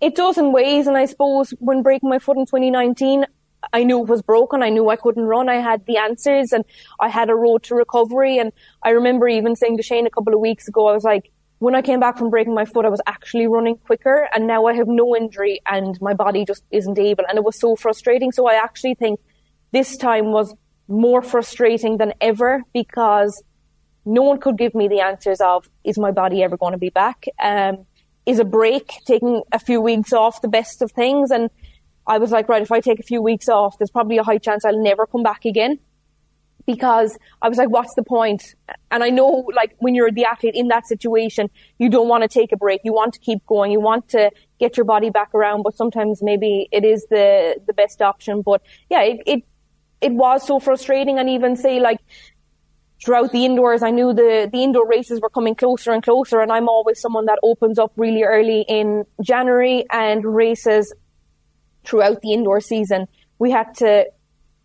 It 0.00 0.14
does 0.14 0.36
in 0.36 0.52
ways, 0.52 0.86
and 0.86 0.96
I 0.96 1.06
suppose 1.06 1.50
when 1.58 1.82
breaking 1.82 2.10
my 2.10 2.18
foot 2.18 2.36
in 2.36 2.44
2019, 2.44 3.24
I 3.72 3.84
knew 3.84 4.00
it 4.02 4.08
was 4.08 4.22
broken. 4.22 4.62
I 4.62 4.68
knew 4.68 4.88
I 4.90 4.96
couldn't 4.96 5.24
run. 5.24 5.48
I 5.48 5.56
had 5.56 5.86
the 5.86 5.96
answers 5.96 6.52
and 6.52 6.64
I 7.00 7.08
had 7.08 7.30
a 7.30 7.34
road 7.34 7.62
to 7.64 7.74
recovery. 7.74 8.38
And 8.38 8.52
I 8.82 8.90
remember 8.90 9.26
even 9.28 9.56
saying 9.56 9.78
to 9.78 9.82
Shane 9.82 10.06
a 10.06 10.10
couple 10.10 10.34
of 10.34 10.40
weeks 10.40 10.68
ago, 10.68 10.88
I 10.88 10.92
was 10.92 11.04
like, 11.04 11.32
when 11.58 11.74
I 11.74 11.82
came 11.82 11.98
back 11.98 12.18
from 12.18 12.30
breaking 12.30 12.54
my 12.54 12.66
foot, 12.66 12.84
I 12.84 12.90
was 12.90 13.00
actually 13.06 13.46
running 13.46 13.78
quicker 13.78 14.28
and 14.34 14.46
now 14.46 14.66
I 14.66 14.74
have 14.74 14.88
no 14.88 15.16
injury 15.16 15.60
and 15.66 15.98
my 16.02 16.12
body 16.12 16.44
just 16.44 16.64
isn't 16.70 16.98
able. 16.98 17.24
And 17.28 17.38
it 17.38 17.44
was 17.44 17.58
so 17.58 17.76
frustrating. 17.76 18.30
So 18.30 18.46
I 18.46 18.54
actually 18.54 18.94
think 18.94 19.18
this 19.72 19.96
time 19.96 20.32
was 20.32 20.54
more 20.88 21.22
frustrating 21.22 21.98
than 21.98 22.14
ever 22.20 22.62
because 22.72 23.42
no 24.04 24.22
one 24.22 24.38
could 24.38 24.56
give 24.56 24.74
me 24.74 24.88
the 24.88 25.00
answers 25.00 25.40
of, 25.40 25.68
is 25.84 25.98
my 25.98 26.12
body 26.12 26.42
ever 26.42 26.56
going 26.56 26.72
to 26.72 26.78
be 26.78 26.90
back? 26.90 27.26
Um, 27.42 27.86
is 28.24 28.38
a 28.38 28.44
break, 28.44 28.92
taking 29.04 29.42
a 29.52 29.58
few 29.58 29.80
weeks 29.80 30.12
off 30.12 30.42
the 30.42 30.48
best 30.48 30.82
of 30.82 30.92
things? 30.92 31.30
And 31.30 31.50
I 32.06 32.18
was 32.18 32.30
like, 32.30 32.48
right, 32.48 32.62
if 32.62 32.70
I 32.70 32.80
take 32.80 33.00
a 33.00 33.04
few 33.04 33.20
weeks 33.20 33.48
off, 33.48 33.78
there's 33.78 33.90
probably 33.90 34.18
a 34.18 34.22
high 34.22 34.38
chance 34.38 34.64
I'll 34.64 34.80
never 34.80 35.06
come 35.06 35.22
back 35.22 35.44
again. 35.44 35.78
Because 36.66 37.16
I 37.40 37.48
was 37.48 37.58
like, 37.58 37.70
what's 37.70 37.94
the 37.94 38.02
point? 38.02 38.42
And 38.90 39.04
I 39.04 39.10
know, 39.10 39.48
like, 39.54 39.76
when 39.78 39.94
you're 39.94 40.10
the 40.10 40.24
athlete 40.24 40.56
in 40.56 40.66
that 40.68 40.88
situation, 40.88 41.48
you 41.78 41.88
don't 41.88 42.08
want 42.08 42.22
to 42.22 42.28
take 42.28 42.50
a 42.50 42.56
break. 42.56 42.80
You 42.82 42.92
want 42.92 43.14
to 43.14 43.20
keep 43.20 43.46
going. 43.46 43.70
You 43.70 43.80
want 43.80 44.08
to 44.10 44.32
get 44.58 44.76
your 44.76 44.82
body 44.84 45.10
back 45.10 45.32
around, 45.32 45.62
but 45.62 45.76
sometimes 45.76 46.24
maybe 46.24 46.68
it 46.72 46.84
is 46.84 47.06
the, 47.08 47.60
the 47.68 47.72
best 47.72 48.02
option. 48.02 48.42
But 48.42 48.62
yeah, 48.90 49.02
it, 49.02 49.20
it, 49.26 49.44
it 50.00 50.12
was 50.12 50.46
so 50.46 50.58
frustrating. 50.58 51.18
And 51.18 51.28
even 51.28 51.56
say, 51.56 51.80
like, 51.80 52.00
throughout 53.04 53.32
the 53.32 53.44
indoors, 53.44 53.82
I 53.82 53.90
knew 53.90 54.12
the, 54.12 54.48
the 54.50 54.62
indoor 54.62 54.86
races 54.86 55.20
were 55.20 55.30
coming 55.30 55.54
closer 55.54 55.92
and 55.92 56.02
closer. 56.02 56.40
And 56.40 56.50
I'm 56.50 56.68
always 56.68 57.00
someone 57.00 57.26
that 57.26 57.38
opens 57.42 57.78
up 57.78 57.92
really 57.96 58.22
early 58.22 58.64
in 58.68 59.04
January 59.22 59.84
and 59.90 60.24
races 60.24 60.94
throughout 61.84 62.22
the 62.22 62.32
indoor 62.32 62.60
season. 62.60 63.06
We 63.38 63.50
had 63.50 63.74
to 63.76 64.06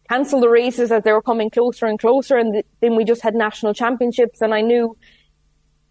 cancel 0.10 0.42
the 0.42 0.50
races 0.50 0.92
as 0.92 1.04
they 1.04 1.12
were 1.12 1.22
coming 1.22 1.50
closer 1.50 1.86
and 1.86 2.00
closer. 2.00 2.38
And 2.38 2.54
th- 2.54 2.66
then 2.82 2.96
we 2.96 3.04
just 3.04 3.22
had 3.22 3.36
national 3.36 3.74
championships. 3.74 4.42
And 4.42 4.54
I 4.54 4.62
knew 4.62 4.98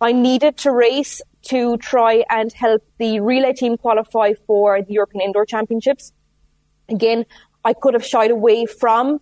I 0.01 0.12
needed 0.12 0.57
to 0.59 0.73
race 0.73 1.23
to 1.43 1.77
try 1.79 2.25
and 2.29 2.53
help 2.53 2.83
the 2.99 3.21
relay 3.21 3.53
team 3.53 3.77
qualify 3.77 4.33
for 4.47 4.83
the 4.83 4.93
European 4.93 5.23
Indoor 5.23 5.47
Championships. 5.47 6.12
Again, 6.89 7.25
I 7.65 7.73
could 7.73 7.95
have 7.95 8.05
shied 8.05 8.31
away 8.31 8.67
from 8.67 9.21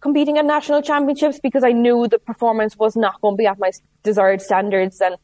competing 0.00 0.38
at 0.38 0.44
national 0.44 0.82
championships 0.82 1.38
because 1.40 1.64
I 1.64 1.72
knew 1.72 2.08
the 2.08 2.18
performance 2.18 2.76
was 2.76 2.96
not 2.96 3.20
going 3.20 3.34
to 3.34 3.38
be 3.38 3.46
at 3.46 3.58
my 3.58 3.70
desired 4.02 4.40
standards. 4.40 5.00
And 5.00 5.16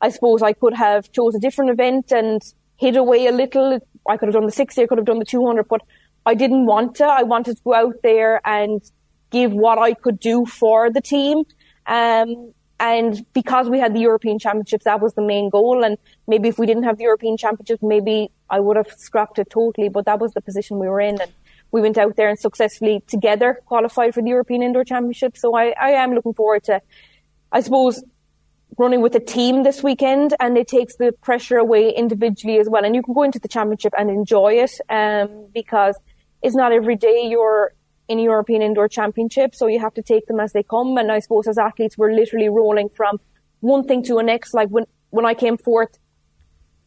I 0.00 0.10
suppose 0.10 0.42
I 0.42 0.52
could 0.52 0.74
have 0.74 1.10
chose 1.12 1.34
a 1.34 1.40
different 1.40 1.70
event 1.70 2.12
and 2.12 2.42
hid 2.76 2.96
away 2.96 3.26
a 3.26 3.32
little. 3.32 3.80
I 4.08 4.16
could 4.16 4.26
have 4.26 4.34
done 4.34 4.46
the 4.46 4.52
60, 4.52 4.82
I 4.82 4.86
could 4.86 4.98
have 4.98 5.06
done 5.06 5.18
the 5.18 5.24
200, 5.24 5.66
but 5.68 5.82
I 6.24 6.34
didn't 6.34 6.66
want 6.66 6.96
to. 6.96 7.06
I 7.06 7.22
wanted 7.22 7.56
to 7.56 7.62
go 7.62 7.74
out 7.74 7.96
there 8.02 8.40
and 8.46 8.82
give 9.30 9.52
what 9.52 9.78
I 9.78 9.94
could 9.94 10.20
do 10.20 10.44
for 10.46 10.90
the 10.90 11.00
team. 11.00 11.44
Um, 11.86 12.52
and 12.80 13.24
because 13.32 13.68
we 13.68 13.80
had 13.80 13.94
the 13.94 14.00
European 14.00 14.38
Championships, 14.38 14.84
that 14.84 15.00
was 15.00 15.14
the 15.14 15.22
main 15.22 15.50
goal. 15.50 15.82
And 15.84 15.98
maybe 16.28 16.48
if 16.48 16.58
we 16.58 16.66
didn't 16.66 16.84
have 16.84 16.98
the 16.98 17.04
European 17.04 17.36
Championships, 17.36 17.82
maybe 17.82 18.30
I 18.48 18.60
would 18.60 18.76
have 18.76 18.88
scrapped 18.96 19.38
it 19.38 19.50
totally. 19.50 19.88
But 19.88 20.04
that 20.04 20.20
was 20.20 20.32
the 20.34 20.40
position 20.40 20.78
we 20.78 20.88
were 20.88 21.00
in. 21.00 21.20
And 21.20 21.32
we 21.70 21.80
went 21.80 21.98
out 21.98 22.16
there 22.16 22.28
and 22.28 22.38
successfully 22.38 23.02
together 23.06 23.60
qualified 23.66 24.14
for 24.14 24.22
the 24.22 24.30
European 24.30 24.62
Indoor 24.62 24.84
Championship. 24.84 25.36
So 25.36 25.54
I, 25.54 25.74
I 25.80 25.90
am 25.90 26.14
looking 26.14 26.34
forward 26.34 26.64
to, 26.64 26.80
I 27.52 27.60
suppose, 27.60 28.02
running 28.78 29.00
with 29.00 29.14
a 29.14 29.20
team 29.20 29.64
this 29.64 29.82
weekend 29.82 30.34
and 30.40 30.56
it 30.56 30.68
takes 30.68 30.96
the 30.96 31.12
pressure 31.20 31.56
away 31.56 31.90
individually 31.90 32.58
as 32.58 32.68
well. 32.68 32.84
And 32.84 32.94
you 32.94 33.02
can 33.02 33.12
go 33.12 33.22
into 33.22 33.38
the 33.38 33.48
championship 33.48 33.92
and 33.98 34.08
enjoy 34.08 34.54
it, 34.54 34.72
um, 34.88 35.48
because 35.52 35.98
it's 36.42 36.54
not 36.54 36.72
every 36.72 36.96
day 36.96 37.26
you're 37.28 37.72
in 38.08 38.18
a 38.18 38.22
European 38.22 38.62
Indoor 38.62 38.88
Championship. 38.88 39.54
So 39.54 39.66
you 39.66 39.80
have 39.80 39.94
to 39.94 40.02
take 40.02 40.26
them 40.26 40.40
as 40.40 40.52
they 40.52 40.62
come. 40.62 40.96
And 40.96 41.12
I 41.12 41.18
suppose 41.18 41.46
as 41.46 41.58
athletes, 41.58 41.98
we're 41.98 42.12
literally 42.12 42.48
rolling 42.48 42.88
from 42.88 43.20
one 43.60 43.84
thing 43.84 44.02
to 44.04 44.14
the 44.14 44.22
next. 44.22 44.54
Like 44.54 44.68
when, 44.68 44.84
when 45.10 45.26
I 45.26 45.34
came 45.34 45.58
forth 45.58 45.98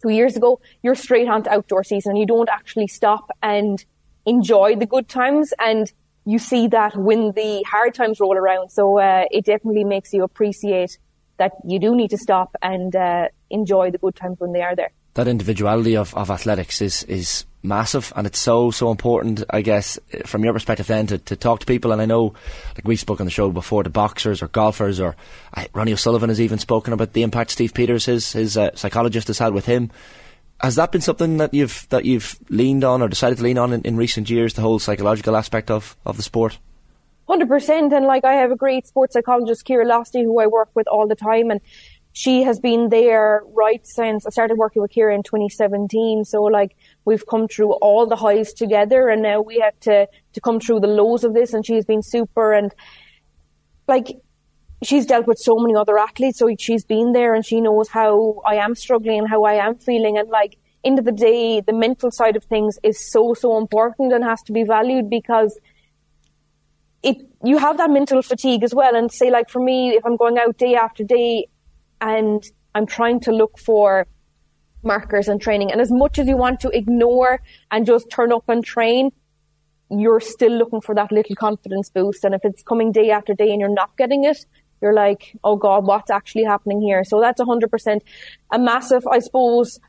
two 0.02 0.10
years 0.10 0.36
ago, 0.36 0.60
you're 0.82 0.96
straight 0.96 1.28
on 1.28 1.44
to 1.44 1.52
outdoor 1.52 1.84
season. 1.84 2.12
and 2.12 2.20
You 2.20 2.26
don't 2.26 2.50
actually 2.50 2.88
stop 2.88 3.30
and 3.44 3.84
enjoy 4.26 4.76
the 4.76 4.86
good 4.86 5.08
times 5.08 5.54
and 5.60 5.92
you 6.26 6.40
see 6.40 6.68
that 6.68 6.96
when 6.96 7.32
the 7.32 7.64
hard 7.70 7.94
times 7.94 8.20
roll 8.20 8.38
around. 8.38 8.70
So 8.70 9.00
uh, 9.00 9.26
it 9.32 9.46
definitely 9.46 9.84
makes 9.84 10.14
you 10.14 10.24
appreciate 10.24 10.98
that 11.38 11.54
you 11.66 11.80
do 11.80 11.96
need 11.96 12.10
to 12.12 12.18
stop 12.18 12.56
and 12.62 12.96
uh, 12.96 13.30
enjoy 13.50 13.92
the 13.92 13.98
good 13.98 14.16
times 14.16 14.40
when 14.40 14.54
they 14.54 14.62
are 14.62 14.76
there. 14.76 14.92
That 15.16 15.28
individuality 15.28 15.98
of, 15.98 16.16
of 16.16 16.30
athletics 16.30 16.82
is, 16.82 17.04
is 17.04 17.46
massive 17.64 18.14
and 18.16 18.26
it's 18.26 18.40
so, 18.40 18.72
so 18.72 18.92
important, 18.92 19.44
I 19.50 19.62
guess, 19.62 20.00
from 20.26 20.44
your 20.44 20.54
perspective 20.54 20.88
then 20.88 21.08
to, 21.08 21.18
to 21.18 21.36
talk 21.36 21.60
to 21.62 21.66
people. 21.66 21.92
And 21.92 22.02
I 22.02 22.06
know, 22.06 22.34
like 22.76 22.86
we 22.86 22.96
spoke 22.96 23.20
on 23.20 23.26
the 23.26 23.32
show 23.32 23.50
before, 23.50 23.84
the 23.84 23.90
boxers 23.90 24.42
or 24.42 24.48
golfers 24.48 25.00
or 25.00 25.16
uh, 25.54 25.66
Ronnie 25.74 25.94
O'Sullivan 25.94 26.30
has 26.30 26.40
even 26.40 26.60
spoken 26.60 26.94
about 26.94 27.14
the 27.14 27.24
impact 27.24 27.52
Steve 27.52 27.74
Peters, 27.74 28.06
his, 28.06 28.32
his 28.32 28.56
uh, 28.56 28.74
psychologist, 28.76 29.28
has 29.28 29.40
had 29.40 29.54
with 29.54 29.66
him 29.66 29.92
has 30.62 30.76
that 30.76 30.92
been 30.92 31.02
something 31.02 31.38
that 31.38 31.54
you've 31.54 31.88
that 31.90 32.06
you've 32.06 32.38
leaned 32.50 32.84
on 32.84 33.02
or 33.02 33.08
decided 33.08 33.38
to 33.40 33.44
lean 33.44 33.58
on 33.58 33.74
in, 33.74 33.82
in 33.82 33.98
recent 33.98 34.30
years? 34.30 34.54
The 34.54 34.62
whole 34.62 34.80
psychological 34.80 35.36
aspect 35.36 35.72
of, 35.72 35.96
of 36.06 36.18
the 36.18 36.24
sport. 36.24 36.60
Hundred 37.28 37.48
percent, 37.48 37.94
and 37.94 38.06
like 38.06 38.26
I 38.26 38.34
have 38.34 38.52
a 38.52 38.56
great 38.56 38.88
sports 38.88 39.14
psychologist, 39.14 39.66
Ciara 39.66 39.86
Losty, 39.86 40.24
who 40.24 40.40
I 40.40 40.48
work 40.48 40.70
with 40.76 40.88
all 40.88 41.08
the 41.08 41.16
time, 41.16 41.50
and 41.50 41.62
she 42.14 42.44
has 42.44 42.60
been 42.60 42.90
there 42.90 43.42
right 43.54 43.86
since 43.88 44.26
I 44.26 44.30
started 44.32 44.58
working 44.58 44.82
with 44.82 44.92
Kira 44.92 45.16
in 45.16 45.24
2017. 45.24 46.26
So 46.26 46.44
like 46.44 46.76
we've 47.06 47.26
come 47.26 47.48
through 47.48 47.74
all 47.74 48.06
the 48.06 48.18
highs 48.18 48.54
together, 48.54 49.08
and 49.10 49.22
now 49.22 49.42
we 49.42 49.60
have 49.60 49.80
to 49.82 50.08
to 50.34 50.42
come 50.42 50.60
through 50.60 50.82
the 50.82 50.88
lows 50.88 51.24
of 51.24 51.34
this, 51.34 51.54
and 51.54 51.66
she's 51.66 51.86
been 51.86 52.04
super 52.04 52.54
and 52.54 52.74
like 53.88 54.18
she's 54.84 55.06
dealt 55.06 55.28
with 55.28 55.38
so 55.38 55.58
many 55.58 55.76
other 55.76 55.98
athletes, 55.98 56.40
so 56.40 56.50
she's 56.58 56.84
been 56.84 57.14
there 57.14 57.34
and 57.34 57.46
she 57.46 57.62
knows 57.62 57.90
how 57.90 58.42
I 58.46 58.56
am 58.56 58.76
struggling 58.76 59.20
and 59.20 59.30
how 59.30 59.44
I 59.44 59.54
am 59.54 59.76
feeling. 59.76 60.18
And 60.18 60.30
like, 60.30 60.58
end 60.84 61.00
of 61.00 61.06
the 61.06 61.12
day, 61.12 61.62
the 61.62 61.74
mental 61.74 62.12
side 62.12 62.36
of 62.36 62.44
things 62.46 62.80
is 62.84 63.00
so, 63.00 63.34
so 63.34 63.58
important 63.58 64.12
and 64.14 64.24
has 64.24 64.42
to 64.44 64.52
be 64.52 64.64
valued 64.64 65.10
because 65.10 65.60
it, 67.04 67.18
you 67.44 67.58
have 67.58 67.78
that 67.78 67.90
mental 67.90 68.22
fatigue 68.22 68.64
as 68.64 68.74
well. 68.74 68.96
And 68.96 69.12
say, 69.12 69.30
like, 69.30 69.50
for 69.50 69.60
me, 69.60 69.92
if 69.92 70.06
I'm 70.06 70.18
going 70.18 70.38
out 70.38 70.58
day 70.58 70.76
after 70.76 71.04
day 71.04 71.48
and 72.00 72.44
I'm 72.74 72.86
trying 72.86 73.20
to 73.22 73.32
look 73.32 73.60
for 73.60 74.08
markers 74.84 75.28
and 75.28 75.40
training, 75.40 75.72
and 75.72 75.80
as 75.80 75.92
much 75.92 76.18
as 76.18 76.28
you 76.28 76.38
want 76.38 76.60
to 76.62 76.70
ignore 76.70 77.42
and 77.70 77.86
just 77.86 78.10
turn 78.10 78.32
up 78.32 78.46
and 78.48 78.64
train, 78.64 79.12
you're 79.92 80.22
still 80.22 80.52
looking 80.54 80.82
for 80.82 80.96
that 80.96 81.12
little 81.12 81.36
confidence 81.36 81.90
boost. 81.90 82.24
And 82.24 82.34
if 82.34 82.42
it's 82.44 82.64
coming 82.64 82.92
day 82.92 83.12
after 83.12 83.34
day 83.34 83.52
and 83.52 83.60
you're 83.60 83.70
not 83.70 83.96
getting 83.98 84.24
it, 84.24 84.46
you're 84.82 84.94
like, 84.94 85.38
oh 85.44 85.56
God, 85.56 85.86
what's 85.86 86.10
actually 86.12 86.44
happening 86.44 86.82
here? 86.82 87.04
So 87.04 87.22
that's 87.22 87.40
100% 87.40 88.02
a 88.52 88.60
massive, 88.60 89.06
I 89.08 89.20
suppose, 89.20 89.80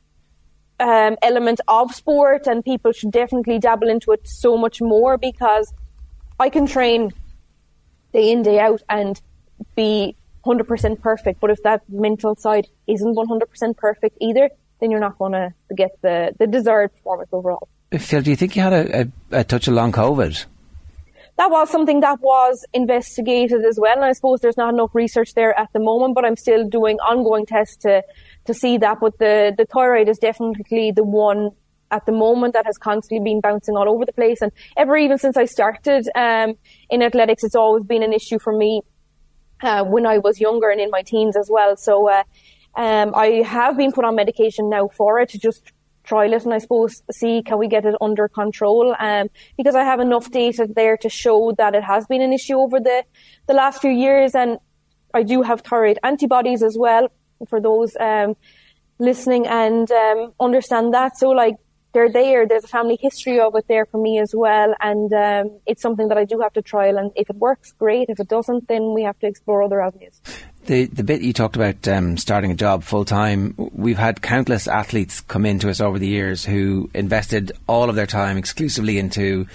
um, 0.80 1.16
element 1.22 1.60
of 1.68 1.94
sport 1.94 2.46
and 2.46 2.64
people 2.64 2.92
should 2.92 3.12
definitely 3.12 3.58
dabble 3.58 3.88
into 3.88 4.12
it 4.12 4.20
so 4.24 4.56
much 4.56 4.80
more 4.80 5.16
because 5.16 5.72
I 6.38 6.50
can 6.50 6.66
train 6.66 7.12
day 8.12 8.30
in, 8.30 8.42
day 8.42 8.58
out 8.58 8.82
and 8.88 9.20
be 9.76 10.16
100% 10.44 11.00
perfect. 11.00 11.40
But 11.40 11.50
if 11.50 11.62
that 11.62 11.82
mental 11.88 12.34
side 12.36 12.66
isn't 12.86 13.16
100% 13.16 13.76
perfect 13.76 14.18
either, 14.20 14.50
then 14.80 14.90
you're 14.90 15.00
not 15.00 15.18
going 15.18 15.32
to 15.32 15.54
get 15.74 15.90
the, 16.02 16.34
the 16.38 16.46
desired 16.46 16.92
performance 16.92 17.30
overall. 17.32 17.68
Phil, 17.92 18.22
do 18.22 18.30
you 18.30 18.36
think 18.36 18.56
you 18.56 18.62
had 18.62 18.72
a, 18.72 19.00
a, 19.02 19.40
a 19.40 19.44
touch 19.44 19.68
of 19.68 19.74
long 19.74 19.92
COVID? 19.92 20.46
That 21.38 21.50
was 21.50 21.70
something 21.70 22.00
that 22.00 22.20
was 22.20 22.64
investigated 22.72 23.64
as 23.64 23.78
well. 23.80 23.96
And 23.96 24.04
I 24.04 24.12
suppose 24.12 24.40
there's 24.40 24.56
not 24.56 24.74
enough 24.74 24.94
research 24.94 25.34
there 25.34 25.58
at 25.58 25.72
the 25.72 25.80
moment, 25.80 26.14
but 26.14 26.24
I'm 26.24 26.36
still 26.36 26.68
doing 26.68 26.98
ongoing 26.98 27.46
tests 27.46 27.76
to, 27.78 28.02
to 28.44 28.54
see 28.54 28.78
that. 28.78 28.98
But 29.00 29.18
the, 29.18 29.54
the 29.56 29.64
thyroid 29.64 30.08
is 30.08 30.18
definitely 30.18 30.92
the 30.92 31.04
one 31.04 31.50
at 31.90 32.06
the 32.06 32.12
moment 32.12 32.54
that 32.54 32.66
has 32.66 32.78
constantly 32.78 33.22
been 33.22 33.40
bouncing 33.40 33.76
all 33.76 33.88
over 33.88 34.04
the 34.04 34.12
place. 34.12 34.40
And 34.40 34.52
ever 34.76 34.96
even 34.96 35.18
since 35.18 35.36
I 35.36 35.44
started 35.44 36.08
um, 36.14 36.54
in 36.90 37.02
athletics, 37.02 37.44
it's 37.44 37.54
always 37.54 37.84
been 37.84 38.02
an 38.02 38.12
issue 38.12 38.38
for 38.38 38.56
me 38.56 38.82
uh, 39.62 39.84
when 39.84 40.06
I 40.06 40.18
was 40.18 40.40
younger 40.40 40.70
and 40.70 40.80
in 40.80 40.90
my 40.90 41.02
teens 41.02 41.36
as 41.36 41.48
well. 41.50 41.76
So 41.76 42.10
uh, 42.10 42.24
um, 42.76 43.14
I 43.14 43.42
have 43.46 43.76
been 43.76 43.92
put 43.92 44.04
on 44.04 44.16
medication 44.16 44.68
now 44.68 44.88
for 44.88 45.20
it 45.20 45.30
to 45.30 45.38
just 45.38 45.72
trial 46.04 46.32
it 46.32 46.44
and 46.44 46.54
I 46.54 46.58
suppose 46.58 47.02
see 47.10 47.42
can 47.42 47.58
we 47.58 47.68
get 47.68 47.84
it 47.84 47.94
under 48.00 48.28
control? 48.28 48.94
Um, 48.98 49.28
because 49.56 49.74
I 49.74 49.84
have 49.84 50.00
enough 50.00 50.30
data 50.30 50.68
there 50.74 50.96
to 50.98 51.08
show 51.08 51.52
that 51.58 51.74
it 51.74 51.84
has 51.84 52.06
been 52.06 52.22
an 52.22 52.32
issue 52.32 52.56
over 52.56 52.80
the, 52.80 53.04
the 53.46 53.54
last 53.54 53.80
few 53.80 53.90
years 53.90 54.34
and 54.34 54.58
I 55.14 55.22
do 55.22 55.42
have 55.42 55.60
thyroid 55.60 55.98
antibodies 56.02 56.62
as 56.62 56.76
well 56.78 57.08
for 57.48 57.60
those 57.60 57.96
um, 58.00 58.36
listening 58.98 59.46
and 59.46 59.90
um, 59.90 60.32
understand 60.40 60.94
that. 60.94 61.16
So 61.18 61.30
like 61.30 61.56
they're 61.92 62.10
there. 62.10 62.46
There's 62.46 62.64
a 62.64 62.68
family 62.68 62.98
history 63.00 63.38
of 63.38 63.54
it 63.54 63.66
there 63.68 63.84
for 63.86 64.00
me 64.00 64.18
as 64.18 64.34
well 64.34 64.74
and 64.80 65.12
um, 65.12 65.60
it's 65.66 65.82
something 65.82 66.08
that 66.08 66.18
I 66.18 66.24
do 66.24 66.40
have 66.40 66.52
to 66.54 66.62
trial 66.62 66.96
and 66.98 67.10
if 67.16 67.28
it 67.28 67.36
works 67.36 67.72
great. 67.72 68.08
If 68.08 68.18
it 68.20 68.28
doesn't 68.28 68.68
then 68.68 68.94
we 68.94 69.02
have 69.02 69.18
to 69.20 69.26
explore 69.26 69.62
other 69.62 69.80
avenues 69.80 70.20
The 70.66 70.86
the 70.86 71.02
bit 71.02 71.22
you 71.22 71.32
talked 71.32 71.56
about 71.56 71.88
um, 71.88 72.16
starting 72.16 72.52
a 72.52 72.54
job 72.54 72.84
full 72.84 73.04
time, 73.04 73.54
we've 73.56 73.98
had 73.98 74.22
countless 74.22 74.68
athletes 74.68 75.20
come 75.20 75.44
into 75.44 75.68
us 75.68 75.80
over 75.80 75.98
the 75.98 76.06
years 76.06 76.44
who 76.44 76.88
invested 76.94 77.50
all 77.66 77.90
of 77.90 77.96
their 77.96 78.06
time 78.06 78.36
exclusively 78.36 78.98
into 78.98 79.48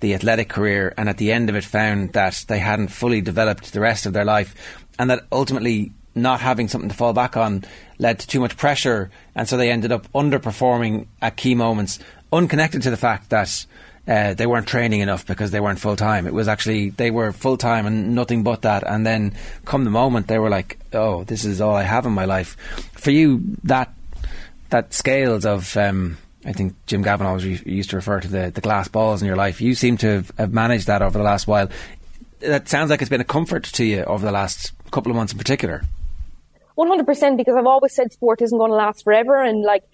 the 0.00 0.14
athletic 0.14 0.48
career, 0.48 0.94
and 0.96 1.10
at 1.10 1.18
the 1.18 1.32
end 1.32 1.50
of 1.50 1.56
it 1.56 1.64
found 1.64 2.14
that 2.14 2.46
they 2.48 2.60
hadn't 2.60 2.88
fully 2.88 3.20
developed 3.20 3.74
the 3.74 3.80
rest 3.80 4.06
of 4.06 4.14
their 4.14 4.24
life, 4.24 4.54
and 4.98 5.10
that 5.10 5.24
ultimately 5.30 5.92
not 6.14 6.40
having 6.40 6.68
something 6.68 6.88
to 6.88 6.96
fall 6.96 7.12
back 7.12 7.36
on 7.36 7.64
led 7.98 8.18
to 8.20 8.26
too 8.26 8.40
much 8.40 8.56
pressure, 8.56 9.10
and 9.34 9.46
so 9.46 9.58
they 9.58 9.70
ended 9.70 9.92
up 9.92 10.10
underperforming 10.12 11.06
at 11.20 11.36
key 11.36 11.54
moments, 11.54 11.98
unconnected 12.32 12.80
to 12.82 12.90
the 12.90 12.96
fact 12.96 13.28
that 13.28 13.66
uh, 14.06 14.34
they 14.34 14.46
weren't 14.46 14.66
training 14.66 15.00
enough 15.00 15.26
because 15.26 15.50
they 15.50 15.60
weren't 15.60 15.78
full 15.78 15.96
time. 15.96 16.26
It 16.26 16.34
was 16.34 16.46
actually 16.48 16.90
they 16.90 17.10
were 17.10 17.32
full 17.32 17.56
time 17.56 17.86
and 17.86 18.14
nothing 18.14 18.42
but 18.42 18.62
that. 18.62 18.84
And 18.86 19.06
then 19.06 19.34
come 19.64 19.84
the 19.84 19.90
moment, 19.90 20.26
they 20.28 20.38
were 20.38 20.50
like, 20.50 20.78
"Oh, 20.92 21.24
this 21.24 21.44
is 21.44 21.60
all 21.60 21.74
I 21.74 21.82
have 21.82 22.04
in 22.04 22.12
my 22.12 22.26
life." 22.26 22.56
For 22.92 23.10
you, 23.10 23.42
that 23.64 23.92
that 24.70 24.92
scales 24.92 25.46
of 25.46 25.76
um, 25.76 26.18
I 26.44 26.52
think 26.52 26.74
Jim 26.86 27.02
Gavin 27.02 27.26
always 27.26 27.44
re- 27.44 27.72
used 27.72 27.90
to 27.90 27.96
refer 27.96 28.20
to 28.20 28.28
the, 28.28 28.50
the 28.50 28.60
glass 28.60 28.88
balls 28.88 29.22
in 29.22 29.26
your 29.26 29.36
life. 29.36 29.60
You 29.60 29.74
seem 29.74 29.96
to 29.98 30.24
have, 30.36 30.52
managed 30.52 30.86
that 30.86 31.00
over 31.00 31.16
the 31.16 31.24
last 31.24 31.46
while. 31.46 31.68
That 32.40 32.68
sounds 32.68 32.90
like 32.90 33.00
it's 33.00 33.08
been 33.08 33.22
a 33.22 33.24
comfort 33.24 33.64
to 33.64 33.84
you 33.84 34.04
over 34.04 34.24
the 34.24 34.32
last 34.32 34.72
couple 34.90 35.10
of 35.10 35.16
months 35.16 35.32
in 35.32 35.38
particular. 35.38 35.82
100% 36.76 37.36
because 37.36 37.54
I've 37.56 37.66
always 37.66 37.94
said 37.94 38.12
sport 38.12 38.42
isn't 38.42 38.58
going 38.58 38.70
to 38.70 38.76
last 38.76 39.04
forever 39.04 39.42
and 39.42 39.62
like 39.62 39.84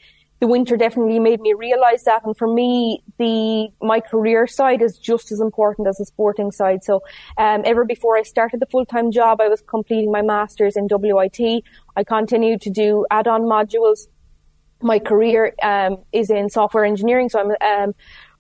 the 0.41 0.47
winter 0.47 0.77
definitely 0.77 1.19
made 1.19 1.41
me 1.41 1.53
realize 1.53 2.05
that. 2.05 2.25
And 2.25 2.37
for 2.37 2.53
me, 2.53 3.03
the 3.19 3.69
my 3.83 4.01
career 4.01 4.47
side 4.47 4.81
is 4.81 4.99
just 4.99 5.31
as 5.31 5.41
important 5.41 5.87
as 5.87 5.99
the 5.99 6.07
sporting 6.07 6.51
side. 6.51 6.83
So, 6.83 7.03
um, 7.37 7.63
ever 7.65 7.85
before 7.85 8.17
I 8.17 8.23
started 8.23 8.61
the 8.61 8.67
full 8.67 8.87
time 8.87 9.13
job, 9.13 9.41
I 9.41 9.49
was 9.49 9.61
completing 9.61 10.11
my 10.11 10.23
masters 10.23 10.77
in 10.77 10.89
WIT. 10.91 11.63
I 11.95 12.05
continued 12.05 12.63
to 12.63 12.71
do 12.71 13.07
add 13.11 13.29
on 13.29 13.43
modules. 13.43 14.09
My 14.83 14.99
career 14.99 15.55
um, 15.63 15.99
is 16.11 16.31
in 16.31 16.49
software 16.49 16.87
engineering, 16.87 17.29
so 17.29 17.41
I'm 17.41 17.89
um, 17.89 17.95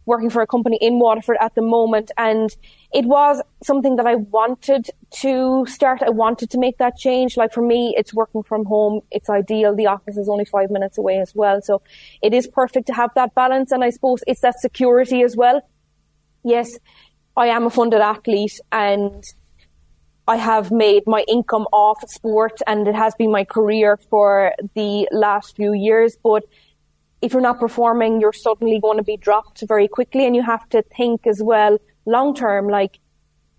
working 0.06 0.30
for 0.30 0.42
a 0.42 0.46
company 0.46 0.78
in 0.80 0.98
Waterford 0.98 1.36
at 1.40 1.54
the 1.54 1.62
moment, 1.62 2.10
and 2.16 2.50
it 2.92 3.04
was 3.04 3.42
something 3.62 3.96
that 3.96 4.06
I 4.06 4.16
wanted 4.16 4.88
to 5.22 5.64
start. 5.66 6.02
I 6.02 6.10
wanted 6.10 6.50
to 6.50 6.58
make 6.58 6.78
that 6.78 6.96
change. 6.96 7.36
Like 7.36 7.52
for 7.52 7.62
me, 7.62 7.94
it's 7.96 8.12
working 8.14 8.42
from 8.42 8.64
home. 8.64 9.00
It's 9.10 9.30
ideal. 9.30 9.74
The 9.74 9.86
office 9.86 10.16
is 10.16 10.28
only 10.28 10.44
five 10.44 10.70
minutes 10.70 10.98
away 10.98 11.18
as 11.18 11.32
well. 11.34 11.60
So 11.62 11.82
it 12.22 12.34
is 12.34 12.46
perfect 12.46 12.86
to 12.88 12.94
have 12.94 13.10
that 13.14 13.34
balance. 13.34 13.70
And 13.72 13.84
I 13.84 13.90
suppose 13.90 14.20
it's 14.26 14.40
that 14.40 14.58
security 14.60 15.22
as 15.22 15.36
well. 15.36 15.60
Yes, 16.44 16.70
I 17.36 17.48
am 17.48 17.66
a 17.66 17.70
funded 17.70 18.00
athlete 18.00 18.58
and 18.72 19.22
I 20.26 20.36
have 20.36 20.70
made 20.70 21.04
my 21.06 21.24
income 21.28 21.66
off 21.72 22.02
sport 22.08 22.60
and 22.66 22.86
it 22.86 22.94
has 22.94 23.14
been 23.16 23.32
my 23.32 23.44
career 23.44 23.98
for 24.10 24.52
the 24.74 25.08
last 25.12 25.56
few 25.56 25.72
years. 25.74 26.16
But 26.22 26.44
if 27.22 27.32
you're 27.32 27.42
not 27.42 27.60
performing, 27.60 28.20
you're 28.20 28.32
suddenly 28.32 28.80
going 28.80 28.96
to 28.96 29.04
be 29.04 29.16
dropped 29.16 29.62
very 29.66 29.88
quickly 29.88 30.26
and 30.26 30.34
you 30.34 30.42
have 30.42 30.68
to 30.70 30.82
think 30.96 31.26
as 31.26 31.42
well 31.42 31.78
long 32.06 32.34
term, 32.34 32.68
like 32.68 32.98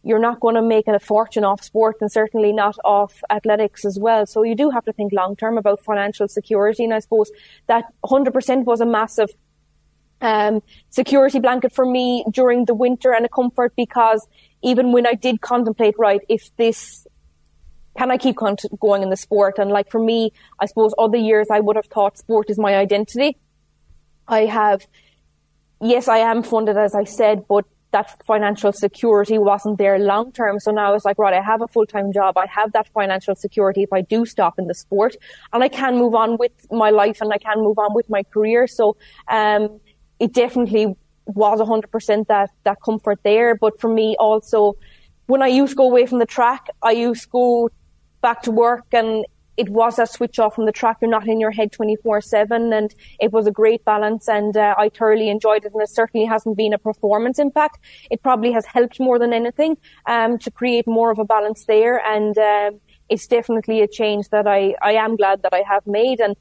you're 0.04 0.20
not 0.20 0.40
going 0.40 0.56
to 0.56 0.62
make 0.62 0.88
a 0.88 1.00
fortune 1.00 1.44
off 1.44 1.64
sport 1.64 1.98
and 2.02 2.12
certainly 2.12 2.52
not 2.52 2.76
off 2.84 3.22
athletics 3.30 3.86
as 3.86 4.00
well. 4.00 4.26
So 4.26 4.44
you 4.44 4.56
do 4.56 4.70
have 4.72 4.84
to 4.86 4.94
think 4.94 5.14
long 5.14 5.36
term 5.36 5.58
about 5.58 5.84
financial 5.84 6.28
security. 6.28 6.84
And 6.84 6.94
I 6.94 7.00
suppose 7.00 7.32
that 7.68 7.86
100% 8.04 8.66
was 8.66 8.82
a 8.82 8.86
massive 8.86 9.30
um, 10.22 10.62
security 10.90 11.40
blanket 11.40 11.74
for 11.74 11.86
me 11.86 12.26
during 12.32 12.66
the 12.66 12.74
winter 12.74 13.14
and 13.14 13.26
a 13.26 13.30
comfort 13.30 13.74
because 13.76 14.28
even 14.64 14.92
when 14.92 15.06
I 15.06 15.14
did 15.14 15.42
contemplate, 15.42 15.96
right, 15.98 16.22
if 16.30 16.56
this, 16.58 17.06
can 17.98 18.10
I 18.12 18.18
keep 18.18 18.38
going 18.38 19.04
in 19.04 19.10
the 19.10 19.18
sport? 19.18 19.60
And 19.60 19.70
like 19.70 19.90
for 19.90 20.00
me, 20.00 20.32
I 20.60 20.66
suppose 20.66 20.94
other 20.98 21.18
years 21.18 21.48
I 21.52 21.60
would 21.60 21.76
have 21.76 21.88
thought 21.88 22.18
sport 22.18 22.50
is 22.50 22.58
my 22.58 22.76
identity. 22.76 23.38
I 24.32 24.46
have, 24.46 24.88
yes, 25.82 26.08
I 26.08 26.20
am 26.20 26.42
funded 26.42 26.78
as 26.78 26.96
I 26.96 27.04
said, 27.04 27.46
but 27.48 27.66
that 27.92 28.24
financial 28.26 28.72
security 28.72 29.38
wasn't 29.38 29.78
there 29.78 30.00
long 30.00 30.32
term. 30.32 30.60
So 30.60 30.72
now 30.72 30.94
it's 30.94 31.04
like, 31.04 31.20
right, 31.20 31.34
I 31.34 31.42
have 31.42 31.62
a 31.62 31.68
full 31.68 31.86
time 31.86 32.14
job. 32.14 32.38
I 32.38 32.48
have 32.48 32.72
that 32.72 32.88
financial 32.94 33.36
security 33.36 33.84
if 33.84 33.92
I 33.92 34.02
do 34.02 34.26
stop 34.26 34.58
in 34.58 34.68
the 34.68 34.74
sport 34.74 35.18
and 35.52 35.62
I 35.62 35.68
can 35.68 35.98
move 35.98 36.16
on 36.16 36.38
with 36.38 36.54
my 36.72 36.90
life 36.90 37.18
and 37.20 37.32
I 37.34 37.38
can 37.38 37.58
move 37.58 37.78
on 37.78 37.94
with 37.94 38.10
my 38.10 38.24
career. 38.24 38.66
So, 38.66 38.96
um, 39.28 39.82
it 40.20 40.34
definitely 40.34 40.96
was 41.26 41.60
100% 41.60 42.28
that, 42.28 42.52
that 42.64 42.78
comfort 42.84 43.20
there. 43.24 43.56
But 43.56 43.80
for 43.82 43.92
me 43.92 44.16
also, 44.20 44.78
when 45.26 45.42
I 45.42 45.48
used 45.48 45.72
to 45.72 45.76
go 45.76 45.86
away 45.86 46.06
from 46.06 46.20
the 46.20 46.26
track, 46.26 46.68
I 46.82 46.92
used 46.92 47.24
to 47.24 47.30
go 47.30 47.70
back 48.22 48.44
to 48.44 48.52
work 48.52 48.86
and 48.94 49.26
it 49.58 49.70
was 49.70 50.00
a 50.00 50.06
switch 50.06 50.40
off 50.40 50.56
from 50.56 50.66
the 50.66 50.72
track. 50.72 50.98
You're 51.02 51.10
not 51.10 51.28
in 51.28 51.40
your 51.40 51.52
head 51.52 51.72
24 51.72 52.22
7 52.22 52.74
and 52.74 52.94
it 53.20 53.32
was 53.32 53.48
a 53.48 53.52
great 53.52 53.84
balance 53.86 54.28
and 54.28 54.56
uh, 54.56 54.76
I 54.78 54.90
thoroughly 54.90 55.30
enjoyed 55.30 55.66
it 55.66 55.74
and 55.74 55.82
it 55.82 55.90
certainly 55.90 56.26
hasn't 56.26 56.58
been 56.58 56.74
a 56.74 56.78
performance 56.78 57.40
impact. 57.40 57.80
It 58.10 58.24
probably 58.24 58.52
has 58.54 58.66
helped 58.66 59.00
more 59.00 59.20
than 59.20 59.34
anything 59.34 59.78
um, 60.06 60.38
to 60.40 60.52
create 60.52 60.88
more 60.88 61.12
of 61.12 61.20
a 61.20 61.26
balance 61.26 61.66
there 61.66 62.00
and 62.06 62.38
um, 62.38 62.80
it's 63.10 63.28
definitely 63.28 63.82
a 63.82 63.88
change 63.88 64.30
that 64.30 64.48
I, 64.48 64.76
I 64.82 64.94
am 64.94 65.18
glad 65.18 65.44
that 65.44 65.54
I 65.54 65.64
have 65.68 65.86
made 65.86 66.22
and 66.22 66.36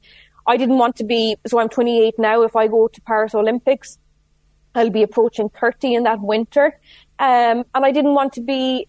I 0.47 0.57
didn't 0.57 0.77
want 0.77 0.95
to 0.97 1.03
be, 1.03 1.35
so 1.45 1.59
I'm 1.59 1.69
28 1.69 2.15
now. 2.17 2.41
If 2.41 2.55
I 2.55 2.67
go 2.67 2.87
to 2.87 3.01
Paris 3.01 3.35
Olympics, 3.35 3.99
I'll 4.73 4.89
be 4.89 5.03
approaching 5.03 5.49
30 5.49 5.95
in 5.95 6.03
that 6.03 6.21
winter. 6.21 6.79
Um, 7.19 7.65
and 7.75 7.85
I 7.85 7.91
didn't 7.91 8.15
want 8.15 8.33
to 8.33 8.41
be 8.41 8.87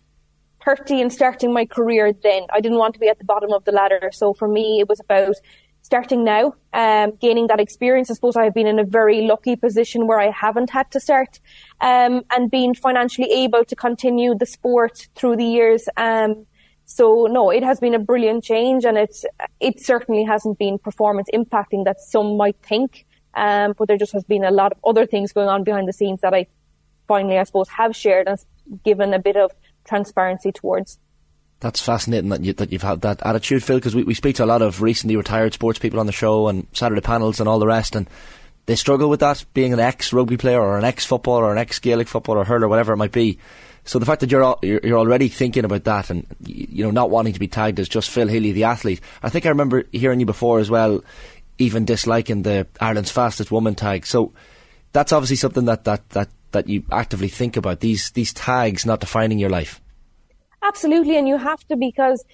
30 0.64 1.00
and 1.00 1.12
starting 1.12 1.52
my 1.52 1.64
career 1.64 2.12
then. 2.12 2.46
I 2.52 2.60
didn't 2.60 2.78
want 2.78 2.94
to 2.94 3.00
be 3.00 3.08
at 3.08 3.18
the 3.18 3.24
bottom 3.24 3.52
of 3.52 3.64
the 3.64 3.72
ladder. 3.72 4.10
So 4.12 4.34
for 4.34 4.48
me, 4.48 4.80
it 4.80 4.88
was 4.88 5.00
about 5.00 5.36
starting 5.82 6.24
now, 6.24 6.54
um, 6.72 7.12
gaining 7.20 7.48
that 7.48 7.60
experience. 7.60 8.10
I 8.10 8.14
suppose 8.14 8.36
I've 8.36 8.54
been 8.54 8.68
in 8.68 8.78
a 8.78 8.84
very 8.84 9.22
lucky 9.22 9.56
position 9.56 10.06
where 10.06 10.20
I 10.20 10.30
haven't 10.30 10.70
had 10.70 10.90
to 10.92 11.00
start, 11.00 11.40
um, 11.80 12.22
and 12.30 12.50
being 12.50 12.74
financially 12.74 13.30
able 13.30 13.64
to 13.64 13.76
continue 13.76 14.34
the 14.38 14.46
sport 14.46 15.08
through 15.16 15.36
the 15.36 15.44
years. 15.44 15.88
Um, 15.96 16.46
so 16.84 17.26
no, 17.28 17.50
it 17.50 17.64
has 17.64 17.80
been 17.80 17.94
a 17.94 17.98
brilliant 17.98 18.44
change 18.44 18.84
and 18.84 18.96
it's, 18.96 19.24
it 19.60 19.84
certainly 19.84 20.24
hasn't 20.24 20.58
been 20.58 20.78
performance 20.78 21.28
impacting 21.34 21.84
that 21.84 22.00
some 22.00 22.36
might 22.36 22.56
think. 22.62 23.06
Um, 23.34 23.74
but 23.78 23.88
there 23.88 23.96
just 23.96 24.12
has 24.12 24.24
been 24.24 24.44
a 24.44 24.50
lot 24.50 24.72
of 24.72 24.78
other 24.84 25.06
things 25.06 25.32
going 25.32 25.48
on 25.48 25.64
behind 25.64 25.88
the 25.88 25.92
scenes 25.92 26.20
that 26.20 26.34
I 26.34 26.46
finally, 27.08 27.38
I 27.38 27.44
suppose, 27.44 27.68
have 27.70 27.96
shared 27.96 28.28
and 28.28 28.38
given 28.84 29.14
a 29.14 29.18
bit 29.18 29.36
of 29.36 29.52
transparency 29.84 30.52
towards. 30.52 30.98
That's 31.60 31.80
fascinating 31.80 32.30
that, 32.30 32.42
you, 32.42 32.52
that 32.54 32.72
you've 32.72 32.82
had 32.82 33.02
that 33.02 33.24
attitude, 33.24 33.62
Phil, 33.62 33.76
because 33.76 33.94
we, 33.94 34.02
we 34.02 34.14
speak 34.14 34.36
to 34.36 34.44
a 34.44 34.46
lot 34.46 34.62
of 34.62 34.82
recently 34.82 35.16
retired 35.16 35.54
sports 35.54 35.78
people 35.78 36.00
on 36.00 36.06
the 36.06 36.12
show 36.12 36.48
and 36.48 36.66
Saturday 36.72 37.00
panels 37.00 37.38
and 37.38 37.48
all 37.48 37.60
the 37.60 37.66
rest, 37.66 37.94
and 37.94 38.08
they 38.66 38.74
struggle 38.76 39.08
with 39.08 39.20
that, 39.20 39.44
being 39.54 39.72
an 39.72 39.80
ex-rugby 39.80 40.36
player 40.36 40.60
or 40.60 40.78
an 40.78 40.84
ex-footballer 40.84 41.44
or 41.44 41.52
an 41.52 41.58
ex-Gaelic 41.58 42.08
footballer, 42.08 42.40
or 42.40 42.44
hurler, 42.44 42.68
whatever 42.68 42.92
it 42.92 42.96
might 42.96 43.12
be. 43.12 43.38
So 43.84 43.98
the 43.98 44.06
fact 44.06 44.20
that 44.20 44.30
you're, 44.30 44.56
you're 44.62 44.98
already 44.98 45.28
thinking 45.28 45.64
about 45.64 45.84
that 45.84 46.10
and 46.10 46.24
you 46.46 46.84
know 46.84 46.92
not 46.92 47.10
wanting 47.10 47.32
to 47.32 47.40
be 47.40 47.48
tagged 47.48 47.80
as 47.80 47.88
just 47.88 48.10
Phil 48.10 48.28
Healy, 48.28 48.52
the 48.52 48.64
athlete. 48.64 49.00
I 49.22 49.28
think 49.28 49.44
I 49.44 49.48
remember 49.48 49.84
hearing 49.90 50.20
you 50.20 50.26
before 50.26 50.60
as 50.60 50.70
well, 50.70 51.02
even 51.58 51.84
disliking 51.84 52.42
the 52.42 52.68
Ireland's 52.80 53.10
fastest 53.10 53.50
woman 53.50 53.74
tag. 53.74 54.06
So 54.06 54.32
that's 54.92 55.12
obviously 55.12 55.36
something 55.36 55.64
that, 55.64 55.84
that, 55.84 56.08
that 56.10 56.28
that 56.52 56.68
you 56.68 56.84
actively 56.90 57.28
think 57.28 57.56
about 57.56 57.80
these 57.80 58.10
these 58.12 58.32
tags 58.32 58.86
not 58.86 59.00
defining 59.00 59.38
your 59.38 59.50
life. 59.50 59.80
Absolutely, 60.62 61.16
and 61.16 61.26
you 61.26 61.36
have 61.36 61.66
to 61.68 61.76
because, 61.76 62.24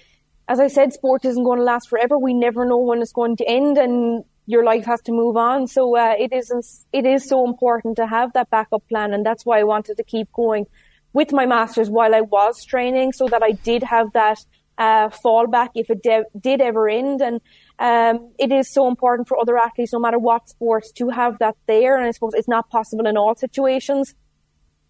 as 0.47 0.59
I 0.59 0.67
said, 0.67 0.93
sport 0.93 1.25
isn't 1.25 1.43
going 1.43 1.57
to 1.57 1.63
last 1.63 1.89
forever. 1.89 2.17
We 2.17 2.33
never 2.33 2.63
know 2.65 2.77
when 2.77 3.01
it's 3.01 3.11
going 3.11 3.37
to 3.37 3.47
end, 3.47 3.77
and 3.77 4.23
your 4.45 4.63
life 4.63 4.85
has 4.85 5.01
to 5.01 5.11
move 5.11 5.37
on. 5.37 5.67
So 5.67 5.95
uh, 5.95 6.15
it 6.17 6.31
is 6.33 6.85
it 6.93 7.05
is 7.05 7.27
so 7.27 7.47
important 7.47 7.95
to 7.97 8.07
have 8.07 8.33
that 8.33 8.49
backup 8.49 8.87
plan, 8.87 9.13
and 9.13 9.25
that's 9.25 9.45
why 9.45 9.59
I 9.59 9.63
wanted 9.63 9.97
to 9.97 10.03
keep 10.03 10.31
going 10.31 10.67
with 11.13 11.31
my 11.31 11.45
masters 11.45 11.89
while 11.89 12.13
I 12.13 12.21
was 12.21 12.63
training, 12.63 13.13
so 13.13 13.27
that 13.27 13.41
I 13.41 13.51
did 13.51 13.83
have 13.83 14.13
that 14.13 14.39
uh, 14.77 15.09
fallback 15.09 15.69
if 15.75 15.89
it 15.89 16.03
de- 16.03 16.25
did 16.39 16.61
ever 16.61 16.87
end. 16.87 17.21
And 17.21 17.41
um, 17.79 18.33
it 18.37 18.51
is 18.51 18.69
so 18.69 18.87
important 18.87 19.27
for 19.27 19.37
other 19.39 19.57
athletes, 19.57 19.93
no 19.93 19.99
matter 19.99 20.19
what 20.19 20.49
sports, 20.49 20.91
to 20.93 21.09
have 21.09 21.39
that 21.39 21.55
there. 21.65 21.97
And 21.97 22.05
I 22.05 22.11
suppose 22.11 22.33
it's 22.33 22.47
not 22.47 22.69
possible 22.69 23.07
in 23.07 23.15
all 23.15 23.35
situations. 23.35 24.13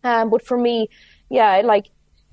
Um, 0.04 0.30
but 0.30 0.46
for 0.46 0.58
me, 0.58 0.88
yeah, 1.30 1.62
like, 1.64 1.86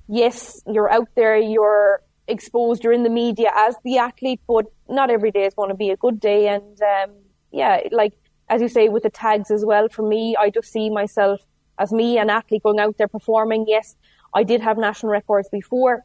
yes, 0.07 0.61
you're 0.65 0.91
out 0.91 1.09
there, 1.15 1.37
you're 1.37 2.01
exposed, 2.27 2.83
you're 2.83 2.93
in 2.93 3.03
the 3.03 3.09
media 3.09 3.51
as 3.55 3.75
the 3.83 3.99
athlete, 3.99 4.41
but 4.47 4.65
not 4.89 5.11
every 5.11 5.31
day 5.31 5.45
is 5.45 5.53
going 5.53 5.69
to 5.69 5.75
be 5.75 5.91
a 5.91 5.97
good 5.97 6.19
day. 6.19 6.47
And, 6.47 6.81
um, 6.81 7.11
yeah, 7.51 7.81
like, 7.91 8.13
as 8.49 8.61
you 8.61 8.67
say, 8.67 8.89
with 8.89 9.03
the 9.03 9.09
tags 9.09 9.51
as 9.51 9.63
well, 9.63 9.89
for 9.89 10.07
me, 10.07 10.35
I 10.39 10.49
just 10.49 10.71
see 10.71 10.89
myself 10.89 11.41
as 11.77 11.91
me, 11.91 12.17
an 12.17 12.31
athlete 12.31 12.63
going 12.63 12.79
out 12.79 12.97
there 12.97 13.07
performing. 13.07 13.65
Yes, 13.67 13.95
I 14.33 14.43
did 14.43 14.61
have 14.61 14.77
national 14.77 15.11
records 15.11 15.49
before 15.49 16.03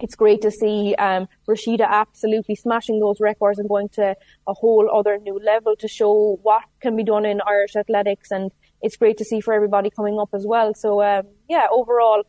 it's 0.00 0.14
great 0.14 0.42
to 0.42 0.50
see 0.50 0.94
um, 0.96 1.28
Rhasidat 1.48 1.88
absolutely 1.88 2.54
smashing 2.54 3.00
those 3.00 3.20
records 3.20 3.58
and 3.58 3.68
going 3.68 3.88
to 3.90 4.14
a 4.46 4.54
whole 4.54 4.88
other 4.92 5.18
new 5.18 5.38
level 5.44 5.74
to 5.76 5.88
show 5.88 6.38
what 6.42 6.62
can 6.80 6.96
be 6.96 7.04
done 7.04 7.24
in 7.24 7.40
Irish 7.46 7.74
athletics. 7.76 8.30
And 8.30 8.50
it's 8.80 8.96
great 8.96 9.18
to 9.18 9.24
see 9.24 9.40
for 9.40 9.52
everybody 9.52 9.90
coming 9.90 10.18
up 10.20 10.30
as 10.32 10.46
well. 10.46 10.72
So, 10.74 11.02
um, 11.02 11.26
yeah, 11.48 11.66
overall, 11.70 12.22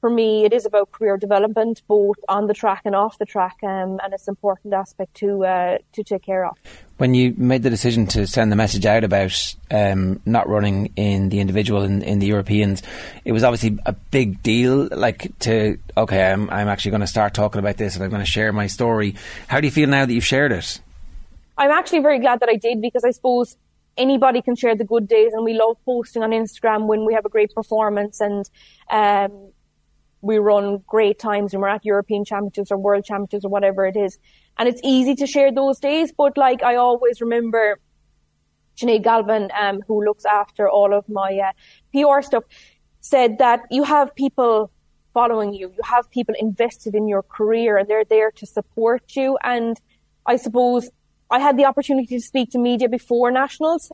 for 0.00 0.10
me, 0.10 0.44
it 0.44 0.52
is 0.52 0.64
about 0.64 0.92
career 0.92 1.16
development, 1.16 1.82
both 1.88 2.16
on 2.28 2.46
the 2.46 2.54
track 2.54 2.82
and 2.84 2.94
off 2.94 3.18
the 3.18 3.24
track, 3.24 3.56
um, 3.62 3.98
and 4.02 4.12
it's 4.12 4.28
an 4.28 4.32
important 4.32 4.72
aspect 4.72 5.14
to 5.14 5.44
uh, 5.44 5.78
to 5.92 6.04
take 6.04 6.22
care 6.22 6.46
of. 6.46 6.56
When 6.98 7.14
you 7.14 7.34
made 7.36 7.62
the 7.62 7.70
decision 7.70 8.06
to 8.08 8.26
send 8.26 8.50
the 8.52 8.56
message 8.56 8.86
out 8.86 9.04
about 9.04 9.54
um, 9.70 10.20
not 10.24 10.48
running 10.48 10.92
in 10.96 11.28
the 11.28 11.40
individual 11.40 11.82
in, 11.82 12.02
in, 12.02 12.18
the 12.18 12.26
Europeans, 12.26 12.82
it 13.24 13.32
was 13.32 13.44
obviously 13.44 13.78
a 13.86 13.92
big 13.92 14.42
deal. 14.42 14.88
Like 14.90 15.36
to 15.40 15.78
okay, 15.96 16.30
I'm 16.30 16.48
I'm 16.50 16.68
actually 16.68 16.92
going 16.92 17.00
to 17.00 17.06
start 17.08 17.34
talking 17.34 17.58
about 17.58 17.76
this 17.76 17.94
and 17.94 18.04
I'm 18.04 18.10
going 18.10 18.24
to 18.24 18.30
share 18.30 18.52
my 18.52 18.68
story. 18.68 19.16
How 19.48 19.60
do 19.60 19.66
you 19.66 19.72
feel 19.72 19.88
now 19.88 20.06
that 20.06 20.12
you've 20.12 20.24
shared 20.24 20.52
it? 20.52 20.80
I'm 21.56 21.72
actually 21.72 22.00
very 22.00 22.20
glad 22.20 22.38
that 22.40 22.48
I 22.48 22.54
did 22.54 22.80
because 22.80 23.02
I 23.04 23.10
suppose 23.10 23.56
anybody 23.96 24.42
can 24.42 24.54
share 24.54 24.76
the 24.76 24.84
good 24.84 25.08
days, 25.08 25.32
and 25.32 25.44
we 25.44 25.54
love 25.54 25.76
posting 25.84 26.22
on 26.22 26.30
Instagram 26.30 26.86
when 26.86 27.04
we 27.04 27.14
have 27.14 27.24
a 27.24 27.30
great 27.30 27.52
performance 27.52 28.20
and. 28.20 28.48
Um, 28.90 29.50
we 30.20 30.38
run 30.38 30.82
great 30.86 31.18
times 31.18 31.52
and 31.52 31.62
we're 31.62 31.68
at 31.68 31.84
European 31.84 32.24
championships 32.24 32.70
or 32.70 32.78
world 32.78 33.04
championships 33.04 33.44
or 33.44 33.48
whatever 33.48 33.86
it 33.86 33.96
is. 33.96 34.18
And 34.58 34.68
it's 34.68 34.80
easy 34.82 35.14
to 35.16 35.26
share 35.26 35.52
those 35.52 35.78
days, 35.78 36.12
but 36.16 36.36
like 36.36 36.62
I 36.62 36.76
always 36.76 37.20
remember 37.20 37.78
Sinead 38.76 39.02
Galvin, 39.02 39.50
um, 39.58 39.80
who 39.86 40.04
looks 40.04 40.24
after 40.24 40.68
all 40.68 40.92
of 40.92 41.08
my 41.08 41.40
uh, 41.48 41.52
PR 41.92 42.22
stuff, 42.22 42.44
said 43.00 43.38
that 43.38 43.60
you 43.70 43.84
have 43.84 44.14
people 44.14 44.70
following 45.14 45.52
you, 45.52 45.72
you 45.76 45.82
have 45.84 46.10
people 46.10 46.34
invested 46.38 46.94
in 46.94 47.08
your 47.08 47.22
career 47.22 47.76
and 47.76 47.88
they're 47.88 48.04
there 48.04 48.30
to 48.32 48.46
support 48.46 49.16
you. 49.16 49.38
And 49.42 49.80
I 50.26 50.36
suppose 50.36 50.90
I 51.30 51.38
had 51.38 51.56
the 51.56 51.64
opportunity 51.64 52.16
to 52.16 52.20
speak 52.20 52.50
to 52.50 52.58
media 52.58 52.88
before 52.88 53.30
nationals 53.30 53.90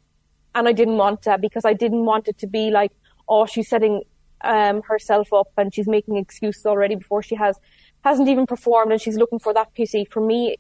and 0.55 0.69
I 0.69 0.73
didn't 0.73 0.97
want 0.97 1.23
to 1.23 1.39
because 1.39 1.65
I 1.65 1.73
didn't 1.73 2.05
want 2.05 2.29
it 2.29 2.39
to 2.39 2.47
be 2.47 2.71
like, 2.71 2.93
oh, 3.29 3.47
she's 3.47 3.69
setting 3.69 4.03
um, 4.45 4.83
herself 4.83 5.33
up 5.33 5.49
and 5.57 5.75
she's 5.75 5.89
making 5.89 6.16
excuses 6.16 6.66
already 6.66 6.95
before 6.95 7.23
she 7.23 7.35
has 7.35 7.59
hasn't 8.05 8.29
even 8.29 8.47
performed 8.47 8.93
and 8.93 9.01
she's 9.01 9.16
looking 9.16 9.39
for 9.39 9.55
that 9.55 9.73
pity. 9.75 10.05
For 10.05 10.21
me, 10.21 10.57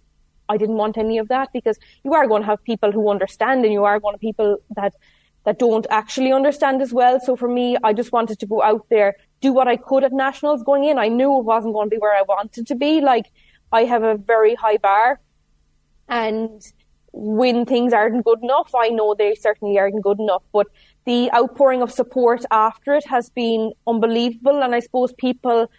I 0.48 0.56
didn't 0.56 0.76
want 0.76 0.96
any 0.96 1.18
of 1.18 1.28
that 1.28 1.50
because 1.52 1.78
you 2.02 2.14
are 2.14 2.26
going 2.26 2.42
to 2.42 2.46
have 2.46 2.62
people 2.64 2.90
who 2.90 3.10
understand 3.10 3.64
and 3.64 3.72
you 3.72 3.84
are 3.84 4.00
going 4.00 4.14
to 4.14 4.18
people 4.18 4.58
that 4.76 4.94
that 5.44 5.58
don't 5.58 5.86
actually 5.90 6.32
understand 6.32 6.80
as 6.80 6.92
well. 6.92 7.20
So 7.20 7.36
for 7.36 7.48
me, 7.48 7.76
I 7.84 7.92
just 7.92 8.12
wanted 8.12 8.38
to 8.38 8.46
go 8.46 8.62
out 8.62 8.86
there, 8.88 9.14
do 9.42 9.52
what 9.52 9.68
I 9.68 9.76
could 9.76 10.02
at 10.02 10.12
nationals 10.12 10.62
going 10.62 10.84
in. 10.84 10.98
I 10.98 11.08
knew 11.08 11.38
it 11.38 11.44
wasn't 11.44 11.74
going 11.74 11.90
to 11.90 11.94
be 11.94 11.98
where 11.98 12.16
I 12.16 12.22
wanted 12.22 12.66
to 12.66 12.74
be. 12.74 13.02
Like 13.02 13.26
I 13.70 13.84
have 13.84 14.02
a 14.02 14.16
very 14.16 14.54
high 14.54 14.78
bar 14.78 15.20
and 16.08 16.62
when 17.16 17.64
things 17.64 17.92
aren't 17.92 18.24
good 18.24 18.42
enough, 18.42 18.74
I 18.74 18.88
know 18.88 19.14
they 19.14 19.36
certainly 19.36 19.78
aren't 19.78 20.02
good 20.02 20.18
enough, 20.18 20.42
but 20.52 20.66
the 21.06 21.30
outpouring 21.32 21.80
of 21.80 21.92
support 21.92 22.44
after 22.50 22.94
it 22.94 23.06
has 23.06 23.30
been 23.30 23.72
unbelievable. 23.86 24.62
And 24.62 24.74
I 24.74 24.80
suppose 24.80 25.12
people 25.12 25.70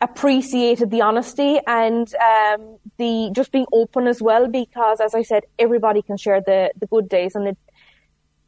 appreciated 0.00 0.90
the 0.90 1.02
honesty 1.02 1.58
and 1.66 2.14
um, 2.14 2.78
the 2.96 3.30
just 3.34 3.50
being 3.50 3.66
open 3.72 4.06
as 4.06 4.22
well, 4.22 4.46
because 4.46 5.00
as 5.00 5.16
I 5.16 5.22
said, 5.22 5.42
everybody 5.58 6.00
can 6.00 6.16
share 6.16 6.40
the, 6.40 6.70
the 6.78 6.86
good 6.86 7.08
days 7.08 7.34
and 7.34 7.48
it, 7.48 7.58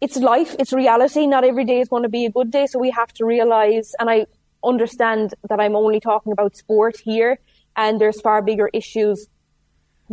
it's 0.01 0.17
life, 0.17 0.55
it's 0.61 0.73
reality. 0.73 1.27
Not 1.27 1.43
every 1.43 1.65
day 1.65 1.81
is 1.81 1.89
going 1.89 2.05
to 2.05 2.09
be 2.09 2.27
a 2.27 2.31
good 2.31 2.53
day. 2.53 2.67
So 2.67 2.79
we 2.79 2.91
have 2.91 3.13
to 3.15 3.25
realize, 3.25 3.95
and 3.99 4.09
I 4.09 4.27
understand 4.63 5.35
that 5.49 5.59
I'm 5.59 5.75
only 5.75 5.99
talking 5.99 6.31
about 6.31 6.55
sport 6.57 6.97
here 7.05 7.41
and 7.77 8.01
there's 8.01 8.21
far 8.21 8.41
bigger 8.41 8.71
issues 8.73 9.27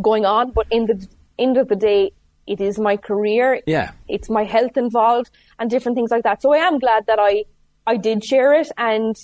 going 0.01 0.25
on. 0.25 0.51
But 0.51 0.65
in 0.71 0.87
the 0.87 1.07
end 1.37 1.57
of 1.57 1.67
the 1.67 1.75
day, 1.75 2.11
it 2.47 2.61
is 2.61 2.79
my 2.79 2.97
career. 2.97 3.61
Yeah. 3.65 3.91
It's 4.07 4.29
my 4.29 4.43
health 4.43 4.77
involved 4.77 5.31
and 5.59 5.69
different 5.69 5.95
things 5.95 6.11
like 6.11 6.23
that. 6.23 6.41
So 6.41 6.53
I 6.53 6.57
am 6.57 6.79
glad 6.79 7.07
that 7.07 7.19
I, 7.19 7.45
I 7.87 7.97
did 7.97 8.23
share 8.23 8.53
it 8.53 8.71
and 8.77 9.15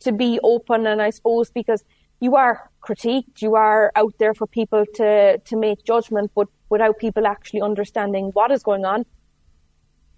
to 0.00 0.12
be 0.12 0.40
open. 0.42 0.86
And 0.86 1.02
I 1.02 1.10
suppose 1.10 1.50
because 1.50 1.84
you 2.20 2.36
are 2.36 2.70
critiqued, 2.82 3.42
you 3.42 3.54
are 3.54 3.92
out 3.96 4.14
there 4.18 4.34
for 4.34 4.46
people 4.46 4.84
to, 4.94 5.38
to 5.38 5.56
make 5.56 5.84
judgment, 5.84 6.30
but 6.34 6.48
without 6.68 6.98
people 6.98 7.26
actually 7.26 7.60
understanding 7.60 8.30
what 8.32 8.50
is 8.50 8.62
going 8.62 8.84
on. 8.84 9.04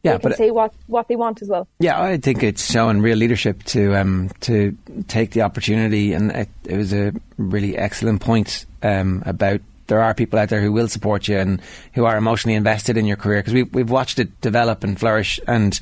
Yeah, 0.04 0.18
but 0.18 0.36
say 0.36 0.50
what, 0.50 0.74
what 0.88 1.06
they 1.06 1.14
want 1.14 1.42
as 1.42 1.48
well. 1.48 1.68
Yeah, 1.78 2.02
I 2.02 2.16
think 2.16 2.42
it's 2.42 2.68
showing 2.68 3.00
real 3.00 3.16
leadership 3.16 3.62
to 3.66 3.94
um, 3.94 4.30
to 4.40 4.76
take 5.06 5.30
the 5.30 5.42
opportunity, 5.42 6.12
and 6.12 6.32
it, 6.32 6.48
it 6.64 6.76
was 6.76 6.92
a 6.92 7.12
really 7.36 7.78
excellent 7.78 8.20
point 8.20 8.66
um, 8.82 9.22
about 9.24 9.60
there 9.92 10.00
are 10.00 10.14
people 10.14 10.38
out 10.38 10.48
there 10.48 10.62
who 10.62 10.72
will 10.72 10.88
support 10.88 11.28
you 11.28 11.36
and 11.36 11.60
who 11.92 12.06
are 12.06 12.16
emotionally 12.16 12.54
invested 12.54 12.96
in 12.96 13.04
your 13.04 13.18
career 13.18 13.40
because 13.40 13.52
we've, 13.52 13.74
we've 13.74 13.90
watched 13.90 14.18
it 14.18 14.40
develop 14.40 14.82
and 14.84 14.98
flourish 14.98 15.38
and 15.46 15.80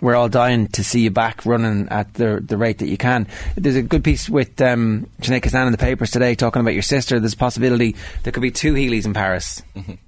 we're 0.00 0.14
all 0.14 0.30
dying 0.30 0.66
to 0.68 0.82
see 0.82 1.00
you 1.00 1.10
back 1.10 1.44
running 1.44 1.86
at 1.90 2.14
the 2.14 2.42
the 2.42 2.56
rate 2.56 2.78
that 2.78 2.88
you 2.88 2.96
can. 2.96 3.26
There's 3.56 3.76
a 3.76 3.82
good 3.82 4.02
piece 4.02 4.30
with 4.30 4.58
um, 4.62 5.10
Sinead 5.20 5.42
Kissane 5.42 5.66
in 5.66 5.72
the 5.72 5.78
papers 5.78 6.10
today 6.10 6.34
talking 6.34 6.60
about 6.60 6.72
your 6.72 6.80
sister. 6.80 7.20
There's 7.20 7.34
a 7.34 7.36
possibility 7.36 7.96
there 8.22 8.32
could 8.32 8.40
be 8.40 8.50
two 8.50 8.72
Healy's 8.72 9.04
in 9.04 9.12
Paris. 9.12 9.62
Mm-hmm. 9.76 9.92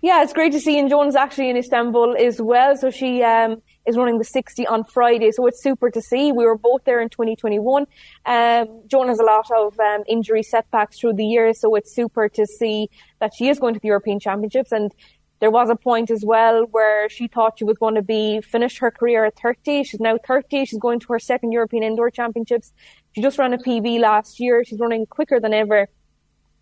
Yeah, 0.00 0.22
it's 0.22 0.32
great 0.32 0.52
to 0.52 0.60
see. 0.60 0.78
And 0.78 0.88
Joan's 0.88 1.16
actually 1.16 1.50
in 1.50 1.56
Istanbul 1.56 2.14
as 2.24 2.40
well. 2.40 2.76
So 2.76 2.88
she 2.88 3.24
um, 3.24 3.60
is 3.88 3.96
running 3.96 4.18
the 4.18 4.24
60 4.24 4.66
on 4.66 4.84
Friday. 4.84 5.32
So 5.32 5.46
it's 5.46 5.62
super 5.62 5.90
to 5.90 6.00
see. 6.00 6.30
We 6.30 6.44
were 6.44 6.58
both 6.58 6.84
there 6.84 7.00
in 7.00 7.08
2021. 7.08 7.86
Um, 8.26 8.82
Joan 8.86 9.08
has 9.08 9.18
a 9.18 9.24
lot 9.24 9.50
of 9.50 9.80
um, 9.80 10.04
injury 10.06 10.42
setbacks 10.42 10.98
through 10.98 11.14
the 11.14 11.24
year. 11.24 11.54
So 11.54 11.74
it's 11.74 11.94
super 11.94 12.28
to 12.28 12.46
see 12.46 12.90
that 13.20 13.32
she 13.34 13.48
is 13.48 13.58
going 13.58 13.74
to 13.74 13.80
the 13.80 13.88
European 13.88 14.20
Championships. 14.20 14.70
And 14.72 14.92
there 15.40 15.50
was 15.50 15.70
a 15.70 15.76
point 15.76 16.10
as 16.10 16.24
well 16.24 16.66
where 16.70 17.08
she 17.08 17.28
thought 17.28 17.58
she 17.58 17.64
was 17.64 17.78
going 17.78 17.94
to 17.94 18.02
be 18.02 18.40
finished 18.42 18.78
her 18.78 18.90
career 18.90 19.24
at 19.24 19.38
30. 19.40 19.84
She's 19.84 20.00
now 20.00 20.18
30. 20.26 20.66
She's 20.66 20.78
going 20.78 21.00
to 21.00 21.06
her 21.12 21.18
second 21.18 21.52
European 21.52 21.82
Indoor 21.82 22.10
Championships. 22.10 22.72
She 23.14 23.22
just 23.22 23.38
ran 23.38 23.54
a 23.54 23.58
PB 23.58 24.00
last 24.00 24.38
year. 24.38 24.64
She's 24.64 24.78
running 24.78 25.06
quicker 25.06 25.40
than 25.40 25.54
ever. 25.54 25.88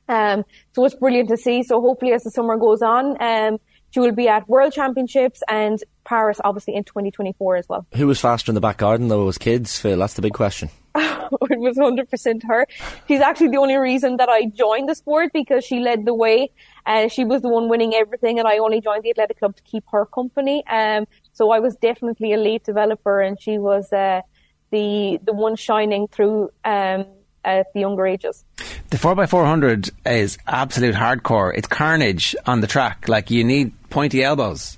Um, 0.09 0.45
so 0.73 0.85
it's 0.85 0.95
brilliant 0.95 1.29
to 1.31 1.37
see. 1.37 1.63
So 1.63 1.81
hopefully 1.81 2.13
as 2.13 2.23
the 2.23 2.31
summer 2.31 2.57
goes 2.57 2.83
on, 2.83 3.21
um, 3.21 3.59
she 3.91 4.01
will 4.01 4.13
be 4.13 4.29
at 4.29 4.49
World 4.49 4.73
Championships 4.73 5.43
and 5.49 5.83
Paris 6.05 6.41
obviously 6.45 6.75
in 6.75 6.85
2024 6.85 7.57
as 7.57 7.69
well. 7.69 7.87
Who 7.95 8.07
was 8.07 8.21
faster 8.21 8.51
in 8.51 8.55
the 8.55 8.61
back 8.61 8.79
garden 8.79 9.09
though? 9.09 9.23
It 9.23 9.27
was 9.27 9.39
kids, 9.39 9.79
Phil. 9.79 9.99
That's 9.99 10.15
the 10.15 10.23
big 10.23 10.35
question. 10.35 10.71
it 10.95 11.59
was 11.59 11.77
100% 11.77 12.43
her. 12.47 12.67
She's 13.09 13.21
actually 13.21 13.49
the 13.49 13.59
only 13.59 13.77
reason 13.77 14.17
that 14.19 14.29
I 14.29 14.47
joined 14.47 14.89
the 14.89 14.95
sport 14.95 15.33
because 15.33 15.65
she 15.65 15.81
led 15.81 16.05
the 16.05 16.15
way. 16.15 16.51
and 16.87 17.07
uh, 17.07 17.09
she 17.09 17.25
was 17.25 17.43
the 17.43 17.49
one 17.49 17.69
winning 17.69 17.95
everything 17.95 18.39
and 18.39 18.47
I 18.47 18.59
only 18.59 18.81
joined 18.81 19.03
the 19.03 19.11
athletic 19.11 19.39
club 19.39 19.57
to 19.57 19.63
keep 19.63 19.85
her 19.91 20.07
company. 20.07 20.65
Um, 20.67 21.07
so 21.33 21.51
I 21.51 21.59
was 21.59 21.77
definitely 21.77 22.33
a 22.33 22.39
late 22.39 22.65
developer 22.65 23.21
and 23.21 23.41
she 23.41 23.59
was, 23.59 23.93
uh, 23.93 24.23
the, 24.71 25.19
the 25.23 25.33
one 25.33 25.57
shining 25.57 26.09
through, 26.09 26.51
um, 26.65 27.07
at 27.47 27.73
the 27.73 27.81
younger 27.81 28.07
ages. 28.07 28.45
The 28.91 28.99
4x400 28.99 29.91
is 30.05 30.37
absolute 30.47 30.95
hardcore. 30.95 31.57
It's 31.57 31.69
carnage 31.69 32.37
on 32.45 32.61
the 32.61 32.67
track. 32.67 33.09
Like 33.09 33.31
you 33.31 33.45
need 33.45 33.73
pointy 33.89 34.23
elbows. 34.23 34.77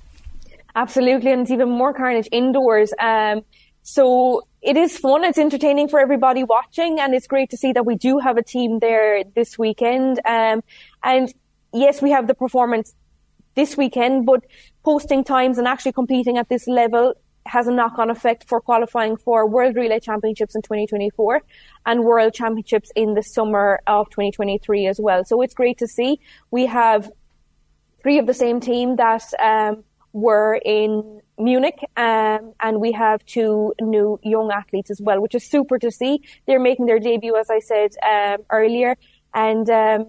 Absolutely, 0.77 1.33
and 1.33 1.43
it's 1.43 1.51
even 1.51 1.71
more 1.71 1.93
carnage 1.93 2.29
indoors. 2.31 2.93
Um, 3.01 3.43
so 3.83 4.47
it 4.63 4.77
is 4.77 4.97
fun. 4.97 5.25
It's 5.25 5.39
entertaining 5.39 5.89
for 5.89 5.99
everybody 5.99 6.45
watching, 6.45 7.01
and 7.01 7.15
it's 7.15 7.27
great 7.27 7.51
to 7.51 7.57
see 7.57 7.73
that 7.73 7.85
we 7.85 7.97
do 7.97 8.19
have 8.19 8.37
a 8.37 8.43
team 8.43 8.79
there 8.79 9.25
this 9.35 9.59
weekend. 9.59 10.21
Um, 10.25 10.63
and 11.03 11.33
yes, 11.73 12.01
we 12.01 12.11
have 12.11 12.29
the 12.29 12.35
performance 12.35 12.95
this 13.55 13.77
weekend, 13.77 14.27
but 14.27 14.45
posting 14.85 15.25
times 15.25 15.59
and 15.59 15.67
actually 15.67 15.93
competing 15.93 16.39
at 16.39 16.49
this 16.49 16.69
level 16.69 17.15
has 17.49 17.67
a 17.67 17.73
knock-on 17.73 18.11
effect 18.11 18.45
for 18.49 18.61
qualifying 18.61 19.17
for 19.17 19.47
World 19.47 19.77
Relay 19.77 20.01
Championships 20.01 20.55
in 20.55 20.63
2024 20.63 21.43
and 21.87 22.05
World 22.05 22.35
Championships 22.35 22.91
in 22.95 23.15
the 23.15 23.23
summer 23.23 23.81
of 23.87 24.09
2023 24.11 24.87
as 24.87 25.01
well. 25.01 25.25
So 25.25 25.41
it's 25.43 25.55
great 25.55 25.79
to 25.79 25.87
see. 25.87 26.21
We 26.51 26.67
have 26.67 27.11
three 28.03 28.19
of 28.19 28.27
the 28.27 28.35
same 28.35 28.61
team 28.61 28.97
that 28.97 29.25
um, 29.43 29.85
were 30.13 30.61
in 30.65 31.21
Munich, 31.39 31.79
um, 31.97 32.53
and 32.61 32.81
we 32.81 32.93
have 32.93 33.25
two 33.25 33.75
new 33.81 34.19
young 34.23 34.51
athletes 34.51 34.91
as 34.91 35.01
well, 35.01 35.21
which 35.21 35.35
is 35.35 35.49
super 35.49 35.79
to 35.79 35.91
see. 35.91 36.23
They're 36.47 36.61
making 36.61 36.87
their 36.87 36.99
debut, 36.99 37.37
as 37.37 37.51
I 37.51 37.61
said 37.61 37.91
um, 38.05 38.45
earlier, 38.51 38.97
and 39.35 39.69
um, 39.71 40.07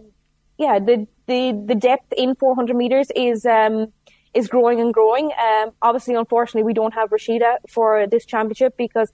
yeah, 0.58 0.80
the 0.80 1.08
the 1.28 1.64
the 1.66 1.76
depth 1.76 2.12
in 2.18 2.36
400 2.36 2.76
meters 2.76 3.12
is 3.16 3.46
um, 3.46 3.94
is 4.34 4.48
growing 4.48 4.80
and 4.80 4.94
growing. 4.94 5.32
Um, 5.32 5.72
obviously, 5.82 6.16
unfortunately, 6.16 6.64
we 6.64 6.74
don't 6.74 6.94
have 6.94 7.10
Rhasidat 7.10 7.58
for 7.70 8.08
this 8.08 8.26
championship 8.26 8.76
because 8.78 9.12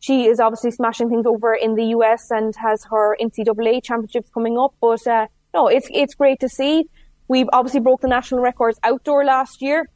she 0.00 0.26
is 0.26 0.40
obviously 0.40 0.70
smashing 0.70 1.08
things 1.10 1.26
over 1.26 1.54
in 1.54 1.74
the 1.74 1.86
US 1.96 2.30
and 2.30 2.54
has 2.56 2.84
her 2.90 3.16
NCAA 3.20 3.82
championships 3.84 4.30
coming 4.30 4.58
up. 4.58 4.74
But 4.80 5.06
uh, 5.06 5.26
no, 5.54 5.68
it's 5.68 5.88
it's 5.92 6.14
great 6.14 6.40
to 6.40 6.48
see. 6.48 6.84
We've 7.28 7.48
obviously 7.52 7.80
broke 7.80 8.00
the 8.00 8.08
national 8.08 8.40
records 8.40 8.78
outdoor 8.82 9.24
last 9.24 9.62
year. 9.62 9.88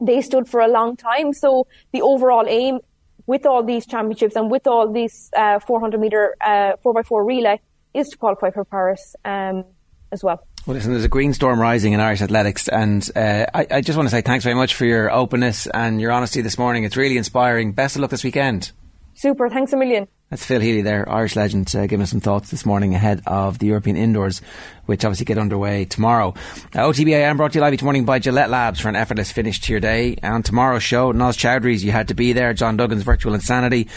They 0.00 0.20
stood 0.20 0.48
for 0.48 0.60
a 0.60 0.68
long 0.68 0.96
time. 0.96 1.32
So 1.32 1.66
the 1.92 2.02
overall 2.02 2.46
aim 2.46 2.80
with 3.26 3.46
all 3.46 3.62
these 3.62 3.86
championships 3.86 4.36
and 4.36 4.50
with 4.50 4.66
all 4.66 4.92
these 4.92 5.30
uh, 5.36 5.60
400 5.60 6.00
meter 6.00 6.36
uh, 6.40 6.72
4x4 6.84 7.26
relay 7.26 7.60
is 7.94 8.08
to 8.08 8.16
qualify 8.16 8.50
for 8.50 8.64
Paris 8.64 9.14
um, 9.24 9.64
as 10.12 10.24
well. 10.24 10.40
Well, 10.68 10.74
listen, 10.74 10.92
there's 10.92 11.06
a 11.06 11.08
green 11.08 11.32
storm 11.32 11.58
rising 11.58 11.94
in 11.94 12.00
Irish 12.00 12.20
athletics, 12.20 12.68
and 12.68 13.02
uh, 13.16 13.46
I, 13.54 13.66
I, 13.70 13.80
just 13.80 13.96
want 13.96 14.06
to 14.06 14.14
say 14.14 14.20
thanks 14.20 14.44
very 14.44 14.54
much 14.54 14.74
for 14.74 14.84
your 14.84 15.10
openness 15.10 15.66
and 15.66 15.98
your 15.98 16.12
honesty 16.12 16.42
this 16.42 16.58
morning. 16.58 16.84
It's 16.84 16.94
really 16.94 17.16
inspiring. 17.16 17.72
Best 17.72 17.96
of 17.96 18.02
luck 18.02 18.10
this 18.10 18.22
weekend. 18.22 18.72
Super. 19.14 19.48
Thanks 19.48 19.72
a 19.72 19.78
million. 19.78 20.08
That's 20.28 20.44
Phil 20.44 20.60
Healy 20.60 20.82
there, 20.82 21.08
Irish 21.08 21.36
legend, 21.36 21.74
uh, 21.74 21.86
giving 21.86 22.02
us 22.02 22.10
some 22.10 22.20
thoughts 22.20 22.50
this 22.50 22.66
morning 22.66 22.94
ahead 22.94 23.22
of 23.26 23.60
the 23.60 23.66
European 23.68 23.96
indoors, 23.96 24.42
which 24.84 25.06
obviously 25.06 25.24
get 25.24 25.38
underway 25.38 25.86
tomorrow. 25.86 26.34
Uh, 26.74 26.80
OTB 26.80 27.12
AM 27.12 27.38
brought 27.38 27.52
to 27.52 27.58
you 27.58 27.62
live 27.62 27.72
each 27.72 27.82
morning 27.82 28.04
by 28.04 28.18
Gillette 28.18 28.50
Labs 28.50 28.78
for 28.78 28.90
an 28.90 28.96
effortless 28.96 29.32
finish 29.32 29.62
to 29.62 29.72
your 29.72 29.80
day. 29.80 30.18
And 30.22 30.44
tomorrow's 30.44 30.82
show, 30.82 31.14
Noz 31.14 31.38
Choudry's 31.38 31.82
You 31.82 31.92
Had 31.92 32.08
to 32.08 32.14
Be 32.14 32.34
There, 32.34 32.52
John 32.52 32.76
Duggan's 32.76 33.04
Virtual 33.04 33.32
Insanity. 33.32 33.88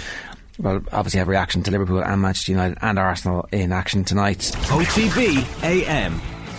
Well, 0.57 0.81
obviously 0.93 1.17
have 1.17 1.27
reaction 1.27 1.63
to 1.63 1.71
Liverpool 1.71 2.01
and 2.01 2.21
Manchester 2.21 2.53
United 2.53 2.77
and 2.81 2.97
Arsenal 2.97 3.49
in 3.51 3.73
action 3.73 4.05
tonight. 4.05 4.39
OTB 4.69 5.63
AM 5.63 6.21